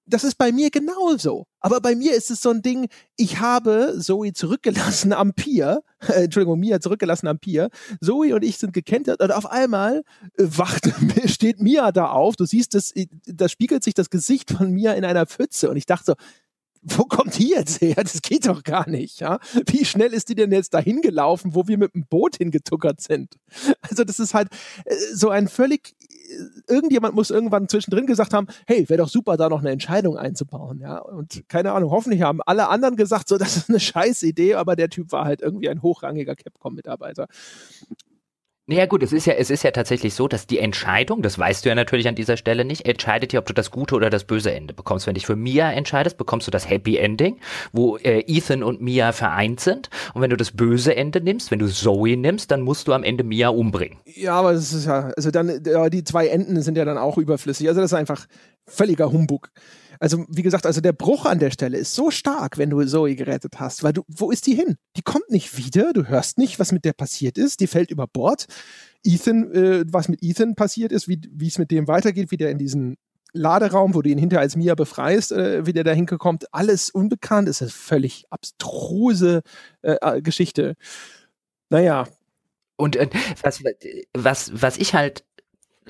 Das 0.05 0.23
ist 0.23 0.35
bei 0.35 0.51
mir 0.51 0.69
genauso. 0.69 1.45
Aber 1.59 1.81
bei 1.81 1.95
mir 1.95 2.15
ist 2.15 2.31
es 2.31 2.41
so 2.41 2.49
ein 2.49 2.61
Ding, 2.61 2.87
ich 3.15 3.39
habe 3.39 3.97
Zoe 3.99 4.33
zurückgelassen 4.33 5.13
am 5.13 5.33
Pier, 5.33 5.81
äh, 6.07 6.13
Entschuldigung, 6.23 6.59
Mia 6.59 6.79
zurückgelassen 6.79 7.27
am 7.27 7.39
Pier. 7.39 7.69
Zoe 8.01 8.33
und 8.33 8.43
ich 8.43 8.57
sind 8.57 8.73
gekentert 8.73 9.21
und 9.21 9.31
auf 9.31 9.45
einmal 9.51 10.03
äh, 10.37 10.43
wacht, 10.45 10.89
steht 11.25 11.61
Mia 11.61 11.91
da 11.91 12.07
auf. 12.07 12.35
Du 12.35 12.45
siehst, 12.45 12.73
das, 12.73 12.91
äh, 12.91 13.07
da 13.25 13.49
spiegelt 13.49 13.83
sich 13.83 13.93
das 13.93 14.09
Gesicht 14.09 14.51
von 14.51 14.71
Mia 14.71 14.93
in 14.93 15.05
einer 15.05 15.25
Pfütze 15.25 15.69
und 15.69 15.77
ich 15.77 15.85
dachte 15.85 16.05
so, 16.05 16.13
wo 16.81 17.03
kommt 17.03 17.37
die 17.37 17.49
jetzt 17.49 17.81
her? 17.81 17.95
Das 17.95 18.21
geht 18.21 18.47
doch 18.47 18.63
gar 18.63 18.89
nicht, 18.89 19.19
ja? 19.19 19.39
Wie 19.65 19.85
schnell 19.85 20.13
ist 20.13 20.29
die 20.29 20.35
denn 20.35 20.51
jetzt 20.51 20.73
dahin 20.73 21.01
gelaufen, 21.01 21.55
wo 21.55 21.67
wir 21.67 21.77
mit 21.77 21.93
dem 21.93 22.05
Boot 22.05 22.37
hingetuckert 22.37 23.01
sind? 23.01 23.37
Also 23.81 24.03
das 24.03 24.19
ist 24.19 24.33
halt 24.33 24.49
äh, 24.85 24.95
so 25.13 25.29
ein 25.29 25.47
völlig 25.47 25.95
irgendjemand 26.67 27.15
muss 27.15 27.29
irgendwann 27.29 27.69
zwischendrin 27.69 28.05
gesagt 28.05 28.33
haben, 28.33 28.47
hey, 28.65 28.87
wäre 28.89 28.99
doch 28.99 29.09
super, 29.09 29.37
da 29.37 29.49
noch 29.49 29.59
eine 29.59 29.71
Entscheidung 29.71 30.17
einzubauen, 30.17 30.79
ja. 30.79 30.97
Und 30.97 31.47
keine 31.47 31.71
Ahnung, 31.71 31.91
hoffentlich 31.91 32.21
haben 32.21 32.41
alle 32.45 32.67
anderen 32.69 32.95
gesagt, 32.95 33.27
so, 33.27 33.37
das 33.37 33.57
ist 33.57 33.69
eine 33.69 33.79
scheiß 33.79 34.23
Idee, 34.23 34.55
aber 34.55 34.75
der 34.75 34.89
Typ 34.89 35.11
war 35.11 35.25
halt 35.25 35.41
irgendwie 35.41 35.69
ein 35.69 35.81
hochrangiger 35.81 36.35
Capcom-Mitarbeiter. 36.35 37.27
Naja 38.69 38.85
gut, 38.85 39.01
es 39.01 39.13
ist 39.13 39.25
ja, 39.25 39.33
es 39.35 39.49
ist 39.49 39.63
ja 39.63 39.71
tatsächlich 39.71 40.13
so, 40.13 40.27
dass 40.27 40.45
die 40.45 40.59
Entscheidung, 40.59 41.21
das 41.21 41.39
weißt 41.39 41.63
du 41.63 41.69
ja 41.69 41.75
natürlich 41.75 42.05
an 42.09 42.15
dieser 42.15 42.35
Stelle 42.35 42.65
nicht, 42.65 42.85
entscheidet 42.85 43.31
ja, 43.31 43.39
ob 43.39 43.45
du 43.45 43.53
das 43.53 43.71
gute 43.71 43.95
oder 43.95 44.09
das 44.09 44.25
böse 44.25 44.51
Ende 44.51 44.73
bekommst. 44.73 45.07
Wenn 45.07 45.13
dich 45.13 45.25
für 45.25 45.37
Mia 45.37 45.71
entscheidest, 45.71 46.17
bekommst 46.17 46.47
du 46.47 46.51
das 46.51 46.69
Happy 46.69 46.97
Ending, 46.97 47.39
wo 47.71 47.95
äh, 47.95 48.25
Ethan 48.27 48.63
und 48.63 48.81
Mia 48.81 49.13
vereint 49.13 49.61
sind. 49.61 49.89
Und 50.13 50.21
wenn 50.21 50.31
du 50.31 50.35
das 50.35 50.51
böse 50.51 50.93
Ende 50.97 51.21
nimmst, 51.21 51.49
wenn 51.49 51.59
du 51.59 51.67
Zoe 51.67 52.17
nimmst, 52.17 52.51
dann 52.51 52.59
musst 52.59 52.89
du 52.89 52.93
am 52.93 53.05
Ende 53.05 53.23
Mia 53.23 53.47
umbringen. 53.47 53.99
Ja, 54.03 54.33
aber 54.33 54.51
das 54.51 54.73
ist 54.73 54.85
ja, 54.85 55.11
also 55.15 55.31
dann, 55.31 55.63
ja, 55.65 55.89
die 55.89 56.03
zwei 56.03 56.27
Enden 56.27 56.61
sind 56.61 56.77
ja 56.77 56.83
dann 56.83 56.97
auch 56.97 57.17
überflüssig. 57.17 57.69
Also 57.69 57.79
das 57.79 57.91
ist 57.91 57.97
einfach 57.97 58.27
völliger 58.65 59.09
Humbug. 59.09 59.49
Also, 59.99 60.25
wie 60.29 60.41
gesagt, 60.41 60.65
also 60.65 60.81
der 60.81 60.93
Bruch 60.93 61.25
an 61.25 61.39
der 61.39 61.51
Stelle 61.51 61.77
ist 61.77 61.93
so 61.95 62.11
stark, 62.11 62.57
wenn 62.57 62.69
du 62.69 62.83
Zoe 62.85 63.15
gerettet 63.15 63.59
hast, 63.59 63.83
weil 63.83 63.93
du, 63.93 64.03
wo 64.07 64.31
ist 64.31 64.47
die 64.47 64.55
hin? 64.55 64.77
Die 64.95 65.01
kommt 65.01 65.29
nicht 65.29 65.57
wieder, 65.57 65.93
du 65.93 66.07
hörst 66.07 66.37
nicht, 66.37 66.59
was 66.59 66.71
mit 66.71 66.85
der 66.85 66.93
passiert 66.93 67.37
ist, 67.37 67.59
die 67.59 67.67
fällt 67.67 67.91
über 67.91 68.07
Bord. 68.07 68.45
Ethan, 69.03 69.51
äh, 69.53 69.85
was 69.87 70.09
mit 70.09 70.23
Ethan 70.23 70.55
passiert 70.55 70.91
ist, 70.91 71.07
wie 71.07 71.47
es 71.47 71.57
mit 71.57 71.71
dem 71.71 71.87
weitergeht, 71.87 72.31
wie 72.31 72.37
der 72.37 72.51
in 72.51 72.57
diesen 72.57 72.97
Laderaum, 73.33 73.93
wo 73.93 74.01
du 74.01 74.09
ihn 74.09 74.17
hinterher 74.17 74.41
als 74.41 74.55
Mia 74.55 74.75
befreist, 74.75 75.31
äh, 75.31 75.65
wie 75.65 75.73
der 75.73 75.83
da 75.83 75.91
hingekommt, 75.91 76.53
alles 76.53 76.89
unbekannt, 76.89 77.47
ist 77.49 77.61
eine 77.61 77.71
völlig 77.71 78.25
abstruse 78.29 79.41
äh, 79.81 79.95
äh, 80.01 80.21
Geschichte. 80.21 80.75
Naja, 81.69 82.07
und 82.77 82.95
äh, 82.95 83.09
was, 83.41 83.63
was, 84.13 84.51
was 84.53 84.77
ich 84.77 84.93
halt 84.93 85.23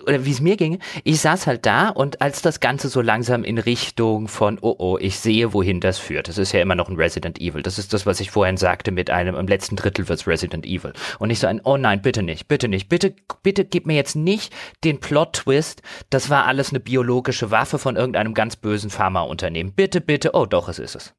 oder 0.06 0.26
wie 0.26 0.32
es 0.32 0.42
mir 0.42 0.58
ging, 0.58 0.80
ich 1.04 1.20
saß 1.22 1.48
halt 1.48 1.66
da 1.66 1.90
und 1.90 2.22
als 2.22 2.42
das 2.42 2.60
Ganze 2.60 2.90
so 2.90 3.02
langsam 3.02 3.44
in 3.44 3.58
Richtung 3.58 4.28
von, 4.28 4.58
oh 4.62 4.76
oh, 4.78 4.98
ich 5.00 5.20
sehe, 5.20 5.54
wohin 5.54 5.80
das 5.80 6.00
führt. 6.00 6.28
Das 6.28 6.38
ist 6.38 6.52
ja 6.52 6.62
immer 6.62 6.76
noch 6.76 6.90
ein 6.90 6.96
Resident 6.96 7.40
Evil. 7.40 7.62
Das 7.62 7.80
ist 7.80 7.94
das, 7.94 8.06
was 8.06 8.20
ich 8.20 8.32
vorhin 8.32 8.58
sagte 8.58 8.92
mit 8.92 9.10
einem, 9.10 9.36
im 9.36 9.48
letzten 9.48 9.76
Drittel 9.76 10.08
wird's 10.10 10.28
Resident 10.28 10.66
Evil. 10.66 10.94
Und 11.20 11.30
ich 11.30 11.40
so 11.40 11.48
ein, 11.48 11.62
oh 11.64 11.78
nein, 11.78 12.02
bitte 12.02 12.24
nicht, 12.24 12.48
bitte 12.48 12.68
nicht, 12.68 12.90
bitte, 12.90 13.14
bitte 13.44 13.66
gib 13.66 13.86
mir 13.86 13.96
jetzt 13.96 14.16
nicht 14.16 14.54
den 14.84 15.00
Plot-Twist, 15.00 15.82
das 16.10 16.30
war 16.30 16.46
alles 16.46 16.70
eine 16.70 16.80
biologische 16.80 17.52
Waffe 17.52 17.80
von 17.80 17.96
irgendeinem 17.96 18.34
ganz 18.34 18.56
bösen 18.56 18.90
Pharmaunternehmen. 18.90 19.74
Bitte, 19.74 20.02
bitte, 20.02 20.32
oh 20.34 20.46
doch, 20.46 20.70
es 20.70 20.80
ist 20.80 20.96
es. 20.96 21.14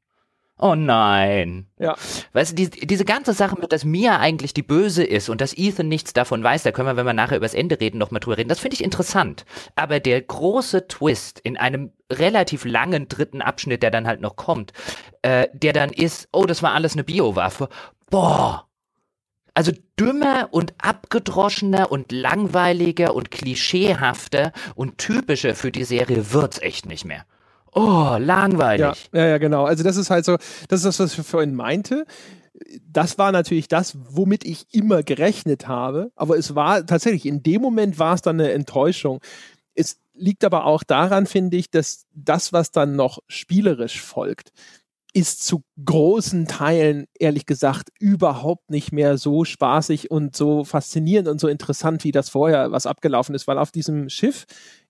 Oh 0.61 0.75
nein. 0.75 1.67
Ja. 1.79 1.95
Weißt 2.33 2.51
du, 2.51 2.55
die, 2.55 2.85
diese 2.85 3.05
ganze 3.05 3.31
Sache 3.33 3.55
mit, 3.57 3.71
dass 3.71 3.85
Mia 3.85 4.19
eigentlich 4.19 4.53
die 4.53 4.61
Böse 4.61 5.05
ist 5.05 5.29
und 5.29 5.39
dass 5.39 5.57
Ethan 5.57 5.87
nichts 5.87 6.11
davon 6.11 6.43
weiß, 6.43 6.63
da 6.63 6.73
können 6.73 6.89
wir, 6.89 6.97
wenn 6.97 7.05
wir 7.05 7.13
nachher 7.13 7.37
übers 7.37 7.53
Ende 7.53 7.79
reden, 7.79 7.97
nochmal 7.97 8.19
drüber 8.19 8.37
reden. 8.37 8.49
Das 8.49 8.59
finde 8.59 8.75
ich 8.75 8.83
interessant. 8.83 9.45
Aber 9.75 10.01
der 10.01 10.21
große 10.21 10.87
Twist 10.89 11.39
in 11.39 11.55
einem 11.55 11.93
relativ 12.11 12.65
langen 12.65 13.07
dritten 13.07 13.41
Abschnitt, 13.41 13.83
der 13.83 13.91
dann 13.91 14.05
halt 14.05 14.19
noch 14.19 14.35
kommt, 14.35 14.73
äh, 15.21 15.47
der 15.53 15.71
dann 15.71 15.91
ist, 15.91 16.27
oh, 16.33 16.45
das 16.45 16.61
war 16.61 16.73
alles 16.73 16.93
eine 16.93 17.05
Biowaffe. 17.05 17.69
Boah. 18.09 18.67
Also 19.53 19.71
dümmer 19.97 20.49
und 20.51 20.73
abgedroschener 20.77 21.89
und 21.89 22.11
langweiliger 22.11 23.15
und 23.15 23.31
klischeehafter 23.31 24.51
und 24.75 24.97
typischer 24.97 25.55
für 25.55 25.71
die 25.71 25.85
Serie 25.85 26.33
wird's 26.33 26.59
echt 26.59 26.85
nicht 26.85 27.05
mehr. 27.05 27.25
Oh, 27.73 28.17
langweilig. 28.19 29.09
Ja, 29.13 29.21
ja, 29.21 29.27
ja, 29.27 29.37
genau. 29.37 29.65
Also 29.65 29.83
das 29.83 29.97
ist 29.97 30.09
halt 30.09 30.25
so, 30.25 30.37
das 30.67 30.79
ist 30.79 30.85
das, 30.85 30.99
was 30.99 31.17
ich 31.17 31.25
vorhin 31.25 31.55
meinte. 31.55 32.05
Das 32.87 33.17
war 33.17 33.31
natürlich 33.31 33.67
das, 33.67 33.97
womit 34.09 34.43
ich 34.43 34.65
immer 34.71 35.03
gerechnet 35.03 35.67
habe. 35.67 36.11
Aber 36.15 36.37
es 36.37 36.55
war 36.55 36.85
tatsächlich, 36.85 37.25
in 37.25 37.43
dem 37.43 37.61
Moment 37.61 37.99
war 37.99 38.15
es 38.15 38.21
dann 38.21 38.39
eine 38.39 38.51
Enttäuschung. 38.51 39.21
Es 39.75 39.97
liegt 40.13 40.43
aber 40.43 40.65
auch 40.65 40.83
daran, 40.83 41.25
finde 41.25 41.57
ich, 41.57 41.69
dass 41.69 42.05
das, 42.13 42.51
was 42.51 42.71
dann 42.71 42.95
noch 42.95 43.19
spielerisch 43.27 44.01
folgt, 44.01 44.51
ist 45.13 45.43
zu 45.43 45.63
großen 45.83 46.47
Teilen, 46.47 47.05
ehrlich 47.17 47.45
gesagt, 47.45 47.89
überhaupt 47.99 48.69
nicht 48.69 48.91
mehr 48.91 49.17
so 49.17 49.43
spaßig 49.43 50.11
und 50.11 50.35
so 50.35 50.63
faszinierend 50.63 51.27
und 51.27 51.39
so 51.39 51.47
interessant, 51.47 52.03
wie 52.03 52.11
das 52.11 52.29
vorher 52.29 52.71
was 52.71 52.85
abgelaufen 52.85 53.33
ist, 53.33 53.47
weil 53.47 53.57
auf 53.57 53.71
diesem 53.71 54.09
Schiff 54.09 54.45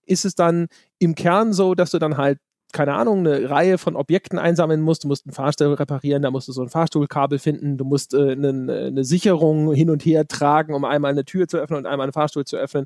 ist 0.05 0.25
es 0.25 0.35
dann 0.35 0.67
im 0.97 1.15
Kern 1.15 1.53
so, 1.53 1.75
dass 1.75 1.91
du 1.91 1.99
dann 1.99 2.17
halt 2.17 2.39
keine 2.71 2.93
Ahnung, 2.93 3.19
eine 3.19 3.49
Reihe 3.49 3.77
von 3.77 3.95
Objekten 3.95 4.37
einsammeln 4.37 4.81
musst. 4.81 5.03
Du 5.03 5.07
musst 5.07 5.25
einen 5.25 5.33
Fahrstuhl 5.33 5.73
reparieren, 5.73 6.21
da 6.21 6.31
musst 6.31 6.47
du 6.47 6.51
so 6.51 6.61
ein 6.61 6.69
Fahrstuhlkabel 6.69 7.39
finden, 7.39 7.77
du 7.77 7.85
musst 7.85 8.13
äh, 8.13 8.31
eine, 8.31 8.49
eine 8.87 9.03
Sicherung 9.03 9.73
hin 9.73 9.89
und 9.89 10.05
her 10.05 10.27
tragen, 10.27 10.73
um 10.73 10.85
einmal 10.85 11.11
eine 11.11 11.25
Tür 11.25 11.47
zu 11.47 11.57
öffnen 11.57 11.79
und 11.79 11.85
einmal 11.85 12.05
einen 12.05 12.13
Fahrstuhl 12.13 12.45
zu 12.45 12.57
öffnen. 12.57 12.85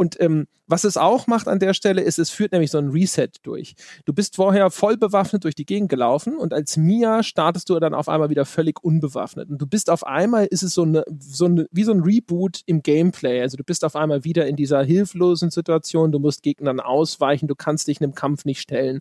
Und 0.00 0.18
ähm, 0.18 0.46
was 0.66 0.84
es 0.84 0.96
auch 0.96 1.26
macht 1.26 1.48
an 1.48 1.58
der 1.58 1.74
Stelle, 1.74 2.00
ist, 2.00 2.18
es 2.18 2.30
führt 2.30 2.52
nämlich 2.52 2.70
so 2.70 2.78
ein 2.78 2.90
Reset 2.90 3.28
durch. 3.42 3.74
Du 4.04 4.14
bist 4.14 4.36
vorher 4.36 4.70
voll 4.70 4.96
bewaffnet 4.96 5.44
durch 5.44 5.56
die 5.56 5.66
Gegend 5.66 5.90
gelaufen 5.90 6.38
und 6.38 6.54
als 6.54 6.78
Mia 6.78 7.22
startest 7.22 7.68
du 7.68 7.78
dann 7.80 7.92
auf 7.92 8.08
einmal 8.08 8.30
wieder 8.30 8.46
völlig 8.46 8.82
unbewaffnet. 8.82 9.50
Und 9.50 9.60
du 9.60 9.66
bist 9.66 9.90
auf 9.90 10.06
einmal, 10.06 10.46
ist 10.46 10.62
es 10.62 10.72
so 10.72 10.84
eine, 10.84 11.02
so 11.18 11.46
eine, 11.46 11.66
wie 11.70 11.82
so 11.82 11.92
ein 11.92 12.00
Reboot 12.00 12.60
im 12.66 12.82
Gameplay. 12.82 13.42
Also 13.42 13.56
du 13.56 13.64
bist 13.64 13.84
auf 13.84 13.96
einmal 13.96 14.24
wieder 14.24 14.46
in 14.46 14.54
dieser 14.56 14.82
hilflosen 14.82 15.50
Situation, 15.50 16.12
du 16.12 16.20
musst 16.20 16.44
Gegnern 16.44 16.78
ausweichen, 16.78 17.48
du 17.48 17.56
kannst 17.56 17.88
dich 17.88 18.00
einem 18.00 18.14
Kampf 18.14 18.46
nicht 18.46 18.60
stellen. 18.60 19.00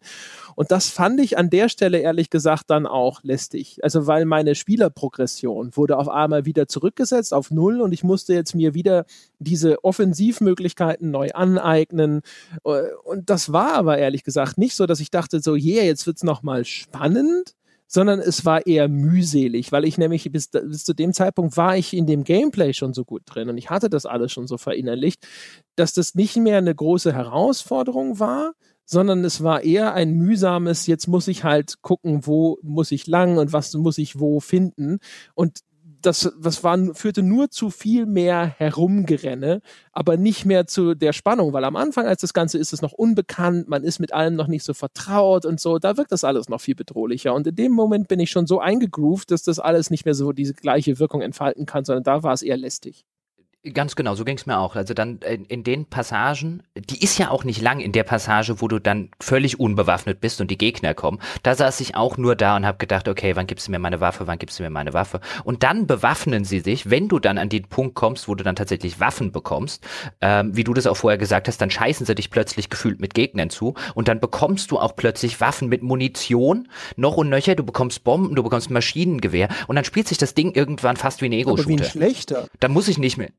Und 0.55 0.71
das 0.71 0.89
fand 0.89 1.21
ich 1.21 1.37
an 1.37 1.49
der 1.49 1.69
Stelle 1.69 1.99
ehrlich 1.99 2.29
gesagt 2.31 2.71
dann 2.71 2.87
auch 2.87 3.23
lästig. 3.23 3.77
Also 3.83 4.07
weil 4.07 4.25
meine 4.25 4.55
Spielerprogression 4.55 5.77
wurde 5.77 5.97
auf 5.97 6.09
einmal 6.09 6.45
wieder 6.45 6.67
zurückgesetzt 6.67 7.33
auf 7.33 7.51
Null 7.51 7.79
und 7.79 7.93
ich 7.93 8.03
musste 8.03 8.33
jetzt 8.33 8.55
mir 8.55 8.73
wieder 8.73 9.05
diese 9.37 9.83
Offensivmöglichkeiten 9.83 10.88
neu 10.99 11.29
an 11.33 11.57
aneignen. 11.57 12.21
Äh, 12.63 12.83
und 13.03 13.29
das 13.29 13.51
war 13.51 13.73
aber 13.73 13.97
ehrlich 13.97 14.23
gesagt 14.23 14.57
nicht 14.57 14.75
so, 14.75 14.85
dass 14.85 14.99
ich 14.99 15.11
dachte, 15.11 15.39
so, 15.39 15.55
yeah, 15.55 15.83
jetzt 15.83 16.07
wird 16.07 16.17
es 16.17 16.23
nochmal 16.23 16.65
spannend, 16.65 17.55
sondern 17.87 18.19
es 18.19 18.45
war 18.45 18.67
eher 18.67 18.87
mühselig, 18.87 19.71
weil 19.71 19.83
ich 19.83 19.97
nämlich 19.97 20.31
bis, 20.31 20.49
bis, 20.49 20.83
zu 20.85 20.93
dem 20.93 21.11
Zeitpunkt 21.11 21.57
war 21.57 21.75
ich 21.75 21.95
in 21.95 22.05
dem 22.05 22.23
Gameplay 22.23 22.73
schon 22.73 22.93
so 22.93 23.03
gut 23.03 23.23
drin 23.25 23.49
und 23.49 23.57
ich 23.57 23.71
hatte 23.71 23.89
das 23.89 24.05
alles 24.05 24.31
schon 24.31 24.45
so 24.45 24.57
verinnerlicht, 24.57 25.27
dass 25.75 25.93
das 25.93 26.13
nicht 26.13 26.37
mehr 26.37 26.59
eine 26.59 26.75
große 26.75 27.11
Herausforderung 27.11 28.19
war, 28.19 28.53
sondern 28.85 29.23
es 29.23 29.43
war 29.43 29.63
eher 29.63 29.93
ein 29.93 30.13
mühsames, 30.13 30.87
jetzt 30.87 31.07
muss 31.07 31.27
ich 31.27 31.43
halt 31.43 31.81
gucken, 31.81 32.25
wo 32.25 32.57
muss 32.63 32.91
ich 32.91 33.07
lang 33.07 33.37
und 33.37 33.53
was 33.53 33.73
muss 33.73 33.99
ich 33.99 34.19
wo 34.19 34.39
finden. 34.39 34.97
Und 35.35 35.59
das, 36.01 36.33
das 36.41 36.63
war, 36.63 36.77
führte 36.95 37.23
nur 37.23 37.49
zu 37.49 37.69
viel 37.69 38.05
mehr 38.05 38.45
Herumgerenne, 38.57 39.61
aber 39.91 40.17
nicht 40.17 40.45
mehr 40.45 40.67
zu 40.67 40.95
der 40.95 41.13
Spannung, 41.13 41.53
weil 41.53 41.63
am 41.63 41.75
Anfang, 41.75 42.05
als 42.05 42.21
das 42.21 42.33
Ganze 42.33 42.57
ist, 42.57 42.73
es 42.73 42.81
noch 42.81 42.93
unbekannt, 42.93 43.67
man 43.67 43.83
ist 43.83 43.99
mit 43.99 44.13
allem 44.13 44.35
noch 44.35 44.47
nicht 44.47 44.63
so 44.63 44.73
vertraut 44.73 45.45
und 45.45 45.59
so, 45.59 45.79
da 45.79 45.97
wirkt 45.97 46.11
das 46.11 46.23
alles 46.23 46.49
noch 46.49 46.61
viel 46.61 46.75
bedrohlicher. 46.75 47.33
Und 47.33 47.47
in 47.47 47.55
dem 47.55 47.71
Moment 47.71 48.07
bin 48.07 48.19
ich 48.19 48.31
schon 48.31 48.47
so 48.47 48.59
eingegroovt, 48.59 49.31
dass 49.31 49.43
das 49.43 49.59
alles 49.59 49.89
nicht 49.89 50.05
mehr 50.05 50.15
so 50.15 50.31
diese 50.31 50.53
gleiche 50.53 50.99
Wirkung 50.99 51.21
entfalten 51.21 51.65
kann, 51.65 51.85
sondern 51.85 52.03
da 52.03 52.23
war 52.23 52.33
es 52.33 52.41
eher 52.41 52.57
lästig. 52.57 53.05
Ganz 53.73 53.97
genau, 53.97 54.15
so 54.15 54.23
ging 54.23 54.37
es 54.37 54.45
mir 54.45 54.57
auch. 54.57 54.77
Also 54.77 54.93
dann 54.93 55.17
in, 55.17 55.43
in, 55.43 55.65
den 55.65 55.85
Passagen, 55.85 56.63
die 56.77 57.03
ist 57.03 57.17
ja 57.17 57.29
auch 57.29 57.43
nicht 57.43 57.61
lang 57.61 57.81
in 57.81 57.91
der 57.91 58.05
Passage, 58.05 58.61
wo 58.61 58.69
du 58.69 58.79
dann 58.79 59.09
völlig 59.19 59.59
unbewaffnet 59.59 60.21
bist 60.21 60.39
und 60.39 60.49
die 60.49 60.57
Gegner 60.57 60.93
kommen. 60.93 61.19
Da 61.43 61.53
saß 61.55 61.81
ich 61.81 61.93
auch 61.93 62.15
nur 62.15 62.37
da 62.37 62.55
und 62.55 62.65
habe 62.65 62.77
gedacht, 62.77 63.09
okay, 63.09 63.35
wann 63.35 63.47
gibst 63.47 63.67
du 63.67 63.71
mir 63.71 63.79
meine 63.79 63.99
Waffe, 63.99 64.27
wann 64.27 64.39
gibst 64.39 64.59
du 64.59 64.63
mir 64.63 64.69
meine 64.69 64.93
Waffe? 64.93 65.19
Und 65.43 65.63
dann 65.63 65.87
bewaffnen 65.87 66.45
sie 66.45 66.61
sich, 66.61 66.89
wenn 66.89 67.09
du 67.09 67.19
dann 67.19 67.37
an 67.37 67.49
den 67.49 67.63
Punkt 67.67 67.95
kommst, 67.95 68.29
wo 68.29 68.35
du 68.35 68.45
dann 68.45 68.55
tatsächlich 68.55 69.01
Waffen 69.01 69.33
bekommst, 69.33 69.85
ähm, 70.21 70.55
wie 70.55 70.63
du 70.63 70.73
das 70.73 70.87
auch 70.87 70.95
vorher 70.95 71.17
gesagt 71.17 71.49
hast, 71.49 71.59
dann 71.59 71.69
scheißen 71.69 72.05
sie 72.05 72.15
dich 72.15 72.29
plötzlich 72.29 72.69
gefühlt 72.69 73.01
mit 73.01 73.13
Gegnern 73.13 73.49
zu 73.49 73.73
und 73.93 74.07
dann 74.07 74.21
bekommst 74.21 74.71
du 74.71 74.79
auch 74.79 74.95
plötzlich 74.95 75.41
Waffen 75.41 75.67
mit 75.67 75.83
Munition, 75.83 76.69
noch 76.95 77.17
und 77.17 77.27
nöcher, 77.27 77.55
du 77.55 77.65
bekommst 77.65 78.05
Bomben, 78.05 78.35
du 78.35 78.43
bekommst 78.43 78.69
Maschinengewehr 78.69 79.49
und 79.67 79.75
dann 79.75 79.83
spielt 79.83 80.07
sich 80.07 80.17
das 80.17 80.33
Ding 80.33 80.53
irgendwann 80.55 80.95
fast 80.95 81.21
wie 81.21 81.25
ein 81.25 81.33
Ego-Shooter. 81.33 81.61
Aber 81.61 81.69
wie 81.69 81.83
ein 81.83 81.83
schlechter. 81.83 82.47
Dann 82.61 82.71
muss 82.71 82.87
ich 82.87 82.97
nicht 82.97 83.17
mehr. 83.17 83.31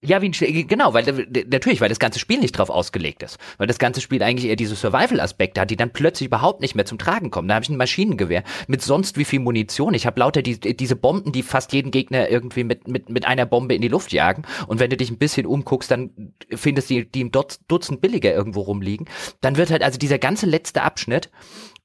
Ja, 0.00 0.22
wie 0.22 0.28
ein 0.28 0.68
genau, 0.68 0.94
weil 0.94 1.04
natürlich, 1.48 1.80
weil 1.80 1.88
das 1.88 1.98
ganze 1.98 2.20
Spiel 2.20 2.38
nicht 2.38 2.52
drauf 2.52 2.70
ausgelegt 2.70 3.24
ist. 3.24 3.36
Weil 3.56 3.66
das 3.66 3.80
ganze 3.80 4.00
Spiel 4.00 4.22
eigentlich 4.22 4.48
eher 4.48 4.54
diese 4.54 4.76
Survival-Aspekte 4.76 5.60
hat, 5.60 5.70
die 5.70 5.76
dann 5.76 5.92
plötzlich 5.92 6.28
überhaupt 6.28 6.60
nicht 6.60 6.76
mehr 6.76 6.84
zum 6.84 6.98
Tragen 6.98 7.32
kommen. 7.32 7.48
Da 7.48 7.56
habe 7.56 7.64
ich 7.64 7.68
ein 7.68 7.76
Maschinengewehr 7.76 8.44
mit 8.68 8.80
sonst 8.80 9.18
wie 9.18 9.24
viel 9.24 9.40
Munition. 9.40 9.94
Ich 9.94 10.06
habe 10.06 10.20
lauter 10.20 10.40
die, 10.40 10.60
diese 10.60 10.94
Bomben, 10.94 11.32
die 11.32 11.42
fast 11.42 11.72
jeden 11.72 11.90
Gegner 11.90 12.28
irgendwie 12.30 12.62
mit, 12.62 12.86
mit, 12.86 13.08
mit 13.08 13.26
einer 13.26 13.44
Bombe 13.44 13.74
in 13.74 13.82
die 13.82 13.88
Luft 13.88 14.12
jagen. 14.12 14.44
Und 14.68 14.78
wenn 14.78 14.90
du 14.90 14.96
dich 14.96 15.10
ein 15.10 15.18
bisschen 15.18 15.46
umguckst, 15.46 15.90
dann 15.90 16.32
findest 16.54 16.90
du 16.90 16.94
die, 16.94 17.10
die 17.10 17.20
im 17.22 17.32
Dutzend 17.32 18.00
billiger 18.00 18.32
irgendwo 18.32 18.60
rumliegen. 18.60 19.08
Dann 19.40 19.56
wird 19.56 19.72
halt 19.72 19.82
also 19.82 19.98
dieser 19.98 20.18
ganze 20.20 20.46
letzte 20.46 20.82
Abschnitt 20.82 21.28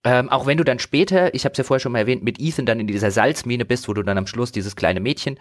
ähm, 0.04 0.30
auch 0.30 0.46
wenn 0.46 0.58
du 0.58 0.64
dann 0.64 0.80
später, 0.80 1.34
ich 1.34 1.46
habe 1.46 1.54
es 1.54 1.58
ja 1.58 1.64
vorher 1.64 1.80
schon 1.80 1.92
mal 1.92 2.00
erwähnt, 2.00 2.24
mit 2.24 2.40
Ethan 2.40 2.66
dann 2.66 2.80
in 2.80 2.88
dieser 2.88 3.12
Salzmine 3.12 3.66
bist, 3.66 3.88
wo 3.88 3.94
du 3.94 4.04
dann 4.04 4.18
am 4.18 4.28
Schluss 4.28 4.52
dieses 4.52 4.76
kleine 4.76 5.00
Mädchen 5.00 5.38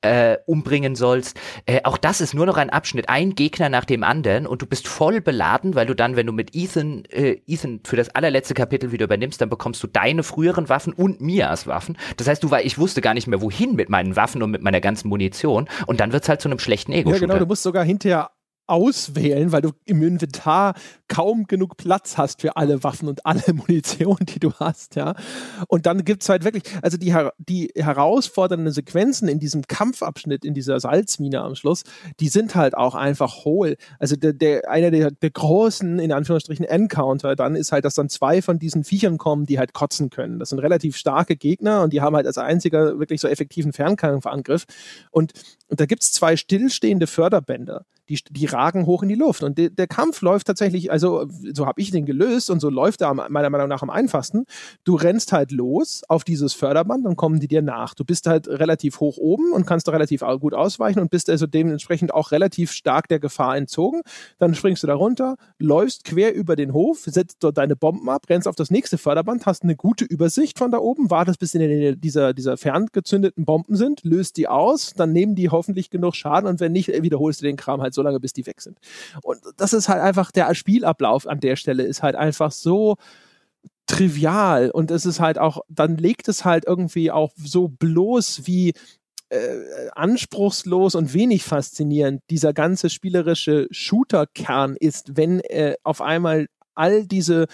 äh, 0.00 0.36
umbringen 0.46 0.94
sollst. 0.94 1.38
Äh, 1.66 1.80
auch 1.84 1.98
das 1.98 2.20
ist 2.20 2.34
nur 2.34 2.46
noch 2.46 2.56
ein 2.56 2.70
Abschnitt, 2.70 3.08
ein 3.08 3.34
Gegner 3.34 3.68
nach 3.68 3.84
dem 3.84 4.02
anderen 4.02 4.46
und 4.46 4.62
du 4.62 4.66
bist 4.66 4.88
voll 4.88 5.20
beladen, 5.20 5.74
weil 5.74 5.86
du 5.86 5.94
dann, 5.94 6.16
wenn 6.16 6.26
du 6.26 6.32
mit 6.32 6.54
Ethan, 6.54 7.04
äh, 7.06 7.40
Ethan 7.46 7.80
für 7.84 7.96
das 7.96 8.14
allerletzte 8.14 8.54
Kapitel 8.54 8.92
wieder 8.92 9.04
übernimmst, 9.04 9.40
dann 9.40 9.50
bekommst 9.50 9.82
du 9.82 9.86
deine 9.86 10.22
früheren 10.22 10.68
Waffen 10.68 10.92
und 10.92 11.20
Mias 11.20 11.66
Waffen. 11.66 11.98
Das 12.16 12.28
heißt, 12.28 12.42
du 12.42 12.50
war, 12.50 12.62
ich 12.62 12.78
wusste 12.78 13.00
gar 13.00 13.14
nicht 13.14 13.26
mehr, 13.26 13.40
wohin 13.40 13.74
mit 13.74 13.88
meinen 13.88 14.16
Waffen 14.16 14.42
und 14.42 14.50
mit 14.50 14.62
meiner 14.62 14.80
ganzen 14.80 15.08
Munition. 15.08 15.68
Und 15.86 16.00
dann 16.00 16.12
wird's 16.12 16.28
halt 16.28 16.40
zu 16.40 16.48
einem 16.48 16.58
schlechten 16.58 16.92
ego 16.92 17.10
-Shooter. 17.10 17.14
Ja, 17.14 17.20
genau, 17.20 17.38
du 17.38 17.46
musst 17.46 17.62
sogar 17.62 17.84
hinterher 17.84 18.30
auswählen, 18.66 19.52
weil 19.52 19.62
du 19.62 19.72
im 19.84 20.02
Inventar 20.02 20.74
kaum 21.08 21.46
genug 21.46 21.76
Platz 21.76 22.18
hast 22.18 22.40
für 22.40 22.56
alle 22.56 22.82
Waffen 22.82 23.08
und 23.08 23.24
alle 23.24 23.42
Munition, 23.52 24.18
die 24.20 24.40
du 24.40 24.52
hast, 24.54 24.96
ja. 24.96 25.14
Und 25.68 25.86
dann 25.86 26.04
gibt 26.04 26.22
es 26.22 26.28
halt 26.28 26.44
wirklich, 26.44 26.64
also 26.82 26.96
die, 26.96 27.14
die 27.38 27.70
herausfordernden 27.76 28.72
Sequenzen 28.72 29.28
in 29.28 29.38
diesem 29.38 29.62
Kampfabschnitt, 29.62 30.44
in 30.44 30.54
dieser 30.54 30.80
Salzmine 30.80 31.40
am 31.40 31.54
Schluss, 31.54 31.84
die 32.20 32.28
sind 32.28 32.54
halt 32.54 32.76
auch 32.76 32.94
einfach 32.94 33.44
hohl. 33.44 33.76
Also 33.98 34.16
der, 34.16 34.32
der 34.32 34.68
einer 34.68 34.90
der, 34.90 35.10
der 35.10 35.30
großen, 35.30 35.98
in 35.98 36.12
Anführungsstrichen, 36.12 36.64
Encounter 36.64 37.36
dann 37.36 37.56
ist 37.56 37.72
halt, 37.72 37.84
dass 37.84 37.94
dann 37.94 38.08
zwei 38.08 38.42
von 38.42 38.58
diesen 38.58 38.84
Viechern 38.84 39.18
kommen, 39.18 39.46
die 39.46 39.58
halt 39.58 39.72
kotzen 39.72 40.10
können. 40.10 40.38
Das 40.38 40.50
sind 40.50 40.58
relativ 40.58 40.96
starke 40.96 41.36
Gegner 41.36 41.82
und 41.82 41.92
die 41.92 42.00
haben 42.00 42.16
halt 42.16 42.26
als 42.26 42.38
einziger 42.38 42.98
wirklich 42.98 43.20
so 43.20 43.28
effektiven 43.28 43.72
Fernkampfangriff. 43.72 44.64
Und, 45.10 45.32
und 45.68 45.80
da 45.80 45.86
gibt 45.86 46.02
es 46.02 46.12
zwei 46.12 46.36
stillstehende 46.36 47.06
Förderbänder 47.06 47.84
die, 48.08 48.20
die 48.30 48.46
ragen 48.46 48.86
hoch 48.86 49.02
in 49.02 49.08
die 49.08 49.14
Luft. 49.14 49.42
Und 49.42 49.58
de, 49.58 49.70
der 49.70 49.86
Kampf 49.86 50.22
läuft 50.22 50.46
tatsächlich, 50.46 50.90
also 50.90 51.26
so 51.52 51.66
habe 51.66 51.80
ich 51.80 51.90
den 51.90 52.06
gelöst 52.06 52.50
und 52.50 52.60
so 52.60 52.70
läuft 52.70 53.00
er 53.00 53.14
meiner 53.14 53.50
Meinung 53.50 53.68
nach 53.68 53.82
am 53.82 53.90
einfachsten. 53.90 54.44
Du 54.84 54.94
rennst 54.94 55.32
halt 55.32 55.52
los 55.52 56.02
auf 56.08 56.24
dieses 56.24 56.54
Förderband, 56.54 57.04
dann 57.04 57.16
kommen 57.16 57.40
die 57.40 57.48
dir 57.48 57.62
nach. 57.62 57.94
Du 57.94 58.04
bist 58.04 58.26
halt 58.26 58.48
relativ 58.48 59.00
hoch 59.00 59.16
oben 59.16 59.52
und 59.52 59.66
kannst 59.66 59.88
da 59.88 59.92
relativ 59.92 60.22
gut 60.40 60.54
ausweichen 60.54 61.00
und 61.00 61.10
bist 61.10 61.28
also 61.30 61.46
dementsprechend 61.46 62.14
auch 62.14 62.30
relativ 62.30 62.72
stark 62.72 63.08
der 63.08 63.18
Gefahr 63.18 63.56
entzogen. 63.56 64.02
Dann 64.38 64.54
springst 64.54 64.82
du 64.82 64.86
da 64.86 64.94
runter, 64.94 65.36
läufst 65.58 66.04
quer 66.04 66.34
über 66.34 66.56
den 66.56 66.72
Hof, 66.72 67.04
setzt 67.06 67.42
dort 67.42 67.58
deine 67.58 67.76
Bomben 67.76 68.08
ab, 68.08 68.22
rennst 68.28 68.48
auf 68.48 68.56
das 68.56 68.70
nächste 68.70 68.98
Förderband, 68.98 69.46
hast 69.46 69.62
eine 69.62 69.76
gute 69.76 70.04
Übersicht 70.04 70.58
von 70.58 70.70
da 70.70 70.78
oben, 70.78 71.10
wartest 71.10 71.38
bis 71.38 71.54
in 71.54 71.60
der 71.60 71.68
Nähe 71.68 71.96
dieser, 71.96 72.34
dieser 72.34 72.56
ferngezündeten 72.56 73.44
Bomben 73.44 73.76
sind, 73.76 74.04
löst 74.04 74.36
die 74.36 74.48
aus, 74.48 74.94
dann 74.94 75.12
nehmen 75.12 75.34
die 75.34 75.50
hoffentlich 75.50 75.90
genug 75.90 76.14
Schaden 76.14 76.48
und 76.48 76.60
wenn 76.60 76.72
nicht, 76.72 76.88
wiederholst 76.88 77.40
du 77.40 77.46
den 77.46 77.56
Kram 77.56 77.82
halt 77.82 77.94
so 77.96 78.02
lange, 78.02 78.20
bis 78.20 78.32
die 78.32 78.46
weg 78.46 78.60
sind. 78.60 78.78
Und 79.22 79.40
das 79.56 79.72
ist 79.72 79.88
halt 79.88 80.00
einfach, 80.00 80.30
der 80.30 80.54
Spielablauf 80.54 81.26
an 81.26 81.40
der 81.40 81.56
Stelle 81.56 81.82
ist 81.82 82.02
halt 82.02 82.14
einfach 82.14 82.52
so 82.52 82.96
trivial 83.86 84.70
und 84.70 84.90
es 84.90 85.06
ist 85.06 85.20
halt 85.20 85.38
auch, 85.38 85.60
dann 85.68 85.96
legt 85.96 86.28
es 86.28 86.44
halt 86.44 86.64
irgendwie 86.66 87.10
auch 87.10 87.32
so 87.36 87.68
bloß 87.68 88.46
wie 88.46 88.72
äh, 89.28 89.88
anspruchslos 89.94 90.94
und 90.94 91.14
wenig 91.14 91.44
faszinierend 91.44 92.22
dieser 92.30 92.52
ganze 92.52 92.90
spielerische 92.90 93.66
Shooter-Kern 93.70 94.76
ist, 94.78 95.16
wenn 95.16 95.40
äh, 95.40 95.74
auf 95.82 96.00
einmal 96.00 96.46
all 96.74 97.06
diese 97.06 97.46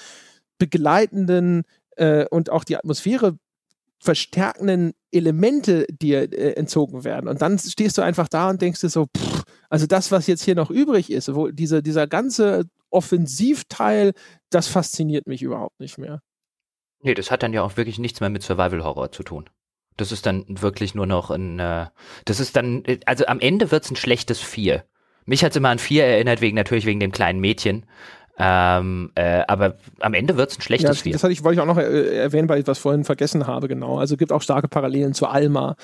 begleitenden 0.58 1.62
äh, 1.96 2.26
und 2.26 2.50
auch 2.50 2.64
die 2.64 2.76
Atmosphäre 2.76 3.36
verstärkenden 4.02 4.94
Elemente 5.12 5.86
dir 5.88 6.22
äh, 6.32 6.54
entzogen 6.54 7.04
werden. 7.04 7.28
Und 7.28 7.40
dann 7.40 7.56
stehst 7.56 7.96
du 7.96 8.02
einfach 8.02 8.28
da 8.28 8.50
und 8.50 8.60
denkst 8.60 8.80
dir 8.80 8.88
so, 8.88 9.06
pff, 9.16 9.44
also 9.70 9.86
das, 9.86 10.10
was 10.10 10.26
jetzt 10.26 10.42
hier 10.42 10.56
noch 10.56 10.70
übrig 10.70 11.10
ist, 11.10 11.32
wo 11.34 11.48
diese, 11.48 11.84
dieser 11.84 12.08
ganze 12.08 12.64
Offensivteil, 12.90 14.12
das 14.50 14.66
fasziniert 14.66 15.28
mich 15.28 15.40
überhaupt 15.40 15.78
nicht 15.78 15.98
mehr. 15.98 16.20
Nee, 17.00 17.14
das 17.14 17.30
hat 17.30 17.44
dann 17.44 17.52
ja 17.52 17.62
auch 17.62 17.76
wirklich 17.76 18.00
nichts 18.00 18.20
mehr 18.20 18.28
mit 18.28 18.42
Survival 18.42 18.82
Horror 18.82 19.12
zu 19.12 19.22
tun. 19.22 19.48
Das 19.96 20.10
ist 20.10 20.26
dann 20.26 20.44
wirklich 20.48 20.96
nur 20.96 21.06
noch 21.06 21.30
ein, 21.30 21.60
äh, 21.60 21.86
das 22.24 22.40
ist 22.40 22.56
dann, 22.56 22.82
also 23.06 23.26
am 23.26 23.38
Ende 23.38 23.70
wird's 23.70 23.90
ein 23.90 23.96
schlechtes 23.96 24.40
Vier. 24.40 24.84
Mich 25.26 25.44
hat's 25.44 25.54
immer 25.54 25.68
an 25.68 25.78
Vier 25.78 26.04
erinnert, 26.04 26.40
wegen 26.40 26.56
natürlich 26.56 26.86
wegen 26.86 26.98
dem 26.98 27.12
kleinen 27.12 27.38
Mädchen. 27.38 27.86
Ähm, 28.38 29.10
äh, 29.14 29.42
aber 29.46 29.74
am 30.00 30.14
Ende 30.14 30.36
wird 30.36 30.50
es 30.50 30.58
ein 30.58 30.62
schlechtes 30.62 30.88
ja, 30.88 30.94
Spiel. 30.94 31.12
Das 31.12 31.22
hatte 31.22 31.32
ich, 31.32 31.44
wollte 31.44 31.56
ich 31.56 31.60
auch 31.60 31.66
noch 31.66 31.78
äh, 31.78 32.16
erwähnen, 32.16 32.48
weil 32.48 32.60
ich 32.60 32.66
was 32.66 32.78
vorhin 32.78 33.04
vergessen 33.04 33.46
habe, 33.46 33.68
genau. 33.68 33.98
Also 33.98 34.14
es 34.14 34.18
gibt 34.18 34.32
auch 34.32 34.42
starke 34.42 34.68
Parallelen 34.68 35.14
zu 35.14 35.26
Alma. 35.26 35.76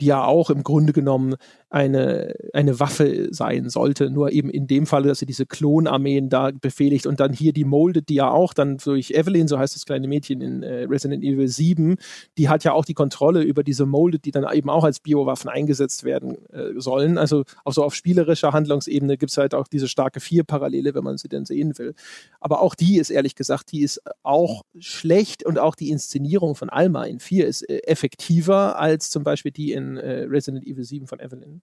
die 0.00 0.06
ja 0.06 0.24
auch 0.24 0.48
im 0.50 0.62
Grunde 0.62 0.92
genommen 0.92 1.34
eine, 1.70 2.34
eine 2.54 2.80
Waffe 2.80 3.28
sein 3.30 3.68
sollte. 3.68 4.10
Nur 4.10 4.32
eben 4.32 4.48
in 4.48 4.66
dem 4.66 4.86
Falle, 4.86 5.08
dass 5.08 5.18
sie 5.18 5.26
diese 5.26 5.44
Klonarmeen 5.44 6.30
da 6.30 6.50
befehligt 6.50 7.06
und 7.06 7.20
dann 7.20 7.32
hier 7.32 7.52
die 7.52 7.64
Molded, 7.64 8.08
die 8.08 8.14
ja 8.14 8.30
auch 8.30 8.54
dann 8.54 8.78
durch 8.78 9.10
Evelyn, 9.10 9.48
so 9.48 9.58
heißt 9.58 9.74
das 9.74 9.84
kleine 9.84 10.08
Mädchen 10.08 10.40
in 10.40 10.62
äh, 10.62 10.84
Resident 10.84 11.22
Evil 11.22 11.48
7, 11.48 11.96
die 12.38 12.48
hat 12.48 12.64
ja 12.64 12.72
auch 12.72 12.86
die 12.86 12.94
Kontrolle 12.94 13.42
über 13.42 13.62
diese 13.62 13.84
Molded, 13.84 14.24
die 14.24 14.30
dann 14.30 14.46
eben 14.52 14.70
auch 14.70 14.84
als 14.84 15.00
Biowaffen 15.00 15.50
eingesetzt 15.50 16.04
werden 16.04 16.36
äh, 16.52 16.80
sollen. 16.80 17.18
Also 17.18 17.44
auch 17.64 17.72
so 17.72 17.84
auf 17.84 17.94
spielerischer 17.94 18.52
Handlungsebene 18.52 19.18
gibt 19.18 19.30
es 19.30 19.36
halt 19.36 19.54
auch 19.54 19.68
diese 19.68 19.88
starke 19.88 20.20
Vier-Parallele, 20.20 20.94
wenn 20.94 21.04
man 21.04 21.18
sie 21.18 21.28
denn 21.28 21.44
sehen 21.44 21.76
will. 21.76 21.94
Aber 22.40 22.62
auch 22.62 22.74
die 22.74 22.96
ist 22.96 23.10
ehrlich 23.10 23.34
gesagt, 23.34 23.72
die 23.72 23.82
ist 23.82 24.00
auch 24.22 24.62
schlecht 24.78 25.44
und 25.44 25.58
auch 25.58 25.74
die 25.74 25.90
Inszenierung 25.90 26.54
von 26.54 26.70
Alma 26.70 27.04
in 27.04 27.20
4 27.20 27.46
ist 27.46 27.68
äh, 27.68 27.78
effektiver 27.86 28.78
als 28.78 29.10
zum 29.10 29.22
Beispiel 29.22 29.52
die 29.52 29.72
in 29.72 29.98
äh, 29.98 30.22
Resident 30.22 30.66
Evil 30.66 30.84
7 30.84 31.06
von 31.06 31.20
Evelyn. 31.20 31.57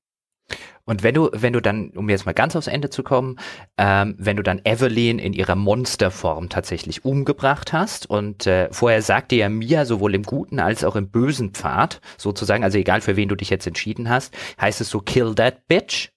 Und 0.85 1.01
wenn 1.01 1.15
du, 1.15 1.29
wenn 1.33 1.53
du 1.53 1.61
dann, 1.61 1.89
um 1.91 2.09
jetzt 2.09 2.25
mal 2.25 2.33
ganz 2.33 2.55
aufs 2.55 2.67
Ende 2.67 2.91
zu 2.91 3.01
kommen, 3.01 3.37
ähm, 3.77 4.15
wenn 4.19 4.37
du 4.37 4.43
dann 4.43 4.61
Evelyn 4.63 5.17
in 5.17 5.33
ihrer 5.33 5.55
Monsterform 5.55 6.49
tatsächlich 6.49 7.03
umgebracht 7.03 7.73
hast 7.73 8.07
und 8.07 8.45
äh, 8.45 8.71
vorher 8.71 9.01
sagte 9.01 9.35
ja 9.35 9.49
Mia 9.49 9.85
sowohl 9.85 10.13
im 10.13 10.23
guten 10.23 10.59
als 10.59 10.83
auch 10.83 10.95
im 10.95 11.09
bösen 11.09 11.51
Pfad 11.51 12.01
sozusagen, 12.17 12.63
also 12.63 12.77
egal 12.77 13.01
für 13.01 13.15
wen 13.15 13.29
du 13.29 13.35
dich 13.35 13.49
jetzt 13.49 13.65
entschieden 13.65 14.09
hast, 14.09 14.35
heißt 14.61 14.79
es 14.81 14.89
so 14.89 14.99
kill 14.99 15.33
that 15.33 15.67
bitch 15.67 16.11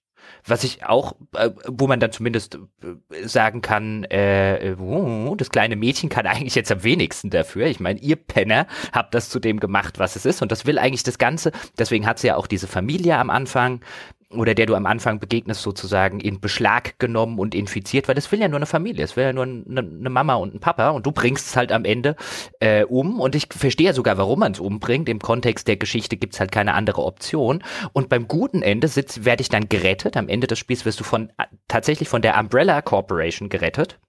was 0.45 0.63
ich 0.63 0.85
auch, 0.85 1.13
äh, 1.35 1.49
wo 1.67 1.87
man 1.87 1.99
dann 1.99 2.11
zumindest 2.11 2.55
äh, 2.55 3.27
sagen 3.27 3.61
kann, 3.61 4.03
äh, 4.05 4.75
oh, 4.79 5.35
das 5.35 5.49
kleine 5.49 5.75
Mädchen 5.75 6.09
kann 6.09 6.25
eigentlich 6.25 6.55
jetzt 6.55 6.71
am 6.71 6.83
wenigsten 6.83 7.29
dafür. 7.29 7.67
Ich 7.67 7.79
meine, 7.79 7.99
ihr 7.99 8.15
Penner 8.15 8.67
habt 8.91 9.13
das 9.13 9.29
zu 9.29 9.39
dem 9.39 9.59
gemacht, 9.59 9.99
was 9.99 10.15
es 10.15 10.25
ist. 10.25 10.41
Und 10.41 10.51
das 10.51 10.65
will 10.65 10.79
eigentlich 10.79 11.03
das 11.03 11.17
Ganze. 11.17 11.51
Deswegen 11.77 12.07
hat 12.07 12.19
sie 12.19 12.27
ja 12.27 12.35
auch 12.35 12.47
diese 12.47 12.67
Familie 12.67 13.17
am 13.17 13.29
Anfang, 13.29 13.81
oder 14.31 14.53
der 14.53 14.67
du 14.67 14.75
am 14.75 14.85
Anfang 14.85 15.19
begegnest, 15.19 15.61
sozusagen 15.61 16.19
in 16.19 16.39
Beschlag 16.39 16.99
genommen 16.99 17.39
und 17.39 17.55
infiziert, 17.55 18.07
weil 18.07 18.15
das 18.15 18.31
will 18.31 18.39
ja 18.39 18.47
nur 18.47 18.57
eine 18.57 18.67
Familie, 18.67 19.03
es 19.03 19.15
will 19.15 19.23
ja 19.23 19.33
nur 19.33 19.43
eine, 19.43 19.63
eine, 19.67 20.09
Mama 20.09 20.35
und 20.35 20.53
ein 20.53 20.59
Papa 20.59 20.89
und 20.89 21.05
du 21.05 21.11
bringst 21.11 21.47
es 21.47 21.55
halt 21.55 21.71
am 21.71 21.83
Ende 21.83 22.15
äh, 22.59 22.83
um 22.83 23.19
und 23.19 23.33
ich 23.33 23.47
verstehe 23.49 23.87
ja 23.87 23.93
sogar, 23.93 24.17
warum 24.17 24.39
man 24.39 24.51
es 24.51 24.59
umbringt. 24.59 25.09
Im 25.09 25.19
Kontext 25.19 25.67
der 25.67 25.77
Geschichte 25.77 26.17
gibt 26.17 26.33
es 26.33 26.39
halt 26.39 26.51
keine 26.51 26.73
andere 26.73 27.03
Option. 27.03 27.63
Und 27.93 28.09
beim 28.09 28.27
guten 28.27 28.61
Ende 28.61 28.87
werde 28.87 29.41
ich 29.41 29.49
dann 29.49 29.69
gerettet. 29.69 30.15
Am 30.15 30.29
Ende 30.29 30.47
des 30.47 30.59
Spiels 30.59 30.85
wirst 30.85 30.99
du 30.99 31.03
von 31.03 31.31
tatsächlich 31.67 32.09
von 32.09 32.21
der 32.21 32.37
Umbrella 32.39 32.81
Corporation 32.81 33.49
gerettet 33.49 33.99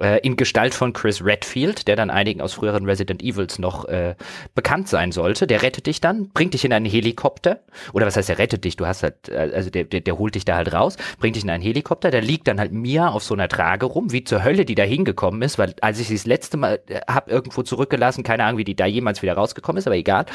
äh, 0.00 0.20
in 0.20 0.36
Gestalt 0.36 0.74
von 0.74 0.92
Chris 0.92 1.24
Redfield, 1.24 1.88
der 1.88 1.96
dann 1.96 2.10
einigen 2.10 2.40
aus 2.40 2.54
früheren 2.54 2.84
Resident 2.84 3.22
Evils 3.22 3.58
noch 3.58 3.84
äh, 3.86 4.14
bekannt 4.54 4.88
sein 4.88 5.12
sollte. 5.12 5.46
Der 5.46 5.62
rettet 5.62 5.86
dich 5.86 6.00
dann, 6.00 6.30
bringt 6.30 6.54
dich 6.54 6.64
in 6.64 6.72
einen 6.72 6.86
Helikopter. 6.86 7.60
Oder 7.92 8.06
was 8.06 8.16
heißt, 8.16 8.30
er 8.30 8.38
rettet 8.38 8.64
dich? 8.64 8.76
Du 8.76 8.86
hast 8.86 9.02
halt, 9.02 9.28
äh, 9.28 9.50
also 9.54 9.70
der, 9.70 9.84
der, 9.84 10.00
der 10.00 10.18
holt 10.18 10.34
dich 10.34 10.44
da 10.44 10.56
halt 10.56 10.72
raus, 10.72 10.96
bringt 11.18 11.36
dich 11.36 11.44
in 11.44 11.50
einen 11.50 11.62
Helikopter. 11.62 12.10
Da 12.10 12.18
liegt 12.18 12.48
dann 12.48 12.58
halt 12.58 12.72
Mia 12.72 13.08
auf 13.08 13.22
so 13.22 13.34
einer 13.34 13.48
Trage 13.48 13.86
rum, 13.86 14.12
wie 14.12 14.24
zur 14.24 14.44
Hölle 14.44 14.64
die 14.64 14.74
da 14.74 14.84
hingekommen 14.84 15.42
ist, 15.42 15.58
weil 15.58 15.74
als 15.80 16.00
ich 16.00 16.08
sie 16.08 16.14
das 16.14 16.26
letzte 16.26 16.56
Mal 16.56 16.80
äh, 16.88 17.00
hab 17.08 17.30
irgendwo 17.30 17.62
zurückgelassen, 17.62 18.22
keine 18.22 18.44
Ahnung, 18.44 18.58
wie 18.58 18.64
die 18.64 18.76
da 18.76 18.86
jemals 18.86 19.22
wieder 19.22 19.34
rausgekommen 19.34 19.78
ist, 19.78 19.86
aber 19.86 19.96
egal. 19.96 20.26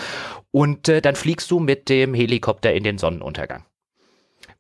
Und 0.52 0.90
äh, 0.90 1.02
dann 1.02 1.16
fliegst 1.16 1.52
du 1.52 1.60
mit 1.60 1.90
dem 1.90 2.14
Helikopter 2.14 2.74
in 2.74 2.84
den 2.84 2.98
Sonnenuntergang. 2.98 3.66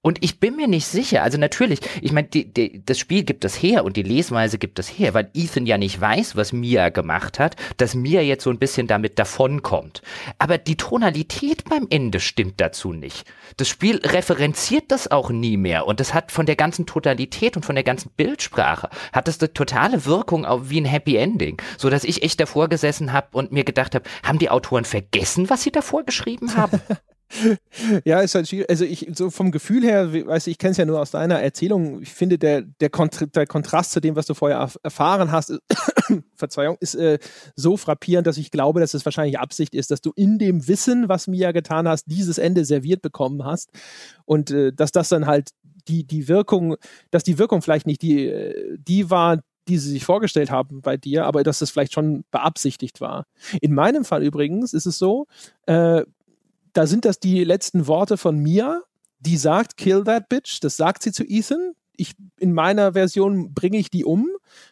Und 0.07 0.23
ich 0.23 0.39
bin 0.39 0.55
mir 0.55 0.69
nicht 0.69 0.87
sicher, 0.87 1.21
also 1.21 1.37
natürlich, 1.37 1.81
ich 2.01 2.13
meine, 2.13 2.29
das 2.29 2.97
Spiel 2.97 3.25
gibt 3.25 3.43
das 3.43 3.61
her 3.61 3.83
und 3.83 3.97
die 3.97 4.03
Lesweise 4.03 4.57
gibt 4.57 4.79
das 4.79 4.87
her, 4.87 5.13
weil 5.13 5.29
Ethan 5.33 5.65
ja 5.65 5.77
nicht 5.77 5.99
weiß, 5.99 6.37
was 6.37 6.53
Mia 6.53 6.87
gemacht 6.87 7.39
hat, 7.39 7.57
dass 7.75 7.93
Mia 7.93 8.21
jetzt 8.21 8.45
so 8.45 8.49
ein 8.49 8.57
bisschen 8.57 8.87
damit 8.87 9.19
davonkommt. 9.19 10.01
Aber 10.37 10.59
die 10.59 10.77
Tonalität 10.77 11.65
beim 11.65 11.87
Ende 11.89 12.21
stimmt 12.21 12.61
dazu 12.61 12.93
nicht. 12.93 13.25
Das 13.57 13.67
Spiel 13.67 13.97
referenziert 13.97 14.85
das 14.93 15.11
auch 15.11 15.29
nie 15.29 15.57
mehr 15.57 15.85
und 15.85 15.99
das 15.99 16.13
hat 16.13 16.31
von 16.31 16.45
der 16.45 16.55
ganzen 16.55 16.85
Totalität 16.85 17.57
und 17.57 17.65
von 17.65 17.75
der 17.75 17.83
ganzen 17.83 18.09
Bildsprache, 18.15 18.89
hat 19.11 19.27
das 19.27 19.41
eine 19.41 19.51
totale 19.51 20.05
Wirkung 20.05 20.45
auf 20.45 20.69
wie 20.69 20.79
ein 20.79 20.85
Happy 20.85 21.17
Ending, 21.17 21.61
so 21.77 21.89
dass 21.89 22.05
ich 22.05 22.23
echt 22.23 22.39
davor 22.39 22.69
gesessen 22.69 23.11
habe 23.11 23.27
und 23.33 23.51
mir 23.51 23.65
gedacht 23.65 23.93
habe, 23.93 24.09
haben 24.23 24.39
die 24.39 24.51
Autoren 24.51 24.85
vergessen, 24.85 25.49
was 25.49 25.63
sie 25.63 25.71
davor 25.73 26.05
geschrieben 26.05 26.55
haben? 26.55 26.79
ja, 28.05 28.21
ist 28.21 28.35
halt 28.35 28.47
schwierig. 28.47 28.69
Also 28.69 28.85
ich, 28.85 29.09
so 29.13 29.29
vom 29.29 29.51
Gefühl 29.51 29.83
her, 29.83 30.13
weißt 30.13 30.47
du, 30.47 30.51
ich 30.51 30.57
kenne 30.57 30.71
es 30.71 30.77
ja 30.77 30.85
nur 30.85 30.99
aus 30.99 31.11
deiner 31.11 31.41
Erzählung. 31.41 32.01
Ich 32.01 32.13
finde, 32.13 32.37
der, 32.37 32.61
der, 32.61 32.89
Kont 32.89 33.35
der 33.35 33.45
Kontrast 33.45 33.91
zu 33.91 33.99
dem, 33.99 34.15
was 34.15 34.25
du 34.25 34.33
vorher 34.33 34.69
erfahren 34.83 35.31
hast, 35.31 35.53
Verzeihung, 36.35 36.77
ist 36.79 36.95
äh, 36.95 37.19
so 37.55 37.77
frappierend, 37.77 38.27
dass 38.27 38.37
ich 38.37 38.51
glaube, 38.51 38.79
dass 38.79 38.93
es 38.93 39.05
wahrscheinlich 39.05 39.39
Absicht 39.39 39.75
ist, 39.75 39.91
dass 39.91 40.01
du 40.01 40.11
in 40.15 40.39
dem 40.39 40.67
Wissen, 40.67 41.09
was 41.09 41.27
Mia 41.27 41.51
getan 41.51 41.87
hast, 41.87 42.05
dieses 42.07 42.37
Ende 42.37 42.65
serviert 42.65 43.01
bekommen 43.01 43.43
hast. 43.43 43.71
Und 44.25 44.51
äh, 44.51 44.71
dass 44.73 44.91
das 44.91 45.09
dann 45.09 45.25
halt 45.25 45.49
die, 45.87 46.05
die 46.05 46.27
Wirkung, 46.27 46.75
dass 47.11 47.23
die 47.23 47.37
Wirkung 47.37 47.61
vielleicht 47.61 47.87
nicht 47.87 48.01
die, 48.01 48.27
äh, 48.27 48.77
die 48.77 49.09
war, 49.09 49.39
die 49.67 49.77
sie 49.77 49.89
sich 49.89 50.05
vorgestellt 50.05 50.49
haben 50.49 50.81
bei 50.81 50.97
dir, 50.97 51.25
aber 51.25 51.43
dass 51.43 51.61
es 51.61 51.71
vielleicht 51.71 51.93
schon 51.93 52.23
beabsichtigt 52.31 53.01
war. 53.01 53.25
In 53.61 53.73
meinem 53.73 54.05
Fall 54.05 54.23
übrigens 54.23 54.73
ist 54.73 54.85
es 54.85 54.97
so, 54.97 55.27
äh, 55.65 56.03
da 56.77 56.85
sind 56.85 57.05
das 57.05 57.19
die 57.19 57.43
letzten 57.43 57.87
Worte 57.87 58.17
von 58.17 58.37
Mia, 58.37 58.83
die 59.19 59.37
sagt, 59.37 59.77
kill 59.77 60.03
that 60.03 60.29
bitch. 60.29 60.59
Das 60.61 60.77
sagt 60.77 61.01
sie 61.01 61.11
zu 61.11 61.23
Ethan. 61.23 61.73
Ich, 61.99 62.13
in 62.39 62.53
meiner 62.53 62.93
Version 62.93 63.55
bringe 63.55 63.79
ich 63.79 63.89
die 63.89 64.05
um, 64.05 64.29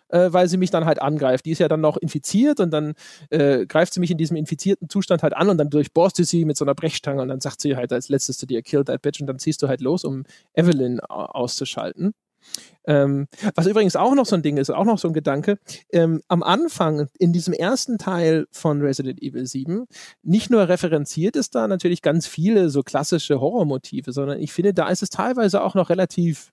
äh, 0.10 0.32
weil 0.32 0.48
sie 0.48 0.58
mich 0.58 0.70
dann 0.70 0.86
halt 0.86 1.02
angreift. 1.02 1.48
Die 1.48 1.52
ist 1.52 1.58
ja 1.58 1.68
dann 1.68 1.82
noch 1.82 1.98
infiziert 1.98 2.60
und 2.60 2.70
dann 2.70 2.94
äh, 3.32 3.66
greift 3.66 3.96
sie 3.96 4.00
mich 4.00 4.12
in 4.12 4.20
diesem 4.20 4.38
infizierten 4.38 4.88
Zustand 4.88 5.24
halt 5.24 5.36
an 5.36 5.50
und 5.50 5.58
dann 5.58 5.72
durchbohrst 5.72 6.20
du 6.20 6.24
sie 6.24 6.46
mit 6.46 6.58
so 6.58 6.66
einer 6.66 6.76
Brechstange 6.76 7.24
und 7.24 7.30
dann 7.30 7.42
sagt 7.42 7.60
sie 7.60 7.76
halt 7.76 7.92
als 7.92 8.10
letztes 8.10 8.38
zu 8.38 8.46
dir, 8.46 8.62
kill 8.62 8.84
that 8.84 9.02
bitch 9.02 9.20
und 9.20 9.26
dann 9.26 9.40
ziehst 9.40 9.64
du 9.64 9.68
halt 9.68 9.82
los, 9.82 10.06
um 10.06 10.26
Evelyn 10.54 11.00
auszuschalten. 11.00 12.14
Ähm, 12.88 13.28
was 13.56 13.66
übrigens 13.66 13.96
auch 13.96 14.14
noch 14.16 14.26
so 14.26 14.36
ein 14.36 14.44
Ding 14.44 14.58
ist, 14.58 14.70
auch 14.70 14.86
noch 14.86 15.00
so 15.00 15.08
ein 15.08 15.14
Gedanke, 15.14 15.58
ähm, 15.92 16.22
am 16.28 16.44
Anfang 16.44 17.08
in 17.18 17.34
diesem 17.34 17.54
ersten 17.54 17.98
Teil 17.98 18.46
von 18.52 18.82
Resident 18.82 19.22
Evil 19.22 19.46
7, 19.46 19.86
nicht 20.24 20.50
nur 20.50 20.68
referenziert 20.70 21.36
ist 21.36 21.56
da 21.56 21.68
natürlich 21.68 22.02
ganz 22.02 22.28
viele 22.28 22.70
so 22.70 22.84
klassische 22.84 23.40
Horrormotive, 23.40 24.12
sondern 24.12 24.40
ich 24.40 24.54
finde, 24.54 24.74
da 24.74 24.90
ist 24.90 25.02
es 25.02 25.10
teilweise 25.10 25.64
auch 25.64 25.74
noch 25.74 25.90
relativ 25.90 26.52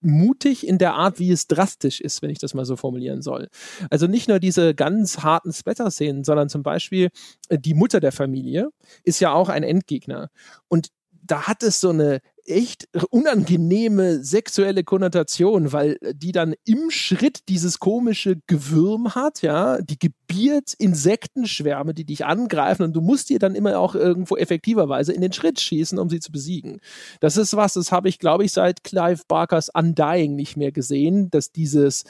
mutig 0.00 0.66
in 0.66 0.78
der 0.78 0.94
Art, 0.94 1.18
wie 1.18 1.30
es 1.30 1.46
drastisch 1.46 2.00
ist, 2.00 2.22
wenn 2.22 2.30
ich 2.30 2.38
das 2.38 2.54
mal 2.54 2.64
so 2.64 2.76
formulieren 2.76 3.22
soll. 3.22 3.48
Also 3.90 4.06
nicht 4.06 4.28
nur 4.28 4.38
diese 4.38 4.74
ganz 4.74 5.18
harten 5.18 5.52
Splatter-Szenen, 5.52 6.24
sondern 6.24 6.48
zum 6.48 6.62
Beispiel 6.62 7.10
äh, 7.48 7.58
die 7.58 7.74
Mutter 7.74 8.00
der 8.00 8.12
Familie 8.12 8.70
ist 9.04 9.20
ja 9.20 9.32
auch 9.32 9.48
ein 9.48 9.62
Endgegner. 9.62 10.30
Und 10.68 10.88
da 11.22 11.46
hat 11.46 11.62
es 11.62 11.80
so 11.80 11.90
eine 11.90 12.20
echt 12.50 12.88
unangenehme 13.10 14.22
sexuelle 14.24 14.84
Konnotation, 14.84 15.72
weil 15.72 15.98
die 16.14 16.32
dann 16.32 16.54
im 16.64 16.90
Schritt 16.90 17.48
dieses 17.48 17.78
komische 17.78 18.36
Gewürm 18.46 19.14
hat, 19.14 19.42
ja, 19.42 19.80
die 19.80 19.98
gebiert 19.98 20.74
Insektenschwärme, 20.78 21.94
die 21.94 22.04
dich 22.04 22.24
angreifen 22.24 22.82
und 22.82 22.92
du 22.94 23.00
musst 23.00 23.30
dir 23.30 23.38
dann 23.38 23.54
immer 23.54 23.78
auch 23.78 23.94
irgendwo 23.94 24.36
effektiverweise 24.36 25.12
in 25.12 25.20
den 25.20 25.32
Schritt 25.32 25.60
schießen, 25.60 25.98
um 25.98 26.08
sie 26.08 26.20
zu 26.20 26.32
besiegen. 26.32 26.80
Das 27.20 27.36
ist 27.36 27.56
was, 27.56 27.74
das 27.74 27.92
habe 27.92 28.08
ich, 28.08 28.18
glaube 28.18 28.44
ich, 28.44 28.52
seit 28.52 28.84
Clive 28.84 29.22
Barkers 29.28 29.68
Undying 29.72 30.36
nicht 30.36 30.56
mehr 30.56 30.72
gesehen, 30.72 31.30
dass 31.30 31.52
dieses 31.52 32.04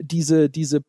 diese, 0.00 0.48
diese 0.48 0.82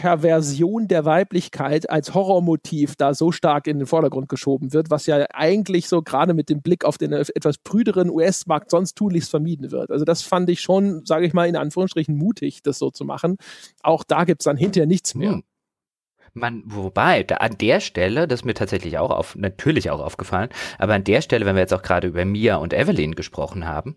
Perversion 0.00 0.86
der 0.86 1.04
Weiblichkeit 1.04 1.90
als 1.90 2.14
Horrormotiv 2.14 2.94
da 2.94 3.14
so 3.14 3.32
stark 3.32 3.66
in 3.66 3.78
den 3.78 3.86
Vordergrund 3.86 4.28
geschoben 4.28 4.72
wird, 4.72 4.90
was 4.90 5.06
ja 5.06 5.26
eigentlich 5.34 5.88
so 5.88 6.02
gerade 6.02 6.34
mit 6.34 6.48
dem 6.48 6.62
Blick 6.62 6.84
auf 6.84 6.98
den 6.98 7.12
etwas 7.12 7.58
prüderen 7.58 8.08
US-Markt 8.08 8.70
sonst 8.70 8.94
tunlichst 8.94 9.30
vermieden 9.30 9.72
wird. 9.72 9.90
Also 9.90 10.04
das 10.04 10.22
fand 10.22 10.50
ich 10.50 10.60
schon, 10.60 11.04
sage 11.04 11.26
ich 11.26 11.34
mal 11.34 11.48
in 11.48 11.56
Anführungsstrichen, 11.56 12.16
mutig, 12.16 12.62
das 12.62 12.78
so 12.78 12.90
zu 12.90 13.04
machen. 13.04 13.38
Auch 13.82 14.04
da 14.04 14.22
gibt 14.22 14.42
es 14.42 14.44
dann 14.44 14.56
hinterher 14.56 14.86
nichts 14.86 15.16
mehr. 15.16 15.32
Hm. 15.32 15.42
Man, 16.32 16.62
wobei, 16.66 17.24
da, 17.24 17.36
an 17.36 17.58
der 17.58 17.80
Stelle, 17.80 18.28
das 18.28 18.40
ist 18.40 18.44
mir 18.44 18.54
tatsächlich 18.54 18.98
auch 18.98 19.10
auf, 19.10 19.34
natürlich 19.34 19.90
auch 19.90 20.00
aufgefallen, 20.00 20.50
aber 20.78 20.94
an 20.94 21.02
der 21.02 21.22
Stelle, 21.22 21.44
wenn 21.44 21.56
wir 21.56 21.62
jetzt 21.62 21.74
auch 21.74 21.82
gerade 21.82 22.06
über 22.06 22.24
Mia 22.24 22.56
und 22.56 22.72
Evelyn 22.72 23.16
gesprochen 23.16 23.66
haben, 23.66 23.96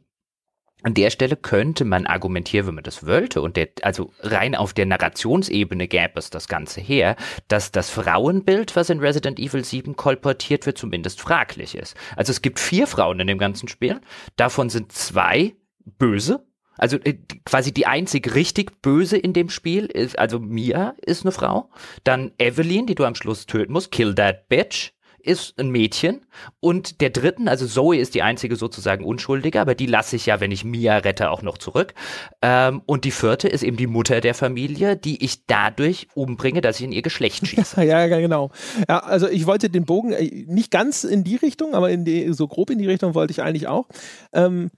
an 0.84 0.94
der 0.94 1.10
Stelle 1.10 1.36
könnte 1.36 1.86
man 1.86 2.06
argumentieren, 2.06 2.68
wenn 2.68 2.76
man 2.76 2.84
das 2.84 3.06
wollte, 3.06 3.42
und 3.42 3.56
der, 3.56 3.70
also 3.84 4.12
rein 4.20 4.56
auf 4.56 4.74
der 4.74 4.86
Narrationsebene 4.86 5.88
gäbe 5.88 6.14
es 6.16 6.30
das 6.30 6.48
Ganze 6.48 6.82
her, 6.82 7.16
dass 7.48 7.72
das 7.72 7.90
Frauenbild, 7.90 8.76
was 8.76 8.90
in 8.90 9.00
Resident 9.00 9.40
Evil 9.40 9.64
7 9.64 9.96
kolportiert 9.96 10.66
wird, 10.66 10.78
zumindest 10.78 11.22
fraglich 11.22 11.76
ist. 11.76 11.96
Also 12.16 12.32
es 12.32 12.42
gibt 12.42 12.60
vier 12.60 12.88
Frauen 12.88 13.20
in 13.20 13.28
dem 13.28 13.38
ganzen 13.38 13.68
Spiel, 13.68 14.02
davon 14.36 14.70
sind 14.70 14.92
zwei 14.92 15.56
böse, 15.86 16.46
also 16.78 16.98
äh, 16.98 17.18
quasi 17.46 17.72
die 17.72 17.86
einzig 17.86 18.34
richtig 18.34 18.82
böse 18.82 19.18
in 19.18 19.34
dem 19.34 19.50
Spiel 19.50 19.86
ist, 19.86 20.18
also 20.18 20.40
Mia 20.40 20.96
ist 21.06 21.24
eine 21.24 21.32
Frau, 21.32 21.70
dann 22.04 22.32
Evelyn, 22.40 22.88
die 22.88 22.96
du 22.96 23.06
am 23.06 23.16
Schluss 23.16 23.46
töten 23.46 23.74
musst, 23.74 23.92
kill 23.92 24.16
that 24.16 24.50
bitch, 24.50 24.94
ist 25.24 25.60
ein 25.60 25.70
Mädchen 25.70 26.26
und 26.60 27.02
der 27.02 27.10
dritten, 27.10 27.48
also 27.48 27.66
Zoe 27.68 27.98
ist 27.98 28.16
die 28.16 28.22
einzige 28.22 28.56
sozusagen 28.56 29.06
Unschuldige, 29.06 29.62
aber 29.62 29.76
die 29.76 29.86
lasse 29.86 30.16
ich 30.16 30.26
ja, 30.26 30.40
wenn 30.40 30.52
ich 30.52 30.64
Mia 30.64 30.98
rette, 30.98 31.30
auch 31.30 31.42
noch 31.42 31.58
zurück. 31.58 31.94
Ähm, 32.42 32.82
und 32.86 33.06
die 33.06 33.12
vierte 33.12 33.48
ist 33.48 33.64
eben 33.64 33.78
die 33.78 33.88
Mutter 33.88 34.22
der 34.22 34.34
Familie, 34.34 34.98
die 34.98 35.24
ich 35.24 35.46
dadurch 35.46 36.08
umbringe, 36.14 36.62
dass 36.62 36.80
ich 36.80 36.86
in 36.86 36.92
ihr 36.92 37.02
Geschlecht 37.02 37.48
schieße. 37.48 37.84
ja, 37.84 38.06
ja, 38.06 38.20
genau. 38.20 38.52
Ja, 38.88 39.00
also 39.00 39.28
ich 39.28 39.46
wollte 39.46 39.70
den 39.70 39.86
Bogen 39.86 40.12
äh, 40.12 40.46
nicht 40.48 40.72
ganz 40.72 41.04
in 41.04 41.24
die 41.24 41.36
Richtung, 41.36 41.74
aber 41.74 41.90
in 41.92 42.06
die, 42.06 42.34
so 42.34 42.48
grob 42.48 42.70
in 42.70 42.80
die 42.80 42.88
Richtung 42.88 43.14
wollte 43.14 43.32
ich 43.32 43.42
eigentlich 43.42 43.68
auch. 43.68 43.88
Ähm, 44.34 44.72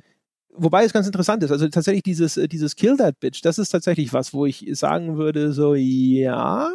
wobei 0.55 0.83
es 0.83 0.93
ganz 0.93 1.07
interessant 1.07 1.43
ist, 1.43 1.51
also 1.51 1.67
tatsächlich 1.67 2.03
dieses, 2.03 2.37
äh, 2.37 2.47
dieses 2.47 2.75
Kill 2.75 2.97
That 2.97 3.19
Bitch, 3.19 3.41
das 3.43 3.57
ist 3.57 3.69
tatsächlich 3.69 4.13
was, 4.13 4.33
wo 4.33 4.45
ich 4.45 4.65
sagen 4.73 5.17
würde, 5.17 5.53
so 5.53 5.75
ja, 5.75 6.71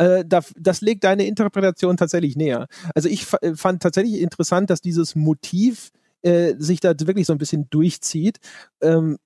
äh, 0.00 0.24
das, 0.26 0.52
das 0.58 0.80
legt 0.80 1.04
deine 1.04 1.26
Interpretation 1.26 1.96
tatsächlich 1.96 2.34
näher. 2.34 2.66
Also 2.94 3.08
ich 3.08 3.26
äh, 3.42 3.54
fand 3.54 3.82
tatsächlich 3.82 4.20
interessant, 4.20 4.70
dass 4.70 4.80
dieses 4.80 5.14
Motiv 5.14 5.90
äh, 6.22 6.54
sich 6.58 6.80
da 6.80 6.94
wirklich 6.98 7.26
so 7.26 7.34
ein 7.34 7.38
bisschen 7.38 7.68
durchzieht, 7.70 8.38
ähm, 8.80 9.18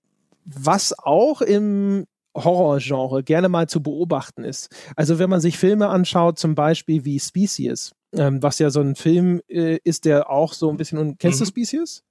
was 0.44 0.98
auch 0.98 1.40
im 1.40 2.06
Horrorgenre 2.36 3.22
gerne 3.22 3.48
mal 3.48 3.68
zu 3.68 3.82
beobachten 3.82 4.42
ist. 4.42 4.68
Also 4.96 5.20
wenn 5.20 5.30
man 5.30 5.40
sich 5.40 5.56
Filme 5.56 5.88
anschaut, 5.88 6.38
zum 6.40 6.56
Beispiel 6.56 7.04
wie 7.04 7.20
Species, 7.20 7.92
ähm, 8.12 8.42
was 8.42 8.58
ja 8.58 8.70
so 8.70 8.80
ein 8.80 8.96
Film 8.96 9.40
äh, 9.48 9.78
ist, 9.84 10.04
der 10.04 10.28
auch 10.28 10.52
so 10.52 10.68
ein 10.70 10.76
bisschen, 10.76 11.16
kennst 11.18 11.38
mhm. 11.38 11.44
du 11.44 11.48
Species? 11.50 12.02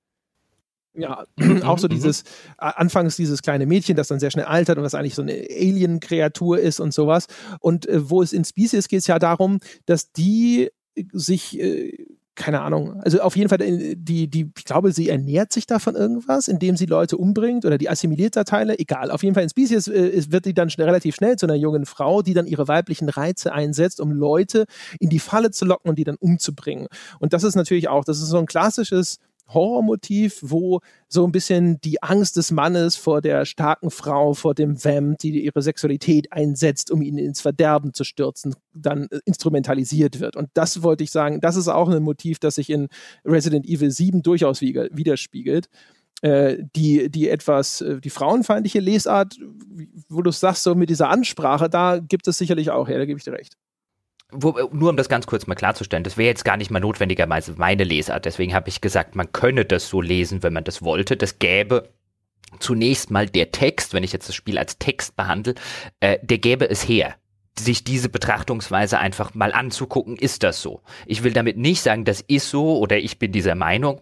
Ja, 0.96 1.26
auch 1.64 1.80
so 1.80 1.88
mhm. 1.88 1.94
dieses, 1.94 2.24
anfangs 2.58 3.16
dieses 3.16 3.42
kleine 3.42 3.66
Mädchen, 3.66 3.96
das 3.96 4.08
dann 4.08 4.20
sehr 4.20 4.32
schnell 4.32 4.46
altert 4.46 4.78
und 4.78 4.84
was 4.84 4.94
eigentlich 4.94 5.16
so 5.16 5.24
eine 5.24 5.34
Alien-Kreatur 5.34 6.60
ist 6.60 6.80
und 6.80 6.94
sowas. 6.94 7.28
Und 7.60 7.88
äh, 7.88 8.10
wo 8.10 8.22
es 8.22 8.34
in 8.34 8.46
Species 8.46 8.88
geht 8.88 9.00
es 9.00 9.08
ja 9.08 9.20
darum, 9.20 9.60
dass 9.86 10.12
die 10.12 10.70
sich, 11.12 11.60
äh, 11.60 12.06
keine 12.36 12.62
Ahnung, 12.62 13.00
also 13.02 13.22
auf 13.22 13.36
jeden 13.36 13.50
Fall, 13.50 13.62
äh, 13.62 13.96
die, 13.98 14.28
die, 14.28 14.52
ich 14.56 14.66
glaube, 14.66 14.92
sie 14.92 15.10
ernährt 15.10 15.52
sich 15.52 15.66
davon 15.66 15.96
irgendwas, 15.96 16.48
indem 16.48 16.78
sie 16.78 16.86
Leute 16.86 17.18
umbringt 17.18 17.66
oder 17.66 17.80
die 17.80 17.90
assimiliert 17.90 18.36
da 18.36 18.44
Teile, 18.44 18.78
egal. 18.78 19.10
Auf 19.10 19.24
jeden 19.24 19.34
Fall 19.34 19.44
in 19.44 19.50
Species 19.50 19.88
äh, 19.88 20.24
wird 20.30 20.46
die 20.46 20.54
dann 20.54 20.70
schnell, 20.70 20.86
relativ 20.86 21.16
schnell 21.16 21.38
zu 21.38 21.48
einer 21.48 21.56
jungen 21.56 21.86
Frau, 21.86 22.22
die 22.22 22.36
dann 22.36 22.46
ihre 22.46 22.68
weiblichen 22.68 23.10
Reize 23.10 23.52
einsetzt, 23.52 24.00
um 24.00 24.12
Leute 24.12 24.66
in 25.00 25.10
die 25.10 25.20
Falle 25.20 25.50
zu 25.50 25.66
locken 25.66 25.90
und 25.90 25.98
die 25.98 26.04
dann 26.04 26.18
umzubringen. 26.18 26.88
Und 27.20 27.34
das 27.34 27.44
ist 27.44 27.56
natürlich 27.56 27.88
auch, 27.88 28.04
das 28.06 28.22
ist 28.22 28.30
so 28.30 28.38
ein 28.38 28.46
klassisches 28.46 29.18
Horrormotiv, 29.48 30.40
wo 30.42 30.80
so 31.08 31.26
ein 31.26 31.32
bisschen 31.32 31.80
die 31.82 32.02
Angst 32.02 32.38
des 32.38 32.52
Mannes 32.52 32.96
vor 32.96 33.22
der 33.22 33.46
starken 33.46 33.92
Frau, 33.92 34.34
vor 34.34 34.56
dem 34.56 34.84
Vamp, 34.84 35.20
die 35.20 35.44
ihre 35.44 35.62
Sexualität 35.62 36.32
einsetzt, 36.32 36.92
um 36.92 37.02
ihn 37.02 37.18
ins 37.18 37.42
Verderben 37.42 37.94
zu 37.94 38.04
stürzen, 38.04 38.56
dann 38.74 39.08
äh, 39.12 39.20
instrumentalisiert 39.26 40.20
wird. 40.20 40.36
Und 40.36 40.50
das 40.54 40.84
wollte 40.84 41.04
ich 41.04 41.12
sagen, 41.12 41.42
das 41.42 41.56
ist 41.56 41.68
auch 41.68 41.90
ein 41.90 42.04
Motiv, 42.04 42.40
das 42.40 42.56
sich 42.56 42.70
in 42.70 42.88
Resident 43.26 43.66
Evil 43.66 43.92
7 43.92 44.24
durchaus 44.24 44.62
widerspiegelt. 44.62 45.68
Äh, 46.22 46.64
die, 46.74 47.10
die 47.10 47.28
etwas, 47.28 47.82
äh, 47.82 48.00
die 48.00 48.10
frauenfeindliche 48.10 48.80
Lesart, 48.80 49.38
wo 50.08 50.22
du 50.22 50.32
sagst, 50.32 50.64
so 50.64 50.74
mit 50.74 50.90
dieser 50.90 51.10
Ansprache, 51.10 51.70
da 51.70 52.00
gibt 52.00 52.28
es 52.30 52.38
sicherlich 52.38 52.72
auch, 52.72 52.88
ja, 52.88 52.98
da 52.98 53.06
gebe 53.06 53.18
ich 53.18 53.26
dir 53.26 53.34
recht 53.34 53.58
wo, 54.34 54.70
nur 54.72 54.90
um 54.90 54.98
das 54.98 55.10
ganz 55.10 55.28
kurz 55.28 55.48
mal 55.48 55.56
klarzustellen, 55.56 56.04
das 56.04 56.18
wäre 56.18 56.28
jetzt 56.28 56.46
gar 56.46 56.58
nicht 56.58 56.72
mal 56.72 56.80
notwendigerweise 56.80 57.54
meine 57.58 57.84
Lesart. 57.84 58.26
Deswegen 58.26 58.54
habe 58.54 58.70
ich 58.70 58.82
gesagt, 58.82 59.16
man 59.16 59.32
könne 59.32 59.66
das 59.66 59.90
so 59.90 60.02
lesen, 60.02 60.44
wenn 60.44 60.54
man 60.54 60.64
das 60.64 60.82
wollte. 60.82 61.18
Das 61.18 61.40
gäbe 61.40 61.90
zunächst 62.60 63.12
mal 63.12 63.28
der 63.28 63.52
Text, 63.52 63.94
wenn 63.94 64.04
ich 64.04 64.14
jetzt 64.14 64.28
das 64.28 64.36
Spiel 64.36 64.58
als 64.58 64.78
Text 64.78 65.16
behandle, 65.16 65.56
äh, 66.00 66.20
der 66.22 66.38
gäbe 66.38 66.70
es 66.70 66.88
her 66.88 67.16
sich 67.58 67.84
diese 67.84 68.10
Betrachtungsweise 68.10 68.98
einfach 68.98 69.36
mal 69.36 69.54
anzugucken, 69.54 70.18
ist 70.18 70.42
das 70.42 70.62
so. 70.62 70.82
Ich 71.06 71.24
will 71.24 71.34
damit 71.34 71.58
nicht 71.58 71.82
sagen, 71.82 72.04
das 72.04 72.22
ist 72.22 72.50
so 72.50 72.80
oder 72.80 72.98
ich 72.98 73.20
bin 73.20 73.32
dieser 73.32 73.56
Meinung 73.56 74.02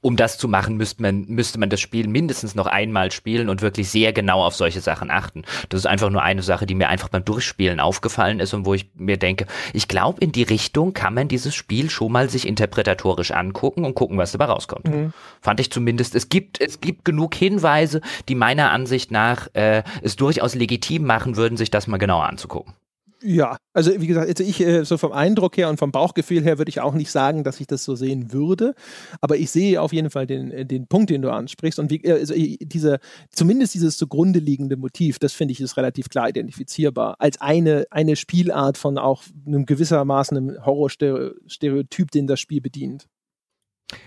um 0.00 0.16
das 0.16 0.38
zu 0.38 0.48
machen, 0.48 0.76
müsste 0.76 1.02
man, 1.02 1.24
müsste 1.26 1.58
man 1.58 1.70
das 1.70 1.80
Spiel 1.80 2.08
mindestens 2.08 2.54
noch 2.54 2.66
einmal 2.66 3.10
spielen 3.10 3.48
und 3.48 3.62
wirklich 3.62 3.90
sehr 3.90 4.12
genau 4.12 4.44
auf 4.44 4.54
solche 4.54 4.80
Sachen 4.80 5.10
achten. 5.10 5.42
Das 5.68 5.80
ist 5.80 5.86
einfach 5.86 6.10
nur 6.10 6.22
eine 6.22 6.42
Sache, 6.42 6.66
die 6.66 6.74
mir 6.74 6.88
einfach 6.88 7.08
beim 7.08 7.24
Durchspielen 7.24 7.80
aufgefallen 7.80 8.40
ist 8.40 8.54
und 8.54 8.64
wo 8.64 8.74
ich 8.74 8.90
mir 8.94 9.16
denke, 9.16 9.46
ich 9.72 9.88
glaube, 9.88 10.20
in 10.20 10.32
die 10.32 10.42
Richtung 10.42 10.92
kann 10.92 11.14
man 11.14 11.28
dieses 11.28 11.54
Spiel 11.54 11.90
schon 11.90 12.12
mal 12.12 12.30
sich 12.30 12.46
interpretatorisch 12.46 13.32
angucken 13.32 13.84
und 13.84 13.94
gucken, 13.94 14.18
was 14.18 14.32
dabei 14.32 14.46
rauskommt. 14.46 14.88
Mhm. 14.88 15.12
Fand 15.40 15.60
ich 15.60 15.70
zumindest, 15.70 16.14
es 16.14 16.28
gibt, 16.28 16.60
es 16.60 16.80
gibt 16.80 17.04
genug 17.04 17.34
Hinweise, 17.34 18.00
die 18.28 18.34
meiner 18.34 18.70
Ansicht 18.70 19.10
nach 19.10 19.48
äh, 19.54 19.82
es 20.02 20.16
durchaus 20.16 20.54
legitim 20.54 21.04
machen 21.04 21.36
würden, 21.36 21.56
sich 21.56 21.70
das 21.70 21.86
mal 21.86 21.98
genauer 21.98 22.26
anzugucken. 22.26 22.74
Ja, 23.20 23.56
also 23.72 24.00
wie 24.00 24.06
gesagt, 24.06 24.28
also 24.28 24.44
ich 24.44 24.60
äh, 24.60 24.84
so 24.84 24.96
vom 24.96 25.10
Eindruck 25.10 25.56
her 25.56 25.68
und 25.68 25.78
vom 25.78 25.90
Bauchgefühl 25.90 26.42
her 26.44 26.58
würde 26.58 26.68
ich 26.68 26.80
auch 26.80 26.94
nicht 26.94 27.10
sagen, 27.10 27.42
dass 27.42 27.58
ich 27.58 27.66
das 27.66 27.82
so 27.82 27.96
sehen 27.96 28.32
würde. 28.32 28.74
Aber 29.20 29.36
ich 29.36 29.50
sehe 29.50 29.82
auf 29.82 29.92
jeden 29.92 30.10
Fall 30.10 30.26
den, 30.26 30.52
äh, 30.52 30.64
den 30.64 30.86
Punkt, 30.86 31.10
den 31.10 31.22
du 31.22 31.30
ansprichst. 31.30 31.80
Und 31.80 31.90
wie, 31.90 32.04
äh, 32.04 32.12
also 32.12 32.34
diese, 32.36 33.00
zumindest 33.30 33.74
dieses 33.74 33.96
zugrunde 33.96 34.38
liegende 34.38 34.76
Motiv, 34.76 35.18
das 35.18 35.32
finde 35.32 35.52
ich 35.52 35.60
ist 35.60 35.76
relativ 35.76 36.08
klar 36.08 36.28
identifizierbar. 36.28 37.16
Als 37.18 37.40
eine, 37.40 37.86
eine 37.90 38.14
Spielart 38.14 38.78
von 38.78 38.98
auch 38.98 39.24
einem 39.46 39.66
gewissermaßen 39.66 40.36
einem 40.36 40.64
Horrorstereotyp, 40.64 42.12
den 42.12 42.28
das 42.28 42.38
Spiel 42.38 42.60
bedient. 42.60 43.08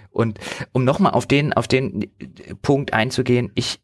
Und 0.09 0.39
um 0.71 0.85
nochmal 0.85 1.13
auf 1.13 1.25
den, 1.25 1.51
auf 1.53 1.67
den 1.67 2.09
Punkt 2.61 2.93
einzugehen, 2.93 3.51
ich, 3.55 3.81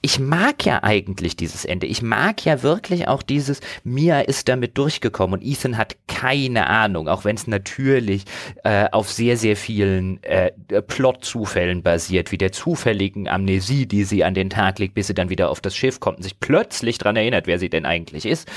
ich 0.00 0.18
mag 0.18 0.64
ja 0.64 0.82
eigentlich 0.82 1.36
dieses 1.36 1.64
Ende. 1.64 1.86
Ich 1.86 2.02
mag 2.02 2.44
ja 2.44 2.62
wirklich 2.62 3.08
auch 3.08 3.22
dieses, 3.22 3.60
Mia 3.84 4.20
ist 4.20 4.48
damit 4.48 4.78
durchgekommen 4.78 5.40
und 5.40 5.46
Ethan 5.46 5.76
hat 5.76 5.96
keine 6.06 6.66
Ahnung, 6.66 7.08
auch 7.08 7.24
wenn 7.24 7.36
es 7.36 7.46
natürlich 7.46 8.24
äh, 8.64 8.88
auf 8.90 9.10
sehr, 9.10 9.36
sehr 9.36 9.56
vielen 9.56 10.22
äh, 10.22 10.50
Plot-Zufällen 10.82 11.82
basiert, 11.82 12.32
wie 12.32 12.38
der 12.38 12.52
zufälligen 12.52 13.28
Amnesie, 13.28 13.86
die 13.86 14.04
sie 14.04 14.24
an 14.24 14.34
den 14.34 14.50
Tag 14.50 14.78
legt, 14.78 14.94
bis 14.94 15.06
sie 15.06 15.14
dann 15.14 15.30
wieder 15.30 15.50
auf 15.50 15.60
das 15.60 15.76
Schiff 15.76 16.00
kommt 16.00 16.18
und 16.18 16.22
sich 16.22 16.40
plötzlich 16.40 16.98
dran 16.98 17.16
erinnert, 17.16 17.46
wer 17.46 17.58
sie 17.58 17.70
denn 17.70 17.86
eigentlich 17.86 18.26
ist. 18.26 18.48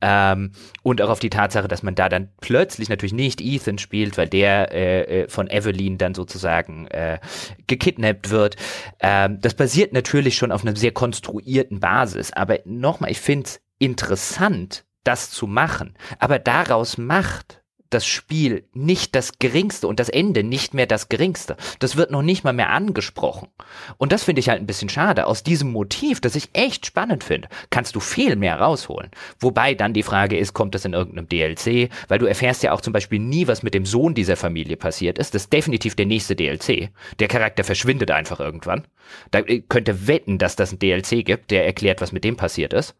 Ähm, 0.00 0.52
und 0.82 1.00
auch 1.02 1.10
auf 1.10 1.20
die 1.20 1.30
Tatsache, 1.30 1.68
dass 1.68 1.82
man 1.82 1.94
da 1.94 2.08
dann 2.08 2.28
plötzlich 2.40 2.88
natürlich 2.88 3.12
nicht 3.12 3.40
Ethan 3.40 3.78
spielt, 3.78 4.18
weil 4.18 4.28
der 4.28 4.72
äh, 4.72 5.22
äh 5.22 5.28
von 5.28 5.48
Evelyn 5.48 5.98
dann 5.98 6.14
sozusagen 6.14 6.86
äh, 6.88 7.18
gekidnappt 7.66 8.30
wird. 8.30 8.56
Ähm, 9.00 9.38
das 9.40 9.54
basiert 9.54 9.92
natürlich 9.92 10.36
schon 10.36 10.52
auf 10.52 10.62
einem 10.62 10.76
sehr 10.82 10.92
konstruierten 10.92 11.80
Basis. 11.80 12.32
Aber 12.32 12.58
nochmal, 12.64 13.10
ich 13.10 13.20
finde 13.20 13.46
es 13.46 13.60
interessant, 13.78 14.84
das 15.04 15.30
zu 15.30 15.46
machen. 15.46 15.96
Aber 16.18 16.38
daraus 16.38 16.98
macht 16.98 17.61
das 17.94 18.06
Spiel 18.06 18.64
nicht 18.72 19.14
das 19.14 19.38
geringste 19.38 19.86
und 19.86 20.00
das 20.00 20.08
Ende 20.08 20.42
nicht 20.42 20.74
mehr 20.74 20.86
das 20.86 21.08
geringste. 21.08 21.56
Das 21.78 21.96
wird 21.96 22.10
noch 22.10 22.22
nicht 22.22 22.44
mal 22.44 22.52
mehr 22.52 22.70
angesprochen. 22.70 23.48
Und 23.98 24.12
das 24.12 24.24
finde 24.24 24.40
ich 24.40 24.48
halt 24.48 24.60
ein 24.60 24.66
bisschen 24.66 24.88
schade. 24.88 25.26
Aus 25.26 25.42
diesem 25.42 25.70
Motiv, 25.70 26.20
das 26.20 26.36
ich 26.36 26.50
echt 26.52 26.86
spannend 26.86 27.24
finde, 27.24 27.48
kannst 27.70 27.94
du 27.94 28.00
viel 28.00 28.36
mehr 28.36 28.60
rausholen. 28.60 29.10
Wobei 29.40 29.74
dann 29.74 29.92
die 29.92 30.02
Frage 30.02 30.38
ist, 30.38 30.54
kommt 30.54 30.74
das 30.74 30.84
in 30.84 30.92
irgendeinem 30.92 31.28
DLC? 31.28 31.90
Weil 32.08 32.18
du 32.18 32.26
erfährst 32.26 32.62
ja 32.62 32.72
auch 32.72 32.80
zum 32.80 32.92
Beispiel 32.92 33.18
nie, 33.18 33.46
was 33.46 33.62
mit 33.62 33.74
dem 33.74 33.86
Sohn 33.86 34.14
dieser 34.14 34.36
Familie 34.36 34.76
passiert 34.76 35.18
ist. 35.18 35.34
Das 35.34 35.42
ist 35.42 35.52
definitiv 35.52 35.94
der 35.94 36.06
nächste 36.06 36.36
DLC. 36.36 36.90
Der 37.18 37.28
Charakter 37.28 37.64
verschwindet 37.64 38.10
einfach 38.10 38.40
irgendwann. 38.40 38.86
Da 39.30 39.40
äh, 39.40 39.60
könnte 39.60 40.06
wetten, 40.06 40.38
dass 40.38 40.56
das 40.56 40.72
ein 40.72 40.78
DLC 40.78 41.24
gibt, 41.24 41.50
der 41.50 41.66
erklärt, 41.66 42.00
was 42.00 42.12
mit 42.12 42.24
dem 42.24 42.36
passiert 42.36 42.72
ist. 42.72 42.94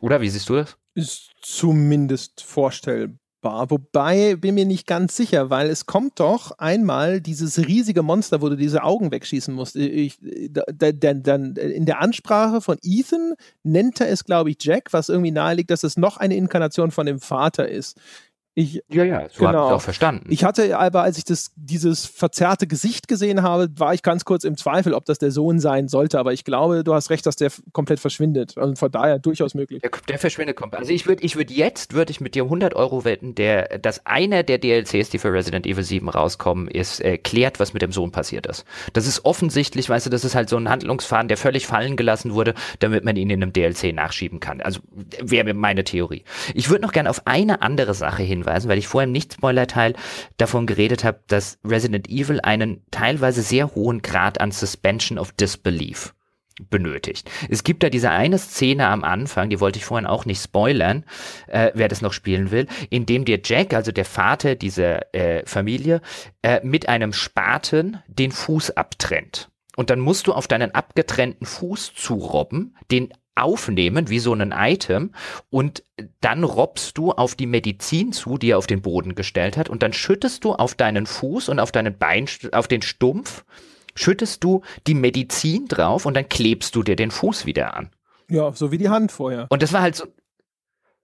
Oder 0.00 0.20
wie 0.20 0.28
siehst 0.28 0.48
du 0.48 0.56
das? 0.56 0.76
Ist 0.94 1.30
zumindest 1.40 2.42
vorstellbar. 2.42 3.21
Wobei 3.42 4.36
bin 4.36 4.54
mir 4.54 4.64
nicht 4.64 4.86
ganz 4.86 5.16
sicher, 5.16 5.50
weil 5.50 5.68
es 5.68 5.86
kommt 5.86 6.20
doch 6.20 6.52
einmal 6.58 7.20
dieses 7.20 7.58
riesige 7.58 8.04
Monster, 8.04 8.40
wo 8.40 8.48
du 8.48 8.56
diese 8.56 8.84
Augen 8.84 9.10
wegschießen 9.10 9.52
musst. 9.52 9.74
Ich, 9.74 10.18
da, 10.48 10.62
da, 10.72 10.92
dann 10.92 11.56
in 11.56 11.84
der 11.84 12.00
Ansprache 12.00 12.60
von 12.60 12.78
Ethan 12.84 13.34
nennt 13.64 14.00
er 14.00 14.08
es, 14.10 14.24
glaube 14.24 14.50
ich, 14.50 14.58
Jack, 14.60 14.92
was 14.92 15.08
irgendwie 15.08 15.32
naheliegt, 15.32 15.70
dass 15.70 15.82
es 15.82 15.96
noch 15.96 16.18
eine 16.18 16.36
Inkarnation 16.36 16.92
von 16.92 17.04
dem 17.04 17.18
Vater 17.18 17.68
ist. 17.68 17.98
Ich, 18.54 18.82
ja, 18.88 19.04
ja, 19.04 19.28
so 19.30 19.46
genau. 19.46 19.60
habe 19.60 19.68
ich 19.68 19.74
auch 19.76 19.80
verstanden. 19.80 20.26
Ich 20.30 20.44
hatte 20.44 20.78
aber, 20.78 21.02
als 21.02 21.16
ich 21.16 21.24
das, 21.24 21.52
dieses 21.56 22.04
verzerrte 22.04 22.66
Gesicht 22.66 23.08
gesehen 23.08 23.42
habe, 23.42 23.68
war 23.78 23.94
ich 23.94 24.02
ganz 24.02 24.26
kurz 24.26 24.44
im 24.44 24.58
Zweifel, 24.58 24.92
ob 24.92 25.06
das 25.06 25.18
der 25.18 25.30
Sohn 25.30 25.58
sein 25.58 25.88
sollte. 25.88 26.18
Aber 26.18 26.34
ich 26.34 26.44
glaube, 26.44 26.84
du 26.84 26.92
hast 26.92 27.08
recht, 27.08 27.24
dass 27.24 27.36
der 27.36 27.50
komplett 27.72 27.98
verschwindet. 27.98 28.58
Und 28.58 28.78
von 28.78 28.90
daher 28.90 29.18
durchaus 29.18 29.54
möglich. 29.54 29.80
Der, 29.80 29.90
der 30.06 30.18
verschwindet 30.18 30.56
komplett. 30.56 30.80
Also 30.80 30.92
ich 30.92 31.06
würde 31.06 31.24
ich 31.24 31.36
würd 31.36 31.50
jetzt, 31.50 31.94
würde 31.94 32.10
ich 32.10 32.20
mit 32.20 32.34
dir 32.34 32.44
100 32.44 32.74
Euro 32.74 33.06
wetten, 33.06 33.34
der, 33.34 33.78
dass 33.78 34.04
einer 34.04 34.42
der 34.42 34.58
DLCs, 34.58 35.08
die 35.08 35.18
für 35.18 35.32
Resident 35.32 35.66
Evil 35.66 35.82
7 35.82 36.10
rauskommen, 36.10 36.68
ist, 36.68 37.00
äh, 37.00 37.16
klärt, 37.16 37.58
was 37.58 37.72
mit 37.72 37.80
dem 37.80 37.92
Sohn 37.92 38.12
passiert 38.12 38.46
ist. 38.46 38.66
Das 38.92 39.06
ist 39.06 39.24
offensichtlich, 39.24 39.88
weißt 39.88 40.04
du, 40.04 40.10
das 40.10 40.26
ist 40.26 40.34
halt 40.34 40.50
so 40.50 40.58
ein 40.58 40.68
Handlungsfaden, 40.68 41.28
der 41.28 41.38
völlig 41.38 41.66
fallen 41.66 41.96
gelassen 41.96 42.34
wurde, 42.34 42.52
damit 42.80 43.02
man 43.02 43.16
ihn 43.16 43.30
in 43.30 43.42
einem 43.42 43.54
DLC 43.54 43.94
nachschieben 43.94 44.40
kann. 44.40 44.60
Also 44.60 44.80
wäre 45.22 45.54
meine 45.54 45.84
Theorie. 45.84 46.24
Ich 46.52 46.68
würde 46.68 46.82
noch 46.82 46.92
gerne 46.92 47.08
auf 47.08 47.26
eine 47.26 47.62
andere 47.62 47.94
Sache 47.94 48.22
hin 48.22 48.41
hinweisen, 48.42 48.68
weil 48.68 48.78
ich 48.78 48.88
vorher 48.88 49.06
im 49.06 49.12
Nicht-Spoiler-Teil 49.12 49.94
davon 50.36 50.66
geredet 50.66 51.04
habe, 51.04 51.20
dass 51.28 51.58
Resident 51.64 52.08
Evil 52.08 52.40
einen 52.40 52.84
teilweise 52.90 53.42
sehr 53.42 53.74
hohen 53.74 54.02
Grad 54.02 54.40
an 54.40 54.50
Suspension 54.50 55.18
of 55.18 55.32
Disbelief 55.32 56.14
benötigt. 56.70 57.30
Es 57.48 57.64
gibt 57.64 57.82
da 57.82 57.88
diese 57.88 58.10
eine 58.10 58.38
Szene 58.38 58.86
am 58.86 59.04
Anfang, 59.04 59.50
die 59.50 59.60
wollte 59.60 59.78
ich 59.78 59.84
vorhin 59.84 60.06
auch 60.06 60.26
nicht 60.26 60.42
spoilern, 60.42 61.04
äh, 61.48 61.70
wer 61.74 61.88
das 61.88 62.02
noch 62.02 62.12
spielen 62.12 62.50
will, 62.50 62.66
in 62.90 63.06
dem 63.06 63.24
dir 63.24 63.40
Jack, 63.42 63.74
also 63.74 63.90
der 63.90 64.04
Vater 64.04 64.54
dieser 64.54 65.14
äh, 65.14 65.44
Familie, 65.46 66.00
äh, 66.42 66.60
mit 66.62 66.88
einem 66.88 67.12
Spaten 67.12 68.02
den 68.06 68.32
Fuß 68.32 68.72
abtrennt. 68.72 69.48
Und 69.76 69.88
dann 69.88 70.00
musst 70.00 70.26
du 70.26 70.34
auf 70.34 70.46
deinen 70.46 70.74
abgetrennten 70.74 71.46
Fuß 71.46 71.94
zurobben, 71.94 72.76
den 72.90 73.12
aufnehmen 73.34 74.08
wie 74.08 74.18
so 74.18 74.34
ein 74.34 74.52
Item 74.54 75.12
und 75.50 75.82
dann 76.20 76.44
robbst 76.44 76.98
du 76.98 77.12
auf 77.12 77.34
die 77.34 77.46
Medizin 77.46 78.12
zu, 78.12 78.36
die 78.36 78.50
er 78.50 78.58
auf 78.58 78.66
den 78.66 78.82
Boden 78.82 79.14
gestellt 79.14 79.56
hat 79.56 79.68
und 79.68 79.82
dann 79.82 79.92
schüttest 79.92 80.44
du 80.44 80.52
auf 80.52 80.74
deinen 80.74 81.06
Fuß 81.06 81.48
und 81.48 81.58
auf 81.58 81.72
deinen 81.72 81.96
Bein, 81.96 82.26
auf 82.52 82.68
den 82.68 82.82
Stumpf 82.82 83.44
schüttest 83.94 84.44
du 84.44 84.62
die 84.86 84.94
Medizin 84.94 85.66
drauf 85.68 86.06
und 86.06 86.14
dann 86.14 86.28
klebst 86.28 86.74
du 86.74 86.82
dir 86.82 86.96
den 86.96 87.10
Fuß 87.10 87.46
wieder 87.46 87.76
an. 87.76 87.90
Ja, 88.28 88.52
so 88.52 88.72
wie 88.72 88.78
die 88.78 88.88
Hand 88.88 89.12
vorher. 89.12 89.46
Und 89.50 89.62
das 89.62 89.72
war 89.72 89.82
halt 89.82 89.96
so. 89.96 90.06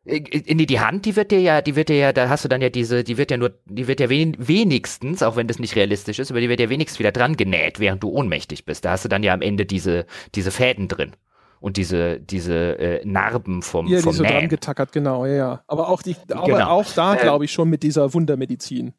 In 0.05 0.25
äh, 0.25 0.63
äh, 0.63 0.67
die 0.67 0.81
Hand, 0.81 1.05
die 1.05 1.17
wird 1.17 1.31
dir 1.31 1.41
ja, 1.41 1.61
die 1.61 1.77
wird 1.77 1.91
dir 1.91 1.97
ja, 1.97 2.13
da 2.15 2.31
hast 2.31 2.45
du 2.45 2.49
dann 2.49 2.63
ja 2.63 2.71
diese, 2.71 3.05
die 3.05 3.19
wird 3.19 3.31
ja 3.31 3.37
nur, 3.37 3.59
die 3.67 3.89
wird 3.89 4.01
ja 4.01 4.09
wen, 4.09 4.35
wenigstens, 4.39 5.23
auch 5.23 5.37
wenn 5.37 5.49
das 5.49 5.59
nicht 5.59 5.77
realistisch 5.77 6.19
ist, 6.19 6.31
aber 6.31 6.41
die 6.41 6.49
wird 6.49 6.61
ja 6.61 6.71
wenigstens 6.71 6.99
wieder 6.99 7.13
dran 7.13 7.37
genäht, 7.37 7.79
während 7.79 8.03
du 8.03 8.09
ohnmächtig 8.09 8.65
bist. 8.65 8.87
Da 8.87 8.93
hast 8.93 9.05
du 9.05 9.09
dann 9.11 9.23
ja 9.23 9.35
am 9.35 9.43
Ende 9.43 9.67
diese, 9.67 10.07
diese 10.35 10.51
Fäden 10.51 10.89
drin 10.89 11.13
und 11.61 11.77
diese, 11.77 12.21
diese 12.21 12.79
äh, 12.79 13.05
Narben 13.07 13.63
vom, 13.63 13.87
ja, 13.89 14.01
vom 14.01 14.13
die 14.13 14.17
so 14.19 14.23
Nähen. 14.23 14.33
dran 14.33 14.49
getackert, 14.49 14.93
genau, 14.93 15.27
ja, 15.27 15.35
ja. 15.35 15.65
Aber 15.67 15.89
auch, 15.89 16.03
die, 16.03 16.17
aber 16.31 16.47
Genau. 16.47 16.69
auch 16.69 16.87
da, 16.95 17.15
Äh, 17.15 17.23
glaube 17.23 17.45
ich, 17.45 17.53
schon 17.53 17.69
mit 17.71 17.83
dieser 17.83 18.13
Wundermedizin. 18.15 18.93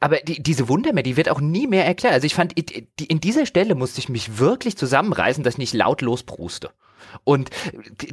Aber 0.00 0.16
die, 0.16 0.42
diese 0.42 0.68
Wundermeer, 0.70 1.02
die 1.02 1.16
wird 1.18 1.28
auch 1.28 1.40
nie 1.40 1.66
mehr 1.66 1.84
erklärt. 1.84 2.14
Also 2.14 2.26
ich 2.26 2.34
fand, 2.34 2.54
in 2.54 3.20
dieser 3.20 3.44
Stelle 3.44 3.74
musste 3.74 3.98
ich 3.98 4.08
mich 4.08 4.38
wirklich 4.38 4.76
zusammenreißen, 4.78 5.44
dass 5.44 5.54
ich 5.54 5.58
nicht 5.58 5.74
lautlos 5.74 6.22
pruste. 6.22 6.70
Und 7.24 7.50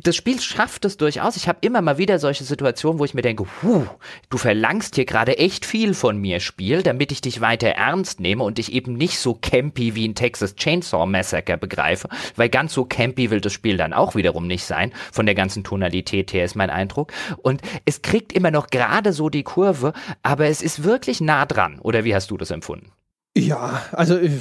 das 0.04 0.16
Spiel 0.16 0.40
schafft 0.40 0.86
es 0.86 0.98
durchaus. 0.98 1.36
Ich 1.36 1.48
habe 1.48 1.60
immer 1.62 1.82
mal 1.82 1.98
wieder 1.98 2.20
solche 2.20 2.44
Situationen, 2.44 3.00
wo 3.00 3.06
ich 3.06 3.14
mir 3.14 3.22
denke, 3.22 3.46
huh, 3.62 3.86
du 4.30 4.38
verlangst 4.38 4.96
hier 4.96 5.06
gerade 5.06 5.38
echt 5.38 5.66
viel 5.66 5.94
von 5.94 6.18
mir, 6.18 6.40
Spiel, 6.40 6.84
damit 6.84 7.12
ich 7.12 7.22
dich 7.22 7.42
weiter 7.42 7.70
ernst 7.70 8.20
nehme 8.20 8.44
und 8.44 8.58
dich 8.58 8.72
eben 8.74 8.94
nicht 8.94 9.20
so 9.20 9.34
campy 9.34 9.96
wie 9.96 10.06
in 10.06 10.16
Texas 10.16 10.56
Chainsaw 10.56 11.06
Massacre 11.06 11.58
begreife, 11.58 12.10
weil 12.36 12.50
ganz 12.50 12.74
so 12.74 12.86
campy 12.86 13.30
will 13.30 13.42
das 13.42 13.54
Spiel 13.54 13.78
dann 13.78 13.94
auch 13.94 14.16
wiederum 14.16 14.48
nicht 14.48 14.66
sein. 14.66 14.94
Von 15.12 15.26
der 15.26 15.36
ganzen 15.36 15.64
Tonalität 15.64 16.34
her 16.34 16.46
ist 16.46 16.56
mein 16.56 16.70
Eindruck. 16.70 17.12
Und 17.38 17.62
es 17.86 18.02
kriegt 18.02 18.34
immer 18.34 18.52
noch 18.52 18.68
gerade 18.68 19.14
so 19.14 19.30
die 19.30 19.44
Kurve, 19.44 19.94
aber 20.22 20.48
es 20.48 20.62
ist 20.62 20.84
wirklich 20.84 21.22
nah 21.22 21.46
dran. 21.46 21.80
Oder 21.80 22.04
wie 22.04 22.16
hast 22.16 22.32
du 22.32 22.38
das 22.38 22.52
empfunden? 22.52 22.92
Ja, 23.36 23.82
also 23.92 24.20
ich 24.20 24.32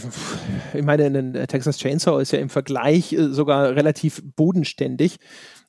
ich 0.75 0.83
meine, 0.85 1.07
ein 1.07 1.33
Texas 1.49 1.79
Chainsaw 1.79 2.21
ist 2.21 2.33
ja 2.33 2.39
im 2.39 2.51
Vergleich 2.51 3.13
äh, 3.15 3.31
sogar 3.31 3.75
relativ 3.75 4.23
bodenständig. 4.37 5.19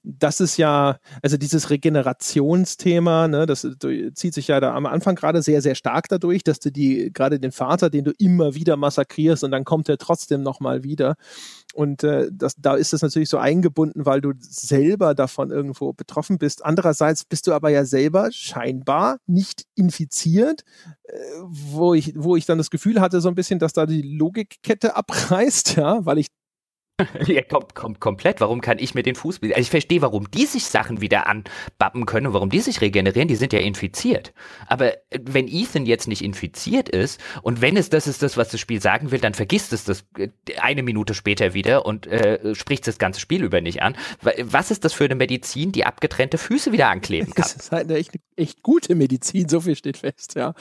Das 0.04 0.42
ist 0.42 0.58
ja, 0.58 0.98
also 1.22 1.38
dieses 1.38 1.70
Regenerationsthema, 1.70 3.30
ne, 3.30 3.46
das 3.46 3.64
äh, 3.64 4.14
zieht 4.14 4.34
sich 4.34 4.50
ja 4.50 4.60
da 4.60 4.74
am 4.76 4.86
Anfang 4.86 5.16
gerade 5.16 5.42
sehr, 5.42 5.62
sehr 5.62 5.76
stark 5.76 6.10
dadurch, 6.10 6.44
dass 6.44 6.60
du 6.60 6.72
die, 6.72 7.12
gerade 7.14 7.40
den 7.40 7.54
Vater, 7.54 7.90
den 7.90 8.04
du 8.04 8.12
immer 8.18 8.54
wieder 8.54 8.76
massakrierst 8.76 9.46
und 9.46 9.52
dann 9.52 9.64
kommt 9.64 9.88
er 9.88 9.98
trotzdem 9.98 10.44
nochmal 10.44 10.84
wieder. 10.84 11.16
Und 11.74 12.04
äh, 12.04 12.30
das, 12.32 12.56
da 12.58 12.76
ist 12.76 12.94
das 12.94 13.02
natürlich 13.02 13.30
so 13.30 13.38
eingebunden, 13.38 14.06
weil 14.06 14.22
du 14.22 14.34
selber 14.40 15.16
davon 15.16 15.50
irgendwo 15.50 15.94
betroffen 15.94 16.38
bist. 16.38 16.64
Andererseits 16.64 17.26
bist 17.26 17.48
du 17.48 17.54
aber 17.54 17.70
ja 17.70 17.84
selber 17.86 18.32
scheinbar 18.32 19.18
nicht 19.26 19.64
infiziert, 19.76 20.64
äh, 21.04 21.16
wo, 21.42 21.94
ich, 21.94 22.14
wo 22.16 22.36
ich 22.36 22.46
dann 22.46 22.60
das 22.60 22.70
Gefühl 22.70 23.02
hatte, 23.02 23.22
so 23.22 23.30
ein 23.30 23.36
bisschen, 23.36 23.58
dass 23.58 23.74
da 23.74 23.86
die 23.86 24.02
Logikkette 24.02 24.96
abreißt, 24.96 25.76
ja, 25.78 26.06
weil 26.06 26.20
ich 26.20 26.28
Ja, 27.28 27.42
kom 27.42 27.64
kom 27.74 28.00
komplett. 28.00 28.40
Warum 28.42 28.62
kann 28.62 28.78
ich 28.80 28.94
mir 28.94 29.04
den 29.04 29.16
Fuß... 29.16 29.40
Also 29.42 29.60
ich 29.60 29.70
verstehe, 29.70 30.02
warum 30.02 30.30
die 30.30 30.46
sich 30.46 30.66
Sachen 30.66 31.02
wieder 31.02 31.26
anbappen 31.28 32.06
können 32.06 32.28
und 32.28 32.34
warum 32.34 32.50
die 32.50 32.60
sich 32.60 32.82
regenerieren. 32.82 33.28
Die 33.28 33.36
sind 33.36 33.52
ja 33.54 33.60
infiziert. 33.60 34.34
Aber 34.68 34.94
äh, 34.94 35.20
wenn 35.24 35.48
Ethan 35.48 35.86
jetzt 35.86 36.08
nicht 36.08 36.24
infiziert 36.24 36.90
ist 36.90 37.20
und 37.42 37.62
wenn 37.62 37.78
es 37.78 37.90
das 37.90 38.08
ist, 38.08 38.22
das, 38.22 38.38
was 38.38 38.50
das 38.50 38.60
Spiel 38.60 38.82
sagen 38.82 39.12
will, 39.12 39.20
dann 39.20 39.34
vergisst 39.34 39.74
es 39.74 39.84
das 39.86 40.06
äh, 40.18 40.30
eine 40.62 40.84
Minute 40.84 41.14
später 41.14 41.54
wieder 41.54 41.86
und 41.86 42.06
äh, 42.08 42.54
spricht 42.54 42.88
das 42.88 43.00
ganze 43.00 43.20
Spiel 43.20 43.44
über 43.44 43.60
nicht 43.62 43.82
an. 43.82 43.96
Wa- 44.22 44.34
Was 44.44 44.70
ist 44.70 44.86
das 44.86 44.94
für 44.94 45.06
eine 45.06 45.16
Medizin, 45.16 45.72
die 45.72 45.86
abgetrennte 45.86 46.38
Füße 46.38 46.72
wieder 46.72 46.90
ankleben 46.90 47.28
kann? 47.34 47.44
Das 47.44 47.56
ist 47.56 47.72
halt 47.72 47.90
eine 47.90 48.04
echt, 48.36 48.64
gute 48.64 48.96
Medizin, 48.96 49.48
so 49.50 49.62
viel 49.62 49.76
steht 49.76 49.98
fest, 49.98 50.36
ja. 50.36 50.54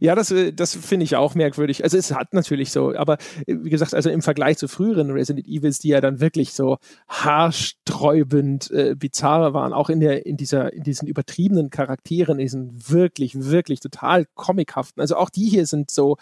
Ja, 0.00 0.14
das, 0.14 0.30
äh, 0.30 0.52
das 0.52 0.74
finde 0.74 1.04
ich 1.04 1.16
auch 1.16 1.34
merkwürdig. 1.34 1.84
Also 1.84 1.96
es 1.96 2.12
hat 2.12 2.34
natürlich 2.34 2.70
so, 2.70 2.94
aber 2.94 3.18
äh, 3.46 3.56
wie 3.62 3.70
gesagt, 3.70 3.94
also 3.94 4.10
im 4.10 4.22
Vergleich 4.22 4.58
zu 4.58 4.68
früheren 4.68 5.10
Resident 5.10 5.46
Evils, 5.46 5.78
die 5.78 5.88
ja 5.88 6.00
dann 6.00 6.20
wirklich 6.20 6.52
so 6.52 6.78
haarsträubend 7.08 8.70
äh, 8.70 8.94
bizarre 8.96 9.54
waren, 9.54 9.72
auch 9.72 9.90
in 9.90 10.00
der, 10.00 10.26
in 10.26 10.36
dieser, 10.36 10.72
in 10.72 10.82
diesen 10.82 11.08
übertriebenen 11.08 11.70
Charakteren, 11.70 12.38
diesen 12.38 12.72
wirklich, 12.88 13.40
wirklich 13.40 13.80
total 13.80 14.26
comichaften. 14.34 15.00
Also 15.00 15.16
auch 15.16 15.30
die 15.30 15.48
hier 15.48 15.66
sind 15.66 15.90
so 15.90 16.16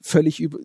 völlig 0.00 0.40
über, 0.40 0.58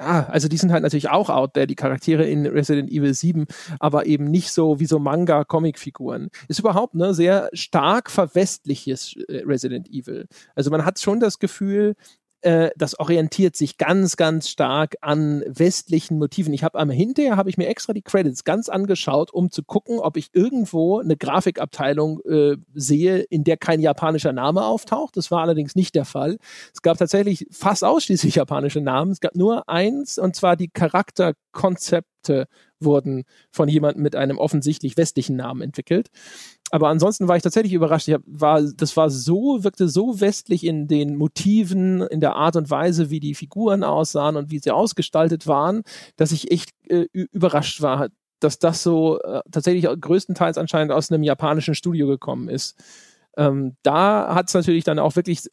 ja, 0.00 0.26
also 0.26 0.48
die 0.48 0.56
sind 0.56 0.72
halt 0.72 0.82
natürlich 0.82 1.10
auch 1.10 1.30
out 1.30 1.54
there, 1.54 1.66
die 1.66 1.74
Charaktere 1.74 2.24
in 2.24 2.46
Resident 2.46 2.90
Evil 2.90 3.14
7, 3.14 3.46
aber 3.78 4.06
eben 4.06 4.24
nicht 4.24 4.52
so 4.52 4.80
wie 4.80 4.86
so 4.86 4.98
Manga-Comic-Figuren. 4.98 6.30
Ist 6.48 6.60
überhaupt 6.60 6.94
ne 6.94 7.14
sehr 7.14 7.50
stark 7.52 8.10
verwestliches 8.10 9.14
äh, 9.28 9.42
Resident 9.44 9.88
Evil. 9.88 10.26
Also 10.54 10.70
man 10.70 10.84
hat 10.84 10.98
schon 10.98 11.20
das 11.20 11.38
Gefühl, 11.38 11.94
äh, 12.42 12.70
das 12.76 12.98
orientiert 12.98 13.56
sich 13.56 13.78
ganz, 13.78 14.16
ganz 14.16 14.48
stark 14.48 14.96
an 15.00 15.42
westlichen 15.46 16.18
Motiven. 16.18 16.52
Ich 16.52 16.64
habe 16.64 16.78
am 16.78 16.90
hinterher 16.90 17.36
habe 17.36 17.48
ich 17.48 17.56
mir 17.56 17.68
extra 17.68 17.92
die 17.92 18.02
Credits 18.02 18.44
ganz 18.44 18.68
angeschaut, 18.68 19.32
um 19.32 19.50
zu 19.50 19.62
gucken, 19.62 19.98
ob 19.98 20.16
ich 20.16 20.30
irgendwo 20.32 20.98
eine 20.98 21.16
Grafikabteilung 21.16 22.20
äh, 22.28 22.56
sehe, 22.74 23.20
in 23.20 23.44
der 23.44 23.56
kein 23.56 23.80
japanischer 23.80 24.32
Name 24.32 24.64
auftaucht. 24.64 25.16
Das 25.16 25.30
war 25.30 25.42
allerdings 25.42 25.74
nicht 25.76 25.94
der 25.94 26.04
Fall. 26.04 26.38
Es 26.74 26.82
gab 26.82 26.98
tatsächlich 26.98 27.46
fast 27.50 27.84
ausschließlich 27.84 28.34
japanische 28.34 28.80
Namen. 28.80 29.12
Es 29.12 29.20
gab 29.20 29.36
nur 29.36 29.68
eins, 29.68 30.18
und 30.18 30.34
zwar 30.36 30.56
die 30.56 30.68
Charakterkonzepte 30.68 32.48
wurden 32.84 33.24
von 33.50 33.68
jemandem 33.68 34.02
mit 34.02 34.16
einem 34.16 34.38
offensichtlich 34.38 34.96
westlichen 34.96 35.36
Namen 35.36 35.62
entwickelt. 35.62 36.08
Aber 36.70 36.88
ansonsten 36.88 37.28
war 37.28 37.36
ich 37.36 37.42
tatsächlich 37.42 37.74
überrascht. 37.74 38.08
Ich 38.08 38.14
hab, 38.14 38.22
war, 38.26 38.62
das 38.62 38.96
war 38.96 39.10
so, 39.10 39.62
wirkte 39.62 39.88
so 39.88 40.20
westlich 40.20 40.64
in 40.64 40.88
den 40.88 41.16
Motiven, 41.16 42.00
in 42.00 42.20
der 42.20 42.34
Art 42.34 42.56
und 42.56 42.70
Weise, 42.70 43.10
wie 43.10 43.20
die 43.20 43.34
Figuren 43.34 43.84
aussahen 43.84 44.36
und 44.36 44.50
wie 44.50 44.58
sie 44.58 44.70
ausgestaltet 44.70 45.46
waren, 45.46 45.82
dass 46.16 46.32
ich 46.32 46.50
echt 46.50 46.70
äh, 46.88 47.06
überrascht 47.12 47.82
war, 47.82 48.08
dass 48.40 48.58
das 48.58 48.82
so 48.82 49.20
äh, 49.20 49.40
tatsächlich 49.50 49.84
größtenteils 49.84 50.56
anscheinend 50.56 50.92
aus 50.92 51.12
einem 51.12 51.22
japanischen 51.22 51.74
Studio 51.74 52.06
gekommen 52.06 52.48
ist. 52.48 52.76
Ähm, 53.36 53.76
da 53.82 54.34
hat 54.34 54.48
es 54.48 54.54
natürlich 54.54 54.84
dann 54.84 54.98
auch 54.98 55.16
wirklich 55.16 55.48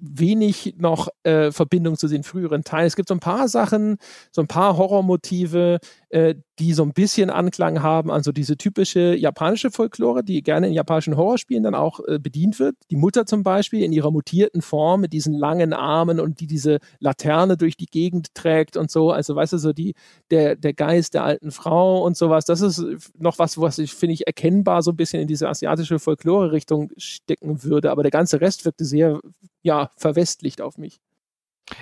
wenig 0.00 0.74
noch 0.78 1.08
äh, 1.22 1.52
Verbindung 1.52 1.96
zu 1.96 2.08
den 2.08 2.22
früheren 2.22 2.64
Teilen. 2.64 2.86
Es 2.86 2.96
gibt 2.96 3.08
so 3.08 3.14
ein 3.14 3.20
paar 3.20 3.48
Sachen, 3.48 3.98
so 4.32 4.40
ein 4.40 4.46
paar 4.48 4.76
Horrormotive, 4.76 5.78
äh, 6.10 6.34
die 6.58 6.74
so 6.74 6.82
ein 6.82 6.92
bisschen 6.92 7.30
Anklang 7.30 7.82
haben 7.82 8.10
an 8.10 8.22
so 8.22 8.32
diese 8.32 8.56
typische 8.56 9.14
japanische 9.14 9.70
Folklore, 9.70 10.22
die 10.22 10.42
gerne 10.42 10.66
in 10.66 10.72
japanischen 10.72 11.16
Horrorspielen 11.16 11.62
dann 11.62 11.74
auch 11.74 12.00
äh, 12.06 12.18
bedient 12.18 12.58
wird. 12.58 12.76
Die 12.90 12.96
Mutter 12.96 13.26
zum 13.26 13.42
Beispiel 13.42 13.82
in 13.82 13.92
ihrer 13.92 14.10
mutierten 14.10 14.60
Form 14.60 15.00
mit 15.02 15.12
diesen 15.12 15.32
langen 15.32 15.72
Armen 15.72 16.20
und 16.20 16.40
die 16.40 16.46
diese 16.46 16.78
Laterne 16.98 17.56
durch 17.56 17.76
die 17.76 17.86
Gegend 17.86 18.34
trägt 18.34 18.76
und 18.76 18.90
so. 18.90 19.10
Also 19.10 19.36
weißt 19.36 19.52
du, 19.52 19.58
so 19.58 19.72
die, 19.72 19.94
der, 20.30 20.56
der 20.56 20.74
Geist 20.74 21.14
der 21.14 21.24
alten 21.24 21.52
Frau 21.52 22.04
und 22.04 22.16
sowas. 22.16 22.44
Das 22.44 22.60
ist 22.60 22.84
noch 23.18 23.38
was, 23.38 23.58
was 23.58 23.78
ich, 23.78 23.94
finde 23.94 24.14
ich, 24.14 24.26
erkennbar 24.26 24.82
so 24.82 24.90
ein 24.90 24.96
bisschen 24.96 25.22
in 25.22 25.28
diese 25.28 25.48
asiatische 25.48 25.98
Folklore-Richtung 25.98 26.90
stecken 26.96 27.62
würde. 27.62 27.90
Aber 27.90 28.02
der 28.02 28.10
ganze 28.10 28.40
Rest 28.40 28.64
wirkte 28.64 28.84
sehr, 28.84 29.20
ja, 29.62 29.90
verwestlicht 29.96 30.60
auf 30.60 30.76
mich. 30.76 31.00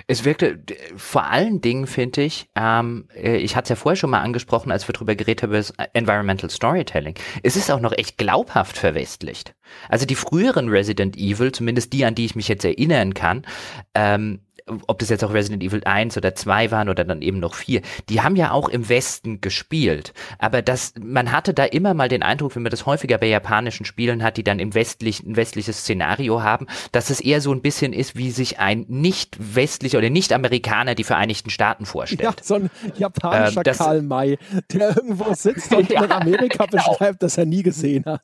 Es 0.07 0.25
wirkte 0.25 0.59
vor 0.95 1.25
allen 1.25 1.61
Dingen, 1.61 1.87
finde 1.87 2.23
ich, 2.23 2.49
ähm, 2.55 3.07
äh, 3.15 3.37
ich 3.37 3.55
hatte 3.55 3.65
es 3.65 3.69
ja 3.69 3.75
vorher 3.75 3.95
schon 3.95 4.09
mal 4.09 4.21
angesprochen, 4.21 4.71
als 4.71 4.87
wir 4.87 4.93
drüber 4.93 5.15
geredet 5.15 5.43
haben, 5.43 5.53
das 5.53 5.73
Environmental 5.93 6.49
Storytelling. 6.49 7.15
Es 7.43 7.55
ist 7.55 7.71
auch 7.71 7.79
noch 7.79 7.93
echt 7.93 8.17
glaubhaft 8.17 8.77
verwestlicht. 8.77 9.55
Also 9.87 10.05
die 10.05 10.15
früheren 10.15 10.69
Resident 10.69 11.17
Evil, 11.17 11.51
zumindest 11.51 11.93
die, 11.93 12.05
an 12.05 12.15
die 12.15 12.25
ich 12.25 12.35
mich 12.35 12.47
jetzt 12.47 12.65
erinnern 12.65 13.13
kann, 13.13 13.45
ähm, 13.93 14.41
ob 14.87 14.99
das 14.99 15.09
jetzt 15.09 15.23
auch 15.23 15.33
Resident 15.33 15.63
Evil 15.63 15.81
1 15.83 16.17
oder 16.17 16.35
2 16.35 16.71
waren 16.71 16.89
oder 16.89 17.03
dann 17.05 17.21
eben 17.21 17.39
noch 17.39 17.55
4, 17.55 17.81
die 18.09 18.21
haben 18.21 18.35
ja 18.35 18.51
auch 18.51 18.69
im 18.69 18.87
Westen 18.89 19.41
gespielt. 19.41 20.13
Aber 20.37 20.61
das, 20.61 20.93
man 21.01 21.31
hatte 21.31 21.53
da 21.53 21.65
immer 21.65 21.93
mal 21.93 22.09
den 22.09 22.23
Eindruck, 22.23 22.55
wenn 22.55 22.63
man 22.63 22.69
das 22.71 22.85
häufiger 22.85 23.17
bei 23.17 23.27
japanischen 23.27 23.85
Spielen 23.85 24.23
hat, 24.23 24.37
die 24.37 24.43
dann 24.43 24.59
im 24.59 24.73
westlichen, 24.73 25.31
ein 25.31 25.35
westliches 25.35 25.79
Szenario 25.79 26.41
haben, 26.43 26.67
dass 26.91 27.09
es 27.09 27.19
eher 27.19 27.41
so 27.41 27.51
ein 27.53 27.61
bisschen 27.61 27.93
ist, 27.93 28.15
wie 28.15 28.31
sich 28.31 28.59
ein 28.59 28.85
nicht 28.87 29.37
westlicher 29.39 29.97
oder 29.97 30.09
nicht 30.09 30.33
Amerikaner 30.33 30.95
die 30.95 31.03
Vereinigten 31.03 31.49
Staaten 31.49 31.85
vorstellt. 31.85 32.21
Ja, 32.21 32.33
so 32.41 32.55
ein 32.55 32.69
japanischer 32.97 33.57
Ähm, 33.57 33.63
das- 33.63 33.77
Karl 33.79 34.01
May, 34.01 34.37
der 34.71 34.95
irgendwo 34.97 35.33
sitzt 35.33 35.73
und 35.73 35.89
Ja, 35.91 36.03
in 36.05 36.11
Amerika 36.11 36.65
genau. 36.65 36.83
beschreibt, 36.91 37.23
dass 37.23 37.37
er 37.37 37.45
nie 37.45 37.63
gesehen 37.63 38.05
hat. 38.05 38.21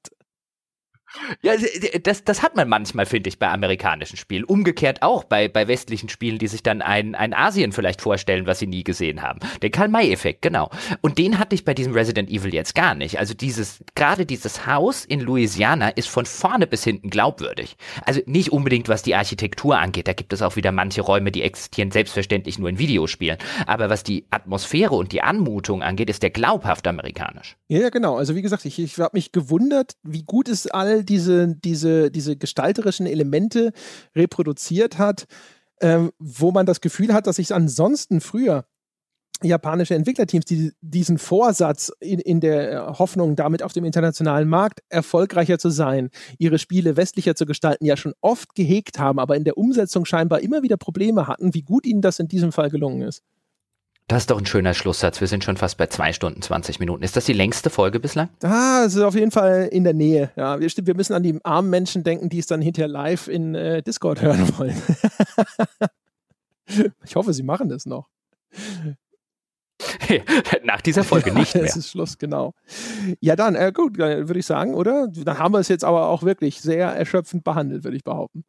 Ja, 1.42 1.54
das, 2.04 2.24
das 2.24 2.44
hat 2.44 2.56
man 2.56 2.68
manchmal, 2.68 3.06
finde 3.06 3.30
ich, 3.30 3.40
bei 3.40 3.50
amerikanischen 3.50 4.18
Spielen. 4.18 4.44
Umgekehrt 4.44 5.02
auch 5.02 5.24
bei, 5.24 5.48
bei 5.48 5.68
westlichen 5.68 6.10
Spielen, 6.10 6.38
die 6.38 6.48
sich 6.48 6.64
dann 6.64 6.82
ein, 6.82 7.16
ein 7.16 7.34
Asien 7.34 7.72
vielleicht 7.72 8.02
vorstellen, 8.02 8.46
was 8.46 8.60
sie 8.60 8.68
nie 8.68 8.84
gesehen 8.84 9.22
haben. 9.22 9.40
Der 9.62 9.70
Karl-May-Effekt, 9.70 10.42
genau. 10.42 10.70
Und 11.02 11.18
den 11.18 11.40
hatte 11.40 11.56
ich 11.56 11.66
bei 11.66 11.74
diesem 11.74 11.94
Resident 11.94 12.30
Evil 12.30 12.54
jetzt 12.54 12.76
gar 12.76 12.96
nicht. 12.96 13.20
Also 13.20 13.34
dieses, 13.34 13.84
gerade 13.96 14.26
dieses 14.26 14.68
Haus 14.68 15.06
in 15.06 15.20
Louisiana 15.20 15.90
ist 15.90 16.10
von 16.10 16.26
vorne 16.26 16.68
bis 16.68 16.84
hinten 16.84 17.10
glaubwürdig. 17.10 17.78
Also 18.06 18.22
nicht 18.26 18.52
unbedingt, 18.52 18.90
was 18.90 19.04
die 19.04 19.16
Architektur 19.16 19.78
angeht. 19.78 20.08
Da 20.08 20.14
gibt 20.14 20.34
es 20.34 20.42
auch 20.42 20.56
wieder 20.56 20.72
manche 20.72 21.02
Räume, 21.02 21.32
die 21.32 21.42
existieren 21.42 21.92
selbstverständlich 21.92 22.60
nur 22.60 22.70
in 22.70 22.80
Videospielen. 22.80 23.38
Aber 23.66 23.90
was 23.90 24.04
die 24.04 24.26
Atmosphäre 24.30 24.96
und 24.96 25.12
die 25.12 25.22
Anmutung 25.22 25.82
angeht, 25.82 26.10
ist 26.10 26.24
der 26.24 26.30
glaubhaft 26.30 26.88
amerikanisch. 26.88 27.56
Ja, 27.68 27.90
genau. 27.90 28.18
Also 28.18 28.36
wie 28.36 28.42
gesagt, 28.42 28.66
ich, 28.66 28.80
ich 28.80 29.00
habe 29.00 29.12
mich 29.14 29.32
gewundert, 29.32 29.94
wie 30.04 30.24
gut 30.24 30.50
es 30.50 30.68
all 30.68 31.04
diese, 31.06 31.56
diese, 31.56 32.12
diese 32.12 32.36
gestalterischen 32.36 33.06
Elemente 33.06 33.72
reproduziert 34.16 34.98
hat, 34.98 35.26
ähm, 35.82 36.12
wo 36.20 36.52
man 36.52 36.66
das 36.66 36.82
Gefühl 36.82 37.14
hat, 37.14 37.28
dass 37.28 37.38
sich 37.38 37.54
ansonsten 37.54 38.22
früher 38.22 38.66
japanische 39.44 39.96
Entwicklerteams, 39.96 40.46
die 40.46 40.72
diesen 40.82 41.18
Vorsatz 41.18 41.92
in, 42.00 42.20
in 42.20 42.40
der 42.40 42.98
Hoffnung, 43.00 43.36
damit 43.36 43.64
auf 43.64 43.74
dem 43.74 43.84
internationalen 43.84 44.48
Markt 44.48 44.82
erfolgreicher 44.90 45.60
zu 45.60 45.70
sein, 45.70 46.10
ihre 46.38 46.58
Spiele 46.58 46.96
westlicher 46.96 47.36
zu 47.36 47.46
gestalten, 47.46 47.86
ja 47.86 47.98
schon 47.98 48.14
oft 48.22 48.56
gehegt 48.56 48.98
haben, 48.98 49.20
aber 49.20 49.36
in 49.36 49.44
der 49.44 49.58
Umsetzung 49.58 50.06
scheinbar 50.06 50.40
immer 50.40 50.64
wieder 50.64 50.78
Probleme 50.78 51.28
hatten, 51.28 51.54
wie 51.54 51.64
gut 51.64 51.86
ihnen 51.86 52.02
das 52.02 52.20
in 52.20 52.28
diesem 52.28 52.52
Fall 52.52 52.70
gelungen 52.70 53.02
ist. 53.02 53.24
Das 54.08 54.24
ist 54.24 54.30
doch 54.30 54.38
ein 54.38 54.46
schöner 54.46 54.76
Schlusssatz. 54.76 55.20
Wir 55.20 55.28
sind 55.28 55.44
schon 55.44 55.58
fast 55.58 55.78
bei 55.78 55.88
zwei 55.88 56.14
Stunden 56.14 56.40
20 56.40 56.80
Minuten. 56.80 57.02
Ist 57.02 57.18
das 57.18 57.26
die 57.26 57.34
längste 57.34 57.72
Folge 57.72 58.00
bislang? 58.00 58.30
Ah, 58.44 58.84
es 58.86 58.94
ist 58.94 59.02
auf 59.02 59.16
jeden 59.16 59.32
Fall 59.32 59.68
in 59.72 59.84
der 59.84 59.96
Nähe. 59.96 60.30
Ja, 60.36 60.60
wir, 60.60 60.70
wir 60.70 60.96
müssen 60.96 61.14
an 61.14 61.24
die 61.24 61.40
armen 61.44 61.72
Menschen 61.72 62.04
denken, 62.04 62.30
die 62.30 62.38
es 62.38 62.46
dann 62.46 62.62
hinterher 62.62 62.88
live 62.88 63.28
in 63.28 63.56
äh, 63.56 63.82
Discord 63.82 64.22
hören 64.22 64.48
wollen. 64.60 64.80
ich 67.04 67.16
hoffe, 67.16 67.34
sie 67.34 67.42
machen 67.42 67.68
das 67.68 67.88
noch. 67.88 68.08
Nach 70.64 70.82
dieser 70.82 71.04
Folge 71.04 71.34
nicht 71.34 71.56
mehr. 71.56 71.64
Es 71.64 71.76
ist 71.76 71.90
Schluss, 71.90 72.20
genau. 72.20 72.54
Ja, 73.22 73.36
dann, 73.36 73.56
äh, 73.56 73.72
gut, 73.74 73.98
würde 73.98 74.40
ich 74.40 74.46
sagen, 74.46 74.76
oder? 74.76 75.08
Dann 75.08 75.40
haben 75.40 75.54
wir 75.54 75.60
es 75.60 75.68
jetzt 75.68 75.84
aber 75.84 76.10
auch 76.10 76.22
wirklich 76.22 76.62
sehr 76.62 76.90
erschöpfend 76.90 77.44
behandelt, 77.44 77.84
würde 77.84 77.98
ich 77.98 78.04
behaupten. 78.04 78.46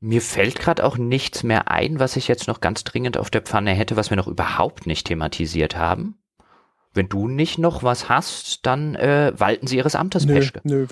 Mir 0.00 0.20
fällt 0.20 0.58
gerade 0.58 0.84
auch 0.84 0.98
nichts 0.98 1.42
mehr 1.42 1.70
ein, 1.70 1.98
was 1.98 2.16
ich 2.16 2.28
jetzt 2.28 2.48
noch 2.48 2.60
ganz 2.60 2.84
dringend 2.84 3.16
auf 3.16 3.30
der 3.30 3.42
Pfanne 3.42 3.72
hätte, 3.72 3.96
was 3.96 4.10
wir 4.10 4.16
noch 4.16 4.26
überhaupt 4.28 4.86
nicht 4.86 5.06
thematisiert 5.06 5.76
haben. 5.76 6.18
Wenn 6.96 7.10
du 7.10 7.28
nicht 7.28 7.58
noch 7.58 7.82
was 7.82 8.08
hast, 8.08 8.64
dann 8.64 8.94
äh, 8.94 9.30
walten 9.36 9.66
sie 9.66 9.76
ihres 9.76 9.94
Amtes, 9.94 10.24
nö, 10.24 10.34
Peschke. 10.34 10.62
Nö, 10.64 10.86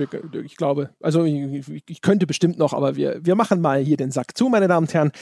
ich 0.45 0.57
glaube, 0.57 0.91
also 1.01 1.25
ich, 1.25 1.83
ich, 1.87 2.03
könnte 2.03 2.27
bestimmt 2.27 2.59
noch, 2.59 2.75
aber 2.75 2.95
wir, 2.95 3.25
wir 3.25 3.35
machen 3.35 3.63
mal 3.63 3.81
hier 3.81 3.97
den 3.97 4.11
Sack 4.11 4.37
zu, 4.37 4.51
meine 4.51 4.69
Damen 4.69 4.87
und 4.87 4.93
Herren. 4.93 5.13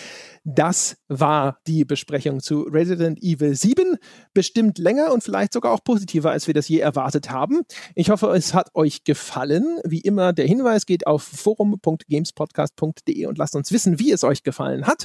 Das 0.42 0.96
war 1.06 1.60
die 1.68 1.84
Besprechung 1.84 2.40
zu 2.40 2.62
Resident 2.62 3.22
Evil 3.22 3.54
7. 3.54 3.96
Bestimmt 4.34 4.78
länger 4.78 5.12
und 5.12 5.22
vielleicht 5.22 5.52
sogar 5.52 5.72
auch 5.72 5.84
positiver, 5.84 6.32
als 6.32 6.48
wir 6.48 6.54
das 6.54 6.68
je 6.68 6.80
erwartet 6.80 7.30
haben. 7.30 7.60
Ich 7.94 8.10
hoffe, 8.10 8.26
es 8.34 8.52
hat 8.52 8.74
euch 8.74 9.04
gefallen. 9.04 9.78
Wie 9.84 10.00
immer, 10.00 10.32
der 10.32 10.46
Hinweis 10.46 10.84
geht 10.84 11.06
auf 11.06 11.22
forum.gamespodcast.de 11.22 13.26
und 13.26 13.38
lasst 13.38 13.54
uns 13.54 13.70
wissen, 13.70 14.00
wie 14.00 14.10
es 14.10 14.24
euch 14.24 14.42
gefallen 14.42 14.88
hat. 14.88 15.04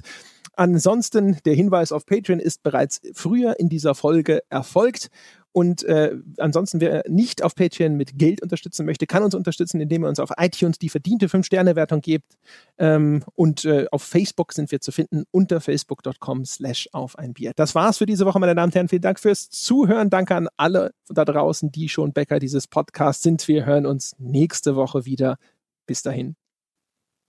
Ansonsten, 0.54 1.38
der 1.46 1.54
Hinweis 1.54 1.92
auf 1.92 2.08
Patreon 2.08 2.40
ist 2.40 2.64
bereits 2.64 3.00
früher 3.14 3.60
in 3.60 3.70
dieser 3.70 3.94
Folge 3.94 4.42
erfolgt. 4.50 5.12
Und 5.58 5.82
äh, 5.86 6.16
ansonsten, 6.38 6.82
wer 6.82 7.03
nicht 7.08 7.42
auf 7.42 7.56
Patreon 7.56 7.95
mit 7.95 8.19
Geld 8.19 8.44
unterstützen 8.44 8.86
möchte, 8.86 9.08
kann 9.08 9.24
uns 9.24 9.34
unterstützen, 9.34 9.82
indem 9.82 10.03
er 10.03 10.10
uns 10.10 10.19
auf 10.19 10.30
iTunes 10.38 10.77
die 10.77 10.88
verdiente 10.88 11.30
5-Sterne-Wertung 11.30 12.02
gibt. 12.02 12.38
Ähm, 12.77 13.24
und 13.34 13.66
äh, 13.66 13.88
auf 13.90 14.03
Facebook 14.03 14.53
sind 14.53 14.72
wir 14.72 14.82
zu 14.82 14.92
finden 14.92 15.24
unter 15.32 15.60
facebook.com 15.60 16.45
slash 16.45 16.90
auf 16.92 17.18
ein 17.18 17.34
Bier. 17.34 17.53
Das 17.56 17.74
war's 17.74 17.98
für 17.98 18.06
diese 18.06 18.27
Woche, 18.27 18.38
meine 18.38 18.53
Damen 18.53 18.68
und 18.68 18.76
Herren. 18.76 18.88
Vielen 18.88 19.02
Dank 19.02 19.19
fürs 19.19 19.50
Zuhören. 19.50 20.11
Danke 20.11 20.36
an 20.36 20.48
alle 20.58 20.92
da 21.10 21.26
draußen, 21.26 21.72
die 21.72 21.90
schon 21.90 22.14
Bäcker 22.14 22.38
dieses 22.38 22.68
Podcasts 22.68 23.24
sind. 23.24 23.48
Wir 23.48 23.66
hören 23.66 23.88
uns 23.88 24.16
nächste 24.19 24.76
Woche 24.76 25.06
wieder. 25.06 25.40
Bis 25.88 26.03
dahin. 26.03 26.36